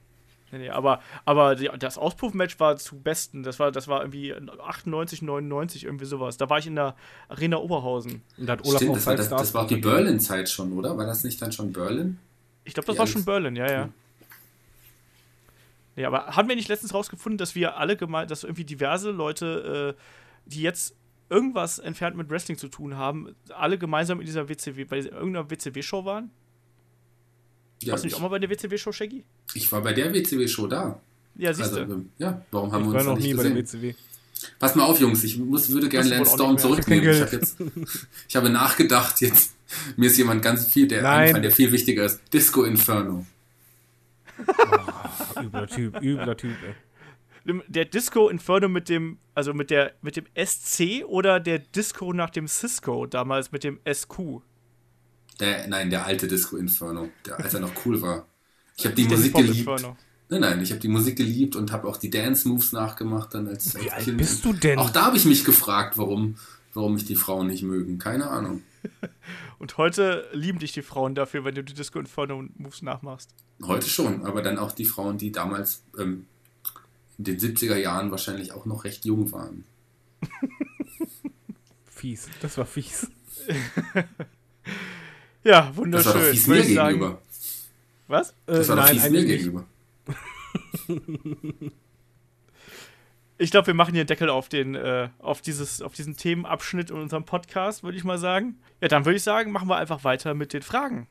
Nee, 0.51 0.59
nee, 0.59 0.69
aber, 0.69 1.01
aber 1.25 1.55
die, 1.55 1.69
das 1.79 1.97
Auspuff-Match 1.97 2.59
war 2.59 2.75
zu 2.75 2.99
besten. 2.99 3.43
Das 3.43 3.59
war, 3.59 3.71
das 3.71 3.87
war 3.87 4.01
irgendwie 4.01 4.33
98, 4.33 5.21
99, 5.21 5.85
irgendwie 5.85 6.05
sowas. 6.05 6.37
Da 6.37 6.49
war 6.49 6.59
ich 6.59 6.67
in 6.67 6.75
der 6.75 6.95
Arena 7.29 7.57
Oberhausen. 7.57 8.23
Und 8.37 8.45
da 8.47 8.53
hat 8.53 8.65
Olaf 8.65 8.77
Stimmt, 8.77 8.91
auch 8.91 8.95
das, 8.95 9.05
war, 9.05 9.15
das, 9.15 9.29
das 9.29 9.53
war 9.53 9.63
auch 9.63 9.67
die 9.67 9.77
Berlin-Zeit 9.77 10.49
schon, 10.49 10.73
oder? 10.73 10.97
War 10.97 11.05
das 11.05 11.23
nicht 11.23 11.41
dann 11.41 11.51
schon 11.51 11.71
Berlin? 11.71 12.17
Ich 12.65 12.73
glaube, 12.73 12.87
das 12.87 12.95
die 12.95 12.99
war 12.99 13.07
schon 13.07 13.23
Berlin, 13.25 13.55
ja, 13.55 13.71
ja. 13.71 13.83
Hm. 13.83 13.93
Nee, 15.95 16.05
aber 16.05 16.27
haben 16.27 16.49
wir 16.49 16.55
nicht 16.55 16.67
letztens 16.67 16.93
rausgefunden, 16.93 17.37
dass 17.37 17.55
wir 17.55 17.77
alle 17.77 17.95
gemeint, 17.95 18.31
dass 18.31 18.43
irgendwie 18.43 18.63
diverse 18.63 19.11
Leute, 19.11 19.95
äh, 19.95 20.01
die 20.45 20.61
jetzt 20.61 20.95
irgendwas 21.29 21.79
entfernt 21.79 22.17
mit 22.17 22.29
Wrestling 22.29 22.57
zu 22.57 22.67
tun 22.67 22.97
haben, 22.97 23.35
alle 23.49 23.77
gemeinsam 23.77 24.19
in 24.19 24.25
dieser 24.25 24.49
WCW, 24.49 24.85
bei 24.85 24.97
irgendeiner 24.99 25.49
WCW-Show 25.49 26.05
waren? 26.05 26.31
Ja, 27.81 27.93
Warst 27.93 28.03
du 28.03 28.07
nicht 28.07 28.15
auch 28.15 28.21
mal 28.21 28.29
bei 28.29 28.39
der 28.39 28.49
WCW-Show, 28.49 28.91
Shaggy? 28.91 29.23
Ich 29.53 29.71
war 29.71 29.81
bei 29.81 29.93
der 29.93 30.13
WCW-Show 30.13 30.67
da. 30.67 30.99
Ja, 31.35 31.53
siehst 31.53 31.75
du. 31.75 31.81
Also, 31.81 32.05
ja, 32.17 32.41
warum 32.51 32.71
haben 32.71 32.85
ich 32.85 32.91
wir 32.91 32.95
uns 32.95 33.05
war 33.05 33.13
noch 33.13 33.19
nie 33.21 33.31
gesehen? 33.31 33.37
bei 33.37 33.43
der 33.43 33.55
WCW. 33.55 33.93
Pass 34.57 34.75
mal 34.75 34.83
auf, 34.85 34.99
Jungs, 34.99 35.23
ich 35.23 35.37
muss, 35.37 35.69
würde 35.69 35.89
gerne 35.89 36.09
Lance 36.09 36.33
Storm 36.33 36.57
zurücknehmen. 36.57 37.09
Ich, 37.09 37.21
hab 37.21 37.31
jetzt, 37.31 37.57
ich 38.27 38.35
habe 38.35 38.49
nachgedacht, 38.49 39.21
jetzt 39.21 39.53
mir 39.97 40.07
ist 40.07 40.17
jemand 40.17 40.41
ganz 40.41 40.65
viel, 40.65 40.87
der 40.87 41.09
eingefallen, 41.09 41.43
der 41.43 41.51
viel 41.51 41.71
wichtiger 41.71 42.05
ist. 42.05 42.21
Disco 42.33 42.63
Inferno. 42.63 43.25
Oh, 44.47 45.41
übler 45.41 45.67
Typ, 45.67 46.01
übler 46.01 46.37
Typ, 46.37 46.55
ey 46.65 46.75
der 47.45 47.85
Disco 47.85 48.29
Inferno 48.29 48.69
mit 48.69 48.89
dem, 48.89 49.17
also 49.33 49.53
mit 49.53 49.69
der, 49.69 49.93
mit 50.01 50.15
dem 50.15 50.25
SC 50.35 51.03
oder 51.07 51.39
der 51.39 51.59
Disco 51.59 52.13
nach 52.13 52.29
dem 52.29 52.47
Cisco, 52.47 53.05
damals 53.05 53.51
mit 53.51 53.63
dem 53.63 53.79
SQ? 53.91 54.41
Der, 55.39 55.67
nein, 55.67 55.89
der 55.89 56.05
alte 56.05 56.27
Disco 56.27 56.57
Inferno, 56.57 57.09
der, 57.25 57.39
als 57.39 57.53
er 57.53 57.61
noch 57.61 57.71
cool 57.85 58.01
war. 58.01 58.27
Ich 58.75 58.85
habe 58.85 58.95
die 58.95 59.05
Musik 59.05 59.33
geliebt. 59.33 59.57
Inferno. 59.59 59.97
Nein, 60.29 60.41
nein, 60.41 60.61
ich 60.61 60.69
habe 60.71 60.79
die 60.79 60.87
Musik 60.87 61.17
geliebt 61.17 61.55
und 61.55 61.71
habe 61.71 61.87
auch 61.87 61.97
die 61.97 62.09
Dance-Moves 62.09 62.71
nachgemacht 62.71 63.33
dann 63.33 63.47
als, 63.47 63.75
als 63.75 63.83
Wie 63.83 63.91
alt 63.91 64.17
bist 64.17 64.45
du 64.45 64.53
denn? 64.53 64.77
Auch 64.77 64.91
da 64.91 65.05
habe 65.05 65.17
ich 65.17 65.25
mich 65.25 65.43
gefragt, 65.43 65.97
warum, 65.97 66.35
warum 66.73 66.93
mich 66.93 67.05
die 67.05 67.15
Frauen 67.15 67.47
nicht 67.47 67.63
mögen. 67.63 67.97
Keine 67.97 68.29
Ahnung. 68.29 68.61
Und 69.59 69.77
heute 69.77 70.27
lieben 70.31 70.59
dich 70.59 70.71
die 70.71 70.81
Frauen 70.83 71.15
dafür, 71.15 71.43
wenn 71.45 71.55
du 71.55 71.63
die 71.63 71.73
Disco 71.73 71.99
Inferno 71.99 72.45
Moves 72.57 72.81
nachmachst. 72.81 73.31
Heute 73.63 73.89
schon, 73.89 74.25
aber 74.25 74.41
dann 74.41 74.57
auch 74.57 74.71
die 74.71 74.85
Frauen, 74.85 75.17
die 75.17 75.31
damals 75.31 75.83
ähm, 75.97 76.27
in 77.19 77.23
den 77.25 77.37
70er 77.37 77.75
Jahren 77.75 78.09
wahrscheinlich 78.09 78.51
auch 78.53 78.65
noch 78.65 78.83
recht 78.85 79.05
jung 79.05 79.31
waren. 79.31 79.63
Fies, 81.85 82.27
das 82.41 82.57
war 82.57 82.65
fies. 82.65 83.09
Ja, 85.43 85.67
Das 85.67 85.77
wunderschön. 85.77 86.13
war 86.13 86.21
doch 86.21 86.27
fies 86.29 86.47
Würde 86.47 86.61
mir 86.69 86.75
gegenüber. 86.75 87.21
Was? 88.07 88.33
Das 88.45 88.67
war 88.69 88.75
Äh, 88.75 88.79
doch 88.79 88.85
nein, 88.87 88.99
fies 88.99 89.09
mir 89.11 89.25
gegenüber. 89.25 89.65
Ich 93.41 93.51
glaube, 93.51 93.67
wir 93.67 93.73
machen 93.73 93.93
hier 93.93 94.01
einen 94.01 94.07
Deckel 94.07 94.29
auf, 94.29 94.49
den, 94.49 94.75
äh, 94.75 95.07
auf, 95.19 95.39
dieses, 95.41 95.81
auf 95.81 95.93
diesen 95.93 96.17
Themenabschnitt 96.17 96.89
in 96.91 96.97
unserem 96.97 97.23
Podcast, 97.23 97.83
würde 97.83 97.97
ich 97.97 98.03
mal 98.03 98.17
sagen. 98.17 98.57
Ja, 98.81 98.89
dann 98.89 99.05
würde 99.05 99.15
ich 99.15 99.23
sagen, 99.23 99.53
machen 99.53 99.69
wir 99.69 99.77
einfach 99.77 100.03
weiter 100.03 100.33
mit 100.33 100.51
den 100.51 100.61
Fragen. 100.61 101.07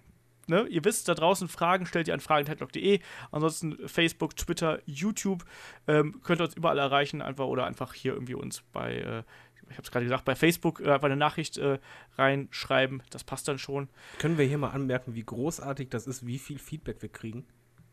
Ne? 0.49 0.67
Ihr 0.69 0.85
wisst, 0.85 1.09
da 1.09 1.15
draußen 1.15 1.49
Fragen 1.49 1.87
stellt 1.87 2.09
ihr 2.09 2.15
an 2.15 2.21
fragen.headlock.de. 2.21 3.01
Ansonsten 3.31 3.89
Facebook, 3.89 4.37
Twitter, 4.37 4.81
YouTube. 4.87 5.45
Ähm, 5.87 6.21
könnt 6.23 6.41
ihr 6.41 6.45
uns 6.45 6.55
überall 6.57 6.79
erreichen, 6.79 7.23
einfach 7.23 7.47
oder 7.47 7.67
einfach 7.67 7.95
hier 7.95 8.13
irgendwie 8.15 8.35
uns 8.35 8.63
bei, 8.73 8.95
äh, 8.97 9.23
ich 9.71 9.73
habe 9.77 9.83
es 9.83 9.91
gerade 9.91 10.05
gesagt, 10.07 10.25
bei 10.25 10.35
Facebook 10.35 10.81
äh, 10.81 10.91
einfach 10.91 11.07
eine 11.07 11.17
Nachricht 11.17 11.59
äh, 11.59 11.79
reinschreiben. 12.17 13.03
Das 13.11 13.25
passt 13.25 13.47
dann 13.49 13.59
schon. 13.59 13.89
Können 14.19 14.39
wir 14.39 14.47
hier 14.47 14.59
mal 14.59 14.71
anmerken, 14.71 15.15
wie 15.15 15.25
großartig 15.25 15.89
das 15.91 16.07
ist, 16.07 16.27
wie 16.27 16.39
viel 16.39 16.59
Feedback 16.59 17.03
wir 17.03 17.09
kriegen? 17.11 17.47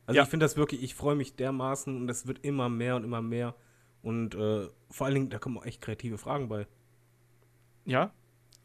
Also 0.05 0.17
Ja. 0.17 0.23
ich 0.23 0.29
finde 0.29 0.45
das 0.45 0.55
wirklich, 0.55 0.83
ich 0.83 0.95
freue 0.95 1.15
mich 1.15 1.35
dermaßen 1.35 1.95
und 1.95 2.09
es 2.09 2.27
wird 2.27 2.39
immer 2.45 2.69
mehr 2.69 2.95
und 2.95 3.03
immer 3.03 3.21
mehr. 3.21 3.55
Und 4.03 4.35
äh, 4.35 4.67
vor 4.91 5.05
allen 5.07 5.15
Dingen, 5.15 5.29
da 5.31 5.39
kommen 5.39 5.57
auch 5.57 5.65
echt 5.65 5.81
kreative 5.81 6.17
Fragen 6.17 6.47
bei. 6.47 6.67
Ja. 7.85 8.11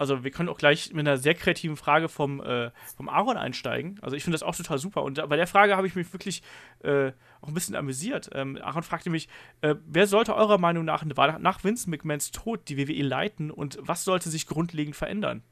Also 0.00 0.24
wir 0.24 0.30
können 0.30 0.48
auch 0.48 0.56
gleich 0.56 0.94
mit 0.94 1.06
einer 1.06 1.18
sehr 1.18 1.34
kreativen 1.34 1.76
Frage 1.76 2.08
vom, 2.08 2.40
äh, 2.40 2.70
vom 2.96 3.10
Aaron 3.10 3.36
einsteigen. 3.36 3.98
Also 4.00 4.16
ich 4.16 4.24
finde 4.24 4.34
das 4.34 4.42
auch 4.42 4.56
total 4.56 4.78
super. 4.78 5.02
Und 5.02 5.22
bei 5.28 5.36
der 5.36 5.46
Frage 5.46 5.76
habe 5.76 5.86
ich 5.86 5.94
mich 5.94 6.10
wirklich 6.14 6.42
äh, 6.82 7.12
auch 7.42 7.48
ein 7.48 7.52
bisschen 7.52 7.76
amüsiert. 7.76 8.30
Ähm, 8.32 8.56
Aaron 8.62 8.82
fragte 8.82 9.10
mich, 9.10 9.28
äh, 9.60 9.74
wer 9.84 10.06
sollte 10.06 10.34
eurer 10.34 10.56
Meinung 10.56 10.86
nach 10.86 11.04
nach 11.04 11.38
nach 11.38 11.64
Vince 11.64 11.90
McMahons 11.90 12.30
Tod 12.30 12.66
die 12.70 12.78
WWE 12.78 13.02
leiten 13.02 13.50
und 13.50 13.78
was 13.82 14.04
sollte 14.04 14.30
sich 14.30 14.46
grundlegend 14.46 14.96
verändern? 14.96 15.42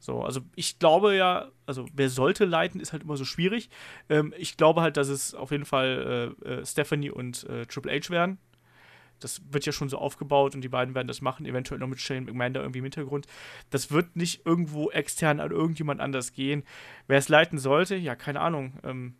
So, 0.00 0.24
also 0.24 0.40
ich 0.56 0.80
glaube 0.80 1.14
ja, 1.14 1.52
also 1.66 1.86
wer 1.94 2.10
sollte 2.10 2.44
leiten, 2.44 2.80
ist 2.80 2.92
halt 2.92 3.04
immer 3.04 3.16
so 3.16 3.24
schwierig. 3.24 3.70
Ähm, 4.08 4.34
ich 4.36 4.56
glaube 4.56 4.80
halt, 4.80 4.96
dass 4.96 5.06
es 5.06 5.36
auf 5.36 5.52
jeden 5.52 5.66
Fall 5.66 6.34
äh, 6.42 6.48
äh, 6.48 6.66
Stephanie 6.66 7.10
und 7.10 7.44
äh, 7.44 7.64
Triple 7.66 7.92
H 7.92 8.10
werden. 8.10 8.38
Das 9.20 9.40
wird 9.50 9.66
ja 9.66 9.72
schon 9.72 9.88
so 9.88 9.98
aufgebaut 9.98 10.54
und 10.54 10.60
die 10.60 10.68
beiden 10.68 10.94
werden 10.94 11.08
das 11.08 11.20
machen, 11.20 11.46
eventuell 11.46 11.80
noch 11.80 11.86
mit 11.86 12.00
Shane 12.00 12.24
McMahon 12.24 12.54
da 12.54 12.60
irgendwie 12.60 12.80
im 12.80 12.84
Hintergrund. 12.84 13.26
Das 13.70 13.90
wird 13.90 14.16
nicht 14.16 14.44
irgendwo 14.44 14.90
extern 14.90 15.40
an 15.40 15.50
irgendjemand 15.50 16.00
anders 16.00 16.32
gehen. 16.32 16.64
Wer 17.06 17.18
es 17.18 17.28
leiten 17.28 17.58
sollte, 17.58 17.96
ja, 17.96 18.14
keine 18.14 18.40
Ahnung. 18.40 18.74
Ähm, 18.82 19.14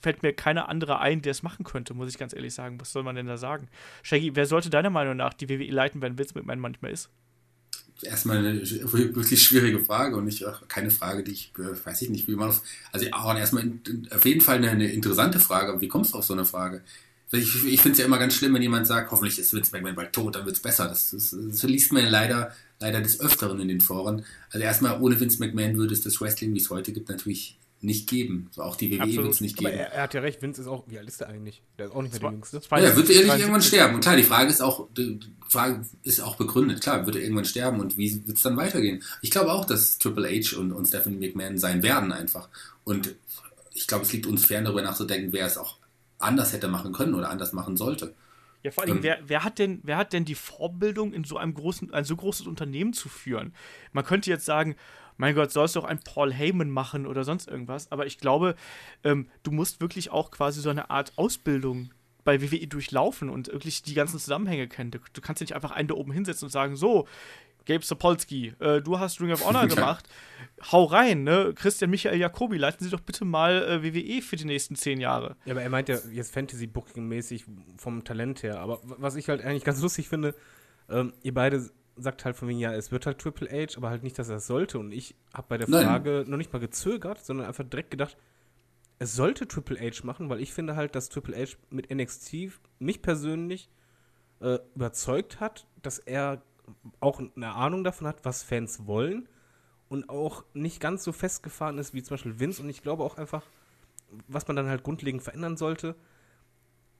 fällt 0.00 0.22
mir 0.22 0.32
keiner 0.32 0.68
andere 0.68 0.98
ein, 0.98 1.22
der 1.22 1.32
es 1.32 1.42
machen 1.42 1.64
könnte, 1.64 1.94
muss 1.94 2.08
ich 2.08 2.18
ganz 2.18 2.34
ehrlich 2.34 2.54
sagen. 2.54 2.80
Was 2.80 2.92
soll 2.92 3.02
man 3.02 3.16
denn 3.16 3.26
da 3.26 3.36
sagen? 3.36 3.68
Shaggy, 4.02 4.34
wer 4.34 4.46
sollte 4.46 4.70
deiner 4.70 4.90
Meinung 4.90 5.16
nach 5.16 5.34
die 5.34 5.48
WWE 5.48 5.70
leiten, 5.70 6.02
wenn 6.02 6.18
Vince 6.18 6.34
McMahon 6.34 6.60
manchmal 6.60 6.92
ist? 6.92 7.10
Erstmal 8.02 8.38
eine 8.38 8.60
wirklich 8.62 9.42
schwierige 9.42 9.80
Frage 9.80 10.16
und 10.16 10.24
nicht 10.24 10.44
keine 10.68 10.90
Frage, 10.90 11.22
die 11.22 11.32
ich, 11.32 11.52
äh, 11.58 11.84
weiß 11.84 12.02
ich 12.02 12.10
nicht, 12.10 12.26
wie 12.28 12.34
man 12.34 12.48
auf. 12.48 12.62
Also 12.92 13.06
Aaron, 13.12 13.36
erstmal 13.36 13.70
auf 14.10 14.24
jeden 14.24 14.40
Fall 14.40 14.56
eine, 14.56 14.70
eine 14.70 14.90
interessante 14.90 15.38
Frage, 15.38 15.72
aber 15.72 15.80
wie 15.80 15.88
kommst 15.88 16.14
du 16.14 16.18
auf 16.18 16.24
so 16.24 16.32
eine 16.32 16.46
Frage? 16.46 16.82
Ich, 17.32 17.64
ich 17.64 17.80
finde 17.80 17.92
es 17.92 17.98
ja 17.98 18.06
immer 18.06 18.18
ganz 18.18 18.34
schlimm, 18.34 18.54
wenn 18.54 18.62
jemand 18.62 18.86
sagt, 18.86 19.10
hoffentlich 19.12 19.38
ist 19.38 19.52
Vince 19.52 19.70
McMahon 19.72 19.94
bald 19.94 20.12
tot, 20.12 20.34
dann 20.34 20.44
wird 20.46 20.56
es 20.56 20.62
besser. 20.62 20.88
Das, 20.88 21.10
das, 21.10 21.36
das 21.38 21.62
liest 21.62 21.92
man 21.92 22.02
ja 22.02 22.08
leider, 22.08 22.52
leider 22.80 23.00
des 23.00 23.20
Öfteren 23.20 23.60
in 23.60 23.68
den 23.68 23.80
Foren. 23.80 24.24
Also 24.50 24.64
erstmal, 24.64 25.00
ohne 25.00 25.18
Vince 25.20 25.38
McMahon 25.38 25.76
würde 25.76 25.94
es 25.94 26.00
das 26.00 26.20
Wrestling, 26.20 26.52
wie 26.54 26.58
es 26.58 26.70
heute 26.70 26.92
gibt, 26.92 27.08
natürlich 27.08 27.56
nicht 27.82 28.08
geben. 28.08 28.50
So 28.52 28.62
auch 28.62 28.76
die 28.76 28.90
WWE 28.90 29.16
wird 29.16 29.32
es 29.32 29.40
nicht 29.40 29.58
Aber 29.58 29.70
geben. 29.70 29.80
er, 29.80 29.92
er 29.92 30.02
hat 30.02 30.14
ja 30.14 30.20
recht, 30.20 30.42
Vince 30.42 30.60
ist 30.60 30.66
auch, 30.66 30.84
wie 30.86 30.98
alt 30.98 31.08
ist 31.08 31.20
der 31.20 31.28
eigentlich? 31.28 31.62
Der 31.78 31.86
ist 31.86 31.92
auch 31.92 32.02
nicht 32.02 32.12
mehr 32.12 32.20
der 32.20 32.30
Jüngste. 32.32 32.60
Ja, 32.70 32.76
er 32.76 32.96
wird 32.96 33.08
ehrlich 33.08 33.26
73. 33.28 33.40
irgendwann 33.40 33.62
sterben. 33.62 33.94
Und 33.94 34.00
klar, 34.02 34.16
die 34.16 34.22
Frage 34.22 34.50
ist 34.50 34.62
auch, 34.62 34.88
die 34.96 35.20
Frage 35.48 35.86
ist 36.02 36.20
auch 36.20 36.36
begründet. 36.36 36.82
Klar, 36.82 37.06
wird 37.06 37.16
er 37.16 37.22
irgendwann 37.22 37.44
sterben 37.44 37.80
und 37.80 37.96
wie 37.96 38.26
wird 38.26 38.36
es 38.36 38.42
dann 38.42 38.56
weitergehen? 38.56 39.02
Ich 39.22 39.30
glaube 39.30 39.52
auch, 39.52 39.64
dass 39.64 39.98
Triple 39.98 40.28
H 40.28 40.58
und, 40.58 40.72
und 40.72 40.86
Stephanie 40.86 41.28
McMahon 41.28 41.58
sein 41.58 41.82
werden 41.82 42.12
einfach. 42.12 42.48
Und 42.84 43.14
ich 43.72 43.86
glaube, 43.86 44.04
es 44.04 44.12
liegt 44.12 44.26
uns 44.26 44.44
fern, 44.44 44.64
darüber 44.64 44.82
nachzudenken, 44.82 45.32
wer 45.32 45.46
es 45.46 45.56
auch 45.56 45.79
anders 46.20 46.52
hätte 46.52 46.68
machen 46.68 46.92
können 46.92 47.14
oder 47.14 47.30
anders 47.30 47.52
machen 47.52 47.76
sollte. 47.76 48.14
Ja, 48.62 48.70
vor 48.70 48.84
allem, 48.84 48.98
Ähm. 48.98 49.02
wer, 49.02 49.18
wer, 49.26 49.44
hat 49.44 49.58
denn, 49.58 49.80
wer 49.82 49.96
hat 49.96 50.12
denn 50.12 50.24
die 50.24 50.34
Vorbildung, 50.34 51.12
in 51.12 51.24
so 51.24 51.38
einem 51.38 51.54
großen, 51.54 51.92
ein 51.94 52.04
so 52.04 52.14
großes 52.16 52.46
Unternehmen 52.46 52.92
zu 52.92 53.08
führen? 53.08 53.54
Man 53.92 54.04
könnte 54.04 54.28
jetzt 54.30 54.44
sagen, 54.44 54.76
mein 55.16 55.34
Gott, 55.34 55.50
sollst 55.50 55.76
du 55.76 55.80
auch 55.80 55.84
ein 55.84 56.00
Paul 56.00 56.32
Heyman 56.32 56.70
machen 56.70 57.06
oder 57.06 57.24
sonst 57.24 57.48
irgendwas, 57.48 57.90
aber 57.92 58.06
ich 58.06 58.18
glaube, 58.18 58.54
ähm, 59.04 59.28
du 59.42 59.50
musst 59.50 59.80
wirklich 59.80 60.10
auch 60.10 60.30
quasi 60.30 60.60
so 60.60 60.70
eine 60.70 60.90
Art 60.90 61.12
Ausbildung 61.16 61.90
bei 62.24 62.42
WWE 62.42 62.66
durchlaufen 62.66 63.30
und 63.30 63.48
wirklich 63.48 63.82
die 63.82 63.94
ganzen 63.94 64.18
Zusammenhänge 64.18 64.68
kennen. 64.68 64.90
Du, 64.90 64.98
du 65.12 65.20
kannst 65.20 65.40
ja 65.40 65.44
nicht 65.44 65.54
einfach 65.54 65.70
einen 65.72 65.88
da 65.88 65.94
oben 65.94 66.12
hinsetzen 66.12 66.46
und 66.46 66.50
sagen, 66.50 66.76
so, 66.76 67.06
Gabe 67.66 67.84
Sapolsky, 67.84 68.54
äh, 68.58 68.80
du 68.80 68.98
hast 68.98 69.20
Ring 69.20 69.32
of 69.32 69.44
Honor 69.44 69.66
gemacht, 69.68 70.08
hau 70.72 70.84
rein, 70.84 71.24
ne? 71.24 71.52
Christian 71.54 71.90
Michael 71.90 72.18
Jacobi, 72.18 72.58
leiten 72.58 72.84
Sie 72.84 72.90
doch 72.90 73.00
bitte 73.00 73.24
mal 73.24 73.62
äh, 73.62 73.82
WWE 73.82 74.22
für 74.22 74.36
die 74.36 74.44
nächsten 74.44 74.76
zehn 74.76 75.00
Jahre. 75.00 75.36
Ja, 75.44 75.54
aber 75.54 75.62
er 75.62 75.70
meint 75.70 75.88
ja 75.88 75.98
jetzt 76.12 76.32
Fantasy-Booking-mäßig 76.32 77.44
vom 77.76 78.04
Talent 78.04 78.42
her. 78.42 78.60
Aber 78.60 78.80
was 78.82 79.16
ich 79.16 79.28
halt 79.28 79.42
eigentlich 79.44 79.64
ganz 79.64 79.80
lustig 79.80 80.08
finde, 80.08 80.34
ähm, 80.88 81.12
ihr 81.22 81.34
beide 81.34 81.70
sagt 81.96 82.24
halt 82.24 82.36
von 82.36 82.48
wegen, 82.48 82.58
ja, 82.58 82.72
es 82.72 82.92
wird 82.92 83.06
halt 83.06 83.18
Triple 83.18 83.48
H, 83.48 83.76
aber 83.76 83.90
halt 83.90 84.02
nicht, 84.02 84.18
dass 84.18 84.28
er 84.28 84.36
es 84.36 84.46
sollte. 84.46 84.78
Und 84.78 84.92
ich 84.92 85.14
habe 85.34 85.46
bei 85.48 85.58
der 85.58 85.68
Nein. 85.68 85.84
Frage 85.84 86.24
noch 86.26 86.38
nicht 86.38 86.52
mal 86.52 86.58
gezögert, 86.58 87.24
sondern 87.24 87.46
einfach 87.46 87.64
direkt 87.64 87.90
gedacht, 87.90 88.16
es 88.98 89.14
sollte 89.14 89.48
Triple 89.48 89.78
H 89.80 90.04
machen, 90.04 90.28
weil 90.28 90.40
ich 90.40 90.52
finde 90.52 90.76
halt, 90.76 90.94
dass 90.94 91.08
Triple 91.08 91.36
H 91.36 91.56
mit 91.70 91.94
NXT 91.94 92.52
mich 92.78 93.02
persönlich 93.02 93.70
äh, 94.40 94.58
überzeugt 94.74 95.40
hat, 95.40 95.66
dass 95.82 95.98
er 95.98 96.42
auch 97.00 97.20
eine 97.20 97.54
Ahnung 97.54 97.84
davon 97.84 98.06
hat, 98.06 98.24
was 98.24 98.42
Fans 98.42 98.86
wollen 98.86 99.28
und 99.88 100.08
auch 100.08 100.44
nicht 100.54 100.80
ganz 100.80 101.04
so 101.04 101.12
festgefahren 101.12 101.78
ist 101.78 101.94
wie 101.94 102.02
zum 102.02 102.14
Beispiel 102.14 102.38
Vince. 102.38 102.62
Und 102.62 102.68
ich 102.68 102.82
glaube 102.82 103.02
auch 103.02 103.16
einfach, 103.16 103.42
was 104.28 104.46
man 104.46 104.56
dann 104.56 104.68
halt 104.68 104.82
grundlegend 104.82 105.22
verändern 105.22 105.56
sollte, 105.56 105.96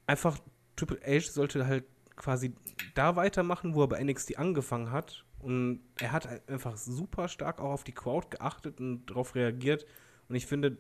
einfach 0.07 0.39
Triple 0.77 1.01
H 1.07 1.31
sollte 1.31 1.67
halt 1.67 1.85
quasi 2.17 2.53
da 2.95 3.17
weitermachen, 3.17 3.75
wo 3.75 3.83
er 3.83 3.89
bei 3.89 4.03
NXT 4.03 4.39
angefangen 4.39 4.91
hat. 4.91 5.25
Und 5.39 5.81
er 5.99 6.13
hat 6.13 6.49
einfach 6.49 6.77
super 6.77 7.29
stark 7.29 7.61
auch 7.61 7.71
auf 7.71 7.85
die 7.85 7.93
Crowd 7.93 8.29
geachtet 8.31 8.81
und 8.81 9.07
darauf 9.07 9.35
reagiert. 9.35 9.87
Und 10.29 10.35
ich 10.35 10.47
finde, 10.47 10.77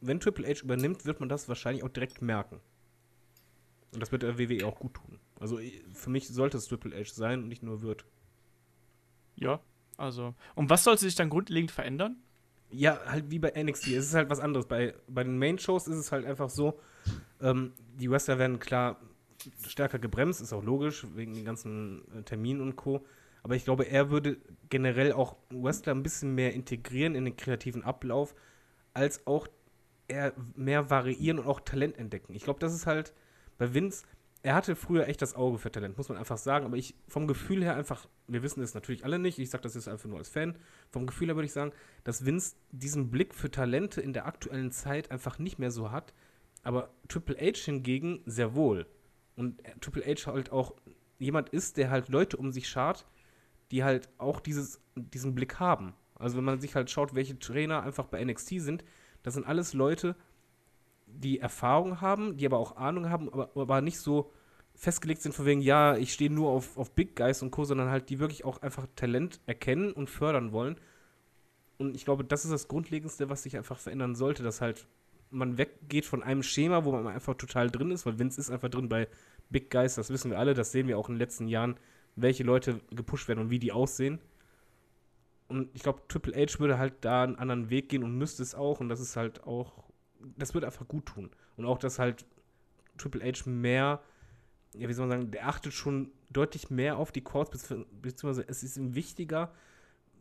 wenn 0.00 0.20
Triple 0.20 0.46
H 0.46 0.62
übernimmt, 0.62 1.04
wird 1.04 1.20
man 1.20 1.28
das 1.28 1.48
wahrscheinlich 1.48 1.84
auch 1.84 1.88
direkt 1.88 2.22
merken. 2.22 2.60
Und 3.92 4.00
das 4.00 4.10
wird 4.12 4.22
der 4.22 4.38
WWE 4.38 4.66
auch 4.66 4.78
gut 4.78 4.94
tun. 4.94 5.20
Also 5.44 5.60
für 5.92 6.08
mich 6.08 6.26
sollte 6.26 6.56
es 6.56 6.68
Triple 6.68 6.98
H 6.98 7.12
sein 7.12 7.42
und 7.42 7.48
nicht 7.48 7.62
nur 7.62 7.82
wird. 7.82 8.06
Ja, 9.34 9.60
also. 9.98 10.34
Und 10.54 10.70
was 10.70 10.84
sollte 10.84 11.02
sich 11.02 11.16
dann 11.16 11.28
grundlegend 11.28 11.70
verändern? 11.70 12.16
Ja, 12.70 12.98
halt 13.04 13.30
wie 13.30 13.38
bei 13.38 13.52
NXT. 13.62 13.88
Es 13.88 14.06
ist 14.06 14.14
halt 14.14 14.30
was 14.30 14.40
anderes. 14.40 14.64
Bei, 14.64 14.94
bei 15.06 15.22
den 15.22 15.38
Main-Shows 15.38 15.86
ist 15.86 15.98
es 15.98 16.12
halt 16.12 16.24
einfach 16.24 16.48
so, 16.48 16.80
ähm, 17.42 17.74
die 18.00 18.10
Wrestler 18.10 18.38
werden 18.38 18.58
klar 18.58 18.98
stärker 19.68 19.98
gebremst, 19.98 20.40
ist 20.40 20.54
auch 20.54 20.64
logisch, 20.64 21.06
wegen 21.14 21.34
den 21.34 21.44
ganzen 21.44 22.10
äh, 22.16 22.22
Terminen 22.22 22.62
und 22.62 22.76
Co. 22.76 23.04
Aber 23.42 23.54
ich 23.54 23.66
glaube, 23.66 23.84
er 23.84 24.08
würde 24.08 24.38
generell 24.70 25.12
auch 25.12 25.36
Wrestler 25.50 25.94
ein 25.94 26.02
bisschen 26.02 26.34
mehr 26.34 26.54
integrieren 26.54 27.14
in 27.14 27.26
den 27.26 27.36
kreativen 27.36 27.84
Ablauf, 27.84 28.34
als 28.94 29.26
auch 29.26 29.46
eher 30.08 30.32
mehr 30.56 30.88
variieren 30.88 31.38
und 31.38 31.46
auch 31.46 31.60
Talent 31.60 31.98
entdecken. 31.98 32.32
Ich 32.34 32.44
glaube, 32.44 32.60
das 32.60 32.72
ist 32.72 32.86
halt 32.86 33.12
bei 33.58 33.74
Vince, 33.74 34.06
er 34.44 34.54
hatte 34.54 34.76
früher 34.76 35.08
echt 35.08 35.22
das 35.22 35.34
Auge 35.34 35.56
für 35.56 35.72
Talent, 35.72 35.96
muss 35.96 36.10
man 36.10 36.18
einfach 36.18 36.36
sagen. 36.36 36.66
Aber 36.66 36.76
ich 36.76 36.94
vom 37.08 37.26
Gefühl 37.26 37.64
her 37.64 37.76
einfach, 37.76 38.06
wir 38.28 38.42
wissen 38.42 38.62
es 38.62 38.74
natürlich 38.74 39.02
alle 39.02 39.18
nicht, 39.18 39.38
ich 39.38 39.48
sage 39.48 39.62
das 39.62 39.74
jetzt 39.74 39.88
einfach 39.88 40.06
nur 40.06 40.18
als 40.18 40.28
Fan, 40.28 40.58
vom 40.90 41.06
Gefühl 41.06 41.28
her 41.28 41.34
würde 41.34 41.46
ich 41.46 41.52
sagen, 41.52 41.72
dass 42.04 42.26
Vince 42.26 42.54
diesen 42.70 43.10
Blick 43.10 43.34
für 43.34 43.50
Talente 43.50 44.02
in 44.02 44.12
der 44.12 44.26
aktuellen 44.26 44.70
Zeit 44.70 45.10
einfach 45.10 45.38
nicht 45.38 45.58
mehr 45.58 45.70
so 45.70 45.90
hat. 45.90 46.12
Aber 46.62 46.90
Triple 47.08 47.36
H 47.36 47.64
hingegen 47.64 48.20
sehr 48.26 48.54
wohl. 48.54 48.86
Und 49.34 49.62
Triple 49.80 50.04
H 50.04 50.30
halt 50.30 50.52
auch 50.52 50.74
jemand 51.18 51.48
ist, 51.48 51.78
der 51.78 51.88
halt 51.90 52.10
Leute 52.10 52.36
um 52.36 52.52
sich 52.52 52.68
schart, 52.68 53.06
die 53.70 53.82
halt 53.82 54.10
auch 54.18 54.40
dieses, 54.40 54.82
diesen 54.94 55.34
Blick 55.34 55.58
haben. 55.58 55.94
Also 56.16 56.36
wenn 56.36 56.44
man 56.44 56.60
sich 56.60 56.74
halt 56.74 56.90
schaut, 56.90 57.14
welche 57.14 57.38
Trainer 57.38 57.82
einfach 57.82 58.04
bei 58.04 58.22
NXT 58.22 58.60
sind, 58.60 58.84
das 59.22 59.32
sind 59.34 59.46
alles 59.46 59.72
Leute, 59.72 60.16
die 61.20 61.38
Erfahrung 61.38 62.00
haben, 62.00 62.36
die 62.36 62.46
aber 62.46 62.58
auch 62.58 62.76
Ahnung 62.76 63.10
haben, 63.10 63.32
aber, 63.32 63.50
aber 63.54 63.80
nicht 63.80 63.98
so 63.98 64.32
festgelegt 64.74 65.22
sind 65.22 65.34
von 65.34 65.46
wegen, 65.46 65.60
ja, 65.60 65.96
ich 65.96 66.12
stehe 66.12 66.30
nur 66.30 66.50
auf, 66.50 66.76
auf 66.76 66.90
Big 66.90 67.16
Guys 67.16 67.42
und 67.42 67.50
Co., 67.50 67.64
sondern 67.64 67.90
halt 67.90 68.10
die 68.10 68.18
wirklich 68.18 68.44
auch 68.44 68.60
einfach 68.62 68.86
Talent 68.96 69.40
erkennen 69.46 69.92
und 69.92 70.10
fördern 70.10 70.52
wollen. 70.52 70.76
Und 71.78 71.94
ich 71.94 72.04
glaube, 72.04 72.24
das 72.24 72.44
ist 72.44 72.50
das 72.50 72.68
Grundlegendste, 72.68 73.30
was 73.30 73.44
sich 73.44 73.56
einfach 73.56 73.78
verändern 73.78 74.14
sollte, 74.14 74.42
dass 74.42 74.60
halt 74.60 74.86
man 75.30 75.58
weggeht 75.58 76.06
von 76.06 76.22
einem 76.22 76.42
Schema, 76.42 76.84
wo 76.84 76.92
man 76.92 77.06
einfach 77.08 77.34
total 77.34 77.70
drin 77.70 77.90
ist, 77.90 78.06
weil 78.06 78.18
Vince 78.18 78.40
ist 78.40 78.50
einfach 78.50 78.68
drin 78.68 78.88
bei 78.88 79.08
Big 79.50 79.70
Guys, 79.70 79.96
das 79.96 80.10
wissen 80.10 80.30
wir 80.30 80.38
alle, 80.38 80.54
das 80.54 80.72
sehen 80.72 80.86
wir 80.86 80.98
auch 80.98 81.08
in 81.08 81.14
den 81.14 81.20
letzten 81.20 81.48
Jahren, 81.48 81.76
welche 82.16 82.44
Leute 82.44 82.80
gepusht 82.90 83.28
werden 83.28 83.40
und 83.40 83.50
wie 83.50 83.58
die 83.58 83.72
aussehen. 83.72 84.20
Und 85.48 85.68
ich 85.74 85.82
glaube, 85.82 86.02
Triple 86.08 86.34
H 86.34 86.58
würde 86.58 86.78
halt 86.78 86.94
da 87.02 87.22
einen 87.22 87.36
anderen 87.36 87.70
Weg 87.70 87.88
gehen 87.88 88.02
und 88.02 88.16
müsste 88.16 88.42
es 88.42 88.54
auch. 88.54 88.80
Und 88.80 88.88
das 88.88 89.00
ist 89.00 89.16
halt 89.16 89.44
auch, 89.44 89.84
das 90.36 90.54
würde 90.54 90.66
einfach 90.66 90.88
gut 90.88 91.06
tun. 91.06 91.30
Und 91.56 91.66
auch, 91.66 91.78
dass 91.78 91.98
halt 91.98 92.24
Triple 92.98 93.24
H 93.24 93.48
mehr, 93.48 94.02
ja, 94.74 94.88
wie 94.88 94.92
soll 94.92 95.06
man 95.06 95.18
sagen, 95.18 95.30
der 95.30 95.48
achtet 95.48 95.72
schon 95.72 96.10
deutlich 96.30 96.70
mehr 96.70 96.98
auf 96.98 97.12
die 97.12 97.22
Quads, 97.22 97.74
beziehungsweise 98.02 98.44
es 98.48 98.62
ist 98.62 98.76
ihm 98.76 98.94
wichtiger, 98.94 99.52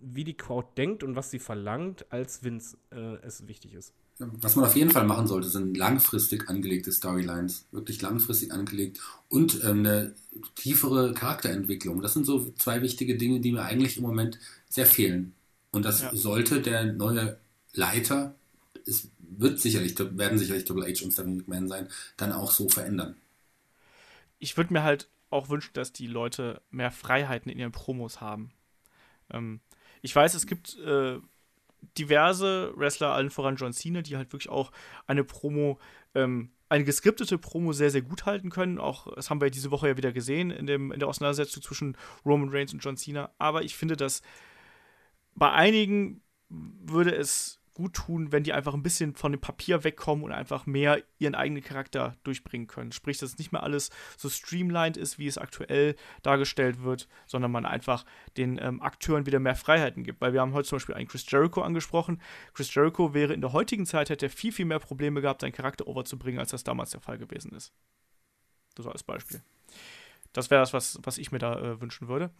wie 0.02 0.24
die 0.24 0.36
Crowd 0.36 0.68
denkt 0.78 1.04
und 1.04 1.16
was 1.16 1.32
sie 1.32 1.40
verlangt, 1.40 2.06
als 2.12 2.44
Vince 2.44 2.78
äh, 2.92 3.16
es 3.22 3.48
wichtig 3.48 3.74
ist. 3.74 3.94
Was 4.20 4.56
man 4.56 4.66
auf 4.66 4.76
jeden 4.76 4.92
Fall 4.92 5.08
machen 5.08 5.26
sollte, 5.26 5.50
sind 5.50 5.76
langfristig 5.76 6.48
angelegte 6.48 6.92
Storylines. 6.92 7.66
Wirklich 7.72 8.00
langfristig 8.02 8.52
angelegt 8.52 9.00
und 9.28 9.64
ähm, 9.64 9.80
eine 9.80 10.14
tiefere 10.56 11.14
Charakterentwicklung. 11.14 12.02
Das 12.02 12.14
sind 12.14 12.26
so 12.26 12.52
zwei 12.58 12.82
wichtige 12.84 13.18
Dinge, 13.18 13.40
die 13.40 13.52
mir 13.52 13.64
eigentlich 13.64 13.98
im 13.98 14.04
Moment 14.04 14.38
sehr 14.70 14.86
fehlen. 14.86 15.34
Und 15.72 15.86
das 15.86 16.02
ja. 16.02 16.16
sollte 16.16 16.62
der 16.62 16.94
neue 16.94 17.38
Leiter, 17.74 18.36
es 18.86 19.12
wird 19.20 19.60
sicherlich, 19.60 19.98
werden 20.00 20.38
sicherlich 20.38 20.66
Triple 20.66 20.86
H 20.86 21.04
und 21.04 21.12
Stephanie 21.12 21.38
McMahon 21.38 21.68
sein, 21.68 21.90
dann 22.18 22.32
auch 22.32 22.52
so 22.52 22.70
verändern. 22.70 23.16
Ich 24.40 24.58
würde 24.58 24.74
mir 24.74 24.84
halt 24.84 25.10
auch 25.30 25.50
wünschen, 25.50 25.74
dass 25.74 25.94
die 25.94 26.08
Leute 26.08 26.62
mehr 26.70 26.92
Freiheiten 26.92 27.52
in 27.52 27.60
ihren 27.60 27.72
Promos 27.72 28.22
haben. 28.22 28.52
Ähm, 29.32 29.62
ich 30.02 30.16
weiß, 30.16 30.34
es 30.36 30.46
gibt 30.48 30.78
äh, 30.80 31.20
diverse 31.98 32.74
Wrestler, 32.76 33.14
allen 33.14 33.32
voran 33.32 33.56
John 33.56 33.74
Cena, 33.74 34.02
die 34.02 34.16
halt 34.16 34.32
wirklich 34.32 34.50
auch 34.50 34.72
eine 35.08 35.24
Promo, 35.24 35.80
ähm, 36.14 36.52
eine 36.70 36.84
geskriptete 36.84 37.38
Promo 37.38 37.74
sehr, 37.74 37.92
sehr 37.92 38.02
gut 38.02 38.26
halten 38.26 38.50
können. 38.50 38.80
Auch 38.80 39.14
das 39.16 39.30
haben 39.30 39.42
wir 39.42 39.50
diese 39.50 39.72
Woche 39.72 39.90
ja 39.90 39.98
wieder 39.98 40.12
gesehen 40.12 40.52
in, 40.52 40.66
dem, 40.66 40.92
in 40.92 41.00
der 41.00 41.08
Auseinandersetzung 41.08 41.62
zwischen 41.62 41.98
Roman 42.26 42.50
Reigns 42.50 42.74
und 42.74 42.84
John 42.84 42.98
Cena. 42.98 43.32
Aber 43.38 43.64
ich 43.64 43.76
finde, 43.76 43.96
dass 43.96 44.22
bei 45.36 45.52
einigen 45.52 46.22
würde 46.50 47.16
es 47.16 47.60
gut 47.74 47.94
tun, 47.94 48.32
wenn 48.32 48.44
die 48.44 48.54
einfach 48.54 48.74
ein 48.74 48.84
bisschen 48.84 49.16
von 49.16 49.32
dem 49.32 49.42
Papier 49.42 49.84
wegkommen 49.84 50.24
und 50.24 50.32
einfach 50.32 50.66
mehr 50.66 51.02
ihren 51.18 51.36
eigenen 51.36 51.64
Charakter 51.64 52.16
durchbringen 52.24 52.68
können. 52.68 52.92
Sprich, 52.92 53.18
dass 53.18 53.38
nicht 53.38 53.52
mehr 53.52 53.64
alles 53.64 53.90
so 54.18 54.30
streamlined 54.30 54.98
ist, 54.98 55.18
wie 55.18 55.28
es 55.28 55.38
aktuell 55.38 55.96
dargestellt 56.22 56.84
wird, 56.84 57.08
sondern 57.26 57.52
man 57.52 57.66
einfach 57.66 58.06
den 58.38 58.60
ähm, 58.62 58.82
Akteuren 58.82 59.26
wieder 59.26 59.40
mehr 59.40 59.56
Freiheiten 59.56 60.04
gibt. 60.04 60.22
Weil 60.22 60.34
wir 60.34 60.42
haben 60.42 60.54
heute 60.54 60.68
zum 60.68 60.78
Beispiel 60.78 60.96
einen 60.96 61.08
Chris 61.08 61.26
Jericho 61.30 61.62
angesprochen. 61.62 62.22
Chris 62.54 62.74
Jericho 62.74 63.14
wäre 63.14 63.34
in 63.34 63.42
der 63.42 63.54
heutigen 63.54 63.86
Zeit, 63.86 64.10
hätte 64.10 64.28
er 64.28 64.30
viel, 64.30 64.52
viel 64.52 64.66
mehr 64.66 64.80
Probleme 64.80 65.22
gehabt, 65.22 65.42
seinen 65.42 65.54
Charakter 65.54 65.88
overzubringen, 65.88 66.40
als 66.40 66.52
das 66.52 66.64
damals 66.64 66.92
der 66.92 67.02
Fall 67.02 67.18
gewesen 67.18 67.52
ist. 67.54 67.74
Das 68.76 68.88
als 68.88 69.04
Beispiel. 69.04 69.42
Das 70.32 70.50
wäre 70.50 70.62
das, 70.62 70.74
was, 70.74 71.00
was 71.04 71.18
ich 71.18 71.32
mir 71.32 71.40
da 71.40 71.60
äh, 71.60 71.82
wünschen 71.82 72.08
würde. 72.08 72.32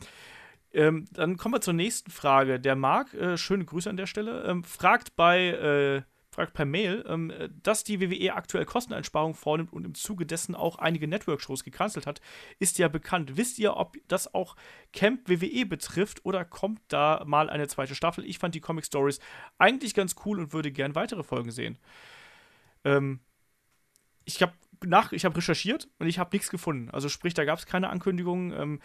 Ähm, 0.74 1.06
dann 1.12 1.38
kommen 1.38 1.56
wir 1.56 1.62
zur 1.62 1.74
nächsten 1.74 2.12
Frage. 2.12 2.60
Der 2.60 2.76
Marc, 2.76 3.14
äh, 3.14 3.38
schöne 3.38 3.66
Grüße 3.66 3.90
an 3.90 3.98
der 3.98 4.08
Stelle, 4.08 4.44
ähm, 4.44 4.64
fragt 4.64 5.16
bei 5.16 5.48
äh, 5.50 6.02
fragt 6.34 6.54
per 6.54 6.66
Mail, 6.66 7.06
ähm, 7.08 7.32
dass 7.62 7.84
die 7.84 8.02
WWE 8.02 8.34
aktuell 8.34 8.66
Kosteneinsparungen 8.66 9.36
vornimmt 9.36 9.72
und 9.72 9.86
im 9.86 9.94
Zuge 9.94 10.26
dessen 10.26 10.56
auch 10.56 10.80
einige 10.80 11.08
Network-Shows 11.08 11.64
gecancelt 11.64 12.06
hat, 12.06 12.22
ist 12.60 12.80
ja 12.80 12.88
bekannt. 12.88 13.38
Wisst 13.38 13.60
ihr, 13.60 13.78
ob 13.78 13.96
das 14.08 14.34
auch 14.34 14.56
Camp 14.92 15.30
WWE 15.30 15.66
betrifft 15.66 16.26
oder 16.26 16.44
kommt 16.44 16.82
da 16.88 17.24
mal 17.26 17.50
eine 17.50 17.68
zweite 17.68 17.96
Staffel? 17.96 18.26
Ich 18.26 18.40
fand 18.40 18.56
die 18.56 18.62
Comic 18.62 18.86
Stories 18.86 19.20
eigentlich 19.58 19.94
ganz 19.94 20.16
cool 20.26 20.40
und 20.40 20.54
würde 20.54 20.72
gern 20.72 20.96
weitere 20.96 21.24
Folgen 21.24 21.52
sehen. 21.52 21.78
Ähm, 22.84 23.20
ich 24.26 24.42
habe 24.42 24.54
nach, 24.86 25.12
recherchiert 25.12 25.88
und 26.00 26.08
ich 26.08 26.20
habe 26.20 26.32
nichts 26.34 26.50
gefunden. 26.50 26.90
Also 26.90 27.08
sprich, 27.10 27.34
da 27.34 27.46
gab 27.46 27.60
es 27.60 27.66
keine 27.66 27.90
Ankündigungen. 27.90 28.52
Ähm, 28.52 28.80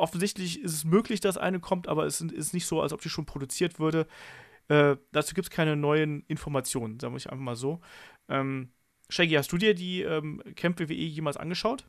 offensichtlich 0.00 0.60
ist 0.60 0.72
es 0.72 0.84
möglich, 0.84 1.20
dass 1.20 1.36
eine 1.36 1.60
kommt, 1.60 1.88
aber 1.88 2.06
es 2.06 2.20
ist 2.20 2.54
nicht 2.54 2.66
so, 2.66 2.80
als 2.80 2.92
ob 2.92 3.00
die 3.00 3.08
schon 3.08 3.26
produziert 3.26 3.78
würde. 3.78 4.06
Äh, 4.68 4.96
dazu 5.12 5.34
gibt 5.34 5.46
es 5.46 5.50
keine 5.50 5.76
neuen 5.76 6.24
Informationen, 6.26 6.98
sagen 6.98 7.14
wir 7.14 7.32
einfach 7.32 7.44
mal 7.44 7.56
so. 7.56 7.80
Ähm, 8.28 8.70
Shaggy, 9.08 9.34
hast 9.34 9.52
du 9.52 9.58
dir 9.58 9.74
die 9.74 10.02
ähm, 10.02 10.42
Camp 10.54 10.78
WWE 10.78 10.94
jemals 10.94 11.36
angeschaut? 11.36 11.84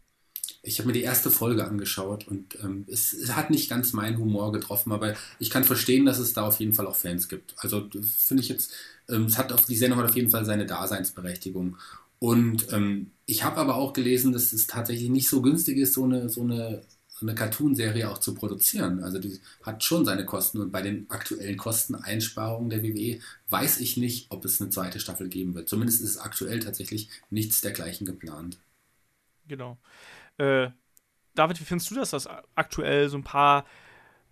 Ich 0.63 0.79
habe 0.79 0.87
mir 0.87 0.93
die 0.93 1.03
erste 1.03 1.31
Folge 1.31 1.65
angeschaut 1.65 2.27
und 2.27 2.57
ähm, 2.63 2.85
es, 2.87 3.13
es, 3.13 3.35
hat 3.35 3.49
nicht 3.49 3.69
ganz 3.69 3.93
meinen 3.93 4.17
Humor 4.17 4.51
getroffen, 4.51 4.91
aber 4.91 5.15
ich 5.39 5.49
kann 5.49 5.63
verstehen, 5.63 6.05
dass 6.05 6.19
es 6.19 6.33
da 6.33 6.43
auf 6.43 6.59
jeden 6.59 6.73
Fall 6.73 6.87
auch 6.87 6.95
Fans 6.95 7.29
gibt. 7.29 7.55
Also 7.57 7.87
finde 7.89 8.43
ich 8.43 8.49
jetzt, 8.49 8.73
ähm, 9.09 9.25
es 9.25 9.37
hat 9.37 9.51
auf 9.53 9.65
die 9.65 9.75
Sendung 9.75 9.99
hat 9.99 10.09
auf 10.09 10.15
jeden 10.15 10.29
Fall 10.29 10.45
seine 10.45 10.65
Daseinsberechtigung. 10.65 11.77
Und 12.19 12.71
ähm, 12.71 13.11
ich 13.25 13.43
habe 13.43 13.57
aber 13.57 13.75
auch 13.75 13.93
gelesen, 13.93 14.31
dass 14.31 14.53
es 14.53 14.67
tatsächlich 14.67 15.09
nicht 15.09 15.27
so 15.27 15.41
günstig 15.41 15.77
ist, 15.77 15.93
so 15.93 16.03
eine, 16.03 16.29
so 16.29 16.41
eine 16.41 16.83
eine 17.21 17.35
Cartoon-Serie 17.35 18.09
auch 18.09 18.17
zu 18.17 18.33
produzieren. 18.33 19.03
Also 19.03 19.19
die 19.19 19.39
hat 19.63 19.83
schon 19.83 20.05
seine 20.05 20.25
Kosten 20.25 20.59
und 20.59 20.71
bei 20.71 20.81
den 20.81 21.09
aktuellen 21.09 21.57
Kosteneinsparungen 21.57 22.69
der 22.69 22.83
WWE 22.83 23.19
weiß 23.49 23.79
ich 23.79 23.97
nicht, 23.97 24.27
ob 24.29 24.45
es 24.45 24.61
eine 24.61 24.69
zweite 24.69 24.99
Staffel 24.99 25.29
geben 25.29 25.53
wird. 25.53 25.69
Zumindest 25.69 26.01
ist 26.01 26.17
aktuell 26.17 26.59
tatsächlich 26.59 27.09
nichts 27.29 27.61
dergleichen 27.61 28.05
geplant. 28.05 28.57
Genau. 29.47 29.77
Äh, 30.37 30.69
David, 31.35 31.59
wie 31.59 31.65
findest 31.65 31.91
du 31.91 31.95
das, 31.95 32.11
dass 32.11 32.27
aktuell 32.55 33.09
so 33.09 33.17
ein 33.17 33.23
paar 33.23 33.65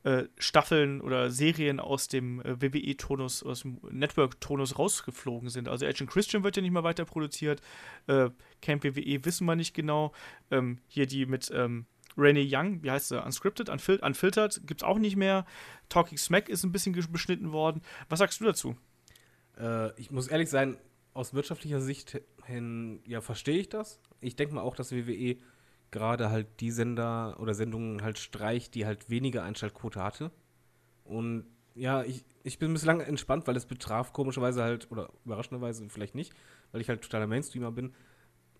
äh, 0.04 0.26
Staffeln 0.38 1.02
oder 1.02 1.30
Serien 1.30 1.82
aus 1.82 2.08
dem 2.08 2.40
äh, 2.42 2.62
WWE-Tonus, 2.62 3.44
aus 3.44 3.64
dem 3.64 3.80
Network-Tonus 3.92 4.80
rausgeflogen 4.80 5.50
sind. 5.50 5.68
Also 5.68 5.86
Agent 5.86 6.10
Christian 6.10 6.44
wird 6.44 6.56
ja 6.56 6.62
nicht 6.62 6.72
mehr 6.72 6.86
weiter 6.86 7.04
produziert. 7.04 7.62
Äh, 8.08 8.30
Camp 8.62 8.86
WWE 8.86 9.26
wissen 9.26 9.46
wir 9.46 9.58
nicht 9.58 9.74
genau. 9.74 10.14
Ähm, 10.52 10.80
hier 10.88 11.06
die 11.06 11.26
mit 11.26 11.52
ähm, 11.54 11.86
Renee 12.20 12.48
Young, 12.50 12.84
wie 12.84 12.92
heißt 12.92 13.10
sie? 13.10 13.24
Unscripted, 13.24 13.70
Unfil 13.70 14.00
Unfiltered, 14.02 14.62
gibt 14.66 14.82
es 14.82 14.88
auch 14.88 15.00
nicht 15.00 15.16
mehr. 15.16 15.46
Talking 15.90 16.18
Smack 16.18 16.50
ist 16.50 16.64
ein 16.64 16.72
bisschen 16.72 16.94
beschnitten 17.12 17.52
worden. 17.52 17.82
Was 18.10 18.20
sagst 18.20 18.40
du 18.42 18.46
dazu? 18.46 18.76
Äh, 19.58 20.00
ich 20.00 20.12
muss 20.12 20.28
ehrlich 20.28 20.50
sein, 20.50 20.78
aus 21.14 21.34
wirtschaftlicher 21.34 21.82
Sicht 21.82 22.22
hin, 22.46 23.02
ja, 23.06 23.22
verstehe 23.22 23.60
ich 23.60 23.70
das. 23.70 24.00
Ich 24.22 24.36
denke 24.36 24.56
mal 24.56 24.62
auch, 24.62 24.76
dass 24.76 24.92
WWE 24.92 25.38
gerade 25.92 26.30
halt 26.30 26.48
die 26.60 26.72
Sender 26.72 27.38
oder 27.40 27.54
Sendungen 27.54 28.04
halt 28.04 28.20
streicht, 28.20 28.76
die 28.76 28.86
halt 28.86 29.10
weniger 29.10 29.44
Einschaltquote 29.44 30.04
hatte. 30.04 30.32
Und 31.04 31.46
ja, 31.76 32.04
ich, 32.04 32.26
ich 32.44 32.60
bin 32.60 32.74
bislang 32.74 33.00
entspannt, 33.00 33.48
weil 33.48 33.56
es 33.56 33.66
betraf 33.66 34.14
komischerweise 34.14 34.64
halt, 34.64 34.92
oder 34.92 35.10
überraschenderweise 35.26 35.90
vielleicht 35.90 36.16
nicht, 36.16 36.34
weil 36.72 36.82
ich 36.82 36.90
halt 36.90 37.02
totaler 37.02 37.28
Mainstreamer 37.28 37.72
bin, 37.72 37.94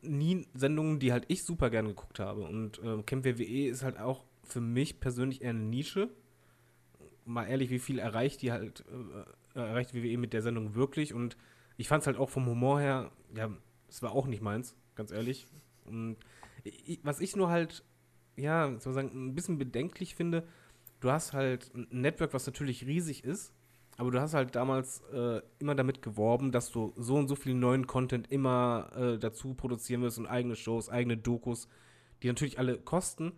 nie 0.02 0.48
Sendungen, 0.54 1.00
die 1.00 1.12
halt 1.12 1.26
ich 1.28 1.44
super 1.44 1.70
gerne 1.70 1.90
geguckt 1.90 2.20
habe. 2.20 2.42
Und 2.42 2.80
äh, 2.84 3.02
Camp 3.04 3.26
WWE 3.26 3.68
ist 3.68 3.84
halt 3.84 4.00
auch 4.00 4.26
für 4.44 4.62
mich 4.62 5.00
persönlich 5.00 5.42
eher 5.42 5.52
eine 5.52 5.60
Nische. 5.60 6.10
Mal 7.26 7.46
ehrlich, 7.46 7.70
wie 7.70 7.80
viel 7.80 8.00
erreicht 8.00 8.42
die 8.42 8.52
halt, 8.52 8.84
äh, 9.56 9.60
erreicht 9.60 9.94
WWE 9.94 10.18
mit 10.18 10.34
der 10.34 10.42
Sendung 10.42 10.76
wirklich? 10.76 11.14
Und 11.14 11.38
ich 11.78 11.88
fand 11.88 12.02
es 12.02 12.08
halt 12.08 12.18
auch 12.18 12.30
vom 12.30 12.46
Humor 12.46 12.80
her, 12.80 13.12
ja, 13.36 13.50
es 13.88 14.02
war 14.02 14.12
auch 14.12 14.28
nicht 14.28 14.42
meins, 14.42 14.76
ganz 14.96 15.12
ehrlich. 15.12 15.48
Und 15.86 16.18
ich, 16.64 17.00
was 17.04 17.20
ich 17.20 17.36
nur 17.36 17.50
halt, 17.50 17.84
ja, 18.36 18.72
sozusagen 18.72 19.30
ein 19.30 19.36
bisschen 19.36 19.58
bedenklich 19.58 20.16
finde, 20.16 20.48
du 21.00 21.12
hast 21.12 21.34
halt 21.34 21.72
ein 21.74 21.88
Network, 21.92 22.34
was 22.34 22.46
natürlich 22.46 22.86
riesig 22.86 23.24
ist, 23.24 23.54
aber 24.00 24.12
du 24.12 24.22
hast 24.22 24.34
halt 24.34 24.56
damals 24.56 25.02
äh, 25.12 25.42
immer 25.60 25.76
damit 25.76 26.02
geworben, 26.02 26.54
dass 26.54 26.72
du 26.72 26.94
so 26.96 27.16
und 27.16 27.28
so 27.28 27.36
viel 27.36 27.54
neuen 27.54 27.86
Content 27.86 28.32
immer 28.32 28.90
äh, 28.96 29.20
dazu 29.20 29.56
produzieren 29.56 30.02
wirst 30.04 30.18
und 30.18 30.26
eigene 30.26 30.56
Shows, 30.56 30.88
eigene 30.88 31.18
Dokus, 31.18 31.68
die 32.24 32.30
natürlich 32.30 32.60
alle 32.60 32.78
kosten. 32.78 33.34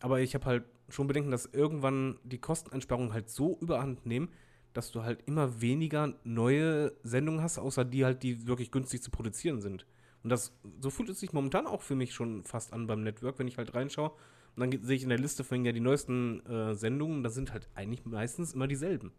Aber 0.00 0.20
ich 0.20 0.34
habe 0.34 0.44
halt 0.44 0.64
schon 0.88 1.06
Bedenken, 1.06 1.30
dass 1.30 1.46
irgendwann 1.46 2.18
die 2.24 2.38
Kosteneinsparungen 2.38 3.12
halt 3.12 3.30
so 3.30 3.56
überhand 3.60 4.04
nehmen, 4.04 4.30
dass 4.72 4.90
du 4.90 5.04
halt 5.04 5.22
immer 5.26 5.60
weniger 5.60 6.14
neue 6.24 6.92
Sendungen 7.04 7.40
hast, 7.40 7.60
außer 7.60 7.84
die 7.84 8.04
halt, 8.04 8.24
die 8.24 8.48
wirklich 8.48 8.72
günstig 8.72 9.04
zu 9.04 9.12
produzieren 9.12 9.60
sind. 9.60 9.86
Und 10.24 10.30
das, 10.30 10.52
so 10.80 10.90
fühlt 10.90 11.10
es 11.10 11.20
sich 11.20 11.32
momentan 11.32 11.68
auch 11.68 11.82
für 11.82 11.94
mich 11.94 12.12
schon 12.12 12.42
fast 12.42 12.72
an 12.72 12.88
beim 12.88 13.04
Network, 13.04 13.38
wenn 13.38 13.46
ich 13.46 13.56
halt 13.56 13.72
reinschaue. 13.72 14.10
Und 14.56 14.60
dann 14.72 14.82
sehe 14.82 14.96
ich 14.96 15.04
in 15.04 15.10
der 15.10 15.18
Liste 15.18 15.44
von 15.44 15.64
ja 15.64 15.70
die 15.70 15.78
neuesten 15.78 16.44
äh, 16.44 16.74
Sendungen, 16.74 17.22
da 17.22 17.30
sind 17.30 17.52
halt 17.52 17.68
eigentlich 17.76 18.04
meistens 18.04 18.52
immer 18.52 18.66
dieselben. 18.66 19.12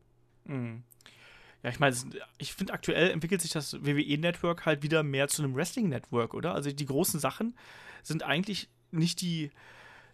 Mhm. 0.45 0.84
Ja, 1.64 1.70
ich 1.70 1.80
meine, 1.80 1.95
ich 2.38 2.53
finde, 2.53 2.74
aktuell 2.74 3.10
entwickelt 3.10 3.41
sich 3.41 3.52
das 3.52 3.74
WWE-Network 3.86 4.65
halt 4.65 4.84
wieder 4.84 5.02
mehr 5.02 5.30
zu 5.30 5.44
einem 5.44 5.56
Wrestling-Network, 5.56 6.34
oder? 6.34 6.53
Also 6.53 6.72
die 6.72 6.86
großen 6.86 7.20
Sachen 7.22 7.56
sind 8.03 8.24
eigentlich 8.24 8.70
nicht 8.91 9.22
die, 9.22 9.49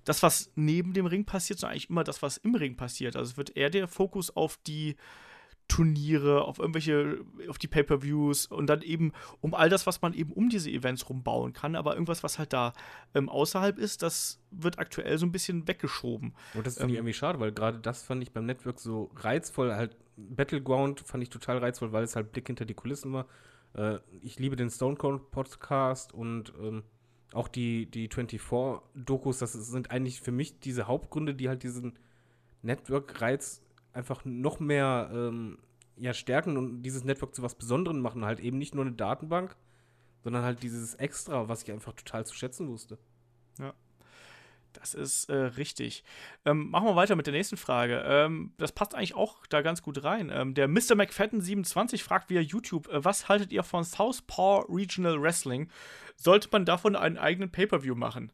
das, 0.05 0.21
was 0.21 0.51
neben 0.55 0.93
dem 0.93 1.07
Ring 1.07 1.25
passiert, 1.25 1.59
sondern 1.59 1.73
eigentlich 1.73 1.89
immer 1.89 2.03
das, 2.03 2.21
was 2.21 2.37
im 2.37 2.53
Ring 2.53 2.77
passiert. 2.77 3.15
Also 3.15 3.31
es 3.31 3.37
wird 3.37 3.57
eher 3.57 3.71
der 3.71 3.87
Fokus 3.87 4.35
auf 4.35 4.59
die 4.67 4.95
Turniere, 5.67 6.43
auf 6.43 6.59
irgendwelche, 6.59 7.19
auf 7.47 7.57
die 7.57 7.67
Pay-per-Views 7.67 8.47
und 8.47 8.67
dann 8.67 8.81
eben 8.81 9.13
um 9.39 9.53
all 9.53 9.69
das, 9.69 9.85
was 9.85 10.01
man 10.01 10.13
eben 10.13 10.33
um 10.33 10.49
diese 10.49 10.69
Events 10.69 11.07
rumbauen 11.09 11.53
kann, 11.53 11.75
aber 11.75 11.93
irgendwas, 11.93 12.23
was 12.23 12.39
halt 12.39 12.53
da 12.53 12.73
ähm, 13.13 13.29
außerhalb 13.29 13.77
ist, 13.77 14.01
das 14.01 14.39
wird 14.49 14.79
aktuell 14.79 15.17
so 15.19 15.27
ein 15.27 15.31
bisschen 15.31 15.67
weggeschoben. 15.67 16.33
Und 16.55 16.65
das 16.65 16.77
finde 16.77 16.93
ich 16.93 16.97
ähm, 16.97 17.05
irgendwie 17.05 17.13
schade, 17.13 17.39
weil 17.39 17.51
gerade 17.51 17.79
das 17.79 18.03
fand 18.03 18.23
ich 18.23 18.31
beim 18.31 18.47
Network 18.47 18.79
so 18.79 19.11
reizvoll, 19.15 19.73
halt 19.73 19.95
Battleground 20.29 21.01
fand 21.01 21.23
ich 21.23 21.29
total 21.29 21.59
reizvoll, 21.59 21.91
weil 21.91 22.03
es 22.03 22.15
halt 22.15 22.31
Blick 22.31 22.47
hinter 22.47 22.65
die 22.65 22.73
Kulissen 22.73 23.13
war. 23.13 23.27
Äh, 23.73 23.99
ich 24.21 24.39
liebe 24.39 24.55
den 24.55 24.69
Stone 24.69 24.95
Cold 24.95 25.31
Podcast 25.31 26.13
und 26.13 26.53
ähm, 26.61 26.83
auch 27.33 27.47
die, 27.47 27.85
die 27.85 28.09
24-Dokus, 28.09 29.39
das 29.39 29.53
sind 29.53 29.91
eigentlich 29.91 30.21
für 30.21 30.31
mich 30.31 30.59
diese 30.59 30.87
Hauptgründe, 30.87 31.35
die 31.35 31.47
halt 31.47 31.63
diesen 31.63 31.97
Network-Reiz 32.63 33.61
einfach 33.93 34.25
noch 34.25 34.59
mehr 34.59 35.09
ähm, 35.13 35.59
ja, 35.95 36.13
stärken 36.13 36.57
und 36.57 36.81
dieses 36.81 37.03
Network 37.03 37.35
zu 37.35 37.43
was 37.43 37.55
Besonderem 37.55 38.01
machen. 38.01 38.25
Halt 38.25 38.39
eben 38.39 38.57
nicht 38.57 38.73
nur 38.73 38.85
eine 38.85 38.93
Datenbank, 38.93 39.55
sondern 40.23 40.43
halt 40.43 40.63
dieses 40.63 40.95
Extra, 40.95 41.47
was 41.47 41.63
ich 41.63 41.71
einfach 41.71 41.93
total 41.93 42.25
zu 42.25 42.33
schätzen 42.33 42.67
wusste. 42.67 42.97
Das 44.79 44.93
ist 44.93 45.29
äh, 45.29 45.35
richtig. 45.35 46.03
Ähm, 46.45 46.69
machen 46.69 46.87
wir 46.87 46.95
weiter 46.95 47.15
mit 47.15 47.27
der 47.27 47.33
nächsten 47.33 47.57
Frage. 47.57 48.01
Ähm, 48.05 48.53
das 48.57 48.71
passt 48.71 48.95
eigentlich 48.95 49.15
auch 49.15 49.45
da 49.47 49.61
ganz 49.61 49.81
gut 49.81 50.03
rein. 50.03 50.31
Ähm, 50.33 50.53
der 50.53 50.67
Mr. 50.67 50.95
McFadden27 50.95 52.01
fragt 52.01 52.29
via 52.29 52.41
YouTube, 52.41 52.87
äh, 52.87 53.03
was 53.03 53.27
haltet 53.27 53.51
ihr 53.51 53.63
von 53.63 53.83
Southpaw 53.83 54.65
Regional 54.69 55.21
Wrestling? 55.21 55.69
Sollte 56.15 56.47
man 56.51 56.65
davon 56.65 56.95
einen 56.95 57.17
eigenen 57.17 57.51
Pay-Per-View 57.51 57.95
machen? 57.95 58.31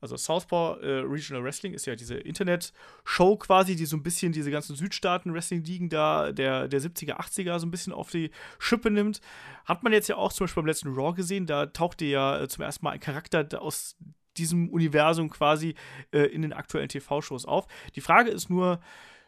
Also 0.00 0.16
Southpaw 0.16 0.80
äh, 0.80 1.00
Regional 1.00 1.44
Wrestling 1.44 1.74
ist 1.74 1.86
ja 1.86 1.94
diese 1.94 2.14
Internet-Show 2.16 3.36
quasi, 3.36 3.76
die 3.76 3.84
so 3.84 3.96
ein 3.96 4.02
bisschen 4.02 4.32
diese 4.32 4.50
ganzen 4.50 4.74
Südstaaten-Wrestling-Ligen 4.74 5.90
da 5.90 6.32
der, 6.32 6.68
der 6.68 6.80
70er, 6.80 7.18
80er 7.18 7.58
so 7.58 7.66
ein 7.66 7.70
bisschen 7.70 7.92
auf 7.92 8.10
die 8.10 8.30
Schippe 8.58 8.90
nimmt. 8.90 9.20
Hat 9.66 9.82
man 9.82 9.92
jetzt 9.92 10.08
ja 10.08 10.16
auch 10.16 10.32
zum 10.32 10.44
Beispiel 10.44 10.62
beim 10.62 10.68
letzten 10.68 10.94
Raw 10.94 11.14
gesehen, 11.14 11.46
da 11.46 11.66
tauchte 11.66 12.06
ja 12.06 12.40
äh, 12.40 12.48
zum 12.48 12.64
ersten 12.64 12.84
Mal 12.84 12.92
ein 12.92 13.00
Charakter 13.00 13.60
aus 13.60 13.96
diesem 14.40 14.68
Universum 14.70 15.30
quasi 15.30 15.74
äh, 16.12 16.22
in 16.22 16.42
den 16.42 16.52
aktuellen 16.52 16.88
TV-Shows 16.88 17.44
auf. 17.44 17.66
Die 17.94 18.00
Frage 18.00 18.30
ist 18.30 18.50
nur, 18.50 18.80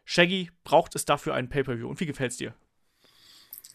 Shaggy, 0.04 0.50
braucht 0.64 0.94
es 0.96 1.04
dafür 1.04 1.34
einen 1.34 1.48
Pay-Per-View 1.48 1.88
und 1.88 2.00
wie 2.00 2.06
gefällt 2.06 2.32
es 2.32 2.38
dir? 2.38 2.54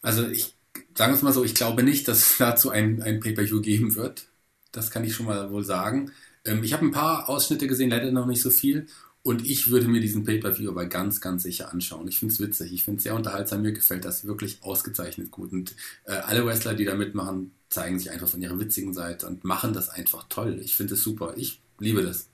Also 0.01 0.27
ich, 0.27 0.55
sagen 0.95 1.11
wir 1.11 1.18
es 1.18 1.22
mal 1.22 1.34
so, 1.34 1.43
ich 1.43 1.55
glaube 1.55 1.84
nicht, 1.84 2.07
dass 2.07 2.35
dazu 2.39 2.69
ein, 2.69 3.01
ein 3.01 3.19
Pay-Per-View 3.19 3.61
geben 3.61 3.95
wird. 3.95 4.27
Das 4.72 4.91
kann 4.91 5.03
ich 5.03 5.15
schon 5.15 5.26
mal 5.26 5.51
wohl 5.51 5.64
sagen. 5.64 6.11
Ähm, 6.45 6.64
ich 6.64 6.73
habe 6.73 6.85
ein 6.85 6.91
paar 6.91 7.30
Ausschnitte 7.30 7.68
gesehen, 7.68 7.89
leider 7.89 8.11
noch 8.11 8.26
nicht 8.26 8.41
so 8.41 8.49
viel. 8.49 8.88
Und 9.27 9.45
ich 9.45 9.69
würde 9.69 9.89
mir 9.89 9.99
diesen 9.99 10.23
Pay-Per-View 10.23 10.69
aber 10.71 10.85
ganz, 10.85 11.19
ganz 11.19 11.43
sicher 11.43 11.73
anschauen. 11.73 12.07
Ich 12.07 12.17
finde 12.17 12.33
es 12.33 12.39
witzig, 12.39 12.71
ich 12.71 12.85
finde 12.85 12.99
es 12.99 13.03
sehr 13.03 13.13
unterhaltsam, 13.13 13.61
mir 13.61 13.73
gefällt 13.73 14.05
das 14.05 14.23
wirklich 14.23 14.63
ausgezeichnet 14.63 15.31
gut. 15.31 15.51
Und 15.51 15.75
äh, 16.05 16.13
alle 16.13 16.45
Wrestler, 16.45 16.75
die 16.75 16.85
da 16.85 16.95
mitmachen, 16.95 17.51
zeigen 17.67 17.99
sich 17.99 18.09
einfach 18.09 18.29
von 18.29 18.41
ihrer 18.41 18.57
witzigen 18.57 18.93
Seite 18.93 19.27
und 19.27 19.43
machen 19.43 19.73
das 19.73 19.89
einfach 19.89 20.27
toll. 20.29 20.61
Ich 20.63 20.77
finde 20.77 20.93
es 20.93 21.03
super. 21.03 21.33
Ich 21.35 21.61
liebe 21.77 22.03
das. 22.03 22.29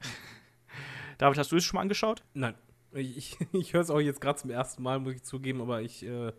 David, 1.18 1.36
hast 1.36 1.52
du 1.52 1.56
es 1.56 1.64
schon 1.64 1.76
mal 1.76 1.82
angeschaut? 1.82 2.22
Nein. 2.32 2.54
Ich, 2.94 3.18
ich, 3.18 3.38
ich 3.52 3.74
höre 3.74 3.82
es 3.82 3.90
auch 3.90 4.00
jetzt 4.00 4.22
gerade 4.22 4.40
zum 4.40 4.48
ersten 4.48 4.82
Mal, 4.82 4.98
muss 4.98 5.16
ich 5.16 5.22
zugeben, 5.22 5.60
aber 5.60 5.82
ich 5.82 6.02
äh, 6.02 6.32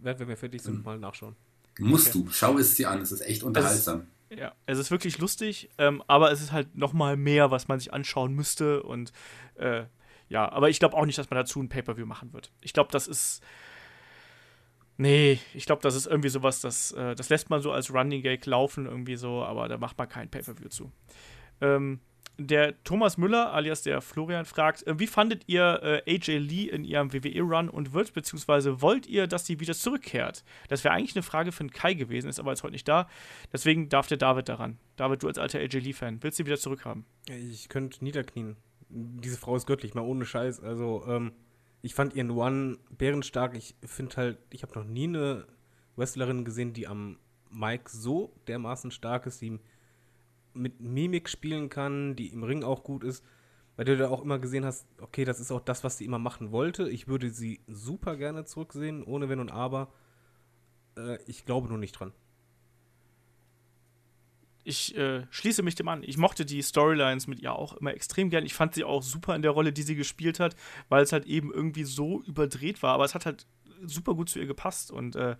werde, 0.00 0.18
wenn 0.18 0.26
wir 0.26 0.38
fertig 0.38 0.60
sind, 0.60 0.78
mhm. 0.78 0.82
mal 0.82 0.98
nachschauen. 0.98 1.36
Musst 1.78 2.08
okay. 2.08 2.24
du. 2.24 2.30
Schau 2.32 2.58
es 2.58 2.74
dir 2.74 2.90
an. 2.90 3.00
Es 3.00 3.12
ist 3.12 3.20
echt 3.20 3.44
unterhaltsam. 3.44 4.08
Ja, 4.30 4.54
es 4.66 4.78
ist 4.78 4.90
wirklich 4.90 5.18
lustig, 5.18 5.70
ähm, 5.78 6.02
aber 6.06 6.30
es 6.30 6.40
ist 6.40 6.52
halt 6.52 6.76
noch 6.76 6.92
mal 6.92 7.16
mehr, 7.16 7.50
was 7.50 7.68
man 7.68 7.80
sich 7.80 7.92
anschauen 7.92 8.32
müsste 8.32 8.82
und 8.82 9.12
äh, 9.56 9.84
ja, 10.28 10.50
aber 10.50 10.70
ich 10.70 10.78
glaube 10.78 10.96
auch 10.96 11.04
nicht, 11.04 11.18
dass 11.18 11.28
man 11.30 11.36
dazu 11.36 11.60
ein 11.60 11.68
Pay-Per-View 11.68 12.06
machen 12.06 12.32
wird. 12.32 12.52
Ich 12.60 12.72
glaube, 12.72 12.90
das 12.92 13.08
ist 13.08 13.42
Nee, 15.00 15.40
ich 15.54 15.64
glaube, 15.64 15.80
das 15.80 15.94
ist 15.94 16.06
irgendwie 16.06 16.28
sowas, 16.28 16.60
das, 16.60 16.92
äh, 16.92 17.14
das 17.14 17.30
lässt 17.30 17.48
man 17.48 17.62
so 17.62 17.72
als 17.72 17.90
Running 17.90 18.20
Gag 18.20 18.44
laufen, 18.44 18.84
irgendwie 18.84 19.16
so, 19.16 19.42
aber 19.42 19.66
da 19.66 19.78
macht 19.78 19.96
man 19.96 20.06
kein 20.06 20.30
Pay-Per-View 20.30 20.68
zu. 20.68 20.92
Ähm, 21.62 22.00
der 22.46 22.82
Thomas 22.84 23.18
Müller, 23.18 23.52
alias 23.52 23.82
der 23.82 24.00
Florian, 24.00 24.44
fragt, 24.44 24.86
äh, 24.86 24.98
wie 24.98 25.06
fandet 25.06 25.44
ihr 25.46 26.02
äh, 26.06 26.14
AJ 26.14 26.38
Lee 26.38 26.64
in 26.64 26.84
ihrem 26.84 27.12
WWE-Run 27.12 27.68
und 27.68 27.92
wird, 27.92 28.12
beziehungsweise 28.12 28.80
wollt 28.80 29.06
ihr, 29.06 29.26
dass 29.26 29.46
sie 29.46 29.60
wieder 29.60 29.74
zurückkehrt? 29.74 30.44
Das 30.68 30.82
wäre 30.84 30.94
eigentlich 30.94 31.16
eine 31.16 31.22
Frage 31.22 31.52
für 31.52 31.64
den 31.64 31.70
Kai 31.70 31.94
gewesen, 31.94 32.28
ist 32.28 32.40
aber 32.40 32.50
jetzt 32.50 32.62
heute 32.62 32.72
nicht 32.72 32.88
da. 32.88 33.08
Deswegen 33.52 33.88
darf 33.88 34.06
der 34.06 34.16
David 34.16 34.48
daran. 34.48 34.78
David, 34.96 35.22
du 35.22 35.28
als 35.28 35.38
alter 35.38 35.58
AJ 35.58 35.78
Lee-Fan, 35.78 36.22
willst 36.22 36.38
du 36.38 36.42
sie 36.42 36.46
wieder 36.46 36.58
zurückhaben? 36.58 37.04
Ich 37.28 37.68
könnte 37.68 38.02
niederknien. 38.02 38.56
Diese 38.88 39.36
Frau 39.36 39.54
ist 39.56 39.66
göttlich, 39.66 39.94
mal 39.94 40.02
ohne 40.02 40.24
Scheiß. 40.24 40.60
Also, 40.60 41.04
ähm, 41.06 41.32
ich 41.82 41.94
fand 41.94 42.14
ihren 42.14 42.30
One 42.30 42.78
bärenstark. 42.90 43.56
Ich 43.56 43.74
finde 43.84 44.16
halt, 44.16 44.38
ich 44.50 44.62
habe 44.62 44.78
noch 44.78 44.84
nie 44.84 45.04
eine 45.04 45.46
Wrestlerin 45.96 46.44
gesehen, 46.44 46.72
die 46.72 46.86
am 46.86 47.18
Mike 47.50 47.90
so 47.90 48.32
dermaßen 48.46 48.90
stark 48.90 49.26
ist, 49.26 49.40
die 49.40 49.58
mit 50.54 50.80
Mimik 50.80 51.28
spielen 51.28 51.68
kann, 51.68 52.16
die 52.16 52.28
im 52.28 52.42
Ring 52.42 52.64
auch 52.64 52.82
gut 52.82 53.04
ist, 53.04 53.24
weil 53.76 53.84
du 53.84 53.96
da 53.96 54.08
auch 54.08 54.22
immer 54.22 54.38
gesehen 54.38 54.64
hast, 54.64 54.86
okay, 55.00 55.24
das 55.24 55.40
ist 55.40 55.50
auch 55.50 55.60
das, 55.60 55.84
was 55.84 55.98
sie 55.98 56.04
immer 56.04 56.18
machen 56.18 56.52
wollte. 56.52 56.88
Ich 56.88 57.08
würde 57.08 57.30
sie 57.30 57.60
super 57.66 58.16
gerne 58.16 58.44
zurücksehen, 58.44 59.02
ohne 59.04 59.28
Wenn 59.28 59.40
und 59.40 59.50
Aber. 59.50 59.92
Äh, 60.96 61.18
ich 61.26 61.46
glaube 61.46 61.68
nur 61.68 61.78
nicht 61.78 61.92
dran. 61.92 62.12
Ich 64.62 64.96
äh, 64.96 65.26
schließe 65.30 65.62
mich 65.62 65.74
dem 65.74 65.88
an. 65.88 66.02
Ich 66.02 66.18
mochte 66.18 66.44
die 66.44 66.62
Storylines 66.62 67.26
mit 67.26 67.40
ihr 67.40 67.54
auch 67.54 67.74
immer 67.74 67.94
extrem 67.94 68.28
gern. 68.28 68.44
Ich 68.44 68.54
fand 68.54 68.74
sie 68.74 68.84
auch 68.84 69.02
super 69.02 69.34
in 69.34 69.42
der 69.42 69.52
Rolle, 69.52 69.72
die 69.72 69.82
sie 69.82 69.96
gespielt 69.96 70.38
hat, 70.38 70.54
weil 70.88 71.02
es 71.02 71.12
halt 71.12 71.24
eben 71.24 71.52
irgendwie 71.52 71.84
so 71.84 72.22
überdreht 72.22 72.82
war. 72.82 72.92
Aber 72.92 73.04
es 73.04 73.14
hat 73.14 73.24
halt 73.24 73.46
super 73.82 74.14
gut 74.14 74.28
zu 74.28 74.38
ihr 74.38 74.46
gepasst 74.46 74.90
und 74.90 75.16
äh, 75.16 75.36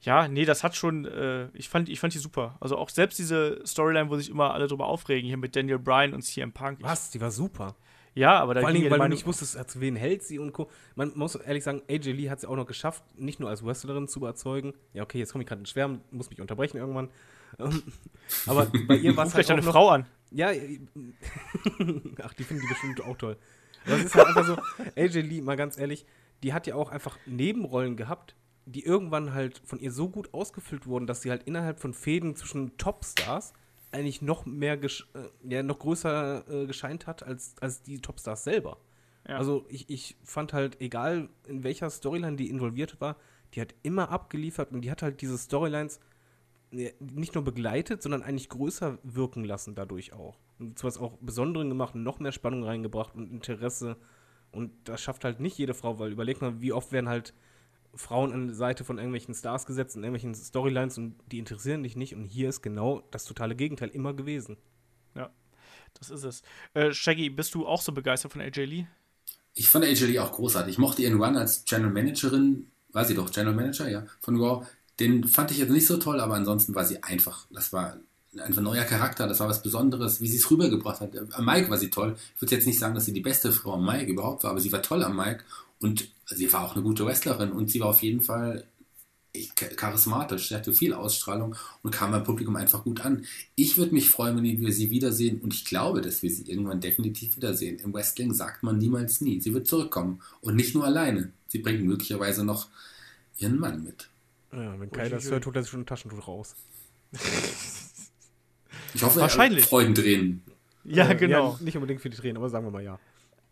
ja, 0.00 0.28
nee, 0.28 0.44
das 0.44 0.62
hat 0.62 0.76
schon, 0.76 1.04
äh, 1.06 1.48
ich, 1.54 1.68
fand, 1.68 1.88
ich 1.88 1.98
fand 1.98 2.14
die 2.14 2.18
super. 2.18 2.56
Also 2.60 2.76
auch 2.76 2.88
selbst 2.88 3.18
diese 3.18 3.60
Storyline, 3.66 4.10
wo 4.10 4.16
sich 4.16 4.30
immer 4.30 4.54
alle 4.54 4.68
drüber 4.68 4.86
aufregen, 4.86 5.26
hier 5.26 5.36
mit 5.36 5.56
Daniel 5.56 5.78
Bryan 5.78 6.14
und 6.14 6.22
CM 6.22 6.52
Punk. 6.52 6.78
Was? 6.82 7.10
Die 7.10 7.20
war 7.20 7.30
super. 7.30 7.74
Ja, 8.14 8.40
aber 8.40 8.54
da 8.54 8.60
Vor 8.60 8.70
allem, 8.70 8.90
weil 8.90 8.98
du 8.98 9.08
nicht 9.08 9.26
wusstest, 9.26 9.70
zu 9.70 9.80
wen 9.80 9.94
hält 9.94 10.22
sie 10.24 10.38
und 10.38 10.52
Co. 10.52 10.68
Man 10.96 11.12
muss 11.14 11.36
ehrlich 11.36 11.62
sagen, 11.62 11.82
AJ 11.88 12.12
Lee 12.12 12.30
hat 12.30 12.38
es 12.38 12.44
auch 12.44 12.56
noch 12.56 12.66
geschafft, 12.66 13.04
nicht 13.16 13.38
nur 13.38 13.48
als 13.48 13.64
Wrestlerin 13.64 14.08
zu 14.08 14.18
überzeugen. 14.18 14.74
Ja, 14.92 15.04
okay, 15.04 15.18
jetzt 15.18 15.32
komme 15.32 15.42
ich 15.42 15.48
gerade 15.48 15.60
in 15.60 15.66
Schwärmen, 15.66 16.00
muss 16.10 16.28
mich 16.30 16.40
unterbrechen 16.40 16.78
irgendwann. 16.78 17.10
Aber 18.46 18.66
bei 18.86 18.96
ihr 18.96 19.16
war 19.16 19.26
es 19.26 19.34
halt 19.34 19.46
auch 19.46 19.50
eine 19.50 19.62
noch, 19.62 19.72
Frau 19.72 19.90
an. 19.90 20.06
Ja, 20.30 20.50
ach, 22.22 22.34
die 22.34 22.44
finden 22.44 22.62
die 22.62 22.68
bestimmt 22.68 23.00
auch 23.02 23.16
toll. 23.16 23.36
Aber 23.86 23.96
es 23.96 24.04
ist 24.04 24.14
halt 24.14 24.26
einfach 24.26 24.46
so, 24.46 24.58
AJ 24.96 25.20
Lee, 25.20 25.40
mal 25.40 25.56
ganz 25.56 25.78
ehrlich, 25.78 26.04
die 26.42 26.52
hat 26.52 26.66
ja 26.66 26.74
auch 26.74 26.90
einfach 26.90 27.16
Nebenrollen 27.26 27.96
gehabt, 27.96 28.34
die 28.68 28.84
irgendwann 28.84 29.32
halt 29.32 29.62
von 29.64 29.80
ihr 29.80 29.90
so 29.90 30.08
gut 30.08 30.34
ausgefüllt 30.34 30.86
wurden, 30.86 31.06
dass 31.06 31.22
sie 31.22 31.30
halt 31.30 31.44
innerhalb 31.44 31.80
von 31.80 31.94
Fäden 31.94 32.36
zwischen 32.36 32.76
Topstars 32.76 33.54
eigentlich 33.92 34.20
noch 34.20 34.44
mehr, 34.44 34.82
äh, 34.82 34.88
ja, 35.48 35.62
noch 35.62 35.78
größer 35.78 36.44
äh, 36.48 36.66
gescheint 36.66 37.06
hat 37.06 37.22
als, 37.22 37.54
als 37.60 37.82
die 37.82 38.00
Topstars 38.00 38.44
selber. 38.44 38.78
Ja. 39.26 39.38
Also 39.38 39.64
ich, 39.70 39.88
ich 39.88 40.16
fand 40.22 40.52
halt, 40.52 40.80
egal 40.80 41.30
in 41.46 41.64
welcher 41.64 41.88
Storyline 41.88 42.36
die 42.36 42.50
involviert 42.50 43.00
war, 43.00 43.16
die 43.54 43.62
hat 43.62 43.74
immer 43.82 44.10
abgeliefert 44.10 44.72
und 44.72 44.82
die 44.82 44.90
hat 44.90 45.02
halt 45.02 45.22
diese 45.22 45.38
Storylines 45.38 46.00
nicht 46.70 47.34
nur 47.34 47.44
begleitet, 47.44 48.02
sondern 48.02 48.22
eigentlich 48.22 48.50
größer 48.50 48.98
wirken 49.02 49.44
lassen 49.44 49.74
dadurch 49.74 50.12
auch. 50.12 50.36
Und 50.58 50.78
zwar 50.78 51.00
auch 51.00 51.16
Besonderen 51.22 51.70
gemacht 51.70 51.94
noch 51.94 52.18
mehr 52.18 52.32
Spannung 52.32 52.64
reingebracht 52.64 53.14
und 53.14 53.30
Interesse. 53.30 53.96
Und 54.52 54.72
das 54.84 55.00
schafft 55.00 55.24
halt 55.24 55.40
nicht 55.40 55.56
jede 55.56 55.72
Frau, 55.72 55.98
weil 55.98 56.12
überleg 56.12 56.42
mal, 56.42 56.60
wie 56.60 56.72
oft 56.72 56.92
werden 56.92 57.08
halt 57.08 57.32
Frauen 57.98 58.32
an 58.32 58.48
die 58.48 58.54
Seite 58.54 58.84
von 58.84 58.98
irgendwelchen 58.98 59.34
Stars 59.34 59.66
gesetzt 59.66 59.96
in 59.96 60.04
irgendwelchen 60.04 60.34
Storylines 60.34 60.98
und 60.98 61.16
die 61.30 61.38
interessieren 61.38 61.82
dich 61.82 61.96
nicht. 61.96 62.14
Und 62.14 62.26
hier 62.26 62.48
ist 62.48 62.62
genau 62.62 63.02
das 63.10 63.24
totale 63.24 63.56
Gegenteil 63.56 63.88
immer 63.88 64.14
gewesen. 64.14 64.56
Ja, 65.14 65.30
das 65.98 66.10
ist 66.10 66.24
es. 66.24 66.42
Äh, 66.74 66.92
Shaggy, 66.92 67.28
bist 67.28 67.54
du 67.54 67.66
auch 67.66 67.82
so 67.82 67.92
begeistert 67.92 68.32
von 68.32 68.40
AJ 68.40 68.64
Lee? 68.64 68.86
Ich 69.54 69.68
fand 69.68 69.84
AJ 69.84 70.06
Lee 70.06 70.18
auch 70.20 70.32
großartig. 70.32 70.72
Ich 70.72 70.78
mochte 70.78 71.02
ihren 71.02 71.20
Run 71.20 71.36
als 71.36 71.64
General 71.64 71.92
Managerin, 71.92 72.70
war 72.92 73.04
sie 73.04 73.14
doch, 73.14 73.30
General 73.30 73.54
Manager, 73.54 73.88
ja, 73.88 74.06
von 74.20 74.40
Raw. 74.40 74.64
Den 75.00 75.26
fand 75.26 75.50
ich 75.50 75.58
jetzt 75.58 75.70
nicht 75.70 75.86
so 75.86 75.96
toll, 75.96 76.20
aber 76.20 76.34
ansonsten 76.34 76.74
war 76.74 76.84
sie 76.84 77.02
einfach, 77.02 77.46
das 77.50 77.72
war 77.72 77.98
einfach 78.36 78.58
ein 78.58 78.64
neuer 78.64 78.84
Charakter, 78.84 79.26
das 79.26 79.40
war 79.40 79.48
was 79.48 79.62
Besonderes, 79.62 80.20
wie 80.20 80.28
sie 80.28 80.36
es 80.36 80.50
rübergebracht 80.50 81.00
hat. 81.00 81.10
Am 81.32 81.44
Mike 81.44 81.70
war 81.70 81.78
sie 81.78 81.90
toll. 81.90 82.16
Ich 82.34 82.42
würde 82.42 82.54
jetzt 82.54 82.66
nicht 82.66 82.78
sagen, 82.78 82.94
dass 82.94 83.04
sie 83.04 83.12
die 83.12 83.20
beste 83.20 83.52
Frau 83.52 83.74
am 83.74 83.84
Mike 83.84 84.10
überhaupt 84.10 84.44
war, 84.44 84.52
aber 84.52 84.60
sie 84.60 84.72
war 84.72 84.82
toll 84.82 85.02
am 85.02 85.16
Mike 85.16 85.44
und 85.80 86.08
sie 86.26 86.52
war 86.52 86.64
auch 86.64 86.74
eine 86.74 86.82
gute 86.82 87.06
Wrestlerin 87.06 87.52
und 87.52 87.70
sie 87.70 87.80
war 87.80 87.88
auf 87.88 88.02
jeden 88.02 88.20
Fall 88.22 88.64
charismatisch, 89.76 90.48
sie 90.48 90.54
hatte 90.54 90.72
viel 90.72 90.92
Ausstrahlung 90.92 91.54
und 91.82 91.94
kam 91.94 92.10
beim 92.10 92.24
Publikum 92.24 92.56
einfach 92.56 92.82
gut 92.82 93.04
an. 93.04 93.24
Ich 93.54 93.76
würde 93.76 93.94
mich 93.94 94.10
freuen, 94.10 94.36
wenn 94.36 94.60
wir 94.60 94.72
sie 94.72 94.90
wiedersehen 94.90 95.40
und 95.40 95.54
ich 95.54 95.64
glaube, 95.64 96.00
dass 96.00 96.22
wir 96.22 96.30
sie 96.30 96.50
irgendwann 96.50 96.80
definitiv 96.80 97.36
wiedersehen. 97.36 97.78
Im 97.78 97.92
Wrestling 97.92 98.32
sagt 98.34 98.62
man 98.62 98.78
niemals 98.78 99.20
nie. 99.20 99.40
Sie 99.40 99.54
wird 99.54 99.66
zurückkommen 99.66 100.20
und 100.40 100.56
nicht 100.56 100.74
nur 100.74 100.84
alleine. 100.84 101.30
Sie 101.46 101.58
bringt 101.58 101.84
möglicherweise 101.84 102.44
noch 102.44 102.68
ihren 103.38 103.58
Mann 103.58 103.84
mit. 103.84 104.08
Ja, 104.52 104.80
wenn 104.80 104.90
Kai 104.90 105.08
das 105.08 105.30
hört, 105.30 105.44
tut 105.44 105.56
er 105.56 105.62
sich 105.62 105.70
schon 105.70 105.80
ein 105.80 105.86
Taschentuch 105.86 106.26
raus. 106.26 106.56
ich 108.94 109.02
hoffe, 109.02 109.20
Wahrscheinlich. 109.20 109.66
Freudentränen. 109.66 110.42
Ja, 110.84 111.12
genau. 111.12 111.52
Ja, 111.52 111.64
nicht 111.64 111.76
unbedingt 111.76 112.00
für 112.00 112.10
die 112.10 112.16
Tränen, 112.16 112.38
aber 112.38 112.48
sagen 112.48 112.66
wir 112.66 112.70
mal 112.70 112.82
ja 112.82 112.98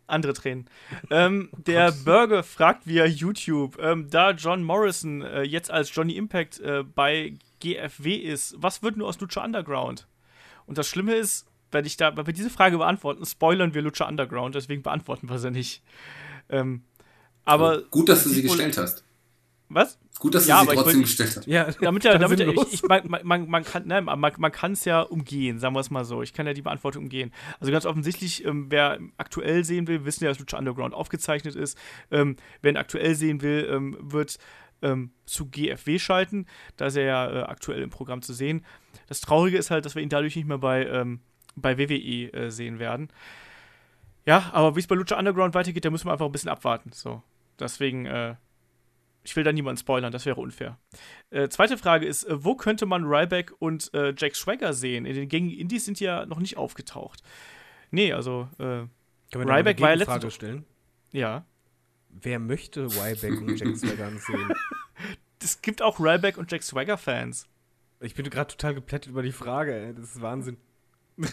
andere 0.07 0.33
Tränen. 0.33 0.69
Ähm, 1.09 1.49
oh 1.53 1.57
der 1.65 1.91
Burger 1.91 2.43
fragt 2.43 2.85
via 2.85 3.05
YouTube, 3.05 3.77
ähm, 3.79 4.09
da 4.09 4.31
John 4.31 4.63
Morrison 4.63 5.21
äh, 5.21 5.43
jetzt 5.43 5.71
als 5.71 5.93
Johnny 5.93 6.17
Impact 6.17 6.59
äh, 6.59 6.83
bei 6.83 7.37
GFW 7.59 8.15
ist, 8.15 8.55
was 8.57 8.83
wird 8.83 8.97
nur 8.97 9.07
aus 9.07 9.19
Lucha 9.19 9.43
Underground? 9.43 10.07
Und 10.65 10.77
das 10.77 10.87
Schlimme 10.87 11.15
ist, 11.15 11.47
wenn 11.71 11.85
ich 11.85 11.97
da, 11.97 12.15
wenn 12.15 12.27
wir 12.27 12.33
diese 12.33 12.49
Frage 12.49 12.77
beantworten, 12.77 13.25
spoilern 13.25 13.73
wir 13.73 13.81
Lucha 13.81 14.07
Underground, 14.07 14.55
deswegen 14.55 14.83
beantworten 14.83 15.29
wir 15.29 15.39
sie 15.39 15.51
nicht. 15.51 15.81
Ähm, 16.49 16.83
aber 17.45 17.83
gut, 17.83 18.09
dass 18.09 18.23
du 18.23 18.29
sie 18.29 18.41
gestellt 18.41 18.77
hast. 18.77 19.03
Was? 19.69 19.97
Gut, 20.19 20.33
dass 20.35 20.43
du 20.45 20.49
Ja, 20.49 20.59
sie 20.63 20.69
ich 20.69 20.73
trotzdem 20.75 20.93
wollt- 20.95 21.05
gestellt 21.05 21.37
hast. 21.37 21.47
Ja, 21.47 21.69
Damit 21.81 22.03
ja, 22.05 22.17
damit 22.17 22.39
ja, 22.39 22.47
ich, 22.49 22.73
ich, 22.73 22.83
man, 22.83 23.01
man, 23.23 23.49
man 23.49 23.63
kann 23.63 23.85
ne, 23.87 24.01
man, 24.01 24.19
man 24.19 24.51
kann 24.51 24.71
es 24.71 24.83
ja 24.85 25.01
umgehen, 25.01 25.59
sagen 25.59 25.75
wir 25.75 25.79
es 25.79 25.89
mal 25.91 26.05
so. 26.05 26.21
Ich 26.23 26.33
kann 26.33 26.47
ja 26.47 26.53
die 26.53 26.61
Beantwortung 26.61 27.03
umgehen. 27.03 27.31
Also 27.59 27.71
ganz 27.71 27.85
offensichtlich, 27.85 28.43
ähm, 28.45 28.67
wer 28.69 28.99
aktuell 29.17 29.63
sehen 29.63 29.87
will, 29.87 30.05
wissen 30.05 30.23
ja, 30.23 30.29
dass 30.31 30.39
Lucha 30.39 30.57
Underground 30.57 30.93
aufgezeichnet 30.93 31.55
ist. 31.55 31.77
Ähm, 32.11 32.35
wer 32.61 32.71
ihn 32.71 32.77
aktuell 32.77 33.15
sehen 33.15 33.41
will, 33.41 33.67
ähm, 33.71 33.97
wird 33.99 34.37
ähm, 34.81 35.11
zu 35.25 35.47
GFW 35.49 35.99
schalten. 35.99 36.45
Da 36.77 36.87
ist 36.87 36.95
er 36.97 37.03
ja 37.05 37.29
äh, 37.31 37.43
aktuell 37.43 37.81
im 37.81 37.89
Programm 37.89 38.21
zu 38.21 38.33
sehen. 38.33 38.65
Das 39.07 39.21
Traurige 39.21 39.57
ist 39.57 39.71
halt, 39.71 39.85
dass 39.85 39.95
wir 39.95 40.01
ihn 40.03 40.09
dadurch 40.09 40.35
nicht 40.35 40.47
mehr 40.47 40.57
bei, 40.57 40.85
ähm, 40.87 41.19
bei 41.55 41.77
WWE 41.77 42.33
äh, 42.33 42.49
sehen 42.51 42.79
werden. 42.79 43.09
Ja, 44.25 44.49
aber 44.51 44.75
wie 44.75 44.79
es 44.81 44.87
bei 44.87 44.95
Lucha 44.95 45.17
Underground 45.17 45.53
weitergeht, 45.55 45.85
da 45.85 45.89
müssen 45.89 46.05
wir 46.07 46.11
einfach 46.11 46.25
ein 46.25 46.31
bisschen 46.31 46.49
abwarten. 46.49 46.91
So. 46.93 47.23
Deswegen, 47.59 48.05
äh, 48.05 48.35
ich 49.27 49.35
will 49.35 49.43
da 49.43 49.51
niemanden 49.51 49.77
spoilern, 49.77 50.11
das 50.13 50.25
wäre 50.25 50.39
unfair. 50.39 50.77
Äh, 51.31 51.49
zweite 51.49 51.77
Frage 51.77 52.05
ist, 52.05 52.23
äh, 52.23 52.43
wo 52.45 52.55
könnte 52.55 52.85
man 52.85 53.03
Ryback 53.03 53.51
und 53.59 53.93
äh, 53.93 54.13
Jack 54.17 54.35
Swagger 54.37 54.71
sehen? 54.73 55.05
In 55.05 55.15
den 55.15 55.27
gängigen 55.27 55.59
Indies 55.59 55.83
sind 55.83 55.99
die 55.99 56.05
ja 56.05 56.25
noch 56.25 56.39
nicht 56.39 56.55
aufgetaucht. 56.55 57.21
Nee, 57.91 58.13
also, 58.13 58.47
äh, 58.53 58.63
Können 58.63 58.89
wir 59.33 59.47
Ryback 59.53 59.81
war 59.81 59.89
ja 59.89 59.95
letzte- 59.95 60.11
Frage 60.13 60.31
stellen? 60.31 60.65
ja. 61.11 61.45
Wer 62.09 62.39
möchte 62.39 62.85
Ryback 62.87 63.41
und 63.41 63.59
Jack 63.59 63.75
Swagger 63.77 64.09
sehen? 64.17 64.53
Es 65.43 65.61
gibt 65.61 65.81
auch 65.83 65.99
Ryback 65.99 66.37
und 66.37 66.51
Jack 66.51 66.63
Swagger-Fans. 66.63 67.47
Ich 67.99 68.15
bin 68.15 68.27
gerade 68.29 68.49
total 68.49 68.73
geplättet 68.73 69.11
über 69.11 69.21
die 69.21 69.31
Frage, 69.31 69.75
ey. 69.75 69.93
Das 69.93 70.15
ist 70.15 70.21
Wahnsinn. 70.21 70.57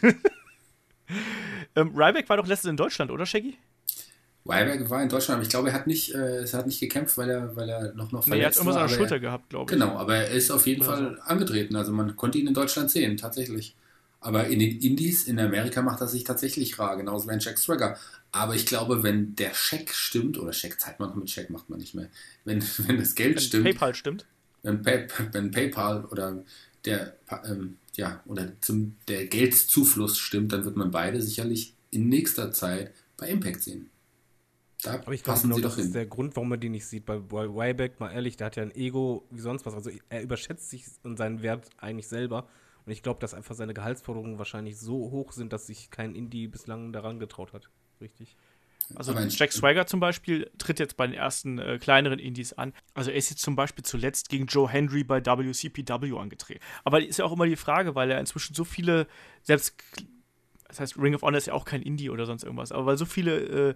Ähm, 1.76 1.92
Ryback 1.94 2.28
war 2.28 2.36
doch 2.38 2.46
letztens 2.46 2.70
in 2.70 2.76
Deutschland, 2.76 3.10
oder, 3.10 3.26
Shaggy? 3.26 3.56
Weiberg 4.44 4.90
war 4.90 5.02
in 5.02 5.08
Deutschland, 5.08 5.36
aber 5.36 5.42
ich 5.42 5.48
glaube, 5.48 5.68
er 5.70 5.74
hat 5.74 5.86
nicht, 5.86 6.14
äh, 6.14 6.44
er 6.44 6.52
hat 6.52 6.66
nicht 6.66 6.80
gekämpft, 6.80 7.16
weil 7.16 7.30
er, 7.30 7.56
weil 7.56 7.68
er 7.68 7.94
noch, 7.94 8.12
noch 8.12 8.26
Nee, 8.26 8.40
er 8.40 8.46
hat 8.46 8.54
verletzt 8.54 8.56
irgendwas 8.56 8.76
war. 8.76 8.82
an 8.82 8.88
der 8.88 8.94
Schulter 8.94 9.16
er, 9.16 9.20
gehabt, 9.20 9.48
glaube 9.50 9.74
ich. 9.74 9.80
Genau, 9.80 9.96
aber 9.96 10.16
er 10.16 10.30
ist 10.30 10.50
auf 10.50 10.66
jeden 10.66 10.82
Oder 10.82 10.96
Fall 10.96 11.20
angetreten. 11.24 11.76
Also 11.76 11.92
man 11.92 12.14
konnte 12.16 12.38
ihn 12.38 12.46
in 12.46 12.54
Deutschland 12.54 12.90
sehen, 12.90 13.16
tatsächlich. 13.16 13.74
Aber 14.20 14.46
in 14.46 14.58
den 14.58 14.78
Indies, 14.80 15.24
in 15.24 15.38
Amerika 15.38 15.82
macht 15.82 16.00
er 16.00 16.08
sich 16.08 16.24
tatsächlich 16.24 16.78
rar, 16.78 16.96
genauso 16.96 17.28
wie 17.28 17.32
ein 17.32 17.40
Jack 17.40 17.58
Swagger. 17.58 17.96
Aber 18.32 18.54
ich 18.54 18.66
glaube, 18.66 19.02
wenn 19.02 19.34
der 19.36 19.54
Scheck 19.54 19.92
stimmt, 19.94 20.38
oder 20.38 20.52
Scheck 20.52 20.80
zahlt 20.80 20.98
man 20.98 21.10
noch 21.10 21.16
mit 21.16 21.30
Scheck, 21.30 21.50
macht 21.50 21.70
man 21.70 21.78
nicht 21.78 21.94
mehr. 21.94 22.08
Wenn, 22.44 22.62
wenn 22.86 22.98
das 22.98 23.14
Geld 23.14 23.36
Wenn 23.36 23.42
stimmt, 23.42 23.64
PayPal 23.64 23.94
stimmt. 23.94 24.26
wenn, 24.62 24.82
Pay, 24.82 25.06
wenn 25.32 25.50
PayPal 25.50 26.04
oder 26.06 26.42
der, 26.84 27.16
ähm, 27.46 27.78
ja, 27.94 28.22
oder 28.26 28.52
zum, 28.60 28.96
der 29.08 29.26
Geldzufluss 29.26 30.18
stimmt, 30.18 30.52
dann 30.52 30.64
wird 30.64 30.76
man 30.76 30.90
beide 30.90 31.22
sicherlich 31.22 31.74
in 31.90 32.08
nächster 32.10 32.52
Zeit 32.52 32.92
bei 33.16 33.28
Impact 33.28 33.62
sehen. 33.62 33.88
Da 34.84 34.94
Aber 34.94 35.12
ich 35.12 35.22
glaube, 35.22 35.40
genau 35.40 35.58
das 35.58 35.72
doch 35.72 35.78
ist 35.78 35.86
hin. 35.86 35.92
der 35.94 36.06
Grund, 36.06 36.36
warum 36.36 36.50
man 36.50 36.60
die 36.60 36.68
nicht 36.68 36.86
sieht. 36.86 37.06
Bei 37.06 37.16
Ryback, 37.30 38.00
mal 38.00 38.10
ehrlich, 38.12 38.36
der 38.36 38.46
hat 38.46 38.56
ja 38.56 38.62
ein 38.62 38.74
Ego 38.74 39.26
wie 39.30 39.40
sonst 39.40 39.66
was. 39.66 39.74
Also 39.74 39.90
er 40.08 40.22
überschätzt 40.22 40.70
sich 40.70 40.84
und 41.02 41.16
seinen 41.16 41.42
Wert 41.42 41.68
eigentlich 41.78 42.08
selber. 42.08 42.46
Und 42.86 42.92
ich 42.92 43.02
glaube, 43.02 43.20
dass 43.20 43.34
einfach 43.34 43.54
seine 43.54 43.72
Gehaltsforderungen 43.72 44.38
wahrscheinlich 44.38 44.78
so 44.78 45.10
hoch 45.10 45.32
sind, 45.32 45.52
dass 45.52 45.66
sich 45.66 45.90
kein 45.90 46.14
Indie 46.14 46.48
bislang 46.48 46.92
daran 46.92 47.18
getraut 47.18 47.52
hat. 47.52 47.70
Richtig. 48.00 48.36
Also 48.94 49.12
Aber 49.12 49.26
Jack 49.26 49.52
Swagger 49.52 49.86
zum 49.86 50.00
Beispiel 50.00 50.50
tritt 50.58 50.78
jetzt 50.78 50.96
bei 50.96 51.06
den 51.06 51.14
ersten 51.14 51.58
äh, 51.58 51.78
kleineren 51.78 52.18
Indies 52.18 52.52
an. 52.52 52.74
Also 52.92 53.10
er 53.10 53.16
ist 53.16 53.30
jetzt 53.30 53.40
zum 53.40 53.56
Beispiel 53.56 53.84
zuletzt 53.84 54.28
gegen 54.28 54.46
Joe 54.46 54.68
Hendry 54.68 55.04
bei 55.04 55.24
WCPW 55.24 56.18
angetreten. 56.18 56.60
Aber 56.84 57.02
ist 57.02 57.18
ja 57.18 57.24
auch 57.24 57.32
immer 57.32 57.46
die 57.46 57.56
Frage, 57.56 57.94
weil 57.94 58.10
er 58.10 58.20
inzwischen 58.20 58.54
so 58.54 58.64
viele, 58.64 59.06
selbst, 59.42 59.74
das 60.68 60.80
heißt 60.80 60.98
Ring 60.98 61.14
of 61.14 61.22
Honor 61.22 61.38
ist 61.38 61.46
ja 61.46 61.54
auch 61.54 61.64
kein 61.64 61.80
Indie 61.80 62.10
oder 62.10 62.26
sonst 62.26 62.42
irgendwas, 62.42 62.72
aber 62.72 62.84
weil 62.84 62.98
so 62.98 63.06
viele 63.06 63.70
äh, 63.70 63.74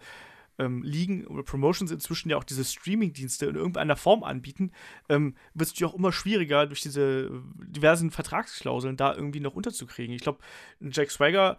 ähm, 0.59 0.83
Ligen 0.83 1.27
oder 1.27 1.43
Promotions 1.43 1.91
inzwischen 1.91 2.31
ja 2.31 2.37
auch 2.37 2.45
diese 2.45 2.65
Streaming-Dienste 2.65 3.47
in 3.47 3.57
irgendeiner 3.57 3.97
Form 3.97 4.23
anbieten, 4.25 4.73
ähm, 5.09 5.35
wird 5.55 5.69
es 5.69 5.75
natürlich 5.75 5.93
auch 5.93 5.99
immer 5.99 6.13
schwieriger, 6.13 6.67
durch 6.67 6.81
diese 6.81 7.43
diversen 7.57 8.11
Vertragsklauseln 8.11 8.97
da 8.97 9.15
irgendwie 9.15 9.41
noch 9.41 9.55
unterzukriegen. 9.55 10.15
Ich 10.15 10.23
glaube, 10.23 10.41
Jack 10.81 11.11
Swagger 11.11 11.57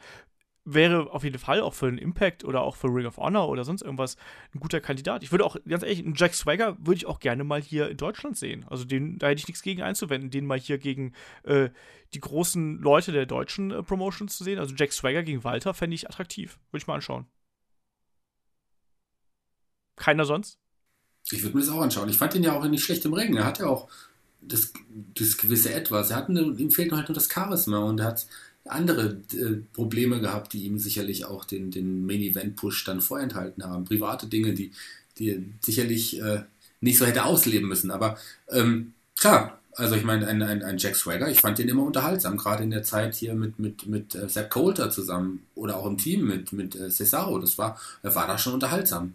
wäre 0.66 1.12
auf 1.12 1.24
jeden 1.24 1.40
Fall 1.40 1.62
auch 1.62 1.74
für 1.74 1.88
einen 1.88 1.98
Impact 1.98 2.44
oder 2.44 2.62
auch 2.62 2.76
für 2.76 2.88
Ring 2.88 3.06
of 3.06 3.18
Honor 3.18 3.50
oder 3.50 3.64
sonst 3.64 3.82
irgendwas 3.82 4.18
ein 4.54 4.60
guter 4.60 4.82
Kandidat. 4.82 5.24
Ich 5.24 5.32
würde 5.32 5.46
auch, 5.46 5.56
ganz 5.68 5.84
ehrlich, 5.84 6.00
einen 6.00 6.16
Jack 6.16 6.34
Swagger 6.34 6.78
würde 6.80 6.98
ich 6.98 7.06
auch 7.08 7.20
gerne 7.20 7.44
mal 7.44 7.62
hier 7.62 7.90
in 7.90 7.98
Deutschland 7.98 8.38
sehen. 8.38 8.66
Also 8.70 8.86
den, 8.86 9.18
da 9.18 9.28
hätte 9.28 9.40
ich 9.40 9.48
nichts 9.48 9.64
gegen 9.64 9.82
einzuwenden, 9.82 10.30
den 10.30 10.46
mal 10.46 10.60
hier 10.60 10.78
gegen 10.78 11.14
äh, 11.44 11.70
die 12.14 12.20
großen 12.20 12.80
Leute 12.80 13.12
der 13.12 13.26
deutschen 13.26 13.72
äh, 13.72 13.84
Promotions 13.84 14.38
zu 14.38 14.44
sehen. 14.44 14.60
Also 14.60 14.76
Jack 14.76 14.92
Swagger 14.92 15.24
gegen 15.24 15.44
Walter 15.44 15.74
fände 15.74 15.96
ich 15.96 16.08
attraktiv. 16.08 16.60
Würde 16.72 16.84
ich 16.84 16.88
mal 16.88 16.96
anschauen. 16.96 17.26
Keiner 20.00 20.26
sonst? 20.26 20.58
Ich 21.32 21.44
würde 21.44 21.56
mir 21.56 21.64
das 21.64 21.70
auch 21.70 21.82
anschauen. 21.82 22.10
Ich 22.10 22.18
fand 22.18 22.34
ihn 22.34 22.44
ja 22.44 22.54
auch 22.54 22.66
nicht 22.66 22.84
schlecht 22.84 23.06
im 23.06 23.14
Ring. 23.14 23.36
Er 23.36 23.46
hat 23.46 23.60
ja 23.60 23.68
auch 23.68 23.88
das, 24.42 24.74
das 25.14 25.38
gewisse 25.38 25.74
Etwas. 25.74 26.10
Er 26.10 26.18
hat 26.18 26.30
eine, 26.30 26.42
ihm 26.42 26.72
fehlt 26.72 26.92
halt 26.92 27.10
nur 27.10 27.14
das 27.14 27.30
Charisma 27.32 27.78
und 27.80 28.00
er 28.00 28.08
hat 28.08 28.26
andere 28.66 29.22
äh, 29.34 29.58
Probleme 29.74 30.20
gehabt, 30.22 30.54
die 30.54 30.66
ihm 30.66 30.80
sicherlich 30.80 31.26
auch 31.26 31.46
den, 31.46 31.70
den 31.72 32.06
Main-Event-Push 32.06 32.86
dann 32.86 33.02
vorenthalten 33.02 33.64
haben. 33.64 33.86
Private 33.86 34.28
Dinge, 34.28 34.54
die, 34.54 34.72
die 35.18 35.30
er 35.30 35.40
sicherlich 35.62 36.20
äh, 36.22 36.44
nicht 36.82 36.98
so 36.98 37.06
hätte 37.06 37.26
ausleben 37.26 37.68
müssen. 37.68 37.92
Aber 37.92 38.18
ähm, 38.50 38.94
klar, 39.20 39.60
also 39.76 39.96
ich 39.96 40.04
meine, 40.04 40.28
ein, 40.28 40.42
ein, 40.42 40.64
ein 40.64 40.78
Jack 40.78 40.96
Swagger, 40.96 41.30
ich 41.30 41.42
fand 41.42 41.58
den 41.58 41.70
immer 41.70 41.84
unterhaltsam, 41.84 42.38
gerade 42.38 42.64
in 42.64 42.72
der 42.72 42.84
Zeit 42.84 43.16
hier 43.16 43.34
mit, 43.34 43.60
mit, 43.60 43.86
mit 43.88 44.16
äh, 44.16 44.28
Sepp 44.28 44.50
Coulter 44.50 44.90
zusammen 44.90 45.46
oder 45.56 45.78
auch 45.78 45.86
im 45.86 45.98
Team 45.98 46.28
mit, 46.28 46.54
mit 46.54 46.76
äh, 46.76 46.90
Cesaro. 46.90 47.40
Das 47.40 47.58
war, 47.58 47.80
er 48.04 48.14
war 48.16 48.28
da 48.28 48.38
schon 48.38 48.54
unterhaltsam. 48.54 49.14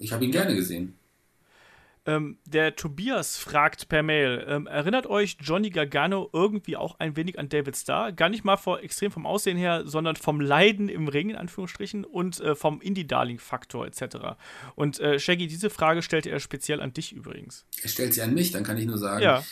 Ich 0.00 0.12
habe 0.12 0.24
ihn 0.24 0.32
gerne 0.32 0.56
gesehen. 0.56 0.94
Ähm, 2.06 2.38
der 2.46 2.76
Tobias 2.76 3.36
fragt 3.36 3.88
per 3.90 4.02
Mail: 4.02 4.44
ähm, 4.48 4.66
Erinnert 4.66 5.06
euch 5.06 5.36
Johnny 5.40 5.68
Gargano 5.68 6.30
irgendwie 6.32 6.76
auch 6.76 6.98
ein 6.98 7.14
wenig 7.14 7.38
an 7.38 7.50
David 7.50 7.76
Starr? 7.76 8.12
Gar 8.12 8.30
nicht 8.30 8.42
mal 8.42 8.56
vor, 8.56 8.80
extrem 8.80 9.10
vom 9.10 9.26
Aussehen 9.26 9.58
her, 9.58 9.82
sondern 9.84 10.16
vom 10.16 10.40
Leiden 10.40 10.88
im 10.88 11.08
Ring, 11.08 11.28
in 11.28 11.36
Anführungsstrichen, 11.36 12.04
und 12.04 12.40
äh, 12.40 12.54
vom 12.54 12.80
Indie-Darling-Faktor 12.80 13.86
etc. 13.86 14.16
Und 14.74 14.98
äh, 14.98 15.18
Shaggy, 15.18 15.46
diese 15.46 15.68
Frage 15.68 16.00
stellte 16.00 16.30
er 16.30 16.40
speziell 16.40 16.80
an 16.80 16.94
dich 16.94 17.12
übrigens. 17.12 17.66
Er 17.82 17.90
stellt 17.90 18.14
sie 18.14 18.22
an 18.22 18.32
mich, 18.32 18.50
dann 18.50 18.64
kann 18.64 18.78
ich 18.78 18.86
nur 18.86 18.98
sagen, 18.98 19.22
Ja, 19.22 19.44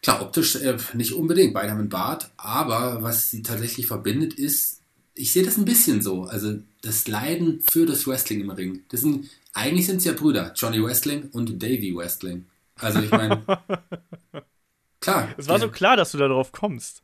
klar, 0.00 0.22
optisch 0.22 0.54
äh, 0.54 0.76
nicht 0.94 1.12
unbedingt, 1.12 1.54
beide 1.54 1.72
haben 1.72 1.80
einen 1.80 1.88
Bart, 1.88 2.30
aber 2.36 3.02
was 3.02 3.30
sie 3.30 3.42
tatsächlich 3.42 3.88
verbindet 3.88 4.34
ist, 4.34 4.79
ich 5.14 5.32
sehe 5.32 5.42
das 5.44 5.56
ein 5.56 5.64
bisschen 5.64 6.00
so, 6.02 6.24
also 6.24 6.58
das 6.82 7.08
Leiden 7.08 7.62
für 7.70 7.84
das 7.86 8.06
Wrestling 8.06 8.40
im 8.40 8.50
Ring. 8.50 8.84
Das 8.88 9.00
sind, 9.00 9.28
eigentlich 9.52 9.86
sind 9.86 9.96
es 9.98 10.04
ja 10.04 10.12
Brüder, 10.12 10.52
Johnny 10.56 10.82
Wrestling 10.82 11.28
und 11.32 11.62
Davey 11.62 11.94
Wrestling. 11.94 12.46
Also 12.76 13.00
ich 13.00 13.10
meine, 13.10 13.44
klar, 15.00 15.28
es 15.36 15.48
war 15.48 15.56
die- 15.58 15.62
so 15.62 15.70
klar, 15.70 15.96
dass 15.96 16.12
du 16.12 16.18
da 16.18 16.28
drauf 16.28 16.52
kommst. 16.52 17.02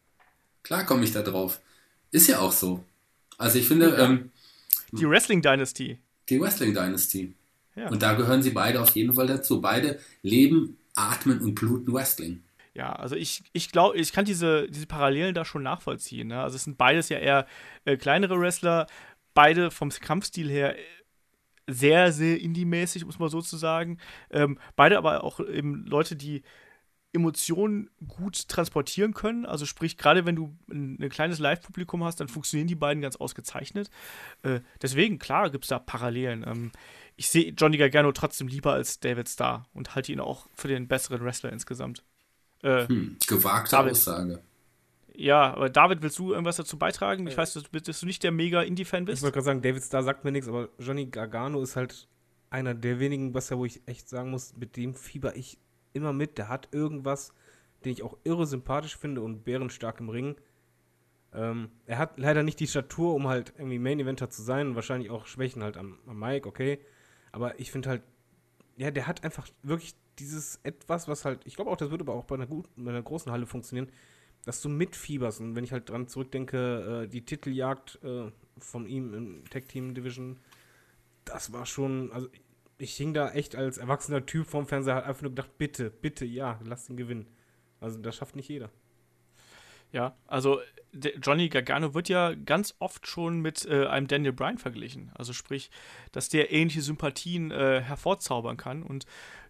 klar 0.62 0.84
komme 0.86 1.04
ich 1.04 1.12
da 1.12 1.22
drauf. 1.22 1.60
Ist 2.10 2.28
ja 2.28 2.38
auch 2.40 2.52
so. 2.52 2.82
Also 3.38 3.58
ich 3.58 3.66
finde, 3.68 3.96
ähm, 3.96 4.30
Die 4.92 5.08
Wrestling 5.08 5.42
Dynasty. 5.42 5.98
die 6.28 6.40
Wrestling 6.40 6.72
Dynasty. 6.72 7.34
Ja. 7.74 7.88
Und 7.90 8.00
da 8.02 8.14
gehören 8.14 8.42
sie 8.42 8.50
beide 8.50 8.80
auf 8.80 8.90
jeden 8.96 9.14
Fall 9.14 9.26
dazu. 9.26 9.60
Beide 9.60 9.98
leben, 10.22 10.78
atmen 10.94 11.40
und 11.40 11.54
bluten 11.54 11.92
Wrestling. 11.92 12.42
Ja, 12.76 12.92
also 12.92 13.16
ich, 13.16 13.42
ich 13.54 13.72
glaube, 13.72 13.96
ich 13.96 14.12
kann 14.12 14.26
diese, 14.26 14.68
diese 14.68 14.86
Parallelen 14.86 15.34
da 15.34 15.46
schon 15.46 15.62
nachvollziehen. 15.62 16.28
Ne? 16.28 16.42
Also 16.42 16.56
es 16.56 16.64
sind 16.64 16.76
beides 16.76 17.08
ja 17.08 17.16
eher 17.16 17.46
äh, 17.86 17.96
kleinere 17.96 18.38
Wrestler, 18.38 18.86
beide 19.32 19.70
vom 19.70 19.88
Kampfstil 19.88 20.50
her 20.50 20.76
äh, 20.76 20.82
sehr, 21.66 22.12
sehr 22.12 22.38
indie-mäßig, 22.38 23.06
muss 23.06 23.18
man 23.18 23.30
so 23.30 23.40
zu 23.40 23.56
sagen. 23.56 23.98
Ähm, 24.30 24.58
beide 24.76 24.98
aber 24.98 25.24
auch 25.24 25.40
eben 25.40 25.86
Leute, 25.86 26.16
die 26.16 26.42
Emotionen 27.14 27.88
gut 28.08 28.46
transportieren 28.46 29.14
können. 29.14 29.46
Also 29.46 29.64
sprich, 29.64 29.96
gerade 29.96 30.26
wenn 30.26 30.36
du 30.36 30.54
ein, 30.70 30.98
ein 31.00 31.08
kleines 31.08 31.38
Live-Publikum 31.38 32.04
hast, 32.04 32.20
dann 32.20 32.28
funktionieren 32.28 32.68
die 32.68 32.74
beiden 32.74 33.00
ganz 33.00 33.16
ausgezeichnet. 33.16 33.88
Äh, 34.42 34.60
deswegen, 34.82 35.18
klar, 35.18 35.48
gibt 35.48 35.64
es 35.64 35.70
da 35.70 35.78
Parallelen. 35.78 36.44
Ähm, 36.46 36.72
ich 37.16 37.30
sehe 37.30 37.54
Johnny 37.56 37.78
Gargano 37.78 38.12
trotzdem 38.12 38.48
lieber 38.48 38.74
als 38.74 39.00
David 39.00 39.30
Starr 39.30 39.66
und 39.72 39.94
halte 39.94 40.12
ihn 40.12 40.20
auch 40.20 40.46
für 40.52 40.68
den 40.68 40.88
besseren 40.88 41.24
Wrestler 41.24 41.50
insgesamt. 41.50 42.04
Äh, 42.62 42.86
Hm, 42.88 43.16
gewagte 43.26 43.70
David. 43.76 43.92
Aussage. 43.92 44.40
ja, 45.14 45.52
aber 45.54 45.68
David, 45.70 46.02
willst 46.02 46.18
du 46.18 46.32
irgendwas 46.32 46.56
dazu 46.56 46.78
beitragen? 46.78 47.26
Ich 47.26 47.36
weiß, 47.36 47.54
dass 47.54 47.62
du, 47.64 47.80
dass 47.80 48.00
du 48.00 48.06
nicht 48.06 48.22
der 48.22 48.32
mega 48.32 48.62
Indie-Fan 48.62 49.04
Ich 49.04 49.06
bist. 49.10 49.22
wollte 49.22 49.34
gerade 49.34 49.44
sagen, 49.44 49.62
David 49.62 49.82
Starr 49.82 50.02
sagt 50.02 50.24
mir 50.24 50.32
nichts, 50.32 50.48
aber 50.48 50.68
Johnny 50.78 51.06
Gargano 51.06 51.60
ist 51.62 51.76
halt 51.76 52.08
einer 52.50 52.74
der 52.74 52.98
wenigen 53.00 53.34
Wrestler, 53.34 53.58
wo 53.58 53.64
ich 53.64 53.82
echt 53.86 54.08
sagen 54.08 54.30
muss, 54.30 54.54
mit 54.56 54.76
dem 54.76 54.94
fieber 54.94 55.36
ich 55.36 55.58
immer 55.92 56.12
mit. 56.12 56.38
Der 56.38 56.48
hat 56.48 56.68
irgendwas, 56.72 57.32
den 57.84 57.92
ich 57.92 58.02
auch 58.02 58.16
irre 58.24 58.46
sympathisch 58.46 58.96
finde 58.96 59.20
und 59.20 59.44
bärenstark 59.44 60.00
im 60.00 60.08
Ring. 60.08 60.36
Ähm, 61.34 61.70
er 61.86 61.98
hat 61.98 62.18
leider 62.18 62.42
nicht 62.42 62.60
die 62.60 62.66
Statur, 62.66 63.14
um 63.14 63.26
halt 63.26 63.52
irgendwie 63.58 63.78
Main-Eventer 63.78 64.30
zu 64.30 64.42
sein 64.42 64.68
und 64.68 64.74
wahrscheinlich 64.74 65.10
auch 65.10 65.26
Schwächen 65.26 65.62
halt 65.62 65.76
am, 65.76 65.98
am 66.06 66.18
Mike, 66.18 66.48
okay. 66.48 66.78
Aber 67.32 67.58
ich 67.60 67.70
finde 67.70 67.88
halt, 67.90 68.02
ja, 68.76 68.90
der 68.90 69.06
hat 69.06 69.24
einfach 69.24 69.46
wirklich 69.62 69.94
dieses 70.18 70.60
etwas, 70.62 71.08
was 71.08 71.24
halt, 71.24 71.40
ich 71.44 71.56
glaube 71.56 71.70
auch, 71.70 71.76
das 71.76 71.90
würde 71.90 72.04
aber 72.04 72.14
auch 72.14 72.24
bei 72.24 72.36
einer, 72.36 72.46
guten, 72.46 72.84
bei 72.84 72.90
einer 72.90 73.02
großen 73.02 73.30
Halle 73.32 73.46
funktionieren, 73.46 73.90
dass 74.44 74.60
du 74.60 74.68
mitfieberst. 74.68 75.40
Und 75.40 75.56
wenn 75.56 75.64
ich 75.64 75.72
halt 75.72 75.88
dran 75.88 76.08
zurückdenke, 76.08 77.04
äh, 77.04 77.08
die 77.08 77.24
Titeljagd 77.24 77.98
äh, 78.02 78.30
von 78.58 78.86
ihm 78.86 79.14
im 79.14 79.50
Tag 79.50 79.68
Team 79.68 79.94
Division, 79.94 80.38
das 81.24 81.52
war 81.52 81.66
schon, 81.66 82.12
also 82.12 82.28
ich 82.78 82.94
hing 82.96 83.14
da 83.14 83.30
echt 83.32 83.56
als 83.56 83.78
erwachsener 83.78 84.24
Typ 84.24 84.46
vorm 84.46 84.66
Fernseher, 84.66 84.96
hat 84.96 85.04
einfach 85.04 85.22
nur 85.22 85.32
gedacht, 85.32 85.58
bitte, 85.58 85.90
bitte, 85.90 86.24
ja, 86.24 86.60
lass 86.64 86.88
ihn 86.88 86.96
gewinnen. 86.96 87.26
Also 87.80 87.98
das 87.98 88.16
schafft 88.16 88.36
nicht 88.36 88.48
jeder. 88.48 88.70
Ja, 89.92 90.16
also 90.26 90.60
Johnny 91.22 91.48
Gargano 91.48 91.94
wird 91.94 92.08
ja 92.08 92.34
ganz 92.34 92.74
oft 92.78 93.06
schon 93.06 93.40
mit 93.40 93.66
äh, 93.66 93.86
einem 93.86 94.08
Daniel 94.08 94.32
Bryan 94.32 94.58
verglichen. 94.58 95.10
Also 95.14 95.32
sprich, 95.32 95.70
dass 96.12 96.28
der 96.28 96.52
ähnliche 96.52 96.82
Sympathien 96.82 97.50
äh, 97.50 97.80
hervorzaubern 97.80 98.56
kann. 98.56 98.82
Und 98.82 99.06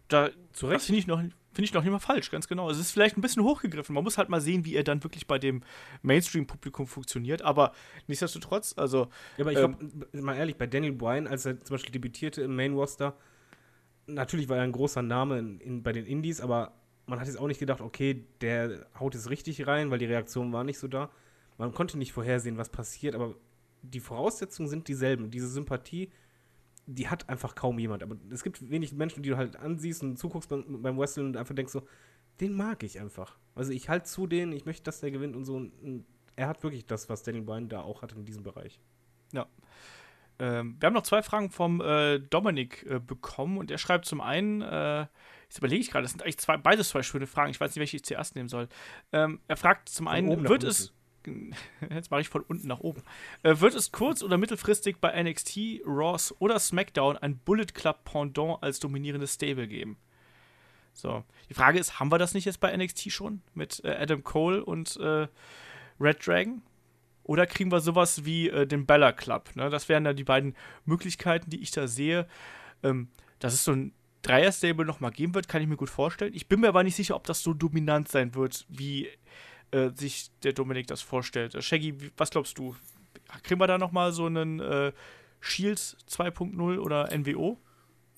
da 0.08 0.30
finde 0.52 0.96
ich, 0.96 1.06
noch, 1.06 1.18
find 1.18 1.34
ich 1.58 1.74
noch 1.74 1.82
nicht 1.82 1.92
mal 1.92 1.98
falsch, 1.98 2.30
ganz 2.30 2.48
genau. 2.48 2.70
Es 2.70 2.78
ist 2.78 2.92
vielleicht 2.92 3.16
ein 3.16 3.20
bisschen 3.20 3.42
hochgegriffen. 3.42 3.94
Man 3.94 4.04
muss 4.04 4.18
halt 4.18 4.28
mal 4.28 4.40
sehen, 4.40 4.64
wie 4.64 4.74
er 4.74 4.84
dann 4.84 5.02
wirklich 5.02 5.26
bei 5.26 5.38
dem 5.38 5.62
Mainstream-Publikum 6.02 6.86
funktioniert. 6.86 7.42
Aber 7.42 7.72
nichtsdestotrotz, 8.06 8.74
also. 8.76 9.08
Ja, 9.36 9.44
aber 9.44 9.52
ich 9.52 9.58
ähm, 9.58 9.76
glaube, 9.78 10.22
mal 10.22 10.36
ehrlich, 10.36 10.56
bei 10.56 10.66
Daniel 10.66 10.92
Bryan, 10.92 11.26
als 11.26 11.46
er 11.46 11.60
zum 11.62 11.74
Beispiel 11.74 11.92
debütierte 11.92 12.42
im 12.42 12.54
Main-Roster, 12.54 13.16
natürlich 14.06 14.48
war 14.48 14.58
er 14.58 14.62
ein 14.62 14.72
großer 14.72 15.02
Name 15.02 15.38
in, 15.38 15.60
in, 15.60 15.82
bei 15.82 15.92
den 15.92 16.06
Indies, 16.06 16.40
aber 16.40 16.72
man 17.06 17.20
hat 17.20 17.26
jetzt 17.26 17.38
auch 17.38 17.46
nicht 17.46 17.60
gedacht, 17.60 17.80
okay, 17.80 18.24
der 18.40 18.86
haut 18.98 19.14
jetzt 19.14 19.30
richtig 19.30 19.66
rein, 19.66 19.90
weil 19.90 19.98
die 19.98 20.06
Reaktion 20.06 20.52
war 20.52 20.64
nicht 20.64 20.78
so 20.78 20.88
da. 20.88 21.10
Man 21.58 21.72
konnte 21.72 21.98
nicht 21.98 22.12
vorhersehen, 22.12 22.58
was 22.58 22.68
passiert, 22.68 23.14
aber 23.14 23.34
die 23.82 24.00
Voraussetzungen 24.00 24.68
sind 24.68 24.88
dieselben. 24.88 25.30
Diese 25.30 25.48
Sympathie, 25.48 26.10
die 26.86 27.08
hat 27.08 27.28
einfach 27.28 27.54
kaum 27.54 27.78
jemand. 27.78 28.02
Aber 28.02 28.16
es 28.30 28.42
gibt 28.42 28.70
wenig 28.70 28.92
Menschen, 28.92 29.22
die 29.22 29.30
du 29.30 29.36
halt 29.36 29.56
ansiehst 29.56 30.02
und 30.02 30.16
zuguckst 30.16 30.48
beim, 30.48 30.82
beim 30.82 30.98
Wrestling 30.98 31.26
und 31.26 31.36
einfach 31.36 31.54
denkst 31.54 31.72
so, 31.72 31.82
den 32.40 32.54
mag 32.54 32.82
ich 32.82 33.00
einfach. 33.00 33.36
Also 33.54 33.72
ich 33.72 33.88
halte 33.88 34.06
zu 34.06 34.26
denen, 34.26 34.52
ich 34.52 34.66
möchte, 34.66 34.84
dass 34.84 35.00
der 35.00 35.10
gewinnt 35.10 35.36
und 35.36 35.44
so. 35.44 35.56
Und 35.56 36.04
er 36.36 36.48
hat 36.48 36.62
wirklich 36.62 36.86
das, 36.86 37.08
was 37.08 37.22
Daniel 37.22 37.44
Bryan 37.44 37.68
da 37.68 37.80
auch 37.80 38.02
hat 38.02 38.12
in 38.12 38.24
diesem 38.24 38.42
Bereich. 38.42 38.80
Ja. 39.32 39.46
Ähm, 40.38 40.76
wir 40.78 40.86
haben 40.86 40.94
noch 40.94 41.02
zwei 41.02 41.22
Fragen 41.22 41.50
vom 41.50 41.80
äh, 41.80 42.18
Dominik 42.18 42.84
äh, 42.88 43.00
bekommen 43.00 43.56
und 43.56 43.70
er 43.70 43.78
schreibt 43.78 44.04
zum 44.04 44.20
einen, 44.20 44.60
äh, 44.60 45.06
Jetzt 45.48 45.58
überlege 45.58 45.80
ich 45.80 45.90
gerade, 45.90 46.02
das 46.02 46.12
sind 46.12 46.22
eigentlich 46.22 46.38
zwei, 46.38 46.56
beides 46.56 46.88
zwei 46.88 47.02
schöne 47.02 47.26
Fragen. 47.26 47.50
Ich 47.50 47.60
weiß 47.60 47.70
nicht, 47.70 47.78
welche 47.78 47.96
ich 47.96 48.04
zuerst 48.04 48.34
nehmen 48.34 48.48
soll. 48.48 48.68
Ähm, 49.12 49.40
er 49.46 49.56
fragt 49.56 49.88
zum 49.88 50.08
einen, 50.08 50.48
wird 50.48 50.64
es. 50.64 50.92
Jetzt 51.90 52.10
mache 52.10 52.20
ich 52.20 52.28
von 52.28 52.42
unten 52.42 52.68
nach 52.68 52.80
oben. 52.80 53.02
Äh, 53.42 53.60
wird 53.60 53.74
es 53.74 53.92
kurz- 53.92 54.22
oder 54.22 54.38
mittelfristig 54.38 54.98
bei 55.00 55.22
NXT, 55.22 55.82
Raws 55.86 56.34
oder 56.38 56.58
SmackDown 56.58 57.16
ein 57.16 57.38
Bullet 57.38 57.66
Club 57.66 58.04
Pendant 58.04 58.62
als 58.62 58.80
dominierendes 58.80 59.34
Stable 59.34 59.68
geben? 59.68 59.96
So. 60.92 61.24
Die 61.50 61.54
Frage 61.54 61.78
ist, 61.78 62.00
haben 62.00 62.10
wir 62.10 62.18
das 62.18 62.34
nicht 62.34 62.46
jetzt 62.46 62.60
bei 62.60 62.74
NXT 62.74 63.12
schon? 63.12 63.42
Mit 63.54 63.82
äh, 63.84 63.90
Adam 63.90 64.24
Cole 64.24 64.64
und 64.64 64.96
äh, 64.96 65.28
Red 66.00 66.26
Dragon? 66.26 66.62
Oder 67.22 67.46
kriegen 67.46 67.72
wir 67.72 67.80
sowas 67.80 68.24
wie 68.24 68.48
äh, 68.48 68.66
den 68.66 68.86
Bella 68.86 69.12
Club? 69.12 69.50
Ne? 69.56 69.68
Das 69.68 69.88
wären 69.88 70.04
dann 70.04 70.16
die 70.16 70.24
beiden 70.24 70.54
Möglichkeiten, 70.84 71.50
die 71.50 71.60
ich 71.60 71.72
da 71.72 71.88
sehe. 71.88 72.26
Ähm, 72.82 73.08
das 73.40 73.52
ist 73.52 73.64
so 73.64 73.72
ein 73.72 73.92
Dreier-Stable 74.22 74.84
nochmal 74.84 75.10
geben 75.10 75.34
wird, 75.34 75.48
kann 75.48 75.62
ich 75.62 75.68
mir 75.68 75.76
gut 75.76 75.90
vorstellen. 75.90 76.34
Ich 76.34 76.48
bin 76.48 76.60
mir 76.60 76.68
aber 76.68 76.82
nicht 76.82 76.96
sicher, 76.96 77.14
ob 77.16 77.24
das 77.24 77.42
so 77.42 77.52
dominant 77.52 78.08
sein 78.08 78.34
wird, 78.34 78.66
wie 78.68 79.08
äh, 79.70 79.90
sich 79.94 80.30
der 80.42 80.52
Dominik 80.52 80.86
das 80.86 81.02
vorstellt. 81.02 81.54
Äh, 81.54 81.62
Shaggy, 81.62 81.94
was 82.16 82.30
glaubst 82.30 82.58
du? 82.58 82.76
Kriegen 83.42 83.60
wir 83.60 83.66
da 83.66 83.78
nochmal 83.78 84.12
so 84.12 84.26
einen 84.26 84.60
äh, 84.60 84.92
Shield 85.40 85.96
2.0 86.10 86.78
oder 86.78 87.16
NWO? 87.16 87.58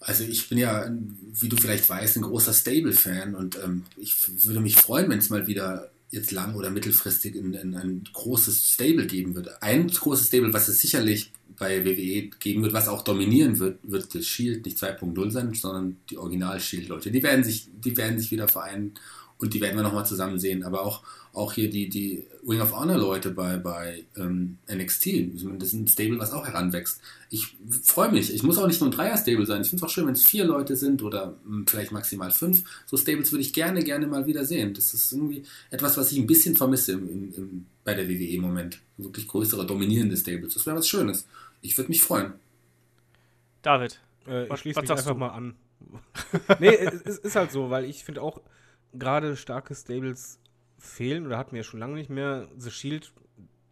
Also 0.01 0.25
ich 0.25 0.49
bin 0.49 0.59
ja, 0.59 0.89
wie 0.89 1.49
du 1.49 1.57
vielleicht 1.57 1.89
weißt, 1.89 2.17
ein 2.17 2.23
großer 2.23 2.53
Stable-Fan 2.53 3.35
und 3.35 3.59
ähm, 3.63 3.85
ich 3.97 4.15
würde 4.47 4.61
mich 4.61 4.77
freuen, 4.77 5.11
wenn 5.11 5.19
es 5.19 5.31
mal 5.31 5.47
wieder 5.47 5.91
jetzt 6.11 6.31
lang 6.31 6.55
oder 6.55 6.71
mittelfristig 6.71 7.35
in, 7.35 7.53
in 7.55 7.75
ein 7.75 8.05
großes 8.13 8.73
Stable 8.75 9.07
geben 9.07 9.35
würde. 9.35 9.61
Ein 9.63 9.89
großes 9.89 10.29
Stable, 10.29 10.53
was 10.53 10.69
es 10.69 10.81
sicherlich 10.81 11.33
bei 11.59 11.85
WWE 11.85 12.31
geben 12.39 12.63
wird, 12.63 12.73
was 12.73 12.89
auch 12.89 13.03
dominieren 13.03 13.59
wird, 13.59 13.79
wird 13.83 14.15
das 14.15 14.25
Shield 14.25 14.65
nicht 14.65 14.79
2.0 14.79 15.31
sein, 15.31 15.53
sondern 15.55 15.97
die 16.09 16.17
Original-Shield-Leute. 16.17 17.11
Die 17.11 17.23
werden 17.23 17.43
sich, 17.45 17.69
die 17.73 17.97
werden 17.97 18.19
sich 18.19 18.31
wieder 18.31 18.49
vereinen 18.49 18.95
und 19.39 19.55
die 19.55 19.61
werden 19.61 19.77
wir 19.77 19.83
nochmal 19.83 20.05
zusammen 20.05 20.39
sehen. 20.39 20.65
Aber 20.65 20.83
auch, 20.83 21.03
auch 21.33 21.53
hier 21.53 21.71
die, 21.71 21.89
die 21.89 22.27
Ring 22.47 22.61
of 22.61 22.77
Honor-Leute 22.77 23.31
bei, 23.31 23.57
bei 23.57 24.05
ähm, 24.17 24.59
NXT, 24.71 25.07
das 25.59 25.69
ist 25.69 25.73
ein 25.75 25.87
Stable, 25.87 26.19
was 26.19 26.33
auch 26.33 26.45
heranwächst. 26.45 27.01
Ich 27.31 27.57
freue 27.83 28.11
mich. 28.11 28.35
Ich 28.35 28.43
muss 28.43 28.59
auch 28.59 28.67
nicht 28.67 28.81
nur 28.81 28.91
ein 28.91 28.93
Dreier-Stable 28.93 29.47
sein. 29.47 29.63
Ich 29.63 29.69
finde 29.69 29.85
es 29.85 29.89
auch 29.89 29.95
schön, 29.95 30.07
wenn 30.07 30.15
es 30.15 30.25
vier 30.27 30.45
Leute 30.45 30.75
sind 30.75 31.03
oder 31.03 31.37
mh, 31.45 31.57
hm, 31.57 31.67
vielleicht 31.69 31.93
maximal 31.93 32.33
fünf. 32.33 32.65
So 32.87 32.97
Stables 32.97 33.31
würde 33.31 33.43
ich 33.43 33.53
gerne, 33.53 33.85
gerne 33.85 34.09
mal 34.09 34.27
wieder 34.27 34.45
sehen. 34.45 34.75
Das 34.75 34.93
ist 34.93 35.13
irgendwie 35.13 35.45
etwas, 35.71 35.97
was 35.97 36.11
ich 36.11 36.19
ein 36.19 36.27
bisschen 36.27 36.57
vermisse 36.57 36.93
im, 36.93 37.09
im, 37.09 37.35
im, 37.37 37.67
bei 37.85 37.95
der 37.95 38.09
WWE 38.09 38.35
im 38.35 38.43
Moment. 38.43 38.81
Wirklich 38.97 39.29
größere, 39.29 39.65
dominierende 39.65 40.17
Stables. 40.17 40.55
Das 40.55 40.67
wäre 40.67 40.77
was 40.77 40.89
Schönes. 40.89 41.29
Ich 41.63 41.79
würde 41.79 41.91
mich 41.91 42.03
freuen. 42.03 42.33
David. 43.63 44.01
Äh, 44.27 44.53
ich 44.53 44.61
schließe 44.61 44.81
mich 44.81 44.91
einfach 44.91 45.13
du? 45.13 45.15
mal 45.15 45.29
an. 45.29 45.55
nee, 46.59 46.75
es, 46.75 46.95
es, 47.05 47.19
ist 47.19 47.37
halt 47.37 47.53
so, 47.53 47.71
weil 47.71 47.85
ich 47.85 48.03
finde 48.03 48.23
auch, 48.23 48.41
gerade 48.93 49.37
starke 49.37 49.75
Stables 49.75 50.41
fehlen 50.79 51.27
oder 51.27 51.39
hatten 51.39 51.53
wir 51.53 51.59
ja 51.59 51.65
schon 51.65 51.81
lange 51.81 51.95
nicht 51.95 52.11
mehr. 52.11 52.49
The 52.57 52.71
Shield, 52.71 53.13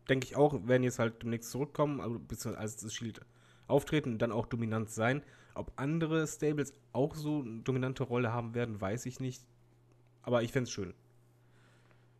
denke 0.09 0.27
ich 0.27 0.37
auch, 0.37 0.67
werden 0.67 0.83
jetzt 0.83 0.99
halt 0.99 1.23
demnächst 1.23 1.51
zurückkommen, 1.51 2.01
also 2.01 2.19
beziehungsweise 2.19 2.59
als 2.59 2.81
The 2.81 2.91
Shield 2.91 3.21
auftreten 3.67 4.13
und 4.13 4.19
dann 4.19 4.33
auch 4.33 4.47
dominant 4.47 4.91
sein. 4.91 5.23
Ob 5.55 5.73
andere 5.77 6.27
Stables 6.27 6.75
auch 6.93 7.15
so 7.15 7.41
eine 7.41 7.63
dominante 7.63 8.05
Rolle 8.05 8.33
haben 8.33 8.55
werden, 8.55 8.81
weiß 8.81 9.07
ich 9.07 9.21
nicht. 9.21 9.43
Aber 10.23 10.43
ich 10.43 10.53
fände 10.53 10.69
es 10.69 10.73
schön. 10.73 10.93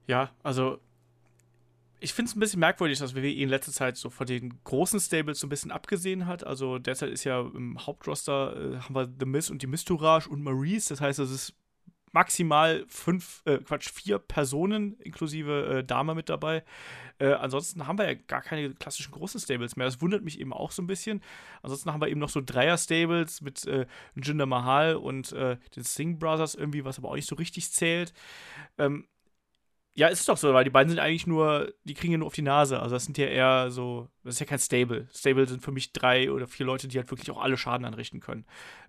Ja, 0.07 0.31
also 0.43 0.79
ich 1.99 2.13
finde 2.13 2.31
es 2.31 2.37
ein 2.37 2.41
bisschen 2.41 2.61
merkwürdig, 2.61 2.99
dass 2.99 3.15
WWE 3.15 3.33
in 3.33 3.49
letzter 3.49 3.73
Zeit 3.73 3.97
so 3.97 4.11
von 4.11 4.27
den 4.27 4.63
großen 4.65 5.01
Stables 5.01 5.41
so 5.41 5.47
ein 5.47 5.51
bisschen 5.51 5.71
abgesehen 5.71 6.27
hat. 6.27 6.45
Also 6.45 6.79
derzeit 6.79 7.11
ist 7.11 7.25
ja 7.25 7.41
im 7.41 7.85
Hauptroster 7.85 8.75
äh, 8.75 8.79
haben 8.79 8.95
wir 8.95 9.11
The 9.19 9.27
Miz 9.27 9.51
und 9.51 9.63
die 9.63 9.67
Mistourage 9.67 10.29
und 10.29 10.43
Maurice. 10.43 10.91
Das 10.91 11.01
heißt, 11.01 11.19
es 11.19 11.31
ist 11.31 11.55
maximal 12.13 12.85
fünf, 12.89 13.43
äh, 13.45 13.59
Quatsch, 13.59 13.91
vier 13.91 14.19
Personen 14.19 14.99
inklusive 15.01 15.79
äh, 15.79 15.85
Dame 15.85 16.15
mit 16.15 16.29
dabei. 16.29 16.65
Äh, 17.19 17.33
ansonsten 17.33 17.87
haben 17.87 17.99
wir 17.99 18.07
ja 18.07 18.15
gar 18.15 18.43
keine 18.43 18.75
klassischen 18.75 19.13
großen 19.13 19.41
Stables 19.41 19.77
mehr. 19.77 19.87
Das 19.87 20.01
wundert 20.01 20.23
mich 20.23 20.41
eben 20.41 20.53
auch 20.53 20.71
so 20.71 20.83
ein 20.83 20.87
bisschen. 20.87 21.23
Ansonsten 21.63 21.93
haben 21.93 22.01
wir 22.01 22.09
eben 22.09 22.21
noch 22.21 22.29
so 22.29 22.41
Dreier-Stables 22.45 23.41
mit 23.41 23.67
äh, 23.67 23.87
Jinder 24.15 24.47
Mahal 24.47 24.97
und 24.97 25.33
äh, 25.33 25.57
den 25.75 25.83
Singh 25.83 26.19
Brothers 26.19 26.55
irgendwie, 26.55 26.85
was 26.85 26.99
aber 26.99 27.09
auch 27.11 27.17
nicht 27.17 27.29
so 27.29 27.37
richtig 27.37 27.71
zählt. 27.73 28.13
Ähm, 28.79 29.07
ja, 29.95 30.09
ist 30.09 30.29
doch 30.29 30.37
so, 30.37 30.53
weil 30.53 30.65
die 30.65 30.71
beiden 30.71 30.91
sind 30.91 30.99
eigentlich 30.99 31.27
nur, 31.27 31.73
die 31.85 31.95
kriegen 31.95 32.13
ja 32.13 32.19
nur 32.19 32.27
auf 32.27 32.35
die 32.35 32.43
Nase. 32.43 32.81
Also 32.81 32.97
das 32.97 33.07
sind 33.07 33.17
ja 33.17 33.27
eher 33.27 33.71
so, 33.71 34.11
das 34.25 34.35
ist 34.35 34.41
ja 34.41 34.47
kein 34.47 34.59
Stable. 34.59 35.09
Stable 35.11 35.49
sind 35.49 35.63
für 35.63 35.73
mich 35.73 35.93
drei 35.93 36.31
oder 36.31 36.47
vier 36.47 36.67
Leute, 36.67 36.87
die 36.87 36.99
halt 36.99 37.11
wirklich 37.11 37.31
auch 37.31 37.41
alle 37.41 37.57
Schaden 37.57 37.87
anrichten 37.87 38.21
können. 38.21 38.45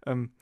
Ähm, 0.06 0.34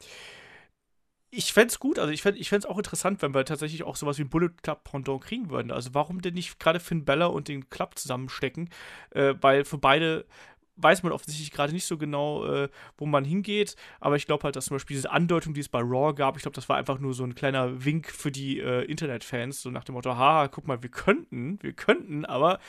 ich 1.35 1.53
fände 1.53 1.67
es 1.67 1.79
gut, 1.79 1.99
also 1.99 2.11
ich 2.11 2.21
fände 2.21 2.39
es 2.39 2.65
auch 2.65 2.77
interessant, 2.77 3.21
wenn 3.21 3.33
wir 3.33 3.45
tatsächlich 3.45 3.83
auch 3.83 3.95
sowas 3.95 4.17
wie 4.17 4.23
ein 4.23 4.29
Bullet 4.29 4.51
Club 4.61 4.83
Pendant 4.83 5.21
kriegen 5.23 5.49
würden. 5.49 5.71
Also 5.71 5.93
warum 5.93 6.21
denn 6.21 6.33
nicht 6.33 6.59
gerade 6.59 6.79
Finn 6.79 7.05
Bella 7.05 7.25
und 7.27 7.47
den 7.47 7.69
Club 7.69 7.97
zusammenstecken? 7.97 8.69
Äh, 9.11 9.35
weil 9.41 9.65
für 9.65 9.77
beide 9.77 10.25
weiß 10.77 11.03
man 11.03 11.11
offensichtlich 11.11 11.51
gerade 11.51 11.73
nicht 11.73 11.85
so 11.85 11.97
genau, 11.97 12.45
äh, 12.45 12.69
wo 12.97 13.05
man 13.05 13.23
hingeht. 13.23 13.75
Aber 13.99 14.15
ich 14.15 14.25
glaube 14.25 14.43
halt, 14.43 14.55
dass 14.55 14.65
zum 14.65 14.75
Beispiel 14.75 14.95
diese 14.95 15.11
Andeutung, 15.11 15.53
die 15.53 15.61
es 15.61 15.69
bei 15.69 15.79
Raw 15.79 16.13
gab, 16.13 16.35
ich 16.35 16.43
glaube, 16.43 16.55
das 16.55 16.69
war 16.69 16.77
einfach 16.77 16.99
nur 16.99 17.13
so 17.13 17.23
ein 17.23 17.35
kleiner 17.35 17.83
Wink 17.85 18.09
für 18.11 18.31
die 18.31 18.59
äh, 18.59 18.83
Internetfans, 18.83 19.61
so 19.61 19.71
nach 19.71 19.83
dem 19.83 19.93
Motto, 19.93 20.15
haha, 20.15 20.47
guck 20.47 20.67
mal, 20.67 20.81
wir 20.81 20.89
könnten, 20.89 21.59
wir 21.61 21.73
könnten, 21.73 22.25
aber 22.25 22.59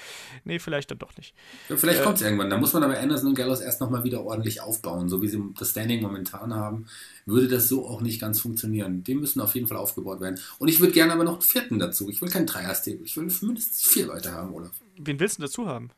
nee, 0.44 0.58
vielleicht 0.58 0.90
dann 0.90 0.98
doch 0.98 1.16
nicht. 1.16 1.34
Ja, 1.68 1.76
vielleicht 1.76 2.00
äh, 2.00 2.04
kommt 2.04 2.16
es 2.16 2.22
irgendwann. 2.22 2.50
Da 2.50 2.58
muss 2.58 2.72
man 2.72 2.82
aber 2.82 2.98
Anderson 2.98 3.30
und 3.30 3.34
Gallows 3.34 3.60
erst 3.60 3.80
nochmal 3.80 4.04
wieder 4.04 4.24
ordentlich 4.24 4.60
aufbauen. 4.60 5.08
So 5.08 5.22
wie 5.22 5.28
sie 5.28 5.42
das 5.58 5.70
Standing 5.70 6.02
momentan 6.02 6.54
haben, 6.54 6.86
würde 7.24 7.48
das 7.48 7.68
so 7.68 7.86
auch 7.86 8.00
nicht 8.00 8.20
ganz 8.20 8.40
funktionieren. 8.40 9.02
Die 9.04 9.14
müssen 9.14 9.40
auf 9.40 9.54
jeden 9.54 9.66
Fall 9.66 9.76
aufgebaut 9.76 10.20
werden. 10.20 10.38
Und 10.58 10.68
ich 10.68 10.80
würde 10.80 10.92
gerne 10.92 11.12
aber 11.12 11.24
noch 11.24 11.34
einen 11.34 11.42
vierten 11.42 11.78
dazu. 11.78 12.08
Ich 12.08 12.22
will 12.22 12.28
keinen 12.28 12.46
Dreier-Stable. 12.46 13.04
Ich 13.04 13.16
will 13.16 13.24
mindestens 13.24 13.82
vier 13.82 14.06
Leute 14.06 14.32
haben, 14.32 14.54
Olaf. 14.54 14.72
Wen 14.98 15.20
willst 15.20 15.38
du 15.38 15.42
dazu 15.42 15.66
haben? 15.66 15.90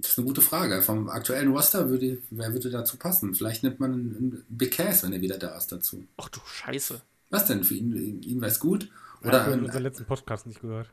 Das 0.00 0.12
ist 0.12 0.18
eine 0.18 0.26
gute 0.28 0.42
Frage. 0.42 0.80
Vom 0.80 1.08
aktuellen 1.08 1.50
Roster 1.52 1.90
würde, 1.90 2.18
wer 2.30 2.52
würde 2.52 2.70
dazu 2.70 2.96
passen? 2.96 3.34
Vielleicht 3.34 3.64
nimmt 3.64 3.80
man 3.80 3.92
einen 3.92 4.44
Big 4.48 4.76
Cass, 4.76 5.02
wenn 5.02 5.12
er 5.12 5.20
wieder 5.20 5.38
da 5.38 5.56
ist, 5.56 5.72
dazu. 5.72 6.06
Ach 6.16 6.28
du 6.28 6.40
Scheiße. 6.46 7.00
Was 7.30 7.46
denn? 7.46 7.64
Für 7.64 7.74
ihn, 7.74 8.22
ihn 8.22 8.40
wäre 8.40 8.50
es 8.50 8.60
gut? 8.60 8.88
Oder 9.22 9.40
ich 9.40 9.46
habe 9.46 9.64
unseren 9.64 9.82
letzten 9.82 10.04
Podcast 10.04 10.46
nicht 10.46 10.60
gehört. 10.60 10.88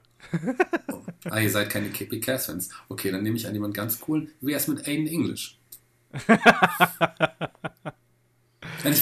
Oh. 0.92 1.02
Ah, 1.28 1.40
ihr 1.40 1.50
seid 1.50 1.72
keine 1.72 1.90
Big 1.90 2.24
Cass-Fans. 2.24 2.70
Okay, 2.88 3.10
dann 3.10 3.24
nehme 3.24 3.36
ich 3.36 3.48
an 3.48 3.54
jemanden 3.56 3.74
ganz 3.74 4.00
cool. 4.08 4.28
Wie 4.42 4.52
wär's 4.52 4.68
mit 4.68 4.88
Aiden 4.88 5.08
English? 5.08 5.58
ich 6.14 6.30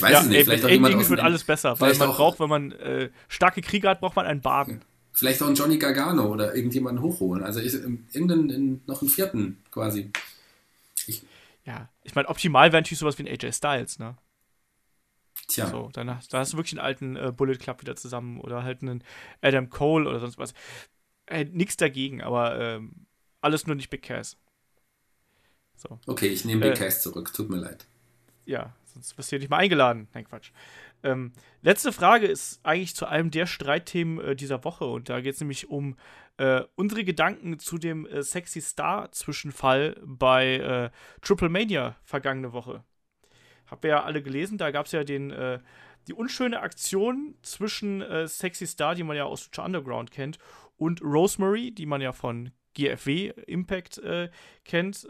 weiß 0.00 0.10
ja, 0.10 0.20
es 0.20 0.26
nicht. 0.26 0.44
Vielleicht 0.44 0.64
Aiden 0.64 0.86
English 0.86 1.10
wird 1.10 1.20
alles 1.20 1.44
besser, 1.44 1.78
weil 1.80 1.94
man 1.96 2.08
braucht, 2.08 2.40
wenn 2.40 2.48
man 2.48 2.72
äh, 2.72 3.10
starke 3.28 3.60
Krieger 3.60 3.90
hat, 3.90 4.00
braucht 4.00 4.16
man 4.16 4.24
einen 4.24 4.40
Baden. 4.40 4.80
Vielleicht 5.14 5.40
auch 5.42 5.46
einen 5.46 5.54
Johnny 5.54 5.78
Gargano 5.78 6.26
oder 6.26 6.56
irgendjemanden 6.56 7.02
hochholen. 7.02 7.44
Also 7.44 7.60
ich, 7.60 7.72
irgendeinen, 7.74 8.82
noch 8.86 9.00
einen 9.00 9.10
vierten 9.10 9.62
quasi. 9.70 10.10
Ich, 11.06 11.22
ja, 11.64 11.88
ich 12.02 12.14
meine, 12.16 12.28
optimal 12.28 12.72
wäre 12.72 12.82
natürlich 12.82 12.98
sowas 12.98 13.16
wie 13.18 13.22
ein 13.22 13.28
AJ 13.28 13.52
Styles, 13.52 13.98
ne? 14.00 14.16
Tja. 15.46 15.68
So, 15.68 15.90
dann, 15.92 16.06
dann 16.08 16.18
hast 16.18 16.52
du 16.52 16.56
wirklich 16.56 16.72
einen 16.72 16.84
alten 16.86 17.16
äh, 17.16 17.32
Bullet 17.32 17.56
Club 17.58 17.80
wieder 17.80 17.94
zusammen 17.96 18.40
oder 18.40 18.64
halt 18.64 18.82
einen 18.82 19.04
Adam 19.40 19.70
Cole 19.70 20.08
oder 20.08 20.18
sonst 20.18 20.36
was. 20.38 20.52
Äh, 21.26 21.44
nichts 21.44 21.76
dagegen, 21.76 22.22
aber 22.22 22.58
ähm, 22.58 23.06
alles 23.40 23.66
nur 23.66 23.76
nicht 23.76 23.90
Big 23.90 24.02
Cass. 24.02 24.36
So. 25.76 26.00
Okay, 26.06 26.28
ich 26.28 26.44
nehme 26.44 26.62
Big 26.62 26.74
äh, 26.74 26.84
Cass 26.84 27.02
zurück, 27.02 27.32
tut 27.32 27.50
mir 27.50 27.58
leid. 27.58 27.86
ja, 28.46 28.74
sonst 28.86 29.16
wirst 29.16 29.30
du 29.30 29.36
hier 29.36 29.40
nicht 29.40 29.50
mal 29.50 29.58
eingeladen. 29.58 30.08
Nein, 30.14 30.24
Quatsch. 30.24 30.50
Ähm, 31.04 31.32
letzte 31.60 31.92
Frage 31.92 32.26
ist 32.26 32.64
eigentlich 32.64 32.96
zu 32.96 33.06
einem 33.06 33.30
der 33.30 33.46
Streitthemen 33.46 34.24
äh, 34.24 34.34
dieser 34.34 34.64
Woche. 34.64 34.86
Und 34.86 35.10
da 35.10 35.20
geht 35.20 35.34
es 35.34 35.40
nämlich 35.40 35.68
um 35.68 35.96
äh, 36.38 36.62
unsere 36.74 37.04
Gedanken 37.04 37.58
zu 37.58 37.76
dem 37.76 38.06
äh, 38.06 38.22
Sexy 38.22 38.62
Star-Zwischenfall 38.62 40.00
bei 40.02 40.56
äh, 40.56 40.90
Triple 41.20 41.50
Mania 41.50 41.96
vergangene 42.02 42.54
Woche. 42.54 42.82
Habt 43.66 43.84
ihr 43.84 43.90
ja 43.90 44.02
alle 44.04 44.22
gelesen, 44.22 44.56
da 44.56 44.70
gab 44.70 44.86
es 44.86 44.92
ja 44.92 45.04
den, 45.04 45.30
äh, 45.30 45.60
die 46.08 46.14
unschöne 46.14 46.60
Aktion 46.60 47.34
zwischen 47.42 48.00
äh, 48.00 48.26
Sexy 48.26 48.66
Star, 48.66 48.94
die 48.94 49.04
man 49.04 49.16
ja 49.16 49.24
aus 49.24 49.46
Lucha 49.46 49.64
Underground 49.64 50.10
kennt, 50.10 50.38
und 50.76 51.02
Rosemary, 51.02 51.70
die 51.70 51.86
man 51.86 52.00
ja 52.00 52.12
von 52.12 52.50
GFW 52.74 53.28
Impact 53.46 54.02
kennt 54.64 55.06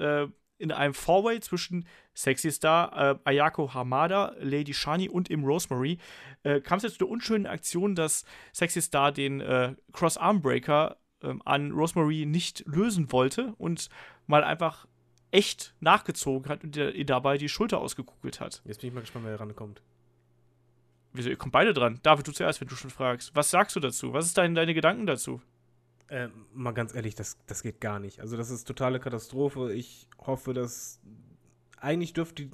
in 0.59 0.73
einem 0.73 0.95
Four-Way 0.95 1.41
zwischen 1.41 1.87
Sexy 2.15 2.51
Star, 2.51 3.11
äh, 3.11 3.19
Ayako 3.25 3.75
Hamada, 3.75 4.35
Lady 4.39 4.73
Shani 4.73 5.09
und 5.09 5.31
im 5.31 5.45
Rosemary 5.45 5.99
äh, 6.43 6.61
kam 6.61 6.77
es 6.79 6.85
jetzt 6.85 6.93
zu 6.95 6.99
der 7.01 7.09
unschönen 7.09 7.47
Aktion, 7.47 7.95
dass 7.95 8.25
Sexy 8.53 8.83
Star 8.83 9.13
den 9.13 9.41
äh, 9.41 9.75
Cross-Arm-Breaker 9.93 10.97
ähm, 11.23 11.43
an 11.45 11.73
Rosemary 11.73 12.27
nicht 12.27 12.65
lösen 12.67 13.11
wollte 13.13 13.55
und 13.59 13.89
mal 14.27 14.45
einfach 14.45 14.87
echt 15.31 15.75
nachgezogen 15.81 16.49
hat 16.49 16.63
und 16.63 16.77
ihr 16.77 17.05
dabei 17.05 17.39
die 17.39 17.49
Schulter 17.49 17.81
ausgekugelt 17.81 18.41
hat. 18.41 18.63
Jetzt 18.65 18.81
bin 18.81 18.89
ich 18.89 18.95
mal 18.95 19.01
gespannt, 19.01 19.25
wer 19.27 19.41
rankommt. 19.41 19.83
Wieso, 21.13 21.31
ihr 21.31 21.37
kommt 21.37 21.53
beide 21.53 21.75
dran. 21.75 21.99
David, 22.03 22.29
du 22.29 22.33
zuerst, 22.33 22.61
wenn 22.61 22.69
du 22.69 22.77
schon 22.77 22.91
fragst. 22.91 23.35
Was 23.35 23.51
sagst 23.51 23.75
du 23.75 23.81
dazu? 23.81 24.13
Was 24.13 24.27
ist 24.27 24.39
dein, 24.39 24.55
deine 24.55 24.75
Gedanken 24.75 25.07
dazu? 25.07 25.41
Äh, 26.09 26.29
mal 26.53 26.73
ganz 26.73 26.95
ehrlich, 26.95 27.15
das, 27.15 27.39
das 27.47 27.63
geht 27.63 27.81
gar 27.81 27.99
nicht. 27.99 28.21
Also 28.21 28.37
das 28.37 28.51
ist 28.51 28.65
totale 28.65 29.01
Katastrophe. 29.01 29.73
Ich 29.73 30.09
hoffe, 30.19 30.53
dass 30.53 31.01
eigentlich 31.79 32.13
dürfte 32.13 32.51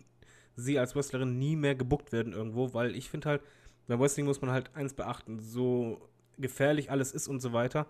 sie 0.57 0.79
als 0.79 0.95
Wrestlerin 0.95 1.39
nie 1.39 1.57
mehr 1.57 1.75
gebuckt 1.75 2.13
werden 2.13 2.33
irgendwo, 2.33 2.75
weil 2.75 2.95
ich 2.95 3.09
finde 3.09 3.29
halt, 3.29 3.43
beim 3.87 4.01
Wrestling 4.01 4.27
muss 4.27 4.41
man 4.41 4.51
halt 4.51 4.75
eins 4.75 4.95
beachten, 4.95 5.41
so 5.41 6.09
gefährlich 6.39 6.91
alles 6.91 7.13
ist 7.13 7.29
und 7.29 7.41
so 7.41 7.53
weiter. 7.53 7.87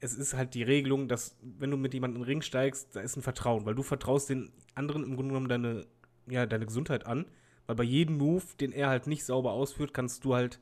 Es 0.00 0.14
ist 0.14 0.34
halt 0.34 0.54
die 0.54 0.62
Regelung, 0.62 1.08
dass 1.08 1.36
wenn 1.42 1.70
du 1.70 1.76
mit 1.76 1.94
jemandem 1.94 2.16
in 2.16 2.22
den 2.22 2.28
Ring 2.28 2.42
steigst, 2.42 2.94
da 2.94 3.00
ist 3.00 3.16
ein 3.16 3.22
Vertrauen, 3.22 3.66
weil 3.66 3.74
du 3.74 3.82
vertraust 3.82 4.30
den 4.30 4.52
anderen 4.74 5.04
im 5.04 5.16
Grunde 5.16 5.34
genommen 5.34 5.48
deine, 5.48 5.86
ja, 6.28 6.46
deine 6.46 6.66
Gesundheit 6.66 7.06
an, 7.06 7.26
weil 7.66 7.76
bei 7.76 7.84
jedem 7.84 8.16
Move, 8.18 8.44
den 8.60 8.72
er 8.72 8.88
halt 8.88 9.06
nicht 9.06 9.24
sauber 9.24 9.52
ausführt, 9.52 9.92
kannst 9.92 10.24
du 10.24 10.34
halt 10.34 10.60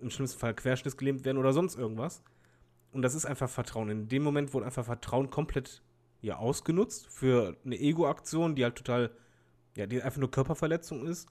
im 0.00 0.10
schlimmsten 0.10 0.38
Fall 0.38 0.54
querschnittsgelähmt 0.54 1.24
werden 1.24 1.38
oder 1.38 1.52
sonst 1.52 1.76
irgendwas. 1.76 2.22
Und 2.92 3.02
das 3.02 3.14
ist 3.14 3.24
einfach 3.24 3.48
Vertrauen. 3.48 3.88
In 3.88 4.08
dem 4.08 4.22
Moment 4.22 4.52
wurde 4.54 4.66
einfach 4.66 4.84
Vertrauen 4.84 5.30
komplett 5.30 5.82
ja, 6.20 6.36
ausgenutzt 6.36 7.08
für 7.08 7.56
eine 7.64 7.78
Ego-Aktion, 7.78 8.54
die 8.54 8.64
halt 8.64 8.76
total, 8.76 9.10
ja, 9.76 9.86
die 9.86 10.02
einfach 10.02 10.20
nur 10.20 10.30
Körperverletzung 10.30 11.06
ist. 11.06 11.28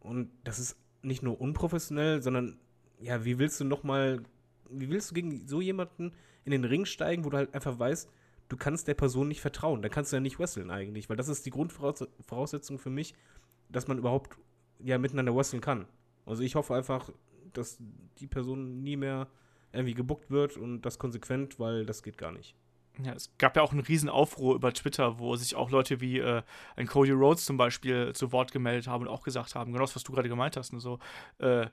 Und 0.00 0.30
das 0.44 0.58
ist 0.58 0.76
nicht 1.02 1.22
nur 1.22 1.40
unprofessionell, 1.40 2.20
sondern, 2.22 2.58
ja, 3.00 3.24
wie 3.24 3.38
willst 3.38 3.60
du 3.60 3.64
nochmal, 3.64 4.22
wie 4.68 4.90
willst 4.90 5.10
du 5.10 5.14
gegen 5.14 5.46
so 5.46 5.60
jemanden 5.60 6.12
in 6.44 6.50
den 6.50 6.64
Ring 6.64 6.84
steigen, 6.84 7.24
wo 7.24 7.30
du 7.30 7.38
halt 7.38 7.54
einfach 7.54 7.78
weißt, 7.78 8.10
du 8.48 8.56
kannst 8.56 8.88
der 8.88 8.94
Person 8.94 9.28
nicht 9.28 9.40
vertrauen. 9.40 9.82
Dann 9.82 9.90
kannst 9.90 10.12
du 10.12 10.16
ja 10.16 10.20
nicht 10.20 10.38
wresteln 10.38 10.70
eigentlich, 10.70 11.08
weil 11.08 11.16
das 11.16 11.28
ist 11.28 11.46
die 11.46 11.50
Grundvoraussetzung 11.50 12.78
für 12.78 12.90
mich, 12.90 13.14
dass 13.68 13.88
man 13.88 13.98
überhaupt 13.98 14.36
ja 14.78 14.98
miteinander 14.98 15.34
wresteln 15.34 15.62
kann. 15.62 15.86
Also 16.26 16.42
ich 16.42 16.54
hoffe 16.54 16.74
einfach, 16.74 17.10
dass 17.52 17.78
die 18.18 18.26
Person 18.26 18.82
nie 18.82 18.96
mehr 18.96 19.28
irgendwie 19.74 19.94
gebuckt 19.94 20.30
wird 20.30 20.56
und 20.56 20.82
das 20.82 20.98
konsequent, 20.98 21.58
weil 21.58 21.86
das 21.86 22.02
geht 22.02 22.18
gar 22.18 22.32
nicht. 22.32 22.54
Ja, 23.02 23.12
es 23.12 23.30
gab 23.38 23.56
ja 23.56 23.62
auch 23.62 23.72
einen 23.72 23.80
riesen 23.80 24.08
Aufruhr 24.08 24.54
über 24.54 24.72
Twitter, 24.72 25.18
wo 25.18 25.34
sich 25.34 25.56
auch 25.56 25.70
Leute 25.70 26.00
wie 26.00 26.18
äh, 26.18 26.42
ein 26.76 26.86
Cody 26.86 27.10
Rhodes 27.10 27.44
zum 27.44 27.56
Beispiel 27.56 28.12
zu 28.12 28.30
Wort 28.30 28.52
gemeldet 28.52 28.86
haben 28.86 29.02
und 29.02 29.08
auch 29.08 29.24
gesagt 29.24 29.54
haben, 29.56 29.72
genau 29.72 29.84
das, 29.84 29.96
was 29.96 30.04
du 30.04 30.12
gerade 30.12 30.28
gemeint 30.28 30.56
hast, 30.56 30.72
und 30.72 30.78
so, 30.80 31.00
äh, 31.38 31.66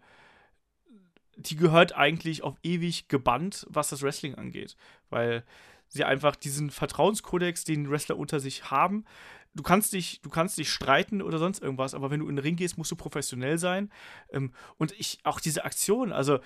die 1.35 1.55
gehört 1.55 1.95
eigentlich 1.95 2.43
auf 2.43 2.55
ewig 2.63 3.07
gebannt, 3.07 3.67
was 3.69 3.89
das 3.89 4.01
Wrestling 4.01 4.35
angeht, 4.35 4.75
weil 5.09 5.43
sie 5.89 6.03
einfach 6.03 6.35
diesen 6.35 6.71
Vertrauenskodex, 6.71 7.65
den 7.65 7.89
Wrestler 7.89 8.17
unter 8.17 8.39
sich 8.39 8.71
haben, 8.71 9.05
du 9.53 9.63
kannst 9.63 9.93
dich, 9.93 10.21
du 10.21 10.29
kannst 10.29 10.57
dich 10.57 10.71
streiten 10.71 11.21
oder 11.21 11.37
sonst 11.37 11.61
irgendwas, 11.61 11.93
aber 11.93 12.09
wenn 12.09 12.21
du 12.21 12.29
in 12.29 12.35
den 12.35 12.43
Ring 12.43 12.55
gehst, 12.55 12.77
musst 12.77 12.91
du 12.91 12.95
professionell 12.95 13.57
sein. 13.57 13.91
Ähm, 14.31 14.53
und 14.77 14.93
ich, 14.93 15.19
auch 15.23 15.39
diese 15.39 15.65
Aktion, 15.65 16.11
also 16.11 16.39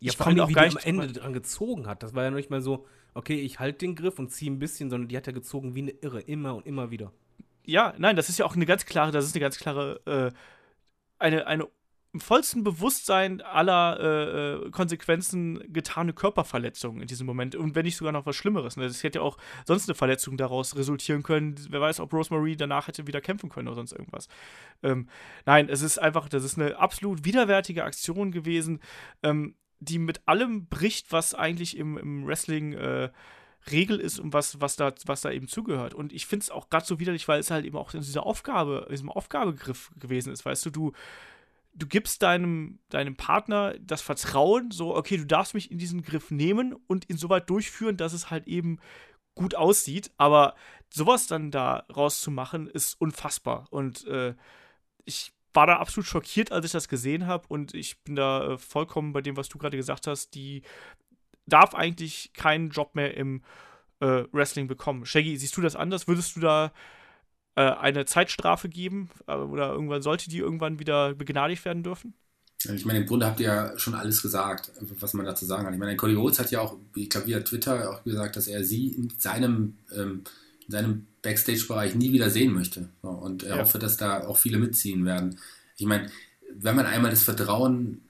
ja, 0.00 0.10
ich 0.10 0.16
vor 0.16 0.26
allem, 0.26 0.40
auch 0.40 0.48
wie 0.48 0.54
die 0.54 0.60
am 0.60 0.76
Ende 0.82 1.08
dran 1.08 1.32
gezogen 1.32 1.86
hat. 1.86 2.02
Das 2.02 2.14
war 2.14 2.24
ja 2.24 2.30
nicht 2.30 2.50
mal 2.50 2.60
so, 2.60 2.86
okay, 3.14 3.40
ich 3.40 3.58
halte 3.58 3.78
den 3.78 3.94
Griff 3.94 4.18
und 4.18 4.30
ziehe 4.30 4.50
ein 4.50 4.58
bisschen, 4.58 4.90
sondern 4.90 5.08
die 5.08 5.16
hat 5.16 5.26
ja 5.26 5.32
gezogen 5.32 5.74
wie 5.74 5.82
eine 5.82 5.90
Irre, 5.90 6.20
immer 6.20 6.54
und 6.54 6.66
immer 6.66 6.90
wieder. 6.90 7.12
Ja, 7.64 7.94
nein, 7.98 8.16
das 8.16 8.28
ist 8.28 8.38
ja 8.38 8.46
auch 8.46 8.56
eine 8.56 8.66
ganz 8.66 8.86
klare, 8.86 9.12
das 9.12 9.24
ist 9.24 9.34
eine 9.34 9.40
ganz 9.40 9.58
klare, 9.58 10.00
äh, 10.06 10.38
eine, 11.18 11.46
eine 11.46 11.68
im 12.14 12.20
vollsten 12.20 12.64
Bewusstsein 12.64 13.42
aller 13.42 14.00
äh, 14.00 14.66
äh, 14.66 14.70
Konsequenzen 14.70 15.62
getane 15.72 16.14
Körperverletzung 16.14 17.02
in 17.02 17.06
diesem 17.06 17.26
Moment. 17.26 17.54
Und 17.54 17.74
wenn 17.74 17.84
nicht 17.84 17.96
sogar 17.96 18.12
noch 18.12 18.24
was 18.24 18.34
Schlimmeres. 18.34 18.78
Ne? 18.78 18.84
Es 18.86 19.02
hätte 19.02 19.18
ja 19.18 19.22
auch 19.22 19.36
sonst 19.66 19.88
eine 19.88 19.94
Verletzung 19.94 20.38
daraus 20.38 20.74
resultieren 20.74 21.22
können. 21.22 21.54
Wer 21.68 21.82
weiß, 21.82 22.00
ob 22.00 22.12
Rosemary 22.14 22.56
danach 22.56 22.88
hätte 22.88 23.06
wieder 23.06 23.20
kämpfen 23.20 23.50
können 23.50 23.68
oder 23.68 23.76
sonst 23.76 23.92
irgendwas. 23.92 24.28
Ähm, 24.82 25.08
nein, 25.44 25.68
es 25.68 25.82
ist 25.82 25.98
einfach, 25.98 26.30
das 26.30 26.44
ist 26.44 26.58
eine 26.58 26.78
absolut 26.78 27.26
widerwärtige 27.26 27.84
Aktion 27.84 28.32
gewesen. 28.32 28.80
Ähm, 29.22 29.54
die 29.80 29.98
mit 29.98 30.26
allem 30.26 30.66
bricht, 30.66 31.12
was 31.12 31.34
eigentlich 31.34 31.76
im, 31.76 31.96
im 31.98 32.26
Wrestling 32.26 32.72
äh, 32.72 33.10
Regel 33.70 34.00
ist 34.00 34.18
und 34.18 34.32
was, 34.32 34.60
was, 34.60 34.76
da, 34.76 34.92
was 35.06 35.20
da 35.20 35.30
eben 35.30 35.48
zugehört. 35.48 35.94
Und 35.94 36.12
ich 36.12 36.26
finde 36.26 36.44
es 36.44 36.50
auch 36.50 36.70
gerade 36.70 36.86
so 36.86 37.00
widerlich, 37.00 37.28
weil 37.28 37.40
es 37.40 37.50
halt 37.50 37.64
eben 37.64 37.76
auch 37.76 37.92
in 37.94 38.00
dieser 38.00 38.24
Aufgabe, 38.24 38.84
in 38.86 38.92
diesem 38.92 39.10
Aufgabegriff 39.10 39.90
gewesen 39.98 40.32
ist. 40.32 40.44
Weißt 40.44 40.64
du, 40.66 40.70
du, 40.70 40.92
du 41.74 41.86
gibst 41.86 42.22
deinem, 42.22 42.78
deinem 42.88 43.16
Partner 43.16 43.74
das 43.80 44.00
Vertrauen, 44.02 44.70
so, 44.70 44.96
okay, 44.96 45.16
du 45.16 45.26
darfst 45.26 45.54
mich 45.54 45.70
in 45.70 45.78
diesen 45.78 46.02
Griff 46.02 46.30
nehmen 46.30 46.74
und 46.86 47.08
ihn 47.08 47.18
so 47.18 47.28
weit 47.28 47.50
durchführen, 47.50 47.96
dass 47.96 48.12
es 48.12 48.30
halt 48.30 48.46
eben 48.46 48.78
gut 49.34 49.54
aussieht. 49.54 50.10
Aber 50.16 50.54
sowas 50.90 51.26
dann 51.26 51.50
da 51.50 51.84
rauszumachen, 51.94 52.68
ist 52.68 53.00
unfassbar. 53.00 53.66
Und 53.70 54.06
äh, 54.06 54.34
ich 55.04 55.32
war 55.58 55.66
da 55.66 55.78
absolut 55.78 56.06
schockiert, 56.06 56.52
als 56.52 56.66
ich 56.66 56.70
das 56.70 56.86
gesehen 56.86 57.26
habe. 57.26 57.44
Und 57.48 57.74
ich 57.74 57.98
bin 58.04 58.14
da 58.14 58.52
äh, 58.52 58.58
vollkommen 58.58 59.12
bei 59.12 59.22
dem, 59.22 59.36
was 59.36 59.48
du 59.48 59.58
gerade 59.58 59.76
gesagt 59.76 60.06
hast. 60.06 60.36
Die 60.36 60.62
darf 61.46 61.74
eigentlich 61.74 62.32
keinen 62.32 62.70
Job 62.70 62.94
mehr 62.94 63.16
im 63.16 63.42
äh, 63.98 64.22
Wrestling 64.30 64.68
bekommen. 64.68 65.04
Shaggy, 65.04 65.36
siehst 65.36 65.56
du 65.56 65.60
das 65.60 65.74
anders? 65.74 66.06
Würdest 66.06 66.36
du 66.36 66.40
da 66.40 66.72
äh, 67.56 67.62
eine 67.62 68.04
Zeitstrafe 68.04 68.68
geben? 68.68 69.10
Äh, 69.26 69.34
oder 69.34 69.72
irgendwann 69.72 70.00
sollte 70.00 70.30
die 70.30 70.38
irgendwann 70.38 70.78
wieder 70.78 71.16
begnadigt 71.16 71.64
werden 71.64 71.82
dürfen? 71.82 72.14
Ich 72.72 72.84
meine, 72.84 73.00
im 73.00 73.06
Grunde 73.06 73.26
habt 73.26 73.40
ihr 73.40 73.46
ja 73.46 73.78
schon 73.78 73.96
alles 73.96 74.22
gesagt, 74.22 74.70
was 75.00 75.12
man 75.14 75.26
dazu 75.26 75.44
sagen 75.44 75.64
kann. 75.64 75.74
Ich 75.74 75.80
meine, 75.80 75.96
Cody 75.96 76.14
Rhodes 76.14 76.38
hat 76.38 76.52
ja 76.52 76.60
auch, 76.60 76.76
ich 76.94 77.10
glaube, 77.10 77.26
via 77.26 77.40
Twitter 77.40 77.90
auch 77.90 78.04
gesagt, 78.04 78.36
dass 78.36 78.46
er 78.46 78.62
sie 78.62 78.90
in 78.90 79.10
seinem, 79.18 79.76
ähm, 79.92 80.22
in 80.66 80.70
seinem 80.70 81.06
Backstage-Bereich 81.22 81.94
nie 81.94 82.12
wieder 82.12 82.30
sehen 82.30 82.52
möchte. 82.52 82.88
Und 83.02 83.42
er 83.42 83.56
ja. 83.56 83.62
hoffe, 83.62 83.78
dass 83.78 83.96
da 83.96 84.26
auch 84.26 84.36
viele 84.36 84.58
mitziehen 84.58 85.04
werden. 85.04 85.38
Ich 85.76 85.86
meine, 85.86 86.10
wenn 86.52 86.76
man 86.76 86.86
einmal 86.86 87.10
das 87.10 87.22
Vertrauen 87.22 88.02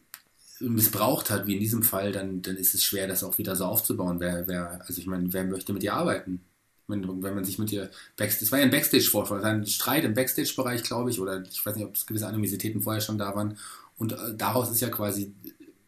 missbraucht 0.60 1.30
hat, 1.30 1.46
wie 1.46 1.54
in 1.54 1.60
diesem 1.60 1.82
Fall, 1.82 2.12
dann, 2.12 2.42
dann 2.42 2.56
ist 2.56 2.74
es 2.74 2.82
schwer, 2.82 3.06
das 3.06 3.24
auch 3.24 3.38
wieder 3.38 3.54
so 3.56 3.64
aufzubauen. 3.64 4.20
Wer, 4.20 4.48
wer, 4.48 4.80
also 4.86 5.00
ich 5.00 5.06
meine, 5.06 5.32
wer 5.32 5.44
möchte 5.44 5.72
mit 5.72 5.82
ihr 5.82 5.94
arbeiten? 5.94 6.40
Wenn, 6.88 7.22
wenn 7.22 7.34
man 7.34 7.44
sich 7.44 7.58
mit 7.58 7.70
ihr 7.70 7.90
Backstage, 8.16 8.46
es 8.46 8.52
war 8.52 8.58
ja 8.58 8.64
ein 8.64 8.70
Backstage-Vorfall, 8.70 9.44
ein 9.44 9.66
Streit 9.66 10.04
im 10.04 10.14
Backstage-Bereich, 10.14 10.82
glaube 10.82 11.10
ich, 11.10 11.20
oder 11.20 11.42
ich 11.42 11.64
weiß 11.64 11.76
nicht, 11.76 11.84
ob 11.84 11.94
es 11.94 12.06
gewisse 12.06 12.26
Animositäten 12.26 12.82
vorher 12.82 13.02
schon 13.02 13.18
da 13.18 13.34
waren. 13.34 13.58
Und 13.98 14.12
äh, 14.12 14.34
daraus 14.36 14.70
ist 14.70 14.80
ja 14.80 14.88
quasi 14.88 15.32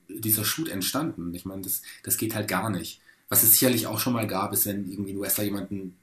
dieser 0.08 0.44
Shoot 0.44 0.68
entstanden. 0.68 1.32
Ich 1.34 1.44
meine, 1.44 1.62
das, 1.62 1.82
das 2.02 2.16
geht 2.16 2.34
halt 2.34 2.48
gar 2.48 2.70
nicht. 2.70 3.00
Was 3.28 3.42
es 3.42 3.52
sicherlich 3.52 3.86
auch 3.86 3.98
schon 3.98 4.12
mal 4.12 4.26
gab, 4.26 4.52
ist, 4.52 4.66
wenn 4.66 4.90
irgendwie 4.90 5.12
ein 5.12 5.20
Wrestler 5.20 5.44
jemanden 5.44 5.96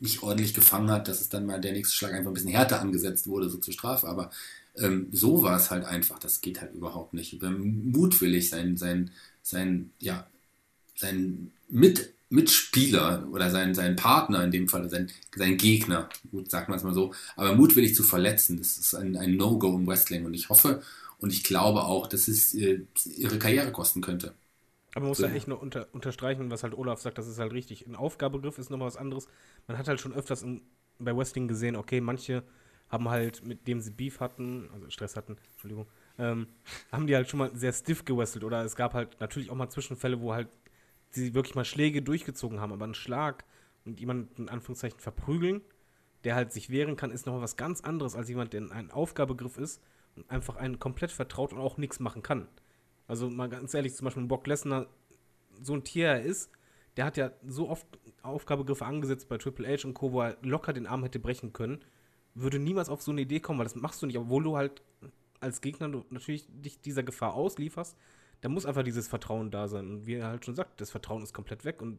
nicht 0.00 0.22
ordentlich 0.22 0.54
gefangen 0.54 0.90
hat, 0.90 1.08
dass 1.08 1.20
es 1.20 1.28
dann 1.28 1.46
mal 1.46 1.60
der 1.60 1.72
nächste 1.72 1.94
Schlag 1.94 2.12
einfach 2.12 2.30
ein 2.30 2.34
bisschen 2.34 2.50
härter 2.50 2.80
angesetzt 2.80 3.26
wurde, 3.26 3.48
so 3.50 3.58
zur 3.58 3.74
Strafe. 3.74 4.08
Aber 4.08 4.30
ähm, 4.76 5.08
so 5.12 5.42
war 5.42 5.56
es 5.56 5.70
halt 5.70 5.84
einfach. 5.84 6.18
Das 6.18 6.40
geht 6.40 6.60
halt 6.60 6.74
überhaupt 6.74 7.14
nicht. 7.14 7.40
Mutwillig 7.42 8.50
sein, 8.50 8.76
sein, 8.76 9.10
sein, 9.42 9.90
ja, 10.00 10.26
sein 10.96 11.52
Mit, 11.68 12.14
Mitspieler 12.30 13.28
oder 13.30 13.50
sein, 13.50 13.74
sein 13.74 13.96
Partner 13.96 14.44
in 14.44 14.50
dem 14.50 14.68
Fall, 14.68 14.88
sein, 14.90 15.10
sein 15.36 15.56
Gegner, 15.56 16.08
gut, 16.30 16.50
sagt 16.50 16.68
man 16.68 16.78
es 16.78 16.84
mal 16.84 16.94
so, 16.94 17.14
aber 17.36 17.54
mutwillig 17.54 17.94
zu 17.94 18.02
verletzen, 18.02 18.58
das 18.58 18.76
ist 18.78 18.94
ein, 18.94 19.16
ein 19.16 19.36
No-Go 19.36 19.76
im 19.76 19.86
Wrestling. 19.86 20.24
Und 20.26 20.34
ich 20.34 20.48
hoffe 20.48 20.82
und 21.18 21.32
ich 21.32 21.44
glaube 21.44 21.84
auch, 21.84 22.06
dass 22.08 22.28
es 22.28 22.54
äh, 22.54 22.80
ihre 23.16 23.38
Karriere 23.38 23.72
kosten 23.72 24.00
könnte. 24.00 24.34
Aber 24.94 25.02
man 25.02 25.08
muss 25.08 25.18
ja 25.18 25.28
echt 25.28 25.48
nur 25.48 25.60
unter, 25.60 25.88
unterstreichen, 25.92 26.50
was 26.50 26.62
halt 26.62 26.74
Olaf 26.74 27.00
sagt, 27.00 27.18
das 27.18 27.26
ist 27.26 27.38
halt 27.38 27.52
richtig. 27.52 27.86
Ein 27.86 27.96
Aufgabegriff 27.96 28.58
ist 28.58 28.70
nochmal 28.70 28.86
was 28.86 28.96
anderes. 28.96 29.26
Man 29.66 29.76
hat 29.76 29.88
halt 29.88 30.00
schon 30.00 30.12
öfters 30.12 30.42
in, 30.42 30.62
bei 30.98 31.16
Wrestling 31.16 31.48
gesehen, 31.48 31.76
okay, 31.76 32.00
manche 32.00 32.44
haben 32.88 33.08
halt, 33.08 33.44
mit 33.44 33.66
dem 33.66 33.80
sie 33.80 33.90
Beef 33.90 34.20
hatten, 34.20 34.68
also 34.72 34.88
Stress 34.90 35.16
hatten, 35.16 35.36
Entschuldigung, 35.52 35.88
ähm, 36.18 36.46
haben 36.92 37.06
die 37.06 37.16
halt 37.16 37.28
schon 37.28 37.38
mal 37.38 37.50
sehr 37.56 37.72
stiff 37.72 38.04
gewestelt. 38.04 38.44
Oder 38.44 38.64
es 38.64 38.76
gab 38.76 38.94
halt 38.94 39.20
natürlich 39.20 39.50
auch 39.50 39.56
mal 39.56 39.68
Zwischenfälle, 39.68 40.20
wo 40.20 40.32
halt 40.32 40.48
sie 41.10 41.34
wirklich 41.34 41.54
mal 41.54 41.64
Schläge 41.64 42.02
durchgezogen 42.02 42.60
haben, 42.60 42.72
aber 42.72 42.86
ein 42.86 42.94
Schlag 42.94 43.44
und 43.84 44.00
jemanden 44.00 44.42
in 44.42 44.48
Anführungszeichen 44.48 45.00
verprügeln, 45.00 45.60
der 46.24 46.34
halt 46.34 46.52
sich 46.52 46.70
wehren 46.70 46.96
kann, 46.96 47.10
ist 47.10 47.26
noch 47.26 47.40
was 47.40 47.56
ganz 47.56 47.80
anderes 47.80 48.14
als 48.14 48.28
jemand, 48.28 48.52
der 48.52 48.62
ein 48.70 48.90
Aufgabegriff 48.90 49.58
ist 49.58 49.82
und 50.16 50.30
einfach 50.30 50.56
einen 50.56 50.78
komplett 50.78 51.12
vertraut 51.12 51.52
und 51.52 51.58
auch 51.58 51.76
nichts 51.78 52.00
machen 52.00 52.22
kann. 52.22 52.48
Also 53.06 53.28
mal 53.28 53.48
ganz 53.48 53.74
ehrlich, 53.74 53.94
zum 53.94 54.06
Beispiel 54.06 54.26
Brock 54.26 54.46
Lesnar, 54.46 54.86
so 55.62 55.74
ein 55.74 55.84
Tier 55.84 56.08
er 56.08 56.22
ist, 56.22 56.50
der 56.96 57.04
hat 57.04 57.16
ja 57.16 57.32
so 57.46 57.68
oft 57.68 57.86
Aufgabegriffe 58.22 58.84
angesetzt 58.84 59.28
bei 59.28 59.38
Triple 59.38 59.68
H 59.68 59.86
und 59.86 59.94
Co., 59.94 60.12
wo 60.12 60.22
er 60.22 60.36
locker 60.42 60.72
den 60.72 60.86
Arm 60.86 61.02
hätte 61.02 61.18
brechen 61.18 61.52
können, 61.52 61.84
würde 62.34 62.58
niemals 62.58 62.88
auf 62.88 63.02
so 63.02 63.12
eine 63.12 63.22
Idee 63.22 63.40
kommen, 63.40 63.58
weil 63.58 63.66
das 63.66 63.74
machst 63.74 64.02
du 64.02 64.06
nicht, 64.06 64.18
obwohl 64.18 64.42
du 64.42 64.56
halt 64.56 64.82
als 65.40 65.60
Gegner 65.60 65.88
natürlich 66.10 66.46
dich 66.48 66.80
dieser 66.80 67.02
Gefahr 67.02 67.34
auslieferst, 67.34 67.96
da 68.40 68.48
muss 68.48 68.66
einfach 68.66 68.82
dieses 68.82 69.08
Vertrauen 69.08 69.50
da 69.50 69.68
sein. 69.68 69.88
Und 69.88 70.06
wie 70.06 70.14
er 70.14 70.28
halt 70.28 70.44
schon 70.44 70.54
sagt, 70.54 70.80
das 70.80 70.90
Vertrauen 70.90 71.22
ist 71.22 71.32
komplett 71.32 71.64
weg. 71.64 71.82
Und 71.82 71.98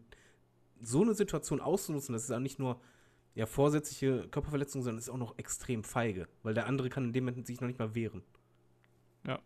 so 0.82 1.02
eine 1.02 1.14
Situation 1.14 1.62
auszunutzen, 1.62 2.14
das 2.14 2.24
ist 2.24 2.32
auch 2.32 2.40
nicht 2.40 2.60
nur 2.60 2.80
ja, 3.36 3.46
vorsätzliche 3.46 4.28
Körperverletzung, 4.30 4.82
sondern 4.82 5.00
ist 5.00 5.10
auch 5.10 5.18
noch 5.18 5.38
extrem 5.38 5.84
feige, 5.84 6.28
weil 6.44 6.54
der 6.54 6.68
andere 6.68 6.90
kann 6.90 7.06
in 7.06 7.14
dem 7.14 7.26
Moment 7.26 7.48
sich 7.48 7.62
noch 7.62 7.68
nicht 7.68 7.80
mal 7.80 7.96
wehren. 7.96 8.24
Ja. 9.26 9.40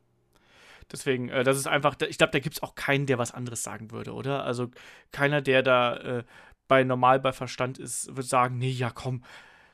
Deswegen, 0.92 1.30
äh, 1.30 1.44
das 1.44 1.58
ist 1.58 1.68
einfach, 1.68 1.96
ich 2.08 2.18
glaube, 2.18 2.32
da 2.32 2.40
gibt 2.40 2.56
es 2.56 2.64
auch 2.64 2.76
keinen, 2.76 3.06
der 3.06 3.18
was 3.18 3.34
anderes 3.34 3.64
sagen 3.64 3.92
würde, 3.92 4.14
oder? 4.14 4.44
Also 4.44 4.70
keiner, 5.12 5.42
der 5.42 5.64
da 5.64 5.98
äh, 5.98 6.24
bei 6.68 6.84
normal 6.84 7.20
bei 7.20 7.34
Verstand 7.34 7.78
ist, 7.78 8.16
wird 8.16 8.28
sagen, 8.28 8.58
nee, 8.58 8.70
ja 8.70 8.92
komm, 8.92 9.24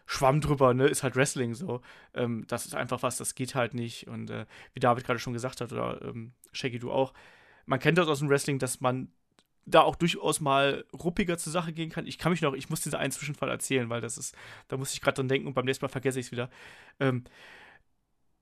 Schwamm 0.08 0.40
drüber, 0.40 0.74
ne, 0.74 0.88
ist 0.88 1.04
halt 1.04 1.16
Wrestling 1.16 1.56
so. 1.56 1.82
Ähm, 2.14 2.46
das 2.48 2.66
ist 2.66 2.76
einfach 2.76 3.02
was, 3.04 3.18
das 3.18 3.36
geht 3.36 3.56
halt 3.56 3.74
nicht. 3.74 4.08
Und 4.08 4.30
äh, 4.30 4.46
wie 4.74 4.80
David 4.80 5.04
gerade 5.04 5.20
schon 5.20 5.34
gesagt 5.34 5.62
hat, 5.62 5.72
oder 5.72 6.02
ähm, 6.04 6.34
Shaggy, 6.52 6.80
du 6.80 6.92
auch, 6.92 7.14
man 7.66 7.80
kennt 7.80 7.98
das 7.98 8.08
aus 8.08 8.20
dem 8.20 8.30
Wrestling, 8.30 8.60
dass 8.60 8.82
man 8.82 9.10
da 9.66 9.82
auch 9.82 9.96
durchaus 9.96 10.40
mal 10.42 10.86
ruppiger 10.94 11.38
zur 11.38 11.52
Sache 11.52 11.74
gehen 11.74 11.90
kann. 11.90 12.06
Ich 12.06 12.20
kann 12.20 12.32
mich 12.32 12.42
noch, 12.42 12.54
ich 12.54 12.70
muss 12.70 12.82
diesen 12.82 12.98
einen 12.98 13.12
Zwischenfall 13.12 13.50
erzählen, 13.50 13.90
weil 13.90 14.00
das 14.00 14.18
ist, 14.18 14.36
da 14.68 14.78
muss 14.78 14.94
ich 14.94 15.02
gerade 15.02 15.16
dran 15.16 15.28
denken 15.28 15.48
und 15.48 15.56
beim 15.56 15.66
nächsten 15.66 15.84
Mal 15.84 15.90
vergesse 15.90 16.20
ich 16.20 16.28
es 16.28 16.32
wieder. 16.32 16.52
Ähm, 17.00 17.24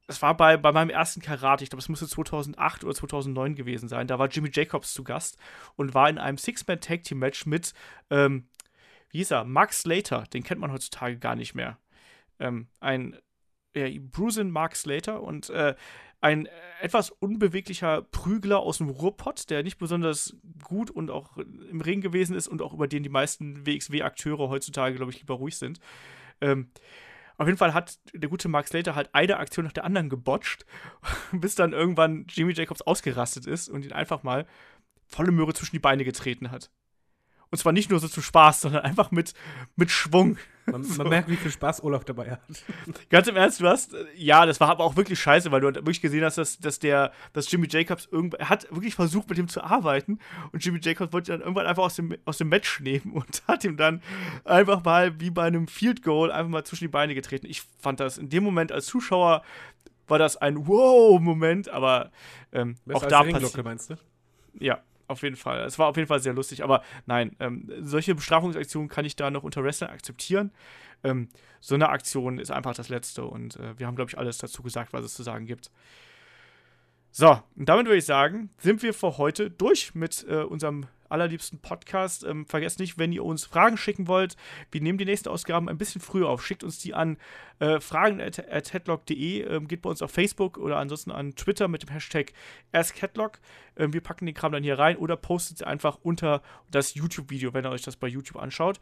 das 0.07 0.21
war 0.21 0.35
bei, 0.35 0.57
bei 0.57 0.71
meinem 0.71 0.89
ersten 0.89 1.21
Karate, 1.21 1.63
ich 1.63 1.69
glaube, 1.69 1.81
es 1.81 1.89
müsste 1.89 2.07
2008 2.07 2.83
oder 2.83 2.93
2009 2.93 3.55
gewesen 3.55 3.87
sein. 3.87 4.07
Da 4.07 4.19
war 4.19 4.27
Jimmy 4.27 4.49
Jacobs 4.51 4.93
zu 4.93 5.03
Gast 5.03 5.37
und 5.75 5.93
war 5.93 6.09
in 6.09 6.17
einem 6.17 6.37
Six-Man-Tag-Team-Match 6.37 7.45
mit, 7.45 7.73
ähm, 8.09 8.47
wie 9.09 9.19
hieß 9.19 9.31
er, 9.31 9.45
Mark 9.45 9.73
Slater, 9.73 10.25
den 10.33 10.43
kennt 10.43 10.59
man 10.59 10.71
heutzutage 10.71 11.17
gar 11.17 11.35
nicht 11.35 11.55
mehr. 11.55 11.77
Ähm, 12.39 12.67
ein 12.79 13.17
ja, 13.75 13.87
Bruisin 13.99 14.51
Mark 14.51 14.75
Slater 14.75 15.21
und 15.23 15.49
äh, 15.49 15.75
ein 16.21 16.47
etwas 16.81 17.09
unbeweglicher 17.09 18.01
Prügler 18.01 18.59
aus 18.59 18.77
dem 18.77 18.89
Ruhrpott, 18.89 19.49
der 19.49 19.63
nicht 19.63 19.77
besonders 19.77 20.37
gut 20.63 20.89
und 20.89 21.11
auch 21.11 21.37
im 21.37 21.81
Ring 21.81 21.99
gewesen 21.99 22.35
ist 22.35 22.47
und 22.47 22.61
auch 22.61 22.73
über 22.73 22.87
den 22.87 23.03
die 23.03 23.09
meisten 23.09 23.65
WXW-Akteure 23.65 24.49
heutzutage, 24.49 24.95
glaube 24.95 25.11
ich, 25.11 25.19
lieber 25.19 25.33
ruhig 25.33 25.57
sind. 25.57 25.79
Ähm, 26.39 26.69
auf 27.43 27.47
jeden 27.47 27.57
Fall 27.57 27.73
hat 27.73 27.99
der 28.13 28.29
gute 28.29 28.47
Mark 28.47 28.67
Slater 28.67 28.95
halt 28.95 29.13
eine 29.13 29.37
Aktion 29.37 29.65
nach 29.65 29.73
der 29.73 29.83
anderen 29.83 30.09
gebotcht, 30.09 30.65
bis 31.31 31.55
dann 31.55 31.73
irgendwann 31.73 32.25
Jimmy 32.29 32.53
Jacobs 32.53 32.81
ausgerastet 32.81 33.45
ist 33.45 33.69
und 33.69 33.85
ihn 33.85 33.93
einfach 33.93 34.23
mal 34.23 34.45
volle 35.07 35.31
Möhre 35.31 35.53
zwischen 35.53 35.75
die 35.75 35.79
Beine 35.79 36.03
getreten 36.03 36.51
hat. 36.51 36.71
Und 37.51 37.59
zwar 37.59 37.71
nicht 37.71 37.91
nur 37.91 37.99
so 37.99 38.07
zum 38.07 38.23
Spaß, 38.23 38.61
sondern 38.61 38.81
einfach 38.81 39.11
mit, 39.11 39.33
mit 39.75 39.91
Schwung. 39.91 40.37
Man, 40.65 40.83
so. 40.83 40.97
man 40.97 41.09
merkt, 41.09 41.29
wie 41.29 41.35
viel 41.35 41.51
Spaß 41.51 41.83
Olaf 41.83 42.05
dabei 42.05 42.31
hat. 42.31 42.41
Ganz 43.09 43.27
im 43.27 43.35
Ernst, 43.35 43.59
du 43.59 43.67
hast, 43.67 43.95
ja, 44.15 44.45
das 44.45 44.59
war 44.59 44.69
aber 44.69 44.83
auch 44.83 44.95
wirklich 44.95 45.19
scheiße, 45.19 45.51
weil 45.51 45.61
du 45.61 45.67
halt 45.67 45.77
wirklich 45.77 46.01
gesehen 46.01 46.23
hast, 46.23 46.37
dass, 46.37 46.59
dass 46.59 46.79
der, 46.79 47.11
dass 47.33 47.51
Jimmy 47.51 47.67
Jacobs 47.69 48.07
irgendwann, 48.11 48.39
er 48.39 48.49
hat 48.49 48.67
wirklich 48.71 48.95
versucht, 48.95 49.29
mit 49.29 49.37
ihm 49.37 49.47
zu 49.47 49.63
arbeiten 49.63 50.19
und 50.51 50.63
Jimmy 50.63 50.79
Jacobs 50.81 51.13
wollte 51.13 51.31
ihn 51.31 51.39
dann 51.39 51.41
irgendwann 51.41 51.65
einfach 51.65 51.83
aus 51.83 51.95
dem, 51.95 52.15
aus 52.25 52.37
dem 52.37 52.49
Match 52.49 52.79
nehmen 52.79 53.11
und 53.13 53.43
hat 53.47 53.63
ihm 53.63 53.77
dann 53.77 54.01
einfach 54.45 54.83
mal 54.83 55.19
wie 55.19 55.29
bei 55.29 55.43
einem 55.43 55.67
Field 55.67 56.03
Goal 56.03 56.31
einfach 56.31 56.49
mal 56.49 56.63
zwischen 56.63 56.85
die 56.85 56.89
Beine 56.89 57.15
getreten. 57.15 57.47
Ich 57.47 57.61
fand 57.79 57.99
das 57.99 58.17
in 58.17 58.29
dem 58.29 58.43
Moment 58.43 58.71
als 58.71 58.85
Zuschauer 58.85 59.43
war 60.07 60.19
das 60.19 60.37
ein 60.37 60.67
Wow-Moment, 60.67 61.69
aber 61.69 62.11
ähm, 62.51 62.75
auch 62.91 63.05
da 63.05 63.23
passiert. 63.23 63.63
meinst 63.63 63.89
du? 63.89 63.95
Ja, 64.59 64.81
auf 65.07 65.23
jeden 65.23 65.35
Fall. 65.35 65.63
Es 65.65 65.79
war 65.79 65.87
auf 65.87 65.97
jeden 65.97 66.07
Fall 66.07 66.19
sehr 66.19 66.33
lustig, 66.33 66.63
aber 66.63 66.83
nein, 67.05 67.35
ähm, 67.39 67.71
solche 67.79 68.15
Bestrafungsaktionen 68.15 68.89
kann 68.89 69.05
ich 69.05 69.15
da 69.15 69.31
noch 69.31 69.43
unter 69.43 69.63
Wrestling 69.63 69.89
akzeptieren. 69.89 70.51
Ähm, 71.03 71.29
so 71.59 71.75
eine 71.75 71.89
Aktion 71.89 72.39
ist 72.39 72.51
einfach 72.51 72.73
das 72.73 72.89
Letzte 72.89 73.25
und 73.25 73.57
äh, 73.57 73.77
wir 73.77 73.87
haben, 73.87 73.95
glaube 73.95 74.09
ich, 74.09 74.17
alles 74.17 74.37
dazu 74.37 74.63
gesagt, 74.63 74.93
was 74.93 75.05
es 75.05 75.13
zu 75.13 75.23
sagen 75.23 75.45
gibt. 75.45 75.71
So, 77.11 77.39
und 77.55 77.69
damit 77.69 77.85
würde 77.85 77.99
ich 77.99 78.05
sagen, 78.05 78.49
sind 78.57 78.81
wir 78.81 78.93
für 78.93 79.17
heute 79.17 79.51
durch 79.51 79.93
mit 79.93 80.25
äh, 80.27 80.37
unserem 80.43 80.87
allerliebsten 81.09 81.59
Podcast. 81.59 82.23
Ähm, 82.23 82.45
vergesst 82.45 82.79
nicht, 82.79 82.97
wenn 82.97 83.11
ihr 83.11 83.23
uns 83.23 83.45
Fragen 83.45 83.77
schicken 83.77 84.07
wollt, 84.07 84.35
wir 84.71 84.81
nehmen 84.81 84.97
die 84.97 85.05
nächsten 85.05 85.29
Ausgaben 85.29 85.69
ein 85.69 85.77
bisschen 85.77 86.01
früher 86.01 86.29
auf. 86.29 86.45
Schickt 86.45 86.63
uns 86.63 86.79
die 86.79 86.93
an 86.93 87.17
äh, 87.59 87.79
fragen.headlock.de, 87.79 89.41
ähm, 89.41 89.67
geht 89.67 89.81
bei 89.81 89.89
uns 89.89 90.01
auf 90.01 90.11
Facebook 90.11 90.57
oder 90.57 90.77
ansonsten 90.77 91.11
an 91.11 91.35
Twitter 91.35 91.67
mit 91.67 91.83
dem 91.83 91.89
Hashtag 91.89 92.33
AskHeadlock. 92.71 93.39
Ähm, 93.77 93.93
wir 93.93 94.01
packen 94.01 94.25
den 94.25 94.35
Kram 94.35 94.51
dann 94.51 94.63
hier 94.63 94.79
rein 94.79 94.97
oder 94.97 95.15
postet 95.15 95.59
sie 95.59 95.67
einfach 95.67 95.99
unter 96.01 96.41
das 96.71 96.95
YouTube-Video, 96.95 97.53
wenn 97.53 97.65
ihr 97.65 97.71
euch 97.71 97.83
das 97.83 97.95
bei 97.95 98.07
YouTube 98.07 98.41
anschaut. 98.41 98.79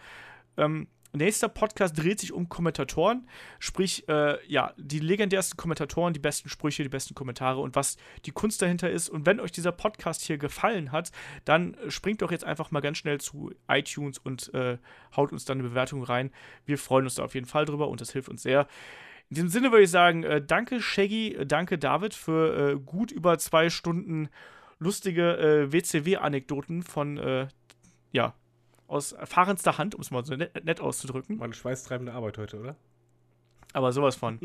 Ähm, 0.57 0.87
Nächster 1.13 1.49
Podcast 1.49 1.97
dreht 1.97 2.21
sich 2.21 2.31
um 2.31 2.47
Kommentatoren, 2.47 3.27
sprich, 3.59 4.07
äh, 4.07 4.37
ja, 4.47 4.73
die 4.77 4.99
legendärsten 4.99 5.57
Kommentatoren, 5.57 6.13
die 6.13 6.21
besten 6.21 6.47
Sprüche, 6.47 6.83
die 6.83 6.89
besten 6.89 7.15
Kommentare 7.15 7.59
und 7.59 7.75
was 7.75 7.97
die 8.25 8.31
Kunst 8.31 8.61
dahinter 8.61 8.89
ist. 8.89 9.09
Und 9.09 9.25
wenn 9.25 9.41
euch 9.41 9.51
dieser 9.51 9.73
Podcast 9.73 10.21
hier 10.21 10.37
gefallen 10.37 10.93
hat, 10.93 11.11
dann 11.43 11.75
springt 11.89 12.21
doch 12.21 12.31
jetzt 12.31 12.45
einfach 12.45 12.71
mal 12.71 12.79
ganz 12.79 12.97
schnell 12.97 13.19
zu 13.19 13.51
iTunes 13.67 14.19
und 14.19 14.53
äh, 14.53 14.77
haut 15.13 15.33
uns 15.33 15.43
dann 15.43 15.59
eine 15.59 15.67
Bewertung 15.67 16.01
rein. 16.01 16.31
Wir 16.65 16.77
freuen 16.77 17.03
uns 17.03 17.15
da 17.15 17.23
auf 17.23 17.35
jeden 17.35 17.47
Fall 17.47 17.65
drüber 17.65 17.89
und 17.89 17.99
das 17.99 18.13
hilft 18.13 18.29
uns 18.29 18.43
sehr. 18.43 18.67
In 19.29 19.35
diesem 19.35 19.49
Sinne 19.49 19.71
würde 19.71 19.83
ich 19.83 19.91
sagen, 19.91 20.23
äh, 20.23 20.41
danke 20.41 20.81
Shaggy, 20.81 21.35
äh, 21.35 21.45
danke 21.45 21.77
David 21.77 22.13
für 22.13 22.71
äh, 22.71 22.79
gut 22.79 23.11
über 23.11 23.37
zwei 23.37 23.69
Stunden 23.69 24.29
lustige 24.79 25.37
äh, 25.37 25.73
WCW-Anekdoten 25.73 26.83
von, 26.83 27.49
ja, 28.13 28.33
aus 28.91 29.13
erfahrenster 29.13 29.77
Hand, 29.77 29.95
um 29.95 30.01
es 30.01 30.11
mal 30.11 30.23
so 30.25 30.35
nett, 30.35 30.65
nett 30.65 30.81
auszudrücken. 30.81 31.37
Meine 31.37 31.53
schweißtreibende 31.53 32.13
Arbeit 32.13 32.37
heute, 32.37 32.59
oder? 32.59 32.75
Aber 33.73 33.93
sowas 33.93 34.17
von. 34.17 34.39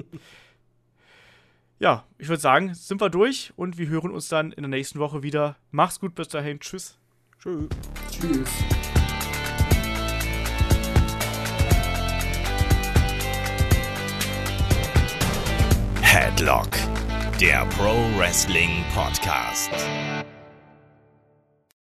ja, 1.81 2.05
ich 2.16 2.28
würde 2.28 2.41
sagen, 2.41 2.73
sind 2.75 3.00
wir 3.00 3.10
durch 3.10 3.52
und 3.57 3.76
wir 3.76 3.89
hören 3.89 4.12
uns 4.12 4.28
dann 4.28 4.52
in 4.52 4.62
der 4.62 4.70
nächsten 4.70 5.00
Woche 5.00 5.23
wieder. 5.23 5.57
Mach's 5.73 5.99
gut, 5.99 6.15
bis 6.15 6.28
dahin. 6.28 6.60
Tschüss. 6.60 6.97
Tschüss. 7.42 7.68
Tschüss. 8.10 8.50
Headlock, 16.02 16.70
der 17.41 17.66
Pro 17.66 17.94
Wrestling 18.16 18.84
Podcast. 18.94 19.70